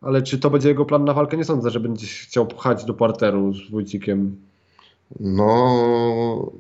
ale 0.00 0.22
czy 0.22 0.38
to 0.38 0.50
będzie 0.50 0.68
jego 0.68 0.84
plan 0.84 1.04
na 1.04 1.14
walkę? 1.14 1.36
Nie 1.36 1.44
sądzę, 1.44 1.70
że 1.70 1.80
będzie 1.80 2.06
chciał 2.06 2.46
pchać 2.46 2.84
do 2.84 2.94
parteru 2.94 3.52
z 3.52 3.70
Wójcikiem. 3.70 4.36
No, 5.20 6.52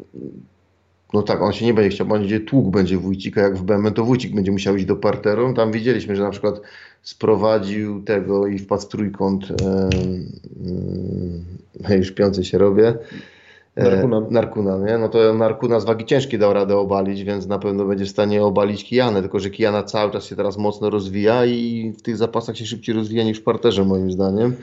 no 1.12 1.22
tak, 1.22 1.42
on 1.42 1.52
się 1.52 1.64
nie 1.64 1.74
będzie 1.74 1.96
chciał, 1.96 2.06
będzie 2.06 2.40
tłuk 2.40 2.70
będzie 2.70 2.98
Wójcika, 2.98 3.40
jak 3.40 3.56
w 3.56 3.62
BMW, 3.62 3.90
to 3.90 4.04
Wójcik 4.04 4.34
będzie 4.34 4.52
musiał 4.52 4.76
iść 4.76 4.86
do 4.86 4.96
parteru. 4.96 5.54
Tam 5.54 5.72
widzieliśmy, 5.72 6.16
że 6.16 6.22
na 6.22 6.30
przykład 6.30 6.60
sprowadził 7.02 8.02
tego 8.02 8.46
i 8.46 8.58
wpadł 8.58 8.82
w 8.82 8.88
trójkąt, 8.88 9.50
e, 9.50 9.88
e, 11.90 11.96
już 11.96 12.12
piący 12.12 12.44
się 12.44 12.58
robię. 12.58 12.94
E, 13.76 13.84
Narkuna. 13.84 14.22
Narkuna, 14.30 14.78
nie? 14.78 14.98
No 14.98 15.08
to 15.08 15.34
Narkuna 15.34 15.80
z 15.80 15.84
wagi 15.84 16.04
ciężkiej 16.04 16.38
dał 16.38 16.52
radę 16.52 16.76
obalić, 16.76 17.24
więc 17.24 17.46
na 17.46 17.58
pewno 17.58 17.84
będzie 17.84 18.04
w 18.04 18.08
stanie 18.08 18.44
obalić 18.44 18.84
Kijanę, 18.84 19.20
tylko 19.20 19.40
że 19.40 19.50
Kijana 19.50 19.82
cały 19.82 20.12
czas 20.12 20.24
się 20.24 20.36
teraz 20.36 20.58
mocno 20.58 20.90
rozwija 20.90 21.44
i 21.44 21.92
w 21.98 22.02
tych 22.02 22.16
zapasach 22.16 22.56
się 22.56 22.66
szybciej 22.66 22.94
rozwija 22.94 23.24
niż 23.24 23.38
w 23.38 23.42
parterze 23.42 23.84
moim 23.84 24.12
zdaniem. 24.12 24.56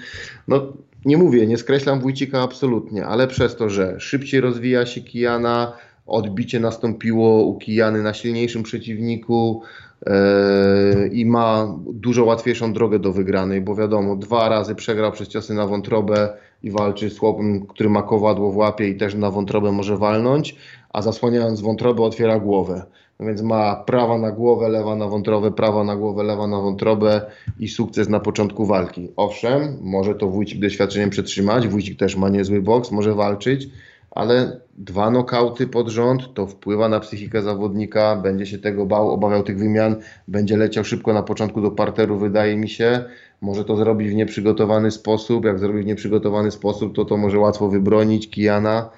No 0.48 0.62
nie 1.06 1.18
mówię, 1.18 1.48
nie 1.48 1.58
skreślam 1.58 2.00
Wójcika 2.00 2.42
absolutnie, 2.42 3.06
ale 3.06 3.28
przez 3.28 3.56
to, 3.56 3.70
że 3.70 4.00
szybciej 4.00 4.42
rozwija 4.42 4.86
się 4.86 5.02
Kijana, 5.02 5.74
odbicie 6.08 6.60
nastąpiło 6.60 7.44
u 7.44 7.58
Kijany 7.58 8.04
na 8.04 8.14
silniejszym 8.14 8.64
przeciwniku 8.64 9.62
e, 10.06 11.08
i 11.08 11.26
ma 11.26 11.78
dużo 11.94 12.26
łatwiejszą 12.26 12.74
drogę 12.74 13.00
do 13.00 13.14
wygranej, 13.14 13.62
bo 13.62 13.76
wiadomo, 13.76 14.16
dwa 14.16 14.50
razy 14.50 14.76
przegrał 14.76 15.12
przez 15.12 15.28
ciosy 15.28 15.54
na 15.54 15.68
wątrobę 15.68 16.30
i 16.64 16.72
walczy 16.72 17.10
z 17.10 17.18
chłopem, 17.18 17.66
który 17.68 17.90
ma 17.90 18.02
kowadło 18.02 18.52
w 18.52 18.58
łapie 18.58 18.88
i 18.88 18.98
też 18.98 19.16
na 19.16 19.32
wątrobę 19.32 19.72
może 19.72 19.98
walnąć, 19.98 20.56
a 20.90 21.02
zasłaniając 21.02 21.62
wątrobę 21.62 22.04
otwiera 22.04 22.40
głowę. 22.40 22.86
No 23.20 23.28
więc 23.28 23.42
ma 23.42 23.76
prawa 23.76 24.18
na 24.18 24.32
głowę, 24.32 24.70
lewa 24.70 24.96
na 24.96 25.08
wątrobę, 25.08 25.52
prawa 25.52 25.84
na 25.84 25.96
głowę, 25.96 26.24
lewa 26.24 26.48
na 26.48 26.60
wątrobę 26.60 27.22
i 27.60 27.68
sukces 27.68 28.10
na 28.10 28.20
początku 28.20 28.66
walki. 28.66 29.10
Owszem, 29.16 29.78
może 29.82 30.16
to 30.16 30.28
Wójcik 30.28 30.60
doświadczeniem 30.60 31.10
przetrzymać, 31.10 31.68
Wójcik 31.68 32.00
też 32.00 32.16
ma 32.16 32.30
niezły 32.30 32.62
boks, 32.62 32.92
może 32.92 33.14
walczyć, 33.16 33.70
ale 34.12 34.60
dwa 34.78 35.12
nokauty 35.12 35.68
pod 35.68 35.90
rząd 35.90 36.34
to 36.34 36.48
wpływa 36.48 36.90
na 36.90 37.00
psychikę 37.00 37.42
zawodnika, 37.42 38.16
będzie 38.16 38.46
się 38.46 38.58
tego 38.58 38.86
bał, 38.86 39.12
obawiał 39.12 39.44
tych 39.44 39.58
wymian, 39.58 39.96
będzie 40.28 40.58
leciał 40.58 40.84
szybko 40.84 41.14
na 41.14 41.24
początku 41.24 41.62
do 41.62 41.72
parteru, 41.72 42.18
wydaje 42.18 42.58
mi 42.58 42.70
się. 42.70 43.04
Może 43.41 43.65
to 43.65 43.77
zrobić 43.77 44.09
w 44.09 44.13
nieprzygotowany 44.13 44.91
sposób. 44.91 45.45
Jak 45.45 45.59
zrobi 45.59 45.81
w 45.81 45.85
nieprzygotowany 45.85 46.51
sposób, 46.51 46.95
to 46.95 47.05
to 47.05 47.18
może 47.18 47.39
łatwo 47.39 47.69
wybronić 47.69 48.30
Kijana. 48.30 48.89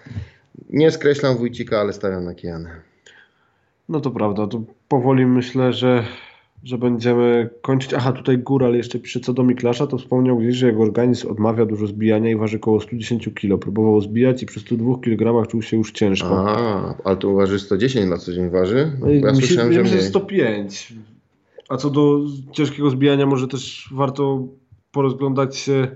Nie 0.70 0.92
skreślam 0.92 1.38
Wójcika, 1.38 1.80
ale 1.80 1.94
stawiam 1.94 2.26
na 2.26 2.34
Kijanę. 2.34 2.70
No 3.90 4.00
to 4.00 4.12
prawda, 4.12 4.48
to 4.48 4.62
powoli 4.88 5.26
myślę, 5.26 5.74
że, 5.74 6.04
że 6.64 6.78
będziemy 6.78 7.50
kończyć. 7.62 7.94
Aha, 7.94 8.12
tutaj 8.12 8.38
Góral 8.38 8.74
jeszcze 8.74 9.00
pisze 9.00 9.20
co 9.20 9.34
do 9.34 9.44
Miklasza, 9.44 9.88
to 9.88 9.98
wspomniał 9.98 10.38
gdzieś, 10.38 10.56
że 10.56 10.68
jego 10.68 10.84
organizm 10.84 11.32
odmawia 11.32 11.66
dużo 11.66 11.88
zbijania 11.88 12.32
i 12.32 12.36
waży 12.36 12.58
około 12.58 12.82
110 12.82 13.30
kg. 13.36 13.60
Próbował 13.60 14.02
zbijać 14.02 14.44
i 14.44 14.46
przy 14.46 14.60
102 14.60 14.98
kg 15.02 15.48
czuł 15.48 15.62
się 15.62 15.78
już 15.78 15.92
ciężko. 15.92 16.50
A, 16.50 16.96
ale 17.04 17.18
to 17.18 17.34
waży 17.34 17.60
110 17.60 18.10
na 18.10 18.18
co 18.18 18.34
dzień 18.34 18.50
waży? 18.50 18.92
No 19.00 19.10
ja 19.10 19.32
mi 19.32 19.42
się, 19.42 19.48
słyszałem, 19.48 19.70
mi 19.70 19.76
że 19.76 19.86
się 19.86 19.96
mniej. 19.96 20.08
105. 20.10 20.94
A 21.70 21.78
co 21.78 21.90
do 21.90 22.20
ciężkiego 22.52 22.90
zbijania, 22.90 23.26
może 23.26 23.48
też 23.48 23.90
warto 23.94 24.48
porozglądać 24.92 25.58
się 25.58 25.88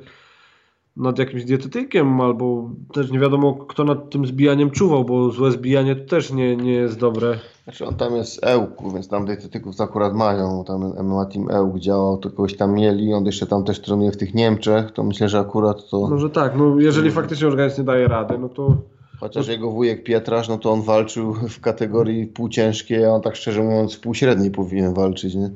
nad 0.98 1.20
jakimś 1.20 1.46
dietetykiem, 1.46 2.22
albo 2.22 2.70
też 2.94 3.12
nie 3.12 3.20
wiadomo, 3.20 3.54
kto 3.54 3.84
nad 3.84 4.10
tym 4.10 4.26
zbijaniem 4.26 4.72
czuwał, 4.72 5.06
bo 5.06 5.32
złe 5.32 5.52
zbijanie 5.52 5.96
to 5.96 6.10
też 6.10 6.32
nie, 6.32 6.56
nie 6.56 6.72
jest 6.72 7.00
dobre. 7.00 7.40
Znaczy 7.64 7.86
on 7.86 7.96
tam 7.96 8.16
jest 8.16 8.34
z 8.34 8.44
Ełku, 8.44 8.92
więc 8.92 9.08
tam 9.08 9.26
dietetyków 9.26 9.82
akurat 9.82 10.14
mają. 10.14 10.64
Tam 10.64 10.94
MMA 11.04 11.26
Team 11.26 11.52
Ełk 11.52 11.80
działał, 11.80 12.18
to 12.18 12.30
kogoś 12.30 12.58
tam 12.58 12.74
mieli. 12.74 13.14
On 13.14 13.26
jeszcze 13.26 13.46
tam 13.46 13.64
też 13.64 13.82
trenuje 13.82 14.12
w 14.12 14.18
tych 14.18 14.34
Niemczech. 14.34 14.92
To 14.92 15.04
myślę, 15.04 15.30
że 15.30 15.40
akurat 15.40 15.90
to. 15.90 16.08
No, 16.10 16.18
że 16.18 16.30
tak, 16.30 16.58
no 16.58 16.80
jeżeli 16.80 17.12
faktycznie 17.12 17.48
organizm 17.48 17.82
nie 17.82 17.86
daje 17.86 18.08
rady, 18.08 18.38
no 18.38 18.50
to 18.50 18.78
Chociaż 19.20 19.48
jego 19.48 19.72
wujek 19.72 20.04
Pietrasz, 20.04 20.48
no 20.48 20.58
to 20.58 20.72
on 20.72 20.82
walczył 20.82 21.34
w 21.34 21.60
kategorii 21.60 22.28
półciężkiej, 22.28 23.06
a 23.06 23.10
on 23.10 23.22
tak 23.22 23.36
szczerze 23.36 23.64
mówiąc 23.64 23.96
w 23.96 24.00
półśredniej 24.00 24.52
powinien 24.52 24.94
walczyć, 24.94 25.36
nie? 25.36 25.50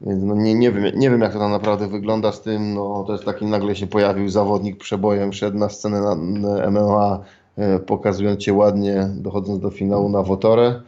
Więc 0.00 0.24
no 0.24 0.34
nie, 0.34 0.54
nie, 0.54 0.72
wiem, 0.72 0.84
nie 0.94 1.10
wiem 1.10 1.20
jak 1.20 1.32
to 1.32 1.38
tam 1.38 1.50
naprawdę 1.50 1.88
wygląda 1.88 2.32
z 2.32 2.42
tym, 2.42 2.74
no 2.74 3.04
to 3.06 3.12
jest 3.12 3.24
taki 3.24 3.44
nagle 3.44 3.76
się 3.76 3.86
pojawił 3.86 4.28
zawodnik 4.28 4.76
przebojem, 4.76 5.32
szedł 5.32 5.58
na 5.58 5.68
scenę 5.68 6.00
na, 6.00 6.14
na 6.14 6.70
MMA, 6.70 7.20
e, 7.56 7.78
pokazując 7.78 8.42
się 8.42 8.52
ładnie, 8.52 9.08
dochodząc 9.14 9.60
do 9.60 9.70
finału 9.70 10.08
na 10.08 10.22
Wotorę. 10.22 10.80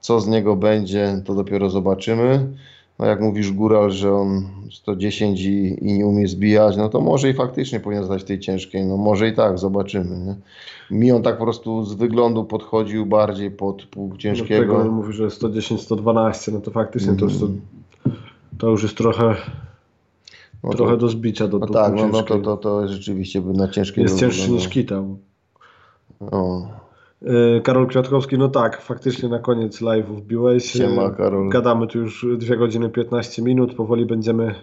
Co 0.00 0.20
z 0.20 0.28
niego 0.28 0.56
będzie, 0.56 1.22
to 1.24 1.34
dopiero 1.34 1.70
zobaczymy. 1.70 2.46
No 3.00 3.06
jak 3.06 3.20
mówisz 3.20 3.52
Góral, 3.52 3.90
że 3.90 4.14
on 4.14 4.42
110 4.72 5.40
i, 5.40 5.84
i 5.86 5.92
nie 5.92 6.06
umie 6.06 6.28
zbijać, 6.28 6.76
no 6.76 6.88
to 6.88 7.00
może 7.00 7.30
i 7.30 7.34
faktycznie 7.34 7.80
powinien 7.80 8.04
zdać 8.04 8.22
w 8.22 8.24
tej 8.24 8.40
ciężkiej, 8.40 8.84
no 8.86 8.96
może 8.96 9.28
i 9.28 9.34
tak, 9.34 9.58
zobaczymy, 9.58 10.18
nie? 10.18 10.34
Mi 10.98 11.12
on 11.12 11.22
tak 11.22 11.38
po 11.38 11.44
prostu 11.44 11.84
z 11.84 11.94
wyglądu 11.94 12.44
podchodził 12.44 13.06
bardziej 13.06 13.50
pod 13.50 13.82
pół 13.82 14.08
do 14.08 14.16
ciężkiego. 14.16 14.62
tego 14.62 14.76
on 14.76 14.88
mówi, 14.88 15.12
że 15.12 15.30
110, 15.30 15.80
112, 15.80 16.52
no 16.52 16.60
to 16.60 16.70
faktycznie 16.70 17.14
to, 17.14 17.24
jest 17.24 17.40
to, 17.40 17.46
to 18.58 18.68
już 18.70 18.82
jest 18.82 18.96
trochę, 18.96 19.36
No 20.64 20.70
to- 20.70 20.76
trochę 20.76 20.96
do 20.96 21.08
zbicia 21.08 21.48
do, 21.48 21.58
No 21.58 21.66
tak, 21.66 21.94
no, 21.94 22.08
no 22.08 22.22
to, 22.22 22.38
to, 22.38 22.56
to 22.56 22.88
rzeczywiście 22.88 23.40
by 23.40 23.52
na 23.52 23.68
ciężkiej 23.68 24.02
Jest 24.02 24.18
cięższy 24.18 24.50
niż 24.50 24.68
kita. 24.68 25.04
O, 26.30 26.62
Yy, 26.62 26.79
Karol 27.62 27.86
Kwiatkowski, 27.86 28.38
no 28.38 28.48
tak, 28.48 28.82
faktycznie 28.82 29.28
na 29.28 29.38
koniec 29.38 29.80
live'u 29.80 30.16
wbiłeś. 30.16 30.72
Siema, 30.72 31.02
Yy, 31.02 31.14
Karol. 31.14 31.48
Gadamy 31.48 31.86
tu 31.86 31.98
już 31.98 32.26
2 32.38 32.56
godziny 32.56 32.90
15 32.90 33.42
minut, 33.42 33.74
powoli 33.74 34.06
będziemy 34.06 34.54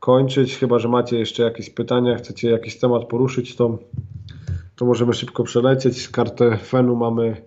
kończyć, 0.00 0.58
chyba 0.58 0.78
że 0.78 0.88
macie 0.88 1.18
jeszcze 1.18 1.42
jakieś 1.42 1.70
pytania, 1.70 2.16
chcecie 2.16 2.50
jakiś 2.50 2.78
temat 2.78 3.04
poruszyć, 3.04 3.56
to, 3.56 3.78
to 4.76 4.84
możemy 4.84 5.12
szybko 5.12 5.44
przelecieć. 5.44 6.08
Kartę 6.08 6.56
Fenu 6.56 6.96
mamy 6.96 7.42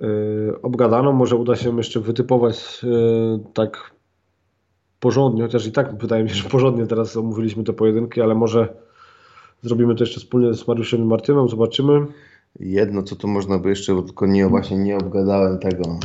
yy, 0.00 0.56
obgadaną, 0.62 1.12
może 1.12 1.36
uda 1.36 1.56
się 1.56 1.76
jeszcze 1.76 2.00
wytypować 2.00 2.82
yy, 2.82 3.40
tak 3.54 3.90
porządnie, 5.00 5.42
chociaż 5.42 5.66
i 5.66 5.72
tak 5.72 5.98
wydaje 5.98 6.24
mi 6.24 6.30
się, 6.30 6.36
że 6.36 6.48
porządnie 6.48 6.86
teraz 6.86 7.16
omówiliśmy 7.16 7.64
te 7.64 7.72
pojedynki, 7.72 8.20
ale 8.20 8.34
może 8.34 8.68
zrobimy 9.62 9.94
to 9.94 10.02
jeszcze 10.02 10.20
wspólnie 10.20 10.54
z 10.54 10.68
Mariuszem 10.68 11.00
i 11.00 11.04
Martyną, 11.04 11.48
zobaczymy. 11.48 12.06
Jedno, 12.60 13.02
co 13.02 13.16
tu 13.16 13.28
można 13.28 13.58
by 13.58 13.68
jeszcze, 13.68 13.94
bo 13.94 14.02
tylko 14.02 14.26
nie, 14.26 14.48
właśnie 14.48 14.78
nie 14.78 14.96
obgadałem 14.96 15.58
tego. 15.58 15.98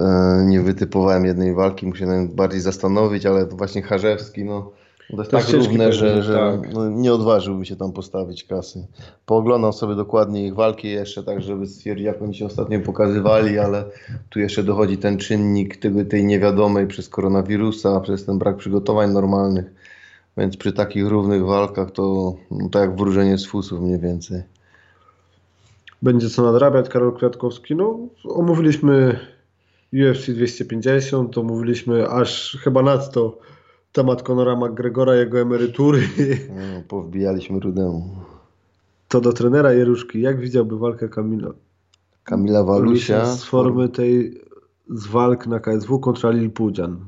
E, 0.00 0.44
nie 0.46 0.60
wytypowałem 0.60 1.24
jednej 1.24 1.54
walki, 1.54 1.92
tym 1.92 2.28
bardziej 2.28 2.60
zastanowić, 2.60 3.26
ale 3.26 3.46
to 3.46 3.56
właśnie 3.56 3.82
Harzewski, 3.82 4.44
no 4.44 4.70
to 5.10 5.16
jest 5.16 5.30
To 5.30 5.38
tak 5.38 5.48
równe, 5.48 5.92
że, 5.92 6.22
że 6.22 6.34
tak. 6.34 6.74
no, 6.74 6.90
nie 6.90 7.12
odważyłby 7.12 7.66
się 7.66 7.76
tam 7.76 7.92
postawić 7.92 8.44
kasy. 8.44 8.86
Pooglądam 9.26 9.72
sobie 9.72 9.94
dokładnie 9.94 10.46
ich 10.46 10.54
walki 10.54 10.88
jeszcze, 10.88 11.22
tak 11.22 11.42
żeby 11.42 11.66
stwierdzić, 11.66 12.06
jak 12.06 12.22
oni 12.22 12.34
się 12.34 12.46
ostatnio 12.46 12.80
pokazywali, 12.80 13.58
ale 13.58 13.84
tu 14.28 14.40
jeszcze 14.40 14.62
dochodzi 14.62 14.98
ten 14.98 15.18
czynnik 15.18 15.76
tego, 15.76 16.04
tej 16.04 16.24
niewiadomej 16.24 16.86
przez 16.86 17.08
koronawirusa, 17.08 18.00
przez 18.00 18.24
ten 18.24 18.38
brak 18.38 18.56
przygotowań 18.56 19.12
normalnych. 19.12 19.83
Więc 20.36 20.56
przy 20.56 20.72
takich 20.72 21.06
równych 21.06 21.46
walkach 21.46 21.90
to, 21.90 22.34
no, 22.50 22.68
to 22.68 22.78
jak 22.78 22.96
wróżenie 22.96 23.38
z 23.38 23.46
fusów 23.46 23.80
mniej 23.80 23.98
więcej. 23.98 24.42
Będzie 26.02 26.30
co 26.30 26.42
nadrabiać, 26.42 26.88
Karol 26.88 27.16
Kwiatkowski. 27.16 27.76
No, 27.76 27.98
omówiliśmy 28.24 29.20
UFC 29.92 30.30
250, 30.30 31.38
omówiliśmy 31.38 32.08
aż 32.08 32.58
chyba 32.60 32.82
nadto 32.82 33.38
temat 33.92 34.22
Conora 34.22 34.56
McGregora, 34.56 35.14
jego 35.14 35.40
emerytury. 35.40 36.02
No, 36.48 36.82
powbijaliśmy 36.88 37.60
Rudemu. 37.60 38.10
To 39.08 39.20
do 39.20 39.32
trenera 39.32 39.72
Jeruszki. 39.72 40.20
Jak 40.20 40.40
widziałby 40.40 40.78
walkę 40.78 41.08
Kamila? 41.08 41.50
Kamila 42.24 42.64
Walusia. 42.64 43.26
z 43.26 43.44
formy 43.44 43.88
tej 43.88 44.40
z 44.90 45.06
walk 45.06 45.46
na 45.46 45.60
KSW 45.60 45.98
kontra 45.98 46.30
Lil 46.30 46.50
Pudzian. 46.50 47.06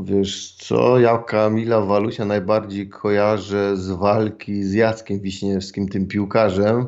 Wiesz 0.00 0.54
co, 0.54 0.98
ja 0.98 1.18
Kamila 1.18 1.80
Walusia 1.80 2.24
najbardziej 2.24 2.88
kojarzę 2.88 3.76
z 3.76 3.90
walki 3.90 4.64
z 4.64 4.72
Jackiem 4.72 5.20
Wiśniewskim, 5.20 5.88
tym 5.88 6.06
piłkarzem. 6.06 6.86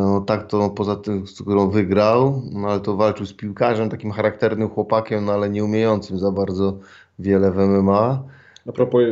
No 0.00 0.20
tak 0.26 0.46
to 0.46 0.70
poza 0.70 0.96
tym, 0.96 1.26
z 1.26 1.42
którą 1.42 1.70
wygrał, 1.70 2.42
no 2.52 2.68
ale 2.68 2.80
to 2.80 2.96
walczył 2.96 3.26
z 3.26 3.32
piłkarzem, 3.32 3.90
takim 3.90 4.10
charakternym 4.10 4.68
chłopakiem, 4.68 5.24
no 5.24 5.32
ale 5.32 5.50
nie 5.50 5.64
umiejącym 5.64 6.18
za 6.18 6.30
bardzo 6.30 6.78
wiele 7.18 7.50
w 7.50 7.56
MMA. 7.56 8.22
A 8.66 8.72
propos, 8.72 9.02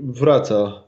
wraca. 0.00 0.85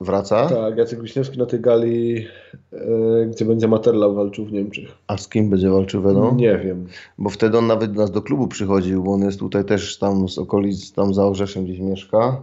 Wraca? 0.00 0.48
Tak, 0.48 0.76
Jacek 0.76 1.02
Wiśniewski 1.02 1.38
na 1.38 1.46
tej 1.46 1.60
gali, 1.60 2.26
e, 2.72 3.26
gdzie 3.26 3.44
będzie 3.44 3.68
Materla 3.68 4.08
walczył 4.08 4.46
w 4.46 4.52
Niemczech. 4.52 4.88
A 5.06 5.16
z 5.16 5.28
kim 5.28 5.50
będzie 5.50 5.70
walczył 5.70 6.02
wiadomo? 6.02 6.32
Nie 6.36 6.58
wiem. 6.58 6.86
Bo 7.18 7.30
wtedy 7.30 7.58
on 7.58 7.66
nawet 7.66 7.92
do 7.92 8.00
nas 8.00 8.10
do 8.10 8.22
klubu 8.22 8.48
przychodził, 8.48 9.02
bo 9.02 9.12
on 9.12 9.22
jest 9.22 9.38
tutaj 9.38 9.64
też 9.64 9.98
tam 9.98 10.28
z 10.28 10.38
okolic, 10.38 10.92
tam 10.92 11.14
za 11.14 11.26
Orzeszem 11.26 11.64
gdzieś 11.64 11.78
mieszka 11.78 12.40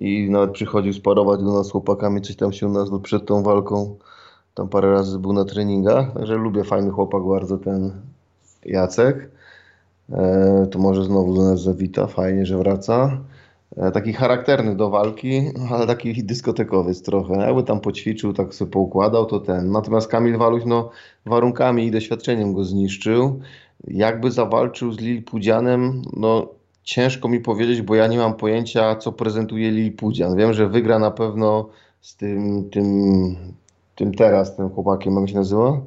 i 0.00 0.30
nawet 0.30 0.50
przychodził 0.50 0.92
sparować 0.92 1.40
do 1.40 1.52
nas 1.52 1.66
z 1.66 1.70
chłopakami, 1.70 2.20
coś 2.20 2.36
tam 2.36 2.52
się 2.52 2.66
u 2.66 2.72
nas 2.72 2.90
no, 2.90 2.98
przed 2.98 3.26
tą 3.26 3.42
walką 3.42 3.96
Tam 4.54 4.68
parę 4.68 4.90
razy 4.90 5.18
był 5.18 5.32
na 5.32 5.44
treningach, 5.44 6.12
także 6.14 6.34
lubię 6.34 6.64
fajny 6.64 6.90
chłopak 6.90 7.22
bardzo 7.22 7.58
ten 7.58 7.92
Jacek. 8.64 9.30
E, 10.12 10.66
to 10.70 10.78
może 10.78 11.04
znowu 11.04 11.34
do 11.34 11.42
nas 11.42 11.62
zawita, 11.62 12.06
fajnie, 12.06 12.46
że 12.46 12.58
wraca. 12.58 13.18
E, 13.76 13.90
taki 13.90 14.12
charakterny 14.12 14.76
do 14.76 14.90
walki, 14.90 15.42
ale 15.70 15.86
taki 15.86 16.24
dyskotekowy 16.24 16.94
trochę. 16.94 17.34
Jakby 17.34 17.62
tam 17.62 17.80
poćwiczył, 17.80 18.32
tak 18.32 18.54
sobie 18.54 18.70
poukładał, 18.70 19.26
to 19.26 19.40
ten. 19.40 19.70
Natomiast 19.70 20.08
Kamil 20.08 20.38
Waluś, 20.38 20.62
no 20.66 20.90
warunkami 21.26 21.86
i 21.86 21.90
doświadczeniem 21.90 22.54
go 22.54 22.64
zniszczył. 22.64 23.40
Jakby 23.88 24.30
zawalczył 24.30 24.92
z 24.92 25.00
Lil 25.00 25.22
Pudzianem, 25.22 26.02
no 26.16 26.48
ciężko 26.82 27.28
mi 27.28 27.40
powiedzieć, 27.40 27.82
bo 27.82 27.94
ja 27.94 28.06
nie 28.06 28.18
mam 28.18 28.34
pojęcia, 28.34 28.96
co 28.96 29.12
prezentuje 29.12 29.70
Lil 29.70 29.92
Pudzian. 29.92 30.36
Wiem, 30.36 30.52
że 30.52 30.68
wygra 30.68 30.98
na 30.98 31.10
pewno 31.10 31.68
z 32.00 32.16
tym, 32.16 32.70
tym, 32.70 33.36
tym 33.94 34.14
teraz, 34.14 34.56
tym 34.56 34.70
chłopakiem, 34.70 35.16
jak 35.16 35.28
się 35.28 35.34
nazywa? 35.34 35.80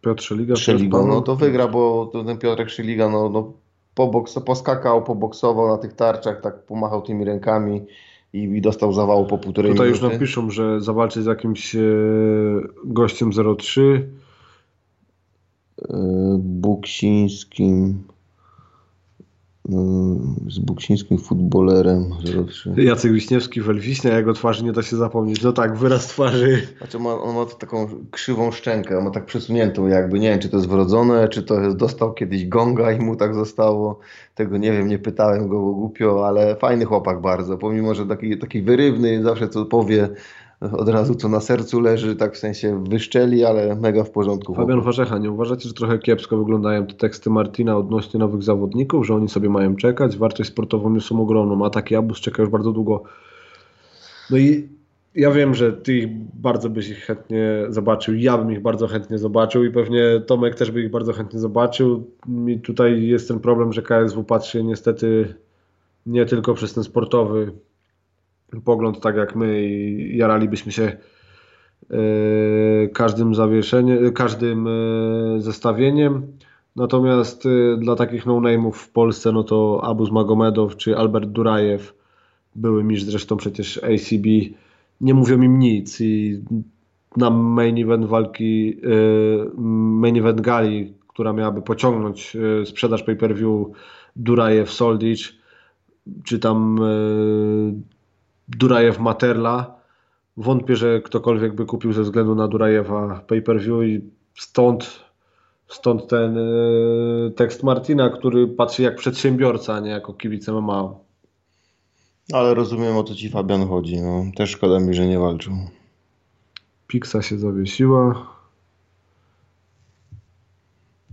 Piotr 0.00 0.22
Szeliga. 0.22 0.56
Szeligo, 0.56 1.06
no 1.06 1.20
to 1.20 1.36
wygra, 1.36 1.68
bo 1.68 2.10
ten 2.26 2.38
Piotrek 2.38 2.70
Szeliga, 2.70 3.08
no, 3.08 3.28
no 3.28 3.52
pobokso, 3.94 4.40
poskakał, 4.40 5.02
poboksował 5.02 5.68
na 5.68 5.78
tych 5.78 5.92
tarczach, 5.92 6.40
tak 6.40 6.62
pomachał 6.62 7.02
tymi 7.02 7.24
rękami 7.24 7.86
i, 8.32 8.38
i 8.38 8.60
dostał 8.60 8.92
zawału 8.92 9.26
po 9.26 9.38
półtorej 9.38 9.72
Tutaj 9.72 9.88
już 9.88 9.98
minuty. 9.98 10.14
napiszą, 10.14 10.50
że 10.50 10.80
zawalczy 10.80 11.22
z 11.22 11.26
jakimś 11.26 11.76
e, 11.76 11.80
gościem 12.84 13.30
03. 13.58 14.08
E, 15.82 15.96
Buksińskim 16.38 18.02
z 20.48 20.58
buksińskim 20.58 21.18
futbolerem 21.18 22.10
03. 22.46 22.74
Jacek 22.76 23.12
Wiśniewski 23.12 23.60
w 23.60 23.70
Elwiśnie, 23.70 24.10
jego 24.10 24.32
twarzy 24.32 24.64
nie 24.64 24.72
da 24.72 24.82
się 24.82 24.96
zapomnieć. 24.96 25.42
No 25.42 25.52
tak, 25.52 25.76
wyraz 25.76 26.06
twarzy. 26.06 26.66
Znaczy 26.78 26.98
ma, 26.98 27.20
on 27.20 27.34
ma 27.34 27.46
taką 27.46 27.88
krzywą 28.10 28.52
szczękę, 28.52 28.98
on 28.98 29.04
ma 29.04 29.10
tak 29.10 29.26
przesuniętą 29.26 29.86
jakby, 29.86 30.20
nie 30.20 30.30
wiem 30.30 30.38
czy 30.38 30.48
to 30.48 30.56
jest 30.56 30.68
wrodzone, 30.68 31.28
czy 31.28 31.42
to 31.42 31.60
jest, 31.60 31.76
dostał 31.76 32.14
kiedyś 32.14 32.46
gonga 32.46 32.92
i 32.92 33.00
mu 33.00 33.16
tak 33.16 33.34
zostało, 33.34 33.98
tego 34.34 34.56
nie 34.56 34.72
wiem, 34.72 34.88
nie 34.88 34.98
pytałem 34.98 35.48
go, 35.48 35.60
bo 35.60 35.74
głupio, 35.74 36.26
ale 36.26 36.56
fajny 36.56 36.84
chłopak 36.84 37.20
bardzo, 37.20 37.58
pomimo, 37.58 37.94
że 37.94 38.06
taki, 38.06 38.38
taki 38.38 38.62
wyrywny, 38.62 39.22
zawsze 39.22 39.48
co 39.48 39.64
powie 39.64 40.08
od 40.60 40.88
razu 40.88 41.14
co 41.14 41.28
na 41.28 41.40
sercu 41.40 41.80
leży, 41.80 42.16
tak 42.16 42.34
w 42.34 42.38
sensie 42.38 42.84
wyszczeli, 42.84 43.44
ale 43.44 43.76
mega 43.76 44.04
w 44.04 44.10
porządku. 44.10 44.54
Fabian. 44.54 44.80
Warzecha, 44.80 45.18
nie 45.18 45.30
uważacie, 45.30 45.68
że 45.68 45.74
trochę 45.74 45.98
kiepsko 45.98 46.36
wyglądają 46.36 46.86
te 46.86 46.94
teksty 46.94 47.30
Martina 47.30 47.76
odnośnie 47.76 48.20
nowych 48.20 48.42
zawodników, 48.42 49.06
że 49.06 49.14
oni 49.14 49.28
sobie 49.28 49.48
mają 49.48 49.76
czekać? 49.76 50.16
Wartość 50.16 50.50
sportową 50.50 50.90
niosą 50.90 51.20
ogromną, 51.20 51.64
a 51.64 51.70
taki 51.70 51.96
abus 51.96 52.20
czeka 52.20 52.42
już 52.42 52.50
bardzo 52.50 52.72
długo. 52.72 53.02
No 54.30 54.36
i 54.36 54.68
ja 55.14 55.30
wiem, 55.30 55.54
że 55.54 55.72
ty 55.72 55.96
ich 55.96 56.08
bardzo 56.34 56.70
byś 56.70 56.88
ich 56.88 56.98
chętnie 56.98 57.64
zobaczył, 57.68 58.14
ja 58.14 58.38
bym 58.38 58.52
ich 58.52 58.62
bardzo 58.62 58.86
chętnie 58.86 59.18
zobaczył 59.18 59.64
i 59.64 59.70
pewnie 59.70 60.22
Tomek 60.26 60.54
też 60.54 60.70
by 60.70 60.82
ich 60.82 60.90
bardzo 60.90 61.12
chętnie 61.12 61.40
zobaczył. 61.40 62.04
I 62.46 62.60
tutaj 62.60 63.06
jest 63.06 63.28
ten 63.28 63.40
problem, 63.40 63.72
że 63.72 63.82
KSW 63.82 64.24
patrzy 64.24 64.64
niestety 64.64 65.34
nie 66.06 66.26
tylko 66.26 66.54
przez 66.54 66.74
ten 66.74 66.84
sportowy 66.84 67.52
pogląd, 68.64 69.00
tak 69.00 69.16
jak 69.16 69.36
my 69.36 69.66
i 69.66 70.16
jaralibyśmy 70.16 70.72
się 70.72 70.96
e, 71.90 71.96
każdym 72.88 73.34
zawieszeniem, 73.34 74.12
każdym 74.12 74.66
e, 74.66 75.40
zestawieniem. 75.40 76.26
Natomiast 76.76 77.46
e, 77.46 77.76
dla 77.76 77.96
takich 77.96 78.26
no-name'ów 78.26 78.72
w 78.72 78.90
Polsce, 78.90 79.32
no 79.32 79.44
to 79.44 79.80
Abuz 79.84 80.10
Magomedow 80.10 80.76
czy 80.76 80.96
Albert 80.96 81.28
Durajew, 81.28 81.94
były 82.56 82.84
mistrz 82.84 83.10
zresztą 83.10 83.36
przecież 83.36 83.78
ACB, 83.78 84.26
nie 85.00 85.14
mówią 85.14 85.42
im 85.42 85.58
nic 85.58 86.00
i 86.00 86.42
na 87.16 87.30
main 87.30 87.78
event 87.82 88.06
walki, 88.06 88.80
main 89.56 90.16
event 90.16 90.40
gali, 90.40 90.94
która 91.08 91.32
miałaby 91.32 91.62
pociągnąć 91.62 92.36
sprzedaż 92.64 93.02
pay-per-view 93.02 93.66
Durajew 94.16 94.70
Soldic, 94.70 95.32
czy 96.24 96.38
tam 96.38 96.80
Durajew 98.48 98.98
Materla. 98.98 99.74
Wątpię, 100.36 100.76
że 100.76 101.00
ktokolwiek 101.00 101.54
by 101.54 101.66
kupił 101.66 101.92
ze 101.92 102.02
względu 102.02 102.34
na 102.34 102.48
Durajewa 102.48 103.20
pay-per-view 103.28 103.84
i 103.84 104.10
stąd, 104.38 105.00
stąd 105.68 106.08
ten 106.08 106.38
e, 106.38 106.42
tekst 107.30 107.62
Martina, 107.62 108.10
który 108.10 108.48
patrzy 108.48 108.82
jak 108.82 108.96
przedsiębiorca, 108.96 109.74
a 109.74 109.80
nie 109.80 109.90
jako 109.90 110.12
kibic 110.12 110.48
MMA. 110.48 110.94
Ale 112.32 112.54
rozumiem 112.54 112.96
o 112.96 113.04
co 113.04 113.14
ci 113.14 113.30
Fabian 113.30 113.68
chodzi, 113.68 114.00
no. 114.00 114.24
Też 114.36 114.50
szkoda 114.50 114.80
mi, 114.80 114.94
że 114.94 115.06
nie 115.06 115.18
walczył. 115.18 115.54
Pixa 116.86 117.22
się 117.22 117.38
zawiesiła. 117.38 118.26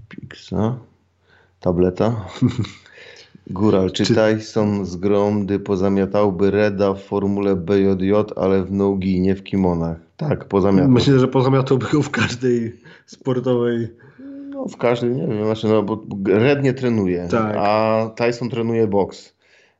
Pixa. 0.09 0.79
Tableta. 1.59 2.25
Góral, 3.49 3.91
czy 3.91 4.05
Czy- 4.05 4.15
Tyson 4.15 4.85
z 4.85 4.95
Gromdy 4.95 5.59
pozamiatałby 5.59 6.51
Reda 6.51 6.93
w 6.93 7.01
formule 7.01 7.55
BJJ, 7.55 8.13
ale 8.35 8.63
w 8.63 8.71
nogi, 8.71 9.21
nie 9.21 9.35
w 9.35 9.43
kimonach? 9.43 9.97
Tak, 10.17 10.45
pozamiatał. 10.45 10.91
Myślę, 10.91 11.19
że 11.19 11.27
pozamiatałby 11.27 11.85
go 11.91 12.01
w 12.01 12.09
każdej 12.09 12.75
sportowej. 13.05 13.87
No 14.49 14.67
w 14.67 14.77
każdym, 14.77 15.15
nie 15.15 15.27
wiem, 15.27 15.45
znaczy, 15.45 15.67
no 15.67 15.83
bo 15.83 16.03
Red 16.25 16.63
nie 16.63 16.73
trenuje, 16.73 17.27
Tak. 17.31 17.55
a 17.59 18.09
Tyson 18.15 18.49
trenuje 18.49 18.87
boks. 18.87 19.33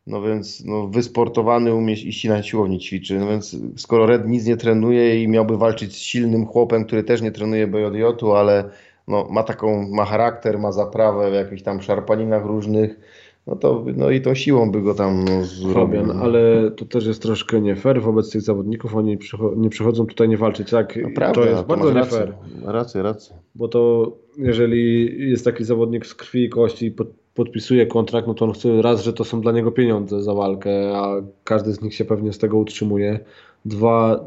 No 0.08 0.22
więc 0.22 0.66
no, 0.66 0.88
wysportowany 0.88 1.74
umie 1.76 1.94
iść 1.94 2.26
na 2.26 2.44
siłowni 2.44 2.80
ćwiczy. 2.80 3.20
No 3.20 3.28
więc 3.28 3.56
skoro 3.76 4.06
Red 4.06 4.28
nic 4.28 4.46
nie 4.46 4.58
trenuje 4.58 5.24
i 5.24 5.28
miałby 5.28 5.58
walczyć 5.58 5.94
z 5.94 5.98
silnym 5.98 6.46
chłopem, 6.46 6.86
który 6.86 7.04
też 7.04 7.22
nie 7.22 7.32
trenuje 7.32 7.68
BJJ-u, 7.68 8.32
ale 8.32 8.64
no, 9.08 9.28
ma 9.32 9.44
taką, 9.44 9.90
ma 9.90 10.06
charakter, 10.06 10.60
ma 10.60 10.72
zaprawę 10.72 11.32
w 11.32 11.34
jakichś 11.34 11.62
tam 11.62 11.82
szarpaninach 11.82 12.46
różnych, 12.46 13.00
no 13.48 13.56
to 13.56 13.86
no 13.96 14.10
i 14.10 14.22
tą 14.22 14.36
siłą 14.36 14.72
by 14.72 14.82
go 14.82 14.94
tam 14.94 15.26
no, 15.26 15.44
zrobił. 15.44 15.74
Fabian, 15.74 16.12
ale 16.12 16.72
to 16.72 16.86
też 16.86 17.06
jest 17.06 17.22
troszkę 17.22 17.62
nie 17.62 17.76
fair 17.76 18.02
wobec 18.02 18.32
tych 18.32 18.42
zawodników. 18.42 18.96
Oni 18.96 19.18
przycho- 19.18 19.58
nie 19.58 19.70
przychodzą 19.70 20.06
tutaj 20.06 20.30
nie 20.30 20.38
walczyć. 20.38 20.70
Tak, 20.70 21.00
No, 21.04 21.10
prawda, 21.16 21.42
to 21.42 21.50
jest 21.50 21.64
bardzo 21.64 21.88
nie 21.88 21.94
rację. 22.00 22.18
fair. 22.18 22.34
Rację, 22.66 23.02
rację. 23.04 23.36
Bo 23.56 23.68
to 23.68 24.12
jeżeli 24.38 25.06
jest 25.30 25.46
taki 25.46 25.64
zawodnik 25.64 26.06
z 26.06 26.16
krwi 26.16 26.44
i 26.44 26.50
kości 26.50 26.86
i 26.86 26.92
pod, 26.92 27.08
podpisuje 27.36 27.86
kontrakt, 27.88 28.28
no 28.28 28.34
to 28.34 28.46
on 28.46 28.52
chce 28.54 28.82
raz, 28.82 29.04
że 29.04 29.14
to 29.14 29.24
są 29.24 29.42
dla 29.42 29.52
niego 29.52 29.72
pieniądze 29.72 30.24
za 30.24 30.34
walkę, 30.34 30.98
a 30.98 31.16
każdy 31.44 31.72
z 31.74 31.82
nich 31.82 31.94
się 31.96 32.06
pewnie 32.06 32.34
z 32.34 32.38
tego 32.38 32.58
utrzymuje. 32.58 33.20
Dwa, 33.66 34.26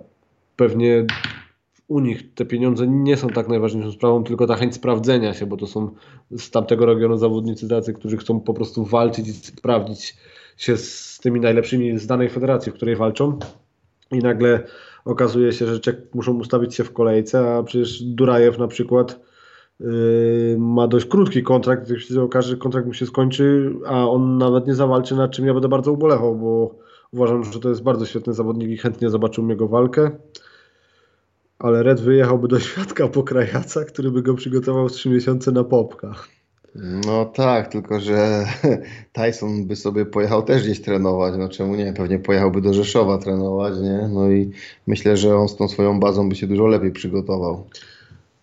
pewnie 0.57 1.07
u 1.95 2.01
nich 2.01 2.35
te 2.35 2.45
pieniądze 2.45 2.87
nie 2.87 3.16
są 3.16 3.29
tak 3.29 3.49
najważniejszą 3.49 3.93
sprawą, 3.93 4.25
tylko 4.25 4.47
ta 4.47 4.57
chęć 4.57 4.75
sprawdzenia 4.75 5.35
się, 5.35 5.47
bo 5.47 5.57
to 5.57 5.66
są 5.66 5.91
z 6.31 6.51
tamtego 6.51 6.87
regionu 6.87 7.16
zawodnicy 7.16 7.69
tacy, 7.69 7.93
którzy 7.93 8.16
chcą 8.16 8.41
po 8.41 8.55
prostu 8.55 8.85
walczyć 8.85 9.29
i 9.29 9.33
sprawdzić 9.33 10.16
się 10.57 10.77
z 10.77 11.19
tymi 11.23 11.41
najlepszymi 11.41 11.99
z 11.99 12.07
danej 12.07 12.29
federacji, 12.29 12.73
w 12.73 12.75
której 12.75 12.97
walczą. 12.97 13.39
I 14.12 14.19
nagle 14.19 14.62
okazuje 15.05 15.53
się, 15.53 15.66
że 15.66 15.81
czek 15.81 16.15
muszą 16.15 16.39
ustawić 16.39 16.75
się 16.75 16.85
w 16.85 16.93
kolejce, 16.93 17.55
a 17.55 17.62
przecież 17.62 18.03
Durajew 18.03 18.59
na 18.59 18.69
przykład 18.69 19.21
yy, 19.81 20.57
ma 20.59 20.89
dość 20.89 21.07
krótki 21.07 21.43
kontrakt, 21.43 21.91
jak 21.91 22.01
się 22.01 22.23
okaże, 22.23 22.49
że 22.49 22.57
kontrakt 22.57 22.87
mu 22.87 22.93
się 22.93 23.07
skończy, 23.07 23.73
a 23.87 24.09
on 24.09 24.39
nawet 24.39 24.66
nie 24.66 24.75
zawalczy, 24.75 25.16
nad 25.16 25.31
czym 25.31 25.47
ja 25.47 25.53
będę 25.53 25.69
bardzo 25.69 25.93
ubolewał, 25.93 26.37
bo 26.37 26.75
uważam, 27.12 27.45
że 27.45 27.61
to 27.61 27.69
jest 27.69 27.83
bardzo 27.83 28.07
świetny 28.07 28.33
zawodnik 28.33 28.71
i 28.71 28.77
chętnie 28.77 29.11
zobaczyłbym 29.11 29.51
jego 29.51 29.69
walkę. 29.69 30.11
Ale 31.59 31.83
Red 31.83 32.01
wyjechałby 32.01 32.49
do 32.49 32.61
świadka 32.61 33.09
pokrajaca, 33.09 33.85
który 33.85 34.11
by 34.11 34.23
go 34.23 34.35
przygotował 34.35 34.89
z 34.89 34.93
3 34.93 35.11
miesiące 35.11 35.53
na 35.53 35.65
popka. 35.65 36.15
No 37.07 37.25
tak, 37.25 37.69
tylko 37.69 38.01
że 38.01 38.47
Tyson 39.13 39.67
by 39.67 39.77
sobie 39.77 40.07
pojechał 40.07 40.43
też 40.43 40.63
gdzieś 40.63 40.81
trenować, 40.81 41.35
no 41.39 41.49
czemu 41.49 41.75
nie? 41.75 41.93
Pewnie 41.93 42.19
pojechałby 42.19 42.61
do 42.61 42.75
Rzeszowa 42.75 43.19
trenować, 43.19 43.75
nie? 43.79 44.09
No 44.13 44.31
i 44.31 44.51
myślę, 44.87 45.17
że 45.17 45.37
on 45.37 45.49
z 45.49 45.57
tą 45.57 45.69
swoją 45.69 46.01
bazą 46.01 46.29
by 46.29 46.35
się 46.35 46.47
dużo 46.47 46.67
lepiej 46.67 46.93
przygotował. 46.93 47.67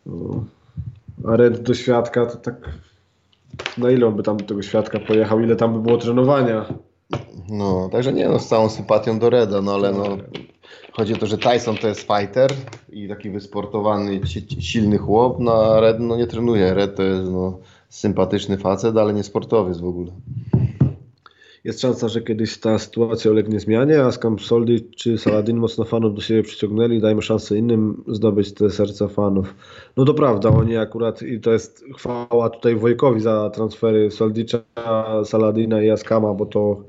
No. 0.06 0.44
A 1.28 1.36
Red 1.36 1.62
do 1.62 1.74
świadka 1.74 2.26
to 2.26 2.38
tak. 2.38 2.56
Na 3.78 3.92
ile 3.92 4.08
on 4.08 4.16
by 4.16 4.24
tam 4.24 4.38
do 4.38 4.46
tego 4.46 4.62
świadka 4.62 5.00
pojechał, 5.00 5.40
ile 5.40 5.56
tam 5.56 5.74
by 5.74 5.80
było 5.80 5.98
trenowania? 5.98 6.66
No, 7.50 7.90
także 7.92 8.14
nie 8.14 8.30
no, 8.30 8.40
z 8.40 8.48
całą 8.48 8.70
sympatią 8.70 9.20
do 9.20 9.30
Reda, 9.30 9.62
no 9.62 9.74
ale 9.74 9.92
no, 9.92 10.18
chodzi 10.91 11.13
o 11.13 11.18
to, 11.18 11.26
że 11.26 11.38
Tyson 11.38 11.77
to 11.77 11.88
jest 11.88 12.01
fighter 12.01 12.51
i 12.89 13.07
taki 13.07 13.30
wysportowany, 13.30 14.22
silny 14.59 14.97
chłop, 14.97 15.39
no 15.39 15.53
a 15.53 15.80
Red 15.80 15.99
no 15.99 16.18
nie 16.18 16.27
trenuje. 16.27 16.73
Red 16.73 16.95
to 16.95 17.03
jest 17.03 17.31
no 17.31 17.59
sympatyczny 17.89 18.57
facet, 18.57 18.97
ale 18.97 19.13
nie 19.13 19.23
sportowiec 19.23 19.77
w 19.77 19.85
ogóle. 19.85 20.11
Jest 21.63 21.81
szansa, 21.81 22.07
że 22.07 22.22
kiedyś 22.22 22.59
ta 22.59 22.80
sytuacja 22.80 23.31
ulegnie 23.31 23.59
zmianie, 23.59 24.01
a 24.03 24.11
Scam 24.11 24.39
Soldy 24.39 24.81
czy 24.95 25.18
Saladin 25.18 25.57
mocno 25.57 25.85
fanów 25.85 26.15
do 26.15 26.22
siebie 26.22 26.43
przyciągnęli. 26.43 27.01
Dajmy 27.01 27.22
szansę 27.22 27.57
innym 27.57 28.03
zdobyć 28.07 28.53
te 28.53 28.69
serca 28.69 29.07
fanów. 29.07 29.55
No 29.97 30.05
to 30.05 30.13
prawda, 30.13 30.49
oni 30.49 30.77
akurat, 30.77 31.22
i 31.22 31.39
to 31.39 31.51
jest 31.51 31.85
chwała 31.95 32.49
tutaj 32.49 32.76
Wojkowi 32.76 33.22
za 33.22 33.49
transfery 33.49 34.11
Soldicza, 34.11 34.63
Saladina 35.26 35.81
i 35.81 35.89
Askama, 35.89 36.34
bo 36.34 36.45
to, 36.45 36.84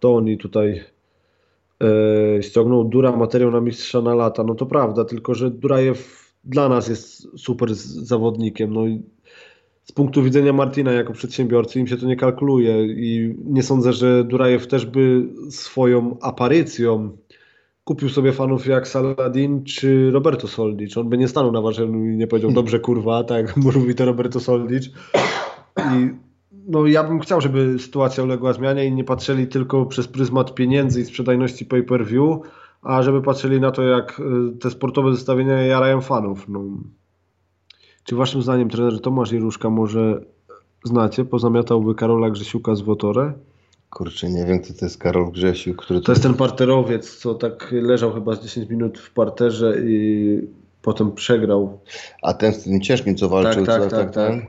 to 0.00 0.14
oni 0.14 0.38
tutaj 0.38 0.84
ściągnął 2.40 2.84
Dura 2.84 3.16
materiał 3.16 3.50
na 3.50 3.60
mistrza 3.60 4.00
na 4.00 4.14
lata. 4.14 4.44
No 4.44 4.54
to 4.54 4.66
prawda, 4.66 5.04
tylko 5.04 5.34
że 5.34 5.50
Durajew 5.50 6.32
dla 6.44 6.68
nas 6.68 6.88
jest 6.88 7.38
super 7.38 7.74
zawodnikiem. 7.74 8.72
No 8.74 8.86
i 8.86 9.02
z 9.84 9.92
punktu 9.92 10.22
widzenia 10.22 10.52
Martina 10.52 10.92
jako 10.92 11.12
przedsiębiorcy 11.12 11.80
im 11.80 11.86
się 11.86 11.96
to 11.96 12.06
nie 12.06 12.16
kalkuluje 12.16 12.86
i 12.86 13.34
nie 13.44 13.62
sądzę, 13.62 13.92
że 13.92 14.24
Durajew 14.24 14.66
też 14.66 14.86
by 14.86 15.28
swoją 15.50 16.16
aparycją 16.20 17.16
kupił 17.84 18.08
sobie 18.08 18.32
fanów 18.32 18.66
jak 18.66 18.88
Saladin 18.88 19.64
czy 19.64 20.10
Roberto 20.10 20.48
Soldic. 20.48 20.96
On 20.96 21.08
by 21.08 21.18
nie 21.18 21.28
stanął 21.28 21.52
na 21.52 21.60
warzeniu 21.60 22.06
i 22.06 22.16
nie 22.16 22.26
powiedział 22.26 22.52
dobrze 22.52 22.80
kurwa, 22.80 23.24
tak 23.24 23.56
mówi 23.56 23.94
to 23.94 24.04
Roberto 24.04 24.40
Soldic. 24.40 24.90
I 25.78 26.10
no 26.66 26.86
ja 26.86 27.04
bym 27.04 27.20
chciał, 27.20 27.40
żeby 27.40 27.78
sytuacja 27.78 28.24
uległa 28.24 28.52
zmianie 28.52 28.86
i 28.86 28.92
nie 28.92 29.04
patrzyli 29.04 29.46
tylko 29.46 29.86
przez 29.86 30.08
pryzmat 30.08 30.54
pieniędzy 30.54 31.00
i 31.00 31.04
sprzedajności 31.04 31.66
pay-per-view, 31.66 32.38
a 32.82 33.02
żeby 33.02 33.22
patrzyli 33.22 33.60
na 33.60 33.70
to, 33.70 33.82
jak 33.82 34.20
y, 34.20 34.58
te 34.58 34.70
sportowe 34.70 35.14
zestawienia 35.14 35.62
jarają 35.62 36.00
fanów. 36.00 36.48
No. 36.48 36.60
Czy 38.04 38.16
waszym 38.16 38.42
zdaniem 38.42 38.70
trener 38.70 39.00
Tomasz 39.00 39.32
Jeruszka 39.32 39.70
może 39.70 40.20
znacie, 40.84 41.24
pozamiatałby 41.24 41.94
Karola 41.94 42.30
Grzesiuka 42.30 42.74
z 42.74 42.80
Wotore? 42.80 43.32
Kurczę, 43.90 44.30
nie 44.30 44.44
wiem, 44.44 44.60
kto 44.60 44.74
to 44.74 44.84
jest 44.84 44.98
Karol 44.98 45.32
Grzesiuk, 45.32 45.82
który 45.84 46.00
To 46.00 46.12
jest 46.12 46.22
ten 46.22 46.34
parterowiec, 46.34 47.16
co 47.16 47.34
tak 47.34 47.68
leżał 47.72 48.12
chyba 48.12 48.34
z 48.34 48.42
10 48.42 48.70
minut 48.70 48.98
w 48.98 49.12
parterze 49.12 49.74
i 49.84 50.40
potem 50.82 51.12
przegrał. 51.12 51.78
A 52.22 52.34
ten 52.34 52.52
z 52.52 52.64
tym 52.64 52.80
ciężkim, 52.80 53.16
co 53.16 53.28
walczył, 53.28 53.66
Tak, 53.66 53.80
tak, 53.80 53.90
co, 53.90 53.96
tak, 53.96 54.10
ten? 54.10 54.42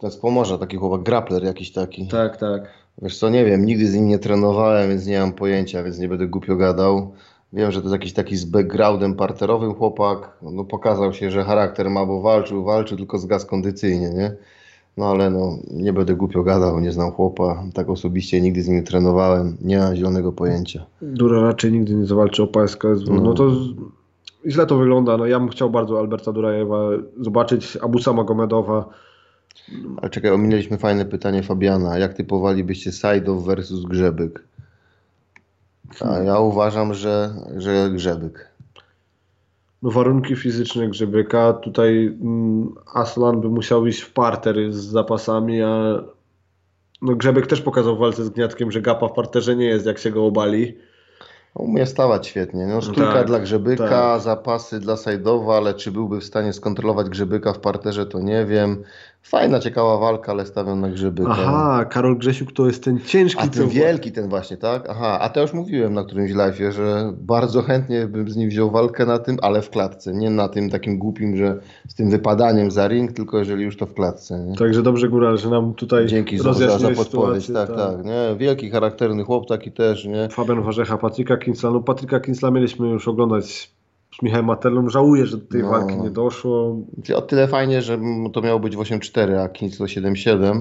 Ten 0.00 0.10
z 0.10 0.16
Pomorza, 0.16 0.58
taki 0.58 0.76
chłopak, 0.76 1.02
grappler 1.02 1.44
jakiś 1.44 1.72
taki. 1.72 2.08
Tak, 2.08 2.36
tak. 2.36 2.62
Wiesz 3.02 3.18
co, 3.18 3.28
nie 3.30 3.44
wiem, 3.44 3.64
nigdy 3.66 3.86
z 3.86 3.94
nim 3.94 4.08
nie 4.08 4.18
trenowałem, 4.18 4.88
więc 4.88 5.06
nie 5.06 5.20
mam 5.20 5.32
pojęcia, 5.32 5.82
więc 5.82 5.98
nie 5.98 6.08
będę 6.08 6.26
głupio 6.26 6.56
gadał. 6.56 7.12
Wiem, 7.52 7.70
że 7.72 7.78
to 7.80 7.84
jest 7.84 7.92
jakiś 7.92 8.12
taki 8.12 8.36
z 8.36 8.44
backgroundem 8.44 9.14
parterowym 9.14 9.74
chłopak. 9.74 10.36
No, 10.42 10.64
pokazał 10.64 11.12
się, 11.12 11.30
że 11.30 11.44
charakter 11.44 11.90
ma, 11.90 12.06
bo 12.06 12.20
walczył, 12.20 12.64
walczył, 12.64 12.96
tylko 12.96 13.18
zgasł 13.18 13.46
kondycyjnie, 13.46 14.10
nie? 14.10 14.32
No 14.96 15.06
ale 15.10 15.30
no, 15.30 15.58
nie 15.70 15.92
będę 15.92 16.14
głupio 16.14 16.42
gadał, 16.42 16.80
nie 16.80 16.92
znam 16.92 17.10
chłopa. 17.10 17.62
Tak 17.74 17.90
osobiście 17.90 18.40
nigdy 18.40 18.62
z 18.62 18.68
nim 18.68 18.76
nie 18.76 18.82
trenowałem, 18.82 19.56
nie 19.60 19.78
mam 19.78 19.96
zielonego 19.96 20.32
pojęcia. 20.32 20.86
Dura 21.02 21.40
raczej 21.42 21.72
nigdy 21.72 21.94
nie 21.94 22.06
zawalczy 22.06 22.42
o 22.42 22.46
PSKSW. 22.46 23.14
No, 23.14 23.22
No. 23.22 23.34
to 23.34 23.50
źle 24.46 24.66
to 24.66 24.76
wygląda. 24.76 25.16
No, 25.16 25.26
ja 25.26 25.38
bym 25.40 25.48
chciał 25.48 25.70
bardzo 25.70 25.98
Alberta 25.98 26.32
Durajewa 26.32 26.78
zobaczyć, 27.20 27.78
Abusa 27.82 28.12
Magomedowa. 28.12 28.88
Ale 29.96 30.10
czekaj, 30.10 30.30
ominęliśmy 30.30 30.78
fajne 30.78 31.04
pytanie 31.04 31.42
Fabiana. 31.42 31.98
Jak 31.98 32.14
typowalibyście 32.14 32.92
Sajdow 32.92 33.44
versus 33.44 33.84
Grzebyk? 33.84 34.44
A 36.00 36.18
ja 36.18 36.38
uważam, 36.38 36.94
że, 36.94 37.34
że 37.56 37.90
Grzebyk. 37.90 38.50
No, 39.82 39.90
warunki 39.90 40.36
fizyczne 40.36 40.88
Grzebyka. 40.88 41.52
Tutaj 41.52 42.16
mm, 42.22 42.74
Aslan 42.94 43.40
by 43.40 43.48
musiał 43.48 43.86
iść 43.86 44.00
w 44.00 44.12
parter 44.12 44.72
z 44.72 44.76
zapasami, 44.76 45.62
a 45.62 46.02
no, 47.02 47.16
Grzebyk 47.16 47.46
też 47.46 47.60
pokazał 47.60 47.96
w 47.96 47.98
walce 47.98 48.24
z 48.24 48.30
Gniatkiem, 48.30 48.72
że 48.72 48.82
gapa 48.82 49.08
w 49.08 49.12
parterze 49.12 49.56
nie 49.56 49.66
jest, 49.66 49.86
jak 49.86 49.98
się 49.98 50.10
go 50.10 50.26
obali. 50.26 50.78
Umie 51.54 51.86
stawać 51.86 52.26
świetnie. 52.26 52.66
No, 52.66 52.80
sztuka 52.80 53.12
Tak, 53.12 53.26
dla 53.26 53.40
Grzebyka, 53.40 53.88
tak. 53.88 54.20
zapasy 54.20 54.80
dla 54.80 54.96
Sajdowa, 54.96 55.56
ale 55.56 55.74
czy 55.74 55.92
byłby 55.92 56.20
w 56.20 56.24
stanie 56.24 56.52
skontrolować 56.52 57.08
Grzebyka 57.08 57.52
w 57.52 57.58
parterze, 57.58 58.06
to 58.06 58.20
nie 58.20 58.46
wiem. 58.46 58.82
Fajna, 59.22 59.60
ciekawa 59.60 59.98
walka, 59.98 60.32
ale 60.32 60.46
stawiam 60.46 60.80
na 60.80 60.88
Grzebyka. 60.90 61.30
Aha, 61.30 61.84
Karol 61.84 62.18
Grzesiuk 62.18 62.52
to 62.52 62.66
jest 62.66 62.84
ten 62.84 63.00
ciężki, 63.00 63.42
A 63.42 63.48
ten 63.48 63.68
wielki 63.68 64.12
ten 64.12 64.28
właśnie, 64.28 64.56
tak? 64.56 64.86
Aha, 64.90 65.18
a 65.20 65.28
to 65.28 65.40
już 65.40 65.52
mówiłem 65.52 65.94
na 65.94 66.04
którymś 66.04 66.32
live'ie, 66.32 66.72
że 66.72 67.12
bardzo 67.16 67.62
chętnie 67.62 68.06
bym 68.06 68.28
z 68.30 68.36
nim 68.36 68.48
wziął 68.48 68.70
walkę 68.70 69.06
na 69.06 69.18
tym, 69.18 69.36
ale 69.42 69.62
w 69.62 69.70
klatce. 69.70 70.12
Nie 70.14 70.30
na 70.30 70.48
tym 70.48 70.70
takim 70.70 70.98
głupim, 70.98 71.36
że 71.36 71.60
z 71.88 71.94
tym 71.94 72.10
wypadaniem 72.10 72.70
za 72.70 72.88
ring, 72.88 73.12
tylko 73.12 73.38
jeżeli 73.38 73.64
już 73.64 73.76
to 73.76 73.86
w 73.86 73.94
klatce. 73.94 74.38
Nie? 74.40 74.56
Także 74.56 74.82
dobrze, 74.82 75.08
Góral, 75.08 75.38
że 75.38 75.50
nam 75.50 75.74
tutaj 75.74 76.06
Dzięki 76.06 76.38
za, 76.38 76.52
za, 76.52 76.68
podpowiedź. 76.96 77.44
sytuację, 77.44 77.54
Tak, 77.54 77.68
tak, 77.96 78.04
Nie? 78.04 78.36
Wielki, 78.38 78.70
charakterny 78.70 79.24
chłop 79.24 79.48
taki 79.48 79.72
też, 79.72 80.04
nie? 80.04 80.28
Fabian 80.28 80.62
Warzecha, 80.62 80.98
Patryka 80.98 81.36
Kinsla. 81.36 81.70
No 81.70 81.80
Patryka 81.80 82.20
Kinsla 82.20 82.50
mieliśmy 82.50 82.88
już 82.88 83.08
oglądać 83.08 83.70
z 84.18 84.22
Michałem 84.22 84.46
Matelą. 84.46 84.88
Żałuję, 84.88 85.26
że 85.26 85.36
do 85.36 85.46
tej 85.46 85.62
No. 85.62 85.70
walki 85.70 85.96
nie 85.96 86.10
doszło. 86.10 86.76
O 87.16 87.22
tyle 87.22 87.48
fajnie, 87.48 87.82
że 87.82 87.98
to 88.32 88.40
miało 88.40 88.60
być 88.60 88.76
w 88.76 88.78
8-4, 88.78 89.36
a 89.36 89.48
Kinslo 89.48 89.86
7-7, 89.86 90.60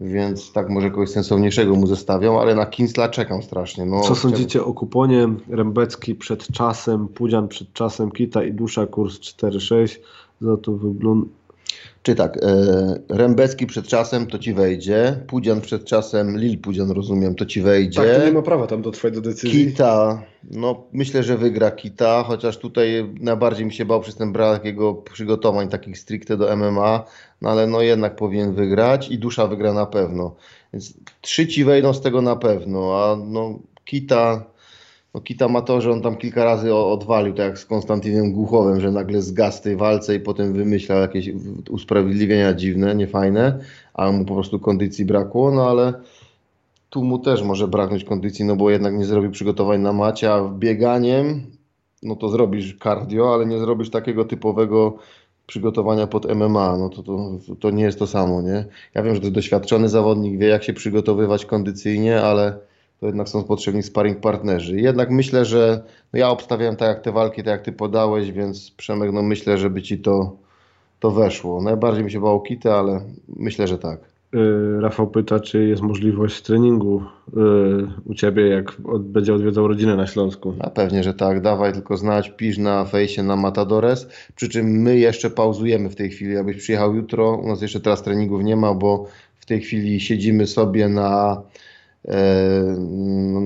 więc 0.00 0.52
tak 0.52 0.68
może 0.68 0.90
kogoś 0.90 1.10
sensowniejszego 1.10 1.74
mu 1.76 1.86
zestawią, 1.86 2.40
ale 2.40 2.54
na 2.54 2.66
Kinsla 2.66 3.08
czekam 3.08 3.42
strasznie. 3.42 3.86
No, 3.86 4.00
Co 4.00 4.14
sądzicie 4.14 4.64
o 4.64 4.72
kuponie? 4.74 5.28
Rębecki 5.48 6.14
przed 6.14 6.46
czasem, 6.46 7.08
Pudzian 7.08 7.48
przed 7.48 7.72
czasem, 7.72 8.10
Kita 8.10 8.44
i 8.44 8.52
Dusza, 8.52 8.86
kurs 8.86 9.18
4-6. 9.20 9.98
Za 10.40 10.56
to 10.56 10.72
wygląda... 10.72 11.26
Czy 12.02 12.14
tak, 12.14 12.36
e, 12.36 12.46
Rębecki 13.08 13.66
przed 13.66 13.86
czasem 13.86 14.26
to 14.26 14.38
ci 14.38 14.54
wejdzie, 14.54 15.20
Pudzian 15.26 15.60
przed 15.60 15.84
czasem, 15.84 16.38
Lil 16.38 16.58
Pudzian 16.58 16.90
rozumiem, 16.90 17.34
to 17.34 17.46
ci 17.46 17.62
wejdzie. 17.62 18.00
Tak, 18.00 18.16
to 18.16 18.26
nie 18.26 18.32
ma 18.32 18.42
prawa 18.42 18.66
tam 18.66 18.82
dotrwać 18.82 19.14
do 19.14 19.20
decyzji. 19.20 19.66
Kita, 19.66 20.22
no 20.50 20.84
myślę, 20.92 21.22
że 21.22 21.38
wygra 21.38 21.70
Kita, 21.70 22.22
chociaż 22.22 22.58
tutaj 22.58 23.10
najbardziej 23.20 23.66
mi 23.66 23.72
się 23.72 23.84
bał 23.84 24.00
przez 24.00 24.16
ten 24.16 24.32
brak 24.32 24.64
jego 24.64 24.94
przygotowań 24.94 25.68
takich 25.68 25.98
stricte 25.98 26.36
do 26.36 26.56
MMA, 26.56 27.04
no 27.42 27.50
ale 27.50 27.66
no 27.66 27.82
jednak 27.82 28.16
powinien 28.16 28.54
wygrać 28.54 29.10
i 29.10 29.18
Dusza 29.18 29.46
wygra 29.46 29.72
na 29.72 29.86
pewno. 29.86 30.34
Więc 30.72 30.94
trzy 31.20 31.46
ci 31.46 31.64
wejdą 31.64 31.94
z 31.94 32.00
tego 32.00 32.22
na 32.22 32.36
pewno, 32.36 33.04
a 33.04 33.16
no 33.16 33.58
Kita, 33.84 34.44
no 35.14 35.20
Kita 35.20 35.48
ma 35.48 35.62
to, 35.62 35.80
że 35.80 35.92
on 35.92 36.02
tam 36.02 36.16
kilka 36.16 36.44
razy 36.44 36.74
odwalił, 36.74 37.34
tak 37.34 37.46
jak 37.46 37.58
z 37.58 37.66
Konstantinem 37.66 38.32
Głuchowem, 38.32 38.80
że 38.80 38.90
nagle 38.90 39.22
zgasł 39.22 39.62
tej 39.62 39.76
walce 39.76 40.14
i 40.14 40.20
potem 40.20 40.52
wymyślał 40.52 41.00
jakieś 41.00 41.30
usprawiedliwienia 41.70 42.54
dziwne, 42.54 42.94
niefajne, 42.94 43.58
a 43.94 44.12
mu 44.12 44.24
po 44.24 44.34
prostu 44.34 44.58
kondycji 44.58 45.04
brakło, 45.04 45.50
no 45.50 45.70
ale 45.70 45.92
tu 46.90 47.04
mu 47.04 47.18
też 47.18 47.42
może 47.42 47.68
braknąć 47.68 48.04
kondycji, 48.04 48.44
no 48.44 48.56
bo 48.56 48.70
jednak 48.70 48.94
nie 48.94 49.04
zrobił 49.04 49.30
przygotowań 49.30 49.80
na 49.80 49.92
macie, 49.92 50.32
a 50.32 50.48
bieganiem, 50.48 51.46
no 52.02 52.16
to 52.16 52.28
zrobisz 52.28 52.78
cardio, 52.82 53.34
ale 53.34 53.46
nie 53.46 53.58
zrobisz 53.58 53.90
takiego 53.90 54.24
typowego 54.24 54.96
przygotowania 55.46 56.06
pod 56.06 56.34
MMA, 56.34 56.76
no 56.76 56.88
to, 56.88 57.02
to, 57.02 57.38
to 57.60 57.70
nie 57.70 57.84
jest 57.84 57.98
to 57.98 58.06
samo, 58.06 58.42
nie? 58.42 58.64
Ja 58.94 59.02
wiem, 59.02 59.14
że 59.14 59.20
to 59.20 59.26
jest 59.26 59.34
doświadczony 59.34 59.88
zawodnik, 59.88 60.38
wie 60.38 60.46
jak 60.46 60.64
się 60.64 60.72
przygotowywać 60.72 61.46
kondycyjnie, 61.46 62.22
ale 62.22 62.58
to 63.00 63.06
jednak 63.06 63.28
są 63.28 63.44
potrzebni 63.44 63.82
sparring 63.82 64.20
partnerzy. 64.20 64.80
Jednak 64.80 65.10
myślę, 65.10 65.44
że 65.44 65.82
no 66.12 66.18
ja 66.18 66.30
obstawiałem 66.30 66.76
tak 66.76 66.88
jak 66.88 67.00
te 67.00 67.12
walki, 67.12 67.36
tak 67.42 67.46
jak 67.46 67.62
ty 67.62 67.72
podałeś, 67.72 68.32
więc 68.32 68.70
Przemek, 68.70 69.12
no 69.12 69.22
myślę, 69.22 69.58
żeby 69.58 69.82
ci 69.82 69.98
to, 69.98 70.36
to 71.00 71.10
weszło. 71.10 71.62
Najbardziej 71.62 72.04
mi 72.04 72.10
się 72.10 72.20
bało 72.20 72.40
Kitę, 72.40 72.74
ale 72.74 73.00
myślę, 73.36 73.68
że 73.68 73.78
tak. 73.78 74.00
Y, 74.34 74.80
Rafał 74.80 75.06
pyta, 75.06 75.40
czy 75.40 75.66
jest 75.66 75.82
możliwość 75.82 76.42
treningu 76.42 77.02
y, 77.28 77.40
u 78.04 78.14
Ciebie, 78.14 78.48
jak 78.48 78.76
od, 78.84 79.02
będzie 79.02 79.34
odwiedzał 79.34 79.68
rodzinę 79.68 79.96
na 79.96 80.06
Śląsku. 80.06 80.54
A 80.58 80.70
pewnie, 80.70 81.02
że 81.02 81.14
tak. 81.14 81.40
Dawaj 81.40 81.72
tylko 81.72 81.96
znać, 81.96 82.30
pisz 82.30 82.58
na 82.58 82.84
fejsie 82.84 83.22
na 83.22 83.36
Matadores. 83.36 84.08
Przy 84.36 84.48
czym 84.48 84.66
my 84.66 84.98
jeszcze 84.98 85.30
pauzujemy 85.30 85.90
w 85.90 85.96
tej 85.96 86.10
chwili. 86.10 86.36
Abyś 86.36 86.56
przyjechał 86.56 86.94
jutro, 86.94 87.36
u 87.36 87.48
nas 87.48 87.62
jeszcze 87.62 87.80
teraz 87.80 88.02
treningów 88.02 88.42
nie 88.42 88.56
ma, 88.56 88.74
bo 88.74 89.06
w 89.38 89.46
tej 89.46 89.60
chwili 89.60 90.00
siedzimy 90.00 90.46
sobie 90.46 90.88
na 90.88 91.42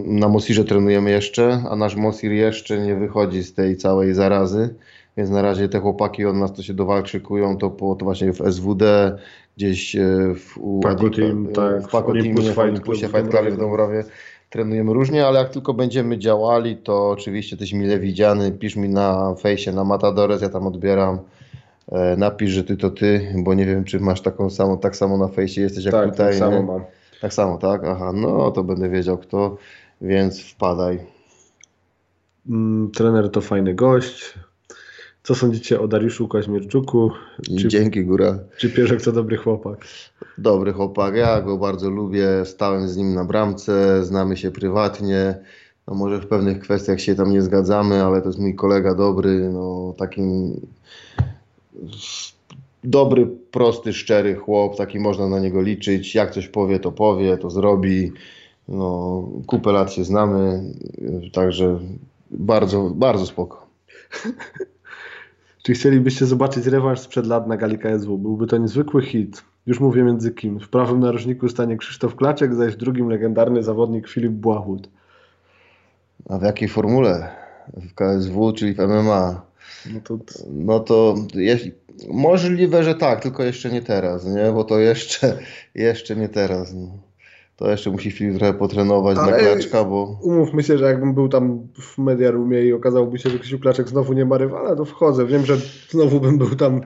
na 0.05 0.29
Mosirze 0.29 0.65
trenujemy 0.65 1.11
jeszcze, 1.11 1.63
a 1.71 1.77
nasz 1.77 1.97
Mosir 1.97 2.33
jeszcze 2.33 2.79
nie 2.79 2.95
wychodzi 2.95 3.43
z 3.43 3.55
tej 3.55 3.77
całej 3.77 4.15
zarazy. 4.15 4.75
Więc 5.17 5.31
na 5.31 5.43
razie 5.43 5.69
te 5.69 5.81
chłopaki 5.81 6.25
od 6.25 6.37
nas, 6.37 6.53
co 6.53 6.63
się 6.63 6.75
do 6.75 6.85
walk 6.85 7.09
szykują, 7.09 7.57
to, 7.57 7.71
po, 7.71 7.95
to 7.95 8.05
właśnie 8.05 8.33
w 8.33 8.53
SWD, 8.53 9.17
gdzieś 9.57 9.97
e, 9.97 10.01
w 10.35 10.81
Team, 11.17 11.49
tak, 11.55 11.83
w 11.83 11.91
Paco 11.91 12.13
w 12.13 12.17
w 13.09 13.13
Fight 13.13 13.29
Clubie 13.31 13.51
w 13.51 13.59
Dąbrowie. 13.59 14.05
Trenujemy 14.51 14.93
różnie, 14.93 15.27
ale 15.27 15.39
jak 15.39 15.51
tylko 15.51 15.75
będziemy 15.75 16.19
działali, 16.19 16.77
to 16.77 17.11
oczywiście 17.11 17.57
jesteś 17.57 17.73
mile 17.73 17.99
widziany. 17.99 18.53
Pisz 18.53 18.77
mi 18.77 18.89
na 18.89 19.35
fejsie, 19.35 19.73
na 19.73 19.85
Matadores, 19.85 20.43
ja 20.43 20.49
tam 20.49 20.67
odbieram. 20.67 21.19
E, 21.93 22.17
napisz, 22.17 22.51
że 22.51 22.65
ty 22.65 22.77
to 22.77 22.91
ty, 22.91 23.33
bo 23.37 23.55
nie 23.55 23.67
wiem, 23.67 23.85
czy 23.85 24.01
masz 24.01 24.21
taką 24.21 24.51
samą, 24.51 24.79
tak 24.79 24.97
samo 24.97 25.19
na 25.19 25.29
fejsie 25.29 25.61
jesteś 25.61 25.85
jak 25.85 25.95
tak, 25.95 26.11
tutaj. 26.11 26.27
tak 26.27 26.35
samo 26.35 26.63
mam. 26.63 26.81
Tak 27.25 27.33
samo, 27.33 27.59
tak? 27.59 27.85
Aha, 27.85 28.13
no 28.13 28.51
to 28.51 28.65
będę 28.65 28.89
wiedział 28.89 29.19
kto, 29.19 29.57
więc 30.01 30.41
wpadaj. 30.41 31.01
Mm, 32.49 32.91
trener 32.91 33.31
to 33.31 33.41
fajny 33.41 33.75
gość. 33.75 34.35
Co 35.23 35.35
sądzicie 35.35 35.81
o 35.81 35.89
Dariuszu 35.89 36.29
Kaźmierczuku? 36.29 37.11
Czy, 37.59 37.69
dzięki 37.69 38.05
góra. 38.05 38.39
czy 38.57 38.71
Pierzek 38.71 39.03
to 39.03 39.13
dobry 39.13 39.37
chłopak? 39.37 39.79
Dobry 40.39 40.73
chłopak, 40.73 41.15
ja 41.15 41.41
go 41.41 41.59
bardzo 41.59 41.91
lubię, 41.91 42.29
stałem 42.45 42.89
z 42.89 42.97
nim 42.97 43.15
na 43.15 43.25
bramce, 43.25 44.05
znamy 44.05 44.37
się 44.37 44.51
prywatnie. 44.51 45.35
No 45.89 45.95
może 45.95 46.21
w 46.21 46.27
pewnych 46.27 46.59
kwestiach 46.61 47.01
się 47.01 47.15
tam 47.15 47.31
nie 47.31 47.43
zgadzamy, 47.43 48.05
ale 48.05 48.23
to 48.23 48.29
jest 48.29 48.39
mój 48.39 48.55
kolega 48.55 48.95
dobry, 48.95 49.51
no 49.53 49.95
takim 49.99 50.61
dobry, 52.85 53.27
prosty, 53.27 53.93
szczery 53.93 54.35
chłop, 54.35 54.77
taki 54.77 55.01
można 55.01 55.29
na 55.29 55.41
niego 55.41 55.63
liczyć. 55.63 56.15
Jak 56.15 56.31
coś 56.31 56.49
powie, 56.49 56.81
to 56.81 56.93
powie, 56.93 57.39
to 57.39 57.51
zrobi. 57.51 58.13
No, 58.69 59.23
kupę 59.47 59.73
lat 59.73 59.93
się 59.93 60.05
znamy, 60.05 60.63
także 61.33 61.79
bardzo, 62.31 62.91
bardzo 62.95 63.27
spoko. 63.27 63.67
Czy 65.63 65.73
chcielibyście 65.73 66.27
zobaczyć 66.27 66.67
rewanż 66.67 67.01
sprzed 67.01 67.27
lat 67.27 67.47
na 67.47 67.57
gali 67.57 67.79
KSW? 67.79 68.19
Byłby 68.19 68.47
to 68.47 68.57
niezwykły 68.57 69.03
hit. 69.03 69.45
Już 69.67 69.81
mówię 69.81 70.03
między 70.03 70.31
kim. 70.31 70.61
W 70.61 70.69
prawym 70.69 71.01
narożniku 71.01 71.49
stanie 71.49 71.77
Krzysztof 71.77 72.17
Klaczek, 72.17 72.55
zaś 72.55 72.75
w 72.75 72.77
drugim 72.77 73.09
legendarny 73.09 73.63
zawodnik 73.63 74.09
Filip 74.09 74.33
Błachut. 74.33 74.89
A 76.29 76.39
w 76.39 76.43
jakiej 76.43 76.69
formule? 76.69 77.29
W 77.73 77.95
KSW, 77.95 78.53
czyli 78.53 78.75
w 78.75 78.79
MMA? 78.79 79.43
No 79.93 80.01
to 80.01 80.19
No 80.51 80.81
to 80.81 81.15
jeśli, 81.35 81.73
możliwe, 82.09 82.85
że 82.85 82.95
tak, 82.95 83.23
tylko 83.23 83.45
jeszcze 83.45 83.71
nie 83.71 83.83
teraz, 83.83 84.27
nie? 84.27 84.53
Bo 84.55 84.65
to 84.65 84.79
jeszcze, 84.79 85.39
jeszcze 85.75 86.17
nie 86.17 86.29
teraz. 86.29 86.75
No. 86.75 86.99
To 87.57 87.71
jeszcze 87.71 87.91
musi 87.91 88.11
Filip 88.11 88.39
trochę 88.39 88.55
potrenować 88.55 89.17
na 89.17 89.23
Ale- 89.23 89.39
klaczka, 89.39 89.85
bo 89.85 90.19
umówmy 90.23 90.63
się, 90.63 90.79
że 90.79 90.85
jakbym 90.85 91.15
był 91.15 91.29
tam 91.29 91.69
w 91.81 91.99
Mediarumie 91.99 92.63
i 92.63 92.73
okazałoby 92.73 93.19
się, 93.19 93.31
że 93.31 93.39
Krzysiu 93.39 93.59
Klaczek 93.59 93.89
znowu 93.89 94.13
nie 94.13 94.25
ma 94.25 94.39
rywala, 94.39 94.77
to 94.77 94.85
wchodzę. 94.85 95.27
Wiem, 95.27 95.47
że 95.47 95.57
znowu 95.91 96.21
bym 96.21 96.39
był 96.39 96.55
tam 96.55 96.81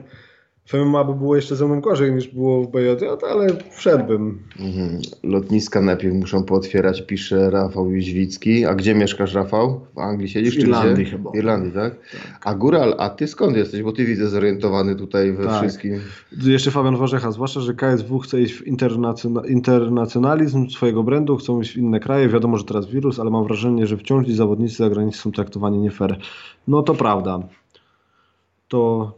w 0.69 0.73
MMA 0.73 1.03
by 1.03 1.13
było 1.15 1.35
jeszcze 1.35 1.55
ze 1.55 1.65
mną 1.65 1.81
gorzej 1.81 2.11
niż 2.13 2.27
było 2.27 2.63
w 2.63 2.67
BJJ, 2.71 3.05
ale 3.31 3.47
wszedłbym. 3.71 4.39
mhm, 4.59 4.99
lotniska 5.23 5.81
najpierw 5.81 6.15
muszą 6.15 6.43
pootwierać, 6.43 7.01
pisze 7.01 7.49
Rafał 7.49 7.91
Jóźwicki. 7.91 8.65
A 8.65 8.75
gdzie 8.75 8.95
mieszkasz, 8.95 9.33
Rafał? 9.33 9.81
W 9.95 9.99
Anglii 9.99 10.29
siedzisz? 10.29 10.53
W 10.55 10.57
czy 10.59 10.61
Irlandii 10.67 10.93
gdzie? 11.05 11.11
chyba. 11.17 11.31
W 11.31 11.35
Irlandii, 11.35 11.71
tak? 11.71 11.95
A 12.43 12.55
Góral, 12.55 12.95
a 12.97 13.09
ty 13.09 13.27
skąd 13.27 13.57
jesteś? 13.57 13.83
Bo 13.83 13.91
ty 13.91 14.05
widzę 14.05 14.29
zorientowany 14.29 14.95
tutaj 14.95 15.33
we 15.33 15.43
Tak. 15.43 15.61
wszystkim. 15.61 15.99
Jeszcze 16.45 16.71
Fabian 16.71 16.95
Warzecha, 16.97 17.31
zwłaszcza, 17.31 17.59
że 17.59 17.73
KSW 17.73 18.19
chce 18.19 18.41
iść 18.41 18.53
w 18.53 18.67
internacjona- 18.67 19.47
internacjonalizm 19.49 20.69
swojego 20.69 21.03
brandu, 21.03 21.37
chcą 21.37 21.61
iść 21.61 21.71
w 21.73 21.77
inne 21.77 21.99
kraje. 21.99 22.29
Wiadomo, 22.29 22.57
że 22.57 22.63
teraz 22.63 22.87
wirus, 22.87 23.19
ale 23.19 23.29
mam 23.29 23.43
wrażenie, 23.43 23.87
że 23.87 23.97
wciąż 23.97 24.25
ci 24.25 24.35
zawodnicy 24.35 24.75
zagraniczni 24.75 25.21
są 25.21 25.31
traktowani 25.31 25.77
nie 25.77 25.91
fair. 25.91 26.17
No 26.67 26.81
to 26.83 26.93
prawda. 26.93 27.39
To 28.67 29.11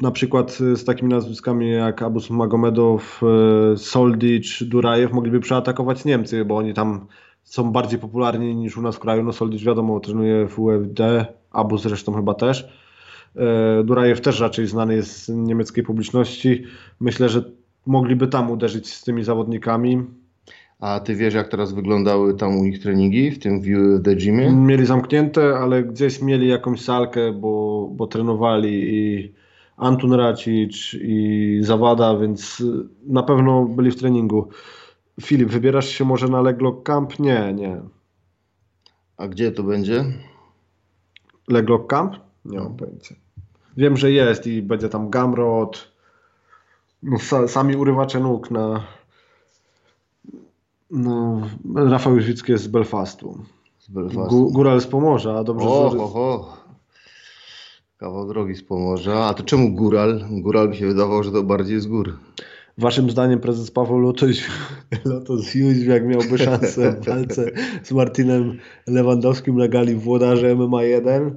na 0.00 0.10
przykład 0.10 0.52
z 0.52 0.84
takimi 0.84 1.10
nazwiskami 1.10 1.70
jak 1.70 2.02
Abus 2.02 2.30
Magomedow, 2.30 3.20
e, 3.22 3.76
Soldic, 3.76 4.62
Durajew 4.62 5.12
mogliby 5.12 5.40
przeatakować 5.40 6.04
Niemcy, 6.04 6.44
bo 6.44 6.56
oni 6.56 6.74
tam 6.74 7.06
są 7.42 7.72
bardziej 7.72 7.98
popularni 7.98 8.54
niż 8.54 8.76
u 8.76 8.82
nas 8.82 8.96
w 8.96 8.98
kraju. 8.98 9.22
No 9.22 9.32
Soldic 9.32 9.62
wiadomo, 9.62 10.00
trenuje 10.00 10.48
w 10.48 10.58
UFD, 10.58 11.26
Abus 11.50 11.82
zresztą 11.82 12.12
chyba 12.12 12.34
też. 12.34 12.68
E, 13.36 13.84
Durajew 13.84 14.20
też 14.20 14.40
raczej 14.40 14.66
znany 14.66 14.94
jest 14.94 15.24
z 15.24 15.28
niemieckiej 15.28 15.84
publiczności. 15.84 16.64
Myślę, 17.00 17.28
że 17.28 17.44
mogliby 17.86 18.28
tam 18.28 18.50
uderzyć 18.50 18.94
z 18.94 19.04
tymi 19.04 19.24
zawodnikami. 19.24 20.02
A 20.82 21.00
ty 21.00 21.14
wiesz, 21.14 21.34
jak 21.34 21.48
teraz 21.48 21.72
wyglądały 21.72 22.34
tam 22.34 22.58
u 22.58 22.64
nich 22.64 22.82
treningi 22.82 23.30
w 23.30 23.38
tym 23.38 23.60
w 23.60 23.66
The 24.04 24.16
Gymie? 24.16 24.52
Mieli 24.52 24.86
zamknięte, 24.86 25.58
ale 25.58 25.82
gdzieś 25.82 26.22
mieli 26.22 26.48
jakąś 26.48 26.80
salkę, 26.80 27.32
bo, 27.32 27.88
bo 27.92 28.06
trenowali 28.06 28.94
i 28.94 29.32
Antun 29.76 30.12
Racic 30.12 30.94
i 30.94 31.58
Zawada, 31.62 32.18
więc 32.18 32.62
na 33.06 33.22
pewno 33.22 33.64
byli 33.64 33.90
w 33.90 33.96
treningu. 33.96 34.48
Filip, 35.20 35.48
wybierasz 35.48 35.88
się 35.88 36.04
może 36.04 36.28
na 36.28 36.42
Leglock 36.42 36.82
Camp? 36.82 37.18
Nie, 37.18 37.52
nie. 37.54 37.80
A 39.16 39.28
gdzie 39.28 39.52
to 39.52 39.62
będzie? 39.62 40.04
Leglock 41.48 41.86
Camp? 41.86 42.16
Nie 42.44 42.58
mam 42.58 42.76
pojęcia. 42.76 43.14
Wiem, 43.76 43.96
że 43.96 44.12
jest 44.12 44.46
i 44.46 44.62
będzie 44.62 44.88
tam 44.88 45.10
Gamrot, 45.10 45.92
no, 47.02 47.16
sa, 47.18 47.48
sami 47.48 47.76
urywacze 47.76 48.20
nóg 48.20 48.50
na, 48.50 48.84
no, 50.92 51.40
Rafał 51.74 52.14
Jóźwicki 52.14 52.52
jest 52.52 52.64
z 52.64 52.68
Belfastu. 52.68 53.38
Z 53.78 53.88
Belfastu. 53.90 54.46
Gó- 54.48 54.52
Góral 54.52 54.80
z 54.80 54.86
Pomorza, 54.86 55.44
dobrze 55.44 55.68
O, 55.68 55.90
zori- 55.90 55.98
ho, 55.98 56.06
ho. 56.08 56.56
Kawał 57.96 58.28
drogi 58.28 58.54
z 58.54 58.62
Pomorza. 58.62 59.24
A 59.24 59.34
to 59.34 59.42
czemu 59.42 59.74
Góral? 59.74 60.24
Góral 60.30 60.68
mi 60.68 60.76
się 60.76 60.86
wydawał, 60.86 61.22
że 61.22 61.32
to 61.32 61.42
bardziej 61.42 61.80
z 61.80 61.86
gór. 61.86 62.16
Waszym 62.78 63.10
zdaniem 63.10 63.40
prezes 63.40 63.70
Paweł 63.70 63.98
Lotos, 63.98 64.36
Lotos 65.04 65.54
Jóźwiak 65.54 66.06
miałby 66.06 66.38
szansę 66.38 66.92
w 67.00 67.04
walce 67.04 67.50
z 67.82 67.92
Martinem 67.92 68.58
Lewandowskim 68.86 69.56
na 69.56 69.68
gali 69.68 69.94
Włodarze 69.94 70.54
MMA 70.54 70.82
1? 70.82 71.36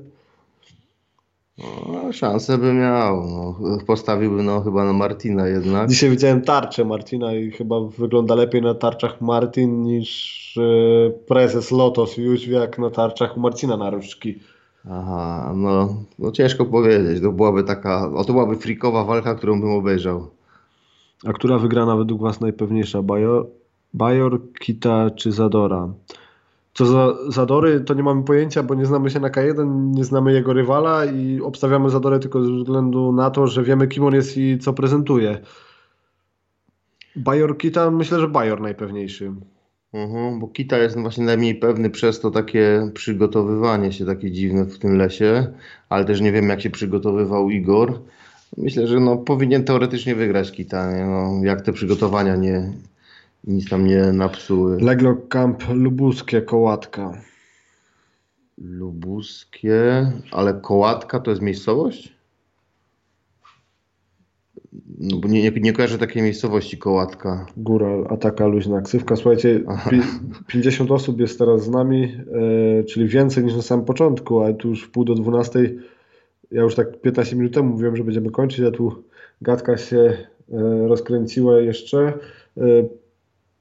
No, 1.57 2.13
szansę 2.13 2.57
by 2.57 2.73
miał. 2.73 3.27
No, 3.27 3.77
postawiłby 3.87 4.43
no, 4.43 4.61
chyba 4.61 4.85
na 4.85 4.93
Martina 4.93 5.47
jednak. 5.47 5.89
Dzisiaj 5.89 6.09
widziałem 6.09 6.41
tarczę 6.41 6.85
Martina 6.85 7.33
i 7.33 7.51
chyba 7.51 7.75
wygląda 7.97 8.35
lepiej 8.35 8.61
na 8.61 8.73
tarczach 8.73 9.21
Martin 9.21 9.83
niż 9.83 10.57
e, 10.57 11.09
prezes 11.09 11.71
Lotos 11.71 12.17
Jóźwiak 12.17 12.79
na 12.79 12.89
tarczach 12.89 13.37
Marcina 13.37 13.77
Naruszki. 13.77 14.39
Aha, 14.91 15.53
no, 15.55 15.95
no 16.19 16.31
ciężko 16.31 16.65
powiedzieć. 16.65 17.21
To 17.21 17.31
byłaby 17.31 17.63
taka, 17.63 18.11
o 18.15 18.23
to 18.23 18.33
byłaby 18.33 18.55
frikowa 18.55 19.03
walka, 19.03 19.35
którą 19.35 19.61
bym 19.61 19.71
obejrzał. 19.71 20.27
A 21.25 21.33
która 21.33 21.57
wygrana 21.57 21.95
według 21.95 22.21
Was 22.21 22.41
najpewniejsza? 22.41 23.01
Bajor, 23.01 23.47
Bajor 23.93 24.41
Kita 24.59 25.09
czy 25.09 25.31
Zadora? 25.31 25.93
Co 26.75 26.85
za 26.85 27.17
Zadory, 27.29 27.81
to 27.81 27.93
nie 27.93 28.03
mamy 28.03 28.23
pojęcia, 28.23 28.63
bo 28.63 28.75
nie 28.75 28.85
znamy 28.85 29.09
się 29.09 29.19
na 29.19 29.29
K1, 29.29 29.91
nie 29.95 30.03
znamy 30.03 30.33
jego 30.33 30.53
rywala 30.53 31.05
i 31.05 31.41
obstawiamy 31.41 31.89
Zadorę 31.89 32.19
tylko 32.19 32.43
ze 32.43 32.51
względu 32.51 33.11
na 33.11 33.29
to, 33.29 33.47
że 33.47 33.63
wiemy 33.63 33.87
kim 33.87 34.03
on 34.03 34.15
jest 34.15 34.37
i 34.37 34.59
co 34.59 34.73
prezentuje. 34.73 35.37
Bajor 37.15 37.57
Kita, 37.57 37.91
myślę, 37.91 38.19
że 38.19 38.27
Bajor 38.27 38.61
najpewniejszy. 38.61 39.33
Mhm, 39.93 40.39
bo 40.39 40.47
Kita 40.47 40.77
jest 40.77 40.99
właśnie 40.99 41.25
najmniej 41.25 41.55
pewny 41.55 41.89
przez 41.89 42.19
to 42.19 42.31
takie 42.31 42.91
przygotowywanie 42.93 43.91
się 43.91 44.05
takie 44.05 44.31
dziwne 44.31 44.65
w 44.65 44.79
tym 44.79 44.97
lesie, 44.97 45.47
ale 45.89 46.05
też 46.05 46.21
nie 46.21 46.31
wiem 46.31 46.49
jak 46.49 46.61
się 46.61 46.69
przygotowywał 46.69 47.49
Igor. 47.49 48.01
Myślę, 48.57 48.87
że 48.87 48.99
no, 48.99 49.17
powinien 49.17 49.63
teoretycznie 49.63 50.15
wygrać 50.15 50.51
Kita, 50.51 50.91
nie? 50.97 51.05
No, 51.05 51.31
jak 51.43 51.61
te 51.61 51.73
przygotowania 51.73 52.35
nie, 52.35 52.71
nic 53.47 53.69
tam 53.69 53.87
nie 53.87 54.03
napsuły. 54.13 54.77
Leglock 54.81 55.27
Camp 55.27 55.63
Lubuskie, 55.73 56.41
Kołatka. 56.41 57.21
Lubuskie, 58.57 60.11
ale 60.31 60.53
Kołatka 60.53 61.19
to 61.19 61.31
jest 61.31 61.41
miejscowość? 61.41 62.15
No 64.99 65.17
bo 65.17 65.27
nie, 65.27 65.41
nie, 65.41 65.51
nie 65.51 65.73
kojarzę 65.73 65.97
takiej 65.97 66.23
miejscowości 66.23 66.77
Kołatka. 66.77 67.45
Góra, 67.57 67.87
ataka 68.09 68.47
luźna 68.47 68.81
ksywka. 68.81 69.15
Słuchajcie, 69.15 69.63
pi, 69.89 70.01
50 70.47 70.91
osób 70.91 71.19
jest 71.19 71.39
teraz 71.39 71.63
z 71.63 71.69
nami, 71.69 72.17
e, 72.79 72.83
czyli 72.83 73.07
więcej 73.07 73.43
niż 73.43 73.55
na 73.55 73.61
samym 73.61 73.85
początku, 73.85 74.41
ale 74.41 74.53
tu 74.53 74.69
już 74.69 74.83
w 74.83 74.91
pół 74.91 75.05
do 75.05 75.15
12. 75.15 75.59
Ja 76.51 76.61
już 76.61 76.75
tak 76.75 77.01
15 77.01 77.35
minut 77.35 77.53
temu 77.53 77.69
mówiłem, 77.69 77.95
że 77.95 78.03
będziemy 78.03 78.31
kończyć, 78.31 78.65
a 78.65 78.71
tu 78.71 79.03
gadka 79.41 79.77
się 79.77 79.97
e, 79.97 80.87
rozkręciła 80.87 81.59
jeszcze. 81.59 82.13
E, 82.57 82.61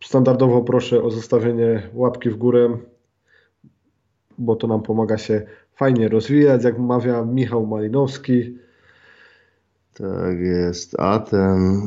standardowo 0.04 0.62
proszę 0.62 1.02
o 1.02 1.10
zostawienie 1.10 1.82
łapki 1.94 2.30
w 2.30 2.36
górę, 2.36 2.78
bo 4.38 4.56
to 4.56 4.66
nam 4.66 4.82
pomaga 4.82 5.18
się 5.18 5.42
fajnie 5.74 6.08
rozwijać, 6.08 6.64
jak 6.64 6.78
mawia 6.78 7.24
Michał 7.24 7.66
Malinowski. 7.66 8.58
Tak 9.94 10.40
jest. 10.40 11.00
A 11.00 11.18
ten. 11.18 11.82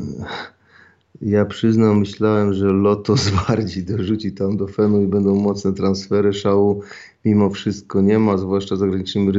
Ja 1.22 1.46
przyznam, 1.46 2.00
myślałem, 2.00 2.54
że 2.54 2.66
Lotos 2.66 3.30
bardziej 3.48 3.84
dorzuci 3.84 4.32
tam 4.32 4.58
do 4.58 4.68
Fenu 4.68 5.02
i 5.02 5.08
będą 5.08 5.36
mocne 5.36 5.74
transfery. 5.74 6.34
Szału 6.34 6.82
mimo 7.26 7.50
wszystko 7.50 8.02
nie 8.02 8.20
ma, 8.20 8.38
zwłaszcza 8.38 8.76
zagranicznymi 8.76 9.32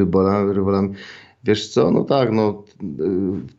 rywalami. 0.53 0.95
Wiesz 1.45 1.69
co, 1.69 1.91
no 1.91 2.05
tak, 2.05 2.33
no 2.33 2.65
y, 2.83 3.07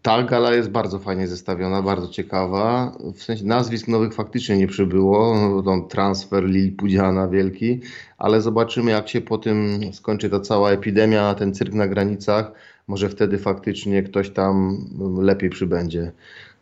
ta 0.01 0.23
gala 0.23 0.53
jest 0.53 0.69
bardzo 0.69 0.99
fajnie 0.99 1.27
zestawiona, 1.27 1.81
bardzo 1.81 2.07
ciekawa. 2.07 2.97
W 3.15 3.23
sensie 3.23 3.45
nazwisk 3.45 3.87
nowych 3.87 4.13
faktycznie 4.13 4.57
nie 4.57 4.67
przybyło, 4.67 5.35
no, 5.35 5.63
tam 5.63 5.87
transfer 5.87 6.43
Lil 6.43 6.75
Pudziana 6.75 7.27
wielki, 7.27 7.79
ale 8.17 8.41
zobaczymy 8.41 8.91
jak 8.91 9.09
się 9.09 9.21
po 9.21 9.37
tym 9.37 9.79
skończy 9.93 10.29
ta 10.29 10.39
cała 10.39 10.71
epidemia, 10.71 11.33
ten 11.35 11.53
cyrk 11.53 11.73
na 11.73 11.87
granicach. 11.87 12.51
Może 12.87 13.09
wtedy 13.09 13.37
faktycznie 13.37 14.03
ktoś 14.03 14.29
tam 14.29 14.85
lepiej 15.21 15.49
przybędzie. 15.49 16.11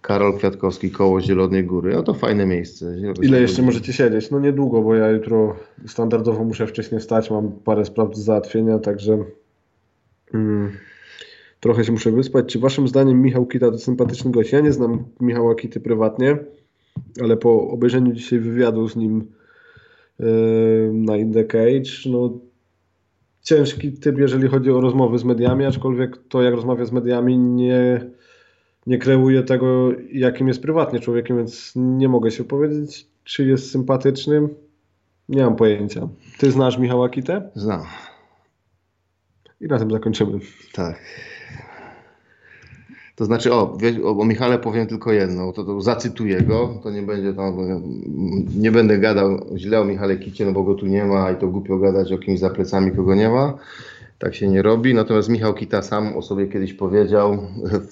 Karol 0.02 0.38
Kwiatkowski, 0.38 0.92
koło 0.92 1.22
Zielonej 1.22 1.64
Góry. 1.64 1.94
No 1.94 2.04
to 2.04 2.14
fajne 2.14 2.46
miejsce. 2.46 2.96
Ile 3.22 3.42
jeszcze 3.42 3.62
możecie 3.62 3.94
siedzieć? 3.94 4.32
No 4.32 4.40
niedługo, 4.40 4.82
bo 4.82 4.96
ja 4.96 5.10
jutro 5.10 5.56
standardowo 5.88 6.44
muszę 6.44 6.68
wcześniej 6.68 7.02
wstać, 7.02 7.32
mam 7.32 7.52
parę 7.52 7.86
spraw 7.86 8.10
do 8.10 8.16
załatwienia, 8.16 8.80
także 8.80 9.18
mm, 10.34 10.72
trochę 11.60 11.84
się 11.84 11.92
muszę 11.92 12.12
wyspać. 12.12 12.46
Czy 12.46 12.60
waszym 12.60 12.88
zdaniem 12.88 13.22
Michał 13.22 13.46
Kita 13.46 13.72
to 13.72 13.78
sympatyczny 13.78 14.32
gość? 14.32 14.52
Ja 14.52 14.60
nie 14.60 14.74
znam 14.74 15.06
Michała 15.20 15.56
Kity 15.56 15.80
prywatnie, 15.80 16.38
ale 17.22 17.38
po 17.38 17.70
obejrzeniu 17.70 18.14
dzisiaj 18.14 18.40
wywiadu 18.40 18.88
z 18.88 18.96
nim 18.96 19.32
yy, 20.20 20.92
na 20.94 21.18
In 21.18 21.34
The 21.34 21.44
Cage, 21.44 22.10
no 22.10 22.40
ciężki 23.42 23.92
typ, 23.92 24.18
jeżeli 24.18 24.48
chodzi 24.48 24.72
o 24.72 24.82
rozmowy 24.82 25.18
z 25.18 25.24
mediami, 25.24 25.66
aczkolwiek 25.66 26.18
to 26.30 26.42
jak 26.42 26.54
rozmawia 26.54 26.86
z 26.86 26.92
mediami 26.92 27.38
nie, 27.38 28.10
nie 28.88 28.98
kreuje 28.98 29.44
tego, 29.44 29.92
jakim 30.12 30.48
jest 30.48 30.62
prywatnie 30.62 31.00
człowiekiem, 31.00 31.38
więc 31.38 31.74
nie 31.76 32.10
mogę 32.10 32.32
się 32.32 32.44
powiedzieć, 32.44 33.08
czy 33.24 33.48
jest 33.48 33.72
sympatycznym. 33.72 34.50
Nie 35.30 35.44
mam 35.44 35.56
pojęcia. 35.56 36.10
Ty 36.38 36.52
znasz 36.52 36.78
Michała 36.78 37.10
Kitę? 37.10 37.50
Znam. 37.56 37.82
I 39.62 39.68
na 39.68 39.80
tym 39.80 39.92
zakończymy. 39.92 40.40
Tak. 40.74 41.02
To 43.18 43.26
znaczy, 43.26 43.54
o, 43.54 43.78
o, 44.04 44.26
Michale 44.26 44.60
powiem 44.60 44.88
tylko 44.88 45.12
jedno, 45.12 45.54
to, 45.54 45.64
to 45.64 45.82
zacytuję 45.82 46.42
go, 46.42 46.80
to 46.84 46.92
nie 46.92 47.02
będzie 47.02 47.34
tam, 47.34 47.54
nie 48.56 48.72
będę 48.72 48.98
gadał 48.98 49.46
źle 49.56 49.82
o 49.82 49.86
Michale 49.86 50.18
Kicie, 50.18 50.46
no 50.46 50.52
bo 50.52 50.64
go 50.64 50.76
tu 50.76 50.86
nie 50.86 51.06
ma 51.06 51.32
i 51.32 51.36
to 51.36 51.48
głupio 51.48 51.78
gadać 51.78 52.12
o 52.12 52.18
kimś 52.18 52.40
za 52.40 52.50
plecami, 52.50 52.92
kogo 52.92 53.16
nie 53.16 53.30
ma. 53.30 53.58
Tak 54.20 54.36
się 54.36 54.48
nie 54.48 54.62
robi. 54.62 54.94
Natomiast 54.94 55.30
Michał 55.30 55.54
Kita 55.54 55.82
sam 55.82 56.18
o 56.18 56.22
sobie 56.22 56.48
kiedyś 56.48 56.74
powiedział 56.74 57.48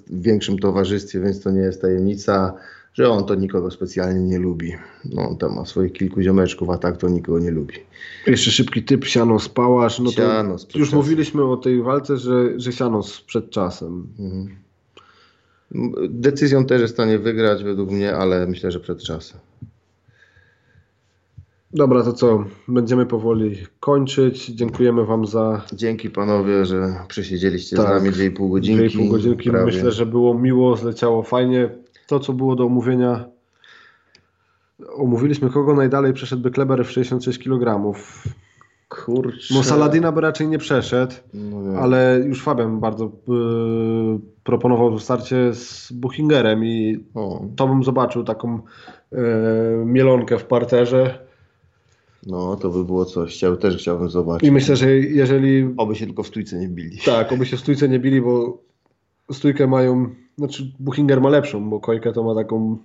w 0.07 0.21
większym 0.21 0.59
towarzystwie, 0.59 1.19
więc 1.19 1.41
to 1.41 1.51
nie 1.51 1.61
jest 1.61 1.81
tajemnica, 1.81 2.53
że 2.93 3.09
on 3.09 3.25
to 3.25 3.35
nikogo 3.35 3.71
specjalnie 3.71 4.21
nie 4.21 4.39
lubi. 4.39 4.73
No, 5.05 5.29
on 5.29 5.37
tam 5.37 5.55
ma 5.55 5.65
swoich 5.65 5.93
kilku 5.93 6.21
ziomeczków, 6.21 6.69
a 6.69 6.77
tak 6.77 6.97
to 6.97 7.09
nikogo 7.09 7.39
nie 7.39 7.51
lubi. 7.51 7.75
Jeszcze 8.27 8.51
szybki 8.51 8.83
typ, 8.83 9.05
siano 9.05 9.39
spałasz. 9.39 9.99
No 9.99 10.11
Siano 10.11 10.55
już 10.75 10.93
mówiliśmy 10.93 11.43
o 11.43 11.57
tej 11.57 11.81
walce, 11.81 12.17
że, 12.17 12.59
że 12.59 12.71
siano 12.71 13.01
przed 13.27 13.49
czasem. 13.49 14.07
Mhm. 14.19 14.64
Decyzją 16.09 16.65
też 16.65 16.81
jest 16.81 16.93
w 16.93 16.95
stanie 16.95 17.19
wygrać 17.19 17.63
według 17.63 17.91
mnie, 17.91 18.15
ale 18.15 18.47
myślę, 18.47 18.71
że 18.71 18.79
przed 18.79 19.03
czasem. 19.03 19.39
Dobra, 21.73 22.03
to 22.03 22.13
co? 22.13 22.45
Będziemy 22.67 23.05
powoli 23.05 23.57
kończyć. 23.79 24.45
Dziękujemy 24.45 25.05
Wam 25.05 25.25
za 25.25 25.61
Dzięki 25.73 26.09
panowie, 26.09 26.65
że 26.65 26.93
przesiedzieliście 27.07 27.75
Tak. 27.75 27.85
z 27.85 27.89
nami 27.89 28.09
2,5 28.15 28.49
godzinki. 28.49 28.97
2,5 28.97 29.09
godzinki. 29.09 29.49
prawie. 29.49 29.65
Myślę, 29.65 29.91
że 29.91 30.05
było 30.05 30.39
miło, 30.39 30.75
zleciało 30.77 31.23
fajnie. 31.23 31.69
To, 32.07 32.19
co 32.19 32.33
było 32.33 32.55
do 32.55 32.65
omówienia. 32.65 33.25
Omówiliśmy, 34.95 35.49
kogo 35.49 35.73
najdalej 35.75 36.13
przeszedłby 36.13 36.51
Kleber 36.51 36.85
w 36.85 36.91
66 36.91 37.39
kg. 37.39 37.93
Kurczę. 38.89 39.53
No 39.53 39.63
Saladina 39.63 40.11
by 40.11 40.21
raczej 40.21 40.47
nie 40.47 40.57
przeszedł, 40.57 41.13
No 41.33 41.79
ale 41.79 42.21
już 42.25 42.43
Fabian 42.43 42.79
bardzo 42.79 43.05
y, 43.05 43.09
proponował 44.43 44.99
starcie 44.99 45.53
z 45.53 45.91
Buchingerem 45.91 46.65
i 46.65 47.03
O, 47.15 47.41
to 47.55 47.67
bym 47.67 47.83
zobaczył 47.83 48.23
taką 48.23 48.59
y, 49.13 49.17
mielonkę 49.85 50.37
w 50.39 50.45
parterze. 50.45 51.19
no 52.27 52.55
to 52.55 52.69
by 52.69 52.83
było 52.85 53.05
coś. 53.05 53.33
Chciał, 53.33 53.57
też 53.57 53.77
chciałbym 53.77 54.09
zobaczyć. 54.09 54.49
I 54.49 54.51
myślę, 54.51 54.75
że 54.75 54.91
jeżeli 54.95 55.73
Oby 55.77 55.95
się 55.95 56.05
tylko 56.05 56.23
w 56.23 56.27
stójce 56.27 56.57
nie 56.59 56.67
bili. 56.67 56.97
Tak, 57.05 57.31
oby 57.33 57.45
się 57.45 57.57
w 57.57 57.59
stójce 57.59 57.89
nie 57.89 57.99
bili, 57.99 58.21
bo 58.21 58.57
stójkę 59.31 59.67
mają, 59.67 60.09
znaczy 60.37 60.71
Buchinger 60.79 61.21
ma 61.21 61.29
lepszą, 61.29 61.69
bo 61.69 61.79
Kojkę 61.79 62.13
to 62.13 62.23
ma 62.23 62.35
taką 62.35 62.77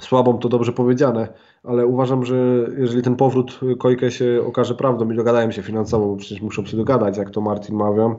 słabą, 0.00 0.38
to 0.38 0.48
dobrze 0.48 0.72
powiedziane, 0.72 1.28
ale 1.64 1.86
uważam, 1.86 2.24
że 2.24 2.68
jeżeli 2.78 3.02
ten 3.02 3.16
powrót 3.16 3.60
Kojkę 3.78 4.10
się 4.10 4.42
okaże 4.46 4.74
prawdą 4.74 5.10
i 5.10 5.16
dogadają 5.16 5.50
się 5.50 5.62
finansowo, 5.62 6.06
bo 6.06 6.16
przecież 6.16 6.42
muszą 6.42 6.66
się 6.66 6.76
dogadać, 6.76 7.16
jak 7.16 7.30
to 7.30 7.40
Martin 7.40 7.76
mawia, 7.76 8.16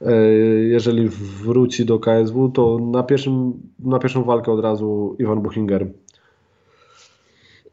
e, 0.00 0.12
jeżeli 0.62 1.08
wróci 1.42 1.84
do 1.84 1.98
KSW, 1.98 2.48
to 2.48 2.78
na, 2.78 3.02
pierwszym, 3.02 3.52
na 3.78 3.98
pierwszą 3.98 4.24
walkę 4.24 4.52
od 4.52 4.60
razu 4.60 5.16
Iwan 5.18 5.40
Buchinger. 5.40 5.86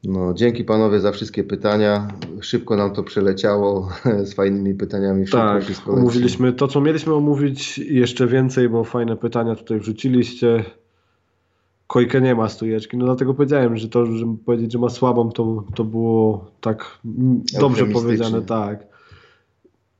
No, 0.04 0.34
dzięki 0.34 0.64
panowie 0.64 1.00
za 1.00 1.12
wszystkie 1.12 1.44
pytania. 1.44 2.08
Szybko 2.42 2.76
nam 2.76 2.94
to 2.94 3.04
przeleciało 3.04 3.90
z 4.30 4.34
fajnymi 4.34 4.76
pytaniami. 4.76 5.28
Tak, 5.28 5.64
wszystko 5.64 5.92
omówiliśmy 5.92 6.54
to, 6.54 6.68
co 6.68 6.82
mieliśmy 6.82 7.14
omówić 7.14 7.78
i 7.78 7.96
jeszcze 7.96 8.28
więcej, 8.28 8.70
bo 8.70 8.84
fajne 8.84 9.18
pytania 9.18 9.56
tutaj 9.56 9.80
wrzuciliście. 9.80 10.64
Kojkę 11.92 12.22
nie 12.22 12.36
ma 12.36 12.50
stójeczki, 12.50 12.98
no 12.98 13.06
dlatego 13.06 13.34
powiedziałem, 13.34 13.78
że 13.78 13.90
to, 13.90 14.06
żeby 14.06 14.38
powiedzieć, 14.38 14.72
że 14.72 14.80
ma 14.80 14.90
słabą, 14.90 15.32
to, 15.32 15.64
to 15.76 15.84
było 15.84 16.46
tak 16.62 17.00
dobrze 17.60 17.86
powiedziane, 17.86 18.42
tak. 18.42 18.88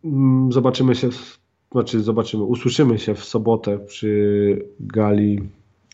Mm, 0.04 0.52
Zobaczymy 0.52 0.96
się, 0.96 1.12
w, 1.12 1.40
znaczy 1.72 2.00
zobaczymy, 2.00 2.44
usłyszymy 2.44 3.00
się 3.00 3.16
w 3.16 3.26
sobotę 3.26 3.80
przy 3.80 4.66
gali 4.80 5.42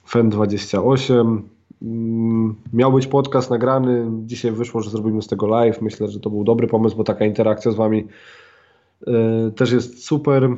FEN 0.06 0.30
28. 0.30 1.42
Mm, 1.82 2.56
Miał 2.74 2.93
być 2.93 3.08
podcast 3.08 3.50
nagrany, 3.50 4.06
dzisiaj 4.26 4.51
wyszło, 4.51 4.82
że 4.82 4.90
zrobimy 4.90 5.22
z 5.22 5.27
tego 5.27 5.48
live. 5.48 5.82
Myślę, 5.82 6.08
że 6.08 6.19
to 6.19 6.30
był 6.30 6.43
dobry 6.43 6.67
pomysł, 6.67 6.98
bo 6.98 7.03
taka 7.03 7.26
interakcja 7.26 7.72
z 7.72 7.76
Wami 7.76 8.08
e, 9.08 9.51
też 9.51 9.72
jest 9.72 10.06
super. 10.06 10.50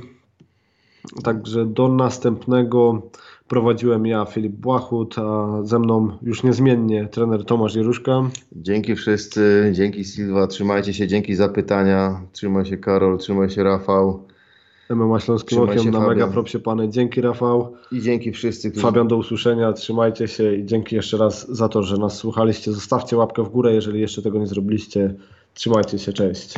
Także 1.24 1.66
do 1.66 1.88
następnego 1.88 3.02
prowadziłem 3.50 4.06
ja, 4.06 4.26
Filip 4.26 4.54
Błachut, 4.54 5.16
a 5.20 5.60
ze 5.64 5.80
mną 5.80 6.18
już 6.22 6.44
niezmiennie 6.44 7.08
trener 7.08 7.46
Tomasz 7.46 7.76
Jeruszka. 7.76 8.30
Dzięki 8.52 8.96
wszyscy, 8.96 9.72
dzięki 9.76 10.06
Silva, 10.06 10.48
trzymajcie 10.48 10.94
się, 10.94 11.08
dzięki 11.08 11.36
za 11.36 11.50
pytania. 11.50 12.22
Trzymaj 12.32 12.66
się 12.66 12.78
Karol, 12.78 13.18
trzymaj 13.18 13.50
się 13.50 13.64
Rafał 13.64 14.30
MMA 14.90 15.20
Śląskim 15.20 15.60
Okiem 15.60 15.76
na 15.86 16.00
Fabian. 16.00 16.08
Mega 16.08 16.28
Propsie 16.28 16.60
Pany. 16.60 16.90
Dzięki 16.90 17.22
Rafał. 17.22 17.74
i 17.92 18.02
dzięki 18.02 18.32
wszyscy, 18.32 18.72
którzy 18.72 18.86
Fabian 18.86 19.08
do 19.08 19.18
usłyszenia, 19.18 19.74
trzymajcie 19.74 20.28
się 20.28 20.56
i 20.56 20.66
dzięki 20.66 20.96
jeszcze 20.96 21.18
raz 21.18 21.52
za 21.52 21.70
to, 21.70 21.84
że 21.84 21.98
nas 21.98 22.18
słuchaliście. 22.18 22.72
Zostawcie 22.72 23.18
łapkę 23.18 23.44
w 23.44 23.50
górę, 23.50 23.74
jeżeli 23.74 24.02
jeszcze 24.02 24.22
tego 24.22 24.40
nie 24.40 24.48
zrobiliście. 24.48 25.16
Trzymajcie 25.54 26.00
się, 26.00 26.14
cześć. 26.14 26.54